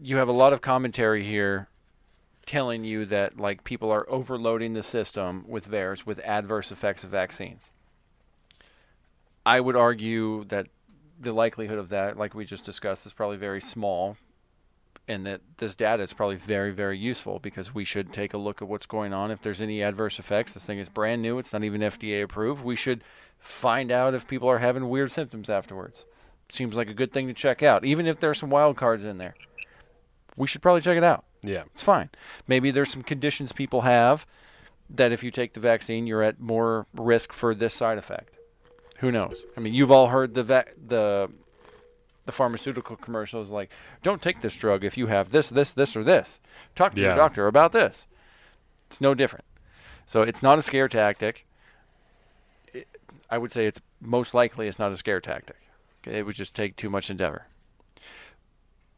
you 0.00 0.16
have 0.16 0.28
a 0.28 0.32
lot 0.32 0.52
of 0.52 0.60
commentary 0.60 1.24
here 1.24 1.68
telling 2.46 2.84
you 2.84 3.04
that, 3.06 3.38
like, 3.38 3.64
people 3.64 3.90
are 3.90 4.08
overloading 4.08 4.72
the 4.72 4.82
system 4.82 5.44
with 5.46 5.70
VAERS 5.70 6.06
with 6.06 6.18
adverse 6.20 6.70
effects 6.70 7.04
of 7.04 7.10
vaccines. 7.10 7.70
I 9.44 9.60
would 9.60 9.76
argue 9.76 10.44
that 10.44 10.66
the 11.20 11.32
likelihood 11.32 11.78
of 11.78 11.90
that, 11.90 12.16
like 12.16 12.34
we 12.34 12.44
just 12.44 12.64
discussed, 12.64 13.06
is 13.06 13.12
probably 13.12 13.36
very 13.36 13.60
small 13.60 14.16
and 15.08 15.26
that 15.26 15.40
this 15.58 15.74
data 15.74 16.02
is 16.02 16.12
probably 16.12 16.36
very, 16.36 16.70
very 16.70 16.96
useful 16.96 17.40
because 17.40 17.74
we 17.74 17.84
should 17.84 18.12
take 18.12 18.32
a 18.32 18.38
look 18.38 18.62
at 18.62 18.68
what's 18.68 18.86
going 18.86 19.12
on. 19.12 19.30
If 19.30 19.42
there's 19.42 19.60
any 19.60 19.82
adverse 19.82 20.18
effects, 20.18 20.54
this 20.54 20.62
thing 20.62 20.78
is 20.78 20.88
brand 20.88 21.20
new, 21.20 21.38
it's 21.38 21.52
not 21.52 21.64
even 21.64 21.80
FDA 21.80 22.22
approved. 22.22 22.62
We 22.62 22.76
should 22.76 23.02
find 23.38 23.90
out 23.90 24.14
if 24.14 24.28
people 24.28 24.48
are 24.48 24.60
having 24.60 24.88
weird 24.88 25.10
symptoms 25.10 25.50
afterwards. 25.50 26.04
Seems 26.48 26.74
like 26.74 26.88
a 26.88 26.94
good 26.94 27.12
thing 27.12 27.26
to 27.26 27.34
check 27.34 27.62
out, 27.62 27.84
even 27.84 28.06
if 28.06 28.20
there's 28.20 28.38
some 28.38 28.50
wild 28.50 28.76
cards 28.76 29.04
in 29.04 29.18
there. 29.18 29.34
We 30.36 30.46
should 30.46 30.62
probably 30.62 30.80
check 30.82 30.96
it 30.96 31.04
out. 31.04 31.24
Yeah. 31.42 31.62
It's 31.72 31.82
fine. 31.82 32.10
Maybe 32.46 32.70
there's 32.70 32.90
some 32.90 33.02
conditions 33.02 33.52
people 33.52 33.82
have 33.82 34.26
that 34.88 35.12
if 35.12 35.22
you 35.22 35.30
take 35.30 35.54
the 35.54 35.60
vaccine, 35.60 36.06
you're 36.06 36.22
at 36.22 36.40
more 36.40 36.86
risk 36.94 37.32
for 37.32 37.54
this 37.54 37.74
side 37.74 37.98
effect. 37.98 38.34
Who 38.98 39.10
knows? 39.10 39.44
I 39.56 39.60
mean, 39.60 39.72
you've 39.72 39.90
all 39.92 40.08
heard 40.08 40.34
the 40.34 40.42
va- 40.42 40.66
the 40.86 41.30
the 42.26 42.32
pharmaceutical 42.32 42.96
commercials 42.96 43.50
like, 43.50 43.70
"Don't 44.02 44.20
take 44.20 44.40
this 44.42 44.54
drug 44.54 44.84
if 44.84 44.98
you 44.98 45.06
have 45.06 45.30
this, 45.30 45.48
this, 45.48 45.70
this, 45.70 45.96
or 45.96 46.04
this. 46.04 46.38
Talk 46.76 46.94
to 46.94 47.00
Yeah. 47.00 47.08
your 47.08 47.16
doctor 47.16 47.46
about 47.46 47.72
this." 47.72 48.06
It's 48.88 49.00
no 49.00 49.14
different. 49.14 49.44
So 50.04 50.22
it's 50.22 50.42
not 50.42 50.58
a 50.58 50.62
scare 50.62 50.88
tactic. 50.88 51.46
It, 52.74 52.86
I 53.30 53.38
would 53.38 53.52
say 53.52 53.66
it's 53.66 53.80
most 54.00 54.34
likely 54.34 54.68
it's 54.68 54.78
not 54.78 54.92
a 54.92 54.96
scare 54.96 55.20
tactic. 55.20 55.56
It 56.04 56.26
would 56.26 56.34
just 56.34 56.54
take 56.54 56.76
too 56.76 56.90
much 56.90 57.08
endeavor. 57.10 57.46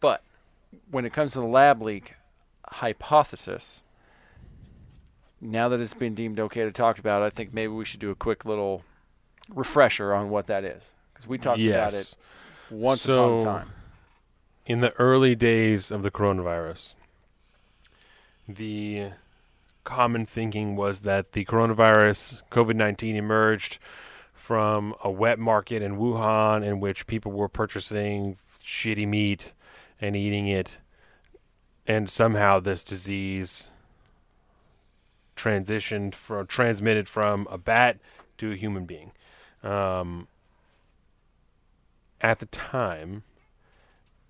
But 0.01 0.23
when 0.91 1.05
it 1.05 1.13
comes 1.13 1.33
to 1.33 1.41
the 1.41 1.47
lab 1.47 1.83
leak 1.83 2.15
hypothesis, 2.69 3.81
now 5.41 5.69
that 5.69 5.81
it's 5.81 5.95
been 5.95 6.15
deemed 6.15 6.39
okay 6.41 6.63
to 6.63 6.73
talk 6.73 6.99
about, 6.99 7.23
I 7.23 7.31
think 7.31 7.53
maybe 7.53 7.73
we 7.73 7.85
should 7.85 8.01
do 8.01 8.11
a 8.11 8.15
quick 8.15 8.45
little 8.45 8.85
refresher 9.49 10.15
on 10.15 10.31
what 10.31 10.47
that 10.47 10.65
is 10.65 10.93
because 11.13 11.27
we 11.27 11.39
talked 11.39 11.61
about 11.61 11.95
it 11.95 12.17
once 12.71 13.03
So- 13.03 13.41
upon 13.41 13.41
a 13.41 13.45
time. 13.59 13.73
in 14.67 14.81
the 14.81 14.93
early 14.99 15.35
days 15.35 15.91
of 15.91 16.03
the 16.03 16.11
coronavirus, 16.11 16.95
the 18.49 19.11
common 19.85 20.27
thinking 20.27 20.77
was 20.77 21.01
that 21.01 21.33
the 21.33 21.45
coronavirus, 21.45 22.43
COVID 22.51 22.77
19, 22.77 23.17
emerged 23.17 23.79
from 24.35 24.95
a 25.03 25.11
wet 25.11 25.39
market 25.39 25.83
in 25.83 25.97
Wuhan 25.97 26.65
in 26.65 26.81
which 26.81 27.07
people 27.07 27.33
were 27.33 27.49
purchasing 27.49 28.37
shitty 28.65 29.07
meat 29.07 29.53
and 30.03 30.17
eating 30.17 30.49
it. 30.49 30.79
And 31.87 32.11
somehow 32.11 32.61
this 32.61 32.83
disease 32.83 33.71
transitioned 35.37 36.15
from 36.15 36.47
transmitted 36.47 37.09
from 37.09 37.49
a 37.51 37.57
bat 37.57 37.99
to 38.39 38.53
a 38.53 38.57
human 38.57 38.85
being. 38.85 39.13
Um, 39.63 40.29
at 42.21 42.41
the 42.41 42.47
time, 42.47 43.23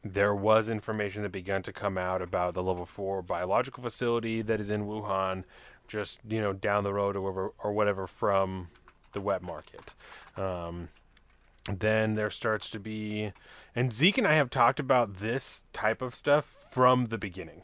there 0.05 0.35
was 0.35 0.69
information 0.69 1.23
that 1.23 1.33
began 1.33 1.63
to 1.63 1.73
come 1.73 1.99
out 1.99 2.23
about 2.23 2.55
the 2.55 2.63
level 2.63 2.87
four 2.87 3.23
biological 3.23 3.83
facility 3.83 4.43
that 4.43 4.61
is 4.61 4.71
in 4.71 4.87
Wuhan, 4.87 5.45
just 5.89 6.19
you 6.29 6.41
know 6.41 6.53
down 6.53 6.85
the 6.85 6.93
road 6.93 7.17
or 7.17 7.21
whatever, 7.21 7.53
or 7.63 7.73
whatever 7.73 8.07
from 8.07 8.69
the 9.13 9.21
wet 9.21 9.43
market. 9.43 9.95
Um, 10.37 10.89
then 11.71 12.15
there 12.15 12.31
starts 12.31 12.69
to 12.71 12.81
be, 12.81 13.33
and 13.75 13.93
Zeke 13.93 14.19
and 14.19 14.27
I 14.27 14.35
have 14.35 14.51
talked 14.51 14.81
about 14.81 15.19
this 15.19 15.65
type 15.73 16.03
of 16.03 16.15
stuff 16.15 16.53
from 16.71 17.07
the 17.07 17.19
beginning. 17.19 17.63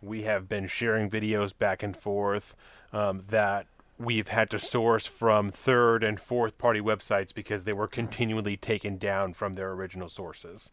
We 0.00 0.22
have 0.22 0.48
been 0.48 0.66
sharing 0.66 1.10
videos 1.10 1.56
back 1.56 1.82
and 1.82 1.96
forth 1.96 2.54
um, 2.92 3.24
that 3.28 3.66
we've 3.98 4.28
had 4.28 4.50
to 4.50 4.58
source 4.58 5.06
from 5.06 5.50
third 5.50 6.02
and 6.02 6.18
fourth 6.18 6.56
party 6.58 6.80
websites 6.80 7.34
because 7.34 7.64
they 7.64 7.72
were 7.72 7.88
continually 7.88 8.56
taken 8.56 8.96
down 8.96 9.34
from 9.34 9.54
their 9.54 9.72
original 9.72 10.08
sources. 10.08 10.70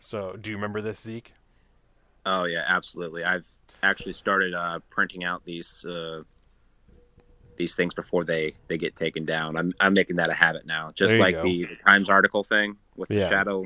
So, 0.00 0.36
do 0.40 0.50
you 0.50 0.56
remember 0.56 0.82
this, 0.82 1.00
Zeke? 1.00 1.34
Oh 2.26 2.46
yeah, 2.46 2.64
absolutely. 2.66 3.22
I've 3.22 3.46
actually 3.82 4.14
started 4.14 4.54
uh, 4.54 4.80
printing 4.90 5.24
out 5.24 5.44
these 5.44 5.84
uh, 5.84 6.22
these 7.56 7.74
things 7.74 7.94
before 7.94 8.24
they 8.24 8.54
they 8.68 8.78
get 8.78 8.94
taken 8.96 9.24
down. 9.24 9.56
I'm 9.56 9.72
I'm 9.80 9.94
making 9.94 10.16
that 10.16 10.30
a 10.30 10.34
habit 10.34 10.66
now, 10.66 10.90
just 10.94 11.12
There 11.12 11.20
like 11.20 11.34
go. 11.34 11.42
the, 11.44 11.64
the 11.64 11.76
Times 11.86 12.08
article 12.10 12.44
thing 12.44 12.76
with 12.96 13.08
the 13.08 13.16
Yeah. 13.16 13.28
shadow. 13.30 13.64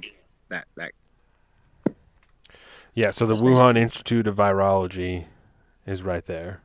That 0.50 0.66
that 0.76 0.92
Yeah, 2.94 3.10
so 3.10 3.26
the 3.26 3.36
Wuhan 3.36 3.76
Institute 3.78 4.26
of 4.26 4.36
Virology 4.36 5.26
is 5.86 6.02
right 6.02 6.24
there. 6.26 6.62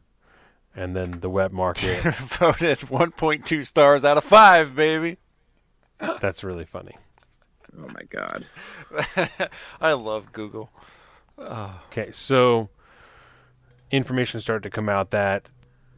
And 0.76 0.96
then 0.96 1.20
the 1.20 1.30
wet 1.30 1.52
market. 1.52 2.04
Voted 2.40 2.80
1.2 2.80 3.66
stars 3.68 4.04
out 4.04 4.18
of 4.18 4.24
five, 4.24 4.76
baby. 4.76 5.18
That's 6.20 6.44
really 6.44 6.66
funny. 6.66 6.98
oh 7.78 7.88
my 7.90 8.02
god. 8.10 8.46
I 9.82 9.94
love 9.94 10.34
Google. 10.34 10.72
Okay, 11.38 12.12
so 12.12 12.70
information 13.92 14.42
started 14.42 14.64
to 14.64 14.70
come 14.72 14.90
out 14.90 15.12
that 15.12 15.48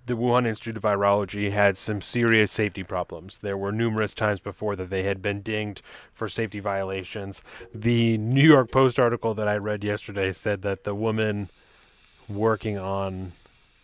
the 0.05 0.15
Wuhan 0.15 0.45
Institute 0.45 0.77
of 0.77 0.83
Virology 0.83 1.51
had 1.51 1.77
some 1.77 2.01
serious 2.01 2.51
safety 2.51 2.83
problems. 2.83 3.39
There 3.41 3.57
were 3.57 3.71
numerous 3.71 4.13
times 4.13 4.39
before 4.39 4.75
that 4.75 4.89
they 4.89 5.03
had 5.03 5.21
been 5.21 5.41
dinged 5.41 5.81
for 6.13 6.29
safety 6.29 6.59
violations. 6.59 7.41
The 7.73 8.17
New 8.17 8.45
York 8.47 8.71
Post 8.71 8.99
article 8.99 9.33
that 9.33 9.47
I 9.47 9.55
read 9.57 9.83
yesterday 9.83 10.31
said 10.31 10.61
that 10.61 10.83
the 10.83 10.93
woman 10.93 11.49
working 12.27 12.77
on 12.77 13.33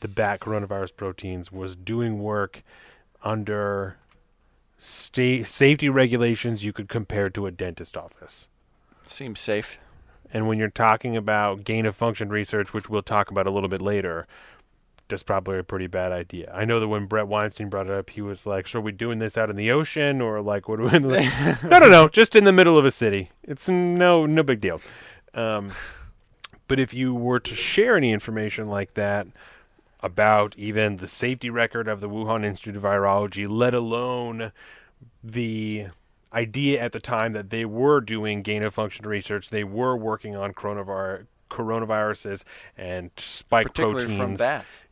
the 0.01 0.07
bat 0.07 0.39
coronavirus 0.39 0.95
proteins 0.95 1.51
was 1.51 1.75
doing 1.75 2.21
work 2.21 2.63
under 3.23 3.97
state 4.79 5.47
safety 5.47 5.89
regulations 5.89 6.63
you 6.63 6.73
could 6.73 6.89
compare 6.89 7.29
to 7.29 7.45
a 7.45 7.51
dentist 7.51 7.95
office. 7.95 8.47
Seems 9.05 9.39
safe. 9.39 9.77
And 10.33 10.47
when 10.47 10.57
you're 10.57 10.69
talking 10.69 11.17
about 11.17 11.63
gain 11.63 11.85
of 11.85 11.95
function 11.95 12.29
research, 12.29 12.73
which 12.73 12.89
we'll 12.89 13.03
talk 13.03 13.29
about 13.29 13.47
a 13.47 13.51
little 13.51 13.69
bit 13.69 13.81
later, 13.81 14.27
that's 15.11 15.23
probably 15.23 15.59
a 15.59 15.63
pretty 15.63 15.87
bad 15.87 16.11
idea. 16.11 16.51
I 16.53 16.65
know 16.65 16.79
that 16.79 16.87
when 16.87 17.05
Bret 17.05 17.27
Weinstein 17.27 17.69
brought 17.69 17.87
it 17.87 17.93
up, 17.93 18.09
he 18.09 18.21
was 18.21 18.45
like, 18.45 18.67
"So 18.67 18.79
are 18.79 18.81
we 18.81 18.91
doing 18.91 19.19
this 19.19 19.37
out 19.37 19.49
in 19.49 19.55
the 19.55 19.71
ocean, 19.71 20.21
or 20.21 20.41
like 20.41 20.67
what? 20.67 20.79
Are 20.79 20.83
we 20.83 20.99
no, 20.99 21.79
no, 21.79 21.87
no, 21.87 22.07
just 22.07 22.35
in 22.35 22.43
the 22.43 22.51
middle 22.51 22.77
of 22.77 22.85
a 22.85 22.91
city. 22.91 23.31
It's 23.43 23.69
no, 23.69 24.25
no 24.25 24.43
big 24.43 24.61
deal." 24.61 24.81
Um, 25.33 25.71
but 26.67 26.79
if 26.79 26.93
you 26.93 27.13
were 27.13 27.39
to 27.39 27.55
share 27.55 27.95
any 27.95 28.11
information 28.11 28.67
like 28.67 28.95
that 28.95 29.27
about 30.01 30.55
even 30.57 30.95
the 30.95 31.07
safety 31.07 31.49
record 31.49 31.87
of 31.87 32.01
the 32.01 32.09
Wuhan 32.09 32.43
Institute 32.43 32.75
of 32.75 32.83
Virology, 32.83 33.47
let 33.49 33.73
alone 33.73 34.51
the 35.23 35.87
idea 36.33 36.81
at 36.81 36.91
the 36.91 36.99
time 36.99 37.33
that 37.33 37.49
they 37.49 37.65
were 37.65 38.01
doing 38.01 38.41
gain 38.41 38.63
of 38.63 38.73
function 38.73 39.05
research, 39.05 39.49
they 39.49 39.63
were 39.63 39.95
working 39.95 40.35
on 40.35 40.53
coronavirus 40.53 41.27
coronaviruses 41.51 42.43
and 42.77 43.11
spike 43.17 43.67
Particularly 43.67 44.05
proteins 44.05 44.21
from 44.21 44.35
bats. 44.35 44.85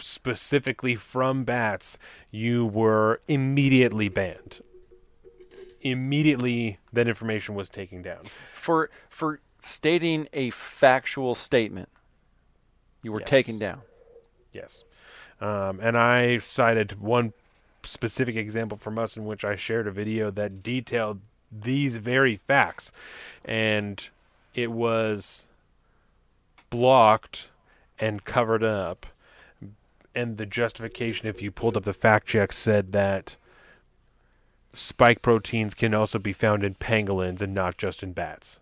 Specifically 0.00 0.96
from 0.96 1.44
bats, 1.44 1.98
you 2.30 2.66
were 2.66 3.20
immediately 3.28 4.08
banned. 4.08 4.60
Immediately, 5.80 6.78
that 6.92 7.06
information 7.06 7.54
was 7.54 7.68
taken 7.68 8.02
down. 8.02 8.24
For 8.54 8.90
for 9.10 9.40
stating 9.60 10.28
a 10.32 10.50
factual 10.50 11.34
statement, 11.34 11.88
you 13.02 13.12
were 13.12 13.20
Yes. 13.20 13.28
taken 13.28 13.58
down. 13.58 13.82
Yes. 14.52 14.84
Um, 15.40 15.80
and 15.80 15.96
I 15.98 16.38
cited 16.38 17.00
one 17.00 17.32
specific 17.82 18.36
example 18.36 18.78
from 18.78 18.98
us 18.98 19.16
in 19.16 19.26
which 19.26 19.44
I 19.44 19.56
shared 19.56 19.86
a 19.86 19.90
video 19.90 20.30
that 20.30 20.62
detailed 20.62 21.20
these 21.52 21.96
very 21.96 22.36
facts. 22.36 22.92
And 23.44 24.08
it 24.54 24.70
was 24.70 25.44
blocked 26.70 27.48
and 27.98 28.24
covered 28.24 28.64
up. 28.64 29.06
And 30.14 30.36
the 30.38 30.46
justification, 30.46 31.26
if 31.26 31.42
you 31.42 31.50
pulled 31.50 31.76
up 31.76 31.82
the 31.84 31.92
fact 31.92 32.26
check, 32.28 32.52
said 32.52 32.92
that 32.92 33.36
spike 34.72 35.22
proteins 35.22 35.74
can 35.74 35.92
also 35.94 36.18
be 36.18 36.32
found 36.32 36.62
in 36.64 36.74
pangolins 36.76 37.40
and 37.40 37.54
not 37.54 37.76
just 37.78 38.02
in 38.02 38.12
bats 38.12 38.58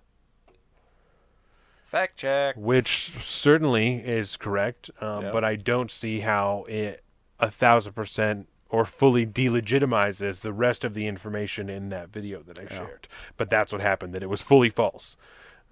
Fact 1.84 2.16
check. 2.18 2.54
which 2.56 3.10
certainly 3.18 3.96
is 3.96 4.36
correct, 4.36 4.90
um, 5.00 5.24
Yep. 5.24 5.32
but 5.32 5.44
I 5.44 5.56
don't 5.56 5.90
see 5.90 6.20
how 6.20 6.64
it 6.68 7.02
a 7.38 7.50
thousand 7.50 7.94
percent 7.94 8.48
or 8.70 8.84
fully 8.86 9.26
delegitimizes 9.26 10.40
the 10.40 10.52
rest 10.52 10.84
of 10.84 10.94
the 10.94 11.06
information 11.06 11.68
in 11.68 11.88
that 11.90 12.08
video 12.08 12.40
that 12.42 12.58
I 12.58 12.62
Yeah. 12.62 12.68
shared. 12.86 13.08
But 13.36 13.50
that's 13.50 13.72
what 13.72 13.80
happened. 13.82 14.14
That 14.14 14.22
it 14.22 14.28
was 14.30 14.40
fully 14.42 14.70
false. 14.70 15.16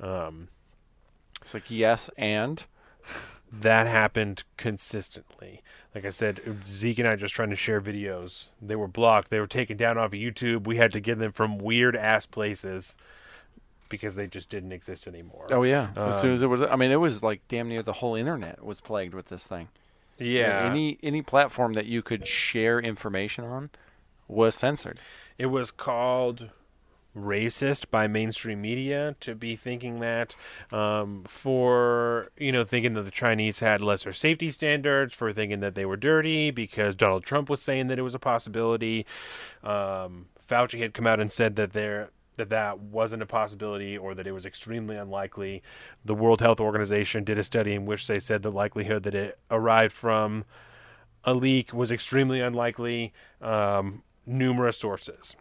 Um, 0.00 0.49
It's 1.42 1.55
like 1.55 1.70
yes, 1.70 2.10
and 2.18 2.65
that 3.52 3.86
happened 3.86 4.44
consistently. 4.56 5.62
Like 5.94 6.04
I 6.04 6.10
said, 6.10 6.40
Zeke 6.72 7.00
and 7.00 7.08
I 7.08 7.16
just 7.16 7.34
trying 7.34 7.50
to 7.50 7.56
share 7.56 7.80
videos. 7.80 8.46
They 8.62 8.76
were 8.76 8.86
blocked. 8.88 9.30
They 9.30 9.40
were 9.40 9.46
taken 9.48 9.76
down 9.76 9.98
off 9.98 10.06
of 10.06 10.12
YouTube. 10.12 10.66
We 10.66 10.76
had 10.76 10.92
to 10.92 11.00
get 11.00 11.18
them 11.18 11.32
from 11.32 11.58
weird 11.58 11.96
ass 11.96 12.26
places 12.26 12.96
because 13.88 14.14
they 14.14 14.28
just 14.28 14.48
didn't 14.48 14.70
exist 14.70 15.08
anymore. 15.08 15.48
oh 15.50 15.64
yeah, 15.64 15.88
as 15.96 16.20
soon 16.20 16.30
Um, 16.30 16.34
as 16.36 16.42
it 16.42 16.46
was, 16.46 16.62
I 16.62 16.76
mean, 16.76 16.92
it 16.92 16.96
was 16.96 17.22
like 17.24 17.40
damn 17.48 17.68
near 17.68 17.82
the 17.82 17.94
whole 17.94 18.14
internet 18.14 18.64
was 18.64 18.80
plagued 18.80 19.14
with 19.14 19.28
this 19.30 19.42
thing. 19.42 19.68
Yeah. 20.16 20.68
any 20.70 20.98
any 21.02 21.22
platform 21.22 21.72
that 21.72 21.86
you 21.86 22.02
could 22.02 22.26
share 22.28 22.78
information 22.78 23.42
on 23.44 23.70
was 24.28 24.54
censored. 24.54 25.00
It 25.38 25.46
was 25.46 25.70
called 25.72 26.50
racist 27.16 27.90
by 27.90 28.06
mainstream 28.06 28.60
media 28.60 29.16
to 29.20 29.34
be 29.34 29.56
thinking 29.56 30.00
that 30.00 30.36
um, 30.70 31.24
for 31.26 32.30
you 32.36 32.52
know 32.52 32.64
thinking 32.64 32.94
that 32.94 33.02
the 33.02 33.10
Chinese 33.10 33.58
had 33.58 33.80
lesser 33.80 34.12
safety 34.12 34.50
standards 34.50 35.12
for 35.14 35.32
thinking 35.32 35.60
that 35.60 35.74
they 35.74 35.84
were 35.84 35.97
dirty 35.97 36.50
because 36.50 36.94
Donald 36.94 37.24
Trump 37.24 37.50
was 37.50 37.60
saying 37.60 37.89
that 37.89 37.98
it 37.98 38.02
was 38.02 38.14
a 38.14 38.18
possibility. 38.18 39.05
Um, 39.64 40.26
Fauci 40.48 40.80
had 40.80 40.94
come 40.94 41.06
out 41.06 41.20
and 41.20 41.32
said 41.32 41.56
that 41.56 41.72
there 41.72 42.10
that 42.36 42.48
that 42.48 42.78
wasn't 42.78 43.22
a 43.22 43.26
possibility 43.26 43.98
or 43.98 44.14
that 44.14 44.26
it 44.26 44.32
was 44.32 44.47
extremely 44.47 44.97
unlikely. 44.97 45.62
The 46.05 46.14
World 46.14 46.40
Health 46.40 46.60
Organization 46.60 47.24
did 47.24 47.39
a 47.39 47.44
study 47.44 47.74
in 47.74 47.86
which 47.86 48.06
they 48.06 48.20
said 48.20 48.42
the 48.42 48.52
likelihood 48.52 49.02
that 49.02 49.14
it 49.14 49.39
arrived 49.50 49.92
from 49.92 50.44
a 51.24 51.34
leak 51.34 51.74
was 51.74 51.90
extremely 51.90 52.40
unlikely. 52.40 53.12
Um, 53.42 54.02
numerous 54.26 54.78
sources. 54.78 55.36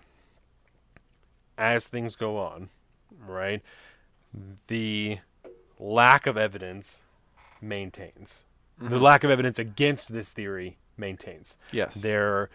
As 1.59 1.85
things 1.85 2.15
go 2.15 2.38
on, 2.38 2.69
right, 3.27 3.61
the 4.67 5.19
lack 5.77 6.25
of 6.25 6.38
evidence 6.38 7.03
maintains. 7.61 8.45
The 8.77 8.95
Mhm. 8.95 9.01
lack 9.01 9.23
of 9.25 9.29
evidence 9.29 9.59
against 9.59 10.13
this 10.13 10.29
theory 10.29 10.77
maintains. 10.95 11.57
Yes. 11.71 11.95
There 11.95 12.49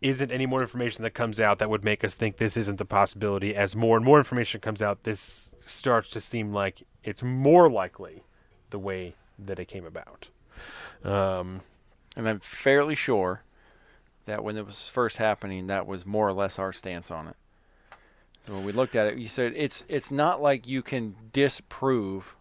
isn't 0.00 0.30
any 0.30 0.46
more 0.46 0.62
information 0.62 1.02
that 1.02 1.10
comes 1.10 1.38
out 1.38 1.58
that 1.58 1.68
would 1.68 1.84
make 1.84 2.02
us 2.04 2.14
think 2.14 2.38
this 2.38 2.56
isn't 2.56 2.80
a 2.80 2.84
possibility. 2.86 3.54
As 3.54 3.76
more 3.76 3.96
and 3.96 4.04
more 4.04 4.16
information 4.16 4.60
comes 4.62 4.80
out, 4.80 5.02
this 5.02 5.52
starts 5.66 6.08
to 6.10 6.20
seem 6.20 6.52
like 6.54 6.84
it's 7.04 7.22
more 7.22 7.68
likely 7.68 8.22
the 8.70 8.78
way 8.78 9.14
that 9.38 9.58
it 9.58 9.66
came 9.66 9.84
about. 9.84 10.28
Um, 11.04 11.60
And 12.16 12.28
I'm 12.28 12.40
fairly 12.40 12.94
sure 12.96 13.42
that 14.24 14.42
when 14.42 14.56
it 14.56 14.66
was 14.66 14.88
first 14.88 15.18
happening, 15.18 15.66
that 15.68 15.86
was 15.86 16.04
more 16.06 16.26
or 16.26 16.32
less 16.32 16.58
our 16.58 16.72
stance 16.72 17.10
on 17.12 17.28
it. 17.28 17.36
So 18.46 18.54
when 18.54 18.64
we 18.64 18.72
looked 18.72 18.94
at 18.94 19.06
it, 19.06 19.18
you 19.18 19.28
said 19.28 19.52
it's 19.56 19.84
it's 19.88 20.10
not 20.10 20.40
like 20.40 20.66
you 20.66 20.82
can 20.82 21.14
disprove 21.32 22.34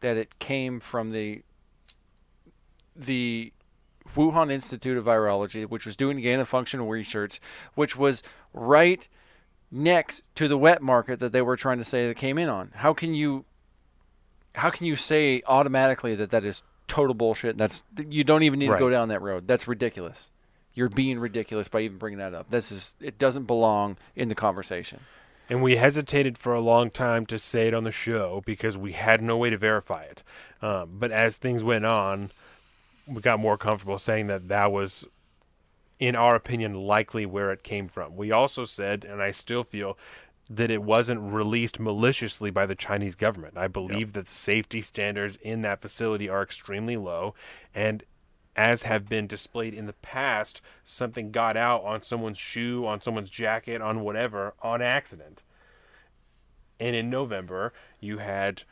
that 0.00 0.16
it 0.16 0.38
came 0.38 0.80
from 0.80 1.10
the 1.10 1.42
the 2.94 3.52
Wuhan 4.14 4.52
Institute 4.52 4.98
of 4.98 5.04
Virology, 5.04 5.68
which 5.68 5.86
was 5.86 5.96
doing 5.96 6.20
gain 6.20 6.38
of 6.38 6.48
function 6.48 6.86
research, 6.86 7.40
which 7.74 7.96
was 7.96 8.22
right 8.52 9.08
next 9.70 10.22
to 10.34 10.48
the 10.48 10.58
wet 10.58 10.82
market 10.82 11.18
that 11.20 11.32
they 11.32 11.40
were 11.40 11.56
trying 11.56 11.78
to 11.78 11.84
say 11.84 12.06
that 12.06 12.16
came 12.16 12.38
in 12.38 12.48
on. 12.48 12.70
How 12.74 12.92
can 12.92 13.14
you 13.14 13.44
how 14.54 14.70
can 14.70 14.86
you 14.86 14.96
say 14.96 15.42
automatically 15.46 16.14
that 16.16 16.30
that 16.30 16.44
is 16.44 16.62
total 16.88 17.14
bullshit? 17.14 17.56
That's 17.56 17.82
you 18.08 18.22
don't 18.22 18.42
even 18.42 18.58
need 18.58 18.68
to 18.68 18.78
go 18.78 18.90
down 18.90 19.08
that 19.08 19.22
road. 19.22 19.46
That's 19.46 19.66
ridiculous. 19.66 20.30
You're 20.74 20.88
being 20.88 21.18
ridiculous 21.18 21.68
by 21.68 21.80
even 21.80 21.98
bringing 21.98 22.18
that 22.18 22.34
up. 22.34 22.50
This 22.50 22.70
is 22.70 22.94
it 23.00 23.18
doesn't 23.18 23.44
belong 23.44 23.96
in 24.14 24.28
the 24.28 24.34
conversation. 24.34 25.00
And 25.52 25.62
we 25.62 25.76
hesitated 25.76 26.38
for 26.38 26.54
a 26.54 26.62
long 26.62 26.90
time 26.90 27.26
to 27.26 27.38
say 27.38 27.68
it 27.68 27.74
on 27.74 27.84
the 27.84 27.92
show 27.92 28.42
because 28.46 28.78
we 28.78 28.92
had 28.92 29.20
no 29.20 29.36
way 29.36 29.50
to 29.50 29.58
verify 29.58 30.04
it. 30.04 30.22
Um, 30.62 30.92
but 30.94 31.12
as 31.12 31.36
things 31.36 31.62
went 31.62 31.84
on, 31.84 32.30
we 33.06 33.20
got 33.20 33.38
more 33.38 33.58
comfortable 33.58 33.98
saying 33.98 34.28
that 34.28 34.48
that 34.48 34.72
was, 34.72 35.04
in 36.00 36.16
our 36.16 36.36
opinion, 36.36 36.72
likely 36.72 37.26
where 37.26 37.52
it 37.52 37.64
came 37.64 37.86
from. 37.86 38.16
We 38.16 38.32
also 38.32 38.64
said, 38.64 39.04
and 39.04 39.20
I 39.20 39.30
still 39.30 39.62
feel, 39.62 39.98
that 40.48 40.70
it 40.70 40.82
wasn't 40.82 41.34
released 41.34 41.78
maliciously 41.78 42.50
by 42.50 42.64
the 42.64 42.74
Chinese 42.74 43.14
government. 43.14 43.58
I 43.58 43.68
believe 43.68 44.14
that 44.14 44.28
the 44.28 44.34
safety 44.34 44.80
standards 44.80 45.36
in 45.36 45.60
that 45.60 45.82
facility 45.82 46.30
are 46.30 46.42
extremely 46.42 46.96
low, 46.96 47.34
and 47.74 48.04
as 48.56 48.82
have 48.82 49.08
been 49.08 49.26
displayed 49.26 49.74
in 49.74 49.86
the 49.86 49.92
past, 49.94 50.60
something 50.84 51.30
got 51.30 51.56
out 51.56 51.82
on 51.84 52.02
someone's 52.02 52.38
shoe, 52.38 52.86
on 52.86 53.00
someone's 53.00 53.30
jacket, 53.30 53.80
on 53.80 54.00
whatever, 54.00 54.54
on 54.62 54.82
accident. 54.82 55.42
And 56.78 56.94
in 56.94 57.08
November, 57.08 57.72
you 58.00 58.18
had 58.18 58.64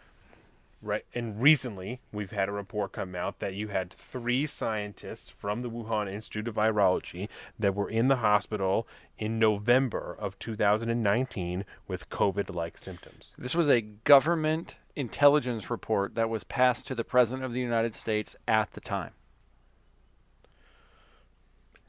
right 0.83 1.05
and 1.15 1.43
recently 1.43 2.01
we've 2.11 2.31
had 2.31 2.49
a 2.49 2.53
report 2.53 2.93
come 2.93 3.15
out 3.15 3.39
that 3.39 3.55
you 3.55 3.69
had 3.69 3.93
three 3.93 4.47
scientists 4.47 5.29
from 5.29 5.61
the 5.61 5.71
Wuhan 5.71 6.11
Institute 6.11 6.49
of 6.49 6.55
Virology 6.55 7.29
that 7.59 7.75
were 7.75 7.91
in 7.91 8.09
the 8.09 8.17
hospital 8.17 8.89
in 9.19 9.39
November 9.39 10.17
of 10.19 10.39
2019 10.39 11.65
with 11.87 12.09
COVID-like 12.09 12.79
symptoms. 12.79 13.35
This 13.37 13.55
was 13.55 13.69
a 13.69 13.83
government 13.83 14.77
intelligence 14.97 15.71
report 15.71 16.15
that 16.15 16.31
was 16.31 16.45
passed 16.45 16.87
to 16.87 16.95
the 16.95 17.05
president 17.05 17.45
of 17.45 17.53
the 17.53 17.61
United 17.61 17.95
States 17.95 18.35
at 18.49 18.73
the 18.73 18.81
time. 18.81 19.13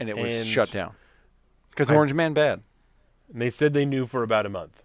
And 0.01 0.09
it 0.09 0.17
was 0.17 0.31
And 0.33 0.45
shut 0.47 0.71
down. 0.71 0.93
Because 1.69 1.89
Orange 1.91 2.13
Man 2.13 2.33
bad. 2.33 2.61
And 3.31 3.41
they 3.41 3.49
said 3.51 3.73
they 3.73 3.85
knew 3.85 4.07
for 4.07 4.23
about 4.23 4.45
a 4.45 4.49
month 4.49 4.81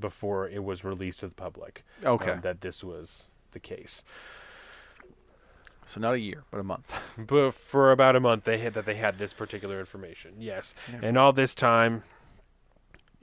before 0.00 0.48
it 0.48 0.64
was 0.64 0.82
released 0.82 1.20
to 1.20 1.28
the 1.28 1.34
public 1.34 1.84
Okay. 2.04 2.32
um, 2.32 2.40
that 2.40 2.62
this 2.62 2.82
was 2.82 3.30
the 3.52 3.60
case. 3.60 4.02
So 5.86 6.00
not 6.00 6.14
a 6.14 6.18
year, 6.18 6.42
but 6.50 6.58
a 6.58 6.64
month. 6.64 6.92
But 7.16 7.52
for 7.52 7.92
about 7.92 8.16
a 8.16 8.20
month, 8.20 8.44
they 8.44 8.58
had 8.58 8.74
that 8.74 8.86
they 8.86 8.96
had 8.96 9.18
this 9.18 9.32
particular 9.32 9.78
information. 9.78 10.32
Yes, 10.38 10.74
Yeah. 10.90 10.98
and 11.02 11.16
all 11.16 11.32
this 11.32 11.54
time, 11.54 12.02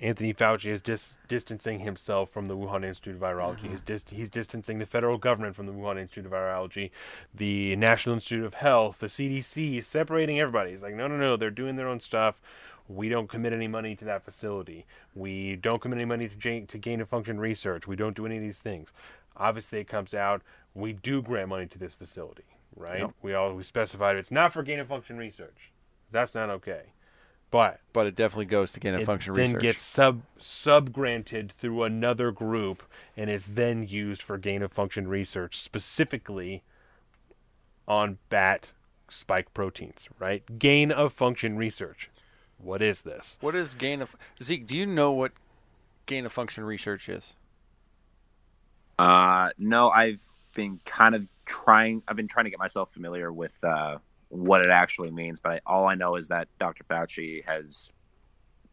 Anthony 0.04 0.34
Fauci 0.34 0.66
is 0.70 0.82
dis- 0.82 1.18
distancing 1.30 1.80
himself 1.80 2.30
from 2.30 2.48
the 2.48 2.58
Wuhan 2.58 2.84
Institute 2.84 3.16
of 3.16 3.22
Virology. 3.22 3.60
Mm-hmm. 3.60 3.72
He's 3.72 3.82
dis- 3.82 4.06
he's 4.10 4.30
distancing 4.30 4.80
the 4.80 4.86
federal 4.86 5.18
government 5.18 5.56
from 5.56 5.66
the 5.66 5.72
Wuhan 5.72 5.98
Institute 5.98 6.26
of 6.26 6.34
Virology, 6.34 6.92
the 7.34 7.76
National 7.78 8.16
Institute 8.16 8.44
of 8.44 8.56
Health, 8.56 9.00
the 9.00 9.08
CDC, 9.08 9.78
is 9.78 9.88
separating 9.88 10.42
everybody. 10.42 10.72
He's 10.72 10.84
like, 10.84 10.94
no, 10.94 11.08
no, 11.08 11.16
no, 11.16 11.38
they're 11.38 11.50
doing 11.50 11.78
their 11.78 11.88
own 11.88 12.02
stuff. 12.02 12.42
We 12.90 13.08
don't 13.08 13.30
commit 13.30 13.54
any 13.54 13.70
money 13.70 13.96
to 13.96 14.04
that 14.06 14.26
facility. 14.26 14.86
We 15.16 15.56
don't 15.56 15.82
commit 15.82 16.00
any 16.00 16.06
money 16.06 16.28
to, 16.28 16.36
ja- 16.38 16.66
to 16.68 16.78
gain 16.78 17.00
of 17.00 17.08
function 17.08 17.40
research. 17.40 17.88
We 17.88 17.96
don't 17.96 18.16
do 18.16 18.26
any 18.26 18.36
of 18.36 18.44
these 18.44 18.58
things. 18.58 18.92
Obviously, 19.38 19.80
it 19.80 19.88
comes 19.88 20.14
out 20.14 20.42
we 20.76 20.92
do 20.92 21.22
grant 21.22 21.50
money 21.50 21.68
to 21.68 21.80
this 21.80 21.94
facility, 21.94 22.44
right? 22.76 23.00
Yep. 23.00 23.12
We 23.22 23.34
all 23.34 23.54
we 23.54 23.64
specified 23.64 24.18
it's 24.18 24.32
not 24.32 24.52
for 24.52 24.64
gain 24.64 24.80
of 24.80 24.88
function 24.88 25.18
research. 25.18 25.72
That's 26.12 26.36
not 26.36 26.50
okay. 26.50 26.94
But 27.54 27.82
But 27.94 28.08
it 28.08 28.16
definitely 28.16 28.46
goes 28.46 28.72
to 28.72 28.80
gain 28.80 28.96
of 28.96 29.04
function 29.04 29.36
then 29.36 29.44
research. 29.44 29.62
Then 29.62 29.62
gets 29.62 29.84
sub 29.84 30.24
sub 30.40 30.92
granted 30.92 31.52
through 31.52 31.84
another 31.84 32.32
group 32.32 32.82
and 33.16 33.30
is 33.30 33.46
then 33.46 33.88
used 33.88 34.24
for 34.24 34.40
gain 34.40 34.64
of 34.64 34.72
function 34.72 35.08
research 35.08 35.60
specifically 35.60 36.64
on 37.88 38.18
bat 38.30 38.72
spike 39.08 39.54
proteins, 39.54 40.10
right? 40.18 40.58
Gain 40.58 40.92
of 40.92 41.14
function 41.14 41.56
research. 41.56 42.10
What 42.58 42.82
is 42.82 43.04
this? 43.04 43.38
what 43.40 43.54
is 43.54 43.76
gain 43.76 44.02
of 44.02 44.16
Zeke, 44.42 44.66
do 44.66 44.76
you 44.76 44.88
know 44.88 45.12
what 45.12 45.34
gain 46.08 46.26
of 46.26 46.34
function 46.34 46.64
research 46.64 47.08
is? 47.08 47.36
Uh, 48.98 49.52
no, 49.60 49.92
I've 49.92 50.24
been 50.56 50.80
kind 50.86 51.14
of 51.14 51.28
trying. 51.46 52.02
I've 52.08 52.16
been 52.16 52.28
trying 52.28 52.46
to 52.46 52.50
get 52.50 52.58
myself 52.58 52.92
familiar 52.92 53.32
with 53.32 53.64
uh, 53.64 54.00
what 54.34 54.62
it 54.62 54.70
actually 54.72 55.12
means, 55.12 55.40
but 55.40 55.52
I, 55.54 55.60
all 55.66 55.86
I 55.88 55.96
know 55.96 56.16
is 56.16 56.28
that 56.30 56.48
Dr. 56.60 56.84
Fauci 56.86 57.46
has 57.46 57.92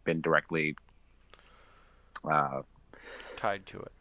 been 0.05 0.20
directly 0.22 0.74
uh, 2.28 2.62
Tied 3.36 3.66
to 3.66 3.78
it. 3.80 3.92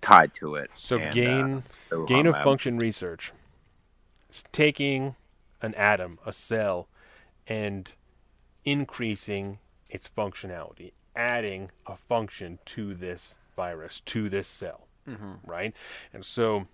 tied 0.00 0.32
to 0.34 0.54
it. 0.56 0.70
So 0.76 0.96
and, 0.96 1.08
uh, 1.08 1.12
gain 1.12 1.62
the 1.90 1.96
Wuhan 1.96 2.08
gain 2.08 2.26
of 2.26 2.34
lab. 2.34 2.44
function 2.44 2.78
research. 2.78 3.32
It's 4.28 4.44
taking 4.52 5.16
an 5.62 5.74
atom, 5.74 6.18
a 6.26 6.32
cell, 6.32 6.88
and 7.46 7.90
increasing 8.64 9.58
its 9.88 10.08
functionality, 10.08 10.92
adding 11.14 11.70
a 11.86 11.96
function 11.96 12.58
to 12.66 12.94
this 12.94 13.36
virus, 13.56 14.00
to 14.06 14.28
this 14.28 14.48
cell, 14.48 14.86
right? 15.46 15.72
And 16.12 16.24
so, 16.24 16.66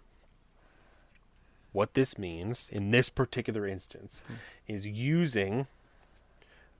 what 1.72 1.94
this 1.94 2.18
means 2.18 2.68
in 2.70 2.90
this 2.90 3.08
particular 3.08 3.66
instance 3.66 4.22
is 4.68 4.86
using 4.86 5.66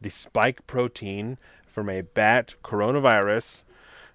the 0.01 0.11
spike 0.11 0.67
protein 0.67 1.39
from 1.67 1.89
a 1.89 2.03
bat 2.03 2.55
coronavirus, 2.63 3.65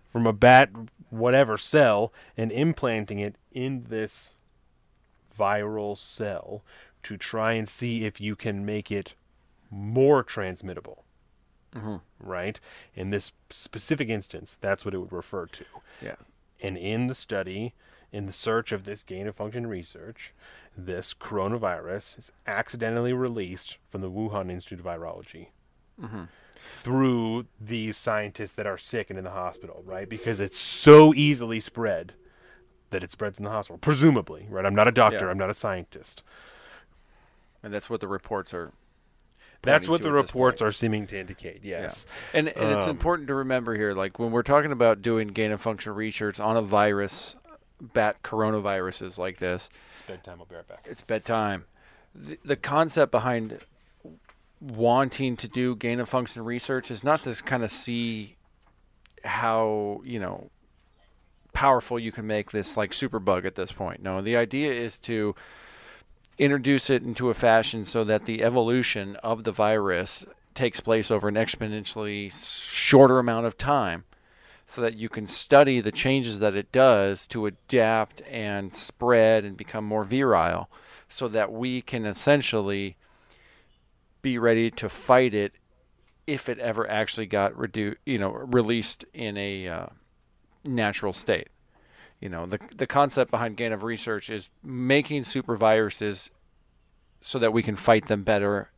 from 0.05 0.27
a 0.27 0.33
bat 0.33 0.69
whatever 1.09 1.57
cell, 1.57 2.13
and 2.35 2.51
implanting 2.51 3.19
it 3.19 3.35
in 3.51 3.85
this 3.89 4.35
viral 5.37 5.97
cell 5.97 6.63
to 7.03 7.17
try 7.17 7.53
and 7.53 7.69
see 7.69 8.03
if 8.03 8.19
you 8.19 8.35
can 8.35 8.65
make 8.65 8.91
it 8.91 9.13
more 9.69 10.23
transmittable. 10.23 11.03
Mhm. 11.71 12.01
Right? 12.19 12.59
In 12.95 13.09
this 13.09 13.31
specific 13.49 14.09
instance, 14.09 14.57
that's 14.61 14.85
what 14.85 14.93
it 14.93 14.99
would 14.99 15.11
refer 15.11 15.45
to. 15.47 15.65
Yeah. 16.01 16.15
And 16.61 16.77
in 16.77 17.07
the 17.07 17.15
study, 17.15 17.73
in 18.11 18.25
the 18.25 18.33
search 18.33 18.71
of 18.71 18.83
this 18.83 19.03
gain 19.03 19.27
of 19.27 19.35
function 19.35 19.67
research, 19.67 20.33
this 20.77 21.13
coronavirus 21.13 22.19
is 22.19 22.31
accidentally 22.45 23.11
released 23.13 23.77
from 23.89 24.01
the 24.01 24.11
Wuhan 24.11 24.51
Institute 24.51 24.79
of 24.79 24.85
Virology 24.85 25.47
Mhm. 25.99 26.27
through 26.83 27.47
these 27.59 27.97
scientists 27.97 28.51
that 28.53 28.67
are 28.67 28.77
sick 28.77 29.09
and 29.09 29.17
in 29.17 29.25
the 29.25 29.31
hospital, 29.31 29.81
right? 29.85 30.07
Because 30.07 30.39
it's 30.39 30.57
so 30.59 31.13
easily 31.15 31.59
spread 31.59 32.13
that 32.91 33.03
it 33.03 33.11
spreads 33.11 33.37
in 33.39 33.43
the 33.43 33.49
hospital, 33.49 33.79
presumably, 33.79 34.45
right? 34.49 34.65
I'm 34.65 34.75
not 34.75 34.87
a 34.87 34.91
doctor, 34.91 35.25
Yeah. 35.25 35.31
I'm 35.31 35.37
not 35.37 35.49
a 35.49 35.53
scientist. 35.55 36.21
And 37.63 37.73
that's 37.73 37.89
what 37.89 37.99
the 37.99 38.07
reports 38.07 38.53
are. 38.53 38.71
That's 39.63 39.89
what 39.89 40.03
the 40.03 40.11
reports 40.11 40.61
are 40.61 40.71
seeming 40.71 41.07
to 41.07 41.19
indicate, 41.19 41.63
Yeah. 41.63 41.81
yes. 41.81 42.05
And 42.33 42.47
and 42.49 42.71
it's 42.71 42.83
Um, 42.85 42.91
important 42.91 43.27
to 43.29 43.33
remember 43.33 43.73
here, 43.75 43.93
like 43.93 44.19
when 44.19 44.31
we're 44.31 44.43
talking 44.43 44.71
about 44.71 45.01
doing 45.01 45.29
gain 45.29 45.51
of 45.51 45.59
function 45.59 45.93
research 45.95 46.39
on 46.39 46.55
a 46.55 46.61
virus, 46.61 47.35
bat 47.81 48.21
coronaviruses 48.23 49.17
like 49.17 49.37
this, 49.39 49.69
Bedtime, 50.07 50.37
I'll 50.39 50.45
be 50.45 50.55
right 50.55 50.67
back. 50.67 50.85
it's 50.89 51.01
bedtime. 51.01 51.65
The, 52.15 52.39
the 52.43 52.55
concept 52.55 53.11
behind 53.11 53.59
wanting 54.59 55.37
to 55.37 55.47
do 55.47 55.75
gain 55.75 55.99
of 55.99 56.09
function 56.09 56.43
research 56.43 56.89
is 56.89 57.03
not 57.03 57.23
to 57.23 57.35
kind 57.43 57.63
of 57.63 57.69
see 57.69 58.37
how 59.23 60.01
you 60.03 60.19
know 60.19 60.49
powerful 61.53 61.99
you 61.99 62.11
can 62.11 62.25
make 62.25 62.51
this 62.51 62.77
like 62.77 62.93
super 62.93 63.19
bug 63.19 63.45
at 63.45 63.55
this 63.55 63.71
point. 63.71 64.01
No, 64.01 64.21
the 64.21 64.37
idea 64.37 64.71
is 64.71 64.97
to 64.99 65.35
introduce 66.37 66.89
it 66.89 67.03
into 67.03 67.29
a 67.29 67.33
fashion 67.33 67.83
so 67.83 68.03
that 68.03 68.25
the 68.25 68.43
evolution 68.43 69.15
of 69.17 69.43
the 69.43 69.51
virus 69.51 70.23
takes 70.53 70.79
place 70.79 71.11
over 71.11 71.27
an 71.27 71.35
exponentially 71.35 72.31
shorter 72.31 73.19
amount 73.19 73.45
of 73.45 73.57
time 73.57 74.03
so 74.67 74.81
that 74.81 74.97
you 74.97 75.07
can 75.07 75.25
study 75.25 75.79
the 75.79 75.93
changes 75.93 76.39
that 76.39 76.55
it 76.55 76.71
does 76.73 77.25
to 77.25 77.45
adapt 77.45 78.21
and 78.29 78.75
spread 78.75 79.45
and 79.45 79.55
become 79.55 79.85
more 79.85 80.03
virile 80.03 80.69
so 81.07 81.29
that 81.29 81.51
we 81.51 81.81
can 81.81 82.05
essentially 82.05 82.97
be 84.21 84.37
ready 84.37 84.69
to 84.69 84.89
fight 84.89 85.33
it 85.33 85.53
if 86.27 86.49
it 86.49 86.59
ever 86.59 86.87
actually 86.89 87.25
got 87.25 87.53
redu- 87.53 87.95
you 88.05 88.19
know 88.19 88.29
released 88.29 89.05
in 89.13 89.37
a 89.37 89.67
uh, 89.69 89.85
natural 90.65 91.13
state. 91.13 91.47
You 92.19 92.27
know 92.27 92.45
the 92.45 92.59
the 92.75 92.87
concept 92.87 93.31
behind 93.31 93.55
gain 93.55 93.71
of 93.71 93.83
research 93.83 94.29
is 94.29 94.49
making 94.61 95.23
super 95.23 95.55
viruses 95.55 96.29
so 97.21 97.39
that 97.39 97.53
we 97.53 97.63
can 97.63 97.77
fight 97.77 98.07
them 98.07 98.23
better 98.23 98.69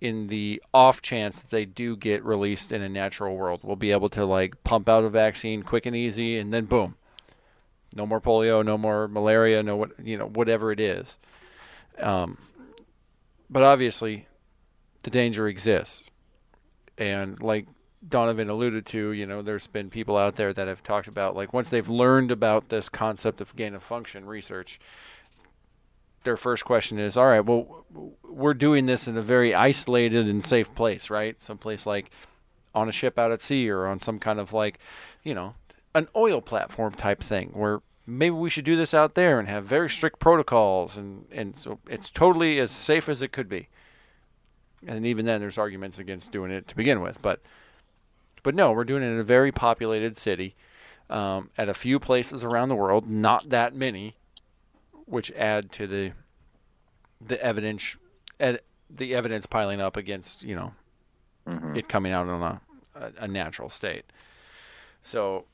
in 0.00 0.28
the 0.28 0.62
off 0.72 1.02
chance 1.02 1.40
that 1.40 1.50
they 1.50 1.64
do 1.64 1.96
get 1.96 2.24
released 2.24 2.72
in 2.72 2.82
a 2.82 2.88
natural 2.88 3.36
world. 3.36 3.60
We'll 3.62 3.76
be 3.76 3.92
able 3.92 4.08
to 4.10 4.24
like 4.24 4.62
pump 4.64 4.88
out 4.88 5.04
a 5.04 5.10
vaccine 5.10 5.62
quick 5.62 5.86
and 5.86 5.94
easy 5.94 6.38
and 6.38 6.52
then 6.52 6.64
boom. 6.64 6.96
No 7.94 8.06
more 8.06 8.20
polio 8.20 8.64
no 8.64 8.78
more 8.78 9.08
malaria 9.08 9.62
no 9.62 9.76
what 9.76 9.90
you 10.02 10.16
know 10.16 10.26
whatever 10.26 10.72
it 10.72 10.80
is. 10.80 11.18
Um, 11.98 12.38
but 13.50 13.62
obviously 13.62 14.26
the 15.02 15.10
danger 15.10 15.48
exists. 15.48 16.04
And 16.96 17.40
like 17.42 17.66
Donovan 18.06 18.48
alluded 18.48 18.86
to, 18.86 19.12
you 19.12 19.26
know, 19.26 19.42
there's 19.42 19.66
been 19.66 19.90
people 19.90 20.16
out 20.16 20.36
there 20.36 20.52
that 20.52 20.68
have 20.68 20.82
talked 20.82 21.08
about 21.08 21.36
like 21.36 21.52
once 21.52 21.68
they've 21.68 21.88
learned 21.88 22.30
about 22.30 22.68
this 22.68 22.88
concept 22.88 23.40
of 23.40 23.54
gain 23.56 23.74
of 23.74 23.82
function 23.82 24.24
research, 24.24 24.80
their 26.24 26.36
first 26.36 26.64
question 26.64 26.98
is, 26.98 27.16
all 27.16 27.26
right, 27.26 27.40
well, 27.40 27.84
we're 28.22 28.54
doing 28.54 28.86
this 28.86 29.06
in 29.06 29.16
a 29.16 29.22
very 29.22 29.54
isolated 29.54 30.28
and 30.28 30.44
safe 30.44 30.74
place, 30.74 31.10
right? 31.10 31.40
Someplace 31.40 31.86
like 31.86 32.10
on 32.74 32.88
a 32.88 32.92
ship 32.92 33.18
out 33.18 33.32
at 33.32 33.40
sea 33.40 33.68
or 33.68 33.86
on 33.86 33.98
some 33.98 34.18
kind 34.18 34.38
of 34.38 34.52
like, 34.52 34.78
you 35.24 35.34
know, 35.34 35.54
an 35.94 36.08
oil 36.14 36.40
platform 36.40 36.92
type 36.92 37.22
thing 37.22 37.50
where 37.52 37.80
maybe 38.06 38.34
we 38.34 38.50
should 38.50 38.64
do 38.64 38.76
this 38.76 38.94
out 38.94 39.14
there 39.14 39.38
and 39.38 39.48
have 39.48 39.64
very 39.64 39.88
strict 39.88 40.18
protocols 40.18 40.96
and 40.96 41.26
and 41.30 41.56
so 41.56 41.78
it's 41.88 42.10
totally 42.10 42.60
as 42.60 42.70
safe 42.70 43.08
as 43.08 43.22
it 43.22 43.32
could 43.32 43.48
be. 43.48 43.68
And 44.86 45.04
even 45.04 45.26
then 45.26 45.40
there's 45.40 45.58
arguments 45.58 45.98
against 45.98 46.32
doing 46.32 46.50
it 46.50 46.68
to 46.68 46.76
begin 46.76 47.00
with, 47.00 47.20
but 47.22 47.40
but 48.42 48.54
no, 48.54 48.72
we're 48.72 48.84
doing 48.84 49.02
it 49.02 49.06
in 49.06 49.18
a 49.18 49.24
very 49.24 49.52
populated 49.52 50.16
city, 50.16 50.54
um, 51.10 51.50
at 51.58 51.68
a 51.68 51.74
few 51.74 51.98
places 51.98 52.42
around 52.42 52.68
the 52.68 52.74
world, 52.74 53.08
not 53.08 53.50
that 53.50 53.74
many, 53.74 54.16
which 55.10 55.30
add 55.32 55.72
to 55.72 55.86
the 55.86 56.12
the 57.20 57.42
evidence, 57.44 57.96
ed, 58.38 58.60
the 58.88 59.14
evidence 59.14 59.44
piling 59.46 59.80
up 59.80 59.96
against 59.96 60.42
you 60.42 60.54
know 60.54 60.72
mm-hmm. 61.46 61.76
it 61.76 61.88
coming 61.88 62.12
out 62.12 62.28
on 62.28 62.42
a, 62.42 62.60
a, 62.94 63.24
a 63.24 63.28
natural 63.28 63.68
state. 63.68 64.04
So, 65.02 65.46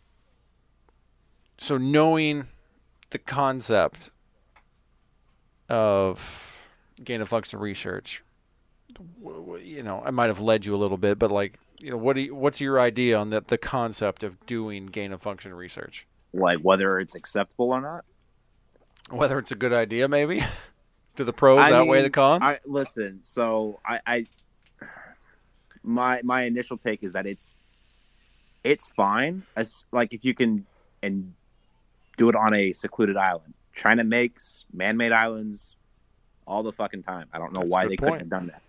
so 1.59 1.79
knowing 1.79 2.49
the 3.11 3.19
concept 3.19 4.11
of 5.69 6.63
gain 7.03 7.21
of 7.21 7.29
function 7.29 7.59
research, 7.59 8.23
you 9.63 9.83
know, 9.83 10.03
I 10.05 10.11
might 10.11 10.27
have 10.27 10.41
led 10.41 10.67
you 10.67 10.75
a 10.75 10.79
little 10.79 10.97
bit, 10.97 11.19
but 11.19 11.31
like, 11.31 11.59
you 11.79 11.91
know, 11.91 11.97
what 11.97 12.17
do 12.17 12.23
you, 12.23 12.35
what's 12.35 12.61
your 12.61 12.81
idea 12.81 13.17
on 13.19 13.31
the 13.31 13.43
the 13.47 13.59
concept 13.59 14.23
of 14.23 14.45
doing 14.47 14.87
gain 14.87 15.13
of 15.13 15.23
function 15.23 15.55
research? 15.55 16.07
Like 16.33 16.59
whether 16.59 16.99
it's 16.99 17.15
acceptable 17.15 17.71
or 17.73 17.81
not. 17.81 18.05
Whether 19.11 19.39
it's 19.39 19.53
a 19.53 19.57
good 19.57 19.73
idea, 19.73 20.09
maybe. 20.09 20.45
Do 21.15 21.25
the 21.25 21.33
pros 21.33 21.61
I 21.61 21.73
outweigh 21.73 21.99
mean, 21.99 22.05
the 22.05 22.11
cons? 22.11 22.43
I 22.45 22.59
listen. 22.67 23.21
So 23.23 23.81
I, 23.87 24.01
I, 24.07 24.27
my 25.83 26.21
my 26.25 26.43
initial 26.43 26.77
take 26.77 27.03
is 27.03 27.13
that 27.15 27.27
it's 27.27 27.55
it's 28.65 28.91
fine 28.91 29.45
as 29.55 29.85
like 29.93 30.13
if 30.13 30.25
you 30.25 30.35
can 30.35 30.67
and 31.03 31.33
do 32.17 32.29
it 32.29 32.37
on 32.37 32.53
a 32.53 32.73
secluded 32.73 33.17
island. 33.17 33.55
China 33.75 34.03
makes 34.05 34.65
man-made 34.73 35.13
islands 35.13 35.77
all 36.47 36.63
the 36.63 36.73
fucking 36.73 37.03
time. 37.03 37.29
I 37.33 37.39
don't 37.39 37.53
know 37.53 37.61
That's 37.61 37.71
why 37.71 37.83
they 37.87 37.97
point. 37.97 38.01
couldn't 38.01 38.21
have 38.21 38.29
done 38.29 38.47
that. 38.49 38.63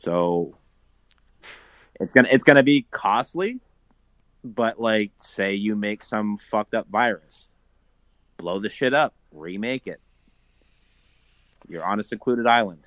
So 0.00 0.56
it's 2.00 2.12
gonna 2.12 2.28
it's 2.30 2.44
gonna 2.44 2.62
be 2.62 2.86
costly, 2.90 3.60
but 4.44 4.80
like 4.80 5.12
say 5.16 5.54
you 5.54 5.74
make 5.76 6.02
some 6.02 6.36
fucked 6.36 6.74
up 6.74 6.88
virus, 6.88 7.47
blow 8.38 8.58
the 8.58 8.68
shit 8.70 8.94
up, 8.94 9.14
remake 9.32 9.86
it. 9.86 10.00
You're 11.68 11.84
on 11.84 12.00
a 12.00 12.02
secluded 12.02 12.46
island. 12.46 12.86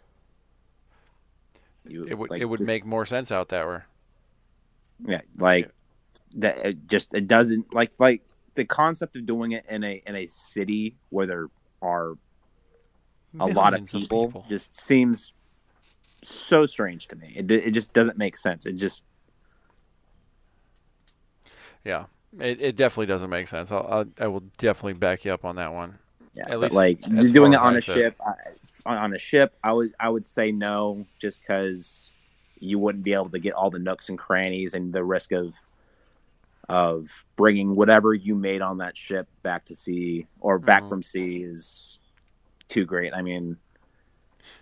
You, 1.88 2.03
it 2.05 2.17
would 2.17 2.30
like, 2.31 2.41
it 2.41 2.45
would 2.45 2.57
just- 2.59 2.67
make 2.67 2.85
more 2.85 3.05
sense 3.05 3.31
out 3.31 3.49
that 3.49 3.67
way. 3.67 3.80
yeah, 5.05 5.21
like 5.38 5.69
that. 6.35 6.57
It 6.65 6.88
just 6.88 7.13
it 7.13 7.27
doesn't 7.27 7.73
like 7.73 7.91
like 7.99 8.21
the 8.55 8.65
concept 8.65 9.15
of 9.15 9.25
doing 9.25 9.51
it 9.51 9.65
in 9.69 9.83
a 9.83 10.01
in 10.07 10.15
a 10.15 10.25
city 10.27 10.95
where 11.09 11.25
there 11.27 11.47
are 11.81 12.13
a 13.39 13.47
lot 13.47 13.73
of 13.73 13.81
Millions 13.81 13.93
of 13.95 14.01
people, 14.01 14.25
people. 14.27 14.45
just 14.49 14.75
seems 14.75 15.33
so 16.23 16.65
strange 16.65 17.07
to 17.09 17.15
me. 17.15 17.33
It 17.35 17.51
it 17.51 17.71
just 17.71 17.93
doesn't 17.93 18.17
make 18.17 18.38
sense. 18.38 18.65
It 18.65 18.73
just 18.77 19.05
Yeah, 21.83 22.05
it 22.40 22.61
it 22.61 22.76
definitely 22.76 23.08
doesn't 23.08 23.30
make 23.30 23.48
sense. 23.48 23.72
I'll, 23.72 23.88
I'll 23.90 24.06
I 24.19 24.27
will 24.27 24.43
definitely 24.58 24.93
back 24.93 25.26
you 25.26 25.34
up 25.34 25.45
on 25.45 25.56
that 25.58 25.74
one. 25.74 25.98
yeah, 26.34 26.50
At 26.50 26.60
least 26.60 26.74
like 26.74 27.00
doing 27.34 27.53
it 27.53 27.60
on 27.60 27.76
a 27.76 27.82
ship 27.82 28.16
I, 28.85 28.95
on, 28.95 29.14
a 29.14 29.18
ship. 29.18 29.53
I 29.64 29.74
would 29.74 29.93
I 30.00 30.10
would 30.10 30.26
say 30.26 30.51
no, 30.51 31.06
just 31.19 31.42
because 31.42 32.16
you 32.60 32.80
wouldn't 32.80 33.03
be 33.03 33.14
able 33.14 33.30
to 33.30 33.40
get 33.40 33.53
all 33.53 33.69
the 33.69 33.80
nooks 33.80 34.10
and 34.10 34.18
crannies 34.18 34.74
and 34.74 34.93
the 34.93 35.03
risk 35.03 35.32
of 35.32 35.56
of 36.69 37.26
bringing 37.35 37.76
whatever 37.76 38.14
you 38.14 38.35
made 38.35 38.61
on 38.61 38.77
that 38.77 38.95
ship 38.95 39.27
back 39.43 39.66
to 39.66 39.76
sea 39.76 40.27
or 40.40 40.58
back 40.58 40.84
Mhm. 40.84 40.90
from 40.90 41.03
sea 41.03 41.43
is 41.43 42.00
too 42.69 42.85
great. 42.85 43.14
I 43.14 43.22
mean, 43.22 43.58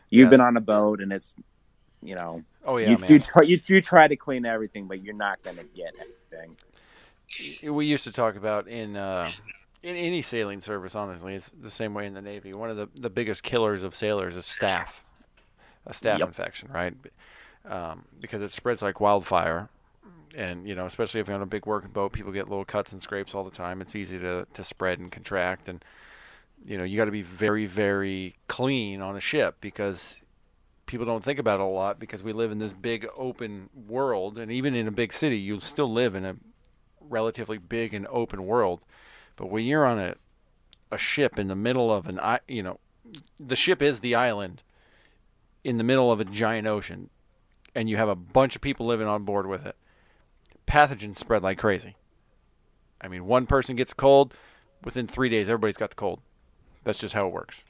you've 0.10 0.26
Yeah. 0.26 0.30
been 0.32 0.42
on 0.42 0.58
a 0.58 0.62
boat 0.62 1.02
and 1.02 1.14
it's 1.14 1.36
you 2.02 2.16
know 2.16 2.44
Oh 2.66 2.78
yeah, 2.78 2.92
you, 2.92 2.98
man. 2.98 3.12
you 3.12 3.20
try 3.20 3.44
you, 3.44 3.60
you 3.68 3.82
try 3.82 4.08
to 4.08 4.16
clean 4.16 4.46
everything, 4.46 4.88
but 4.88 5.04
you're 5.04 5.14
not 5.14 5.44
going 5.44 5.58
to 5.58 5.66
get 5.76 5.94
anything. 6.32 6.58
We 7.64 7.86
used 7.86 8.04
to 8.06 8.12
talk 8.12 8.36
about 8.36 8.68
in 8.68 8.96
uh, 8.96 9.34
in 9.84 9.96
any 9.96 10.22
sailing 10.22 10.62
service. 10.62 10.96
Honestly, 10.96 11.36
it's 11.36 11.52
the 11.62 11.72
same 11.72 11.94
way 11.94 12.06
in 12.06 12.14
the 12.14 12.22
Navy. 12.22 12.54
One 12.54 12.70
of 12.70 12.78
the 12.78 12.90
the 12.96 13.10
biggest 13.10 13.44
killers 13.44 13.84
of 13.84 13.96
sailors 13.96 14.36
is 14.36 14.46
staph, 14.46 15.02
a 15.86 15.92
staph 15.94 16.20
Yep. 16.20 16.28
infection, 16.28 16.70
right? 16.72 16.94
Um, 17.66 18.06
because 18.20 18.42
it 18.42 18.52
spreads 18.52 18.82
like 18.82 19.00
wildfire, 19.00 19.70
and 20.36 20.68
you 20.68 20.76
know, 20.76 20.86
especially 20.86 21.20
if 21.22 21.28
you're 21.28 21.36
on 21.36 21.42
a 21.42 21.48
big 21.48 21.66
working 21.66 21.92
boat, 21.92 22.12
people 22.14 22.32
get 22.32 22.50
little 22.50 22.66
cuts 22.66 22.92
and 22.92 23.02
scrapes 23.02 23.36
all 23.36 23.44
the 23.44 23.52
time. 23.52 23.82
It's 23.82 23.96
easy 23.96 24.20
to 24.20 24.46
to 24.54 24.64
spread 24.64 25.00
and 25.00 25.12
contract, 25.12 25.68
and 25.70 25.84
you 26.66 26.78
know, 26.78 26.84
you 26.84 26.98
got 26.98 27.06
to 27.06 27.12
be 27.12 27.22
very 27.22 27.66
very 27.66 28.36
clean 28.48 29.02
on 29.02 29.16
a 29.16 29.22
ship 29.22 29.58
because 29.62 30.20
people 30.86 31.06
don't 31.06 31.24
think 31.24 31.40
about 31.40 31.60
it 31.60 31.64
a 31.64 31.66
lot 31.66 32.00
because 32.00 32.24
we 32.24 32.34
live 32.34 32.52
in 32.52 32.58
this 32.58 32.74
big 32.74 33.08
open 33.16 33.70
world 33.88 34.40
and 34.40 34.52
even 34.52 34.74
in 34.74 34.88
a 34.88 34.92
big 34.92 35.14
city 35.14 35.38
you 35.38 35.60
still 35.60 35.92
live 35.92 36.16
in 36.16 36.26
a 36.26 36.36
relatively 37.10 37.58
big 37.58 37.94
and 37.94 38.08
open 38.08 38.46
world 38.46 38.82
but 39.36 39.50
when 39.50 39.66
you're 39.66 39.86
on 39.86 40.00
a 40.00 40.16
a 40.92 40.98
ship 40.98 41.38
in 41.38 41.48
the 41.48 41.56
middle 41.56 41.94
of 41.94 42.08
an 42.08 42.20
you 42.48 42.64
know 42.64 42.80
the 43.40 43.56
ship 43.56 43.82
is 43.82 44.00
the 44.00 44.16
island 44.16 44.64
in 45.64 45.78
the 45.78 45.84
middle 45.84 46.12
of 46.12 46.20
a 46.20 46.26
giant 46.26 46.68
ocean 46.68 47.10
and 47.76 47.90
you 47.90 47.98
have 47.98 48.10
a 48.10 48.16
bunch 48.16 48.56
of 48.56 48.62
people 48.62 48.86
living 48.86 49.08
on 49.08 49.24
board 49.24 49.48
with 49.48 49.66
it, 49.66 49.76
pathogens 50.68 51.18
spread 51.18 51.44
like 51.44 51.58
crazy. 51.58 51.96
I 53.02 53.08
mean, 53.08 53.26
one 53.26 53.46
person 53.46 53.76
gets 53.76 53.94
cold, 53.94 54.34
within 54.84 55.08
three 55.08 55.30
days, 55.30 55.48
everybody's 55.48 55.78
got 55.78 55.92
the 55.92 55.96
cold. 55.96 56.20
That's 56.84 57.00
just 57.00 57.14
how 57.14 57.28
it 57.28 57.34
works. 57.34 57.64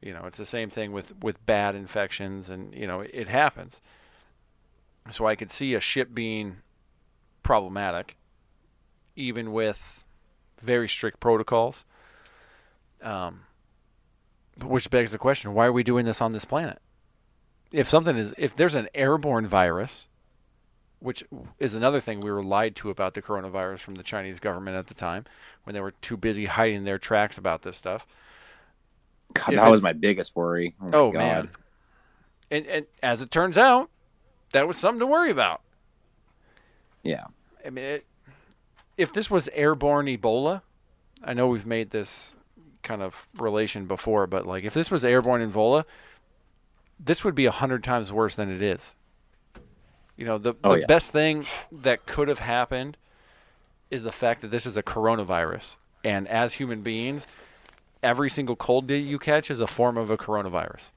You 0.00 0.12
know, 0.12 0.24
it's 0.24 0.38
the 0.38 0.46
same 0.46 0.70
thing 0.70 0.92
with, 0.92 1.14
with 1.22 1.44
bad 1.46 1.74
infections, 1.74 2.48
and, 2.48 2.74
you 2.74 2.86
know, 2.86 3.00
it, 3.00 3.10
it 3.12 3.28
happens. 3.28 3.80
So 5.10 5.26
I 5.26 5.36
could 5.36 5.50
see 5.50 5.74
a 5.74 5.80
ship 5.80 6.12
being 6.12 6.56
problematic, 7.42 8.16
even 9.16 9.52
with 9.52 10.04
very 10.60 10.88
strict 10.88 11.20
protocols. 11.20 11.84
Um, 13.02 13.42
which 14.62 14.90
begs 14.90 15.12
the 15.12 15.18
question: 15.18 15.54
Why 15.54 15.66
are 15.66 15.72
we 15.72 15.82
doing 15.82 16.06
this 16.06 16.20
on 16.20 16.32
this 16.32 16.44
planet? 16.44 16.78
If 17.72 17.88
something 17.88 18.16
is, 18.16 18.34
if 18.36 18.54
there's 18.54 18.74
an 18.74 18.88
airborne 18.94 19.46
virus, 19.46 20.06
which 21.00 21.24
is 21.58 21.74
another 21.74 22.00
thing 22.00 22.20
we 22.20 22.30
were 22.30 22.44
lied 22.44 22.76
to 22.76 22.90
about 22.90 23.14
the 23.14 23.22
coronavirus 23.22 23.78
from 23.80 23.94
the 23.96 24.02
Chinese 24.02 24.38
government 24.40 24.76
at 24.76 24.86
the 24.88 24.94
time, 24.94 25.24
when 25.64 25.74
they 25.74 25.80
were 25.80 25.92
too 26.02 26.16
busy 26.16 26.46
hiding 26.46 26.84
their 26.84 26.98
tracks 26.98 27.38
about 27.38 27.62
this 27.62 27.76
stuff. 27.76 28.06
God, 29.34 29.54
If 29.54 29.60
that 29.60 29.70
was 29.70 29.82
my 29.82 29.92
biggest 29.94 30.36
worry. 30.36 30.74
Oh, 30.80 30.90
Oh 30.92 31.10
God. 31.10 31.18
man! 31.18 31.50
And 32.50 32.66
and 32.66 32.86
as 33.02 33.22
it 33.22 33.30
turns 33.30 33.56
out, 33.56 33.90
that 34.52 34.68
was 34.68 34.76
something 34.76 35.00
to 35.00 35.06
worry 35.06 35.30
about. 35.30 35.62
Yeah. 37.02 37.24
I 37.66 37.70
mean, 37.70 37.84
it, 37.84 38.06
if 38.96 39.12
this 39.12 39.30
was 39.30 39.48
airborne 39.52 40.06
Ebola, 40.06 40.62
I 41.24 41.34
know 41.34 41.46
we've 41.48 41.66
made 41.66 41.90
this 41.90 42.34
kind 42.82 43.02
of 43.02 43.26
relation 43.38 43.86
before, 43.86 44.26
but 44.26 44.46
like 44.46 44.64
if 44.64 44.74
this 44.74 44.90
was 44.90 45.04
airborne 45.04 45.50
Ebola, 45.50 45.84
this 46.98 47.24
would 47.24 47.34
be 47.34 47.46
a 47.46 47.50
hundred 47.50 47.82
times 47.84 48.12
worse 48.12 48.34
than 48.34 48.50
it 48.50 48.62
is. 48.62 48.94
You 50.16 50.26
know, 50.26 50.38
the, 50.38 50.54
Oh, 50.62 50.74
the 50.74 50.80
yeah. 50.80 50.86
best 50.86 51.10
thing 51.10 51.46
that 51.70 52.06
could 52.06 52.28
have 52.28 52.38
happened 52.40 52.96
is 53.90 54.02
the 54.02 54.12
fact 54.12 54.40
that 54.42 54.50
this 54.50 54.66
is 54.66 54.76
a 54.76 54.82
coronavirus, 54.82 55.76
and 56.04 56.26
as 56.28 56.54
human 56.54 56.82
beings, 56.82 57.26
every 58.02 58.30
single 58.30 58.56
cold 58.56 58.88
that 58.88 58.98
you 58.98 59.18
catch 59.18 59.50
is 59.50 59.60
a 59.60 59.66
form 59.66 59.96
of 59.96 60.10
a 60.10 60.16
coronavirus. 60.16 60.90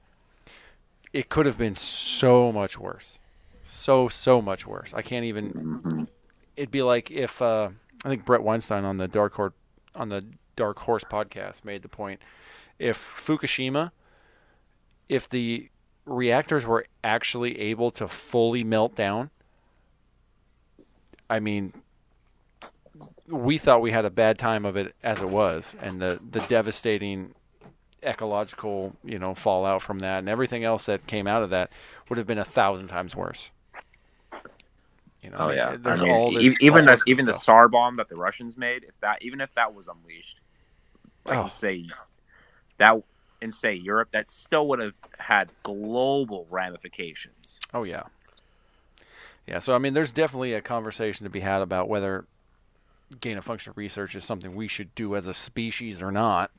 It 1.12 1.28
could 1.28 1.46
have 1.46 1.56
been 1.58 1.76
so 1.76 2.52
much 2.52 2.78
worse, 2.78 3.18
so 3.62 4.08
so 4.08 4.42
much 4.42 4.66
worse. 4.66 4.92
I 4.94 5.02
can't 5.02 5.24
even 5.24 6.08
it'd 6.56 6.70
be 6.70 6.82
like 6.82 7.10
if 7.10 7.40
uh, 7.40 7.70
I 8.04 8.08
think 8.08 8.24
Bret 8.24 8.42
Weinstein 8.42 8.84
on 8.84 8.98
the 8.98 9.08
Dark 9.08 9.34
Horse 9.34 9.52
on 9.94 10.08
the 10.08 10.24
Dark 10.54 10.78
Horse 10.80 11.04
podcast 11.04 11.64
made 11.64 11.82
the 11.82 11.88
point 11.88 12.20
if 12.78 13.04
Fukushima 13.16 13.90
if 15.08 15.28
the 15.28 15.68
reactors 16.04 16.64
were 16.64 16.86
actually 17.02 17.58
able 17.58 17.90
to 17.92 18.06
fully 18.06 18.62
melt 18.62 18.94
down 18.94 19.30
I 21.28 21.40
mean 21.40 21.72
we 23.28 23.58
thought 23.58 23.82
we 23.82 23.90
had 23.90 24.04
a 24.04 24.10
bad 24.10 24.38
time 24.38 24.64
of 24.64 24.76
it 24.76 24.94
as 25.02 25.20
it 25.20 25.28
was 25.28 25.74
and 25.80 26.00
the 26.00 26.20
the 26.30 26.40
devastating 26.40 27.34
ecological 28.02 28.94
you 29.02 29.18
know 29.18 29.34
fallout 29.34 29.82
from 29.82 29.98
that 29.98 30.18
and 30.18 30.28
everything 30.28 30.62
else 30.62 30.86
that 30.86 31.06
came 31.06 31.26
out 31.26 31.42
of 31.42 31.50
that 31.50 31.70
would 32.08 32.18
have 32.18 32.26
been 32.26 32.38
a 32.38 32.44
thousand 32.44 32.88
times 32.88 33.16
worse 33.16 33.50
you 35.26 35.32
know, 35.32 35.38
oh, 35.38 35.42
I 35.42 35.46
Oh 35.46 35.50
mean, 35.50 35.58
yeah. 35.58 35.76
I 35.84 35.96
mean, 35.96 36.12
all 36.12 36.30
this, 36.32 36.56
even 36.60 36.84
all 36.84 36.84
the 36.86 37.02
even 37.06 37.26
the. 37.26 37.32
Tsar 37.32 37.68
bomb 37.68 37.96
that 37.96 38.08
the 38.08 38.16
Russians 38.16 38.56
made, 38.56 38.84
if 38.84 38.94
that 39.00 39.22
even 39.22 39.40
if 39.40 39.52
that 39.54 39.74
was 39.74 39.88
unleashed, 39.88 40.40
I 41.26 41.36
Oh. 41.36 41.42
can 41.42 41.50
say 41.50 41.84
that 42.78 43.02
and 43.42 43.52
say 43.52 43.74
Europe, 43.74 44.10
that 44.12 44.30
still 44.30 44.68
would 44.68 44.78
have 44.78 44.94
had 45.18 45.50
global 45.64 46.46
ramifications. 46.48 47.58
Oh 47.74 47.82
yeah. 47.82 48.04
Yeah, 49.48 49.58
so 49.58 49.74
I 49.74 49.78
mean 49.78 49.94
there's 49.94 50.12
definitely 50.12 50.54
a 50.54 50.60
conversation 50.62 51.24
to 51.24 51.30
be 51.30 51.40
had 51.40 51.60
about 51.60 51.88
whether 51.88 52.26
gain 53.20 53.38
of 53.38 53.44
function 53.44 53.72
research 53.76 54.14
is 54.14 54.24
something 54.24 54.54
we 54.54 54.68
should 54.68 54.94
do 54.94 55.16
as 55.16 55.26
a 55.26 55.34
species 55.34 56.02
or 56.02 56.12
not 56.12 56.50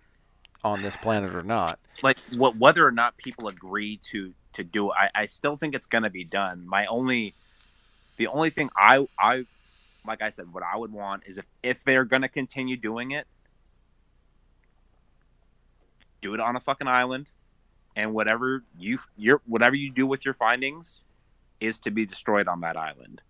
on 0.63 0.81
this 0.81 0.95
planet 0.97 1.33
or 1.35 1.43
not. 1.43 1.79
Like 2.03 2.17
what 2.29 2.57
whether 2.57 2.85
or 2.85 2.91
not 2.91 3.17
people 3.17 3.47
agree 3.47 3.99
to 4.11 4.33
to 4.53 4.63
do 4.63 4.91
I, 4.91 5.09
I 5.15 5.25
still 5.27 5.55
think 5.57 5.75
it's 5.75 5.87
going 5.87 6.03
to 6.03 6.09
be 6.09 6.25
done. 6.25 6.67
My 6.67 6.85
only 6.87 7.35
the 8.17 8.27
only 8.27 8.49
thing 8.49 8.69
I 8.75 9.07
I 9.17 9.45
like 10.07 10.21
I 10.21 10.29
said, 10.29 10.53
what 10.53 10.63
I 10.63 10.77
would 10.77 10.91
want 10.91 11.23
is 11.25 11.37
if 11.37 11.45
if 11.61 11.83
they're 11.83 12.05
going 12.05 12.21
to 12.21 12.29
continue 12.29 12.77
doing 12.77 13.11
it, 13.11 13.27
do 16.21 16.33
it 16.33 16.39
on 16.39 16.55
a 16.55 16.59
fucking 16.59 16.87
island, 16.87 17.27
and 17.95 18.13
whatever 18.13 18.63
you 18.77 18.99
your 19.15 19.41
whatever 19.45 19.75
you 19.75 19.91
do 19.91 20.07
with 20.07 20.25
your 20.25 20.33
findings 20.33 21.01
is 21.59 21.77
to 21.79 21.91
be 21.91 22.05
destroyed 22.05 22.47
on 22.47 22.61
that 22.61 22.77
island. 22.77 23.21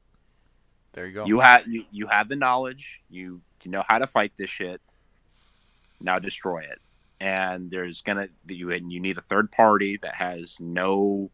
There 0.94 1.08
you 1.08 1.14
go. 1.14 1.26
You 1.26 1.40
have 1.42 1.68
you, 1.68 1.86
you 1.92 2.08
have 2.08 2.30
the 2.30 2.36
knowledge. 2.36 3.02
You 3.10 3.42
you 3.64 3.72
know 3.72 3.84
how 3.88 3.98
to 3.98 4.08
fight 4.08 4.32
this 4.38 4.50
shit. 4.50 4.82
Now 6.00 6.20
destroy 6.20 6.60
it. 6.60 6.80
And 7.20 7.72
there's 7.72 8.02
gonna 8.02 8.30
you 8.48 8.72
and 8.72 8.92
you 8.92 9.00
need 9.00 9.18
a 9.18 9.22
third 9.22 9.52
party 9.52 9.98
that 10.04 10.16
has 10.16 10.58
no 10.60 11.32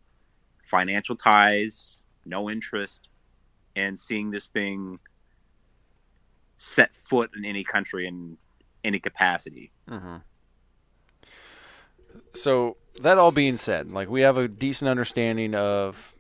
financial 0.65 1.15
ties, 1.15 1.97
no 2.25 2.49
interest 2.49 3.09
in 3.75 3.97
seeing 3.97 4.31
this 4.31 4.47
thing 4.47 4.99
set 6.57 6.91
foot 7.03 7.31
in 7.35 7.45
any 7.45 7.63
country 7.63 8.07
in 8.07 8.37
any 8.83 8.99
capacity. 8.99 9.71
hmm 9.87 10.17
So 12.33 12.77
that 13.01 13.17
all 13.17 13.31
being 13.31 13.57
said, 13.57 13.91
like 13.91 14.09
we 14.09 14.21
have 14.21 14.37
a 14.37 14.47
decent 14.47 14.89
understanding 14.89 15.55
of 15.55 16.15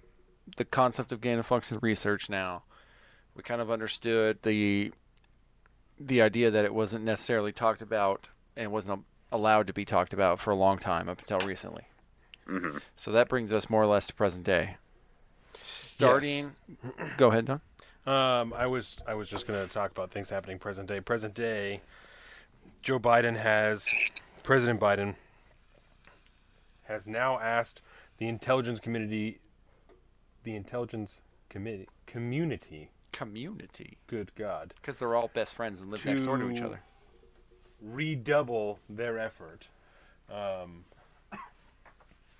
the 0.57 0.65
concept 0.65 1.11
of 1.11 1.21
gain 1.21 1.39
of 1.39 1.45
function 1.45 1.79
research 1.81 2.29
now. 2.29 2.63
We 3.35 3.43
kind 3.43 3.61
of 3.61 3.71
understood 3.71 4.39
the 4.43 4.91
the 5.99 6.21
idea 6.21 6.51
that 6.51 6.65
it 6.65 6.73
wasn't 6.73 7.05
necessarily 7.05 7.51
talked 7.51 7.81
about 7.81 8.27
and 8.55 8.71
wasn't 8.71 9.05
allowed 9.31 9.67
to 9.67 9.73
be 9.73 9.85
talked 9.85 10.13
about 10.13 10.39
for 10.39 10.51
a 10.51 10.55
long 10.55 10.77
time 10.77 11.07
up 11.07 11.19
until 11.19 11.39
recently. 11.39 11.83
Mm-hmm. 12.47 12.77
So 12.95 13.11
that 13.11 13.29
brings 13.29 13.51
us 13.51 13.69
more 13.69 13.81
or 13.81 13.87
less 13.87 14.07
to 14.07 14.13
present 14.13 14.43
day. 14.43 14.77
Starting, 16.03 16.51
go 17.17 17.29
ahead, 17.29 17.45
Don. 17.45 17.61
Um, 18.05 18.53
I 18.53 18.67
was 18.67 18.97
I 19.07 19.13
was 19.13 19.29
just 19.29 19.47
going 19.47 19.65
to 19.65 19.73
talk 19.73 19.91
about 19.91 20.11
things 20.11 20.29
happening 20.29 20.59
present 20.59 20.87
day. 20.87 20.99
Present 20.99 21.33
day, 21.33 21.81
Joe 22.81 22.99
Biden 22.99 23.37
has 23.37 23.89
President 24.43 24.79
Biden 24.79 25.15
has 26.83 27.07
now 27.07 27.39
asked 27.39 27.81
the 28.17 28.27
intelligence 28.27 28.79
community, 28.79 29.39
the 30.43 30.55
intelligence 30.55 31.19
committee 31.49 31.87
community. 32.05 32.89
Community, 33.13 33.97
Good 34.07 34.33
God, 34.35 34.73
because 34.81 34.97
they're 34.97 35.15
all 35.15 35.29
best 35.33 35.53
friends 35.53 35.79
and 35.81 35.91
live 35.91 36.03
next 36.03 36.23
door 36.23 36.37
to 36.37 36.49
each 36.49 36.61
other. 36.61 36.81
redouble 37.79 38.79
their 38.89 39.19
effort 39.19 39.67
um, 40.31 40.83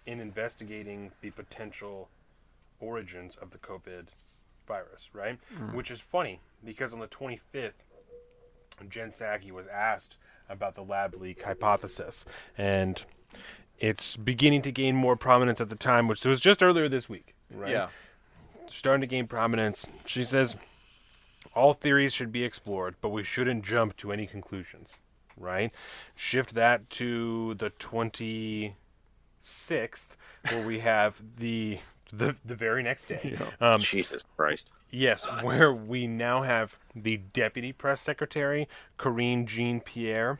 in 0.07 0.19
investigating 0.19 1.11
the 1.21 1.29
potential 1.29 2.09
origins 2.83 3.35
of 3.41 3.51
the 3.51 3.57
COVID 3.57 4.07
virus, 4.67 5.09
right? 5.13 5.39
Hmm. 5.55 5.75
Which 5.75 5.89
is 5.91 6.01
funny 6.01 6.39
because 6.63 6.93
on 6.93 6.99
the 6.99 7.07
25th, 7.07 7.71
Jen 8.89 9.09
Psaki 9.11 9.51
was 9.51 9.67
asked 9.67 10.17
about 10.49 10.75
the 10.75 10.83
lab 10.83 11.15
leak 11.19 11.43
hypothesis, 11.43 12.25
and 12.57 13.03
it's 13.79 14.17
beginning 14.17 14.61
to 14.63 14.71
gain 14.71 14.95
more 14.95 15.15
prominence 15.15 15.61
at 15.61 15.69
the 15.69 15.75
time, 15.75 16.07
which 16.07 16.23
was 16.25 16.39
just 16.39 16.61
earlier 16.63 16.89
this 16.89 17.07
week, 17.09 17.33
right? 17.53 17.71
Yeah. 17.71 17.87
starting 18.69 19.01
to 19.01 19.07
gain 19.07 19.27
prominence. 19.27 19.85
She 20.05 20.23
says 20.23 20.55
all 21.55 21.73
theories 21.73 22.13
should 22.13 22.31
be 22.31 22.43
explored, 22.43 22.95
but 23.01 23.09
we 23.09 23.23
shouldn't 23.23 23.63
jump 23.63 23.95
to 23.97 24.11
any 24.11 24.25
conclusions, 24.27 24.95
right? 25.37 25.71
Shift 26.15 26.55
that 26.55 26.89
to 26.91 27.53
the 27.55 27.69
26th, 27.71 28.73
where 30.49 30.65
we 30.65 30.79
have 30.79 31.21
the 31.37 31.79
the, 32.15 32.35
the 32.45 32.55
very 32.55 32.83
next 32.83 33.07
day. 33.07 33.37
Um, 33.59 33.81
Jesus 33.81 34.23
Christ. 34.37 34.71
Yes, 34.91 35.25
where 35.41 35.73
we 35.73 36.05
now 36.05 36.43
have 36.43 36.75
the 36.95 37.17
deputy 37.17 37.71
press 37.71 38.01
secretary, 38.01 38.67
Karine 38.99 39.47
Jean 39.47 39.79
Pierre, 39.79 40.39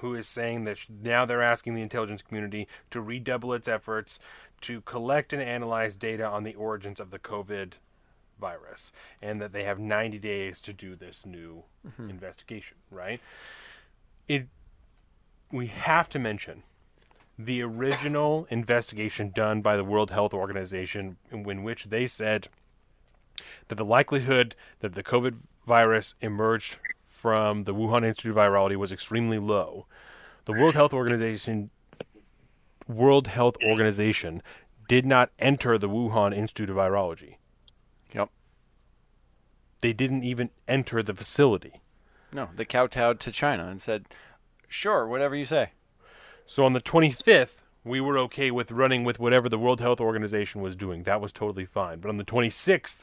who 0.00 0.14
is 0.14 0.28
saying 0.28 0.64
that 0.64 0.78
sh- 0.78 0.86
now 1.02 1.24
they're 1.24 1.42
asking 1.42 1.74
the 1.74 1.82
intelligence 1.82 2.20
community 2.20 2.68
to 2.90 3.00
redouble 3.00 3.54
its 3.54 3.68
efforts 3.68 4.18
to 4.62 4.80
collect 4.82 5.32
and 5.32 5.40
analyze 5.40 5.94
data 5.94 6.26
on 6.26 6.42
the 6.42 6.54
origins 6.54 7.00
of 7.00 7.10
the 7.10 7.18
COVID 7.18 7.74
virus, 8.40 8.92
and 9.22 9.40
that 9.40 9.52
they 9.52 9.64
have 9.64 9.78
90 9.78 10.18
days 10.18 10.60
to 10.60 10.72
do 10.72 10.96
this 10.96 11.24
new 11.24 11.62
investigation, 11.98 12.76
right? 12.90 13.20
It 14.28 14.48
we 15.52 15.68
have 15.68 16.08
to 16.10 16.18
mention 16.18 16.64
the 17.38 17.62
original 17.62 18.46
investigation 18.50 19.30
done 19.34 19.60
by 19.60 19.76
the 19.76 19.84
World 19.84 20.10
Health 20.10 20.32
Organization, 20.32 21.16
in, 21.30 21.62
which 21.62 21.84
they 21.84 22.06
said 22.06 22.48
that 23.68 23.74
the 23.74 23.84
likelihood 23.84 24.54
that 24.80 24.94
the 24.94 25.02
COVID 25.02 25.38
virus 25.66 26.14
emerged 26.20 26.76
from 27.08 27.64
the 27.64 27.74
Wuhan 27.74 28.04
Institute 28.04 28.30
of 28.30 28.36
Virology 28.36 28.76
was 28.76 28.92
extremely 28.92 29.38
low. 29.38 29.86
The 30.44 30.52
World 30.52 30.74
Health 30.74 30.92
Organization 30.92 31.70
World 32.86 33.28
Health 33.28 33.56
Organization 33.64 34.42
did 34.88 35.06
not 35.06 35.30
enter 35.38 35.78
the 35.78 35.88
Wuhan 35.88 36.36
Institute 36.36 36.68
of 36.68 36.76
Virology. 36.76 37.36
Yep. 38.12 38.28
They 39.80 39.94
didn't 39.94 40.22
even 40.22 40.50
enter 40.68 41.02
the 41.02 41.14
facility. 41.14 41.80
No, 42.30 42.50
they 42.54 42.66
kowtowed 42.66 43.20
to 43.20 43.32
China 43.32 43.68
and 43.68 43.80
said, 43.80 44.06
"Sure, 44.68 45.06
whatever 45.06 45.34
you 45.34 45.46
say." 45.46 45.70
So 46.46 46.64
on 46.64 46.72
the 46.72 46.80
25th, 46.80 47.56
we 47.84 48.00
were 48.00 48.18
okay 48.18 48.50
with 48.50 48.70
running 48.70 49.04
with 49.04 49.18
whatever 49.18 49.48
the 49.48 49.58
World 49.58 49.80
Health 49.80 50.00
Organization 50.00 50.60
was 50.60 50.76
doing. 50.76 51.02
That 51.02 51.20
was 51.20 51.32
totally 51.32 51.66
fine. 51.66 52.00
But 52.00 52.08
on 52.08 52.16
the 52.16 52.24
26th, 52.24 52.98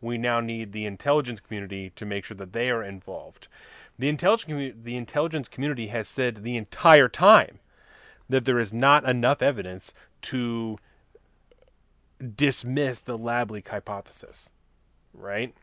we 0.00 0.18
now 0.18 0.40
need 0.40 0.72
the 0.72 0.86
intelligence 0.86 1.40
community 1.40 1.90
to 1.96 2.04
make 2.04 2.24
sure 2.24 2.36
that 2.36 2.52
they 2.52 2.70
are 2.70 2.82
involved. 2.82 3.48
The 3.98 4.08
intelligence 4.08 4.74
the 4.82 4.96
intelligence 4.96 5.48
community 5.48 5.86
has 5.88 6.06
said 6.06 6.42
the 6.42 6.56
entire 6.56 7.08
time 7.08 7.60
that 8.28 8.44
there 8.44 8.58
is 8.58 8.72
not 8.72 9.08
enough 9.08 9.40
evidence 9.40 9.94
to 10.22 10.78
dismiss 12.34 12.98
the 12.98 13.16
lab 13.16 13.50
leak 13.50 13.68
hypothesis, 13.68 14.50
right? 15.14 15.54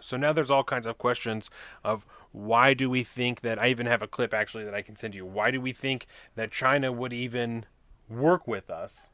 So 0.00 0.16
now 0.16 0.32
there's 0.32 0.50
all 0.50 0.64
kinds 0.64 0.86
of 0.86 0.98
questions 0.98 1.50
of 1.84 2.04
why 2.32 2.74
do 2.74 2.88
we 2.88 3.02
think 3.02 3.40
that 3.40 3.58
I 3.58 3.68
even 3.68 3.86
have 3.86 4.02
a 4.02 4.06
clip 4.06 4.32
actually 4.32 4.64
that 4.64 4.74
I 4.74 4.82
can 4.82 4.96
send 4.96 5.14
you. 5.14 5.26
Why 5.26 5.50
do 5.50 5.60
we 5.60 5.72
think 5.72 6.06
that 6.36 6.50
China 6.50 6.92
would 6.92 7.12
even 7.12 7.66
work 8.08 8.46
with 8.46 8.70
us 8.70 9.10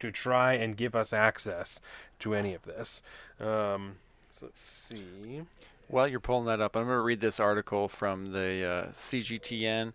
to 0.00 0.10
try 0.10 0.54
and 0.54 0.76
give 0.76 0.94
us 0.96 1.12
access 1.12 1.80
to 2.20 2.34
any 2.34 2.54
of 2.54 2.62
this? 2.64 3.02
Um, 3.38 3.96
so 4.30 4.46
let's 4.46 4.60
see. 4.60 5.42
While 5.88 6.08
you're 6.08 6.20
pulling 6.20 6.46
that 6.46 6.60
up, 6.60 6.76
I'm 6.76 6.84
going 6.84 6.96
to 6.96 7.02
read 7.02 7.20
this 7.20 7.40
article 7.40 7.88
from 7.88 8.32
the 8.32 8.64
uh, 8.64 8.90
CGTN. 8.90 9.92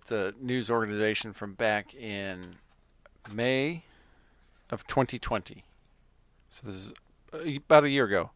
It's 0.00 0.10
a 0.10 0.34
news 0.40 0.70
organization 0.70 1.32
from 1.32 1.54
back 1.54 1.94
in 1.94 2.56
May 3.32 3.84
of 4.70 4.86
2020. 4.86 5.64
So 6.50 6.62
this 6.64 6.74
is 6.74 6.92
uh, 7.32 7.38
about 7.56 7.84
a 7.84 7.90
year 7.90 8.06
ago. 8.06 8.30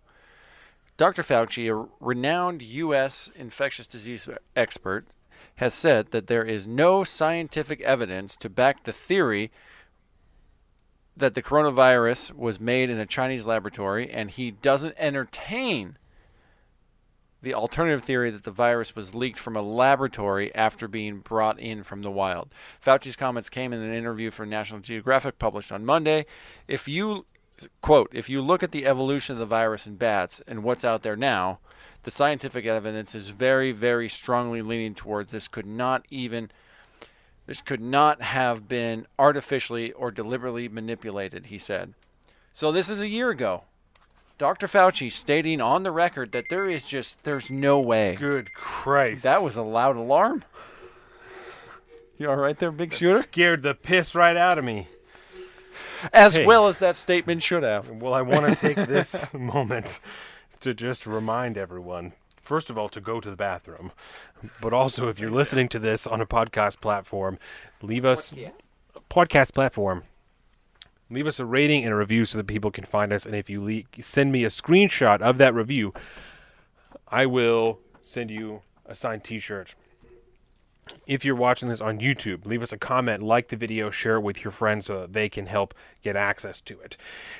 Dr. 0.97 1.23
Fauci, 1.23 1.71
a 1.71 1.89
renowned 2.01 2.63
U.S. 2.63 3.31
infectious 3.35 3.87
disease 3.87 4.29
expert, 4.55 5.07
has 5.57 5.75
said 5.75 6.11
that 6.11 6.27
there 6.27 6.45
is 6.45 6.67
no 6.67 7.05
scientific 7.05 7.81
evidence 7.83 8.37
to 8.37 8.49
back 8.49 8.85
the 8.85 8.93
theory 8.93 9.51
that 11.17 11.35
the 11.35 11.43
coronavirus 11.43 12.35
was 12.35 12.61
made 12.61 12.91
in 12.91 12.99
a 12.99 13.07
Chinese 13.07 13.47
laboratory, 13.47 14.11
and 14.11 14.31
he 14.31 14.51
doesn't 14.51 14.95
entertain 14.99 15.97
the 17.43 17.55
alternative 17.55 18.03
theory 18.03 18.31
that 18.31 18.45
the 18.45 18.51
virus 18.51 18.97
was 18.97 19.15
leaked 19.15 19.39
from 19.39 19.57
a 19.57 19.63
laboratory 19.63 20.55
after 20.55 20.89
being 20.89 21.21
brought 21.21 21.59
in 21.61 21.83
from 21.83 22.03
the 22.03 22.11
wild. 22.11 22.53
Fauci's 22.85 23.17
comments 23.17 23.49
came 23.49 23.73
in 23.73 23.81
an 23.81 23.95
interview 23.95 24.31
for 24.31 24.45
National 24.45 24.81
Geographic 24.81 25.39
published 25.39 25.71
on 25.71 25.85
Monday. 25.85 26.27
If 26.67 26.89
you 26.89 27.27
quote, 27.81 28.11
if 28.13 28.29
you 28.29 28.41
look 28.41 28.63
at 28.63 28.73
the 28.73 28.87
evolution 28.87 29.35
of 29.35 29.39
the 29.39 29.47
virus 29.47 29.87
in 29.87 29.97
bats 29.97 30.41
and 30.47 30.63
what's 30.63 30.85
out 30.85 31.03
there 31.03 31.17
now, 31.17 31.59
the 32.03 32.11
scientific 32.11 32.67
evidence 32.67 33.15
is 33.15 33.29
very, 33.29 33.73
very 33.73 34.09
strongly 34.09 34.63
leaning 34.63 34.95
towards 34.95 35.33
this 35.33 35.49
could 35.49 35.67
not 35.67 36.05
even 36.11 36.51
this 37.47 37.61
could 37.61 37.81
not 37.81 38.23
have 38.23 38.69
been 38.69 39.07
artificially 39.19 39.93
or 39.93 40.11
deliberately 40.11 40.69
manipulated, 40.69 41.47
he 41.47 41.59
said. 41.59 41.95
So 42.53 42.73
this 42.73 42.89
is 42.89 43.01
a 43.01 43.09
year 43.09 43.31
ago. 43.31 43.63
Dr. 44.39 44.67
Fauci 44.67 45.11
stating 45.11 45.61
on 45.61 45.83
the 45.83 45.91
record 45.91 46.33
that 46.33 46.47
there 46.51 46.69
is 46.69 46.87
just 46.87 47.23
there's 47.25 47.51
no 47.51 47.81
way. 47.81 48.17
Good 48.17 48.53
Christ. 48.53 49.23
That 49.23 49.43
was 49.43 49.57
a 49.57 49.63
loud 49.63 49.97
alarm. 49.97 50.45
You 52.19 52.31
all 52.31 52.37
right 52.37 52.59
there, 52.59 52.71
big 52.71 52.93
shooter? 52.93 53.23
Scared 53.23 53.63
the 53.63 53.75
piss 53.75 54.15
right 54.15 54.37
out 54.37 54.59
of 54.59 54.65
me. 54.65 54.89
As 56.13 56.35
Hey. 56.35 56.47
well 56.47 56.69
as 56.69 56.79
that 56.79 56.97
statement 56.97 57.43
should 57.43 57.63
have. 57.63 57.89
Well, 57.91 58.15
I 58.15 58.23
want 58.23 58.47
to 58.49 58.55
take 58.75 58.77
this 58.89 59.17
moment 59.33 60.01
to 60.61 60.75
just 60.75 61.07
remind 61.07 61.57
everyone, 61.59 62.13
first 62.43 62.71
of 62.71 62.79
all, 62.79 62.89
to 62.91 63.01
go 63.01 63.21
to 63.21 63.29
the 63.31 63.37
bathroom, 63.37 63.93
but 64.61 64.73
also 64.73 65.09
if 65.09 65.19
you're 65.19 65.31
listening 65.31 65.69
to 65.71 65.79
this 65.79 66.07
on 66.07 66.21
a 66.21 66.27
podcast 66.27 66.81
platform, 66.81 67.39
leave 67.83 68.05
us 68.05 68.33
podcast 69.11 69.53
platform. 69.55 70.05
Leave 71.09 71.27
us 71.29 71.39
a 71.39 71.45
rating 71.45 71.85
and 71.85 71.93
a 71.93 71.97
review 71.97 72.25
so 72.25 72.37
that 72.37 72.49
people 72.49 72.73
can 72.73 72.83
find 72.85 73.13
us. 73.13 73.25
And 73.25 73.37
if 73.37 73.49
you 73.49 73.63
le- 73.65 74.03
send 74.03 74.33
me 74.33 74.45
a 74.45 74.49
screenshot 74.49 75.21
of 75.21 75.39
that 75.39 75.55
review, 75.55 75.95
I 77.09 77.27
will 77.27 77.79
send 78.03 78.31
you 78.31 78.63
a 78.87 78.95
signed 78.95 79.23
T-shirt. 79.23 79.75
If 81.07 81.25
you're 81.25 81.35
watching 81.35 81.69
this 81.69 81.81
on 81.81 81.99
YouTube, 81.99 82.47
leave 82.47 82.63
us 82.63 82.73
a 82.73 82.79
comment, 82.79 83.23
like 83.23 83.49
the 83.49 83.57
video, 83.57 83.91
share 83.91 84.17
it 84.17 84.21
with 84.21 84.45
your 84.45 84.51
friends 84.51 84.87
so 84.87 85.01
that 85.01 85.13
they 85.13 85.29
can 85.29 85.47
help 85.47 85.75
get 86.03 86.17
access 86.17 86.61
to 86.63 86.81
it. 86.81 86.97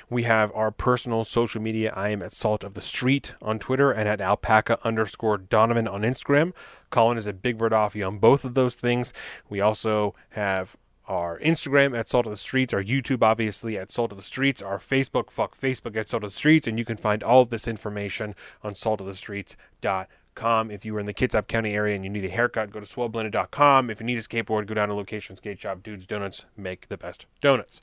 We 0.09 0.23
have 0.23 0.51
our 0.53 0.71
personal 0.71 1.23
social 1.23 1.61
media. 1.61 1.93
I 1.95 2.09
am 2.09 2.21
at 2.21 2.33
Salt 2.33 2.63
of 2.63 2.73
the 2.73 2.81
Street 2.81 3.33
on 3.41 3.59
Twitter 3.59 3.91
and 3.91 4.07
at 4.07 4.21
alpaca 4.21 4.79
underscore 4.83 5.37
Donovan 5.37 5.87
on 5.87 6.01
Instagram. 6.01 6.53
Colin 6.89 7.17
is 7.17 7.27
at 7.27 7.41
Big 7.41 7.57
Bird 7.57 7.71
Offie 7.71 8.05
on 8.05 8.19
both 8.19 8.43
of 8.43 8.53
those 8.53 8.75
things. 8.75 9.13
We 9.49 9.61
also 9.61 10.13
have 10.29 10.75
our 11.07 11.39
Instagram 11.39 11.97
at 11.97 12.09
Salt 12.09 12.25
of 12.25 12.31
the 12.31 12.37
Streets, 12.37 12.73
our 12.73 12.83
YouTube 12.83 13.23
obviously 13.23 13.77
at 13.77 13.93
Salt 13.93 14.11
of 14.11 14.17
the 14.17 14.23
Streets, 14.23 14.61
our 14.61 14.77
Facebook, 14.77 15.31
fuck 15.31 15.57
Facebook 15.57 15.95
at 15.95 16.09
Salt 16.09 16.25
of 16.25 16.31
the 16.31 16.37
Streets, 16.37 16.67
and 16.67 16.77
you 16.77 16.83
can 16.83 16.97
find 16.97 17.23
all 17.23 17.43
of 17.43 17.49
this 17.49 17.67
information 17.67 18.35
on 18.61 18.73
saltofthestreets.com. 18.73 20.07
If 20.41 20.85
you 20.85 20.95
are 20.95 20.99
in 20.99 21.05
the 21.05 21.13
Kitsap 21.13 21.47
County 21.47 21.73
area 21.73 21.95
and 21.95 22.03
you 22.03 22.09
need 22.09 22.25
a 22.25 22.29
haircut, 22.29 22.71
go 22.71 22.79
to 22.79 22.85
swellblended.com. 22.85 23.89
If 23.89 23.99
you 23.99 24.05
need 24.05 24.17
a 24.17 24.21
skateboard, 24.21 24.67
go 24.67 24.73
down 24.73 24.89
to 24.89 24.93
Location 24.93 25.35
Skate 25.35 25.59
Shop. 25.59 25.81
Dudes 25.83 26.05
Donuts 26.05 26.45
make 26.55 26.87
the 26.89 26.97
best 26.97 27.25
donuts. 27.41 27.81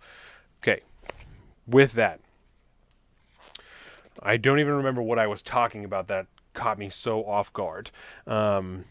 Okay, 0.63 0.83
with 1.67 1.93
that, 1.93 2.21
I 4.23 4.37
don't 4.37 4.61
even 4.61 4.75
remember 4.75 5.03
what 5.03 5.19
I 5.19 5.27
was 5.27 5.43
talking 5.43 5.85
about 5.85 6.09
that 6.09 6.27
caught 6.55 6.79
me 6.79 6.89
so 6.89 7.25
off 7.25 7.53
guard. 7.53 7.91
Um, 8.27 8.85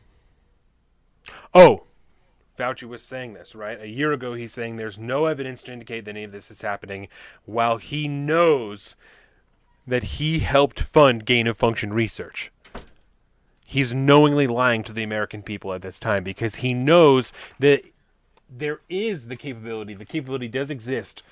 oh, 1.53 1.83
Fauci 2.58 2.83
was 2.83 3.01
saying 3.01 3.33
this, 3.33 3.56
right? 3.56 3.82
A 3.82 3.88
year 3.88 4.11
ago, 4.11 4.33
he's 4.33 4.53
saying 4.53 4.75
there's 4.75 5.00
no 5.00 5.25
evidence 5.25 5.61
to 5.64 5.74
indicate 5.74 6.06
that 6.06 6.11
any 6.11 6.24
of 6.24 6.32
this 6.32 6.51
is 6.51 6.61
happening, 6.61 7.08
while 7.45 7.77
he 7.77 8.08
knows 8.08 8.95
that 9.88 10.03
he 10.03 10.40
helped 10.40 10.82
fund 10.82 11.25
gain 11.25 11.48
of 11.48 11.58
function 11.58 11.93
research. 11.93 12.51
He's 13.66 13.93
knowingly 13.93 14.45
lying 14.48 14.83
to 14.83 14.93
the 14.93 15.03
American 15.03 15.42
people 15.42 15.74
at 15.74 15.82
this 15.82 16.00
time 16.00 16.24
because 16.24 16.56
he 16.56 16.74
knows 16.74 17.32
that 17.59 17.83
there 18.50 18.82
is 18.90 19.27
the 19.27 19.35
capability, 19.35 19.93
the 19.93 20.06
capability 20.06 20.48
does 20.48 20.69
exist 20.69 21.24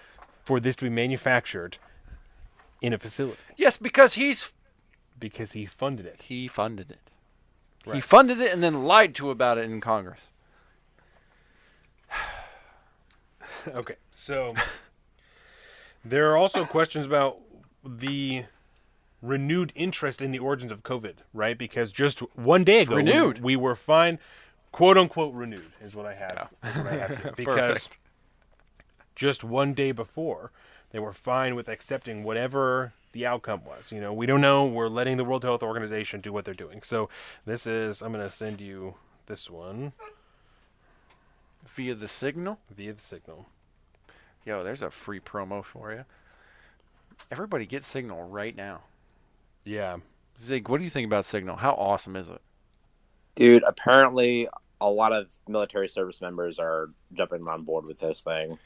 for 0.43 0.59
this 0.59 0.75
to 0.77 0.85
be 0.85 0.89
manufactured 0.89 1.77
in 2.81 2.93
a 2.93 2.97
facility 2.97 3.37
Yes, 3.57 3.77
because 3.77 4.15
he's 4.15 4.49
because 5.19 5.51
he 5.51 5.65
funded 5.67 6.05
it. 6.07 6.21
he 6.23 6.47
funded 6.47 6.89
it. 6.89 6.99
He 7.93 7.99
funded 8.01 8.39
it 8.39 8.51
and 8.51 8.63
then 8.63 8.83
lied 8.85 9.13
to 9.15 9.29
about 9.29 9.57
it 9.57 9.65
in 9.65 9.81
Congress. 9.81 10.29
Okay, 13.67 13.95
so 14.11 14.55
there 16.05 16.31
are 16.31 16.37
also 16.37 16.65
questions 16.65 17.05
about 17.05 17.37
the 17.85 18.45
renewed 19.21 19.71
interest 19.75 20.21
in 20.21 20.31
the 20.31 20.39
origins 20.39 20.71
of 20.71 20.83
COVID, 20.83 21.15
right? 21.33 21.57
Because 21.57 21.91
just 21.91 22.19
one 22.35 22.63
day 22.63 22.79
ago, 22.81 22.95
we- 22.95 23.03
renewed. 23.03 23.41
We, 23.41 23.55
were 23.55 23.75
fine, 23.75 24.19
quote 24.71 24.97
unquote, 24.97 25.33
renewed 25.33 25.71
is 25.83 25.95
what 25.95 26.05
I 26.05 26.15
have. 26.15 26.49
is 26.63 26.75
what 26.75 26.87
I 26.87 26.97
have 26.97 27.21
here. 27.21 27.33
because 27.37 27.87
Perfect. 27.87 27.97
just 29.15 29.43
one 29.43 29.73
day 29.73 29.91
before, 29.91 30.51
they 30.91 30.99
were 30.99 31.13
fine 31.13 31.55
with 31.55 31.67
accepting 31.69 32.23
whatever 32.23 32.93
the 33.13 33.25
outcome 33.25 33.63
was. 33.65 33.91
You 33.91 34.01
know, 34.01 34.11
we 34.13 34.25
don't 34.25 34.41
know. 34.41 34.65
We're 34.65 34.87
letting 34.87 35.17
the 35.17 35.23
World 35.25 35.43
Health 35.43 35.63
Organization 35.63 36.21
do 36.21 36.31
what 36.33 36.45
they're 36.45 36.53
doing. 36.53 36.81
So 36.83 37.09
this 37.45 37.67
is. 37.67 38.01
I'm 38.01 38.11
going 38.11 38.23
to 38.23 38.29
send 38.29 38.59
you 38.61 38.95
this 39.27 39.49
one 39.49 39.93
Via 41.75 41.95
the 41.95 42.07
signal. 42.07 42.59
via 42.75 42.91
the 42.93 43.01
signal. 43.01 43.45
Yo, 44.45 44.63
there's 44.63 44.81
a 44.81 44.89
free 44.89 45.19
promo 45.19 45.63
for 45.63 45.93
you. 45.93 46.03
Everybody 47.31 47.65
get 47.65 47.83
Signal 47.83 48.23
right 48.27 48.55
now. 48.55 48.81
Yeah. 49.65 49.97
Zig, 50.39 50.69
what 50.69 50.79
do 50.79 50.83
you 50.83 50.89
think 50.89 51.05
about 51.05 51.25
Signal? 51.25 51.55
How 51.55 51.71
awesome 51.71 52.15
is 52.15 52.29
it? 52.29 52.41
Dude, 53.35 53.63
apparently 53.63 54.47
a 54.79 54.89
lot 54.89 55.13
of 55.13 55.31
military 55.47 55.87
service 55.87 56.21
members 56.21 56.59
are 56.59 56.89
jumping 57.13 57.47
on 57.47 57.63
board 57.63 57.85
with 57.85 57.99
this 57.99 58.21
thing. 58.21 58.57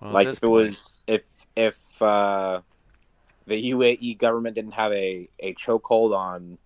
Well, 0.00 0.12
like 0.12 0.26
this 0.28 0.36
if 0.36 0.42
it 0.42 0.46
point- 0.46 0.52
was 0.66 0.98
if 1.06 1.46
if 1.56 2.02
uh, 2.02 2.60
the 3.46 3.70
UAE 3.72 4.18
government 4.18 4.54
didn't 4.54 4.74
have 4.74 4.92
a 4.92 5.28
a 5.40 5.54
chokehold 5.54 6.16
on 6.16 6.58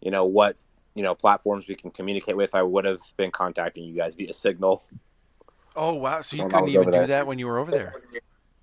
you 0.00 0.10
know 0.10 0.24
what 0.24 0.56
you 0.94 1.02
know 1.02 1.14
platforms 1.14 1.68
we 1.68 1.74
can 1.74 1.90
communicate 1.90 2.36
with, 2.36 2.54
I 2.54 2.62
would 2.62 2.84
have 2.84 3.00
been 3.16 3.30
contacting 3.30 3.84
you 3.84 3.94
guys 3.94 4.14
via 4.14 4.32
Signal. 4.32 4.82
Oh 5.76 5.94
wow! 5.94 6.20
So 6.22 6.36
you 6.36 6.48
couldn't 6.48 6.68
even 6.68 6.86
do 6.86 6.90
there. 6.90 7.06
that 7.06 7.26
when 7.26 7.38
you 7.38 7.46
were 7.46 7.58
over 7.58 7.70
there. 7.70 7.94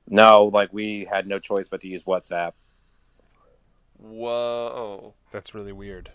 No, 0.10 0.46
like 0.46 0.74
we 0.74 1.06
had 1.06 1.28
no 1.28 1.38
choice 1.40 1.68
but 1.68 1.82
to 1.82 1.88
use 1.88 2.04
WhatsApp. 2.04 2.54
Whoa! 3.98 5.14
That's 5.32 5.54
really 5.56 5.72
weird. 5.72 6.12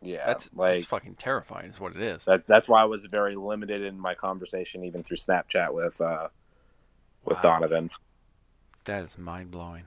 Yeah, 0.00 0.26
That's 0.26 0.50
like 0.54 0.74
that's 0.74 0.84
fucking 0.84 1.14
terrifying. 1.14 1.70
Is 1.70 1.80
what 1.80 1.96
it 1.96 2.02
is. 2.02 2.24
that, 2.24 2.46
that's 2.46 2.68
why 2.68 2.82
I 2.82 2.84
was 2.84 3.04
very 3.06 3.36
limited 3.36 3.82
in 3.82 3.98
my 3.98 4.14
conversation, 4.14 4.84
even 4.84 5.02
through 5.02 5.16
Snapchat 5.16 5.72
with 5.72 6.00
uh, 6.00 6.28
with 7.24 7.40
Donovan. 7.40 7.90
That 8.84 9.04
is 9.04 9.18
mind 9.18 9.50
blowing. 9.50 9.84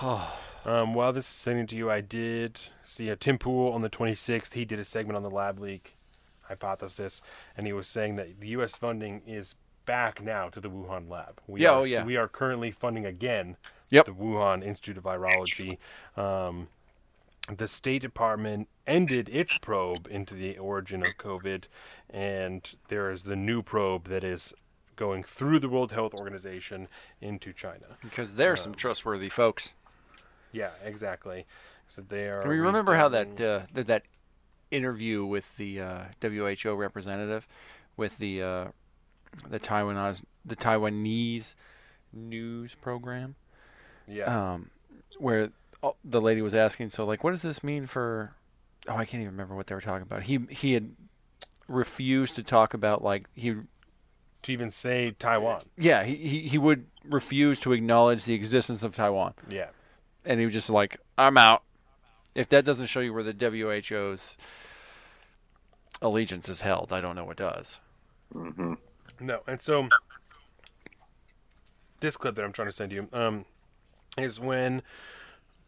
Um, 0.66 0.94
while 0.94 1.12
this 1.12 1.26
is 1.26 1.30
sending 1.30 1.66
to 1.66 1.76
you, 1.76 1.90
I 1.90 2.00
did 2.00 2.58
see 2.82 3.10
a 3.10 3.16
Tim 3.16 3.36
Pool 3.36 3.70
on 3.74 3.82
the 3.82 3.90
26th. 3.90 4.54
He 4.54 4.64
did 4.64 4.78
a 4.78 4.84
segment 4.84 5.14
on 5.14 5.22
the 5.22 5.28
lab 5.28 5.60
leak 5.60 5.98
hypothesis, 6.40 7.20
and 7.54 7.66
he 7.66 7.74
was 7.74 7.86
saying 7.86 8.16
that 8.16 8.40
the 8.40 8.48
U.S. 8.48 8.74
funding 8.74 9.20
is 9.26 9.56
back 9.84 10.22
now 10.22 10.48
to 10.48 10.60
the 10.60 10.70
Wuhan 10.70 11.10
lab. 11.10 11.40
We 11.46 11.60
Yeah, 11.60 11.72
are, 11.72 11.80
oh, 11.80 11.84
yeah. 11.84 12.02
We 12.02 12.16
are 12.16 12.28
currently 12.28 12.70
funding 12.70 13.04
again 13.04 13.58
Yep. 13.90 14.06
the 14.06 14.12
Wuhan 14.12 14.64
Institute 14.64 14.96
of 14.98 15.04
Virology. 15.04 15.78
Um, 16.16 16.68
the 17.54 17.68
State 17.68 18.02
Department 18.02 18.68
ended 18.86 19.28
its 19.28 19.58
probe 19.58 20.08
into 20.10 20.34
the 20.34 20.56
origin 20.56 21.04
of 21.04 21.16
COVID, 21.18 21.64
and 22.08 22.74
there 22.88 23.10
is 23.10 23.24
the 23.24 23.36
new 23.36 23.62
probe 23.62 24.08
that 24.08 24.24
is 24.24 24.54
going 24.96 25.22
through 25.22 25.58
the 25.58 25.68
World 25.68 25.92
Health 25.92 26.14
Organization 26.14 26.88
into 27.20 27.52
China. 27.52 27.98
Because 28.02 28.36
there's 28.36 28.62
some 28.62 28.74
trustworthy 28.74 29.28
folks. 29.28 29.72
Yeah, 30.52 30.70
exactly. 30.82 31.46
So 31.88 32.02
they 32.02 32.28
are. 32.28 32.42
Do 32.42 32.48
we 32.48 32.60
remember 32.60 32.94
how 32.94 33.08
that 33.10 33.40
uh, 33.40 33.60
that, 33.74 33.86
that 33.88 34.02
interview 34.70 35.24
with 35.24 35.56
the 35.56 35.80
uh, 35.80 36.02
WHO 36.22 36.74
representative 36.74 37.46
with 37.96 38.16
the 38.18 38.42
uh, 38.42 38.64
the 39.48 39.60
Taiwanese 39.60 40.22
the 40.44 40.56
Taiwanese 40.56 41.54
news 42.12 42.74
program? 42.80 43.34
Yeah. 44.06 44.52
Um, 44.54 44.70
where 45.18 45.50
oh, 45.82 45.96
the 46.04 46.20
lady 46.20 46.42
was 46.42 46.54
asking, 46.54 46.90
so 46.90 47.04
like, 47.04 47.24
what 47.24 47.30
does 47.30 47.42
this 47.42 47.62
mean 47.62 47.86
for? 47.86 48.34
Oh, 48.88 48.94
I 48.96 49.04
can't 49.04 49.22
even 49.22 49.32
remember 49.32 49.54
what 49.54 49.66
they 49.66 49.74
were 49.74 49.80
talking 49.80 50.02
about. 50.02 50.24
He 50.24 50.40
he 50.50 50.72
had 50.74 50.94
refused 51.68 52.34
to 52.36 52.42
talk 52.42 52.74
about 52.74 53.02
like 53.02 53.26
he 53.34 53.54
to 54.42 54.52
even 54.52 54.70
say 54.70 55.12
Taiwan. 55.18 55.62
yeah 55.78 56.04
he 56.04 56.16
he, 56.16 56.48
he 56.48 56.58
would 56.58 56.84
refuse 57.04 57.58
to 57.60 57.72
acknowledge 57.72 58.24
the 58.24 58.34
existence 58.34 58.82
of 58.82 58.94
Taiwan. 58.94 59.32
Yeah. 59.48 59.68
and 60.26 60.38
he 60.38 60.44
was 60.46 60.52
just 60.54 60.68
like, 60.70 60.98
"I'm 61.16 61.38
out." 61.38 61.62
If 62.34 62.48
that 62.50 62.64
doesn't 62.64 62.86
show 62.86 63.00
you 63.00 63.14
where 63.14 63.22
the 63.22 63.32
WHO's 63.32 64.36
allegiance 66.02 66.48
is 66.48 66.60
held, 66.62 66.92
I 66.92 67.00
don't 67.00 67.14
know 67.14 67.24
what 67.24 67.36
does. 67.36 67.78
Mm-hmm. 68.34 68.74
No, 69.20 69.40
and 69.46 69.62
so 69.62 69.88
this 72.00 72.16
clip 72.16 72.34
that 72.34 72.44
I'm 72.44 72.52
trying 72.52 72.66
to 72.66 72.72
send 72.72 72.92
you 72.92 73.08
um, 73.12 73.44
is 74.18 74.38
when 74.38 74.82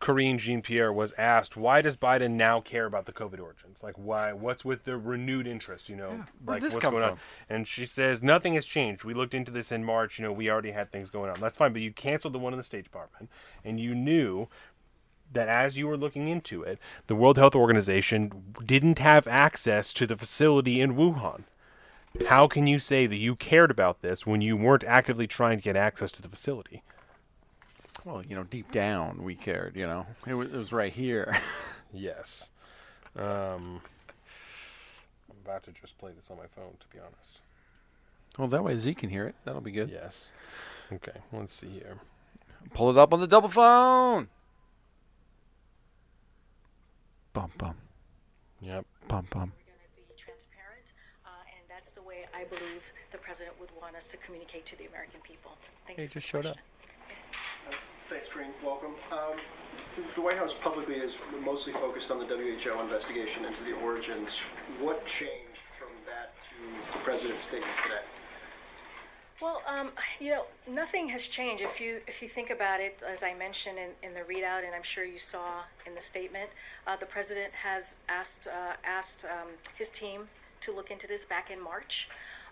Karine 0.01 0.39
Jean 0.39 0.61
Pierre 0.63 0.93
was 0.93 1.13
asked, 1.17 1.57
"Why 1.57 1.81
does 1.81 1.97
Biden 1.97 2.33
now 2.33 2.61
care 2.61 2.85
about 2.85 3.07
the 3.07 3.13
COVID 3.13 3.41
origins? 3.41 3.83
Like, 3.83 3.95
why? 3.97 4.33
What's 4.33 4.65
with 4.65 4.85
the 4.85 4.99
renewed 4.99 5.47
interest? 5.47 5.89
You 5.89 5.97
know, 5.97 6.11
where'd 6.11 6.29
like 6.47 6.63
this 6.63 6.75
what's 6.75 6.85
going 6.85 7.03
on?" 7.03 7.19
And 7.49 7.67
she 7.67 7.87
says, 7.87 8.23
"Nothing 8.23 8.55
has 8.55 8.67
changed. 8.67 9.05
We 9.05 9.15
looked 9.15 9.35
into 9.35 9.51
this 9.51 9.73
in 9.73 9.85
March. 9.85 10.19
You 10.19 10.27
know, 10.27 10.33
we 10.33 10.51
already 10.51 10.73
had 10.73 10.93
things 10.93 11.09
going 11.09 11.31
on. 11.31 11.41
That's 11.41 11.57
fine, 11.57 11.73
but 11.73 11.83
you 11.83 11.93
canceled 11.93 12.35
the 12.35 12.39
one 12.39 12.53
in 12.53 12.59
the 12.59 12.65
State 12.65 12.85
Department, 12.85 13.31
and 13.65 13.81
you 13.81 13.95
knew." 13.95 14.49
that 15.33 15.49
as 15.49 15.77
you 15.77 15.89
were 15.89 15.97
looking 15.97 16.29
into 16.29 16.63
it, 16.63 16.79
the 17.09 17.15
World 17.17 17.37
Health 17.37 17.57
Organization 17.57 18.55
didn't 18.65 19.01
have 19.01 19.27
access 19.27 19.93
to 19.95 20.07
the 20.07 20.17
facility 20.17 20.81
in 20.81 20.95
Wuhan. 20.95 21.43
How 22.29 22.47
can 22.47 22.69
you 22.69 22.79
say 22.79 23.09
that 23.09 23.17
you 23.17 23.35
cared 23.35 23.73
about 23.73 24.03
this 24.03 24.25
when 24.25 24.41
you 24.41 24.57
weren't 24.57 24.85
actively 24.85 25.27
trying 25.27 25.59
to 25.59 25.65
get 25.65 25.75
access 25.75 26.13
to 26.13 26.23
the 26.23 26.29
facility? 26.29 26.85
Well, 28.07 28.23
you 28.25 28.37
know, 28.37 28.45
deep 28.45 28.71
down 28.71 29.25
we 29.25 29.35
cared. 29.35 29.75
You 29.75 29.87
know, 29.89 30.07
it 30.29 30.35
was, 30.35 30.47
it 30.49 30.57
was 30.57 30.73
right 30.73 30.93
here. 30.93 31.39
Yes. 31.95 32.51
Um, 33.17 33.81
I'm 35.31 35.37
about 35.45 35.63
to 35.63 35.71
just 35.71 35.97
play 35.97 36.11
this 36.15 36.27
on 36.31 36.37
my 36.37 36.47
phone, 36.55 36.73
to 36.81 36.87
be 36.95 36.99
honest. 36.99 37.39
well, 38.37 38.49
that 38.49 38.63
way 38.63 38.77
Z 38.79 38.93
can 38.95 39.09
hear 39.09 39.27
it. 39.27 39.35
That'll 39.45 39.63
be 39.63 39.71
good. 39.71 39.89
Yes. 39.89 40.33
Okay, 40.93 41.13
let's 41.33 41.55
see 41.55 41.69
here. 41.69 41.97
Pull 42.75 42.91
it 42.91 42.99
up 42.99 43.15
on 43.15 43.21
the 43.21 43.27
double 43.29 43.49
phone. 43.49 44.29
Bum 47.33 47.51
bum 47.57 47.77
Yep. 48.61 48.85
bum 49.09 49.27
bum. 49.31 49.53
transparent, 50.19 50.87
uh, 51.25 51.29
and 51.47 51.65
that's 51.71 51.93
the 51.93 52.03
way 52.03 52.27
I 52.35 52.45
believe 52.45 52.83
the 53.13 53.19
president 53.19 53.59
would 53.61 53.71
want 53.81 53.95
us 53.97 54.07
to 54.09 54.17
communicate 54.19 54.67
to 54.67 54.77
the 54.77 54.87
American 54.87 55.21
people. 55.23 55.53
Thank 55.87 55.99
He 55.99 56.03
you. 56.03 56.09
for 56.09 56.15
just 56.15 56.27
the 56.27 56.31
showed 56.43 56.47
up. 56.47 56.57
Thanks, 58.09 58.29
Karine. 58.29 58.53
Welcome. 58.65 58.93
Um, 59.11 59.37
the 60.15 60.21
White 60.21 60.39
House 60.39 60.55
publicly 60.55 60.95
is 60.95 61.17
mostly 61.45 61.73
focused 61.73 62.13
on 62.13 62.21
the 62.21 62.25
WHO 62.25 62.81
investigation 62.81 63.45
into 63.45 63.65
the 63.65 63.73
origins. 63.73 64.39
What 64.79 65.05
changed 65.07 65.57
from 65.57 65.89
that 66.07 66.33
to 66.43 66.93
the 66.93 66.99
president's 67.01 67.47
statement 67.47 67.73
today? 67.83 68.03
Well, 69.43 69.61
um, 69.67 69.91
you 70.21 70.31
know, 70.31 70.45
nothing 70.69 71.09
has 71.09 71.27
changed. 71.27 71.65
If 71.65 71.81
you 71.81 72.01
if 72.07 72.23
you 72.23 72.29
think 72.29 72.51
about 72.51 72.81
it, 72.81 73.01
as 73.05 73.25
I 73.25 73.35
mentioned 73.35 73.77
in, 73.77 74.09
in 74.09 74.15
the 74.15 74.21
readout, 74.21 74.65
and 74.65 74.73
I'm 74.73 74.85
sure 74.85 75.05
you 75.05 75.19
saw 75.19 75.63
in 75.85 75.97
the 75.97 76.01
statement, 76.01 76.51
uh, 76.87 76.95
the 76.95 77.07
president 77.07 77.53
has 77.55 77.97
asked 78.09 78.47
uh, 78.47 78.75
asked 78.85 79.25
um, 79.25 79.49
his 79.77 79.91
team 79.91 80.29
to 80.61 80.73
look 80.73 80.93
into 80.93 81.09
this 81.09 81.25
back 81.25 81.51
in 81.51 81.61
March. 81.61 82.09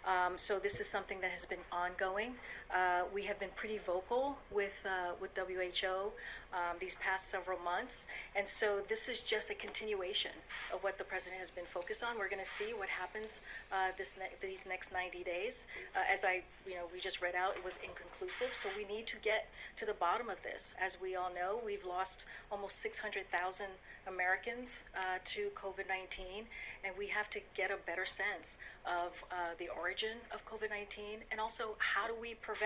Um, 0.07 0.37
so 0.37 0.59
this 0.59 0.81
is 0.81 0.87
something 0.87 1.21
that 1.21 1.31
has 1.31 1.45
been 1.45 1.65
ongoing. 1.73 2.35
Uh, 2.75 3.03
we 3.15 3.23
have 3.23 3.39
been 3.39 3.55
pretty 3.55 3.79
vocal 3.79 4.37
with 4.51 4.75
uh, 4.85 5.13
with 5.21 5.31
WHO 5.39 6.11
um, 6.53 6.77
these 6.81 6.97
past 6.97 7.31
several 7.31 7.59
months, 7.61 8.07
and 8.35 8.47
so 8.49 8.81
this 8.89 9.09
is 9.09 9.21
just 9.21 9.49
a 9.51 9.55
continuation 9.55 10.33
of 10.73 10.83
what 10.83 10.99
the 10.99 11.05
president 11.05 11.39
has 11.39 11.51
been 11.51 11.67
focused 11.73 12.03
on. 12.03 12.19
We're 12.19 12.29
going 12.29 12.43
to 12.43 12.51
see 12.51 12.75
what 12.75 12.89
happens 12.89 13.41
uh, 13.71 13.95
this 13.97 14.17
ne- 14.19 14.35
these 14.43 14.67
next 14.67 14.93
90 14.93 15.23
days. 15.23 15.67
Uh, 15.95 16.01
as 16.13 16.25
I, 16.25 16.43
you 16.67 16.75
know, 16.75 16.87
we 16.93 16.99
just 16.99 17.23
read 17.23 17.37
out, 17.37 17.55
it 17.57 17.65
was 17.65 17.79
inconclusive. 17.79 18.51
So 18.55 18.69
we 18.77 18.85
need 18.93 19.07
to 19.07 19.17
get 19.23 19.49
to 19.77 19.87
the 19.87 19.95
bottom 19.95 20.29
of 20.29 20.43
this. 20.43 20.75
As 20.81 21.01
we 21.01 21.15
all 21.15 21.31
know, 21.33 21.61
we've 21.65 21.85
lost 21.85 22.25
almost 22.51 22.81
600,000 22.81 23.67
Americans 24.09 24.83
uh, 24.99 25.19
to 25.25 25.51
COVID-19, 25.55 26.43
and 26.83 26.93
we 26.99 27.07
have 27.07 27.31
to 27.31 27.41
get 27.57 27.71
a 27.71 27.79
better 27.87 28.05
sense 28.05 28.59
of 28.85 29.13
uh, 29.31 29.55
the 29.59 29.69
origin 29.81 30.19
of 30.33 30.45
COVID-19 30.45 31.25
and 31.31 31.41
also 31.41 31.75
how 31.79 32.07
do 32.07 32.15
we 32.21 32.35
prevent 32.35 32.64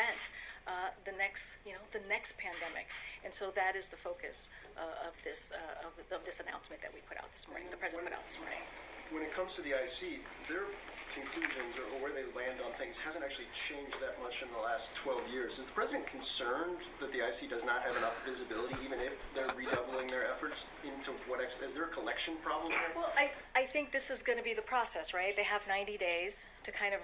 uh, 0.68 0.92
the 1.04 1.12
next, 1.16 1.56
you 1.64 1.72
know, 1.72 1.82
the 1.92 2.04
next 2.08 2.36
pandemic. 2.36 2.92
And 3.24 3.32
so 3.32 3.50
that 3.56 3.74
is 3.74 3.88
the 3.88 3.96
focus 3.96 4.48
uh, 4.76 5.08
of 5.08 5.14
this 5.24 5.50
uh, 5.50 5.88
of, 5.88 5.92
of 6.12 6.24
this 6.24 6.40
announcement 6.40 6.82
that 6.82 6.92
we 6.92 7.00
put 7.08 7.16
out 7.16 7.32
this 7.32 7.48
morning. 7.48 7.68
The 7.70 7.80
president 7.80 8.06
put 8.06 8.14
out 8.14 8.26
this 8.26 8.38
morning. 8.38 8.60
When 9.10 9.24
it 9.24 9.32
comes 9.32 9.56
to 9.56 9.62
the 9.64 9.72
IC, 9.72 10.20
their 10.46 10.68
conclusions 11.16 11.80
or 11.80 11.88
where 12.04 12.12
they 12.12 12.28
land 12.36 12.60
on 12.60 12.70
things 12.76 13.00
hasn't 13.00 13.24
actually 13.24 13.48
changed 13.56 13.96
that 14.04 14.20
much 14.22 14.42
in 14.44 14.48
the 14.52 14.60
last 14.60 14.94
12 14.94 15.32
years. 15.32 15.58
Is 15.58 15.66
the 15.66 15.72
president 15.72 16.06
concerned 16.06 16.84
that 17.00 17.10
the 17.10 17.24
IC 17.24 17.48
does 17.48 17.64
not 17.64 17.82
have 17.82 17.96
enough 17.96 18.20
visibility, 18.24 18.76
even 18.84 19.00
if 19.00 19.16
they're 19.32 19.50
redoubling 19.56 20.06
their 20.08 20.28
efforts 20.28 20.64
into 20.84 21.16
what? 21.26 21.40
Actually, 21.40 21.66
is 21.66 21.74
there 21.74 21.88
a 21.88 21.94
collection 21.94 22.36
problem 22.44 22.70
there? 22.70 22.92
Well, 22.94 23.12
I, 23.16 23.32
I 23.56 23.64
think 23.64 23.90
this 23.90 24.10
is 24.10 24.22
going 24.22 24.38
to 24.38 24.44
be 24.44 24.54
the 24.54 24.62
process, 24.62 25.14
right? 25.14 25.34
They 25.34 25.48
have 25.48 25.62
90 25.66 25.96
days 25.96 26.46
to 26.64 26.70
kind 26.70 26.94
of, 26.94 27.00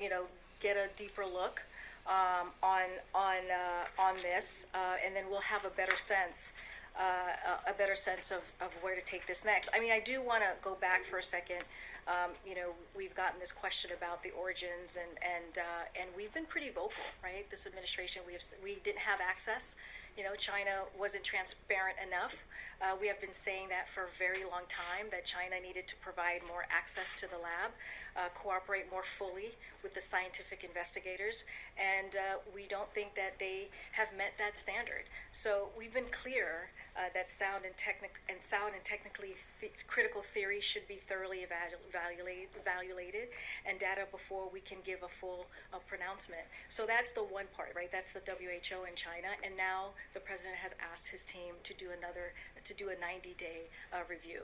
you 0.00 0.08
know, 0.08 0.24
get 0.60 0.76
a 0.76 0.88
deeper 0.96 1.24
look 1.28 1.62
um, 2.06 2.50
on 2.62 2.88
on 3.14 3.40
uh, 3.50 4.02
on 4.02 4.16
this, 4.22 4.66
uh, 4.74 4.96
and 5.04 5.14
then 5.16 5.24
we'll 5.30 5.40
have 5.40 5.64
a 5.64 5.70
better 5.70 5.96
sense. 5.96 6.52
Uh, 6.94 7.58
a 7.66 7.72
better 7.74 7.96
sense 7.96 8.30
of, 8.30 8.46
of 8.60 8.70
where 8.80 8.94
to 8.94 9.02
take 9.02 9.26
this 9.26 9.44
next. 9.44 9.68
I 9.74 9.80
mean, 9.80 9.90
I 9.90 9.98
do 9.98 10.22
want 10.22 10.44
to 10.44 10.50
go 10.62 10.76
back 10.80 11.04
for 11.04 11.18
a 11.18 11.24
second. 11.24 11.66
Um, 12.06 12.38
you 12.46 12.54
know, 12.54 12.70
we've 12.94 13.16
gotten 13.16 13.40
this 13.40 13.50
question 13.50 13.90
about 13.90 14.22
the 14.22 14.30
origins, 14.30 14.94
and 14.94 15.10
and 15.18 15.58
uh, 15.58 15.98
and 15.98 16.06
we've 16.14 16.32
been 16.32 16.46
pretty 16.46 16.68
vocal, 16.68 17.02
right? 17.18 17.50
This 17.50 17.66
administration, 17.66 18.22
we 18.26 18.34
have 18.34 18.44
we 18.62 18.78
didn't 18.84 19.02
have 19.02 19.18
access. 19.18 19.74
You 20.16 20.22
know, 20.22 20.36
China 20.38 20.86
wasn't 20.94 21.24
transparent 21.24 21.98
enough. 21.98 22.36
Uh, 22.78 22.94
we 23.00 23.08
have 23.08 23.20
been 23.20 23.34
saying 23.34 23.68
that 23.74 23.88
for 23.88 24.06
a 24.06 24.12
very 24.14 24.44
long 24.44 24.62
time 24.70 25.10
that 25.10 25.24
China 25.24 25.58
needed 25.58 25.88
to 25.88 25.96
provide 25.98 26.46
more 26.46 26.70
access 26.70 27.18
to 27.18 27.26
the 27.26 27.40
lab, 27.40 27.74
uh, 28.16 28.30
cooperate 28.34 28.90
more 28.90 29.02
fully 29.02 29.56
with 29.82 29.94
the 29.94 30.00
scientific 30.00 30.64
investigators, 30.64 31.42
and 31.76 32.14
uh, 32.14 32.38
we 32.54 32.66
don't 32.68 32.88
think 32.94 33.14
that 33.14 33.34
they 33.38 33.68
have 33.92 34.08
met 34.16 34.32
that 34.38 34.56
standard. 34.56 35.04
So 35.32 35.68
we've 35.76 35.92
been 35.92 36.10
clear 36.10 36.70
uh, 36.96 37.10
that 37.12 37.30
sound 37.30 37.64
and 37.66 37.76
technic 37.76 38.22
and 38.28 38.38
sound 38.40 38.74
and 38.74 38.84
technically 38.84 39.34
th- 39.60 39.74
critical 39.86 40.22
theory 40.22 40.60
should 40.60 40.86
be 40.86 41.02
thoroughly 41.08 41.42
evalu- 41.42 41.82
evaluated, 41.90 42.54
evaluated, 42.54 43.28
and 43.66 43.78
data 43.78 44.06
before 44.10 44.46
we 44.52 44.60
can 44.60 44.78
give 44.86 45.02
a 45.02 45.08
full 45.08 45.46
uh, 45.72 45.78
pronouncement. 45.86 46.46
So 46.68 46.86
that's 46.86 47.12
the 47.12 47.26
one 47.26 47.46
part, 47.56 47.74
right? 47.74 47.90
That's 47.90 48.12
the 48.12 48.22
WHO 48.24 48.86
in 48.86 48.94
China, 48.94 49.34
and 49.42 49.56
now 49.56 49.98
the 50.14 50.20
president 50.20 50.56
has 50.62 50.72
asked 50.78 51.08
his 51.08 51.24
team 51.24 51.58
to 51.64 51.74
do 51.74 51.90
another 51.90 52.32
to 52.64 52.74
do 52.74 52.88
a 52.88 52.96
90-day 52.96 53.68
uh, 53.92 53.98
review. 54.08 54.42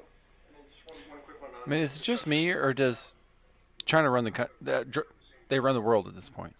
I 1.64 1.68
mean, 1.68 1.80
is 1.80 1.96
it 1.96 2.02
just 2.02 2.26
me, 2.26 2.50
or 2.50 2.72
does 2.72 3.14
China 3.90 4.08
run 4.08 4.24
the 4.24 5.04
they 5.48 5.58
run 5.58 5.74
the 5.74 5.80
world 5.80 6.06
at 6.06 6.14
this 6.14 6.28
point? 6.28 6.54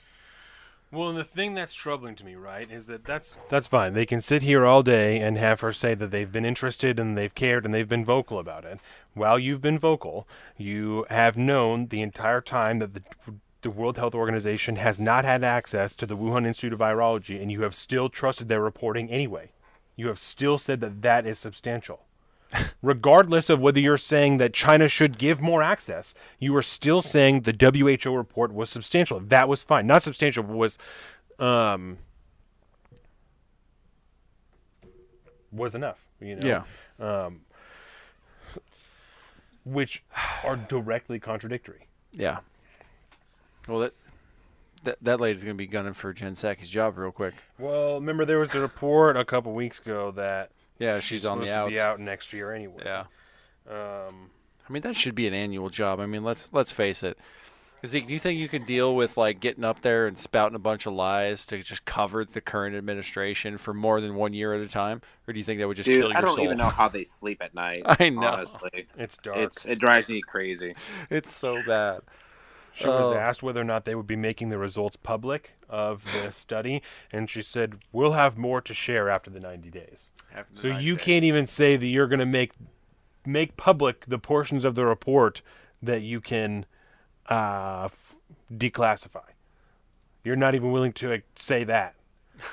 Well, 0.93 1.09
and 1.09 1.17
the 1.17 1.23
thing 1.23 1.55
that's 1.55 1.73
troubling 1.73 2.17
to 2.17 2.25
me, 2.25 2.35
right, 2.35 2.69
is 2.69 2.87
that 2.87 3.05
that's 3.05 3.37
that's 3.49 3.69
fine. 3.69 3.95
They 3.95 4.07
can 4.07 4.21
sit 4.21 4.43
here 4.43 4.67
all 4.67 4.83
day 4.83 5.21
and 5.21 5.39
have 5.39 5.61
her 5.61 5.73
say 5.73 5.95
that 5.95 6.11
they've 6.11 6.33
been 6.33 6.45
interested 6.45 6.99
and 6.99 7.17
they've 7.17 7.35
cared 7.35 7.65
and 7.65 7.73
they've 7.73 7.89
been 7.89 8.05
vocal 8.05 8.41
about 8.41 8.65
it. 8.65 8.81
While 9.15 9.39
you've 9.39 9.61
been 9.61 9.79
vocal, 9.79 10.27
you 10.57 11.07
have 11.09 11.37
known 11.37 11.87
the 11.87 12.03
entire 12.03 12.41
time 12.41 12.81
that 12.81 12.95
the 12.95 13.03
the 13.63 13.71
World 13.71 13.99
Health 13.99 14.15
Organization 14.15 14.77
has 14.77 14.99
not 14.99 15.25
had 15.25 15.45
access 15.45 15.95
to 15.97 16.07
the 16.07 16.17
Wuhan 16.17 16.47
Institute 16.47 16.73
of 16.73 16.81
Virology, 16.81 17.41
and 17.41 17.53
you 17.53 17.63
have 17.63 17.75
still 17.75 18.09
trusted 18.09 18.49
their 18.49 18.63
reporting 18.63 19.11
anyway. 19.11 19.51
You 19.97 20.09
have 20.09 20.19
still 20.19 20.57
said 20.59 20.81
that 20.81 21.03
that 21.03 21.27
is 21.27 21.39
substantial. 21.39 22.01
Regardless 22.83 23.49
of 23.49 23.61
whether 23.61 23.81
you're 23.81 23.99
saying 23.99 24.39
that 24.39 24.53
China 24.53 24.89
should 24.89 25.19
give 25.19 25.41
more 25.41 25.63
access, 25.63 26.15
you 26.39 26.55
are 26.57 26.63
still 26.63 27.03
saying 27.03 27.43
the 27.43 27.53
WHO 28.05 28.15
report 28.15 28.53
was 28.53 28.71
substantial. 28.71 29.21
That 29.21 29.49
was 29.49 29.63
fine. 29.63 29.87
Not 29.87 30.03
substantial, 30.03 30.43
but 30.43 30.57
was 30.57 30.79
um, 31.39 31.99
was 35.53 35.75
enough. 35.75 35.99
You 36.21 36.37
know, 36.37 36.65
yeah. 37.01 37.25
Um, 37.25 37.43
which 39.65 40.03
are 40.45 40.57
directly 40.57 41.19
contradictory. 41.19 41.87
Yeah. 42.13 42.39
Well, 43.69 43.81
that 43.81 43.95
that, 44.85 44.99
that 45.03 45.21
lady's 45.21 45.45
going 45.45 45.57
to 45.57 45.59
be 45.59 45.67
gunning 45.67 45.95
for 45.95 46.13
Jen 46.13 46.35
Psaki's 46.35 46.71
job 46.71 46.97
real 46.97 47.13
quick. 47.13 47.35
Well, 47.59 47.95
remember 47.95 48.25
there 48.25 48.39
was 48.39 48.51
the 48.51 48.61
report 48.61 49.17
a 49.17 49.25
couple 49.25 49.53
weeks 49.53 49.79
ago 49.79 50.11
that 50.13 50.51
yeah 50.81 50.97
she's, 50.97 51.05
she's 51.21 51.25
on 51.27 51.39
the 51.39 51.47
supposed 51.47 51.59
outs. 51.61 51.71
be 51.73 51.79
out 51.81 52.01
next 52.01 52.33
year 52.33 52.53
anyway. 52.53 52.83
Yeah. 52.85 53.05
Um, 53.69 54.31
I 54.69 54.73
mean 54.73 54.83
that 54.83 54.97
should 54.97 55.15
be 55.15 55.27
an 55.29 55.35
annual 55.35 55.71
job. 55.71 56.01
I 56.01 56.07
mean 56.07 56.25
let's 56.25 56.51
let's 56.53 56.73
face 56.73 57.03
it. 57.05 57.17
Zeke, 57.87 58.07
do 58.09 58.13
you 58.13 58.19
think 58.19 58.39
you 58.39 58.47
could 58.49 58.67
deal 58.67 58.95
with 58.95 59.17
like 59.17 59.41
getting 59.41 59.65
up 59.65 59.81
there 59.81 60.07
and 60.07 60.19
spouting 60.19 60.55
a 60.55 60.59
bunch 60.59 60.85
of 60.85 60.93
lies 60.93 61.47
to 61.47 61.63
just 61.63 61.87
cover 61.87 62.27
the 62.27 62.43
current 62.43 62.77
administration 62.77 63.57
for 63.57 63.73
more 63.73 64.03
than 64.03 64.17
one 64.17 64.35
year 64.35 64.53
at 64.53 64.61
a 64.61 64.69
time, 64.69 65.01
or 65.27 65.33
do 65.33 65.39
you 65.39 65.45
think 65.47 65.61
that 65.61 65.67
would 65.67 65.79
just 65.79 65.87
Dude, 65.87 66.03
kill 66.03 66.11
your 66.11 66.19
I 66.19 66.21
don't 66.21 66.35
soul? 66.35 66.45
even 66.45 66.59
know 66.59 66.69
how 66.69 66.89
they 66.89 67.05
sleep 67.05 67.41
at 67.41 67.55
night. 67.55 67.81
I 67.87 68.11
know. 68.11 68.27
Honestly, 68.27 68.87
It's 68.99 69.17
dark. 69.17 69.39
It's 69.39 69.65
it 69.65 69.79
drives 69.81 70.11
me 70.11 70.21
crazy. 70.21 70.75
It's 71.11 71.35
so 71.35 71.57
bad. 71.67 72.01
She 72.75 72.87
was 72.87 73.11
Oh. 73.11 73.15
asked 73.17 73.43
whether 73.43 73.61
or 73.63 73.65
not 73.65 73.87
they 73.87 73.95
would 73.95 74.07
be 74.07 74.15
making 74.15 74.51
the 74.51 74.59
results 74.59 74.97
public 75.03 75.53
of 75.69 76.03
the 76.23 76.33
study, 76.33 76.83
and 77.11 77.31
she 77.31 77.41
said, 77.41 77.79
"We'll 77.93 78.13
have 78.13 78.37
more 78.37 78.61
to 78.61 78.75
share 78.75 79.09
after 79.09 79.31
the 79.31 79.41
90 79.41 79.71
days." 79.71 80.11
So 80.55 80.69
you 80.69 80.97
days. 80.97 81.05
can't 81.05 81.25
even 81.25 81.47
say 81.47 81.77
that 81.77 81.87
you're 81.87 82.09
going 82.09 82.21
to 82.21 82.27
make 82.27 82.53
make 83.27 83.57
public 83.57 84.07
the 84.07 84.19
portions 84.19 84.65
of 84.65 84.75
the 84.75 84.85
report 84.85 85.43
that 85.83 86.03
you 86.03 86.21
can 86.21 86.67
uh, 87.29 87.85
f- 87.85 88.17
declassify. 88.53 89.25
You're 90.25 90.37
not 90.37 90.55
even 90.55 90.73
willing 90.73 90.93
to 90.95 91.11
like, 91.11 91.25
say 91.37 91.65
that, 91.65 91.95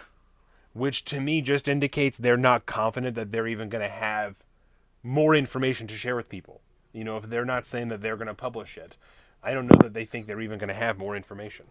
which 0.74 1.06
to 1.06 1.20
me 1.20 1.42
just 1.42 1.68
indicates 1.68 2.18
they're 2.18 2.38
not 2.38 2.66
confident 2.66 3.16
that 3.16 3.32
they're 3.32 3.48
even 3.48 3.70
going 3.70 3.84
to 3.84 3.90
have 3.90 4.36
more 5.04 5.36
information 5.36 5.88
to 5.88 5.96
share 5.96 6.16
with 6.16 6.30
people. 6.30 6.62
You 6.94 7.04
know, 7.04 7.18
if 7.18 7.30
they're 7.30 7.46
not 7.46 7.66
saying 7.66 7.90
that 7.90 8.02
they're 8.02 8.18
going 8.18 8.28
to 8.28 8.34
publish 8.34 8.78
it, 8.78 8.98
I 9.44 9.54
don't 9.54 9.68
know 9.68 9.80
that 9.82 9.94
they 9.94 10.06
think 10.06 10.26
they're 10.26 10.42
even 10.42 10.60
going 10.60 10.70
to 10.70 10.74
have 10.74 10.98
more 10.98 11.16
information. 11.16 11.66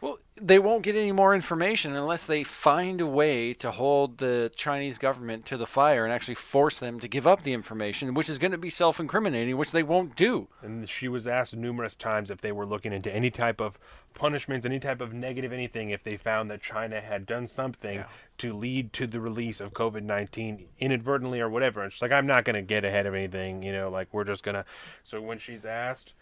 Well, 0.00 0.18
they 0.36 0.58
won't 0.58 0.82
get 0.82 0.94
any 0.94 1.12
more 1.12 1.34
information 1.34 1.94
unless 1.94 2.26
they 2.26 2.44
find 2.44 3.00
a 3.00 3.06
way 3.06 3.54
to 3.54 3.70
hold 3.70 4.18
the 4.18 4.52
Chinese 4.54 4.98
government 4.98 5.46
to 5.46 5.56
the 5.56 5.66
fire 5.66 6.04
and 6.04 6.12
actually 6.12 6.34
force 6.34 6.76
them 6.76 7.00
to 7.00 7.08
give 7.08 7.26
up 7.26 7.42
the 7.42 7.54
information, 7.54 8.12
which 8.12 8.28
is 8.28 8.38
going 8.38 8.52
to 8.52 8.58
be 8.58 8.68
self-incriminating, 8.68 9.56
which 9.56 9.70
they 9.70 9.82
won't 9.82 10.14
do. 10.14 10.48
And 10.62 10.88
she 10.88 11.08
was 11.08 11.26
asked 11.26 11.56
numerous 11.56 11.94
times 11.94 12.30
if 12.30 12.42
they 12.42 12.52
were 12.52 12.66
looking 12.66 12.92
into 12.92 13.14
any 13.14 13.30
type 13.30 13.60
of 13.60 13.78
punishment, 14.12 14.66
any 14.66 14.78
type 14.78 15.00
of 15.00 15.14
negative 15.14 15.52
anything, 15.52 15.90
if 15.90 16.04
they 16.04 16.18
found 16.18 16.50
that 16.50 16.62
China 16.62 17.00
had 17.00 17.24
done 17.24 17.46
something 17.46 18.04
to 18.38 18.52
lead 18.52 18.92
to 18.92 19.06
the 19.06 19.20
release 19.20 19.60
of 19.60 19.72
COVID 19.72 20.02
19 20.02 20.66
inadvertently 20.78 21.40
or 21.40 21.48
whatever. 21.48 21.82
And 21.82 21.92
she's 21.92 22.02
like, 22.02 22.12
I'm 22.12 22.26
not 22.26 22.44
going 22.44 22.56
to 22.56 22.62
get 22.62 22.84
ahead 22.84 23.06
of 23.06 23.14
anything, 23.14 23.62
you 23.62 23.72
know, 23.72 23.88
like 23.88 24.08
we're 24.12 24.24
just 24.24 24.42
going 24.42 24.56
to. 24.56 24.64
So 25.04 25.22
when 25.22 25.38
she's 25.38 25.64
asked, 25.64 26.12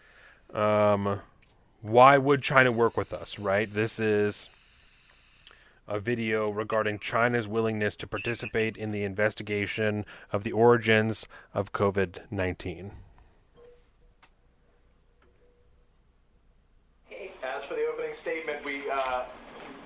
um, 0.52 1.20
why 1.84 2.16
would 2.16 2.42
China 2.42 2.72
work 2.72 2.96
with 2.96 3.12
us, 3.12 3.38
right? 3.38 3.72
This 3.72 4.00
is 4.00 4.48
a 5.86 6.00
video 6.00 6.48
regarding 6.48 6.98
China's 6.98 7.46
willingness 7.46 7.94
to 7.96 8.06
participate 8.06 8.78
in 8.78 8.90
the 8.90 9.04
investigation 9.04 10.06
of 10.32 10.44
the 10.44 10.52
origins 10.52 11.28
of 11.52 11.72
COVID 11.72 12.20
19. 12.30 12.92
As 17.42 17.64
for 17.66 17.74
the 17.74 17.84
opening 17.92 18.14
statement, 18.14 18.64
we 18.64 18.90
uh, 18.90 19.24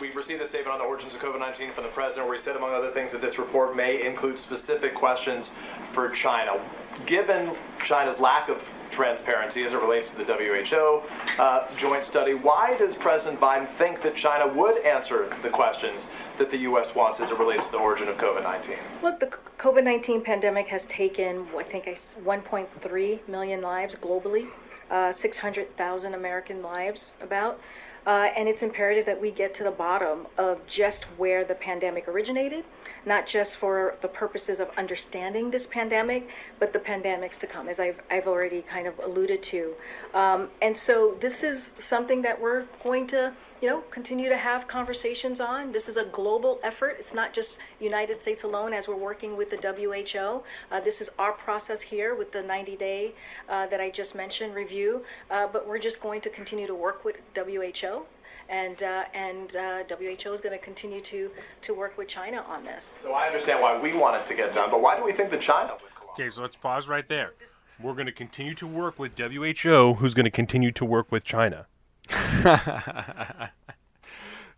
we 0.00 0.10
received 0.12 0.40
a 0.42 0.46
statement 0.46 0.72
on 0.72 0.78
the 0.78 0.84
origins 0.84 1.14
of 1.14 1.20
COVID-19 1.20 1.72
from 1.72 1.84
the 1.84 1.90
president, 1.90 2.26
where 2.28 2.36
he 2.36 2.42
said, 2.42 2.56
among 2.56 2.72
other 2.74 2.90
things, 2.90 3.12
that 3.12 3.20
this 3.20 3.38
report 3.38 3.74
may 3.76 4.06
include 4.06 4.38
specific 4.38 4.94
questions 4.94 5.50
for 5.92 6.08
China. 6.10 6.60
Given 7.06 7.52
China's 7.82 8.18
lack 8.20 8.48
of 8.48 8.62
transparency 8.90 9.62
as 9.64 9.72
it 9.72 9.76
relates 9.80 10.10
to 10.12 10.16
the 10.16 10.24
WHO 10.24 11.02
uh, 11.40 11.68
joint 11.76 12.04
study, 12.04 12.34
why 12.34 12.76
does 12.78 12.94
President 12.94 13.40
Biden 13.40 13.68
think 13.74 14.02
that 14.02 14.16
China 14.16 14.46
would 14.52 14.78
answer 14.84 15.28
the 15.42 15.50
questions 15.50 16.08
that 16.38 16.50
the 16.50 16.56
U.S. 16.58 16.94
wants 16.94 17.20
as 17.20 17.30
it 17.30 17.38
relates 17.38 17.66
to 17.66 17.72
the 17.72 17.78
origin 17.78 18.08
of 18.08 18.16
COVID-19? 18.16 19.02
Look, 19.02 19.20
the 19.20 19.26
COVID 19.58 19.84
19 19.84 20.22
pandemic 20.22 20.68
has 20.68 20.86
taken, 20.86 21.46
I 21.56 21.62
think, 21.62 21.86
I 21.86 21.92
s- 21.92 22.14
1.3 22.24 23.28
million 23.28 23.60
lives 23.60 23.94
globally, 23.94 24.48
uh, 24.90 25.12
600,000 25.12 26.14
American 26.14 26.62
lives, 26.62 27.12
about. 27.20 27.60
Uh, 28.06 28.28
and 28.36 28.48
it's 28.48 28.62
imperative 28.62 29.06
that 29.06 29.20
we 29.20 29.30
get 29.30 29.54
to 29.54 29.64
the 29.64 29.70
bottom 29.70 30.26
of 30.36 30.66
just 30.66 31.04
where 31.16 31.44
the 31.44 31.54
pandemic 31.54 32.08
originated, 32.08 32.64
not 33.04 33.26
just 33.26 33.56
for 33.56 33.96
the 34.00 34.08
purposes 34.08 34.60
of 34.60 34.70
understanding 34.76 35.50
this 35.50 35.66
pandemic, 35.66 36.28
but 36.58 36.72
the 36.72 36.78
pandemics 36.78 37.36
to 37.36 37.46
come, 37.46 37.68
as 37.68 37.78
I've, 37.78 38.00
I've 38.10 38.26
already 38.26 38.62
kind 38.62 38.86
of 38.86 38.98
alluded 38.98 39.42
to. 39.44 39.74
Um, 40.14 40.48
and 40.62 40.76
so 40.76 41.16
this 41.20 41.42
is 41.42 41.72
something 41.78 42.22
that 42.22 42.40
we're 42.40 42.64
going 42.82 43.06
to 43.08 43.32
you 43.60 43.68
know, 43.68 43.80
continue 43.90 44.28
to 44.28 44.36
have 44.36 44.68
conversations 44.68 45.40
on. 45.40 45.72
This 45.72 45.88
is 45.88 45.96
a 45.96 46.04
global 46.04 46.60
effort. 46.62 46.96
It's 46.98 47.12
not 47.12 47.34
just 47.34 47.58
United 47.80 48.20
States 48.20 48.44
alone 48.44 48.72
as 48.72 48.86
we're 48.86 48.96
working 48.96 49.36
with 49.36 49.50
the 49.50 49.56
WHO. 49.56 50.42
Uh, 50.70 50.80
this 50.80 51.00
is 51.00 51.10
our 51.18 51.32
process 51.32 51.80
here 51.80 52.14
with 52.14 52.32
the 52.32 52.42
90 52.42 52.76
day 52.76 53.12
uh, 53.48 53.66
that 53.66 53.80
I 53.80 53.90
just 53.90 54.14
mentioned 54.14 54.54
review. 54.54 55.04
Uh, 55.30 55.46
but 55.46 55.66
we're 55.66 55.78
just 55.78 56.00
going 56.00 56.20
to 56.22 56.30
continue 56.30 56.66
to 56.66 56.74
work 56.74 57.04
with 57.04 57.16
WHO. 57.34 58.02
And, 58.48 58.82
uh, 58.82 59.04
and 59.12 59.54
uh, 59.56 59.82
WHO 59.88 60.32
is 60.32 60.40
going 60.40 60.58
to 60.58 60.64
continue 60.64 61.02
to, 61.02 61.30
to 61.62 61.74
work 61.74 61.98
with 61.98 62.08
China 62.08 62.44
on 62.48 62.64
this. 62.64 62.96
So 63.02 63.12
I 63.12 63.26
understand 63.26 63.60
why 63.60 63.78
we 63.78 63.96
want 63.96 64.20
it 64.20 64.26
to 64.26 64.34
get 64.34 64.54
done, 64.54 64.70
but 64.70 64.80
why 64.80 64.96
do 64.96 65.04
we 65.04 65.12
think 65.12 65.30
that 65.30 65.40
China 65.40 65.72
would 65.82 65.92
Okay, 66.18 66.30
so 66.30 66.42
let's 66.42 66.56
pause 66.56 66.88
right 66.88 67.08
there. 67.08 67.34
We're 67.80 67.92
going 67.92 68.06
to 68.06 68.12
continue 68.12 68.54
to 68.54 68.66
work 68.66 68.98
with 68.98 69.16
WHO, 69.16 69.94
who's 69.94 70.14
going 70.14 70.24
to 70.24 70.30
continue 70.30 70.72
to 70.72 70.84
work 70.84 71.12
with 71.12 71.22
China. 71.22 71.66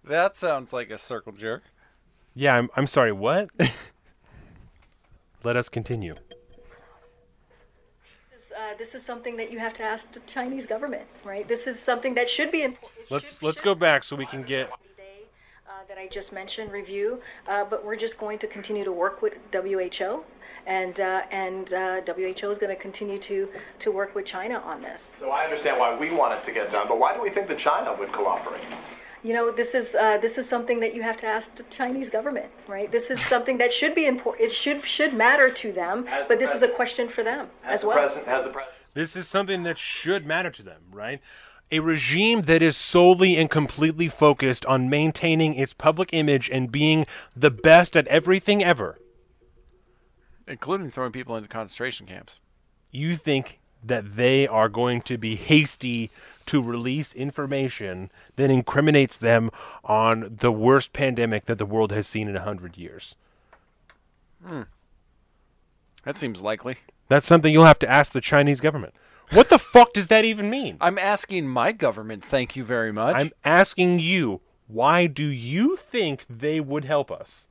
That 0.04 0.36
sounds 0.36 0.72
like 0.72 0.90
a 0.90 0.98
circle 0.98 1.32
jerk. 1.32 1.62
Yeah, 2.34 2.56
I'm, 2.56 2.70
I'm 2.74 2.86
sorry, 2.86 3.12
what? 3.12 3.50
Let 5.44 5.56
us 5.56 5.68
continue. 5.68 6.14
This, 8.32 8.52
uh, 8.52 8.76
this 8.78 8.94
is 8.94 9.04
something 9.04 9.36
that 9.36 9.52
you 9.52 9.58
have 9.58 9.74
to 9.74 9.82
ask 9.82 10.10
the 10.12 10.20
Chinese 10.20 10.66
government, 10.66 11.04
right? 11.24 11.46
This 11.46 11.66
is 11.66 11.78
something 11.78 12.14
that 12.14 12.28
should 12.28 12.50
be 12.50 12.62
important. 12.62 13.10
Let's 13.10 13.42
let's 13.42 13.60
go 13.60 13.74
back 13.74 14.04
so 14.04 14.16
we 14.16 14.26
can 14.26 14.42
get 14.42 14.70
uh, 14.70 15.84
that 15.88 15.98
I 15.98 16.08
just 16.08 16.32
mentioned 16.32 16.72
review, 16.72 17.20
uh, 17.48 17.64
but 17.64 17.84
we're 17.84 17.96
just 17.96 18.18
going 18.18 18.38
to 18.40 18.46
continue 18.46 18.84
to 18.84 18.92
work 18.92 19.22
with 19.22 19.34
WHO, 19.52 20.24
and 20.66 21.00
uh, 21.00 21.22
and 21.30 21.72
uh, 21.72 22.00
WHO 22.02 22.50
is 22.50 22.58
going 22.58 22.74
to 22.74 22.80
continue 22.80 23.18
to 23.20 23.48
to 23.80 23.90
work 23.90 24.14
with 24.14 24.26
China 24.26 24.58
on 24.58 24.82
this. 24.82 25.12
So 25.18 25.30
I 25.30 25.44
understand 25.44 25.78
why 25.78 25.96
we 25.96 26.14
want 26.14 26.34
it 26.34 26.42
to 26.44 26.52
get 26.52 26.70
done, 26.70 26.88
but 26.88 26.98
why 26.98 27.14
do 27.14 27.22
we 27.22 27.30
think 27.30 27.48
that 27.48 27.58
China 27.58 27.94
would 27.98 28.12
cooperate? 28.12 28.62
You 29.22 29.34
know, 29.34 29.50
this 29.50 29.74
is 29.74 29.94
uh, 29.94 30.16
this 30.18 30.38
is 30.38 30.48
something 30.48 30.80
that 30.80 30.94
you 30.94 31.02
have 31.02 31.16
to 31.18 31.26
ask 31.26 31.54
the 31.54 31.62
Chinese 31.64 32.08
government, 32.08 32.46
right? 32.66 32.90
This 32.90 33.10
is 33.10 33.20
something 33.20 33.58
that 33.58 33.70
should 33.72 33.94
be 33.94 34.06
important. 34.06 34.50
It 34.50 34.54
should 34.54 34.84
should 34.86 35.12
matter 35.12 35.50
to 35.50 35.72
them, 35.72 36.06
Has 36.06 36.26
the 36.26 36.34
but 36.34 36.38
this 36.38 36.54
is 36.54 36.62
a 36.62 36.68
question 36.68 37.08
for 37.08 37.22
them 37.22 37.48
Has 37.62 37.74
as 37.74 37.80
the 37.82 37.88
well. 37.88 37.96
president 37.98 38.28
has 38.28 38.42
the 38.44 38.48
president 38.48 38.76
This 38.94 39.16
is 39.16 39.28
something 39.28 39.62
that 39.64 39.78
should 39.78 40.26
matter 40.26 40.50
to 40.50 40.62
them, 40.62 40.80
right? 40.90 41.20
A 41.70 41.80
regime 41.80 42.42
that 42.42 42.62
is 42.62 42.76
solely 42.76 43.36
and 43.36 43.48
completely 43.50 44.08
focused 44.08 44.64
on 44.66 44.88
maintaining 44.90 45.54
its 45.54 45.72
public 45.74 46.08
image 46.12 46.48
and 46.50 46.72
being 46.72 47.06
the 47.36 47.50
best 47.50 47.96
at 47.96 48.08
everything 48.08 48.64
ever. 48.64 48.98
Including 50.50 50.90
throwing 50.90 51.12
people 51.12 51.36
into 51.36 51.48
concentration 51.48 52.06
camps. 52.06 52.40
You 52.90 53.16
think 53.16 53.60
that 53.84 54.16
they 54.16 54.48
are 54.48 54.68
going 54.68 55.00
to 55.02 55.16
be 55.16 55.36
hasty 55.36 56.10
to 56.46 56.60
release 56.60 57.14
information 57.14 58.10
that 58.34 58.50
incriminates 58.50 59.16
them 59.16 59.50
on 59.84 60.36
the 60.40 60.50
worst 60.50 60.92
pandemic 60.92 61.46
that 61.46 61.58
the 61.58 61.64
world 61.64 61.92
has 61.92 62.08
seen 62.08 62.28
in 62.28 62.34
a 62.34 62.42
hundred 62.42 62.76
years? 62.76 63.14
Hmm. 64.44 64.62
That 66.02 66.16
seems 66.16 66.42
likely. 66.42 66.78
That's 67.08 67.28
something 67.28 67.52
you'll 67.52 67.64
have 67.64 67.78
to 67.80 67.88
ask 67.88 68.12
the 68.12 68.20
Chinese 68.20 68.60
government. 68.60 68.94
What 69.30 69.48
the 69.48 69.58
fuck 69.58 69.92
does 69.92 70.08
that 70.08 70.24
even 70.24 70.50
mean? 70.50 70.76
I'm 70.80 70.98
asking 70.98 71.46
my 71.46 71.70
government, 71.70 72.24
thank 72.24 72.56
you 72.56 72.64
very 72.64 72.92
much. 72.92 73.14
I'm 73.14 73.30
asking 73.44 74.00
you, 74.00 74.40
why 74.66 75.06
do 75.06 75.26
you 75.26 75.76
think 75.76 76.24
they 76.28 76.58
would 76.58 76.84
help 76.84 77.12
us? 77.12 77.46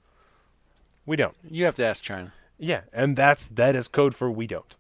We 1.06 1.16
don't. 1.16 1.36
You 1.50 1.64
have 1.64 1.76
to 1.76 1.86
ask 1.86 2.02
China. 2.02 2.34
Yeah, 2.60 2.82
and 2.92 3.16
that's 3.16 3.48
that 3.48 3.76
is 3.76 3.88
code 3.88 4.14
for 4.14 4.30
we 4.30 4.46
don't. 4.46 4.76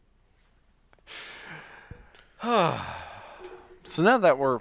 so 2.43 2.77
now 3.99 4.17
that 4.17 4.37
we're 4.37 4.59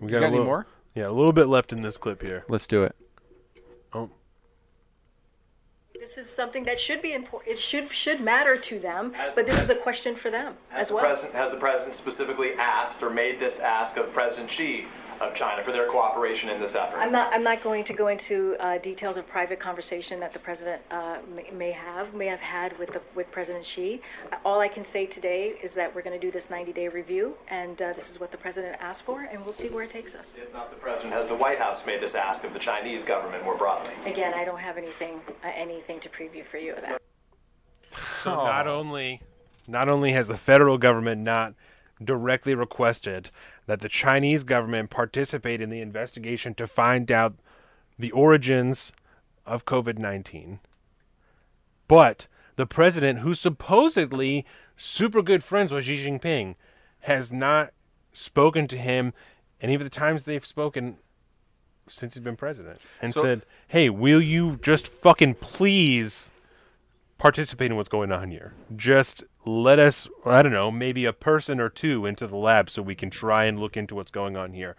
We 0.00 0.10
got, 0.10 0.20
got 0.20 0.22
a 0.24 0.26
any 0.28 0.38
more? 0.38 0.66
Yeah, 0.94 1.08
a 1.08 1.10
little 1.10 1.32
bit 1.32 1.46
left 1.48 1.72
in 1.72 1.80
this 1.80 1.96
clip 1.96 2.22
here. 2.22 2.44
Let's 2.48 2.66
do 2.68 2.84
it. 2.84 2.94
Oh, 3.92 4.10
This 5.98 6.16
is 6.16 6.30
something 6.30 6.62
that 6.64 6.78
should 6.78 7.02
be 7.02 7.12
important. 7.12 7.52
It 7.52 7.58
should 7.60 7.90
should 7.92 8.20
matter 8.20 8.56
to 8.56 8.78
them, 8.78 9.12
but 9.34 9.46
this 9.46 9.60
is 9.60 9.70
a 9.70 9.74
question 9.74 10.14
for 10.14 10.30
them 10.30 10.54
Has 10.70 10.82
as 10.82 10.88
the, 10.88 10.94
well. 10.94 11.04
president, 11.04 11.34
has 11.34 11.50
the 11.50 11.56
president 11.56 11.94
specifically 11.96 12.52
asked 12.54 13.02
or 13.02 13.10
made 13.10 13.40
this 13.40 13.58
ask 13.58 13.96
of 13.96 14.12
President 14.12 14.50
Xi 14.50 14.86
of 15.20 15.34
China 15.34 15.62
for 15.62 15.72
their 15.72 15.88
cooperation 15.88 16.48
in 16.48 16.60
this 16.60 16.74
effort? 16.74 16.98
I'm 16.98 17.12
not. 17.12 17.32
I'm 17.32 17.42
not 17.42 17.62
going 17.62 17.84
to 17.84 17.92
go 17.92 18.08
into 18.08 18.56
uh, 18.60 18.78
details 18.78 19.16
of 19.16 19.26
private 19.26 19.60
conversation 19.60 20.20
that 20.20 20.32
the 20.32 20.38
president 20.38 20.82
uh, 20.90 21.18
may, 21.34 21.50
may 21.50 21.72
have 21.72 22.14
may 22.14 22.26
have 22.26 22.40
had 22.40 22.78
with 22.78 22.92
the 22.92 23.00
with 23.14 23.30
President 23.30 23.64
Xi. 23.64 24.00
Uh, 24.32 24.36
All 24.44 24.60
I 24.60 24.68
can 24.68 24.84
say 24.84 25.06
today 25.06 25.54
is 25.62 25.74
that 25.74 25.94
we're 25.94 26.02
going 26.02 26.18
to 26.18 26.24
do 26.24 26.30
this 26.30 26.48
90-day 26.48 26.88
review, 26.88 27.36
and 27.48 27.80
uh, 27.80 27.92
this 27.92 28.10
is 28.10 28.20
what 28.20 28.30
the 28.30 28.38
president 28.38 28.76
asked 28.80 29.02
for, 29.02 29.22
and 29.22 29.42
we'll 29.44 29.52
see 29.52 29.68
where 29.68 29.84
it 29.84 29.90
takes 29.90 30.14
us. 30.14 30.34
If 30.36 30.52
not 30.52 30.70
the 30.70 30.76
president, 30.76 31.14
has 31.14 31.26
the 31.26 31.36
White 31.36 31.58
House 31.58 31.84
made 31.86 32.00
this 32.00 32.14
ask 32.14 32.44
of 32.44 32.52
the 32.52 32.58
Chinese 32.58 33.04
government 33.04 33.44
more 33.44 33.56
broadly? 33.56 33.94
Again, 34.06 34.34
I 34.34 34.44
don't 34.44 34.60
have 34.60 34.76
anything 34.76 35.20
uh, 35.44 35.50
anything 35.54 36.00
to 36.00 36.08
preview 36.08 36.44
for 36.46 36.58
you 36.58 36.74
of 36.74 36.82
that. 36.82 37.00
So 38.22 38.34
not 38.34 38.66
only 38.66 39.20
not 39.66 39.88
only 39.88 40.12
has 40.12 40.28
the 40.28 40.36
federal 40.36 40.78
government 40.78 41.22
not 41.22 41.54
directly 42.02 42.54
requested 42.54 43.30
that 43.66 43.80
the 43.80 43.88
Chinese 43.88 44.44
government 44.44 44.90
participate 44.90 45.60
in 45.60 45.70
the 45.70 45.80
investigation 45.80 46.54
to 46.54 46.66
find 46.66 47.10
out 47.10 47.34
the 47.98 48.10
origins 48.10 48.92
of 49.46 49.64
COVID-19, 49.64 50.58
but 51.88 52.26
the 52.56 52.66
president 52.66 53.20
who's 53.20 53.40
supposedly 53.40 54.44
super 54.76 55.22
good 55.22 55.42
friends 55.44 55.72
with 55.72 55.84
Xi 55.84 56.04
Jinping 56.04 56.54
has 57.00 57.30
not 57.32 57.72
spoken 58.12 58.66
to 58.68 58.76
him 58.78 59.12
any 59.60 59.74
of 59.74 59.82
the 59.82 59.90
times 59.90 60.24
they've 60.24 60.44
spoken 60.44 60.96
since 61.88 62.14
he's 62.14 62.22
been 62.22 62.36
president 62.36 62.80
and 63.02 63.12
So- 63.12 63.22
said, 63.22 63.46
"Hey, 63.68 63.90
will 63.90 64.20
you 64.22 64.56
just 64.62 64.88
fucking 64.88 65.34
please 65.36 66.30
participate 67.18 67.70
in 67.70 67.76
what's 67.76 67.88
going 67.88 68.10
on 68.12 68.30
here? 68.30 68.54
Just 68.74 69.24
let 69.44 69.78
us, 69.78 70.08
I 70.24 70.42
don't 70.42 70.52
know, 70.52 70.70
maybe 70.70 71.04
a 71.04 71.12
person 71.12 71.60
or 71.60 71.68
two 71.68 72.06
into 72.06 72.26
the 72.26 72.36
lab 72.36 72.70
so 72.70 72.82
we 72.82 72.94
can 72.94 73.10
try 73.10 73.44
and 73.44 73.58
look 73.60 73.76
into 73.76 73.94
what's 73.94 74.10
going 74.10 74.36
on 74.36 74.52
here." 74.52 74.76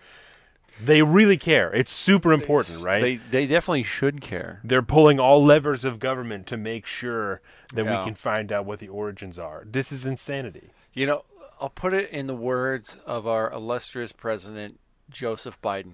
They 0.84 1.02
really 1.04 1.38
care. 1.38 1.72
It's 1.74 1.92
super 1.92 2.34
important, 2.34 2.84
right? 2.84 3.02
They 3.02 3.16
they 3.16 3.48
definitely 3.48 3.84
should 3.84 4.20
care. 4.22 4.60
They're 4.64 4.82
pulling 4.82 5.20
all 5.22 5.44
levers 5.44 5.86
of 5.86 6.00
government 6.00 6.48
to 6.48 6.58
make 6.58 6.86
sure 6.86 7.42
that 7.74 7.86
Yeah. 7.86 8.00
we 8.00 8.06
can 8.06 8.16
find 8.16 8.52
out 8.52 8.66
what 8.66 8.80
the 8.80 8.90
origins 8.90 9.40
are. 9.40 9.64
This 9.66 9.92
is 9.94 10.06
insanity. 10.06 10.72
You 10.94 11.06
know, 11.06 11.26
I'll 11.62 11.70
put 11.70 11.94
it 11.94 12.10
in 12.10 12.28
the 12.28 12.36
words 12.36 12.98
of 13.06 13.26
our 13.26 13.50
illustrious 13.52 14.12
president 14.12 14.80
Joseph 15.10 15.62
Biden. 15.62 15.94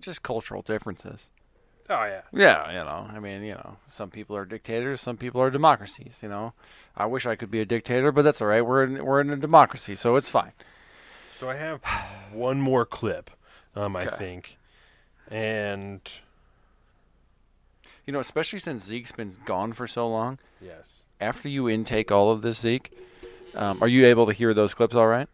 Just 0.00 0.22
cultural 0.24 0.62
differences. 0.62 1.30
Oh 1.88 2.04
yeah. 2.04 2.22
Yeah, 2.32 2.70
you 2.70 2.78
know, 2.78 3.08
I 3.12 3.20
mean, 3.20 3.42
you 3.42 3.54
know, 3.54 3.76
some 3.86 4.10
people 4.10 4.36
are 4.36 4.44
dictators, 4.44 5.00
some 5.00 5.16
people 5.16 5.40
are 5.40 5.50
democracies. 5.50 6.14
You 6.22 6.28
know, 6.28 6.52
I 6.96 7.06
wish 7.06 7.26
I 7.26 7.36
could 7.36 7.50
be 7.50 7.60
a 7.60 7.64
dictator, 7.64 8.10
but 8.12 8.22
that's 8.22 8.40
all 8.40 8.48
right. 8.48 8.62
We're 8.62 8.84
in, 8.84 9.04
we're 9.04 9.20
in 9.20 9.30
a 9.30 9.36
democracy, 9.36 9.94
so 9.94 10.16
it's 10.16 10.28
fine. 10.28 10.52
So 11.38 11.48
I 11.48 11.56
have 11.56 11.82
one 12.32 12.60
more 12.60 12.84
clip, 12.86 13.30
um, 13.74 13.94
I 13.94 14.06
Okay. 14.06 14.16
think, 14.16 14.56
and 15.30 16.00
You 18.06 18.12
know, 18.12 18.20
especially 18.20 18.60
since 18.60 18.84
Zeke's 18.84 19.12
been 19.12 19.36
gone 19.44 19.72
for 19.72 19.86
so 19.88 20.08
long. 20.08 20.38
Yes. 20.60 21.02
After 21.20 21.48
you 21.48 21.68
intake 21.68 22.12
all 22.12 22.30
of 22.30 22.40
this, 22.40 22.60
Zeke, 22.60 22.92
um, 23.56 23.82
are 23.82 23.88
you 23.88 24.06
able 24.06 24.26
to 24.26 24.32
hear 24.32 24.54
those 24.54 24.74
clips 24.74 24.94
all 24.94 25.08
right? 25.08 25.28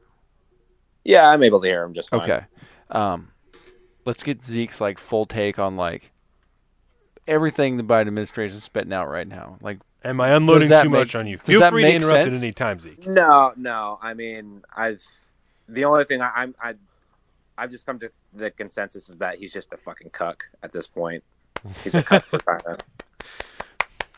Yeah, 1.04 1.28
I'm 1.28 1.42
able 1.42 1.60
to 1.60 1.68
hear 1.68 1.82
them 1.82 1.92
just 1.92 2.08
fine. 2.08 2.22
Okay. 2.22 2.46
Um, 2.90 3.32
let's 4.06 4.22
get 4.22 4.44
Zeke's 4.44 4.80
like 4.80 4.98
full 4.98 5.26
take 5.26 5.58
on 5.58 5.76
like 5.76 6.12
everything 7.26 7.76
the 7.76 7.82
Biden 7.82 8.08
administration 8.08 8.58
is 8.58 8.64
spitting 8.64 8.92
out 8.92 9.08
right 9.08 9.26
now. 9.26 9.58
Like, 9.60 9.78
Am 10.04 10.20
I 10.20 10.30
unloading 10.34 10.68
that 10.70 10.82
too 10.82 10.90
make- 10.90 10.98
much 11.00 11.14
on 11.14 11.26
you? 11.28 11.38
Feel 11.38 11.60
free 11.70 11.82
to 11.82 11.88
make 11.88 11.94
interrupt 11.96 12.26
at 12.26 12.32
any 12.32 12.52
time, 12.52 12.80
Zeke. 12.80 13.06
No, 13.06 13.52
no. 13.56 13.98
I 14.02 14.14
mean, 14.14 14.62
I've 14.76 15.04
the 15.68 15.84
only 15.84 16.04
thing 16.04 16.20
I, 16.20 16.30
I'm 16.34 16.54
I 16.60 16.74
I've 17.56 17.70
just 17.70 17.86
come 17.86 18.00
to 18.00 18.10
the 18.34 18.50
consensus 18.50 19.08
is 19.08 19.18
that 19.18 19.36
he's 19.38 19.52
just 19.52 19.72
a 19.72 19.76
fucking 19.76 20.10
cuck 20.10 20.44
at 20.64 20.72
this 20.72 20.88
point. 20.88 21.22
He's 21.84 21.94
a 21.94 22.02
cuck 22.02 22.26
for 22.28 22.38
China. 22.44 22.78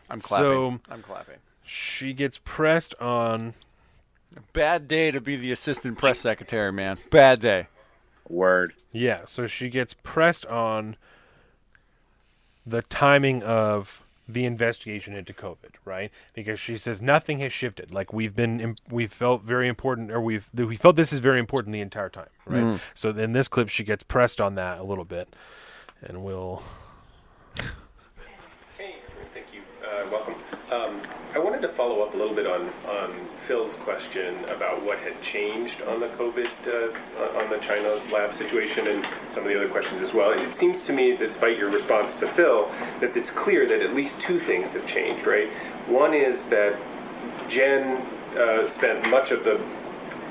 I'm 0.08 0.20
clapping. 0.20 0.47
So 0.47 0.81
I'm 0.91 1.02
clapping. 1.02 1.36
She 1.65 2.15
gets 2.15 2.39
pressed 2.39 2.94
on. 3.00 3.52
Bad 4.52 4.89
day 4.89 5.10
to 5.10 5.20
be 5.20 5.36
the 5.36 5.52
assistant 5.52 5.99
press 5.99 6.18
secretary, 6.20 6.73
man. 6.73 6.97
Bad 7.10 7.41
day. 7.41 7.68
Word. 8.28 8.73
Yeah, 8.91 9.26
so 9.26 9.47
she 9.47 9.68
gets 9.68 9.94
pressed 10.02 10.47
on 10.47 10.97
the 12.67 12.83
timing 12.83 13.43
of 13.43 14.01
the 14.26 14.44
investigation 14.44 15.15
into 15.15 15.33
COVID, 15.33 15.75
right? 15.84 16.10
Because 16.33 16.59
she 16.59 16.78
says 16.78 17.02
nothing 17.02 17.41
has 17.41 17.52
shifted. 17.52 17.93
Like 17.93 18.12
we've 18.12 18.34
been, 18.34 18.76
we've 18.91 19.12
felt 19.12 19.43
very 19.43 19.68
important, 19.68 20.10
or 20.10 20.20
we've 20.20 20.49
we 20.55 20.76
felt 20.76 20.97
this 20.97 21.12
is 21.12 21.20
very 21.20 21.39
important 21.39 21.73
the 21.73 21.81
entire 21.81 22.09
time, 22.09 22.31
right? 22.47 22.62
Mm. 22.62 22.81
So 22.94 23.10
in 23.10 23.33
this 23.33 23.49
clip, 23.49 23.68
she 23.68 23.84
gets 23.84 24.02
pressed 24.02 24.41
on 24.41 24.55
that 24.55 24.78
a 24.78 24.83
little 24.83 25.05
bit, 25.05 25.34
and 26.02 26.25
we'll. 26.25 26.62
Hey, 28.78 28.97
thank 29.33 29.47
you. 29.52 29.60
Uh, 29.86 30.09
welcome. 30.10 30.34
Um, 30.70 31.02
I 31.35 31.41
wanted 31.41 31.63
to 31.63 31.69
follow 31.69 32.01
up 32.01 32.15
a 32.15 32.17
little 32.17 32.35
bit 32.35 32.47
on, 32.47 32.69
on 32.87 33.27
Phil's 33.43 33.75
question 33.75 34.37
about 34.45 34.85
what 34.85 34.99
had 34.99 35.21
changed 35.21 35.83
on 35.83 35.99
the 35.99 36.07
COVID, 36.07 36.47
uh, 36.65 37.43
on 37.43 37.51
the 37.51 37.59
China 37.59 38.01
lab 38.13 38.33
situation, 38.33 38.87
and 38.87 39.05
some 39.31 39.43
of 39.43 39.49
the 39.49 39.57
other 39.57 39.69
questions 39.69 40.01
as 40.01 40.15
well. 40.15 40.31
It 40.31 40.55
seems 40.55 40.85
to 40.85 40.93
me, 40.93 41.17
despite 41.17 41.59
your 41.59 41.73
response 41.73 42.15
to 42.21 42.29
Phil, 42.29 42.69
that 43.01 43.17
it's 43.17 43.33
clear 43.33 43.67
that 43.67 43.83
at 43.83 43.97
least 43.97 44.21
two 44.21 44.39
things 44.39 44.75
have 44.75 44.87
changed, 44.87 45.27
right? 45.27 45.49
One 45.89 46.15
is 46.15 46.45
that 46.47 46.79
Jen 47.49 48.07
uh, 48.39 48.69
spent 48.69 49.11
much 49.11 49.33
of 49.33 49.43
the 49.43 49.61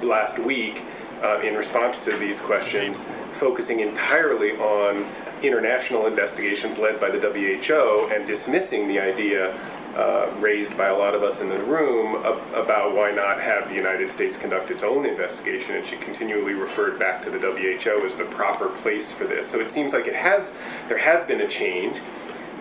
last 0.01 0.39
week 0.39 0.83
uh, 1.21 1.41
in 1.41 1.55
response 1.55 1.99
to 2.05 2.15
these 2.15 2.39
questions 2.39 3.03
focusing 3.33 3.81
entirely 3.81 4.51
on 4.51 5.05
international 5.43 6.07
investigations 6.07 6.77
led 6.77 6.97
by 7.01 7.09
the 7.09 7.19
WHO 7.19 8.09
and 8.13 8.25
dismissing 8.25 8.87
the 8.87 8.99
idea 8.99 9.53
uh, 9.95 10.31
raised 10.39 10.75
by 10.77 10.87
a 10.87 10.97
lot 10.97 11.13
of 11.13 11.23
us 11.23 11.41
in 11.41 11.49
the 11.49 11.59
room 11.59 12.15
ab- 12.25 12.53
about 12.53 12.95
why 12.95 13.11
not 13.11 13.39
have 13.39 13.69
the 13.69 13.75
United 13.75 14.09
States 14.09 14.35
conduct 14.35 14.71
its 14.71 14.83
own 14.83 15.05
investigation. 15.05 15.75
And 15.75 15.85
she 15.85 15.97
continually 15.97 16.53
referred 16.53 16.97
back 16.97 17.23
to 17.23 17.29
the 17.29 17.39
WHO 17.39 18.05
as 18.05 18.15
the 18.15 18.25
proper 18.25 18.69
place 18.69 19.11
for 19.11 19.25
this. 19.25 19.49
So 19.49 19.59
it 19.59 19.71
seems 19.71 19.93
like 19.93 20.07
it 20.07 20.15
has, 20.15 20.49
there 20.87 20.97
has 20.97 21.25
been 21.27 21.41
a 21.41 21.47
change. 21.47 21.97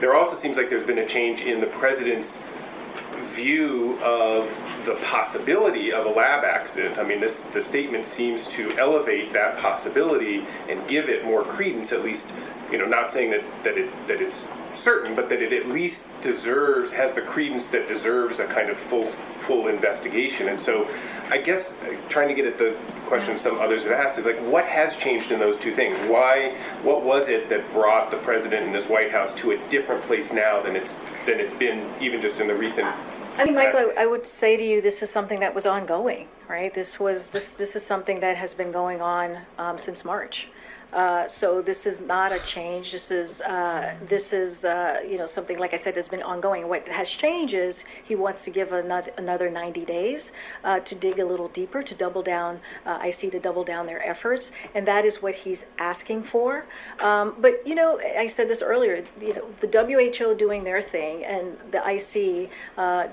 There 0.00 0.14
also 0.14 0.36
seems 0.36 0.56
like 0.56 0.68
there's 0.68 0.86
been 0.86 0.98
a 0.98 1.08
change 1.08 1.40
in 1.40 1.60
the 1.60 1.66
president's 1.68 2.38
view 3.34 3.98
of 4.02 4.44
the 4.84 4.94
possibility 5.04 5.92
of 5.92 6.06
a 6.06 6.08
lab 6.08 6.44
accident. 6.44 6.98
I 6.98 7.04
mean, 7.04 7.20
this 7.20 7.40
the 7.52 7.62
statement 7.62 8.04
seems 8.04 8.46
to 8.48 8.76
elevate 8.78 9.32
that 9.32 9.58
possibility 9.58 10.44
and 10.68 10.86
give 10.88 11.08
it 11.08 11.24
more 11.24 11.42
credence. 11.42 11.92
At 11.92 12.02
least, 12.02 12.28
you 12.72 12.78
know, 12.78 12.86
not 12.86 13.12
saying 13.12 13.30
that 13.30 13.44
that 13.64 13.76
it 13.76 13.90
that 14.08 14.20
it's 14.20 14.44
certain, 14.74 15.14
but 15.14 15.28
that 15.28 15.42
it 15.42 15.52
at 15.52 15.68
least 15.68 16.02
deserves 16.22 16.90
has 16.92 17.12
the 17.12 17.20
credence 17.20 17.66
that 17.68 17.86
deserves 17.86 18.40
a 18.40 18.46
kind 18.46 18.70
of 18.70 18.78
full 18.78 19.06
full 19.06 19.68
investigation. 19.68 20.48
And 20.48 20.60
so, 20.60 20.88
I 21.30 21.38
guess 21.38 21.72
uh, 21.72 21.96
trying 22.08 22.28
to 22.28 22.34
get 22.34 22.46
at 22.46 22.58
the 22.58 22.76
question 23.06 23.38
some 23.38 23.60
others 23.60 23.82
have 23.82 23.92
asked 23.92 24.18
is 24.18 24.24
like, 24.24 24.40
what 24.40 24.64
has 24.64 24.96
changed 24.96 25.30
in 25.30 25.38
those 25.38 25.58
two 25.58 25.72
things? 25.72 25.98
Why? 26.08 26.56
What 26.82 27.02
was 27.04 27.28
it 27.28 27.48
that 27.50 27.70
brought 27.72 28.10
the 28.10 28.16
president 28.18 28.64
and 28.64 28.74
this 28.74 28.88
White 28.88 29.12
House 29.12 29.34
to 29.34 29.52
a 29.52 29.68
different 29.68 30.02
place 30.04 30.32
now 30.32 30.62
than 30.62 30.74
it's 30.74 30.92
than 31.26 31.38
it's 31.40 31.54
been 31.54 31.88
even 32.00 32.20
just 32.20 32.40
in 32.40 32.46
the 32.46 32.54
recent 32.54 32.88
I 33.36 33.44
mean, 33.44 33.54
Michael, 33.54 33.92
I 33.96 34.02
I 34.02 34.06
would 34.06 34.26
say 34.26 34.56
to 34.56 34.62
you, 34.64 34.82
this 34.82 35.02
is 35.02 35.10
something 35.10 35.40
that 35.40 35.54
was 35.54 35.64
ongoing, 35.64 36.28
right? 36.48 36.72
This 36.72 37.00
was 37.00 37.30
this 37.30 37.54
this 37.54 37.74
is 37.76 37.84
something 37.84 38.20
that 38.20 38.36
has 38.36 38.52
been 38.52 38.72
going 38.72 39.00
on 39.00 39.38
um, 39.58 39.78
since 39.78 40.04
March. 40.04 40.48
Uh, 40.92 41.26
so 41.26 41.62
this 41.62 41.86
is 41.86 42.02
not 42.02 42.32
a 42.32 42.38
change. 42.40 42.92
This 42.92 43.10
is 43.10 43.40
uh, 43.40 43.94
this 44.06 44.32
is 44.32 44.64
uh, 44.64 45.00
you 45.08 45.16
know 45.16 45.26
something 45.26 45.58
like 45.58 45.72
I 45.72 45.78
said 45.78 45.94
that's 45.94 46.08
been 46.08 46.22
ongoing. 46.22 46.68
What 46.68 46.86
has 46.88 47.08
changed 47.08 47.54
is 47.54 47.84
he 48.04 48.14
wants 48.14 48.44
to 48.44 48.50
give 48.50 48.72
another 48.72 49.10
another 49.16 49.50
90 49.50 49.84
days 49.86 50.32
uh, 50.62 50.80
to 50.80 50.94
dig 50.94 51.18
a 51.18 51.24
little 51.24 51.48
deeper, 51.48 51.82
to 51.82 51.94
double 51.94 52.22
down. 52.22 52.60
Uh, 52.84 52.98
I 53.00 53.10
see 53.10 53.30
to 53.30 53.40
double 53.40 53.64
down 53.64 53.86
their 53.86 54.06
efforts, 54.06 54.52
and 54.74 54.86
that 54.86 55.06
is 55.06 55.22
what 55.22 55.34
he's 55.36 55.64
asking 55.78 56.24
for. 56.24 56.66
Um, 57.00 57.36
but 57.38 57.66
you 57.66 57.74
know, 57.74 57.98
I 57.98 58.26
said 58.26 58.50
this 58.50 58.60
earlier. 58.60 59.04
You 59.18 59.34
know, 59.34 59.46
the 59.60 59.68
WHO 59.68 60.34
doing 60.34 60.64
their 60.64 60.82
thing 60.82 61.24
and 61.24 61.56
the 61.70 61.82
IC 61.88 62.50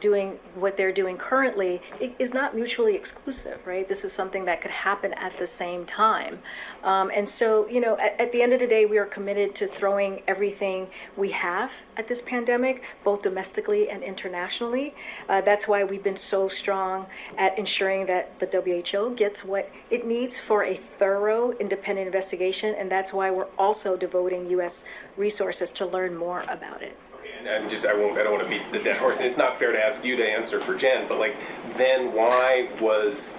doing 0.02 0.40
what 0.56 0.76
they're 0.76 0.92
doing 0.92 1.16
currently 1.16 1.82
is 2.20 2.34
not 2.34 2.54
mutually 2.54 2.96
exclusive, 2.96 3.66
right? 3.66 3.88
This 3.88 4.04
is 4.04 4.12
something 4.12 4.44
that 4.46 4.60
could 4.60 4.72
happen 4.72 5.14
at 5.14 5.38
the 5.38 5.48
same 5.48 5.86
time, 5.86 6.40
um, 6.84 7.10
and 7.16 7.30
so 7.30 7.69
you 7.72 7.80
know, 7.80 7.98
at, 7.98 8.20
at 8.20 8.32
the 8.32 8.42
end 8.42 8.54
of 8.54 8.60
the 8.60 8.68
day, 8.68 8.86
we 8.86 8.98
are 8.98 9.06
committed 9.06 9.56
to 9.56 9.68
throwing 9.68 10.22
everything 10.28 10.88
we 11.16 11.32
have 11.32 11.72
at 11.98 12.08
this 12.08 12.22
pandemic, 12.22 12.84
both 13.04 13.22
domestically 13.22 13.90
and 13.90 14.04
internationally. 14.04 14.94
Uh, 15.28 15.42
that's 15.42 15.68
why 15.68 15.84
we've 15.84 16.04
been 16.04 16.18
so 16.18 16.48
strong 16.48 17.08
at 17.38 17.58
ensuring 17.58 18.06
that 18.08 18.40
the 18.40 18.48
WHO 18.48 19.16
gets 19.16 19.44
what 19.44 19.72
it 19.90 20.06
needs 20.06 20.40
for 20.40 20.64
a 20.64 20.76
thorough, 20.76 21.52
independent 21.54 22.08
investigation, 22.08 22.76
and 22.76 22.92
that's 22.92 23.14
why 23.14 23.30
we're 23.32 23.48
also 23.58 23.96
devoting 23.96 24.50
U.S. 24.52 24.84
resources 25.18 25.72
to 25.72 25.86
learn 25.86 26.16
more 26.16 26.42
about 26.50 26.82
it. 26.82 26.98
And 27.40 27.48
I'm 27.48 27.70
just 27.70 27.86
I 27.86 27.94
won't 27.94 28.18
I 28.18 28.24
don't 28.24 28.34
want 28.34 28.44
to 28.44 28.50
beat 28.50 28.70
the 28.72 28.80
dead 28.80 28.98
horse. 28.98 29.18
And 29.18 29.26
it's 29.26 29.38
not 29.38 29.58
fair 29.58 29.72
to 29.72 29.82
ask 29.82 30.04
you 30.04 30.18
to 30.18 30.28
answer 30.28 30.60
for 30.60 30.76
Jen, 30.76 31.08
but 31.08 31.20
like 31.20 31.38
then 31.78 32.14
why 32.14 32.70
was 32.82 33.38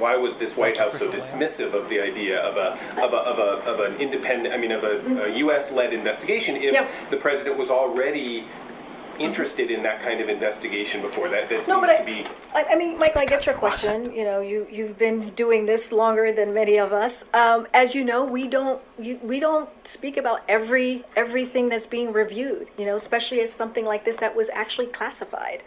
why 0.00 0.16
was 0.16 0.36
this 0.36 0.56
White 0.56 0.76
House 0.76 0.98
so 0.98 1.10
dismissive 1.10 1.74
of 1.74 1.88
the 1.88 2.00
idea 2.00 2.40
of 2.40 2.56
a 2.56 2.68
of 3.02 3.12
a 3.12 3.16
of, 3.16 3.38
a, 3.38 3.70
of 3.70 3.80
an 3.80 4.00
independent 4.00 4.54
I 4.54 4.58
mean 4.58 4.72
of 4.72 4.82
a, 4.82 5.24
a 5.26 5.38
U.S. 5.38 5.70
led 5.70 5.92
investigation 5.92 6.56
if 6.56 6.72
Yep. 6.72 6.90
the 7.10 7.16
president 7.16 7.58
was 7.58 7.70
already 7.70 8.46
interested 9.30 9.70
in 9.70 9.82
that 9.82 10.00
kind 10.02 10.20
of 10.20 10.28
investigation 10.28 11.02
before 11.02 11.28
that 11.28 11.48
that 11.50 11.68
No, 11.68 11.74
seems 11.74 11.80
but 11.82 11.90
I- 11.90 11.98
to 11.98 12.04
be 12.04 12.24
I, 12.52 12.64
I 12.70 12.74
mean, 12.76 12.98
Michael, 12.98 13.20
I 13.20 13.26
get 13.26 13.46
your 13.46 13.54
question. 13.54 14.12
You 14.12 14.24
know, 14.24 14.40
you 14.40 14.66
you've 14.72 14.98
been 14.98 15.30
doing 15.36 15.66
this 15.66 15.92
longer 15.92 16.32
than 16.32 16.52
many 16.52 16.78
of 16.78 16.92
us. 16.92 17.22
Um, 17.32 17.68
as 17.72 17.94
you 17.94 18.02
know, 18.04 18.24
we 18.24 18.48
don't 18.48 18.82
you, 18.98 19.20
we 19.22 19.38
don't 19.38 19.68
speak 19.86 20.16
about 20.16 20.40
every 20.48 21.04
everything 21.14 21.68
that's 21.68 21.86
being 21.86 22.12
reviewed. 22.12 22.66
You 22.76 22.86
know, 22.86 22.96
especially 22.96 23.40
as 23.40 23.52
something 23.52 23.84
like 23.84 24.04
this 24.04 24.16
that 24.16 24.34
was 24.34 24.48
actually 24.52 24.86
classified, 24.86 25.62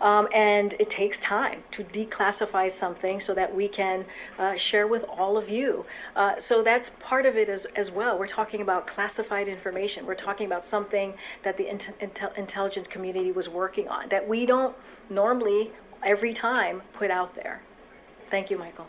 um, 0.00 0.28
and 0.32 0.74
it 0.78 0.90
takes 0.90 1.18
time 1.18 1.64
to 1.72 1.82
declassify 1.82 2.70
something 2.70 3.18
so 3.18 3.34
that 3.34 3.52
we 3.52 3.66
can 3.66 4.04
uh, 4.38 4.54
share 4.54 4.86
with 4.86 5.02
all 5.08 5.36
of 5.36 5.48
you. 5.48 5.86
Uh, 6.14 6.38
so 6.38 6.62
that's 6.62 6.90
part 7.00 7.26
of 7.26 7.36
it 7.36 7.48
as 7.48 7.64
as 7.74 7.90
well. 7.90 8.16
We're 8.16 8.28
talking 8.28 8.60
about 8.60 8.86
classified 8.86 9.48
information. 9.48 10.06
We're 10.06 10.14
talking 10.14 10.46
about 10.46 10.64
something 10.64 11.14
that 11.42 11.56
the 11.56 11.68
int- 11.68 11.98
intel- 12.00 12.36
intelligence 12.38 12.86
community 12.98 13.30
was 13.30 13.48
working 13.48 13.86
on 13.86 14.08
that 14.08 14.26
we 14.26 14.44
don't 14.44 14.74
normally 15.08 15.70
every 16.02 16.34
time 16.34 16.82
put 16.92 17.12
out 17.12 17.36
there. 17.36 17.62
Thank 18.26 18.50
you, 18.50 18.58
Michael. 18.58 18.88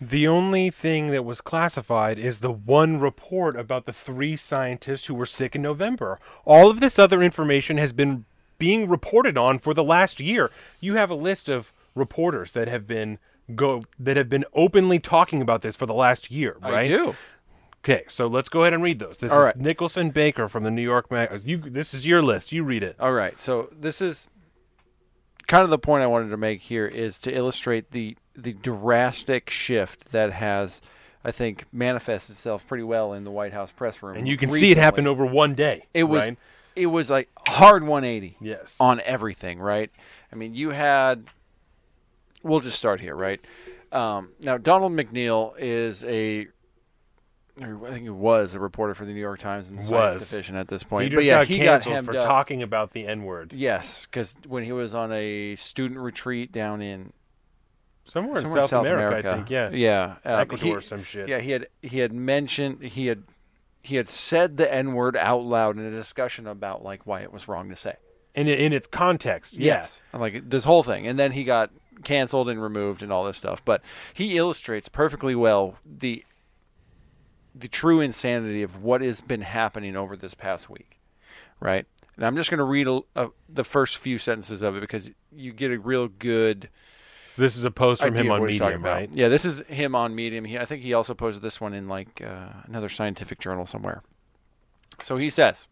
The 0.00 0.28
only 0.28 0.70
thing 0.70 1.08
that 1.08 1.24
was 1.24 1.40
classified 1.40 2.20
is 2.20 2.38
the 2.38 2.52
one 2.52 3.00
report 3.00 3.56
about 3.56 3.84
the 3.84 3.92
three 3.92 4.36
scientists 4.36 5.06
who 5.06 5.14
were 5.14 5.26
sick 5.26 5.56
in 5.56 5.62
November. 5.62 6.20
All 6.44 6.70
of 6.70 6.78
this 6.78 7.00
other 7.00 7.20
information 7.20 7.78
has 7.78 7.92
been 7.92 8.24
being 8.58 8.88
reported 8.88 9.36
on 9.36 9.58
for 9.58 9.74
the 9.74 9.82
last 9.82 10.20
year. 10.20 10.52
You 10.78 10.94
have 10.94 11.10
a 11.10 11.16
list 11.16 11.48
of 11.48 11.72
reporters 11.96 12.52
that 12.52 12.68
have 12.68 12.86
been 12.86 13.18
go 13.56 13.82
that 13.98 14.16
have 14.16 14.28
been 14.28 14.44
openly 14.54 15.00
talking 15.00 15.42
about 15.42 15.62
this 15.62 15.74
for 15.74 15.86
the 15.86 15.94
last 15.94 16.30
year, 16.30 16.58
I 16.62 16.70
right? 16.70 16.88
do. 16.88 17.16
Okay, 17.84 18.04
so 18.08 18.26
let's 18.26 18.48
go 18.48 18.62
ahead 18.62 18.74
and 18.74 18.82
read 18.82 18.98
those. 18.98 19.18
This 19.18 19.32
All 19.32 19.40
is 19.40 19.46
right. 19.46 19.56
Nicholson 19.56 20.10
Baker 20.10 20.48
from 20.48 20.64
the 20.64 20.70
New 20.70 20.82
York 20.82 21.10
Mag. 21.10 21.42
You, 21.44 21.58
this 21.58 21.94
is 21.94 22.06
your 22.06 22.22
list. 22.22 22.52
You 22.52 22.64
read 22.64 22.82
it. 22.82 22.96
All 22.98 23.12
right. 23.12 23.38
So 23.38 23.70
this 23.72 24.02
is 24.02 24.28
kind 25.46 25.64
of 25.64 25.70
the 25.70 25.78
point 25.78 26.02
I 26.02 26.06
wanted 26.06 26.28
to 26.30 26.36
make 26.36 26.62
here 26.62 26.86
is 26.86 27.18
to 27.18 27.34
illustrate 27.34 27.90
the 27.90 28.16
the 28.36 28.52
drastic 28.52 29.50
shift 29.50 30.12
that 30.12 30.32
has, 30.32 30.80
I 31.24 31.32
think, 31.32 31.64
manifested 31.72 32.36
itself 32.36 32.64
pretty 32.68 32.84
well 32.84 33.12
in 33.12 33.24
the 33.24 33.32
White 33.32 33.52
House 33.52 33.72
press 33.72 34.00
room. 34.02 34.16
And 34.16 34.28
you 34.28 34.36
can 34.36 34.50
see 34.50 34.70
it 34.70 34.76
happen 34.76 35.08
over 35.08 35.26
one 35.26 35.54
day. 35.54 35.86
It 35.92 36.04
was 36.04 36.22
right? 36.22 36.38
it 36.76 36.86
was 36.86 37.10
like 37.10 37.28
hard 37.48 37.82
180. 37.82 38.36
Yes. 38.40 38.76
On 38.78 39.00
everything, 39.00 39.58
right? 39.58 39.90
I 40.32 40.36
mean, 40.36 40.54
you 40.54 40.70
had. 40.70 41.24
We'll 42.44 42.60
just 42.60 42.78
start 42.78 43.00
here, 43.00 43.16
right? 43.16 43.40
Um, 43.90 44.30
now, 44.40 44.58
Donald 44.58 44.92
McNeil 44.92 45.54
is 45.58 46.04
a. 46.04 46.46
or 47.62 47.86
I 47.86 47.90
think 47.90 48.02
he 48.02 48.10
was 48.10 48.54
a 48.54 48.60
reporter 48.60 48.94
for 48.94 49.04
the 49.04 49.12
New 49.12 49.20
York 49.20 49.40
Times 49.40 49.68
and 49.68 49.78
Science 49.84 50.20
Was. 50.20 50.30
Division 50.30 50.56
at 50.56 50.68
this 50.68 50.82
point. 50.82 51.10
He 51.10 51.14
but 51.14 51.24
yeah, 51.24 51.38
got 51.38 51.46
he 51.46 51.58
canceled 51.58 51.94
got 51.94 52.04
for 52.04 52.16
up. 52.16 52.24
talking 52.24 52.62
about 52.62 52.92
the 52.92 53.06
N 53.06 53.24
word. 53.24 53.52
Yes, 53.52 54.06
because 54.10 54.36
when 54.46 54.64
he 54.64 54.72
was 54.72 54.94
on 54.94 55.12
a 55.12 55.56
student 55.56 56.00
retreat 56.00 56.52
down 56.52 56.82
in 56.82 57.12
Somewhere 58.04 58.38
in 58.38 58.44
somewhere 58.44 58.68
South 58.68 58.86
America, 58.86 59.30
I 59.30 59.34
think, 59.34 59.50
yeah. 59.50 59.70
yeah, 59.70 60.14
um, 60.24 60.40
Ecuador 60.40 60.66
he- 60.66 60.74
or 60.76 60.80
some 60.80 61.02
shit. 61.02 61.28
Yeah, 61.28 61.40
he 61.40 61.50
had 61.50 61.66
he 61.82 61.98
had 61.98 62.12
mentioned 62.12 62.82
he 62.82 63.06
had 63.06 63.22
he 63.82 63.96
had 63.96 64.08
said 64.08 64.56
the 64.56 64.72
N 64.72 64.94
word 64.94 65.14
out 65.14 65.44
loud 65.44 65.76
in 65.76 65.84
a 65.84 65.90
discussion 65.90 66.46
about 66.46 66.82
like 66.82 67.06
why 67.06 67.20
it 67.20 67.32
was 67.32 67.48
wrong 67.48 67.68
to 67.68 67.76
say. 67.76 67.96
In 68.34 68.48
in 68.48 68.72
its 68.72 68.88
context, 68.88 69.52
yeah. 69.52 69.80
Yes, 69.80 70.00
I'm 70.14 70.20
like 70.20 70.48
this 70.48 70.64
whole 70.64 70.82
thing, 70.82 71.06
and 71.06 71.18
then 71.18 71.32
he 71.32 71.44
got 71.44 71.70
canceled 72.02 72.48
and 72.48 72.62
removed 72.62 73.02
and 73.02 73.12
all 73.12 73.24
this 73.24 73.36
stuff. 73.36 73.62
But 73.62 73.82
he 74.14 74.38
illustrates 74.38 74.88
perfectly 74.88 75.34
well 75.34 75.76
the 75.84 76.24
the 77.58 77.68
true 77.68 78.00
insanity 78.00 78.62
of 78.62 78.82
what 78.82 79.00
has 79.00 79.20
been 79.20 79.42
happening 79.42 79.96
over 79.96 80.16
this 80.16 80.34
past 80.34 80.70
week, 80.70 80.98
right? 81.60 81.86
And 82.16 82.26
I'm 82.26 82.36
just 82.36 82.50
going 82.50 82.58
to 82.58 82.64
read 82.64 82.88
a, 82.88 83.00
a, 83.14 83.28
the 83.48 83.64
first 83.64 83.98
few 83.98 84.18
sentences 84.18 84.62
of 84.62 84.76
it 84.76 84.80
because 84.80 85.10
you 85.32 85.52
get 85.52 85.70
a 85.70 85.78
real 85.78 86.08
good. 86.08 86.68
So 87.30 87.42
this 87.42 87.56
is 87.56 87.64
a 87.64 87.70
post 87.70 88.02
from 88.02 88.14
him 88.14 88.30
on 88.30 88.40
what 88.40 88.50
he's 88.50 88.58
talking 88.58 88.78
Medium, 88.78 88.94
right? 88.94 89.10
Yeah, 89.12 89.28
this 89.28 89.44
is 89.44 89.60
him 89.68 89.94
on 89.94 90.14
Medium. 90.14 90.44
He, 90.44 90.58
I 90.58 90.64
think 90.64 90.82
he 90.82 90.92
also 90.94 91.14
posted 91.14 91.42
this 91.42 91.60
one 91.60 91.74
in 91.74 91.88
like 91.88 92.20
uh, 92.24 92.48
another 92.64 92.88
scientific 92.88 93.38
journal 93.38 93.66
somewhere. 93.66 94.02
So 95.02 95.16
he 95.16 95.30
says, 95.30 95.68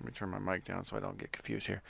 let 0.00 0.06
me 0.06 0.12
turn 0.12 0.30
my 0.30 0.38
mic 0.38 0.64
down 0.64 0.84
so 0.84 0.96
I 0.96 1.00
don't 1.00 1.18
get 1.18 1.32
confused 1.32 1.66
here. 1.66 1.82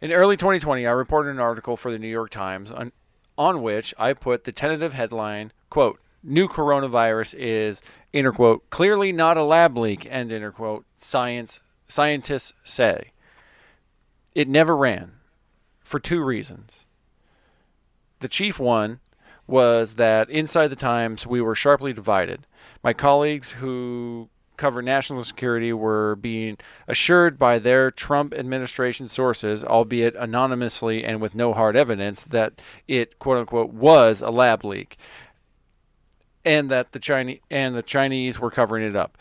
In 0.00 0.12
early 0.12 0.36
2020, 0.36 0.86
I 0.86 0.90
reported 0.90 1.30
an 1.30 1.40
article 1.40 1.76
for 1.76 1.90
the 1.90 1.98
New 1.98 2.08
York 2.08 2.30
Times 2.30 2.70
on, 2.70 2.92
on 3.36 3.62
which 3.62 3.94
I 3.98 4.12
put 4.12 4.44
the 4.44 4.52
tentative 4.52 4.92
headline, 4.92 5.52
quote, 5.70 5.98
new 6.22 6.48
coronavirus 6.48 7.34
is, 7.38 7.80
inner 8.12 8.32
quote, 8.32 8.68
clearly 8.70 9.12
not 9.12 9.36
a 9.36 9.42
lab 9.42 9.76
leak, 9.76 10.06
end 10.10 10.32
quote, 10.54 10.84
science, 10.96 11.60
scientists 11.88 12.52
say. 12.64 13.12
It 14.34 14.48
never 14.48 14.76
ran 14.76 15.12
for 15.82 15.98
two 15.98 16.22
reasons. 16.22 16.84
The 18.20 18.28
chief 18.28 18.58
one 18.58 19.00
was 19.46 19.94
that 19.94 20.28
inside 20.28 20.68
the 20.68 20.76
Times 20.76 21.26
we 21.26 21.40
were 21.40 21.54
sharply 21.54 21.92
divided. 21.92 22.46
My 22.82 22.92
colleagues 22.92 23.52
who 23.52 24.28
cover 24.58 24.82
national 24.82 25.24
security 25.24 25.72
were 25.72 26.16
being 26.16 26.58
assured 26.86 27.38
by 27.38 27.58
their 27.58 27.90
Trump 27.90 28.34
administration 28.34 29.08
sources, 29.08 29.64
albeit 29.64 30.14
anonymously 30.16 31.04
and 31.04 31.20
with 31.20 31.34
no 31.34 31.54
hard 31.54 31.76
evidence, 31.76 32.22
that 32.24 32.60
it 32.86 33.18
quote 33.18 33.38
unquote 33.38 33.70
was 33.70 34.20
a 34.20 34.30
lab 34.30 34.64
leak. 34.64 34.98
And 36.44 36.70
that 36.70 36.92
the 36.92 36.98
Chinese 36.98 37.40
and 37.50 37.74
the 37.74 37.82
Chinese 37.82 38.38
were 38.38 38.50
covering 38.50 38.84
it 38.88 38.96
up. 38.96 39.18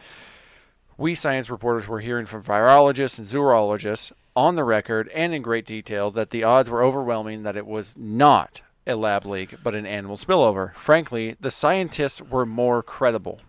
We 0.98 1.14
science 1.14 1.50
reporters 1.50 1.88
were 1.88 2.00
hearing 2.00 2.26
from 2.26 2.44
virologists 2.44 3.18
and 3.18 3.28
zoologists 3.28 4.12
on 4.36 4.56
the 4.56 4.64
record 4.64 5.10
and 5.14 5.34
in 5.34 5.42
great 5.42 5.66
detail 5.66 6.12
that 6.12 6.30
the 6.30 6.44
odds 6.44 6.70
were 6.70 6.84
overwhelming 6.84 7.44
that 7.44 7.58
it 7.58 7.66
was 7.66 7.96
not 7.98 8.62
a 8.86 8.96
lab 8.96 9.26
leak 9.26 9.56
but 9.64 9.76
an 9.76 9.86
animal 9.86 10.18
spillover. 10.18 10.74
Frankly, 10.76 11.36
the 11.40 11.52
scientists 11.52 12.22
were 12.22 12.46
more 12.46 12.82
credible. 12.82 13.42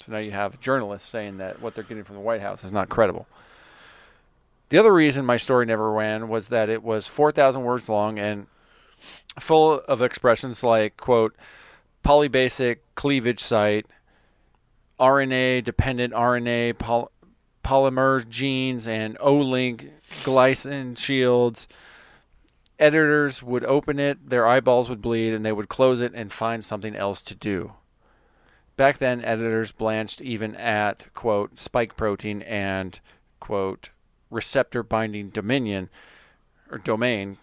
So 0.00 0.12
now 0.12 0.18
you 0.18 0.30
have 0.30 0.60
journalists 0.60 1.08
saying 1.08 1.38
that 1.38 1.60
what 1.60 1.74
they're 1.74 1.84
getting 1.84 2.04
from 2.04 2.16
the 2.16 2.20
White 2.22 2.40
House 2.40 2.62
is 2.64 2.72
not 2.72 2.88
credible. 2.88 3.26
The 4.68 4.78
other 4.78 4.92
reason 4.92 5.24
my 5.24 5.36
story 5.36 5.66
never 5.66 5.90
ran 5.90 6.28
was 6.28 6.48
that 6.48 6.68
it 6.68 6.82
was 6.82 7.06
4,000 7.06 7.62
words 7.62 7.88
long 7.88 8.18
and 8.18 8.46
full 9.38 9.80
of 9.80 10.02
expressions 10.02 10.64
like, 10.64 10.96
quote, 10.96 11.34
polybasic 12.06 12.78
cleavage 12.94 13.40
site, 13.40 13.86
RNA 15.00 15.64
dependent 15.64 16.14
RNA 16.14 16.78
poly- 16.78 17.08
polymer 17.64 18.26
genes, 18.28 18.86
and 18.86 19.16
O 19.18 19.34
link 19.34 19.90
glycine 20.22 20.96
shields. 20.96 21.66
Editors 22.78 23.42
would 23.42 23.64
open 23.64 23.98
it, 23.98 24.30
their 24.30 24.46
eyeballs 24.46 24.88
would 24.88 25.02
bleed, 25.02 25.34
and 25.34 25.44
they 25.44 25.50
would 25.50 25.68
close 25.68 26.00
it 26.00 26.12
and 26.14 26.32
find 26.32 26.64
something 26.64 26.94
else 26.94 27.22
to 27.22 27.34
do. 27.34 27.72
Back 28.76 28.98
then, 28.98 29.24
editors 29.24 29.72
blanched 29.72 30.20
even 30.20 30.54
at, 30.54 31.12
quote, 31.12 31.58
spike 31.58 31.96
protein 31.96 32.42
and, 32.42 33.00
quote, 33.40 33.88
receptor 34.30 34.84
binding 34.84 35.30
dominion 35.30 35.88
or 36.70 36.78
domain. 36.78 37.38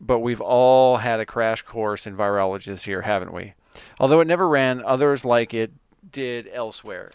But 0.00 0.20
we've 0.20 0.40
all 0.40 0.98
had 0.98 1.18
a 1.18 1.26
crash 1.26 1.62
course 1.62 2.06
in 2.06 2.16
virology 2.16 2.66
this 2.66 2.86
year, 2.86 3.02
haven't 3.02 3.32
we? 3.32 3.54
Although 3.98 4.20
it 4.20 4.26
never 4.26 4.48
ran, 4.48 4.84
others 4.84 5.24
like 5.24 5.54
it 5.54 5.72
did 6.10 6.48
elsewhere. 6.52 7.12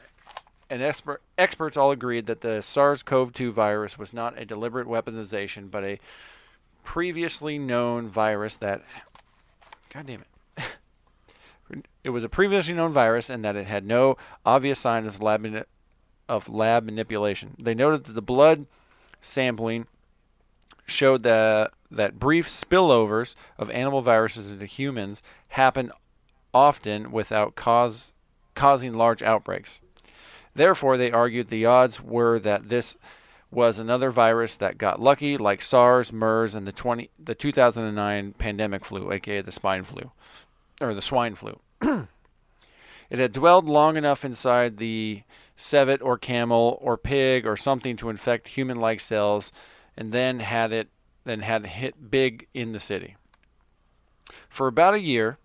And 0.69 0.81
expert, 0.81 1.21
experts 1.37 1.77
all 1.77 1.91
agreed 1.91 2.25
that 2.27 2.41
the 2.41 2.61
SARS 2.61 3.03
CoV 3.03 3.33
2 3.33 3.51
virus 3.51 3.97
was 3.97 4.13
not 4.13 4.37
a 4.37 4.45
deliberate 4.45 4.87
weaponization, 4.87 5.71
but 5.71 5.83
a 5.83 5.99
previously 6.83 7.57
known 7.57 8.09
virus 8.09 8.55
that. 8.55 8.81
God 9.93 10.07
damn 10.07 10.21
it. 10.21 10.27
It 12.01 12.11
was 12.11 12.23
a 12.23 12.29
previously 12.29 12.73
known 12.73 12.93
virus 12.93 13.29
and 13.29 13.43
that 13.43 13.57
it 13.57 13.67
had 13.67 13.85
no 13.85 14.15
obvious 14.45 14.79
sign 14.79 15.05
of 15.05 15.21
lab, 15.21 15.65
of 16.29 16.47
lab 16.47 16.85
manipulation. 16.85 17.57
They 17.59 17.73
noted 17.73 18.05
that 18.05 18.13
the 18.13 18.21
blood 18.21 18.67
sampling 19.21 19.87
showed 20.85 21.23
that, 21.23 21.71
that 21.91 22.19
brief 22.19 22.47
spillovers 22.47 23.35
of 23.57 23.69
animal 23.71 24.01
viruses 24.01 24.49
into 24.49 24.65
humans 24.65 25.21
happen 25.49 25.91
often 26.53 27.11
without 27.11 27.55
cause 27.55 28.13
causing 28.55 28.93
large 28.93 29.21
outbreaks. 29.21 29.79
Therefore, 30.55 30.97
they 30.97 31.11
argued 31.11 31.47
the 31.47 31.65
odds 31.65 32.01
were 32.01 32.39
that 32.39 32.69
this 32.69 32.95
was 33.51 33.79
another 33.79 34.11
virus 34.11 34.55
that 34.55 34.77
got 34.77 34.99
lucky, 34.99 35.37
like 35.37 35.61
SARS, 35.61 36.11
MERS, 36.11 36.55
and 36.55 36.67
the 36.67 36.71
20 36.71 37.09
the 37.19 37.35
2009 37.35 38.33
pandemic 38.33 38.83
flu, 38.83 39.11
aka 39.11 39.41
the 39.41 39.51
swine 39.51 39.83
flu, 39.83 40.11
or 40.81 40.93
the 40.93 41.01
swine 41.01 41.35
flu. 41.35 41.59
it 41.81 43.19
had 43.19 43.31
dwelled 43.31 43.65
long 43.65 43.95
enough 43.95 44.25
inside 44.25 44.77
the 44.77 45.23
civet 45.55 46.01
or 46.01 46.17
camel 46.17 46.77
or 46.81 46.97
pig 46.97 47.45
or 47.45 47.55
something 47.55 47.95
to 47.97 48.09
infect 48.09 48.49
human-like 48.49 48.99
cells, 48.99 49.51
and 49.95 50.11
then 50.11 50.39
had 50.39 50.71
it 50.71 50.89
then 51.23 51.41
had 51.41 51.65
it 51.65 51.69
hit 51.69 52.09
big 52.09 52.47
in 52.53 52.71
the 52.71 52.79
city. 52.79 53.15
For 54.49 54.67
about 54.67 54.95
a 54.95 54.99
year, 54.99 55.37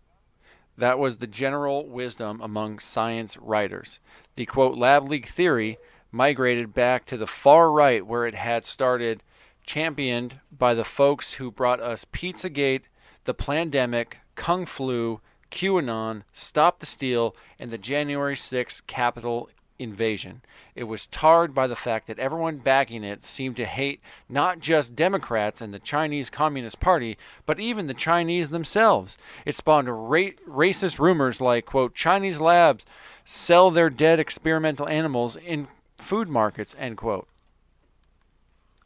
that 0.76 0.98
was 0.98 1.16
the 1.16 1.26
general 1.26 1.86
wisdom 1.86 2.40
among 2.40 2.78
science 2.78 3.36
writers. 3.36 3.98
The 4.36 4.46
quote 4.46 4.76
lab 4.76 5.08
leak 5.08 5.26
theory 5.26 5.78
migrated 6.10 6.74
back 6.74 7.06
to 7.06 7.16
the 7.16 7.26
far 7.26 7.70
right 7.70 8.06
where 8.06 8.26
it 8.26 8.34
had 8.34 8.64
started, 8.64 9.22
championed 9.64 10.40
by 10.50 10.74
the 10.74 10.84
folks 10.84 11.34
who 11.34 11.50
brought 11.50 11.80
us 11.80 12.04
Pizzagate, 12.12 12.84
the 13.24 13.34
pandemic, 13.34 14.18
Kung 14.34 14.66
Flu, 14.66 15.20
QAnon, 15.50 16.22
Stop 16.32 16.80
the 16.80 16.86
Steal, 16.86 17.36
and 17.58 17.70
the 17.70 17.78
January 17.78 18.34
6th 18.34 18.86
Capitol 18.86 19.48
invasion. 19.82 20.42
It 20.74 20.84
was 20.84 21.06
tarred 21.06 21.54
by 21.54 21.66
the 21.66 21.76
fact 21.76 22.06
that 22.06 22.18
everyone 22.18 22.58
backing 22.58 23.04
it 23.04 23.24
seemed 23.24 23.56
to 23.56 23.64
hate 23.64 24.00
not 24.28 24.60
just 24.60 24.96
Democrats 24.96 25.60
and 25.60 25.74
the 25.74 25.78
Chinese 25.78 26.30
Communist 26.30 26.80
Party, 26.80 27.18
but 27.46 27.60
even 27.60 27.86
the 27.86 27.94
Chinese 27.94 28.48
themselves. 28.48 29.18
It 29.44 29.56
spawned 29.56 29.88
ra- 29.88 30.36
racist 30.48 30.98
rumors 30.98 31.40
like, 31.40 31.66
quote, 31.66 31.94
Chinese 31.94 32.40
labs 32.40 32.86
sell 33.24 33.70
their 33.70 33.90
dead 33.90 34.18
experimental 34.18 34.88
animals 34.88 35.36
in 35.36 35.68
food 35.96 36.28
markets, 36.28 36.74
end 36.78 36.96
quote. 36.96 37.28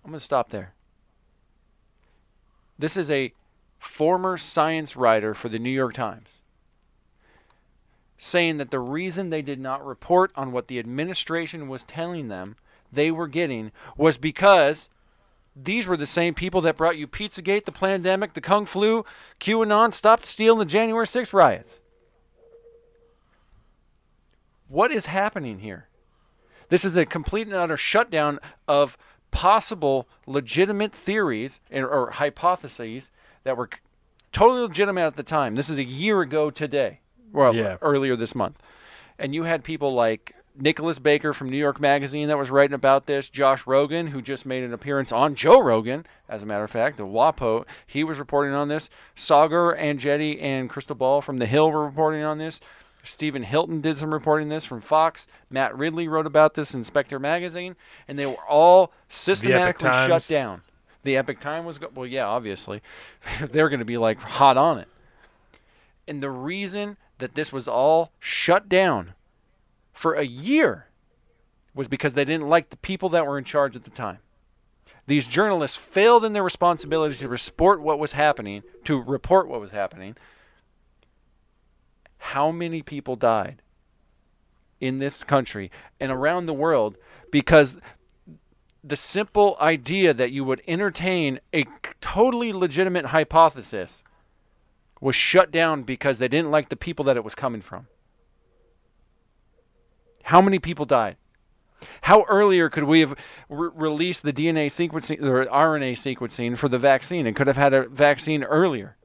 I'm 0.05 0.11
going 0.11 0.21
to 0.21 0.25
stop 0.25 0.51
there. 0.51 0.73
This 2.79 2.97
is 2.97 3.11
a 3.11 3.33
former 3.79 4.37
science 4.37 4.97
writer 4.97 5.35
for 5.35 5.49
the 5.49 5.59
New 5.59 5.71
York 5.71 5.95
Times 5.95 6.36
saying 8.19 8.57
that 8.57 8.71
the 8.71 8.81
reason 8.81 9.31
they 9.31 9.43
did 9.43 9.61
not 9.61 9.85
report 9.85 10.31
on 10.35 10.53
what 10.53 10.69
the 10.69 10.79
administration 10.79 11.69
was 11.69 11.85
telling 11.85 12.29
them 12.29 12.57
they 12.93 13.11
were 13.11 13.29
getting 13.29 13.73
was 13.97 14.17
because 14.17 14.89
these 15.55 15.87
were 15.87 15.97
the 15.97 16.07
same 16.07 16.35
people 16.35 16.61
that 16.63 16.77
brought 16.77 16.99
you 16.99 17.07
Pizzagate, 17.07 17.65
the 17.65 17.73
pandemic, 17.73 18.35
the 18.35 18.41
Kung 18.41 18.67
Flu, 18.67 19.05
QAnon, 19.41 19.93
Stop 19.93 20.21
the 20.21 20.27
Steal, 20.27 20.55
and 20.55 20.61
the 20.61 20.67
January 20.67 21.07
6th 21.07 21.33
riots. 21.33 21.79
What 24.69 24.93
is 24.93 25.07
happening 25.07 25.61
here? 25.61 25.89
This 26.69 26.85
is 26.85 26.97
a 26.97 27.07
complete 27.07 27.47
and 27.47 27.57
utter 27.57 27.77
shutdown 27.77 28.41
of 28.67 28.99
possible 29.31 30.09
legitimate 30.27 30.93
theories 30.93 31.61
or 31.73 32.11
hypotheses 32.13 33.11
that 33.45 33.57
were 33.57 33.71
totally 34.33 34.63
legitimate 34.63 35.07
at 35.07 35.17
the 35.17 35.23
time. 35.23 35.55
This 35.55 35.71
is 35.71 35.79
a 35.79 35.85
year 35.85 36.21
ago 36.21 36.51
today 36.51 37.01
well, 37.33 37.55
Yeah. 37.55 37.77
earlier 37.83 38.17
this 38.17 38.35
month. 38.35 38.59
And 39.19 39.35
you 39.35 39.45
had 39.45 39.65
people 39.65 39.95
like 39.95 40.35
Nicholas 40.59 40.99
Baker 40.99 41.33
from 41.33 41.51
New 41.51 41.57
York 41.59 41.81
Magazine 41.81 42.29
that 42.29 42.39
was 42.39 42.51
writing 42.51 42.75
about 42.75 43.07
this, 43.07 43.29
Josh 43.29 43.65
Rogin, 43.65 44.09
who 44.11 44.23
just 44.23 44.47
made 44.47 44.63
an 44.65 44.73
appearance 44.73 45.13
on 45.13 45.35
Joe 45.35 45.61
Rogan, 45.61 46.07
as 46.29 46.43
a 46.43 46.47
matter 46.47 46.65
of 46.65 46.71
fact, 46.71 46.97
the 46.97 47.07
WAPO, 47.07 47.65
he 47.87 48.03
was 48.05 48.19
reporting 48.19 48.55
on 48.55 48.69
this. 48.69 48.89
Saagar 49.17 49.79
Enjeti 49.79 50.43
and 50.43 50.71
Krystal 50.71 50.97
Ball 50.97 51.21
from 51.21 51.37
The 51.39 51.47
Hill 51.47 51.71
were 51.71 51.85
reporting 51.85 52.23
on 52.23 52.39
this. 52.39 52.61
Stephen 53.05 53.45
Hilton 53.45 53.81
did 53.81 53.97
some 53.99 54.13
reporting 54.13 54.49
this 54.49 54.65
from 54.65 54.81
Fox. 54.81 55.27
Matt 55.49 55.77
Ridley 55.77 56.09
wrote 56.09 56.27
about 56.27 56.55
this 56.55 56.75
in 56.75 56.83
Spectator 56.85 57.21
Magazine, 57.21 57.77
and 58.09 58.19
they 58.19 58.27
were 58.27 58.43
all 58.49 58.93
systematically 59.09 59.91
shut 59.91 60.27
down. 60.27 60.63
The 61.05 61.17
Epoch 61.17 61.39
Time 61.39 61.65
was 61.65 61.79
go- 61.79 61.91
well, 61.95 62.07
yeah, 62.07 62.25
obviously, 62.27 62.83
they're 63.41 63.69
going 63.69 63.79
to 63.79 63.85
be 63.85 63.97
like 63.99 64.19
hot 64.19 64.57
on 64.57 64.79
it. 64.79 64.89
And 66.09 66.23
the 66.23 66.31
reason 66.31 66.97
that 67.19 67.35
this 67.35 67.53
was 67.53 67.67
all 67.67 68.13
shut 68.19 68.69
down 68.69 69.15
for 69.93 70.15
a 70.15 70.25
year 70.25 70.87
was 71.75 71.89
because 71.89 72.15
they 72.15 72.25
didn't 72.25 72.49
like 72.49 72.71
the 72.71 72.77
people 72.77 73.09
that 73.11 73.27
were 73.27 73.39
in 73.39 73.45
charge 73.45 73.77
at 73.77 73.85
the 73.85 73.91
time. 73.91 74.19
These 75.07 75.29
journalists 75.29 75.77
failed 75.77 76.25
in 76.25 76.33
their 76.33 76.43
responsibility 76.43 77.15
to 77.17 77.29
report 77.29 77.81
what 77.81 77.99
was 77.99 78.13
happening, 78.13 78.63
to 78.85 79.01
report 79.01 79.49
what 79.49 79.61
was 79.61 79.71
happening. 79.71 80.17
How 82.19 82.51
many 82.51 82.83
people 82.83 83.15
died 83.15 83.63
in 84.81 84.99
this 84.99 85.23
country 85.23 85.71
and 86.01 86.11
around 86.11 86.47
the 86.47 86.53
world 86.53 86.97
because 87.31 87.79
the 88.83 88.97
simple 88.97 89.57
idea 89.61 90.13
that 90.15 90.33
you 90.33 90.45
would 90.45 90.63
entertain 90.67 91.41
a 91.55 91.65
totally 92.01 92.53
legitimate 92.53 93.07
hypothesis 93.07 94.03
was 95.01 95.15
shut 95.17 95.51
down 95.51 95.83
because 95.83 96.19
they 96.19 96.29
didn't 96.29 96.51
like 96.51 96.69
the 96.69 96.77
people 96.77 97.05
that 97.05 97.17
it 97.17 97.25
was 97.25 97.35
coming 97.35 97.61
from. 97.61 97.87
How 100.25 100.41
many 100.41 100.59
people 100.59 100.85
died? 100.85 101.17
How 102.03 102.23
earlier 102.29 102.71
could 102.71 102.85
we 102.85 103.01
have 103.01 103.15
re- 103.49 103.71
released 103.75 104.23
the 104.23 104.33
DNA 104.33 104.67
sequencing 104.69 105.23
or 105.23 105.45
RNA 105.45 105.93
sequencing 105.93 106.57
for 106.57 106.69
the 106.69 106.79
vaccine 106.79 107.27
and 107.27 107.37
could 107.37 107.47
have 107.47 107.57
had 107.59 107.75
a 107.75 107.87
vaccine 107.89 108.43
earlier? 108.43 108.97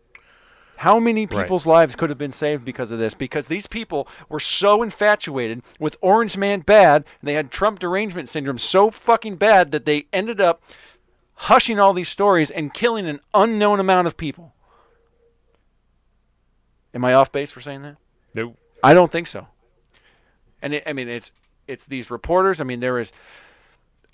How 0.78 1.00
many 1.00 1.28
Right. 1.28 1.42
people's 1.44 1.68
lives 1.68 1.94
could 1.96 2.10
have 2.10 2.18
been 2.18 2.32
saved 2.32 2.66
because 2.66 2.90
of 2.90 2.98
this? 2.98 3.14
Because 3.14 3.48
these 3.48 3.68
people 3.68 4.08
were 4.30 4.40
so 4.40 4.82
infatuated 4.82 5.62
with 5.80 5.96
Orange 6.02 6.38
Man 6.38 6.62
bad, 6.62 7.04
and 7.20 7.28
they 7.28 7.34
had 7.36 7.52
Trump 7.52 7.78
derangement 7.78 8.30
syndrome 8.30 8.58
so 8.58 8.90
fucking 8.90 9.36
bad 9.36 9.72
that 9.72 9.86
they 9.86 10.08
ended 10.12 10.42
up 10.42 10.64
hushing 11.36 11.80
all 11.80 11.94
these 11.94 12.10
stories 12.10 12.50
and 12.50 12.74
killing 12.74 13.06
an 13.08 13.20
unknown 13.34 13.80
amount 13.80 14.08
of 14.08 14.18
people. 14.18 14.56
Am 16.94 17.06
I 17.06 17.14
off 17.14 17.32
base 17.32 17.52
for 17.52 17.62
saying 17.62 17.84
that? 17.84 17.98
Nope. 18.34 18.58
I 18.84 18.94
don't 18.94 19.12
think 19.12 19.28
so. 19.28 19.48
And 20.62 20.74
it, 20.76 20.84
I 20.86 20.94
mean, 20.94 21.08
it's 21.08 21.32
it's 21.68 21.86
these 21.86 22.12
reporters. 22.12 22.60
I 22.60 22.64
mean, 22.64 22.80
there 22.80 23.00
is 23.00 23.12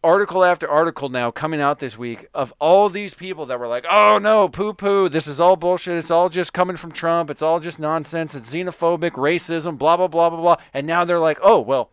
article 0.04 0.44
after 0.44 0.70
article 0.70 1.10
now 1.10 1.32
coming 1.32 1.60
out 1.60 1.80
this 1.80 1.98
week 1.98 2.28
of 2.34 2.54
all 2.60 2.90
these 2.90 3.14
people 3.14 3.46
that 3.48 3.60
were 3.60 3.68
like, 3.68 3.86
"Oh 3.90 4.20
no, 4.20 4.48
poo 4.48 4.74
poo, 4.74 5.10
this 5.10 5.28
is 5.28 5.40
all 5.40 5.56
bullshit. 5.56 5.98
It's 5.98 6.12
all 6.12 6.30
just 6.30 6.54
coming 6.54 6.78
from 6.78 6.92
Trump. 6.92 7.30
It's 7.30 7.42
all 7.42 7.60
just 7.60 7.80
nonsense. 7.80 8.36
It's 8.36 8.52
xenophobic, 8.52 9.12
racism, 9.12 9.78
blah 9.78 9.98
blah 9.98 10.08
blah 10.08 10.30
blah 10.30 10.42
blah." 10.42 10.58
And 10.74 10.86
now 10.88 11.04
they're 11.04 11.20
like, 11.20 11.40
"Oh 11.42 11.60
well, 11.60 11.90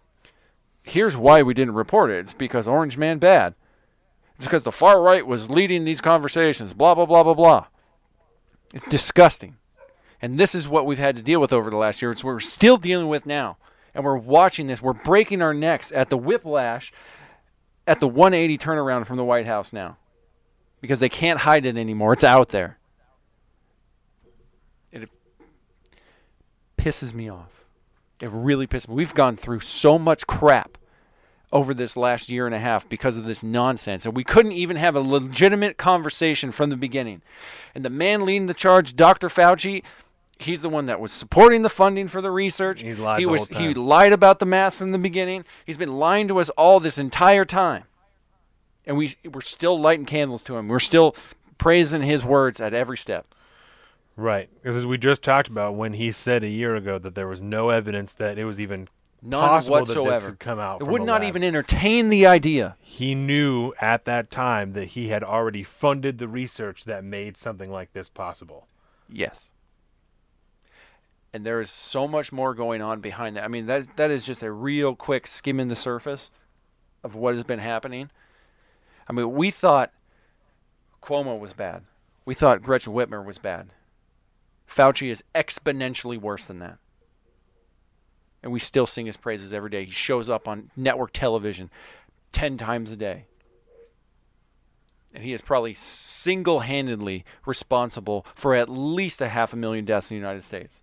here's 0.82 1.16
why 1.16 1.42
we 1.42 1.54
didn't 1.54 1.74
report 1.74 2.10
it. 2.10 2.18
It's 2.18 2.32
because 2.32 2.68
Orange 2.68 2.96
Man 2.96 3.18
bad. 3.18 3.54
It's 4.36 4.44
because 4.44 4.64
the 4.64 4.72
far 4.72 5.00
right 5.00 5.26
was 5.26 5.48
leading 5.48 5.84
these 5.84 6.00
conversations. 6.00 6.74
Blah 6.74 6.94
blah 6.94 7.06
blah 7.06 7.22
blah 7.22 7.34
blah." 7.34 7.66
It's 8.72 8.86
disgusting. 8.86 9.56
And 10.24 10.40
this 10.40 10.54
is 10.54 10.66
what 10.66 10.86
we've 10.86 10.98
had 10.98 11.16
to 11.16 11.22
deal 11.22 11.38
with 11.38 11.52
over 11.52 11.68
the 11.68 11.76
last 11.76 12.00
year. 12.00 12.10
It's 12.10 12.24
what 12.24 12.32
we're 12.32 12.40
still 12.40 12.78
dealing 12.78 13.08
with 13.08 13.26
now. 13.26 13.58
And 13.94 14.02
we're 14.02 14.16
watching 14.16 14.68
this. 14.68 14.80
We're 14.80 14.94
breaking 14.94 15.42
our 15.42 15.52
necks 15.52 15.92
at 15.92 16.08
the 16.08 16.16
whiplash 16.16 16.94
at 17.86 18.00
the 18.00 18.08
180 18.08 18.56
turnaround 18.56 19.06
from 19.06 19.18
the 19.18 19.24
White 19.24 19.44
House 19.44 19.70
now. 19.70 19.98
Because 20.80 20.98
they 20.98 21.10
can't 21.10 21.40
hide 21.40 21.66
it 21.66 21.76
anymore. 21.76 22.14
It's 22.14 22.24
out 22.24 22.48
there. 22.48 22.78
It 24.90 25.10
pisses 26.78 27.12
me 27.12 27.28
off. 27.28 27.66
It 28.18 28.30
really 28.32 28.66
pisses 28.66 28.88
me. 28.88 28.94
We've 28.94 29.14
gone 29.14 29.36
through 29.36 29.60
so 29.60 29.98
much 29.98 30.26
crap 30.26 30.78
over 31.52 31.74
this 31.74 31.98
last 31.98 32.30
year 32.30 32.46
and 32.46 32.54
a 32.54 32.60
half 32.60 32.88
because 32.88 33.18
of 33.18 33.24
this 33.26 33.42
nonsense. 33.42 34.06
And 34.06 34.16
we 34.16 34.24
couldn't 34.24 34.52
even 34.52 34.78
have 34.78 34.96
a 34.96 35.00
legitimate 35.00 35.76
conversation 35.76 36.50
from 36.50 36.70
the 36.70 36.76
beginning. 36.78 37.20
And 37.74 37.84
the 37.84 37.90
man 37.90 38.24
leading 38.24 38.46
the 38.46 38.54
charge, 38.54 38.96
Dr. 38.96 39.28
Fauci, 39.28 39.82
he's 40.38 40.60
the 40.60 40.68
one 40.68 40.86
that 40.86 41.00
was 41.00 41.12
supporting 41.12 41.62
the 41.62 41.68
funding 41.70 42.08
for 42.08 42.20
the 42.20 42.30
research. 42.30 42.82
He's 42.82 42.98
lied 42.98 43.18
he 43.20 43.24
the 43.24 43.30
was 43.30 43.48
he 43.48 43.74
lied 43.74 44.12
about 44.12 44.38
the 44.38 44.46
masks 44.46 44.80
in 44.80 44.92
the 44.92 44.98
beginning. 44.98 45.44
He's 45.64 45.78
been 45.78 45.96
lying 45.96 46.28
to 46.28 46.38
us 46.38 46.48
all 46.50 46.80
this 46.80 46.98
entire 46.98 47.44
time. 47.44 47.84
And 48.86 48.96
we 48.96 49.16
we're 49.30 49.40
still 49.40 49.78
lighting 49.78 50.06
candles 50.06 50.42
to 50.44 50.56
him. 50.56 50.68
We're 50.68 50.78
still 50.80 51.16
praising 51.58 52.02
his 52.02 52.24
words 52.24 52.60
at 52.60 52.74
every 52.74 52.98
step. 52.98 53.26
Right. 54.16 54.48
Because 54.54 54.76
as 54.76 54.86
we 54.86 54.98
just 54.98 55.22
talked 55.22 55.48
about, 55.48 55.74
when 55.74 55.94
he 55.94 56.12
said 56.12 56.44
a 56.44 56.48
year 56.48 56.76
ago 56.76 56.98
that 56.98 57.14
there 57.14 57.26
was 57.26 57.40
no 57.40 57.70
evidence 57.70 58.12
that 58.12 58.38
it 58.38 58.44
was 58.44 58.60
even 58.60 58.88
None 59.22 59.48
possible 59.48 59.76
that 59.76 59.80
whatsoever. 59.80 60.14
this 60.14 60.24
could 60.24 60.38
come 60.38 60.60
out. 60.60 60.82
It 60.82 60.86
would 60.86 61.02
not 61.02 61.22
lab. 61.22 61.28
even 61.28 61.42
entertain 61.42 62.10
the 62.10 62.26
idea. 62.26 62.76
He 62.78 63.14
knew 63.14 63.72
at 63.80 64.04
that 64.04 64.30
time 64.30 64.74
that 64.74 64.88
he 64.88 65.08
had 65.08 65.24
already 65.24 65.64
funded 65.64 66.18
the 66.18 66.28
research 66.28 66.84
that 66.84 67.02
made 67.02 67.38
something 67.38 67.70
like 67.70 67.92
this 67.92 68.08
possible. 68.08 68.68
Yes. 69.08 69.50
And 71.34 71.44
there 71.44 71.60
is 71.60 71.68
so 71.68 72.06
much 72.08 72.30
more 72.32 72.54
going 72.54 72.80
on 72.80 73.00
behind 73.00 73.36
that. 73.36 73.44
I 73.44 73.48
mean, 73.48 73.66
that 73.66 73.96
that 73.96 74.10
is 74.10 74.24
just 74.24 74.42
a 74.42 74.52
real 74.52 74.94
quick 74.94 75.26
skimming 75.26 75.66
the 75.68 75.76
surface 75.76 76.30
of 77.02 77.16
what 77.16 77.34
has 77.34 77.42
been 77.42 77.58
happening. 77.58 78.10
I 79.08 79.12
mean, 79.12 79.32
we 79.32 79.50
thought 79.50 79.92
Cuomo 81.02 81.38
was 81.38 81.52
bad. 81.52 81.82
We 82.24 82.34
thought 82.34 82.62
Gretchen 82.62 82.94
Whitmer 82.94 83.22
was 83.24 83.38
bad. 83.38 83.70
Fauci 84.66 85.10
is 85.10 85.24
exponentially 85.34 86.18
worse 86.18 86.46
than 86.46 86.60
that. 86.60 86.78
and 88.44 88.52
we 88.52 88.60
still 88.60 88.86
sing 88.86 89.06
his 89.06 89.16
praises 89.16 89.54
every 89.54 89.70
day. 89.70 89.86
He 89.86 89.90
shows 89.90 90.28
up 90.28 90.46
on 90.46 90.70
network 90.76 91.12
television 91.14 91.70
10 92.32 92.58
times 92.58 92.90
a 92.90 92.96
day. 92.96 93.24
And 95.14 95.24
he 95.24 95.32
is 95.32 95.40
probably 95.40 95.72
single 95.72 96.60
handedly 96.60 97.24
responsible 97.46 98.26
for 98.34 98.54
at 98.54 98.68
least 98.68 99.22
a 99.22 99.28
half 99.30 99.54
a 99.54 99.56
million 99.56 99.86
deaths 99.86 100.10
in 100.10 100.16
the 100.16 100.20
United 100.20 100.44
States. 100.44 100.82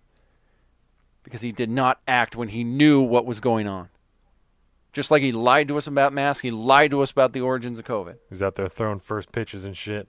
Because 1.22 1.40
he 1.40 1.52
did 1.52 1.70
not 1.70 2.00
act 2.06 2.34
when 2.36 2.48
he 2.48 2.64
knew 2.64 3.00
what 3.00 3.26
was 3.26 3.40
going 3.40 3.68
on. 3.68 3.88
Just 4.92 5.10
like 5.10 5.22
he 5.22 5.32
lied 5.32 5.68
to 5.68 5.78
us 5.78 5.86
about 5.86 6.12
masks, 6.12 6.42
he 6.42 6.50
lied 6.50 6.90
to 6.90 7.00
us 7.00 7.10
about 7.10 7.32
the 7.32 7.40
origins 7.40 7.78
of 7.78 7.84
COVID. 7.84 8.16
He's 8.28 8.42
out 8.42 8.56
there 8.56 8.68
throwing 8.68 9.00
first 9.00 9.32
pitches 9.32 9.64
and 9.64 9.76
shit. 9.76 10.08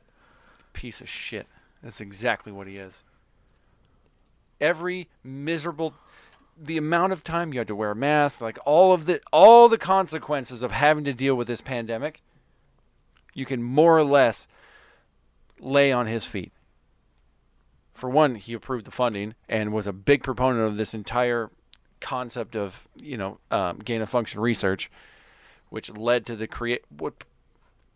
Piece 0.74 1.00
of 1.00 1.08
shit. 1.08 1.48
That's 1.82 2.02
exactly 2.02 2.52
what 2.52 2.68
he 2.68 2.78
is. 2.78 3.04
Every 4.60 5.10
miserable 5.24 5.94
the 6.62 6.78
amount 6.78 7.14
of 7.14 7.24
time 7.24 7.54
you 7.54 7.60
had 7.60 7.68
to 7.68 7.76
wear 7.76 7.92
a 7.92 7.96
mask, 7.96 8.42
like 8.42 8.60
all 8.66 8.94
of 8.94 9.06
the 9.06 9.22
all 9.32 9.70
the 9.70 9.78
consequences 9.78 10.64
of 10.64 10.72
having 10.72 11.04
to 11.06 11.14
deal 11.14 11.36
with 11.36 11.48
this 11.48 11.62
pandemic, 11.62 12.22
you 13.34 13.46
can 13.46 13.64
more 13.64 13.98
or 13.98 14.04
less 14.04 14.48
lay 15.60 15.92
on 15.92 16.08
his 16.08 16.26
feet. 16.26 16.52
For 17.94 18.10
one, 18.10 18.36
he 18.36 18.54
approved 18.54 18.86
the 18.86 18.92
funding 18.92 19.36
and 19.48 19.72
was 19.72 19.88
a 19.88 19.94
big 19.94 20.24
proponent 20.24 20.68
of 20.68 20.78
this 20.78 20.94
entire 20.94 21.50
concept 22.00 22.56
of 22.56 22.86
you 22.96 23.18
know 23.18 23.40
um, 23.50 23.80
gain 23.80 24.02
of 24.02 24.10
function 24.10 24.40
research, 24.40 24.92
which 25.70 25.90
led 25.90 26.26
to 26.26 26.36
the 26.36 26.48
create 26.48 26.84
what 26.90 27.24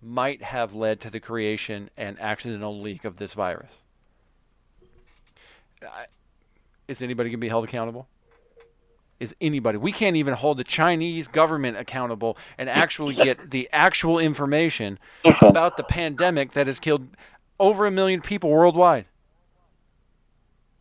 might 0.01 0.41
have 0.43 0.73
led 0.73 1.01
to 1.01 1.09
the 1.09 1.19
creation 1.19 1.89
and 1.97 2.19
accidental 2.19 2.79
leak 2.79 3.03
of 3.03 3.17
this 3.17 3.33
virus. 3.33 3.71
I, 5.81 6.05
is 6.87 7.01
anybody 7.01 7.29
going 7.29 7.39
to 7.39 7.45
be 7.45 7.49
held 7.49 7.65
accountable? 7.65 8.07
Is 9.19 9.35
anybody? 9.41 9.79
We 9.79 9.91
can't 9.91 10.15
even 10.15 10.35
hold 10.35 10.57
the 10.57 10.63
Chinese 10.63 11.27
government 11.27 11.77
accountable 11.77 12.37
and 12.57 12.69
actually 12.69 13.15
get 13.15 13.49
the 13.49 13.67
actual 13.73 14.19
information 14.19 14.99
about 15.41 15.75
the 15.75 15.83
pandemic 15.83 16.51
that 16.51 16.67
has 16.67 16.79
killed 16.79 17.07
over 17.59 17.87
a 17.87 17.91
million 17.91 18.21
people 18.21 18.51
worldwide. 18.51 19.05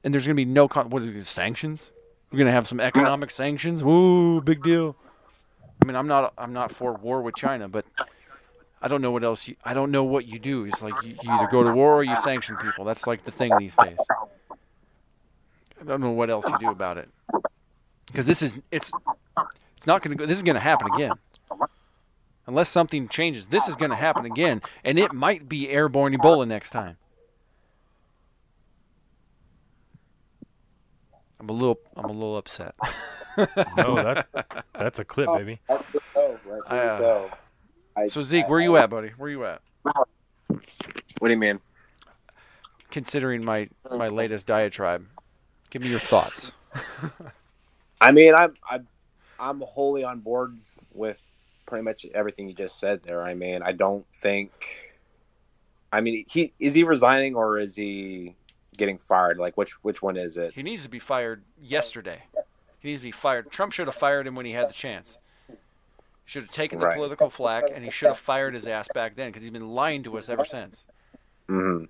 And 0.07 0.15
there's 0.15 0.25
going 0.25 0.37
to 0.37 0.41
be 0.41 0.45
no 0.45 0.69
con- 0.69 0.89
what 0.89 1.03
are 1.03 1.11
these 1.11 1.29
sanctions? 1.29 1.91
We're 2.31 2.39
going 2.39 2.47
to 2.47 2.53
have 2.53 2.69
some 2.69 2.79
economic 2.79 3.29
sanctions. 3.29 3.83
Woo, 3.83 4.41
big 4.41 4.63
deal. 4.63 4.95
I 5.83 5.85
mean, 5.85 5.97
I'm 5.97 6.07
not 6.07 6.33
I'm 6.39 6.53
not 6.53 6.71
for 6.71 6.93
war 6.93 7.23
with 7.23 7.35
China, 7.35 7.67
but 7.69 7.85
I 8.81 8.87
don't 8.87 9.03
know 9.03 9.11
what 9.11 9.25
else 9.25 9.49
you, 9.49 9.57
I 9.65 9.75
don't 9.75 9.91
know 9.91 10.05
what 10.05 10.25
you 10.25 10.39
do. 10.39 10.65
It's 10.65 10.81
like 10.81 10.95
you, 11.03 11.17
you 11.21 11.29
either 11.29 11.49
go 11.49 11.65
to 11.65 11.73
war 11.73 11.97
or 11.97 12.05
you 12.05 12.15
sanction 12.15 12.57
people. 12.57 12.85
That's 12.85 13.05
like 13.05 13.25
the 13.25 13.33
thing 13.33 13.53
these 13.59 13.75
days. 13.75 13.99
I 15.81 15.85
don't 15.85 16.01
know 16.01 16.13
what 16.13 16.31
else 16.31 16.49
you 16.49 16.57
do 16.61 16.71
about 16.71 16.99
it. 16.99 17.09
Because 18.07 18.27
this 18.29 18.43
is 18.43 18.55
it's 18.71 18.93
it's 19.77 19.89
not 19.89 20.05
going 20.05 20.17
to 20.17 20.23
go 20.23 20.25
this 20.25 20.39
is 20.39 20.45
going 20.45 20.55
to 20.55 20.61
happen 20.61 20.87
again. 20.95 21.15
Unless 22.47 22.69
something 22.69 23.09
changes, 23.09 23.47
this 23.47 23.67
is 23.67 23.75
going 23.75 23.91
to 23.91 23.97
happen 23.97 24.25
again 24.25 24.63
and 24.85 25.01
it 25.01 25.13
might 25.13 25.49
be 25.49 25.69
airborne 25.69 26.17
Ebola 26.17 26.47
next 26.47 26.71
time. 26.71 26.97
I'm 31.41 31.49
a 31.49 31.53
little 31.53 31.79
I'm 31.97 32.07
a 32.07 32.13
little 32.13 32.37
upset. 32.37 32.75
no, 33.77 33.97
that 33.97 34.65
that's 34.79 34.99
a 34.99 35.05
clip, 35.05 35.29
baby. 35.29 35.61
Uh, 36.69 37.29
so 38.09 38.23
Zeke, 38.23 38.49
where 38.49 38.59
are 38.59 38.63
you 38.63 38.77
at, 38.77 38.91
buddy? 38.91 39.11
Where 39.17 39.29
are 39.29 39.31
you 39.31 39.45
at? 39.45 39.61
What 41.19 41.29
do 41.29 41.31
you 41.31 41.37
mean? 41.37 41.61
Considering 42.91 43.45
my 43.45 43.69
my 43.97 44.09
latest 44.09 44.47
diatribe, 44.47 45.07
give 45.71 45.83
me 45.83 45.89
your 45.89 45.99
thoughts. 45.99 46.53
I 48.01 48.13
mean, 48.13 48.35
I'm 48.35 48.55
I'm 48.69 48.87
I'm 49.39 49.61
wholly 49.61 50.05
on 50.05 50.21
board 50.21 50.57
with 50.93 51.23
pretty 51.67 51.83
much 51.85 52.07
everything 52.15 52.49
you 52.49 52.55
just 52.55 52.79
said 52.79 53.03
there. 53.03 53.23
I 53.23 53.35
mean, 53.35 53.63
I 53.63 53.73
don't 53.73 54.07
think. 54.15 54.53
I 55.93 56.01
mean, 56.01 56.25
he 56.29 56.53
is 56.59 56.75
he 56.75 56.85
resigning 56.85 57.35
or 57.35 57.59
is 57.59 57.77
he 57.77 58.35
getting 58.77 58.99
fired? 58.99 59.39
Like, 59.39 59.57
which 59.57 59.73
which 59.83 60.03
one 60.03 60.17
is 60.17 60.37
it? 60.37 60.55
He 60.55 60.63
needs 60.63 60.83
to 60.83 60.89
be 60.89 60.99
fired 60.99 61.43
yesterday. 61.61 62.23
He 62.81 62.89
needs 62.91 63.01
to 63.01 63.07
be 63.07 63.13
fired. 63.13 63.51
Trump 63.51 63.73
should 63.73 63.89
have 63.89 63.97
fired 63.97 64.27
him 64.27 64.35
when 64.35 64.47
he 64.47 64.53
had 64.53 64.69
the 64.69 64.73
chance. 64.73 65.21
He 65.49 65.55
should 66.27 66.43
have 66.43 66.51
taken 66.53 66.79
the 66.81 66.87
Right. 66.87 66.97
political 66.97 67.31
flack, 67.31 67.65
and 67.73 67.85
he 67.85 67.91
should 67.91 68.09
have 68.09 68.19
fired 68.19 68.55
his 68.55 68.67
ass 68.67 68.87
back 68.95 69.17
then 69.17 69.29
because 69.29 69.43
he's 69.43 69.53
been 69.53 69.71
lying 69.71 70.03
to 70.05 70.19
us 70.19 70.29
ever 70.29 70.45
since. 70.45 70.85
Mm-hmm. 71.49 71.85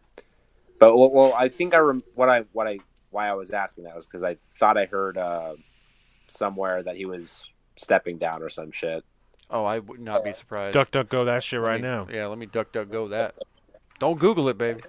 But 0.78 0.96
well, 0.96 1.10
well, 1.10 1.34
I 1.34 1.48
think 1.48 1.74
I 1.74 1.78
rem- 1.78 2.02
what 2.14 2.28
I 2.28 2.40
what 2.52 2.66
I 2.66 2.78
why 3.10 3.28
I 3.28 3.32
was 3.34 3.50
asking 3.50 3.84
that 3.84 3.96
was 3.96 4.06
because 4.06 4.22
I 4.22 4.36
thought 4.58 4.76
I 4.76 4.84
heard 4.86 5.16
uh, 5.16 5.54
somewhere 6.28 6.82
that 6.82 6.96
he 6.96 7.06
was 7.06 7.48
stepping 7.76 8.18
down 8.18 8.42
or 8.42 8.48
some 8.50 8.70
shit. 8.72 9.04
Oh, 9.48 9.64
I 9.64 9.78
would 9.78 10.00
not 10.00 10.24
be 10.24 10.32
surprised. 10.32 10.74
Duck, 10.74 10.90
duck, 10.90 11.08
go 11.08 11.24
that 11.26 11.42
shit 11.44 11.60
Let 11.60 11.66
right 11.68 11.80
me- 11.80 11.88
now. 11.88 12.08
Yeah, 12.12 12.26
let 12.26 12.36
me 12.38 12.46
duck, 12.46 12.72
duck, 12.72 12.90
go 12.90 13.08
that. 13.08 13.34
Don't 13.98 14.18
Google 14.18 14.48
it, 14.50 14.58
baby. 14.58 14.82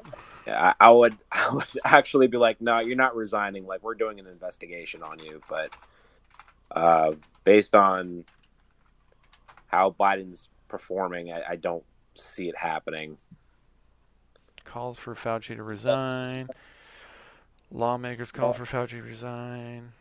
Yeah, 0.48 0.74
I, 0.80 0.88
I 0.88 0.92
would 0.92 1.18
I 1.32 1.50
would 1.52 1.68
actually 1.84 2.28
be 2.28 2.38
like, 2.38 2.62
no, 2.62 2.80
you're 2.80 2.96
not 2.96 3.16
resigning. 3.16 3.68
Like 3.68 3.84
we're 3.84 3.96
doing 3.96 4.20
an 4.20 4.28
investigation 4.28 5.04
on 5.04 5.20
you, 5.20 5.42
but 5.50 5.74
uh, 6.72 7.14
based 7.44 7.76
on 7.76 8.24
how 9.68 9.94
Biden's 10.00 10.50
performing, 10.70 11.32
I, 11.32 11.44
I 11.50 11.56
don't 11.58 11.84
see 12.16 12.48
it 12.48 12.58
happening. 12.58 13.18
Calls 14.64 14.98
for 14.98 15.16
Fauci 15.16 15.56
to 15.56 15.64
resign. 15.64 16.48
Lawmakers 17.72 18.32
call 18.32 18.54
for 18.54 18.66
Fauci 18.66 18.92
to 18.92 19.02
resign. 19.02 19.92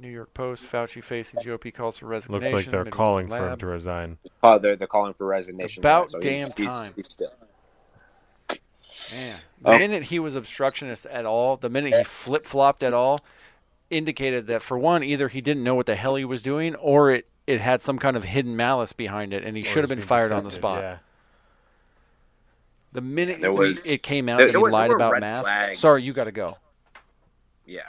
New 0.00 0.08
York 0.08 0.32
Post, 0.32 0.64
Fauci 0.70 1.02
facing 1.02 1.40
GOP 1.40 1.74
calls 1.74 1.98
for 1.98 2.06
resignation. 2.06 2.52
Looks 2.52 2.66
like 2.66 2.70
they're 2.70 2.84
Middle 2.84 2.96
calling 2.96 3.28
for 3.28 3.48
him 3.48 3.58
to 3.58 3.66
resign. 3.66 4.18
Oh, 4.42 4.58
they're 4.58 4.76
they're 4.76 4.86
calling 4.86 5.12
for 5.12 5.26
resignation. 5.26 5.80
About 5.80 6.10
so 6.10 6.20
damn 6.20 6.48
he's- 6.56 6.70
time. 6.72 6.92
He's, 6.94 7.10
still. 7.10 7.32
Man, 9.12 9.40
oh. 9.64 9.70
the 9.70 9.76
Oh. 9.76 9.78
minute 9.78 10.02
he 10.04 10.18
was 10.18 10.34
obstructionist 10.34 11.06
at 11.06 11.24
all, 11.26 11.56
the 11.56 11.68
minute 11.68 11.94
he 11.94 12.04
flip 12.04 12.44
flopped 12.44 12.82
at 12.82 12.92
all, 12.92 13.24
indicated 13.90 14.46
that 14.48 14.62
for 14.62 14.78
one, 14.78 15.02
either 15.02 15.28
he 15.28 15.40
didn't 15.40 15.64
know 15.64 15.74
what 15.74 15.86
the 15.86 15.96
hell 15.96 16.16
he 16.16 16.24
was 16.24 16.42
doing, 16.42 16.74
or 16.76 17.10
it, 17.12 17.26
it 17.46 17.60
had 17.60 17.80
some 17.80 17.98
kind 17.98 18.16
of 18.16 18.24
hidden 18.24 18.54
malice 18.56 18.92
behind 18.92 19.32
it, 19.32 19.44
and 19.44 19.56
he 19.56 19.62
Or 19.62 19.66
should 19.66 19.82
have 19.84 19.88
been 19.88 20.02
fired 20.02 20.32
on 20.32 20.44
the 20.44 20.50
spot. 20.50 20.80
yeah. 20.82 20.98
The 22.92 23.00
minute 23.02 23.40
There 23.40 23.52
was- 23.52 23.86
it 23.86 24.02
came 24.02 24.28
out 24.28 24.38
there- 24.38 24.46
that 24.46 24.52
he 24.52 24.56
were- 24.56 24.68
there 24.70 24.72
lied 24.72 24.90
about 24.90 25.12
red 25.12 25.20
masks, 25.20 25.48
flags. 25.50 25.78
sorry, 25.78 26.02
you 26.02 26.12
got 26.12 26.24
to 26.24 26.32
go. 26.32 26.56
Yeah. 27.66 27.82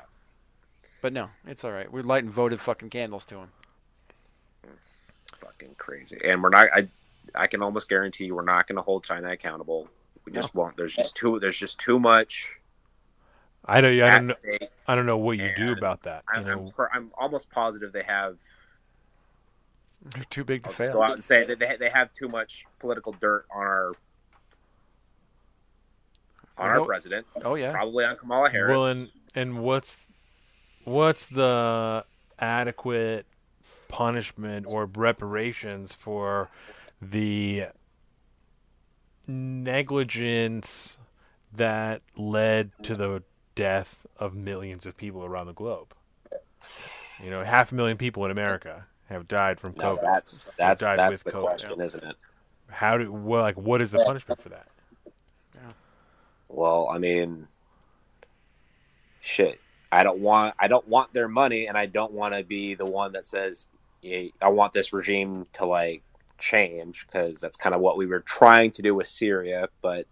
But 1.02 1.14
no, 1.14 1.30
it's 1.48 1.64
all 1.64 1.72
right. 1.72 1.90
We're 1.92 2.04
lighting 2.04 2.30
voted 2.30 2.60
fucking 2.60 2.90
candles 2.90 3.26
to 3.26 3.36
him. 3.38 3.52
fucking 5.40 5.76
crazy. 5.78 6.18
And 6.26 6.44
we're 6.44 6.50
not. 6.50 6.68
I 6.74 6.90
I 7.36 7.48
can 7.48 7.62
almost 7.62 7.88
guarantee 7.90 8.26
you, 8.26 8.36
we're 8.36 8.44
not 8.44 8.68
going 8.68 8.76
to 8.78 8.82
hold 8.82 9.04
China 9.04 9.30
accountable. 9.30 9.88
We 10.30 10.36
just 10.36 10.50
oh. 10.50 10.60
won't. 10.60 10.78
There's 10.78 10.96
just 10.96 11.16
too. 11.16 11.40
There's 11.40 11.58
just 11.58 11.80
too 11.80 12.00
much. 12.00 12.50
I 13.66 13.82
don't. 13.82 14.00
I 14.02 14.10
don't 14.16 14.28
know. 14.28 14.36
I 14.88 14.96
don't 14.96 15.06
know 15.06 15.18
what 15.18 15.38
you 15.38 15.50
do 15.58 15.72
about 15.72 16.04
that. 16.04 16.24
I'm, 16.32 16.48
I'm, 16.48 16.72
I'm 16.94 17.12
almost 17.18 17.50
positive 17.50 17.92
they 17.92 18.04
have. 18.04 18.38
They're 20.14 20.24
too 20.30 20.44
big 20.44 20.64
to 20.64 20.70
I'll 20.70 20.76
fail. 20.76 20.94
go 20.94 21.04
out 21.04 21.12
and 21.12 21.24
say 21.24 21.44
that 21.46 21.60
they 21.60 21.76
they 21.80 21.90
have 21.90 22.14
too 22.14 22.30
much 22.30 22.66
political 22.80 23.14
dirt 23.14 23.46
on 23.54 23.62
our 23.62 23.92
on 26.58 26.70
our 26.70 26.86
president. 26.86 27.26
Oh 27.44 27.56
yeah. 27.56 27.72
Probably 27.72 28.06
on 28.06 28.16
Kamala 28.18 28.50
Harris. 28.50 28.70
Well, 28.72 28.86
and 28.86 29.10
and 29.36 29.60
what's 29.60 29.98
what's 30.86 31.26
the 31.26 32.06
adequate 32.38 33.26
punishment 33.88 34.68
or 34.70 34.86
reparations 34.96 35.94
for 35.94 36.50
the 37.02 37.66
negligence 39.30 40.98
that 41.56 42.02
led 42.18 42.72
to 42.84 42.96
the 42.96 43.24
death 43.56 44.06
of 44.18 44.34
millions 44.36 44.86
of 44.86 44.98
people 44.98 45.24
around 45.24 45.48
the 45.48 45.54
globe? 45.54 45.94
You 47.24 47.30
know, 47.30 47.44
half 47.44 47.72
a 47.72 47.76
million 47.76 47.98
people 47.98 48.26
in 48.26 48.32
America 48.32 48.86
have 49.10 49.28
died 49.28 49.60
from 49.60 49.74
No, 49.78 49.96
COVID. 49.96 50.02
that's 50.02 50.46
that's 50.58 50.82
died 50.82 51.00
that's 51.00 51.24
with 51.24 51.34
the 51.34 51.40
COVID. 51.40 51.44
question, 51.46 51.82
isn't 51.82 52.04
it? 52.04 52.16
How 52.70 52.98
do 52.98 53.12
well, 53.12 53.42
like 53.42 53.58
what 53.58 53.82
is 53.82 53.92
the 53.92 54.04
punishment 54.04 54.42
for 54.42 54.50
that? 54.50 54.68
Yeah. 55.56 55.72
Well, 56.48 56.88
I 56.90 56.98
mean, 57.00 57.48
shit. 59.22 59.60
I 59.92 60.04
don't 60.04 60.20
want 60.20 60.54
I 60.60 60.68
don't 60.68 60.88
want 60.88 61.14
their 61.14 61.28
money, 61.28 61.68
and 61.68 61.78
I 61.78 61.88
don't 61.88 62.12
want 62.12 62.36
to 62.36 62.44
be 62.44 62.76
the 62.76 62.86
one 62.86 63.14
that 63.14 63.26
says 63.26 63.68
"Yeah, 64.02 64.26
I 64.42 64.50
want 64.50 64.72
this 64.74 64.94
regime 64.94 65.48
to 65.54 65.66
like 65.66 66.04
change 66.40 67.06
because 67.06 67.40
that's 67.40 67.58
kind 67.58 67.76
of 67.76 67.82
what 67.82 67.98
we 67.98 68.06
were 68.06 68.22
trying 68.22 68.72
to 68.72 68.82
do 68.82 68.96
with 68.96 69.08
Syria, 69.08 69.70
but 69.82 70.08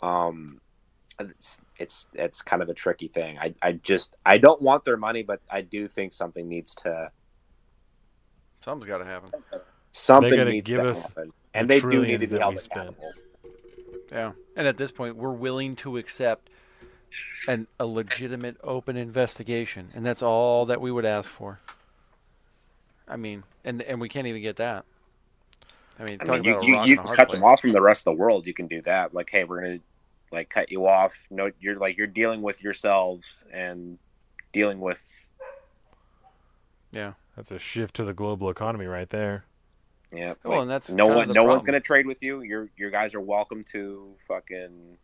um, 0.00 0.60
it's 1.18 1.60
it's 1.78 2.06
it's 2.14 2.42
kind 2.42 2.62
of 2.62 2.68
a 2.68 2.74
tricky 2.74 3.08
thing. 3.08 3.38
I 3.38 3.54
I 3.62 3.72
just 3.72 4.16
I 4.26 4.38
don't 4.38 4.60
want 4.60 4.84
their 4.84 4.96
money, 4.96 5.22
but 5.22 5.40
I 5.50 5.62
do 5.62 5.88
think 5.88 6.12
something 6.12 6.48
needs 6.48 6.74
to 6.76 7.10
Something's 8.64 8.88
got 8.88 8.98
to 8.98 9.04
happen. 9.04 9.30
something 9.92 10.36
gotta 10.36 10.50
needs 10.50 10.68
give 10.68 10.82
to 10.82 10.90
us 10.90 11.02
happen, 11.02 11.32
and 11.54 11.70
they 11.70 11.80
do 11.80 12.04
need 12.04 12.20
to 12.20 12.26
be 12.26 12.38
held 12.38 12.56
accountable. 12.56 13.12
Yeah. 14.10 14.32
And 14.56 14.66
at 14.66 14.76
this 14.76 14.90
point, 14.90 15.16
we're 15.16 15.32
willing 15.32 15.76
to 15.76 15.96
accept 15.96 16.50
an 17.46 17.66
a 17.78 17.86
legitimate 17.86 18.56
open 18.62 18.96
investigation, 18.96 19.88
and 19.94 20.04
that's 20.04 20.22
all 20.22 20.66
that 20.66 20.80
we 20.80 20.90
would 20.90 21.04
ask 21.04 21.30
for. 21.30 21.60
I 23.08 23.16
mean, 23.16 23.42
and 23.64 23.82
and 23.82 24.00
we 24.00 24.08
can't 24.08 24.26
even 24.26 24.42
get 24.42 24.56
that. 24.56 24.84
I 25.98 26.04
mean, 26.04 26.18
I 26.20 26.24
mean, 26.24 26.44
you, 26.44 26.52
about 26.52 26.64
you, 26.64 26.84
you 26.84 26.96
can 26.96 27.06
hard 27.06 27.16
cut 27.16 27.28
place. 27.28 27.40
them 27.40 27.50
off 27.50 27.60
from 27.60 27.70
the 27.70 27.82
rest 27.82 28.02
of 28.02 28.16
the 28.16 28.20
world. 28.20 28.46
You 28.46 28.54
can 28.54 28.66
do 28.68 28.80
that. 28.82 29.14
Like, 29.14 29.30
hey, 29.30 29.44
we're 29.44 29.62
gonna 29.62 29.80
like 30.30 30.48
cut 30.48 30.70
you 30.70 30.86
off. 30.86 31.14
No, 31.30 31.50
you're 31.60 31.76
like 31.76 31.96
you're 31.96 32.06
dealing 32.06 32.42
with 32.42 32.62
yourselves 32.62 33.26
and 33.52 33.98
dealing 34.52 34.80
with. 34.80 35.04
Yeah, 36.92 37.14
That's 37.36 37.50
a 37.50 37.58
shift 37.58 37.96
to 37.96 38.04
the 38.04 38.14
global 38.14 38.48
economy 38.48 38.86
right 38.86 39.10
there. 39.10 39.44
Yeah. 40.12 40.34
Well, 40.42 40.54
like, 40.54 40.62
and 40.62 40.70
that's 40.70 40.90
no 40.90 41.06
one. 41.06 41.28
the 41.28 41.34
No 41.34 41.44
one's 41.44 41.64
gonna 41.64 41.80
trade 41.80 42.06
with 42.06 42.22
you. 42.22 42.42
Your 42.42 42.70
your 42.76 42.90
guys 42.90 43.14
are 43.14 43.20
welcome 43.20 43.64
to 43.72 44.14
fucking 44.26 44.96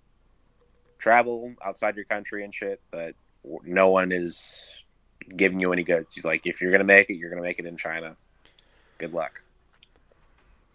travel 0.99 1.55
outside 1.62 1.97
your 1.97 2.07
country 2.07 2.44
and 2.44 2.55
shit, 2.55 2.81
but 2.91 3.15
no 3.65 3.91
one 3.91 4.12
is 4.12 4.73
giving 5.36 5.60
you 5.60 5.72
any 5.72 5.82
good. 5.82 6.06
Like, 6.22 6.46
if 6.46 6.60
you're 6.60 6.72
gonna 6.72 6.84
make 6.84 7.10
it, 7.10 7.14
you're 7.14 7.30
gonna 7.30 7.42
make 7.42 7.58
it 7.58 7.66
in 7.66 7.76
China. 7.76 8.16
Good 8.98 9.12
luck. 9.12 9.42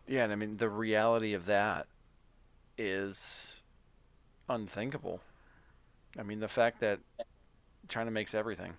Yeah, 0.07 0.23
and 0.23 0.33
I 0.33 0.35
mean 0.35 0.57
the 0.57 0.69
reality 0.69 1.33
of 1.33 1.45
that 1.45 1.87
is 2.77 3.61
unthinkable. 4.47 5.21
I 6.17 6.23
mean 6.23 6.39
the 6.39 6.47
fact 6.47 6.79
that 6.79 6.99
China 7.87 8.11
makes 8.11 8.33
everything. 8.33 8.73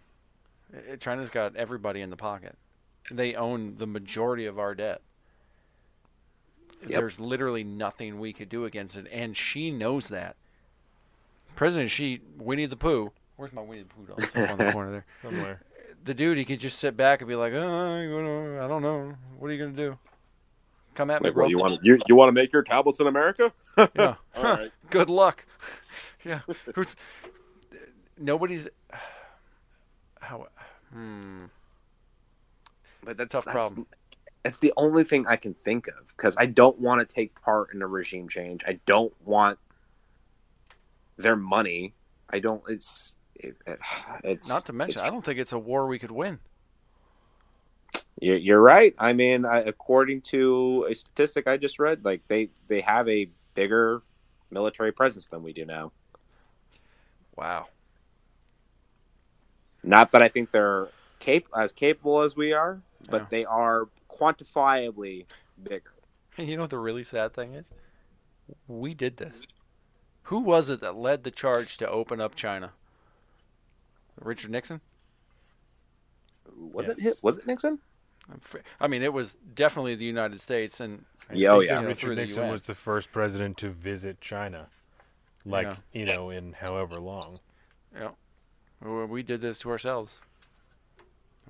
China's 1.01 1.31
got 1.31 1.57
everybody 1.57 2.01
in 2.01 2.11
the 2.11 2.17
pocket. 2.17 2.57
They 3.11 3.35
own 3.35 3.77
the 3.77 3.87
majority 3.87 4.47
of 4.47 4.59
our 4.59 4.75
debt. 4.75 5.01
There's 6.83 7.21
literally 7.21 7.65
nothing 7.65 8.19
we 8.19 8.33
could 8.33 8.49
do 8.49 8.65
against 8.65 8.97
it, 8.97 9.07
and 9.13 9.37
she 9.37 9.71
knows 9.71 10.09
that. 10.09 10.37
President 11.55 11.91
Xi, 11.91 12.21
Winnie 12.39 12.67
the 12.67 12.77
Pooh. 12.77 13.13
Where's 13.41 13.55
my 13.55 13.63
Winnie 13.63 13.85
the 13.85 13.89
Pooh 13.89 14.05
doll? 14.05 14.17
It's 14.19 14.37
up 14.37 14.51
on 14.51 14.59
the 14.59 14.71
corner 14.71 14.91
there. 14.91 15.05
Somewhere. 15.23 15.63
The 16.05 16.13
dude, 16.13 16.37
he 16.37 16.45
could 16.45 16.61
just 16.61 16.79
sit 16.79 16.95
back 16.95 17.23
and 17.23 17.29
be 17.29 17.35
like, 17.35 17.55
oh, 17.55 18.61
I 18.63 18.69
don't 18.69 18.83
know. 18.83 19.15
What 19.39 19.51
are 19.51 19.55
you 19.55 19.65
gonna 19.65 19.75
do? 19.75 19.97
Come 20.95 21.11
at 21.11 21.23
me, 21.23 21.31
bro. 21.31 21.45
well, 21.45 21.51
you 21.51 21.57
want 21.57 21.73
to 21.73 21.81
you, 21.83 21.99
you 22.07 22.15
want 22.15 22.29
to 22.29 22.33
make 22.33 22.53
your 22.53 22.63
tablets 22.63 23.01
in 23.01 23.07
America? 23.07 23.51
Yeah. 23.97 24.17
All 24.37 24.43
right. 24.43 24.71
Good 24.91 25.09
luck. 25.09 25.47
yeah. 26.23 26.41
Who's 26.75 26.97
nobody's 28.19 28.69
how 30.21 30.49
hmm. 30.93 31.47
But 33.03 33.17
that's 33.17 33.33
tough 33.33 33.47
that's- 33.47 33.59
problem. 33.59 33.87
It's 34.45 34.59
the 34.59 34.75
only 34.77 35.05
thing 35.05 35.27
I 35.27 35.37
can 35.37 35.55
think 35.55 35.89
of 35.89 36.15
because 36.15 36.37
I 36.39 36.45
don't 36.45 36.79
want 36.79 37.01
to 37.01 37.15
take 37.15 37.41
part 37.41 37.73
in 37.73 37.81
a 37.81 37.87
regime 37.87 38.29
change. 38.29 38.65
I 38.67 38.81
don't 38.85 39.15
want 39.25 39.59
their 41.17 41.37
money. 41.37 41.95
I 42.29 42.39
don't. 42.39 42.63
It's 42.69 43.15
it, 43.45 43.57
it's 44.25 44.49
Not 44.49 44.65
to 44.67 44.73
mention, 44.73 45.03
I 45.03 45.11
don't 45.11 45.25
think 45.25 45.39
it's 45.39 45.53
a 45.53 45.59
war 45.59 45.87
we 45.87 45.99
could 45.99 46.11
win. 46.11 46.39
You're, 48.21 48.37
you're 48.37 48.61
right. 48.61 48.95
I 48.99 49.13
mean, 49.15 49.45
according 49.45 50.21
to 50.23 50.87
a 50.91 50.95
statistic 50.95 51.47
I 51.47 51.57
just 51.57 51.79
read, 51.79 52.05
like 52.05 52.23
they 52.29 52.51
they 52.69 52.83
have 52.83 53.09
a 53.09 53.31
bigger 53.55 54.03
military 54.51 54.93
presence 54.93 55.27
than 55.27 55.43
we 55.43 55.53
do 55.53 55.65
now. 55.65 55.93
Wow. 57.37 57.69
Not 59.83 60.11
that 60.11 60.23
I 60.23 60.29
think 60.29 60.51
they're 60.51 60.89
cap- 61.19 61.45
as 61.57 61.73
capable 61.73 62.21
as 62.21 62.37
we 62.37 62.53
are, 62.53 62.83
but 63.09 63.23
Yeah. 63.23 63.27
they 63.31 63.45
are 63.47 63.89
quantifiably 64.11 65.25
bigger. 65.63 65.93
And 66.37 66.49
you 66.51 66.57
know 66.57 66.65
what 66.65 66.71
the 66.71 66.79
really 66.79 67.05
sad 67.05 67.33
thing 67.33 67.55
is? 67.55 67.65
We 68.69 68.93
did 68.95 69.17
this. 69.17 69.47
Who 70.25 70.41
was 70.41 70.69
it 70.69 70.81
that 70.81 70.97
led 70.97 71.25
the 71.25 71.31
charge 71.31 71.77
to 71.79 71.89
open 71.89 72.21
up 72.21 72.35
China? 72.35 72.73
Richard 74.21 74.51
Nixon? 74.51 74.81
Was 76.57 76.89
it 76.89 77.01
hit? 77.01 77.17
Was 77.23 77.39
it 77.39 77.47
Nixon? 77.47 77.79
I'm 78.31 78.41
fr- 78.41 78.59
I 78.81 78.87
mean, 78.87 79.03
it 79.03 79.13
was 79.13 79.35
definitely 79.55 79.95
the 79.97 80.05
United 80.05 80.41
States 80.41 80.81
and 80.81 81.05
Yeah, 81.33 81.51
oh, 81.53 81.61
yeah. 81.61 81.77
you 81.77 81.83
know, 81.83 81.89
Richard 81.89 82.01
through 82.01 82.15
the 82.17 82.23
Nixon 82.23 82.49
was 82.51 82.63
the 82.63 82.75
first 82.75 83.13
president 83.13 83.57
to 83.59 83.71
visit 83.71 84.21
China, 84.21 84.69
like 85.45 85.67
Yeah. 85.67 85.77
you 85.93 86.05
know, 86.07 86.31
in 86.31 86.53
however 86.53 86.97
long. 87.01 87.41
Yeah. 87.95 88.11
We 88.83 89.05
we 89.07 89.23
did 89.23 89.41
this 89.41 89.59
to 89.61 89.71
ourselves. 89.71 90.21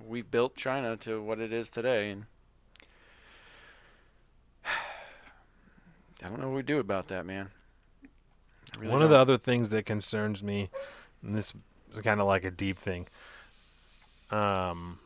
We 0.07 0.21
built 0.21 0.55
China 0.55 0.97
to 0.97 1.21
what 1.21 1.39
it 1.39 1.53
is 1.53 1.69
today, 1.69 2.09
and 2.09 2.25
I 4.65 6.29
don't 6.29 6.39
know 6.39 6.49
what 6.49 6.55
we 6.57 6.63
do 6.63 6.79
about 6.79 7.07
that, 7.09 7.25
man. 7.25 7.49
Really 8.77 8.91
One 8.91 9.01
of 9.01 9.09
the 9.09 9.17
other 9.17 9.37
things 9.37 9.69
that 9.69 9.85
concerns 9.85 10.41
me, 10.41 10.67
and 11.21 11.35
this 11.35 11.53
is 11.93 12.01
kind 12.01 12.21
of 12.21 12.27
like 12.27 12.43
a 12.43 12.51
deep 12.51 12.79
thing, 12.79 13.07
um, 14.29 14.99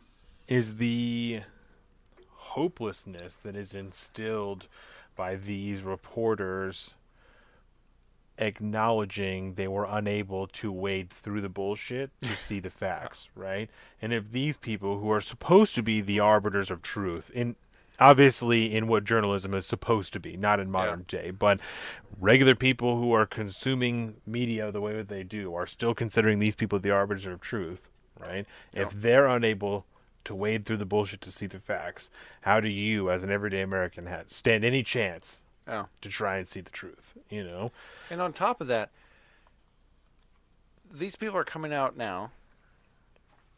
is 0.47 0.77
the 0.77 1.41
hopelessness 2.29 3.35
that 3.43 3.55
is 3.55 3.73
instilled 3.73 4.67
by 5.15 5.35
these 5.35 5.81
reporters 5.81 6.93
acknowledging 8.37 9.53
they 9.53 9.67
were 9.67 9.87
unable 9.89 10.47
to 10.47 10.71
wade 10.71 11.09
through 11.09 11.41
the 11.41 11.49
bullshit 11.49 12.11
to 12.21 12.35
see 12.47 12.59
the 12.59 12.69
facts, 12.69 13.29
right? 13.35 13.69
And 14.01 14.13
if 14.13 14.31
these 14.31 14.57
people 14.57 14.99
who 14.99 15.11
are 15.11 15.21
supposed 15.21 15.75
to 15.75 15.83
be 15.83 16.01
the 16.01 16.19
arbiters 16.19 16.69
of 16.69 16.81
truth 16.81 17.29
in 17.33 17.55
obviously 17.99 18.73
in 18.75 18.87
what 18.87 19.03
journalism 19.03 19.53
is 19.53 19.65
supposed 19.65 20.13
to 20.13 20.19
be, 20.19 20.35
not 20.37 20.59
in 20.59 20.69
modern 20.69 21.05
day, 21.07 21.31
but 21.31 21.59
regular 22.19 22.55
people 22.55 22.97
who 22.99 23.11
are 23.13 23.25
consuming 23.25 24.15
media 24.25 24.71
the 24.71 24.81
way 24.81 24.93
that 24.95 25.07
they 25.09 25.23
do 25.23 25.53
are 25.55 25.67
still 25.67 25.93
considering 25.93 26.39
these 26.39 26.55
people 26.55 26.79
the 26.79 26.91
arbiters 26.91 27.25
of 27.25 27.41
truth, 27.41 27.89
right? 28.19 28.45
If 28.73 28.91
they're 28.91 29.27
unable 29.27 29.85
to 30.25 30.33
wade 30.35 30.65
through 30.65 30.77
the 30.77 30.85
bullshit 30.85 31.21
to 31.21 31.31
see 31.31 31.45
the 31.47 31.59
facts, 31.59 32.09
how 32.41 32.59
do 32.59 32.67
you, 32.67 33.09
as 33.11 33.21
an 33.23 33.31
everyday 33.31 33.61
American, 33.61 34.07
have, 34.07 34.31
stand 34.31 34.65
any 34.65 34.81
chance 34.83 35.41
Yeah. 35.67 35.85
to 36.01 36.09
try 36.09 36.37
and 36.37 36.49
see 36.49 36.61
the 36.61 36.71
truth? 36.71 37.13
You 37.29 37.43
know, 37.43 37.71
And 38.09 38.21
on 38.21 38.33
top 38.33 38.59
of 38.61 38.67
that, 38.67 38.89
these 40.91 41.15
people 41.15 41.37
are 41.37 41.43
coming 41.45 41.73
out 41.73 41.95
now. 41.97 42.31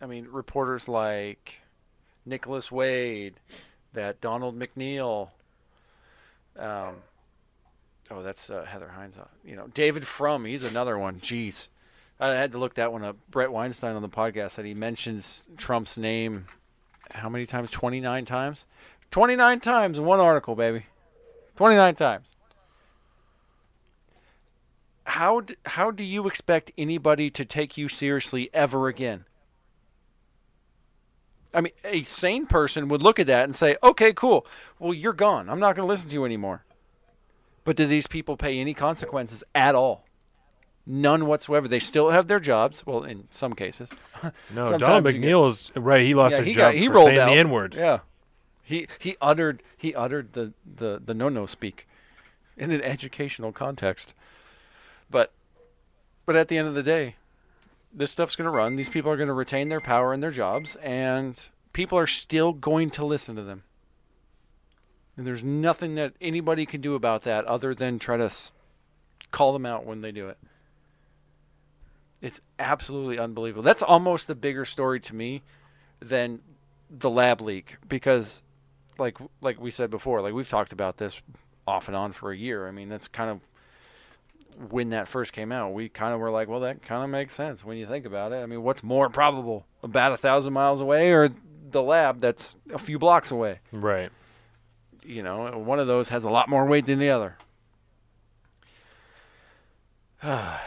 I 0.01 0.05
mean, 0.05 0.27
reporters 0.29 0.87
like 0.87 1.61
Nicholas 2.25 2.71
Wade, 2.71 3.35
that 3.93 4.21
Donald 4.21 4.57
McNeil. 4.57 5.29
Um, 6.57 6.95
oh, 8.11 8.21
that's 8.23 8.49
uh, 8.49 8.65
Heather 8.65 8.89
Hines. 8.89 9.17
uh, 9.17 9.25
You 9.45 9.55
know, 9.55 9.67
David 9.73 10.05
Frum. 10.07 10.45
He's 10.45 10.63
another 10.63 10.97
one. 10.97 11.19
Jeez, 11.19 11.67
I 12.19 12.29
had 12.29 12.51
to 12.53 12.57
look 12.57 12.75
that 12.75 12.91
one 12.91 13.03
up. 13.03 13.17
Bret 13.29 13.51
Weinstein 13.51 13.95
on 13.95 14.01
the 14.01 14.09
podcast 14.09 14.51
said 14.51 14.65
he 14.65 14.73
mentions 14.73 15.47
Trump's 15.57 15.97
name. 15.97 16.45
How 17.11 17.29
many 17.29 17.45
times? 17.45 17.71
Twenty 17.71 17.99
nine 17.99 18.25
times. 18.25 18.65
Twenty 19.11 19.35
nine 19.35 19.59
times 19.59 19.97
in 19.97 20.05
one 20.05 20.19
article, 20.19 20.55
baby. 20.55 20.85
Twenty 21.55 21.75
nine 21.75 21.95
times 21.95 22.27
how 25.07 25.41
how 25.65 25.89
do 25.89 26.03
you 26.03 26.27
expect 26.27 26.69
anybody 26.77 27.29
to 27.29 27.45
take 27.45 27.77
you 27.77 27.87
seriously 27.87 28.49
ever 28.53 28.87
again? 28.89 29.23
I 31.57 31.61
mean, 31.61 31.73
a 31.83 32.03
sane 32.03 32.45
person 32.45 32.87
would 32.89 33.01
look 33.01 33.19
at 33.19 33.25
that 33.27 33.45
and 33.45 33.55
say, 33.55 33.77
"Okay, 33.81 34.13
cool. 34.13 34.45
Well, 34.77 34.93
you're 34.93 35.11
gone. 35.11 35.49
I'm 35.49 35.59
not 35.59 35.75
going 35.75 35.87
to 35.87 35.91
listen 35.91 36.07
to 36.09 36.13
you 36.13 36.23
anymore." 36.23 36.63
But 37.63 37.75
do 37.75 37.87
these 37.87 38.05
people 38.07 38.37
pay 38.37 38.59
any 38.59 38.73
consequences 38.75 39.43
at 39.55 39.73
all? 39.73 40.05
None 40.85 41.25
whatsoever. 41.25 41.67
They 41.67 41.79
still 41.79 42.11
have 42.11 42.27
their 42.27 42.39
jobs. 42.39 42.85
Well, 42.85 43.03
in 43.03 43.27
some 43.31 43.53
cases. 43.53 43.89
No, 44.53 44.69
get- 44.77 44.81
McNeil 44.81 45.49
is 45.49 45.71
right. 45.75 46.01
He 46.05 46.13
lost 46.13 46.33
Yeah, 46.33 46.37
his 46.39 46.47
he 46.47 46.53
job 46.53 46.61
got- 46.73 46.75
he 46.75 46.87
for 46.87 46.93
rolled 46.93 47.07
saying 47.07 47.19
out. 47.19 47.29
the 47.29 47.35
N 47.35 47.49
word. 47.49 47.73
Yeah, 47.75 47.99
he 48.63 48.87
he 48.99 49.17
uttered 49.19 49.63
he 49.75 49.93
uttered 49.95 50.33
the 50.33 50.53
the 50.63 51.01
the 51.03 51.13
no 51.15 51.27
no 51.29 51.45
speak 51.47 51.87
in 52.55 52.69
an 52.71 52.81
educational 52.83 53.51
context. 53.51 54.13
But 55.09 55.31
but 56.25 56.35
at 56.35 56.47
the 56.49 56.57
end 56.57 56.67
of 56.67 56.75
the 56.75 56.83
day, 56.83 57.15
this 57.97 58.11
stuff's 58.11 58.35
going 58.35 58.45
to 58.45 58.55
run. 58.55 58.75
These 58.75 58.89
people 58.89 59.11
are 59.11 59.17
going 59.17 59.27
to 59.27 59.33
retain 59.33 59.69
their 59.69 59.81
power 59.81 60.13
and 60.13 60.21
their 60.21 60.31
jobs, 60.31 60.77
and 60.77 61.41
people 61.73 61.97
are 61.97 62.07
still 62.07 62.53
going 62.53 62.91
to 62.91 63.05
listen 63.05 63.35
to 63.35 63.43
them. 63.43 63.63
And 65.17 65.25
there's 65.25 65.43
nothing 65.43 65.95
that 65.95 66.13
anybody 66.21 66.67
can 66.67 66.79
do 66.79 66.93
about 66.93 67.23
that 67.23 67.43
other 67.45 67.73
than 67.73 67.97
try 67.97 68.17
to 68.17 68.31
call 69.31 69.51
them 69.51 69.65
out 69.65 69.83
when 69.83 70.01
they 70.01 70.11
do 70.11 70.29
it. 70.29 70.37
It's 72.21 72.39
absolutely 72.59 73.17
unbelievable. 73.17 73.63
That's 73.63 73.81
almost 73.81 74.27
the 74.27 74.35
bigger 74.35 74.63
story 74.63 74.99
to 75.01 75.15
me 75.15 75.41
than 75.99 76.39
the 76.89 77.09
lab 77.09 77.41
leak 77.41 77.77
because 77.89 78.41
like 78.97 79.17
like 79.41 79.59
we 79.59 79.71
said 79.71 79.89
before, 79.89 80.21
like 80.21 80.33
we've 80.33 80.47
talked 80.47 80.71
about 80.71 80.97
this 80.97 81.19
off 81.67 81.87
and 81.87 81.97
on 81.97 82.13
for 82.13 82.31
a 82.31 82.37
year. 82.37 82.67
I 82.67 82.71
mean, 82.71 82.89
that's 82.89 83.07
kind 83.07 83.29
of 83.29 83.39
when 84.69 84.89
that 84.89 85.07
first 85.07 85.33
came 85.33 85.51
out. 85.51 85.73
We 85.73 85.89
kind 85.89 86.13
of 86.13 86.19
were 86.19 86.31
like, 86.31 86.47
well, 86.47 86.61
that 86.61 86.81
kind 86.81 87.03
of 87.03 87.09
makes 87.09 87.35
sense 87.35 87.63
when 87.63 87.77
you 87.77 87.85
think 87.85 88.05
about 88.05 88.31
it. 88.31 88.37
I 88.37 88.45
mean, 88.45 88.63
what's 88.63 88.83
more 88.83 89.09
probable, 89.09 89.65
about 89.83 90.13
a 90.13 90.17
thousand 90.17 90.53
miles 90.53 90.81
away, 90.81 91.11
or 91.11 91.29
the 91.69 91.81
lab 91.81 92.19
that's 92.19 92.55
a 92.73 92.79
few 92.79 92.97
blocks 92.97 93.31
away? 93.31 93.59
Right. 93.71 94.11
You 95.03 95.23
know, 95.23 95.57
one 95.57 95.79
of 95.79 95.87
those 95.87 96.09
has 96.09 96.23
a 96.23 96.29
lot 96.29 96.49
more 96.49 96.65
weight 96.65 96.85
than 96.85 96.99
the 96.99 97.09
other. 97.09 97.37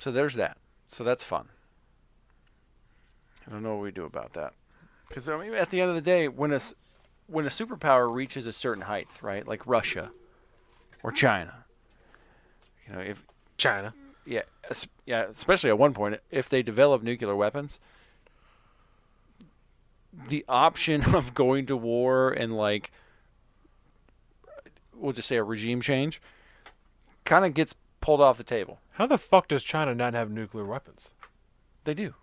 So 0.00 0.12
there's 0.12 0.34
that. 0.34 0.56
So 0.86 1.02
that's 1.02 1.24
fun. 1.24 1.48
I 3.44 3.50
don't 3.50 3.64
know 3.64 3.74
what 3.74 3.82
we 3.82 3.90
do 3.90 4.04
about 4.04 4.34
that. 4.34 4.52
Because 5.08 5.28
I 5.28 5.36
mean, 5.36 5.54
at 5.54 5.70
the 5.70 5.80
end 5.80 5.88
of 5.88 5.96
the 5.96 6.00
day, 6.00 6.28
when 6.28 6.52
a 6.52 6.60
when 7.26 7.46
a 7.46 7.48
superpower 7.48 8.12
reaches 8.12 8.46
a 8.46 8.52
certain 8.52 8.84
height, 8.84 9.08
right, 9.22 9.46
like 9.46 9.66
Russia 9.66 10.12
or 11.02 11.10
China, 11.10 11.64
you 12.88 12.94
know, 12.94 13.00
if 13.00 13.22
China, 13.56 13.94
yeah, 14.24 14.42
yeah, 15.04 15.24
especially 15.28 15.70
at 15.70 15.78
one 15.78 15.94
point, 15.94 16.20
if 16.30 16.48
they 16.48 16.62
develop 16.62 17.02
nuclear 17.02 17.36
weapons, 17.36 17.78
the 20.28 20.44
option 20.48 21.02
of 21.14 21.34
going 21.34 21.66
to 21.66 21.76
war 21.76 22.30
and 22.30 22.56
like, 22.56 22.90
we'll 24.94 25.12
just 25.12 25.28
say 25.28 25.36
a 25.36 25.44
regime 25.44 25.80
change, 25.80 26.20
kind 27.24 27.44
of 27.44 27.54
gets 27.54 27.74
pulled 28.00 28.20
off 28.20 28.38
the 28.38 28.44
table. 28.44 28.80
How 28.92 29.06
the 29.06 29.18
fuck 29.18 29.48
does 29.48 29.62
China 29.62 29.94
not 29.94 30.14
have 30.14 30.30
nuclear 30.30 30.64
weapons? 30.64 31.14
They 31.84 31.94
do. 31.94 32.14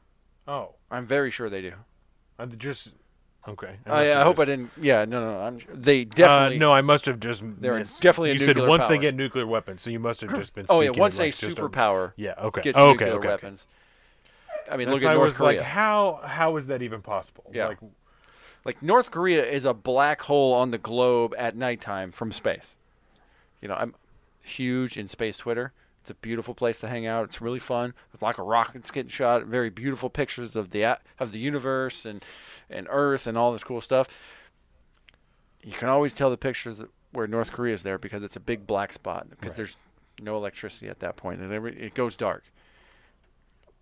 Oh, 0.47 0.75
I'm 0.91 1.07
very 1.07 1.31
sure 1.31 1.49
they 1.49 1.61
do. 1.61 1.73
I'm 2.37 2.57
just 2.57 2.91
okay. 3.47 3.75
I, 3.85 3.89
must 3.89 4.09
I 4.11 4.23
hope 4.23 4.39
I 4.39 4.45
didn't. 4.45 4.71
Yeah, 4.79 5.05
no, 5.05 5.19
no, 5.23 5.39
I'm. 5.39 5.59
They 5.73 6.05
definitely. 6.05 6.57
Uh, 6.57 6.59
no, 6.59 6.73
I 6.73 6.81
must 6.81 7.05
have 7.05 7.19
just. 7.19 7.43
They're 7.59 7.79
missed. 7.79 8.01
definitely 8.01 8.31
a 8.31 8.33
You 8.33 8.45
said 8.45 8.57
once 8.57 8.85
they 8.87 8.97
get 8.97 9.15
nuclear 9.15 9.47
weapons, 9.47 9.81
so 9.81 9.89
you 9.89 9.99
must 9.99 10.21
have 10.21 10.31
just 10.31 10.53
been. 10.53 10.65
Oh 10.69 10.81
yeah, 10.81 10.89
once 10.89 11.17
a 11.19 11.23
like, 11.23 11.35
just 11.35 11.43
a- 11.43 11.55
superpower. 11.55 12.13
Yeah. 12.15 12.33
Okay. 12.41 12.61
Gets 12.61 12.77
okay, 12.77 12.91
nuclear 12.91 13.07
okay, 13.09 13.17
okay. 13.17 13.27
weapons. 13.27 13.67
I 14.69 14.77
mean, 14.77 14.87
That's- 14.87 15.03
look 15.03 15.09
at 15.09 15.15
I 15.15 15.17
North 15.17 15.35
Korea. 15.35 15.59
Like, 15.59 15.67
how 15.67 16.21
how 16.23 16.57
is 16.57 16.67
that 16.67 16.81
even 16.81 17.01
possible? 17.01 17.45
Yeah. 17.53 17.67
Like, 17.67 17.77
Like 18.65 18.81
North 18.81 19.11
Korea 19.11 19.45
is 19.45 19.63
a 19.65 19.73
black 19.73 20.23
hole 20.23 20.53
on 20.53 20.71
the 20.71 20.79
globe 20.79 21.35
at 21.37 21.55
nighttime 21.55 22.11
from 22.11 22.31
space. 22.31 22.77
You 23.61 23.67
know, 23.67 23.75
I'm 23.75 23.93
huge 24.41 24.97
in 24.97 25.07
space 25.07 25.37
Twitter. 25.37 25.71
It's 26.05 26.11
a 26.11 26.13
beautiful 26.13 26.53
place 26.53 26.79
to 26.81 26.87
hang 26.87 27.07
out. 27.07 27.25
It's 27.25 27.41
really 27.41 27.57
fun. 27.57 27.95
With 28.11 28.21
like 28.21 28.37
a 28.37 28.43
rockets 28.43 28.91
getting 28.91 29.09
shot, 29.09 29.45
very 29.45 29.71
beautiful 29.71 30.07
pictures 30.07 30.55
of 30.55 30.69
the 30.69 30.99
of 31.19 31.31
the 31.31 31.39
universe 31.39 32.05
and 32.05 32.23
and 32.69 32.85
Earth 32.91 33.25
and 33.25 33.35
all 33.35 33.51
this 33.51 33.63
cool 33.63 33.81
stuff. 33.81 34.07
You 35.63 35.71
can 35.71 35.89
always 35.89 36.13
tell 36.13 36.29
the 36.29 36.37
pictures 36.37 36.83
where 37.11 37.25
North 37.25 37.51
Korea 37.51 37.73
is 37.73 37.81
there 37.81 37.97
because 37.97 38.21
it's 38.21 38.35
a 38.35 38.39
big 38.39 38.67
black 38.67 38.93
spot 38.93 39.31
because 39.31 39.49
Right. 39.49 39.55
there's 39.55 39.77
no 40.21 40.37
electricity 40.37 40.87
at 40.89 40.99
that 40.99 41.15
point 41.15 41.41
it 41.41 41.95
goes 41.95 42.15
dark. 42.15 42.43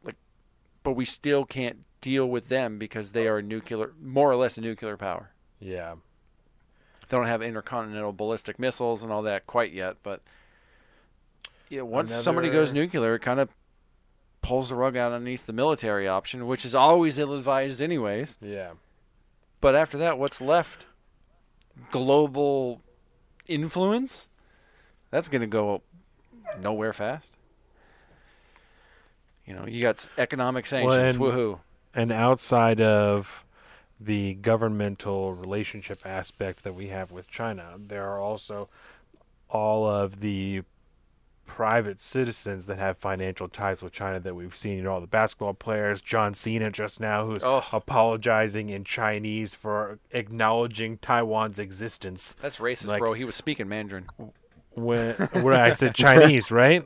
Like, 0.06 0.16
but 0.82 0.92
we 0.94 1.04
still 1.04 1.44
can't 1.44 1.80
deal 2.00 2.26
with 2.26 2.48
them 2.48 2.78
because 2.80 3.12
they 3.12 3.28
are 3.28 3.42
nuclear, 3.42 3.92
more 4.02 4.32
or 4.32 4.38
less 4.38 4.58
a 4.58 4.62
nuclear 4.62 4.96
power. 4.96 5.32
yeah. 5.60 5.96
They 7.10 7.18
don't 7.18 7.28
have 7.28 7.42
intercontinental 7.42 8.14
ballistic 8.14 8.58
missiles 8.58 9.04
and 9.04 9.12
all 9.12 9.24
that 9.24 9.46
quite 9.46 9.74
yet, 9.74 9.98
but 10.04 10.22
yeah, 11.74 11.82
once 11.82 12.14
somebody 12.14 12.50
goes 12.50 12.72
nuclear, 12.72 13.16
it 13.16 13.22
kind 13.22 13.40
of 13.40 13.50
pulls 14.42 14.70
the 14.70 14.76
rug 14.76 14.96
out 14.96 15.12
underneath 15.12 15.46
the 15.46 15.54
military 15.54 16.08
option, 16.08 16.46
which 16.48 16.66
is 16.66 16.76
always 16.76 17.18
ill-advised, 17.18 17.82
anyways. 17.82 18.38
Yeah. 18.42 18.74
But 19.62 19.76
after 19.76 19.98
that, 19.98 20.20
what's 20.20 20.42
left? 20.42 20.86
Global 21.90 22.82
influence. 23.48 24.28
That's 25.10 25.28
going 25.28 25.42
to 25.42 25.48
go 25.48 25.82
nowhere 26.60 26.94
fast. 26.94 27.32
You 29.46 29.56
know, 29.56 29.66
you 29.68 29.82
got 29.82 30.10
economic 30.18 30.68
sanctions. 30.68 31.18
Well, 31.18 31.32
and- 31.32 31.38
woohoo! 31.38 31.60
And 31.96 32.12
outside 32.12 32.82
of 32.82 33.46
the 34.00 34.34
governmental 34.34 35.34
relationship 35.34 36.06
aspect 36.06 36.64
that 36.64 36.74
we 36.74 36.88
have 36.88 37.12
with 37.12 37.30
China, 37.30 37.76
there 37.78 38.04
are 38.10 38.20
also 38.20 38.68
all 39.50 39.88
of 39.88 40.20
the 40.20 40.64
private 41.46 42.02
citizens 42.02 42.66
that 42.66 42.78
have 42.80 42.98
financial 42.98 43.48
ties 43.48 43.82
with 43.82 43.92
China 43.94 44.20
that 44.20 44.34
we've 44.36 44.56
seen. 44.56 44.78
You 44.78 44.84
know, 44.84 44.94
all 44.94 45.02
the 45.02 45.08
basketball 45.08 45.54
players, 45.54 46.02
John 46.02 46.34
Cena 46.34 46.72
just 46.72 47.00
now, 47.00 47.26
who's 47.26 47.44
Oh. 47.44 47.64
apologizing 47.72 48.70
in 48.70 48.84
Chinese 48.84 49.54
for 49.56 50.00
acknowledging 50.12 50.98
Taiwan's 50.98 51.60
existence. 51.60 52.36
That's 52.42 52.58
racist, 52.58 52.88
Like, 52.88 53.00
bro. 53.00 53.14
He 53.14 53.24
was 53.26 53.36
speaking 53.36 53.68
Mandarin. 53.68 54.08
When, 54.76 55.14
when 55.34 55.54
I 55.54 55.72
said 55.74 55.94
Chinese, 55.96 56.50
right? 56.50 56.86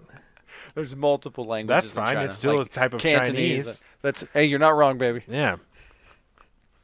There's 0.76 0.96
multiple 0.96 1.46
languages. 1.46 1.94
That's 1.94 2.10
in 2.10 2.16
fine. 2.16 2.26
It's 2.26 2.36
still 2.36 2.58
like 2.58 2.68
a 2.68 2.70
type 2.70 2.94
of 2.94 3.00
Cantonese. 3.02 3.66
Chinese. 3.66 3.84
That's 4.02 4.24
hey, 4.34 4.46
you're 4.46 4.60
not 4.60 4.76
wrong, 4.76 4.98
baby. 4.98 5.24
Yeah. 5.28 5.56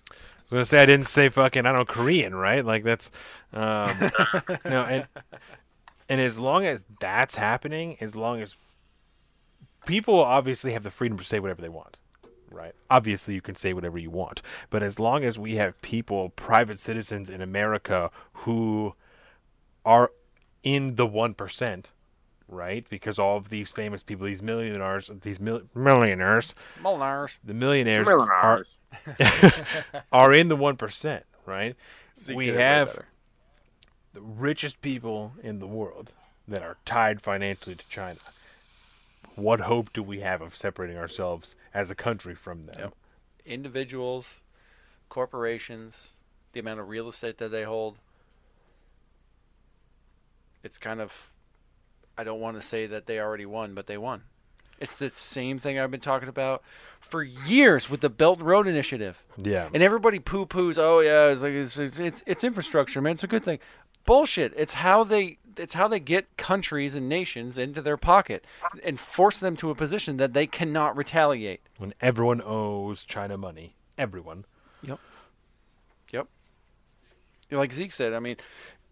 I 0.10 0.14
was 0.44 0.50
gonna 0.52 0.66
say 0.66 0.82
I 0.82 0.86
didn't 0.86 1.08
say 1.08 1.30
fucking 1.30 1.66
I 1.66 1.70
don't 1.72 1.80
know 1.80 1.86
Korean, 1.86 2.36
right? 2.36 2.64
Like 2.64 2.84
that's 2.84 3.12
um 3.54 3.98
no 4.66 4.82
and 4.82 5.08
and 6.10 6.20
as 6.22 6.40
long 6.40 6.66
as 6.66 6.84
that's 7.00 7.36
happening, 7.36 7.98
as 8.02 8.16
long 8.16 8.42
as 8.42 8.56
people 9.86 10.20
obviously 10.20 10.74
have 10.74 10.84
the 10.84 10.92
freedom 10.92 11.18
to 11.18 11.24
say 11.24 11.40
whatever 11.40 11.62
they 11.62 11.70
want. 11.70 11.98
Right. 12.50 12.76
Obviously 12.90 13.34
you 13.34 13.42
can 13.42 13.56
say 13.56 13.74
whatever 13.74 13.98
you 13.98 14.12
want. 14.12 14.42
But 14.70 14.84
as 14.84 15.00
long 15.00 15.24
as 15.24 15.40
we 15.40 15.56
have 15.56 15.82
people, 15.82 16.30
private 16.30 16.80
citizens 16.80 17.30
in 17.30 17.42
America 17.42 18.12
who 18.34 18.94
are 19.84 20.12
in 20.62 20.96
the 20.96 21.06
one 21.08 21.34
percent, 21.34 21.90
right? 22.48 22.86
Because 22.90 23.18
all 23.18 23.38
of 23.38 23.50
these 23.50 23.72
famous 23.72 24.04
people, 24.04 24.28
these 24.28 24.44
millionaires, 24.44 25.10
these 25.22 25.40
mil- 25.40 25.64
millionaires, 25.74 26.54
Molnars. 26.82 27.38
the 27.44 27.56
millionaires, 27.56 28.06
Millionaires. 28.06 28.80
are, 29.20 30.04
are 30.12 30.32
in 30.34 30.48
the 30.48 30.56
one 30.56 30.78
percent, 30.78 31.26
right? 31.48 31.76
Zeke 32.20 32.38
we 32.38 32.46
did 32.46 32.54
it 32.54 32.58
way 32.58 32.64
have 32.64 32.88
better. 32.90 33.06
The 34.14 34.22
richest 34.22 34.82
people 34.82 35.34
in 35.42 35.60
the 35.60 35.68
world 35.68 36.12
that 36.48 36.62
are 36.62 36.78
tied 36.86 37.22
financially 37.22 37.76
to 37.76 37.88
China. 37.90 38.20
What 39.36 39.62
hope 39.62 39.92
do 39.92 40.04
we 40.04 40.20
have 40.20 40.42
of 40.42 40.56
separating 40.56 40.98
ourselves 40.98 41.56
as 41.74 41.90
a 41.90 41.96
country 41.96 42.36
from 42.36 42.68
them? 42.68 42.76
Yep. 42.78 42.94
Individuals, 43.46 44.28
corporations, 45.10 46.12
the 46.54 46.60
amount 46.60 46.80
of 46.80 46.90
real 46.90 47.10
estate 47.10 47.40
that 47.40 47.50
they 47.50 47.64
hold. 47.64 47.98
It's 50.64 50.78
kind 50.78 51.02
of 51.02 51.34
I 52.18 52.24
don't 52.24 52.40
want 52.40 52.62
to 52.62 52.68
say 52.68 52.86
that 52.88 53.08
they 53.08 53.20
already 53.20 53.46
won, 53.46 53.74
but 53.74 53.88
they 53.88 53.98
won. 53.98 54.24
It's 54.80 54.96
the 54.96 55.10
same 55.10 55.60
thing 55.60 55.80
I've 55.80 55.92
been 55.92 56.00
talking 56.00 56.30
about 56.30 56.62
for 57.00 57.24
years 57.24 57.90
with 57.90 58.02
the 58.02 58.10
Belt 58.10 58.40
and 58.40 58.48
Road 58.48 58.68
Initiative. 58.68 59.24
Yeah. 59.38 59.70
And 59.74 59.82
everybody 59.82 60.20
poo 60.20 60.46
poos, 60.46 60.78
oh 60.78 61.00
yeah, 61.00 61.28
it's 61.28 61.42
like 61.42 61.54
it's, 61.54 61.78
it's 61.78 62.00
it's 62.00 62.24
it's 62.26 62.44
infrastructure, 62.44 63.02
man. 63.02 63.14
It's 63.14 63.24
a 63.24 63.28
good 63.28 63.44
thing. 63.44 63.60
Bullshit. 64.06 64.54
It's 64.56 64.74
how 64.74 65.04
they 65.04 65.38
it's 65.58 65.74
how 65.76 65.88
they 65.88 66.00
get 66.00 66.36
countries 66.38 66.96
and 66.96 67.08
nations 67.08 67.58
into 67.58 67.82
their 67.82 67.98
pocket 67.98 68.46
and 68.84 69.00
force 69.00 69.40
them 69.40 69.56
to 69.58 69.70
a 69.70 69.76
position 69.76 70.18
that 70.18 70.34
they 70.34 70.48
cannot 70.48 70.98
retaliate. 70.98 71.62
When 71.78 71.94
everyone 72.02 72.42
owes 72.44 73.04
China 73.04 73.38
money, 73.38 73.76
everyone. 73.98 74.46
Yep. 74.82 75.00
Yep. 76.12 76.28
Like 77.52 77.74
Zeke 77.74 77.92
said, 77.92 78.14
I 78.14 78.20
mean, 78.20 78.38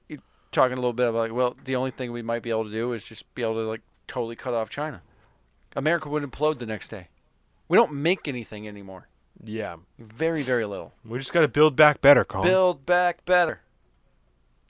you're 0.07 0.19
talking 0.51 0.73
a 0.73 0.81
little 0.81 0.93
bit 0.93 1.07
about 1.07 1.19
like, 1.19 1.33
well, 1.33 1.55
the 1.63 1.75
only 1.75 1.91
thing 1.91 2.11
we 2.11 2.21
might 2.21 2.43
be 2.43 2.49
able 2.49 2.65
to 2.65 2.71
do 2.71 2.93
is 2.93 3.05
just 3.05 3.33
be 3.33 3.41
able 3.41 3.55
to 3.55 3.67
like 3.67 3.81
totally 4.07 4.35
cut 4.35 4.53
off 4.53 4.69
China. 4.69 5.01
America 5.75 6.09
would 6.09 6.23
implode 6.23 6.59
the 6.59 6.65
next 6.65 6.89
day. 6.89 7.07
We 7.67 7.77
don't 7.77 7.93
make 7.93 8.27
anything 8.27 8.67
anymore. 8.67 9.07
Yeah. 9.43 9.77
Very, 9.97 10.43
very 10.43 10.65
little. 10.65 10.93
We 11.05 11.17
just 11.17 11.33
got 11.33 11.41
to 11.41 11.47
build 11.47 11.75
back 11.75 12.01
better, 12.01 12.23
Colin. 12.25 12.47
Build 12.47 12.85
back 12.85 13.25
better. 13.25 13.61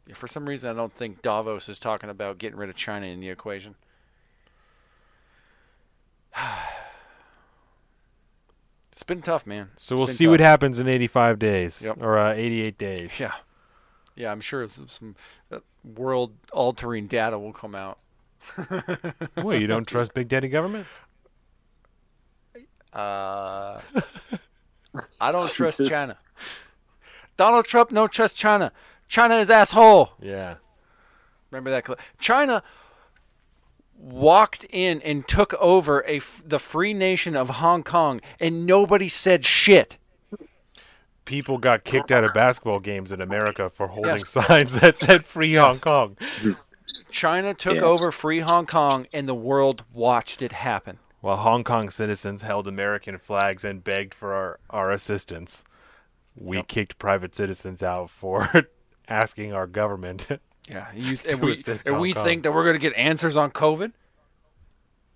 Yeah, 0.08 0.16
for 0.16 0.28
some 0.28 0.48
reason, 0.50 0.70
I 0.70 0.74
don't 0.74 0.94
think 0.94 1.22
Davos 1.22 1.70
is 1.70 1.78
talking 1.80 2.10
about 2.10 2.38
getting 2.38 2.58
rid 2.58 2.70
of 2.70 2.76
China 2.76 3.06
in 3.08 3.20
the 3.20 3.30
equation. 3.30 3.76
It's 8.92 9.04
been 9.04 9.22
tough, 9.24 9.48
man. 9.48 9.72
So 9.78 9.96
It's 9.96 9.98
we'll 9.98 10.08
see 10.08 10.26
tough. 10.26 10.32
what 10.32 10.40
happens 10.42 10.78
in 10.78 10.88
85 10.88 11.40
days 11.40 11.82
Yep. 11.82 11.98
or 12.02 12.20
uh, 12.20 12.34
88 12.34 12.78
days. 12.78 13.12
Yeah. 13.20 13.32
Yeah, 14.16 14.32
I'm 14.32 14.42
sure 14.42 14.68
some, 14.70 14.88
some 14.88 15.16
uh, 15.52 15.60
world 15.84 16.34
altering 16.52 17.08
data 17.08 17.40
will 17.40 17.54
come 17.54 17.74
out. 17.74 17.98
Well, 19.38 19.56
you 19.60 19.66
don't 19.66 19.88
trust 19.88 20.14
Big 20.14 20.28
Daddy 20.28 20.50
government? 20.50 20.86
Uh, 22.94 23.80
I 25.20 25.32
don't 25.32 25.50
trust 25.54 25.84
China. 25.86 26.18
Donald 27.38 27.66
Trump 27.66 27.92
no 27.92 28.08
trust 28.08 28.36
China. 28.36 28.72
China 29.12 29.36
is 29.40 29.50
asshole. 29.50 30.14
Yeah. 30.22 30.56
Remember 31.52 31.70
that 31.72 31.84
clip? 31.84 32.00
China 32.18 32.64
walked 33.98 34.64
in 34.70 35.02
and 35.02 35.28
took 35.28 35.54
over 35.56 36.00
a 36.08 36.16
f- 36.18 36.42
the 36.46 36.60
free 36.60 36.94
nation 36.94 37.36
of 37.36 37.50
Hong 37.50 37.84
Kong, 37.84 38.22
and 38.40 38.66
nobody 38.66 39.10
said 39.10 39.44
shit. 39.44 39.98
People 41.26 41.58
got 41.58 41.84
kicked 41.84 42.10
out 42.10 42.24
of 42.24 42.34
basketball 42.34 42.80
games 42.80 43.12
in 43.12 43.20
America 43.20 43.70
for 43.70 43.88
holding 43.90 44.18
Yes. 44.20 44.30
signs 44.48 44.72
that 44.80 44.98
said 44.98 45.26
"Free 45.26 45.56
Hong 45.56 45.80
Kong." 45.80 46.16
China 47.10 47.54
took 47.54 47.76
Yes. 47.76 47.84
over 47.84 48.12
free 48.12 48.40
Hong 48.40 48.66
Kong, 48.66 49.08
and 49.12 49.28
the 49.28 49.36
world 49.36 49.84
watched 49.92 50.42
it 50.42 50.54
happen. 50.54 51.00
While 51.20 51.38
Hong 51.38 51.66
Kong 51.66 51.90
citizens 51.90 52.44
held 52.44 52.66
American 52.66 53.18
flags 53.18 53.66
and 53.66 53.84
begged 53.84 54.14
for 54.14 54.34
our, 54.34 54.60
our 54.70 54.92
assistance, 54.92 55.66
we 56.34 56.64
kicked 56.64 56.98
private 56.98 57.36
citizens 57.36 57.84
out 57.84 58.10
for 58.10 58.50
asking 59.12 59.54
our 59.54 59.68
government. 59.68 60.28
Yeah, 60.70 60.86
you, 60.94 61.18
to 61.18 61.32
and 61.32 61.42
we, 61.42 61.64
and 61.88 62.00
we 62.00 62.14
Kong. 62.14 62.24
think 62.24 62.44
that 62.44 62.52
we're 62.54 62.64
going 62.64 62.76
to 62.76 62.80
get 62.80 62.94
answers 62.94 63.36
on 63.36 63.50
COVID. 63.50 63.94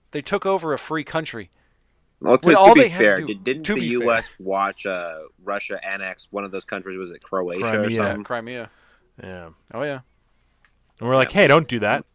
They 0.09 0.23
took 0.23 0.43
over 0.43 0.73
a 0.73 0.79
free 0.79 1.03
country. 1.03 1.51
Well, 2.19 2.39
to, 2.39 2.49
to 2.49 2.57
all 2.57 2.73
be 2.73 2.81
they 2.81 2.89
had 2.89 2.99
to 2.99 3.05
fair, 3.05 3.17
do- 3.17 3.27
did, 3.27 3.43
didn't 3.43 3.63
to 3.65 3.75
the 3.75 3.79
be 3.81 3.95
fair. 3.95 4.07
U.S. 4.07 4.35
watch 4.39 4.87
uh, 4.87 5.19
Russia 5.43 5.79
annex 5.85 6.27
one 6.31 6.43
of 6.45 6.51
those 6.51 6.65
countries? 6.65 6.97
Was 6.97 7.11
it 7.11 7.21
Croatia 7.21 7.79
or 7.79 7.91
something? 7.91 8.23
Crimea. 8.23 8.71
Yeah. 9.21 9.49
Oh 9.71 9.83
yeah. 9.83 9.99
And 10.99 11.07
we're 11.07 11.15
like, 11.15 11.31
hey, 11.31 11.45
don't 11.47 11.67
do 11.67 11.79
that. 11.79 12.05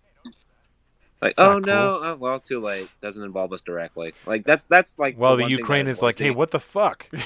Like, 1.23 1.31
It's 1.31 1.39
oh 1.39 1.61
no, 1.61 2.01
oh, 2.03 2.17
well, 2.17 2.41
too 2.41 2.61
late. 2.61 2.89
Doesn't 3.01 3.23
involve 3.23 3.53
us 3.53 3.61
directly. 3.61 4.13
Like 4.27 4.45
that's 4.45 4.65
that's 4.65 4.99
like. 4.99 5.17
Well, 5.17 5.37
the 5.37 5.45
one 5.45 5.51
thing 5.51 5.59
Ukraine 5.61 5.87
is 5.87 6.03
like, 6.03 6.19
hey, 6.19 6.33
what 6.33 6.51
the 6.51 6.61
fuck? 6.61 7.07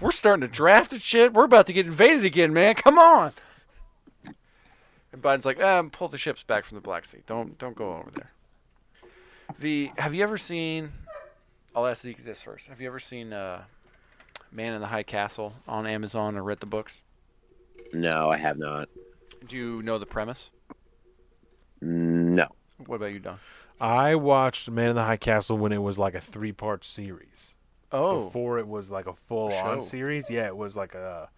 We're 0.00 0.10
starting 0.10 0.40
to 0.40 0.48
draft 0.48 0.92
and 0.92 1.02
shit. 1.02 1.32
We're 1.32 1.44
about 1.44 1.66
to 1.66 1.72
get 1.72 1.86
invaded 1.86 2.24
again, 2.24 2.52
man. 2.52 2.74
Come 2.74 2.98
on. 2.98 3.32
And 5.12 5.20
Biden's 5.22 5.44
like, 5.44 5.62
um, 5.62 5.90
pull 5.90 6.08
the 6.08 6.18
ships 6.18 6.42
back 6.42 6.64
from 6.64 6.76
the 6.76 6.80
Black 6.80 7.04
Sea. 7.04 7.18
Don't 7.26 7.58
don't 7.58 7.76
go 7.76 7.94
over 7.94 8.10
there. 8.12 8.30
The 9.58 9.90
have 9.98 10.14
you 10.14 10.22
ever 10.22 10.38
seen? 10.38 10.92
I'll 11.74 11.86
ask 11.86 12.02
Zeke 12.02 12.24
this 12.24 12.42
first. 12.42 12.66
Have 12.68 12.80
you 12.80 12.86
ever 12.86 13.00
seen 13.00 13.32
uh, 13.32 13.62
Man 14.50 14.72
in 14.72 14.80
the 14.80 14.86
High 14.86 15.02
Castle 15.02 15.54
on 15.68 15.86
Amazon 15.86 16.36
or 16.36 16.42
read 16.42 16.60
the 16.60 16.66
books? 16.66 17.00
No, 17.92 18.30
I 18.30 18.36
have 18.36 18.58
not. 18.58 18.88
Do 19.46 19.56
you 19.56 19.82
know 19.82 19.98
the 19.98 20.06
premise? 20.06 20.50
No. 21.80 22.46
What 22.86 22.96
about 22.96 23.12
you, 23.12 23.18
Don? 23.18 23.38
I 23.80 24.14
watched 24.14 24.70
Man 24.70 24.90
in 24.90 24.96
the 24.96 25.04
High 25.04 25.16
Castle 25.16 25.56
when 25.58 25.72
it 25.72 25.82
was 25.82 25.98
like 25.98 26.14
a 26.14 26.20
three 26.20 26.52
part 26.52 26.84
series. 26.84 27.54
Oh. 27.92 28.24
Before 28.24 28.58
it 28.58 28.68
was 28.68 28.90
like 28.90 29.06
a 29.06 29.14
full 29.28 29.52
on 29.52 29.82
series. 29.82 30.30
Yeah, 30.30 30.46
it 30.46 30.56
was 30.56 30.76
like 30.76 30.94
a 30.94 31.28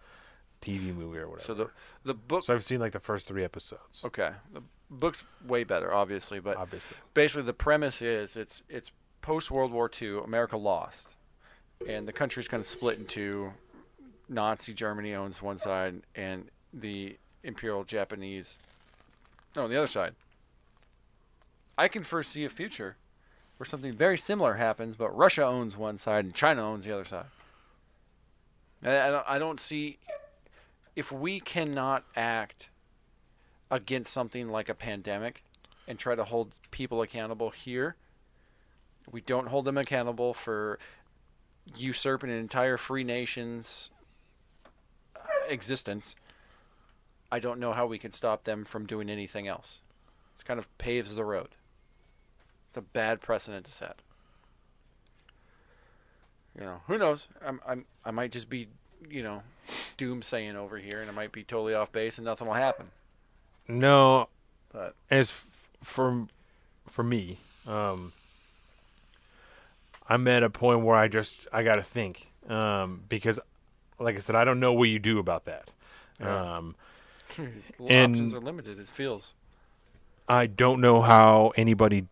TV 0.61 0.95
movie 0.95 1.17
or 1.17 1.27
whatever. 1.29 1.45
So 1.45 1.53
the 1.53 1.69
the 2.03 2.13
book. 2.13 2.45
So 2.45 2.53
I've 2.53 2.63
seen 2.63 2.79
like 2.79 2.93
the 2.93 2.99
first 2.99 3.27
three 3.27 3.43
episodes. 3.43 4.01
Okay, 4.03 4.31
the 4.53 4.61
book's 4.89 5.23
way 5.45 5.63
better, 5.63 5.93
obviously, 5.93 6.39
but 6.39 6.57
Obviously. 6.57 6.95
basically 7.13 7.43
the 7.43 7.53
premise 7.53 8.01
is 8.01 8.35
it's 8.35 8.63
it's 8.69 8.91
post 9.21 9.51
World 9.51 9.71
War 9.71 9.89
II, 10.01 10.19
America 10.19 10.57
lost, 10.57 11.07
and 11.87 12.07
the 12.07 12.13
country's 12.13 12.47
kind 12.47 12.61
of 12.61 12.67
split 12.67 12.97
into 12.99 13.51
Nazi 14.29 14.73
Germany 14.73 15.13
owns 15.13 15.41
one 15.41 15.57
side 15.57 16.01
and 16.15 16.49
the 16.73 17.17
Imperial 17.43 17.83
Japanese, 17.83 18.57
no, 19.55 19.63
on 19.63 19.69
the 19.69 19.77
other 19.77 19.87
side. 19.87 20.13
I 21.77 21.87
can 21.87 22.03
foresee 22.03 22.45
a 22.45 22.49
future 22.49 22.97
where 23.63 23.69
something 23.69 23.93
very 23.93 24.17
similar 24.17 24.55
happens, 24.55 24.97
but 24.97 25.15
Russia 25.15 25.45
owns 25.45 25.77
one 25.77 25.97
side 25.97 26.25
and 26.25 26.35
China 26.35 26.69
owns 26.69 26.83
the 26.83 26.91
other 26.91 27.05
side. 27.05 27.27
I, 28.83 29.09
don't, 29.09 29.25
I 29.25 29.39
don't 29.39 29.57
see 29.57 29.99
if 30.97 31.13
we 31.13 31.39
cannot 31.39 32.03
act 32.13 32.67
against 33.71 34.11
something 34.11 34.49
like 34.49 34.67
a 34.67 34.73
pandemic 34.73 35.45
and 35.87 35.97
try 35.97 36.13
to 36.13 36.25
hold 36.25 36.55
people 36.71 37.01
accountable 37.01 37.51
here. 37.51 37.95
We 39.09 39.21
don't 39.21 39.47
hold 39.47 39.63
them 39.63 39.77
accountable 39.77 40.33
for 40.33 40.77
usurping 41.73 42.31
an 42.31 42.35
entire 42.35 42.75
free 42.75 43.05
nation's 43.05 43.91
uh, 45.15 45.21
existence. 45.47 46.15
I 47.31 47.39
don't 47.39 47.61
know 47.61 47.71
how 47.71 47.85
we 47.85 47.97
can 47.97 48.11
stop 48.11 48.43
them 48.43 48.65
from 48.65 48.87
doing 48.87 49.09
anything 49.09 49.47
else. 49.47 49.79
It 50.37 50.43
kind 50.43 50.59
of 50.59 50.77
paves 50.77 51.15
the 51.15 51.23
road. 51.23 51.55
It's 52.73 52.77
a 52.79 52.81
bad 52.81 53.21
precedent 53.21 53.67
to 53.67 53.71
set. 53.71 53.99
You 56.57 56.65
know, 56.65 56.81
who 56.87 56.97
knows? 56.97 57.27
I'm, 57.45 57.61
I'm, 57.67 57.85
I 58.03 58.09
might 58.09 58.31
just 58.31 58.49
be, 58.49 58.67
you 59.07 59.21
know, 59.21 59.43
doomsaying 59.99 60.55
over 60.55 60.79
here, 60.79 60.99
and 60.99 61.07
I 61.07 61.13
might 61.13 61.31
be 61.31 61.43
totally 61.43 61.75
off 61.75 61.91
base, 61.91 62.17
and 62.17 62.25
nothing 62.25 62.47
will 62.47 62.55
happen. 62.55 62.87
No, 63.67 64.27
But 64.71 64.95
as 65.11 65.29
f- 65.29 65.45
for 65.83 66.25
for 66.89 67.03
me, 67.03 67.37
um, 67.67 68.11
I'm 70.09 70.27
at 70.27 70.41
a 70.41 70.49
point 70.49 70.81
where 70.81 70.95
I 70.95 71.07
just 71.07 71.35
I 71.53 71.61
got 71.61 71.75
to 71.75 71.83
think 71.83 72.25
um, 72.49 73.03
because, 73.07 73.39
like 73.99 74.17
I 74.17 74.19
said, 74.19 74.35
I 74.35 74.45
don't 74.45 74.59
know 74.59 74.73
what 74.73 74.89
you 74.89 74.97
do 74.97 75.19
about 75.19 75.45
that. 75.45 75.69
Yeah. 76.19 76.57
Um, 76.57 76.75
and 77.87 78.15
options 78.15 78.33
are 78.33 78.41
limited. 78.41 78.79
It 78.79 78.87
feels. 78.87 79.33
I 80.27 80.47
don't 80.47 80.81
know 80.81 81.03
how 81.03 81.53
anybody. 81.55 82.07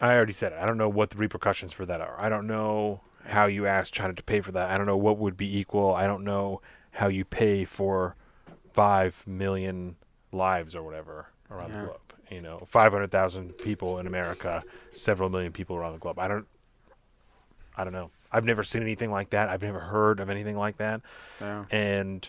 I 0.00 0.14
already 0.14 0.32
said 0.32 0.52
it. 0.52 0.58
I 0.60 0.66
don't 0.66 0.78
know 0.78 0.88
what 0.88 1.10
the 1.10 1.16
repercussions 1.16 1.72
for 1.72 1.86
that 1.86 2.00
are. 2.00 2.16
I 2.20 2.28
don't 2.28 2.46
know 2.46 3.00
how 3.24 3.46
you 3.46 3.66
ask 3.66 3.92
China 3.92 4.12
to 4.14 4.22
pay 4.22 4.40
for 4.40 4.52
that. 4.52 4.70
I 4.70 4.76
don't 4.76 4.86
know 4.86 4.96
what 4.96 5.18
would 5.18 5.36
be 5.36 5.58
equal. 5.58 5.94
I 5.94 6.06
don't 6.06 6.22
know 6.24 6.60
how 6.92 7.08
you 7.08 7.24
pay 7.24 7.64
for 7.64 8.14
five 8.72 9.22
million 9.26 9.96
lives 10.32 10.74
or 10.74 10.82
whatever 10.82 11.26
around 11.50 11.70
Yeah. 11.70 11.80
the 11.80 11.86
globe. 11.86 12.00
You 12.30 12.40
know, 12.42 12.58
five 12.66 12.92
hundred 12.92 13.10
thousand 13.12 13.56
people 13.58 13.98
in 13.98 14.06
America, 14.06 14.62
several 14.94 15.28
million 15.30 15.52
people 15.52 15.76
around 15.76 15.92
the 15.92 15.98
globe. 15.98 16.18
I 16.18 16.26
don't. 16.28 16.46
I 17.76 17.84
don't 17.84 17.92
know. 17.92 18.10
I've 18.32 18.44
never 18.44 18.64
seen 18.64 18.82
anything 18.82 19.10
like 19.12 19.30
that. 19.30 19.48
I've 19.48 19.62
never 19.62 19.78
heard 19.80 20.18
of 20.18 20.28
anything 20.28 20.56
like 20.56 20.78
that. 20.78 21.02
Yeah. 21.40 21.64
And 21.70 22.28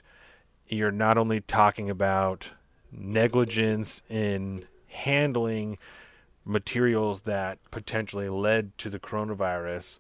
you're 0.68 0.92
not 0.92 1.18
only 1.18 1.42
talking 1.42 1.90
about 1.90 2.50
negligence 2.92 4.04
in 4.10 4.66
handling 4.88 5.78
materials 6.48 7.22
that 7.22 7.60
potentially 7.72 8.30
led 8.30 8.78
to 8.78 8.90
the 8.90 9.00
coronavirus 9.00 10.00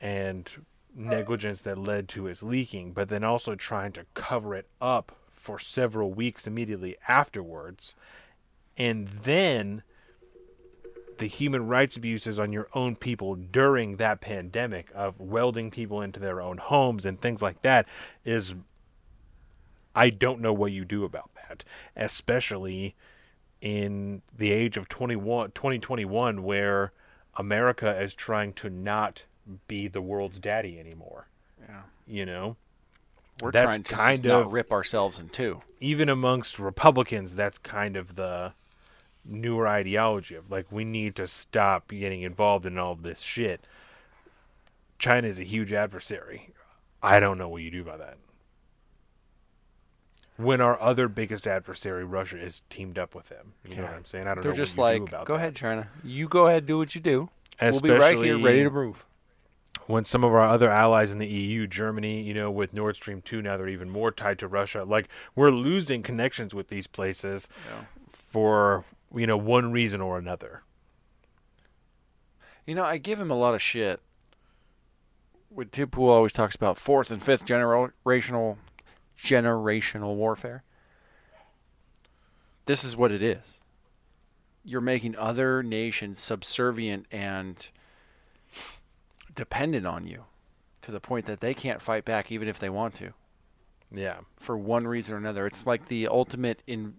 and 0.00 0.50
negligence 0.94 1.60
that 1.62 1.78
led 1.78 2.08
to 2.08 2.26
its 2.26 2.42
leaking, 2.42 2.92
but 2.92 3.08
then 3.08 3.24
also 3.24 3.54
trying 3.54 3.92
to 3.92 4.06
cover 4.14 4.54
it 4.54 4.66
up 4.80 5.16
for 5.34 5.58
several 5.58 6.12
weeks 6.12 6.46
immediately 6.46 6.96
afterwards. 7.06 7.94
And 8.76 9.08
then 9.24 9.82
the 11.18 11.26
human 11.26 11.68
rights 11.68 11.96
abuses 11.96 12.38
on 12.38 12.52
your 12.52 12.68
own 12.74 12.96
people 12.96 13.34
during 13.34 13.96
that 13.96 14.20
pandemic 14.20 14.88
of 14.94 15.20
welding 15.20 15.70
people 15.70 16.00
into 16.00 16.18
their 16.18 16.40
own 16.40 16.58
homes 16.58 17.04
and 17.04 17.20
things 17.20 17.40
like 17.40 17.62
that 17.62 17.86
is 18.24 18.54
I 19.94 20.10
don't 20.10 20.40
know 20.40 20.52
what 20.52 20.72
you 20.72 20.84
do 20.84 21.04
about 21.04 21.30
that, 21.36 21.64
especially 21.94 22.96
in 23.64 24.20
the 24.36 24.52
age 24.52 24.76
of 24.76 24.90
21, 24.90 25.52
2021 25.52 26.42
where 26.42 26.92
America 27.36 27.98
is 27.98 28.14
trying 28.14 28.52
to 28.52 28.68
not 28.68 29.24
be 29.66 29.88
the 29.88 30.02
world's 30.02 30.38
daddy 30.38 30.78
anymore. 30.78 31.28
Yeah. 31.66 31.80
You 32.06 32.26
know? 32.26 32.56
We're 33.40 33.52
That's 33.52 33.64
trying 33.64 33.82
to 33.82 33.94
kind 33.94 34.26
of 34.26 34.52
rip 34.52 34.70
ourselves 34.70 35.18
in 35.18 35.30
two. 35.30 35.62
even 35.80 36.08
amongst 36.10 36.58
Republicans, 36.58 37.32
that's 37.32 37.58
kind 37.58 37.96
of 37.96 38.16
the 38.16 38.52
newer 39.24 39.66
ideology 39.66 40.34
of 40.34 40.50
like 40.50 40.70
we 40.70 40.84
need 40.84 41.16
to 41.16 41.26
stop 41.26 41.88
getting 41.88 42.20
involved 42.20 42.66
in 42.66 42.78
all 42.78 42.92
of 42.92 43.02
this 43.02 43.22
shit. 43.22 43.66
China 44.98 45.26
is 45.26 45.38
a 45.40 45.44
huge 45.44 45.72
adversary. 45.72 46.50
I 47.02 47.18
don't 47.18 47.38
know 47.38 47.48
what 47.48 47.62
you 47.62 47.70
do 47.70 47.80
about 47.80 47.98
that. 47.98 48.18
When 50.36 50.60
our 50.60 50.80
other 50.80 51.06
biggest 51.06 51.46
adversary, 51.46 52.04
Russia, 52.04 52.38
is 52.42 52.62
teamed 52.68 52.98
up 52.98 53.14
with 53.14 53.28
them, 53.28 53.52
you 53.68 53.76
know 53.76 53.82
what 53.84 53.94
I'm 53.94 54.04
saying? 54.04 54.24
I 54.26 54.34
don't 54.34 54.38
know. 54.38 54.42
They're 54.42 54.52
know 54.52 54.56
just 54.56 54.76
what 54.76 54.94
you 54.94 55.00
like, 55.02 55.10
go 55.10 55.24
that. 55.26 55.32
ahead, 55.34 55.54
China. 55.54 55.88
You 56.02 56.26
go 56.28 56.48
ahead, 56.48 56.66
do 56.66 56.76
what 56.76 56.94
you 56.96 57.00
do. 57.00 57.28
we'll 57.62 57.80
be 57.80 57.90
right 57.90 58.18
here, 58.18 58.36
ready 58.38 58.64
to 58.64 58.70
move. 58.70 59.04
When 59.86 60.04
some 60.04 60.24
of 60.24 60.32
our 60.32 60.48
other 60.48 60.70
allies 60.70 61.12
in 61.12 61.18
the 61.18 61.26
EU, 61.26 61.66
Germany, 61.68 62.20
you 62.22 62.34
know, 62.34 62.50
with 62.50 62.72
Nord 62.72 62.96
Stream 62.96 63.22
2, 63.22 63.42
now 63.42 63.56
they're 63.56 63.68
even 63.68 63.90
more 63.90 64.10
tied 64.10 64.38
to 64.40 64.48
Russia. 64.48 64.82
Like, 64.82 65.08
we're 65.36 65.50
losing 65.50 66.02
connections 66.02 66.52
with 66.54 66.68
these 66.68 66.86
places 66.86 67.48
Yeah. 67.68 67.84
for, 68.10 68.84
you 69.14 69.26
know, 69.26 69.36
one 69.36 69.70
reason 69.72 70.00
or 70.00 70.18
another. 70.18 70.62
You 72.66 72.74
know, 72.74 72.84
I 72.84 72.96
give 72.96 73.20
him 73.20 73.30
a 73.30 73.36
lot 73.36 73.54
of 73.54 73.60
shit. 73.62 74.00
When 75.50 75.68
Tim 75.68 75.90
Pool 75.90 76.08
always 76.10 76.32
talks 76.32 76.56
about 76.56 76.78
fourth 76.78 77.10
and 77.10 77.22
fifth 77.22 77.44
generational 77.44 78.56
generational 79.20 80.14
warfare. 80.14 80.62
This 82.66 82.84
is 82.84 82.96
what 82.96 83.12
it 83.12 83.22
is. 83.22 83.58
You're 84.64 84.80
making 84.80 85.16
other 85.16 85.62
nations 85.62 86.20
subservient 86.20 87.06
and 87.10 87.68
dependent 89.34 89.86
on 89.86 90.06
you 90.06 90.24
to 90.82 90.90
the 90.90 91.00
point 91.00 91.26
that 91.26 91.40
they 91.40 91.54
can't 91.54 91.82
fight 91.82 92.04
back 92.04 92.32
even 92.32 92.48
if 92.48 92.58
they 92.58 92.70
want 92.70 92.96
to. 92.96 93.12
Yeah. 93.90 94.18
For 94.38 94.56
one 94.56 94.86
reason 94.86 95.14
or 95.14 95.18
another. 95.18 95.46
It's 95.46 95.66
like 95.66 95.88
the 95.88 96.08
ultimate 96.08 96.62
in 96.66 96.94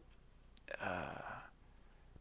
uh, 0.82 1.22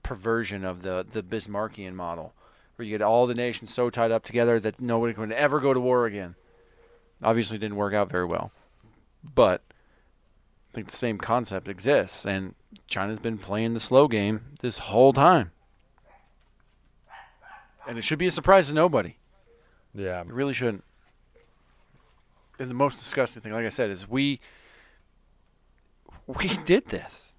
perversion 0.02 0.64
of 0.64 0.82
the 0.82 1.04
the 1.08 1.22
Bismarckian 1.22 1.94
model 1.94 2.34
where 2.76 2.84
you 2.86 2.96
get 2.96 3.02
all 3.02 3.26
the 3.26 3.34
nations 3.34 3.72
so 3.72 3.90
tied 3.90 4.10
up 4.10 4.24
together 4.24 4.58
that 4.60 4.80
nobody 4.80 5.14
can 5.14 5.32
ever 5.32 5.60
go 5.60 5.72
to 5.72 5.80
war 5.80 6.06
again. 6.06 6.34
Obviously, 7.22 7.58
didn't 7.58 7.76
work 7.76 7.94
out 7.94 8.10
very 8.10 8.24
well, 8.24 8.52
but 9.22 9.62
I 10.74 10.82
think 10.82 10.90
the 10.90 10.96
same 10.96 11.18
concept 11.18 11.68
exists, 11.68 12.26
and 12.26 12.56
China's 12.88 13.20
been 13.20 13.38
playing 13.38 13.74
the 13.74 13.80
slow 13.80 14.08
game 14.08 14.40
this 14.60 14.78
whole 14.78 15.12
time, 15.12 15.52
and 17.86 17.96
it 17.96 18.02
should 18.02 18.18
be 18.18 18.26
a 18.26 18.32
surprise 18.32 18.66
to 18.66 18.74
nobody. 18.74 19.14
Yeah, 19.94 20.22
it 20.22 20.26
really 20.26 20.52
shouldn't. 20.52 20.82
And 22.58 22.68
the 22.68 22.74
most 22.74 22.98
disgusting 22.98 23.40
thing, 23.40 23.52
like 23.52 23.64
I 23.64 23.68
said, 23.68 23.88
is 23.88 24.08
we 24.08 24.40
we 26.26 26.48
did 26.64 26.86
this. 26.88 27.34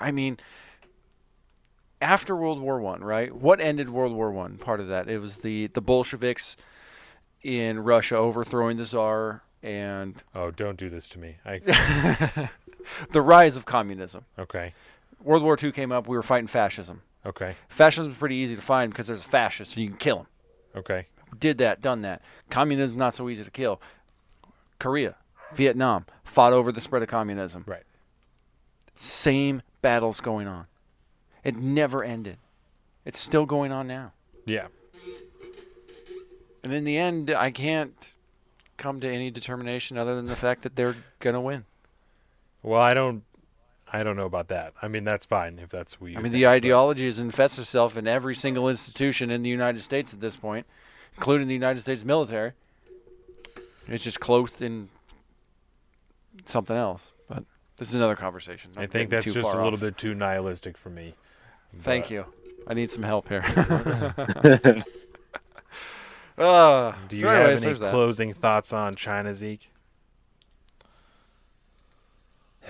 I 0.00 0.10
mean, 0.10 0.38
after 2.00 2.34
World 2.34 2.60
War 2.60 2.80
One, 2.80 3.04
right? 3.04 3.32
What 3.32 3.60
ended 3.60 3.88
World 3.88 4.14
War 4.14 4.32
One? 4.32 4.58
Part 4.58 4.80
of 4.80 4.88
that 4.88 5.08
it 5.08 5.20
was 5.20 5.38
the 5.38 5.68
the 5.68 5.80
Bolsheviks 5.80 6.56
in 7.44 7.78
Russia 7.78 8.16
overthrowing 8.16 8.78
the 8.78 8.84
Tsar 8.84 9.44
and 9.62 10.22
oh, 10.34 10.50
don't 10.50 10.76
do 10.76 10.88
this 10.88 11.08
to 11.10 11.18
me. 11.18 11.36
I 11.44 11.58
the 13.12 13.22
rise 13.22 13.56
of 13.56 13.64
communism. 13.64 14.24
okay. 14.38 14.74
World 15.22 15.44
War 15.44 15.56
II 15.62 15.70
came 15.70 15.92
up. 15.92 16.08
We 16.08 16.16
were 16.16 16.22
fighting 16.22 16.48
fascism. 16.48 17.02
Okay. 17.24 17.54
Fascism 17.68 18.10
is 18.10 18.18
pretty 18.18 18.34
easy 18.36 18.56
to 18.56 18.62
find 18.62 18.90
because 18.90 19.06
there's 19.06 19.24
a 19.24 19.28
fascist 19.28 19.76
and 19.76 19.84
you 19.84 19.88
can 19.90 19.98
kill 19.98 20.18
him. 20.20 20.26
Okay. 20.74 21.06
Did 21.38 21.58
that, 21.58 21.80
done 21.80 22.02
that. 22.02 22.22
Communism 22.50 22.98
not 22.98 23.14
so 23.14 23.28
easy 23.28 23.44
to 23.44 23.50
kill. 23.50 23.80
Korea, 24.80 25.14
Vietnam 25.54 26.06
fought 26.24 26.52
over 26.52 26.72
the 26.72 26.80
spread 26.80 27.02
of 27.02 27.08
communism. 27.08 27.64
Right. 27.66 27.84
Same 28.96 29.62
battles 29.80 30.20
going 30.20 30.48
on. 30.48 30.66
It 31.44 31.56
never 31.56 32.02
ended. 32.02 32.38
It's 33.04 33.20
still 33.20 33.46
going 33.46 33.70
on 33.70 33.86
now. 33.86 34.12
Yeah. 34.44 34.66
And 36.64 36.72
in 36.72 36.84
the 36.84 36.98
end, 36.98 37.30
I 37.30 37.50
can't 37.50 37.94
come 38.76 39.00
to 39.00 39.08
any 39.08 39.30
determination 39.30 39.96
other 39.98 40.14
than 40.16 40.26
the 40.26 40.36
fact 40.36 40.62
that 40.62 40.76
they're 40.76 40.96
gonna 41.20 41.40
win. 41.40 41.64
Well, 42.62 42.80
I 42.80 42.94
don't. 42.94 43.22
I 43.94 44.02
don't 44.02 44.16
know 44.16 44.24
about 44.24 44.48
that. 44.48 44.72
I 44.80 44.88
mean, 44.88 45.04
that's 45.04 45.26
fine 45.26 45.58
if 45.58 45.68
that's 45.68 46.00
what 46.00 46.10
you. 46.10 46.16
I 46.16 46.22
mean, 46.22 46.32
think, 46.32 46.40
the 46.40 46.44
but- 46.46 46.52
ideology 46.52 47.06
has 47.06 47.18
infested 47.18 47.62
itself 47.62 47.96
in 47.96 48.06
every 48.08 48.34
single 48.34 48.68
institution 48.68 49.30
in 49.30 49.42
the 49.42 49.50
United 49.50 49.82
States 49.82 50.14
at 50.14 50.20
this 50.20 50.34
point, 50.36 50.66
including 51.16 51.46
the 51.48 51.54
United 51.54 51.80
States 51.80 52.04
military. 52.04 52.52
It's 53.88 54.04
just 54.04 54.20
clothed 54.20 54.62
in 54.62 54.88
something 56.46 56.76
else. 56.76 57.12
But 57.28 57.44
this 57.76 57.88
is 57.88 57.94
another 57.94 58.16
conversation. 58.16 58.70
I 58.76 58.84
I'm 58.84 58.88
think 58.88 59.10
that's 59.10 59.24
just 59.26 59.36
a 59.36 59.42
far 59.42 59.56
little 59.56 59.74
off. 59.74 59.80
bit 59.80 59.98
too 59.98 60.14
nihilistic 60.14 60.78
for 60.78 60.88
me. 60.88 61.14
Thank 61.82 62.10
you. 62.10 62.24
I 62.66 62.74
need 62.74 62.90
some 62.90 63.02
help 63.02 63.28
here. 63.28 63.42
uh, 66.38 66.92
Do 67.08 67.16
you 67.16 67.22
so 67.22 67.28
anyways, 67.28 67.60
have 67.60 67.64
any 67.64 67.74
there's 67.74 67.80
that. 67.80 67.90
closing 67.90 68.34
thoughts 68.34 68.72
on 68.72 68.96
China, 68.96 69.34
Zeke? 69.34 69.70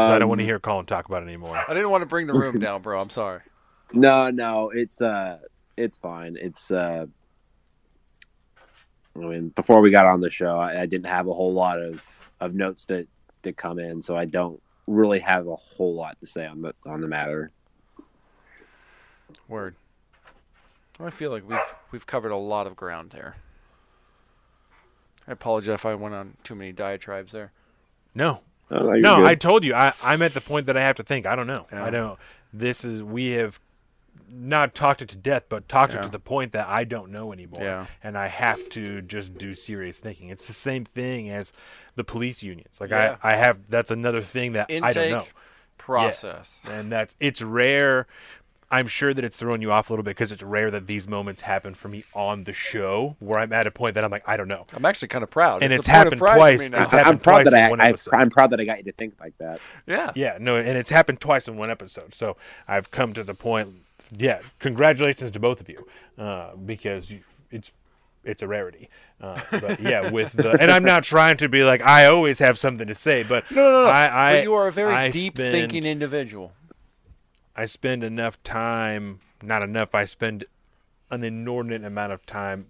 'Cause 0.00 0.10
I 0.10 0.18
don't 0.18 0.28
want 0.28 0.40
to 0.40 0.44
Um, 0.44 0.46
hear 0.46 0.60
Colin 0.60 0.86
talk 0.86 1.06
about 1.06 1.22
it 1.22 1.26
anymore. 1.26 1.64
I 1.68 1.74
didn't 1.74 1.90
want 1.90 2.02
to 2.02 2.06
bring 2.06 2.26
the 2.26 2.34
room 2.34 2.58
down, 2.60 2.82
bro. 2.82 3.00
I'm 3.00 3.10
sorry. 3.10 3.40
No, 3.92 4.30
no, 4.30 4.70
it's 4.70 5.00
uh, 5.00 5.38
it's 5.76 5.96
fine. 5.98 6.36
It's 6.40 6.70
uh, 6.70 7.06
I 9.16 9.20
mean, 9.20 9.50
before 9.50 9.80
we 9.80 9.90
got 9.90 10.06
on 10.06 10.20
the 10.20 10.30
show, 10.30 10.58
I, 10.58 10.82
I 10.82 10.86
didn't 10.86 11.06
have 11.06 11.26
a 11.28 11.34
whole 11.34 11.54
lot 11.54 11.80
of 11.80 12.04
of 12.40 12.54
notes 12.54 12.84
to 12.86 13.08
to 13.44 13.52
come 13.52 13.78
in, 13.78 14.02
so 14.02 14.16
I 14.16 14.26
don't 14.26 14.62
really 14.86 15.20
have 15.20 15.46
a 15.48 15.56
whole 15.56 15.94
lot 15.96 16.18
to 16.20 16.26
say 16.26 16.46
on 16.46 16.62
the 16.62 16.74
on 16.86 17.00
the 17.00 17.08
matter. 17.08 17.52
Word. 19.48 19.76
I 21.00 21.10
feel 21.10 21.30
like 21.30 21.48
we've 21.48 21.58
we've 21.92 22.06
covered 22.06 22.30
a 22.32 22.36
lot 22.36 22.66
of 22.66 22.76
ground 22.76 23.10
there. 23.10 23.36
I 25.26 25.32
apologize 25.32 25.74
if 25.74 25.86
I 25.86 25.94
went 25.94 26.14
on 26.14 26.36
too 26.42 26.54
many 26.54 26.72
diatribes 26.72 27.32
there. 27.32 27.52
No. 28.14 28.40
No, 28.70 28.92
no. 28.92 29.24
I 29.24 29.34
told 29.34 29.64
you. 29.64 29.74
I, 29.74 29.92
I'm 30.02 30.20
at 30.22 30.34
the 30.34 30.40
point 30.42 30.66
that 30.66 30.76
I 30.76 30.82
have 30.82 30.96
to 30.96 31.02
think. 31.02 31.24
I 31.26 31.36
don't 31.36 31.46
know. 31.46 31.66
Yeah. 31.72 31.84
I 31.84 31.90
don't. 31.90 32.18
This 32.52 32.84
is 32.84 33.02
we 33.02 33.30
have 33.32 33.60
not 34.30 34.74
talked 34.74 35.00
it 35.00 35.08
to 35.10 35.16
death, 35.16 35.44
but 35.48 35.68
talked 35.68 35.94
it 35.94 36.02
to 36.02 36.08
the 36.08 36.18
point 36.18 36.52
that 36.52 36.68
I 36.68 36.84
don't 36.84 37.10
know 37.10 37.32
anymore. 37.32 37.62
Yeah. 37.62 37.86
And 38.02 38.16
I 38.18 38.26
have 38.26 38.68
to 38.70 39.00
just 39.02 39.36
do 39.38 39.54
serious 39.54 39.98
thinking. 39.98 40.28
It's 40.28 40.46
the 40.46 40.52
same 40.52 40.84
thing 40.84 41.30
as 41.30 41.52
the 41.94 42.04
police 42.04 42.42
unions. 42.42 42.74
Like 42.80 42.90
Yeah. 42.90 43.16
I, 43.22 43.32
I 43.32 43.36
have. 43.36 43.58
That's 43.70 43.90
another 43.90 44.22
thing 44.22 44.52
that 44.52 44.66
I 44.70 44.74
don't 44.92 45.04
Intake, 45.04 45.10
know. 45.12 45.24
process. 45.78 46.60
Yeah. 46.66 46.72
And 46.72 46.92
that's 46.92 47.16
it's 47.20 47.40
rare. 47.40 48.06
I'm 48.70 48.86
sure 48.86 49.14
that 49.14 49.24
it's 49.24 49.38
throwing 49.38 49.62
you 49.62 49.72
off 49.72 49.88
a 49.88 49.92
little 49.92 50.02
bit 50.02 50.10
because 50.10 50.30
it's 50.30 50.42
rare 50.42 50.70
that 50.70 50.86
these 50.86 51.08
moments 51.08 51.40
happen 51.42 51.74
for 51.74 51.88
me 51.88 52.04
on 52.14 52.44
the 52.44 52.52
show 52.52 53.16
where 53.18 53.38
I'm 53.38 53.52
at 53.52 53.66
a 53.66 53.70
point 53.70 53.94
that 53.94 54.04
I'm 54.04 54.10
like, 54.10 54.28
I 54.28 54.36
don't 54.36 54.48
know. 54.48 54.66
I'm 54.74 54.84
actually 54.84 55.08
kind 55.08 55.22
of 55.24 55.30
proud. 55.30 55.62
And 55.62 55.72
It's 55.72 55.80
it's, 55.80 55.88
a 55.88 55.90
point 55.92 56.12
of 56.12 56.18
happened 56.18 56.36
twice. 56.38 56.60
It's 56.60 56.72
happened 56.92 57.08
I'm 57.08 57.18
proud 57.18 57.42
twice 57.42 57.50
that 57.52 57.58
in 57.58 57.64
I, 57.64 57.70
one 57.70 57.80
I 57.80 57.88
episode. 57.88 58.14
I'm 58.14 58.30
proud 58.30 58.50
that 58.50 58.60
I 58.60 58.64
got 58.64 58.78
you 58.78 58.84
to 58.84 58.92
think 58.92 59.14
like 59.20 59.36
that. 59.38 59.60
Yeah. 59.86 60.12
Yeah, 60.14 60.36
no, 60.38 60.56
and 60.56 60.76
it's 60.76 60.90
happened 60.90 61.20
twice 61.20 61.48
in 61.48 61.56
one 61.56 61.70
episode. 61.70 62.14
So 62.14 62.36
I've 62.66 62.90
come 62.90 63.14
to 63.14 63.24
the 63.24 63.34
point. 63.34 63.70
Yeah, 64.16 64.40
congratulations 64.58 65.30
to 65.32 65.40
both 65.40 65.60
of 65.60 65.68
you, 65.68 65.86
uh, 66.18 66.56
because 66.56 67.10
you, 67.10 67.20
it's 67.50 67.72
it's 68.24 68.42
a 68.42 68.48
rarity. 68.48 68.88
Uh, 69.20 69.40
but 69.50 69.80
yeah, 69.80 70.10
with 70.12 70.32
the 70.32 70.50
and 70.60 70.70
I'm 70.70 70.84
not 70.84 71.04
trying 71.04 71.36
to 71.38 71.48
be 71.48 71.62
like 71.64 71.82
I 71.82 72.06
always 72.06 72.38
have 72.38 72.58
something 72.58 72.86
to 72.86 72.94
say, 72.94 73.22
but 73.22 73.50
No, 73.50 73.62
no, 73.70 73.82
no. 73.84 73.88
I, 73.90 74.30
I 74.30 74.36
but 74.36 74.42
you 74.44 74.54
are 74.54 74.68
a 74.68 74.72
very 74.72 74.94
I 74.94 75.10
deep 75.10 75.34
spend- 75.36 75.52
thinking 75.52 75.84
individual. 75.84 76.52
I 77.58 77.64
spend 77.64 78.04
enough 78.04 78.40
time, 78.44 79.18
not 79.42 79.64
enough. 79.64 79.92
I 79.92 80.04
spend 80.04 80.44
an 81.10 81.24
inordinate 81.24 81.84
amount 81.84 82.12
of 82.12 82.24
time 82.24 82.68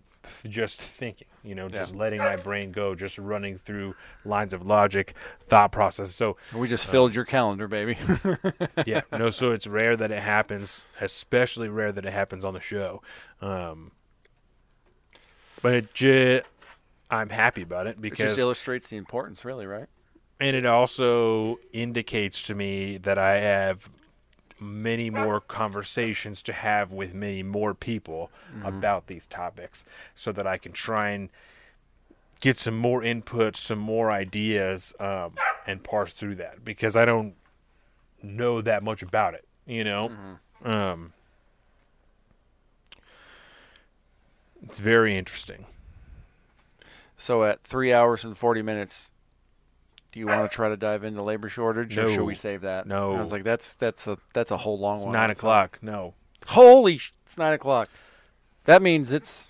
just 0.49 0.81
thinking. 0.81 1.27
You 1.45 1.55
know, 1.55 1.69
just 1.69 1.95
letting 1.95 2.21
my 2.21 2.37
brain 2.37 2.73
go, 2.73 2.95
just 2.95 3.19
running 3.19 3.59
through 3.59 3.95
lines 4.25 4.55
of 4.55 4.67
logic, 4.67 5.13
thought 5.49 5.73
process. 5.73 6.15
So 6.15 6.39
We 6.55 6.69
just 6.69 6.89
uh, 6.89 6.91
filled 6.91 7.15
your 7.15 7.27
calendar, 7.27 7.69
baby. 7.69 7.99
yeah, 8.87 9.03
no. 9.13 9.29
So 9.29 9.51
it's 9.53 9.67
rare 9.67 9.95
that 9.95 10.11
it 10.11 10.23
happens, 10.23 10.87
especially 11.03 11.69
rare 11.69 11.93
that 11.93 12.07
it 12.07 12.13
happens 12.15 12.43
on 12.43 12.55
the 12.55 12.61
show. 12.61 13.03
Um, 13.43 13.93
but 15.61 15.75
it 15.75 15.93
ju- 15.93 16.41
I'm 17.11 17.29
happy 17.29 17.61
about 17.61 17.87
it 17.87 17.97
It 17.97 18.01
because 18.01 18.31
just 18.31 18.39
illustrates 18.39 18.89
the 18.89 18.97
importance, 18.97 19.45
really, 19.45 19.67
right? 19.67 19.87
and 20.41 20.57
it 20.57 20.65
also 20.65 21.59
indicates 21.73 22.43
to 22.45 22.55
me 22.55 22.97
that 22.99 23.19
I 23.19 23.41
have 23.41 23.89
many 24.61 25.11
more 25.11 25.41
conversations 25.41 26.43
to 26.43 26.53
have 26.53 26.91
with 26.91 27.15
many 27.15 27.43
more 27.43 27.75
people 27.75 28.31
Mhm. 28.53 28.67
about 28.67 29.07
these 29.07 29.27
topics 29.27 29.85
so 30.15 30.33
that 30.33 30.47
I 30.47 30.59
can 30.59 30.73
try 30.73 31.11
and 31.11 31.29
get 32.41 32.59
some 32.59 32.77
more 32.77 33.03
input, 33.03 33.57
some 33.57 33.79
more 33.79 34.11
ideas, 34.11 34.95
um, 35.01 35.37
and 35.67 35.83
parse 35.83 36.13
through 36.13 36.37
that 36.37 36.65
because 36.65 36.97
I 36.97 37.05
don't 37.05 37.35
know 38.23 38.61
that 38.63 38.83
much 38.83 39.03
about 39.03 39.35
it, 39.35 39.47
you 39.67 39.85
know? 39.85 40.13
Um, 40.65 41.13
it's 44.63 44.79
very 44.79 45.17
interesting. 45.17 45.67
So 47.17 47.45
at 47.45 47.63
three 47.63 47.93
hours 47.93 48.25
and 48.25 48.37
forty 48.39 48.63
minutes, 48.63 49.11
do 50.13 50.21
you 50.21 50.27
want 50.27 50.51
to 50.51 50.55
try 50.55 50.69
to 50.69 50.77
dive 50.77 51.05
into 51.05 51.23
labor 51.23 51.49
shortage, 51.49 51.97
or 51.99 52.05
No. 52.05 52.13
should 52.15 52.25
we 52.25 52.35
save 52.35 52.63
that? 52.63 52.87
No. 52.87 53.15
I 53.15 53.21
was 53.21 53.33
like, 53.33 53.45
that's 53.45 53.75
that's 53.75 54.07
a 54.07 54.19
that's 54.33 54.51
a 54.51 54.57
whole 54.57 54.79
long 54.79 54.97
It's 54.99 55.05
one. 55.07 55.13
nine 55.13 55.31
o'clock. 55.31 55.79
own. 55.83 55.91
No. 55.91 56.15
Holy, 56.47 56.97
sh- 56.99 57.13
it's 57.27 57.37
nine 57.39 57.53
o'clock. 57.53 57.89
That 58.65 58.81
means 58.83 59.13
it's 59.13 59.49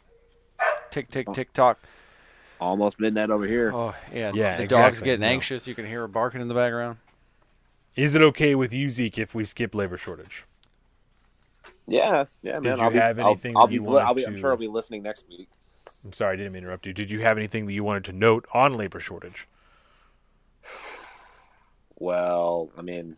tick 0.91 1.11
tick 1.11 1.27
oh. 1.29 1.33
tick 1.35 1.53
tock. 1.53 1.79
Almost 2.61 2.99
midnight 2.99 3.31
over 3.31 3.47
here. 3.47 3.71
Oh 3.73 3.95
yeah, 4.13 4.33
Yeah, 4.35 4.57
The 4.57 4.67
dog's 4.67 4.89
exactly. 4.99 5.05
getting 5.05 5.21
No. 5.21 5.27
anxious. 5.29 5.67
You 5.69 5.75
can 5.77 5.87
hear 5.87 6.01
her 6.01 6.09
barking 6.09 6.41
in 6.41 6.49
the 6.49 6.55
background. 6.55 6.99
Is 7.95 8.15
it 8.15 8.23
okay 8.23 8.55
with 8.55 8.73
you, 8.73 8.91
Zeke, 8.91 9.19
if 9.19 9.35
we 9.35 9.45
skip 9.45 9.75
labor 9.75 9.97
shortage? 9.97 10.45
Yeah, 11.87 12.25
yeah, 12.43 12.57
Did 12.57 12.65
man. 12.65 12.79
you 12.79 12.85
I'll 12.85 12.91
be, 12.91 12.99
have 12.99 13.19
I'll- 13.19 13.27
anything 13.29 13.57
I'll, 13.57 13.67
that 13.67 13.71
be, 13.71 13.75
you 13.75 13.83
wanted 13.83 14.05
I'll 14.07 14.15
be, 14.15 14.27
I'm 14.27 14.35
to- 14.35 14.41
sure 14.41 14.51
I'll 14.51 14.57
be 14.57 14.69
listening 14.69 15.03
next 15.03 15.25
week. 15.29 15.49
I'm 16.05 16.13
sorry, 16.13 16.35
I 16.35 16.37
didn't 16.37 16.53
mean 16.53 16.63
to 16.63 16.67
interrupt 16.69 16.87
you. 16.87 16.93
Did 16.93 17.11
you 17.11 17.21
have 17.21 17.37
anything 17.39 17.67
that 17.67 17.73
you 17.73 17.83
wanted 17.83 18.05
to 18.05 18.13
note 18.13 18.47
on 18.53 18.75
labor 18.75 19.01
shortage? 19.01 19.49
Well, 21.99 22.71
I 22.77 22.83
mean, 22.83 23.17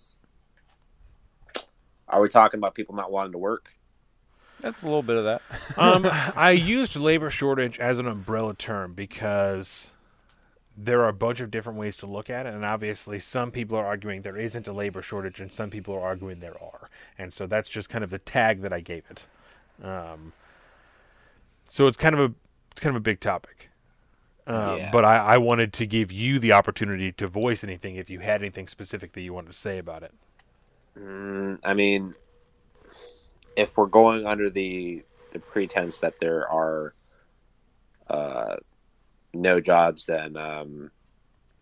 are 2.09 2.21
we 2.21 2.29
talking 2.29 2.59
about 2.59 2.75
people 2.75 2.95
not 2.95 3.13
wanting 3.13 3.33
to 3.33 3.39
work? 3.39 3.71
That's 4.61 4.83
a 4.83 4.87
little 4.87 5.03
bit 5.03 5.17
of 5.17 5.25
that. 5.25 5.43
Um, 5.77 6.07
I 6.37 6.51
used 6.51 6.97
labor 6.97 7.31
shortage 7.31 7.79
as 7.79 7.99
an 7.99 8.07
umbrella 8.07 8.55
term 8.55 8.93
because 8.93 9.93
there 10.77 11.01
are 11.01 11.09
a 11.09 11.13
bunch 11.13 11.41
of 11.41 11.51
different 11.51 11.79
ways 11.79 11.97
to 11.99 12.07
look 12.07 12.29
at 12.29 12.47
it, 12.47 12.55
and 12.55 12.65
obviously 12.65 13.19
some 13.19 13.51
people 13.51 13.79
are 13.79 13.87
arguing 13.87 14.23
there 14.23 14.37
isn't 14.37 14.67
a 14.67 14.73
labor 14.73 15.01
shortage, 15.01 15.41
and 15.41 15.53
some 15.53 15.71
people 15.71 15.95
are 15.95 16.01
arguing 16.01 16.41
there 16.41 16.61
are, 16.63 16.91
and 17.19 17.33
so 17.33 17.47
that's 17.47 17.69
just 17.69 17.89
kind 17.89 18.05
of 18.05 18.11
the 18.11 18.19
tag 18.19 18.63
that 18.63 18.73
I 18.73 18.81
gave 18.81 19.05
it. 19.11 19.25
Um, 19.85 20.33
so 21.69 21.87
it's 21.87 21.97
kind 21.97 22.15
of 22.15 22.21
a 22.21 22.35
it's 22.73 22.81
kind 22.81 22.95
of 22.95 23.01
a 23.01 23.05
big 23.05 23.21
topic. 23.21 23.70
Um, 24.51 24.79
Yeah. 24.79 24.91
But 24.91 25.05
I, 25.05 25.17
I 25.17 25.37
wanted 25.39 25.73
to 25.75 25.87
give 25.87 26.11
you 26.11 26.39
the 26.39 26.53
opportunity 26.53 27.13
to 27.13 27.29
voice 27.29 27.63
anything 27.63 27.97
if 27.97 28.11
you 28.11 28.21
had 28.21 28.43
anything 28.43 28.69
specific 28.69 29.13
that 29.13 29.21
you 29.21 29.33
wanted 29.33 29.53
to 29.53 29.59
say 29.59 29.79
about 29.79 30.03
it. 30.03 30.13
Mm, 30.99 31.59
I 31.63 31.75
mean, 31.75 32.15
if 33.57 33.77
we're 33.77 33.87
going 33.87 34.27
under 34.27 34.51
the 34.51 35.05
the 35.33 35.39
pretense 35.39 36.01
that 36.01 36.19
there 36.21 36.51
are 36.51 36.95
uh, 38.09 38.57
no 39.33 39.61
jobs, 39.61 40.07
then 40.07 40.37
um, 40.37 40.91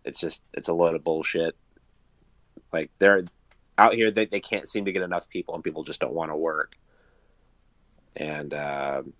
it's 0.04 0.18
just 0.18 0.42
it's 0.54 0.68
a 0.68 0.72
load 0.72 0.94
of 0.94 1.04
bullshit. 1.04 1.54
Like 2.72 2.90
they're 2.98 3.24
out 3.76 3.94
here, 3.94 4.10
they 4.10 4.24
they 4.24 4.40
can't 4.40 4.68
seem 4.68 4.86
to 4.86 4.92
get 4.92 5.02
enough 5.02 5.28
people, 5.28 5.54
and 5.54 5.62
people 5.62 5.82
just 5.84 6.00
don't 6.00 6.14
want 6.14 6.30
to 6.30 6.36
work. 6.36 6.76
And 8.16 8.52
um 8.54 9.12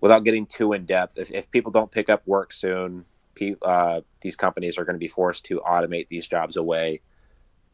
without 0.00 0.24
getting 0.24 0.46
too 0.46 0.72
in 0.72 0.84
depth, 0.86 1.18
if, 1.18 1.30
if 1.30 1.50
people 1.50 1.72
don't 1.72 1.90
pick 1.90 2.08
up 2.08 2.22
work 2.26 2.52
soon, 2.52 3.04
pe- 3.34 3.56
uh, 3.62 4.00
these 4.20 4.36
companies 4.36 4.78
are 4.78 4.84
going 4.84 4.94
to 4.94 5.00
be 5.00 5.08
forced 5.08 5.44
to 5.46 5.60
automate 5.60 6.08
these 6.08 6.26
jobs 6.26 6.56
away 6.56 7.00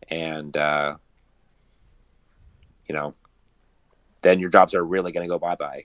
and 0.08 0.56
uh, 0.56 0.96
you 2.88 2.94
know, 2.94 3.14
then 4.22 4.38
your 4.38 4.50
jobs 4.50 4.74
are 4.74 4.84
really 4.84 5.12
going 5.12 5.26
to 5.26 5.32
go 5.32 5.38
bye 5.38 5.56
bye. 5.56 5.84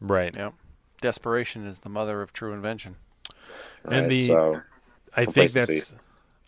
Right. 0.00 0.34
Yep. 0.36 0.54
Desperation 1.00 1.66
is 1.66 1.80
the 1.80 1.88
mother 1.88 2.22
of 2.22 2.32
true 2.32 2.52
invention. 2.52 2.96
and 3.84 4.10
the 4.10 4.26
so, 4.26 4.60
I 5.14 5.24
think 5.24 5.34
complacency. 5.34 5.74
that's 5.80 5.94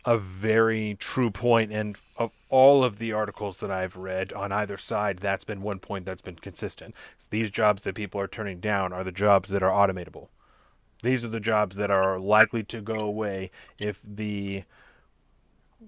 a 0.07 0.17
very 0.17 0.97
true 1.01 1.31
point 1.31 1.73
and 1.73 1.99
of 2.17 2.31
all 2.49 2.85
of 2.85 2.99
the 2.99 3.13
articles 3.13 3.59
that 3.59 3.71
I've 3.73 3.97
read 3.97 4.33
on 4.33 4.53
either 4.53 4.79
side 4.79 5.19
that's 5.19 5.43
been 5.45 5.61
one 5.63 5.81
point 5.81 6.07
that's 6.07 6.23
been 6.23 6.37
consistent 6.37 6.95
these 7.31 7.51
jobs 7.51 7.83
that 7.83 7.97
people 7.97 8.21
are 8.21 8.29
turning 8.29 8.61
down 8.61 8.93
are 8.93 9.03
the 9.03 9.11
jobs 9.13 9.49
that 9.51 9.65
are 9.65 9.71
automatable 9.71 10.29
these 11.03 11.25
are 11.25 11.29
the 11.29 11.41
jobs 11.41 11.75
that 11.77 11.91
are 11.91 12.19
likely 12.21 12.63
to 12.65 12.81
go 12.81 12.95
away 12.95 13.51
if 13.79 14.01
the 14.05 14.63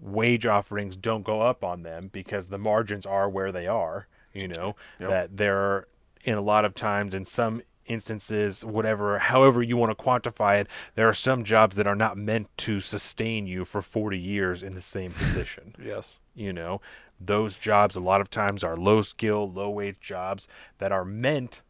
wage 0.03 0.45
offerings 0.47 0.97
don't 0.97 1.23
go 1.23 1.41
up 1.41 1.65
on 1.65 1.83
them 1.83 2.11
because 2.13 2.49
the 2.49 2.59
margins 2.59 3.07
are 3.07 3.29
where 3.29 3.53
they 3.53 3.67
are 3.67 4.07
you 4.35 4.49
know 4.49 4.75
Yep. 5.01 5.11
that 5.11 5.37
there 5.37 5.57
are 5.59 5.89
in 6.25 6.35
a 6.35 6.41
lot 6.43 6.65
of 6.65 6.75
times 6.75 7.15
in 7.15 7.25
some 7.25 7.63
instances 7.89 8.65
whatever 8.65 9.19
however 9.19 9.63
you 9.63 9.77
want 9.77 9.97
to 9.97 10.05
quantify 10.05 10.59
it 10.61 10.67
there 10.95 11.09
are 11.09 11.15
some 11.15 11.43
jobs 11.45 11.75
that 11.77 11.87
are 11.87 11.95
not 11.97 12.17
meant 12.17 12.47
to 12.59 12.81
sustain 12.81 13.47
you 13.47 13.65
for 13.65 13.83
40 13.83 14.19
years 14.19 14.63
in 14.63 14.75
the 14.75 14.81
same 14.81 15.13
position 15.13 15.75
Yes. 15.85 16.21
you 16.35 16.53
know 16.53 16.81
those 17.21 17.57
jobs 17.57 17.97
a 17.97 18.01
lot 18.01 18.21
of 18.21 18.31
times 18.31 18.63
are 18.63 18.77
low 18.77 19.03
skill 19.03 19.51
low 19.51 19.71
wage 19.71 19.97
jobs 20.01 20.47
that 20.79 20.93
are 20.93 21.05
meant 21.05 21.63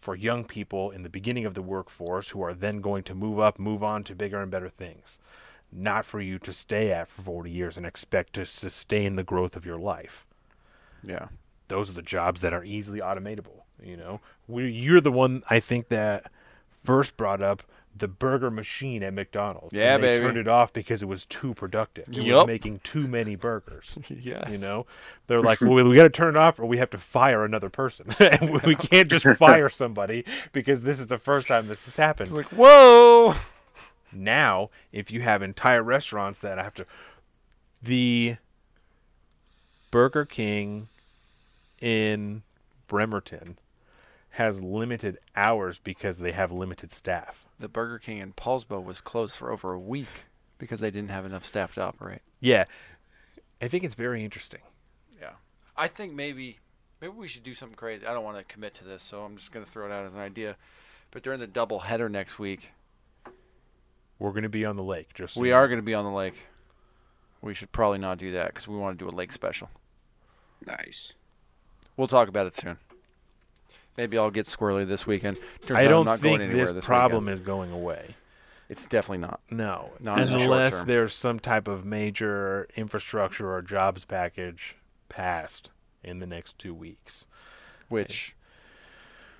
for 0.00 0.14
young 0.16 0.44
people 0.44 0.90
in 0.90 1.02
the 1.02 1.08
beginning 1.10 1.44
of 1.44 1.54
the 1.54 1.62
workforce 1.62 2.30
who 2.30 2.42
are 2.42 2.54
then 2.54 2.80
going 2.80 3.02
to 3.04 3.14
move 3.14 3.38
up 3.38 3.58
move 3.58 3.82
on 3.82 4.02
to 4.04 4.14
bigger 4.14 4.40
and 4.42 4.50
better 4.50 4.68
things 4.68 5.18
not 5.72 6.04
for 6.04 6.20
you 6.20 6.38
to 6.38 6.52
stay 6.52 6.90
at 6.90 7.08
for 7.08 7.22
40 7.22 7.50
years 7.50 7.76
and 7.76 7.86
expect 7.86 8.32
to 8.32 8.44
sustain 8.44 9.14
the 9.16 9.22
growth 9.22 9.54
of 9.56 9.64
your 9.64 9.78
life 9.78 10.26
Yeah. 11.04 11.28
those 11.68 11.88
are 11.88 11.92
the 11.94 12.02
jobs 12.02 12.40
that 12.40 12.52
are 12.52 12.64
easily 12.64 12.98
automatable. 13.00 13.59
You 13.82 13.96
know, 13.96 14.20
we, 14.48 14.70
you're 14.70 15.00
the 15.00 15.12
one 15.12 15.42
I 15.48 15.60
think 15.60 15.88
that 15.88 16.30
first 16.84 17.16
brought 17.16 17.42
up 17.42 17.62
the 17.96 18.08
burger 18.08 18.50
machine 18.50 19.02
at 19.02 19.12
McDonald's. 19.12 19.74
Yeah, 19.76 19.96
and 19.96 20.04
they 20.04 20.12
baby. 20.14 20.20
turned 20.24 20.38
it 20.38 20.48
off 20.48 20.72
because 20.72 21.02
it 21.02 21.06
was 21.06 21.24
too 21.26 21.54
productive. 21.54 22.06
It 22.10 22.32
was 22.32 22.46
making 22.46 22.80
too 22.84 23.06
many 23.08 23.34
burgers. 23.36 23.98
Yes. 24.08 24.48
You 24.50 24.58
know, 24.58 24.86
they're 25.26 25.40
like, 25.40 25.60
well, 25.60 25.84
we 25.84 25.96
got 25.96 26.04
to 26.04 26.10
turn 26.10 26.36
it 26.36 26.38
off, 26.38 26.58
or 26.60 26.66
we 26.66 26.78
have 26.78 26.90
to 26.90 26.98
fire 26.98 27.44
another 27.44 27.68
person, 27.68 28.06
and 28.18 28.50
we- 28.50 28.60
we 28.64 28.74
can't 28.76 29.10
just 29.10 29.26
fire 29.38 29.68
somebody 29.68 30.24
because 30.52 30.82
this 30.82 31.00
is 31.00 31.08
the 31.08 31.18
first 31.18 31.48
time 31.48 31.68
this 31.68 31.84
has 31.84 31.96
happened. 31.96 32.28
It's 32.28 32.36
like, 32.36 32.46
whoa. 32.48 33.34
Now, 34.12 34.70
if 34.92 35.10
you 35.10 35.22
have 35.22 35.42
entire 35.42 35.82
restaurants 35.82 36.38
that 36.40 36.58
have 36.58 36.74
to, 36.74 36.86
the 37.82 38.36
Burger 39.90 40.24
King 40.24 40.88
in 41.80 42.42
Bremerton 42.88 43.56
has 44.30 44.60
limited 44.60 45.18
hours 45.36 45.78
because 45.82 46.18
they 46.18 46.32
have 46.32 46.52
limited 46.52 46.92
staff. 46.92 47.46
The 47.58 47.68
Burger 47.68 47.98
King 47.98 48.18
in 48.18 48.32
Poulsbo 48.32 48.82
was 48.82 49.00
closed 49.00 49.34
for 49.34 49.50
over 49.50 49.72
a 49.72 49.78
week 49.78 50.08
because 50.58 50.80
they 50.80 50.90
didn't 50.90 51.10
have 51.10 51.26
enough 51.26 51.44
staff 51.44 51.74
to 51.74 51.82
operate. 51.82 52.20
Yeah, 52.40 52.64
I 53.60 53.68
think 53.68 53.84
it's 53.84 53.94
very 53.94 54.24
interesting. 54.24 54.60
Yeah. 55.20 55.32
I 55.76 55.88
think 55.88 56.12
maybe 56.14 56.58
maybe 57.00 57.12
we 57.14 57.28
should 57.28 57.42
do 57.42 57.54
something 57.54 57.76
crazy. 57.76 58.06
I 58.06 58.14
don't 58.14 58.24
want 58.24 58.38
to 58.38 58.44
commit 58.44 58.74
to 58.76 58.84
this, 58.84 59.02
so 59.02 59.22
I'm 59.22 59.36
just 59.36 59.52
going 59.52 59.64
to 59.64 59.70
throw 59.70 59.86
it 59.86 59.92
out 59.92 60.06
as 60.06 60.14
an 60.14 60.20
idea. 60.20 60.56
But 61.10 61.22
during 61.22 61.40
the 61.40 61.46
double 61.46 61.80
header 61.80 62.08
next 62.08 62.38
week, 62.38 62.70
We're 64.18 64.30
going 64.30 64.44
to 64.44 64.48
be 64.48 64.64
on 64.64 64.76
the 64.76 64.82
lake. 64.82 65.12
Just 65.14 65.34
so 65.34 65.40
we 65.40 65.48
you 65.48 65.54
are 65.54 65.66
going 65.66 65.78
to 65.80 65.84
be 65.84 65.94
on 65.94 66.04
the 66.04 66.10
lake. 66.10 66.34
We 67.42 67.54
should 67.54 67.72
probably 67.72 67.98
not 67.98 68.18
do 68.18 68.32
that 68.32 68.48
because 68.48 68.68
we 68.68 68.76
want 68.76 68.98
to 68.98 69.04
do 69.04 69.08
a 69.10 69.16
lake 69.16 69.32
special. 69.32 69.70
Nice. 70.66 71.14
We'll 71.96 72.06
talk 72.08 72.28
about 72.28 72.46
it 72.46 72.54
soon. 72.54 72.78
Maybe 73.96 74.16
I'll 74.18 74.30
get 74.30 74.46
squirrely 74.46 74.86
this 74.86 75.06
weekend. 75.06 75.38
Turns 75.66 75.78
I 75.78 75.84
don't 75.84 76.00
I'm 76.00 76.04
not 76.06 76.20
think 76.20 76.38
going 76.38 76.48
anywhere 76.50 76.66
this 76.66 76.74
this 76.74 76.84
problem 76.84 77.24
weekend. 77.26 77.40
is 77.40 77.46
going 77.46 77.72
away. 77.72 78.16
It's 78.68 78.86
definitely 78.86 79.18
not. 79.18 79.40
No, 79.50 79.90
Not 79.98 80.20
in 80.20 80.30
the 80.30 80.38
unless 80.38 80.80
there's 80.82 81.12
some 81.12 81.40
type 81.40 81.66
of 81.66 81.84
major 81.84 82.68
infrastructure 82.76 83.52
or 83.52 83.62
jobs 83.62 84.04
package 84.04 84.76
passed 85.08 85.72
in 86.04 86.20
the 86.20 86.26
next 86.26 86.56
two 86.56 86.72
weeks. 86.72 87.26
Which, 87.88 88.36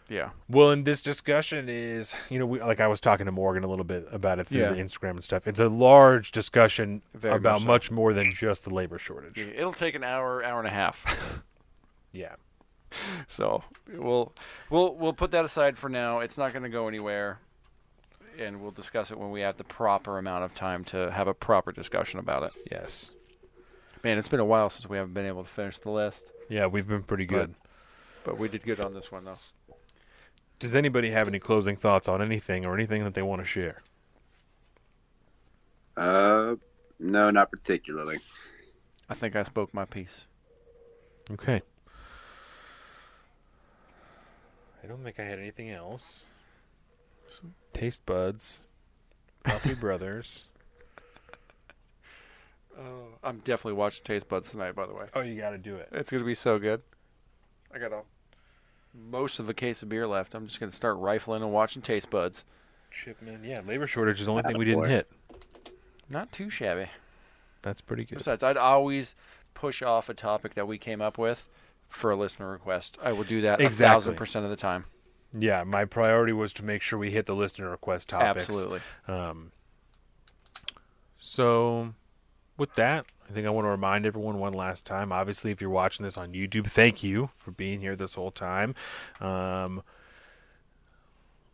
yeah. 0.09 0.31
Well, 0.49 0.71
and 0.73 0.85
this 0.85 1.01
discussion 1.01 1.69
is, 1.69 2.13
you 2.29 2.41
know, 2.41 2.47
we, 2.47 2.61
like 2.61 2.81
I 2.81 2.89
was 2.89 2.99
talking 2.99 3.27
to 3.27 3.33
Morgan 3.33 3.63
a 3.63 3.69
little 3.69 3.85
bit 3.85 4.09
about 4.11 4.41
it 4.41 4.49
through 4.49 4.63
Yeah. 4.63 4.71
the 4.73 4.81
Instagram 4.81 5.11
and 5.11 5.23
stuff. 5.23 5.47
It's 5.47 5.61
a 5.61 5.69
large 5.69 6.33
discussion 6.33 7.01
Very 7.15 7.37
about 7.37 7.61
much 7.61 7.63
so. 7.63 7.67
much 7.69 7.91
more 7.93 8.13
than 8.13 8.33
just 8.33 8.65
the 8.65 8.75
labor 8.75 8.99
shortage. 8.99 9.39
It'll 9.39 9.73
take 9.73 9.95
an 9.95 10.03
hour, 10.03 10.43
hour 10.43 10.59
and 10.59 10.67
a 10.67 10.73
half. 10.73 11.07
Yeah. 12.13 12.35
So 13.29 13.63
we'll 13.93 14.33
we'll 14.69 14.95
we'll 14.97 15.13
put 15.13 15.31
that 15.31 15.45
aside 15.45 15.79
for 15.79 15.89
now. 15.89 16.19
It's 16.21 16.37
not 16.37 16.53
going 16.53 16.65
to 16.65 16.69
go 16.69 16.89
anywhere, 16.89 17.39
and 18.39 18.61
we'll 18.61 18.73
discuss 18.73 19.11
it 19.13 19.19
when 19.19 19.31
we 19.31 19.41
have 19.43 19.57
the 19.57 19.65
proper 19.65 20.19
amount 20.19 20.45
of 20.45 20.55
time 20.55 20.85
to 20.87 21.11
have 21.13 21.29
a 21.29 21.35
proper 21.35 21.71
discussion 21.73 22.19
about 22.19 22.43
it. 22.43 22.53
Yes. 22.71 23.13
Man, 24.03 24.19
it's 24.19 24.29
been 24.29 24.41
a 24.41 24.45
while 24.45 24.71
since 24.71 24.89
we 24.89 24.97
haven't 24.97 25.15
been 25.15 25.27
able 25.27 25.45
to 25.45 25.49
finish 25.51 25.79
the 25.79 25.91
list. 25.91 26.25
Yeah, 26.49 26.67
we've 26.67 26.89
been 26.89 27.03
pretty 27.05 27.27
But- 27.27 27.35
good. 27.35 27.55
But 28.25 28.39
we 28.39 28.49
did 28.49 28.63
good 28.65 28.85
on 28.85 28.93
this 28.95 29.11
one, 29.13 29.25
though. 29.25 29.39
Does 30.59 30.75
anybody 30.75 31.11
have 31.11 31.27
any 31.29 31.39
closing 31.39 31.77
thoughts 31.77 32.09
on 32.09 32.21
anything 32.21 32.67
or 32.67 32.75
anything 32.75 33.05
that 33.05 33.15
they 33.15 33.23
want 33.23 33.41
to 33.41 33.47
share? 33.47 33.83
Uh, 35.97 36.57
no, 36.99 37.31
not 37.31 37.51
particularly. 37.51 38.19
I 39.09 39.15
think 39.15 39.37
I 39.37 39.43
spoke 39.43 39.73
my 39.73 39.85
piece. 39.85 40.27
Okay. 41.31 41.63
I 44.83 44.87
don't 44.87 45.03
think 45.05 45.21
I 45.21 45.25
had 45.25 45.39
anything 45.39 45.71
else. 45.71 46.25
Taste 47.73 48.05
buds, 48.07 48.63
Property 49.45 49.75
Brothers. 49.75 50.47
Oh, 52.79 53.09
I'm 53.23 53.39
definitely 53.39 53.75
watching 53.75 54.05
Taste 54.05 54.29
Buds 54.29 54.51
tonight. 54.51 54.75
By 54.75 54.87
the 54.87 54.95
way, 54.95 55.05
Oh, 55.15 55.21
you 55.21 55.39
got 55.39 55.51
to 55.51 55.59
do 55.59 55.77
it. 55.77 55.89
it's 55.93 56.11
going 56.11 56.23
to 56.23 56.27
be 56.27 56.37
so 56.37 56.59
good. 56.59 56.81
I 57.75 57.79
got 57.79 57.93
a 57.93 58.01
most 59.11 59.39
of 59.39 59.49
a 59.51 59.55
case 59.55 59.83
of 59.83 59.89
beer 59.89 60.07
left. 60.07 60.35
I'm 60.35 60.47
just 60.47 60.59
going 60.61 60.71
to 60.71 60.77
start 60.77 60.97
rifling 60.97 61.43
and 61.43 61.53
watching 61.53 61.83
Taste 61.83 62.09
Buds. 62.09 62.43
Chipman, 62.91 63.45
yeah, 63.45 63.61
labor 63.67 63.87
shortage 63.87 64.21
is 64.21 64.27
the 64.27 64.33
only 64.33 64.45
thing 64.45 64.57
we 64.57 64.65
didn't 64.65 64.89
hit. 64.89 65.11
Not 66.09 66.33
too 66.33 66.49
shabby. 66.49 66.87
That's 67.63 67.81
pretty 67.81 68.05
good. 68.05 68.19
Besides, 68.19 68.43
I'd 68.43 68.57
always 68.57 69.15
push 69.53 69.83
off 69.83 70.09
a 70.09 70.15
topic 70.15 70.55
that 70.55 70.67
we 70.67 70.79
came 70.79 71.03
up 71.03 71.19
with 71.19 71.49
for 71.91 72.11
a 72.11 72.17
listener 72.17 72.51
request. 72.51 72.97
I 73.03 73.13
will 73.13 73.25
do 73.25 73.43
that 73.43 73.61
a 73.61 73.65
Exactly. 73.67 73.85
thousand 73.95 74.15
percent 74.17 74.45
of 74.45 74.51
the 74.51 74.57
time. 74.57 74.87
Yeah, 75.39 75.63
my 75.65 75.85
priority 75.85 76.33
was 76.33 76.53
to 76.55 76.65
make 76.65 76.83
sure 76.83 76.99
we 76.99 77.11
hit 77.11 77.27
the 77.27 77.35
listener 77.37 77.71
request 77.71 78.09
topics. 78.09 78.49
Absolutely. 78.49 78.81
Um, 79.07 79.53
so, 81.19 81.95
with 82.57 82.75
that, 82.75 83.07
I 83.29 83.33
think 83.33 83.47
I 83.47 83.51
want 83.51 83.67
to 83.67 83.71
remind 83.71 84.07
everyone 84.07 84.39
one 84.39 84.53
last 84.55 84.87
time. 84.87 85.13
Obviously, 85.13 85.51
if 85.53 85.61
you're 85.61 85.71
watching 85.71 86.05
this 86.05 86.17
on 86.17 86.33
YouTube, 86.33 86.69
thank 86.71 87.03
you 87.03 87.31
for 87.39 87.51
being 87.53 87.81
here 87.81 87.95
this 87.95 88.15
whole 88.15 88.33
time. 88.33 88.75
Um, 89.21 89.83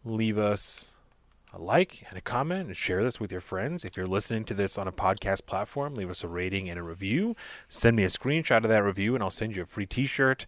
leave 0.05 0.39
us 0.39 0.89
a 1.57 1.63
like 1.63 2.05
and 2.09 2.19
a 2.19 2.21
comment 2.21 2.67
and 2.67 2.77
share 2.77 3.03
this 3.03 3.19
with 3.19 3.33
your 3.33 3.41
friends. 3.41 3.85
If 3.85 3.97
you're 3.97 4.07
listening 4.07 4.45
to 4.45 4.55
this 4.55 4.77
on 4.77 4.87
a 4.87 4.93
podcast 4.93 5.47
platform, 5.47 5.95
leave 5.95 6.11
us 6.11 6.23
a 6.23 6.29
rating 6.29 6.69
and 6.69 6.79
a 6.79 6.83
review. 6.83 7.35
Send 7.69 7.97
me 7.97 8.05
a 8.05 8.09
screenshot 8.09 8.63
of 8.63 8.69
that 8.69 8.85
review, 8.85 9.15
and 9.15 9.25
I'll 9.25 9.31
send 9.31 9.57
you 9.57 9.63
a 9.63 9.67
free 9.67 9.87
T-shirt. 9.87 10.45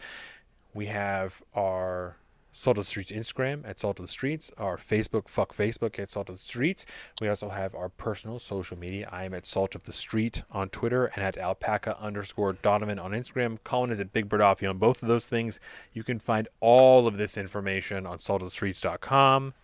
We 0.75 0.87
have 0.87 1.43
our 1.55 2.17
Salt 2.53 2.77
of 2.77 2.85
the 2.85 2.91
Streets 2.91 3.11
Instagram 3.11 3.67
at 3.67 3.81
Salt 3.81 3.99
of 3.99 4.05
the 4.05 4.13
Streets, 4.13 4.51
our 4.59 4.77
Facebook, 4.77 5.29
fuck 5.29 5.57
Facebook 5.57 5.99
at 5.99 6.11
Salt 6.11 6.29
of 6.29 6.37
the 6.37 6.45
Streets. 6.45 6.85
We 7.21 7.29
also 7.29 7.49
have 7.49 7.75
our 7.75 7.89
personal 7.89 8.39
social 8.39 8.79
media. 8.79 9.09
I 9.11 9.25
am 9.25 9.33
at 9.33 9.47
Salt 9.47 9.75
of 9.75 9.85
the 9.85 9.93
Street 9.93 10.43
on 10.51 10.69
Twitter 10.69 11.07
and 11.07 11.25
at 11.25 11.39
alpaca 11.39 11.97
underscore 11.99 12.53
Donovan 12.55 12.99
on 12.99 13.13
Instagram. 13.13 13.59
Colin 13.65 13.91
is 13.91 14.01
at 14.01 14.13
Big 14.13 14.29
Bird 14.29 14.41
Offie 14.41 14.69
on 14.69 14.77
both 14.77 15.03
of 15.03 15.09
those 15.09 15.27
things. 15.27 15.59
You 15.95 16.05
can 16.05 16.19
find 16.19 16.49
all 16.61 17.07
of 17.07 17.17
this 17.17 17.39
information 17.39 18.05
on 18.07 18.19
saltofthestreets.com. 18.19 19.55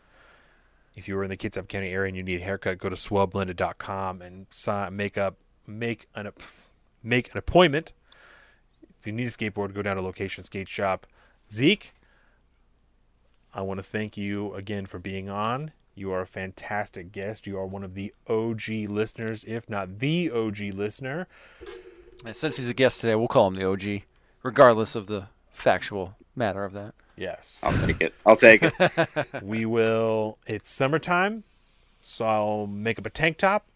If 0.97 1.09
you 1.09 1.17
were 1.17 1.25
in 1.25 1.31
the 1.31 1.37
Kitsap 1.37 1.69
County 1.69 1.89
area 1.89 2.09
and 2.09 2.17
you 2.17 2.23
need 2.23 2.41
a 2.41 2.45
haircut, 2.45 2.79
go 2.79 2.89
to 2.89 2.97
swellblended.com 2.97 4.23
and 4.23 4.47
si- 4.51 4.91
make 4.91 5.19
up 5.19 5.37
make 5.67 6.09
an 6.15 6.31
make 7.03 7.31
an 7.33 7.39
appointment. 7.39 7.93
If 9.01 9.07
you 9.07 9.13
need 9.13 9.27
a 9.27 9.31
skateboard, 9.31 9.75
go 9.75 9.83
down 9.83 9.97
to 9.97 10.03
Location 10.03 10.45
Skate 10.45 10.69
Shop. 10.69 11.07
Zeke, 11.53 11.93
I 13.53 13.61
want 13.61 13.79
to 13.79 13.85
thank 13.85 14.17
you 14.17 14.55
again 14.55 14.87
for 14.87 14.99
being 14.99 15.29
on. 15.29 15.73
You 15.95 16.11
are 16.13 16.23
a 16.23 16.27
fantastic 16.27 17.13
guest. 17.13 17.47
You 17.47 17.59
are 17.59 17.67
one 17.67 17.85
of 17.85 17.95
the 17.95 18.13
OG 18.29 18.89
listeners, 18.89 19.45
if 19.47 19.69
not 19.69 19.99
the 19.99 20.31
OG 20.31 20.59
listener. 20.73 21.29
And 22.25 22.35
since 22.35 22.57
he's 22.57 22.69
a 22.69 22.75
guest 22.75 23.01
today, 23.01 23.15
we'll 23.15 23.29
call 23.29 23.47
him 23.49 23.55
the 23.55 23.65
OG, 23.65 24.03
regardless 24.43 24.95
of 24.95 25.07
the 25.07 25.27
factual 25.53 26.17
matter 26.35 26.65
of 26.65 26.73
that. 26.73 26.95
Yes. 27.17 27.61
I'll 27.63 27.87
take 27.87 28.01
it. 28.01 28.15
I'll 28.27 28.37
take 28.37 28.63
it. 28.63 28.73
we 29.43 29.67
will. 29.67 30.39
It's 30.47 30.71
summertime, 30.71 31.45
so 32.03 32.25
I'll 32.25 32.67
make 32.67 32.99
up 32.99 33.07
a 33.07 33.11
tank 33.11 33.39
top 33.39 33.67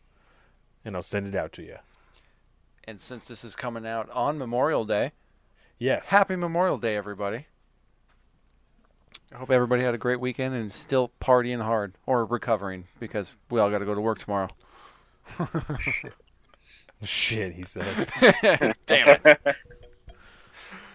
and 0.84 0.96
I'll 0.96 1.02
send 1.02 1.26
it 1.26 1.34
out 1.34 1.52
to 1.54 1.62
you. 1.62 1.76
And 2.84 3.00
since 3.00 3.28
this 3.28 3.44
is 3.44 3.54
coming 3.54 3.86
out 3.86 4.10
on 4.10 4.38
Memorial 4.38 4.84
Day, 4.84 5.12
Yes. 5.78 6.08
Happy 6.10 6.34
Memorial 6.34 6.76
Day, 6.76 6.96
everybody. 6.96 7.46
I 9.32 9.36
hope 9.36 9.50
everybody 9.50 9.82
had 9.84 9.94
a 9.94 9.98
great 9.98 10.18
weekend 10.18 10.54
and 10.54 10.72
still 10.72 11.12
partying 11.20 11.62
hard 11.62 11.94
or 12.06 12.24
recovering 12.24 12.84
because 12.98 13.30
we 13.50 13.60
all 13.60 13.70
got 13.70 13.78
to 13.78 13.84
go 13.84 13.94
to 13.94 14.00
work 14.00 14.18
tomorrow. 14.18 14.48
Shit, 17.04 17.52
he 17.52 17.62
says. 17.62 18.08
Damn 18.86 19.20
it. 19.24 19.40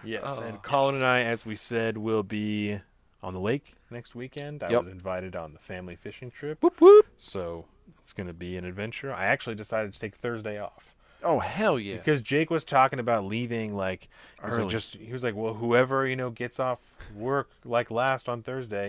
Yes, 0.04 0.22
Oh. 0.38 0.42
and 0.42 0.62
Colin 0.62 0.94
and 0.96 1.04
I, 1.04 1.20
as 1.22 1.44
we 1.46 1.56
said, 1.56 1.96
will 1.98 2.22
be 2.22 2.80
on 3.22 3.32
the 3.34 3.40
lake 3.40 3.74
next 3.90 4.14
weekend. 4.14 4.62
I 4.62 4.70
Yep. 4.70 4.84
was 4.84 4.92
invited 4.92 5.34
on 5.36 5.52
the 5.52 5.58
family 5.58 5.96
fishing 5.96 6.30
trip. 6.30 6.62
Whoop, 6.62 6.80
whoop. 6.80 7.06
So 7.18 7.66
it's 8.02 8.12
going 8.12 8.26
to 8.26 8.32
be 8.34 8.56
an 8.56 8.64
adventure. 8.64 9.12
I 9.12 9.24
actually 9.26 9.54
decided 9.56 9.92
to 9.94 9.98
take 10.00 10.16
Thursday 10.16 10.58
off. 10.58 10.94
Oh 11.22 11.38
hell 11.38 11.78
yeah! 11.78 11.96
Because 11.96 12.20
Jake 12.20 12.50
was 12.50 12.64
talking 12.64 12.98
about 12.98 13.24
leaving 13.24 13.74
like 13.74 14.08
he 14.42 14.50
was 14.50 14.58
like, 14.58 14.68
just 14.68 14.96
he 14.96 15.10
was 15.10 15.22
like, 15.22 15.34
well, 15.34 15.54
whoever 15.54 16.06
you 16.06 16.16
know 16.16 16.28
gets 16.28 16.60
off 16.60 16.80
work 17.16 17.48
like 17.64 17.90
last 17.90 18.28
on 18.28 18.42
Thursday. 18.42 18.88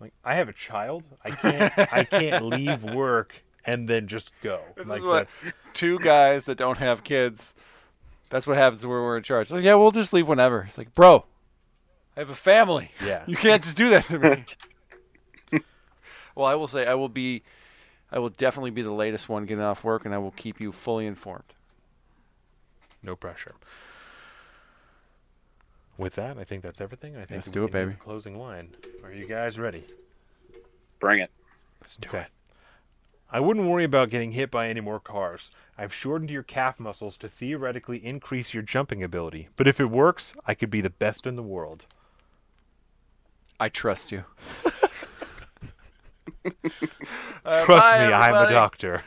I'm 0.00 0.06
like 0.06 0.12
I 0.24 0.34
have 0.34 0.48
a 0.48 0.52
child, 0.52 1.04
I 1.24 1.30
can't 1.30 1.72
I 1.92 2.02
can't 2.02 2.44
leave 2.52 2.82
work 2.82 3.36
and 3.64 3.88
then 3.88 4.08
just 4.08 4.32
go. 4.42 4.62
This 4.76 4.88
like 4.88 4.98
is 4.98 5.04
what 5.04 5.28
that's- 5.28 5.54
two 5.74 6.00
guys 6.00 6.46
that 6.46 6.58
don't 6.58 6.78
have 6.78 7.04
kids. 7.04 7.54
That's 8.30 8.46
what 8.46 8.56
happens 8.56 8.84
when 8.84 8.90
we're 8.90 9.16
in 9.16 9.22
charge. 9.22 9.48
So 9.48 9.56
yeah, 9.56 9.74
we'll 9.74 9.92
just 9.92 10.12
leave 10.12 10.26
whenever. 10.26 10.62
It's 10.62 10.78
like, 10.78 10.94
bro, 10.94 11.24
I 12.16 12.20
have 12.20 12.30
a 12.30 12.34
family. 12.34 12.90
Yeah. 13.04 13.22
you 13.26 13.36
can't 13.36 13.62
just 13.62 13.76
do 13.76 13.88
that 13.90 14.04
to 14.06 14.18
me. 14.18 15.62
well, 16.34 16.46
I 16.46 16.54
will 16.54 16.66
say 16.66 16.86
I 16.86 16.94
will 16.94 17.08
be, 17.08 17.42
I 18.10 18.18
will 18.18 18.30
definitely 18.30 18.70
be 18.70 18.82
the 18.82 18.92
latest 18.92 19.28
one 19.28 19.46
getting 19.46 19.62
off 19.62 19.84
work, 19.84 20.04
and 20.04 20.14
I 20.14 20.18
will 20.18 20.32
keep 20.32 20.60
you 20.60 20.72
fully 20.72 21.06
informed. 21.06 21.54
no 23.02 23.14
pressure. 23.14 23.54
With 25.98 26.14
that, 26.16 26.36
I 26.36 26.44
think 26.44 26.62
that's 26.62 26.80
everything. 26.80 27.16
I 27.16 27.20
think 27.20 27.30
Let's 27.30 27.48
do 27.48 27.64
it, 27.64 27.72
baby. 27.72 27.94
Closing 27.98 28.38
line. 28.38 28.74
Are 29.02 29.12
you 29.12 29.26
guys 29.26 29.58
ready? 29.58 29.84
Bring 31.00 31.20
it. 31.20 31.30
Let's 31.80 31.96
do 31.96 32.10
it. 32.16 32.26
I 33.30 33.40
wouldn't 33.40 33.66
worry 33.66 33.84
about 33.84 34.10
getting 34.10 34.32
hit 34.32 34.50
by 34.50 34.68
any 34.68 34.80
more 34.80 35.00
cars. 35.00 35.50
I've 35.76 35.92
shortened 35.92 36.30
your 36.30 36.42
calf 36.44 36.78
muscles 36.78 37.16
to 37.18 37.28
theoretically 37.28 38.04
increase 38.04 38.54
your 38.54 38.62
jumping 38.62 39.02
ability. 39.02 39.48
But 39.56 39.66
if 39.66 39.80
it 39.80 39.86
works, 39.86 40.32
I 40.46 40.54
could 40.54 40.70
be 40.70 40.80
the 40.80 40.90
best 40.90 41.26
in 41.26 41.36
the 41.36 41.42
world. 41.42 41.86
I 43.58 43.68
trust 43.68 44.12
you. 44.12 44.24
Trust 47.44 48.06
me, 48.06 48.12
I'm 48.12 48.34
a 48.34 48.50
doctor. 48.50 49.02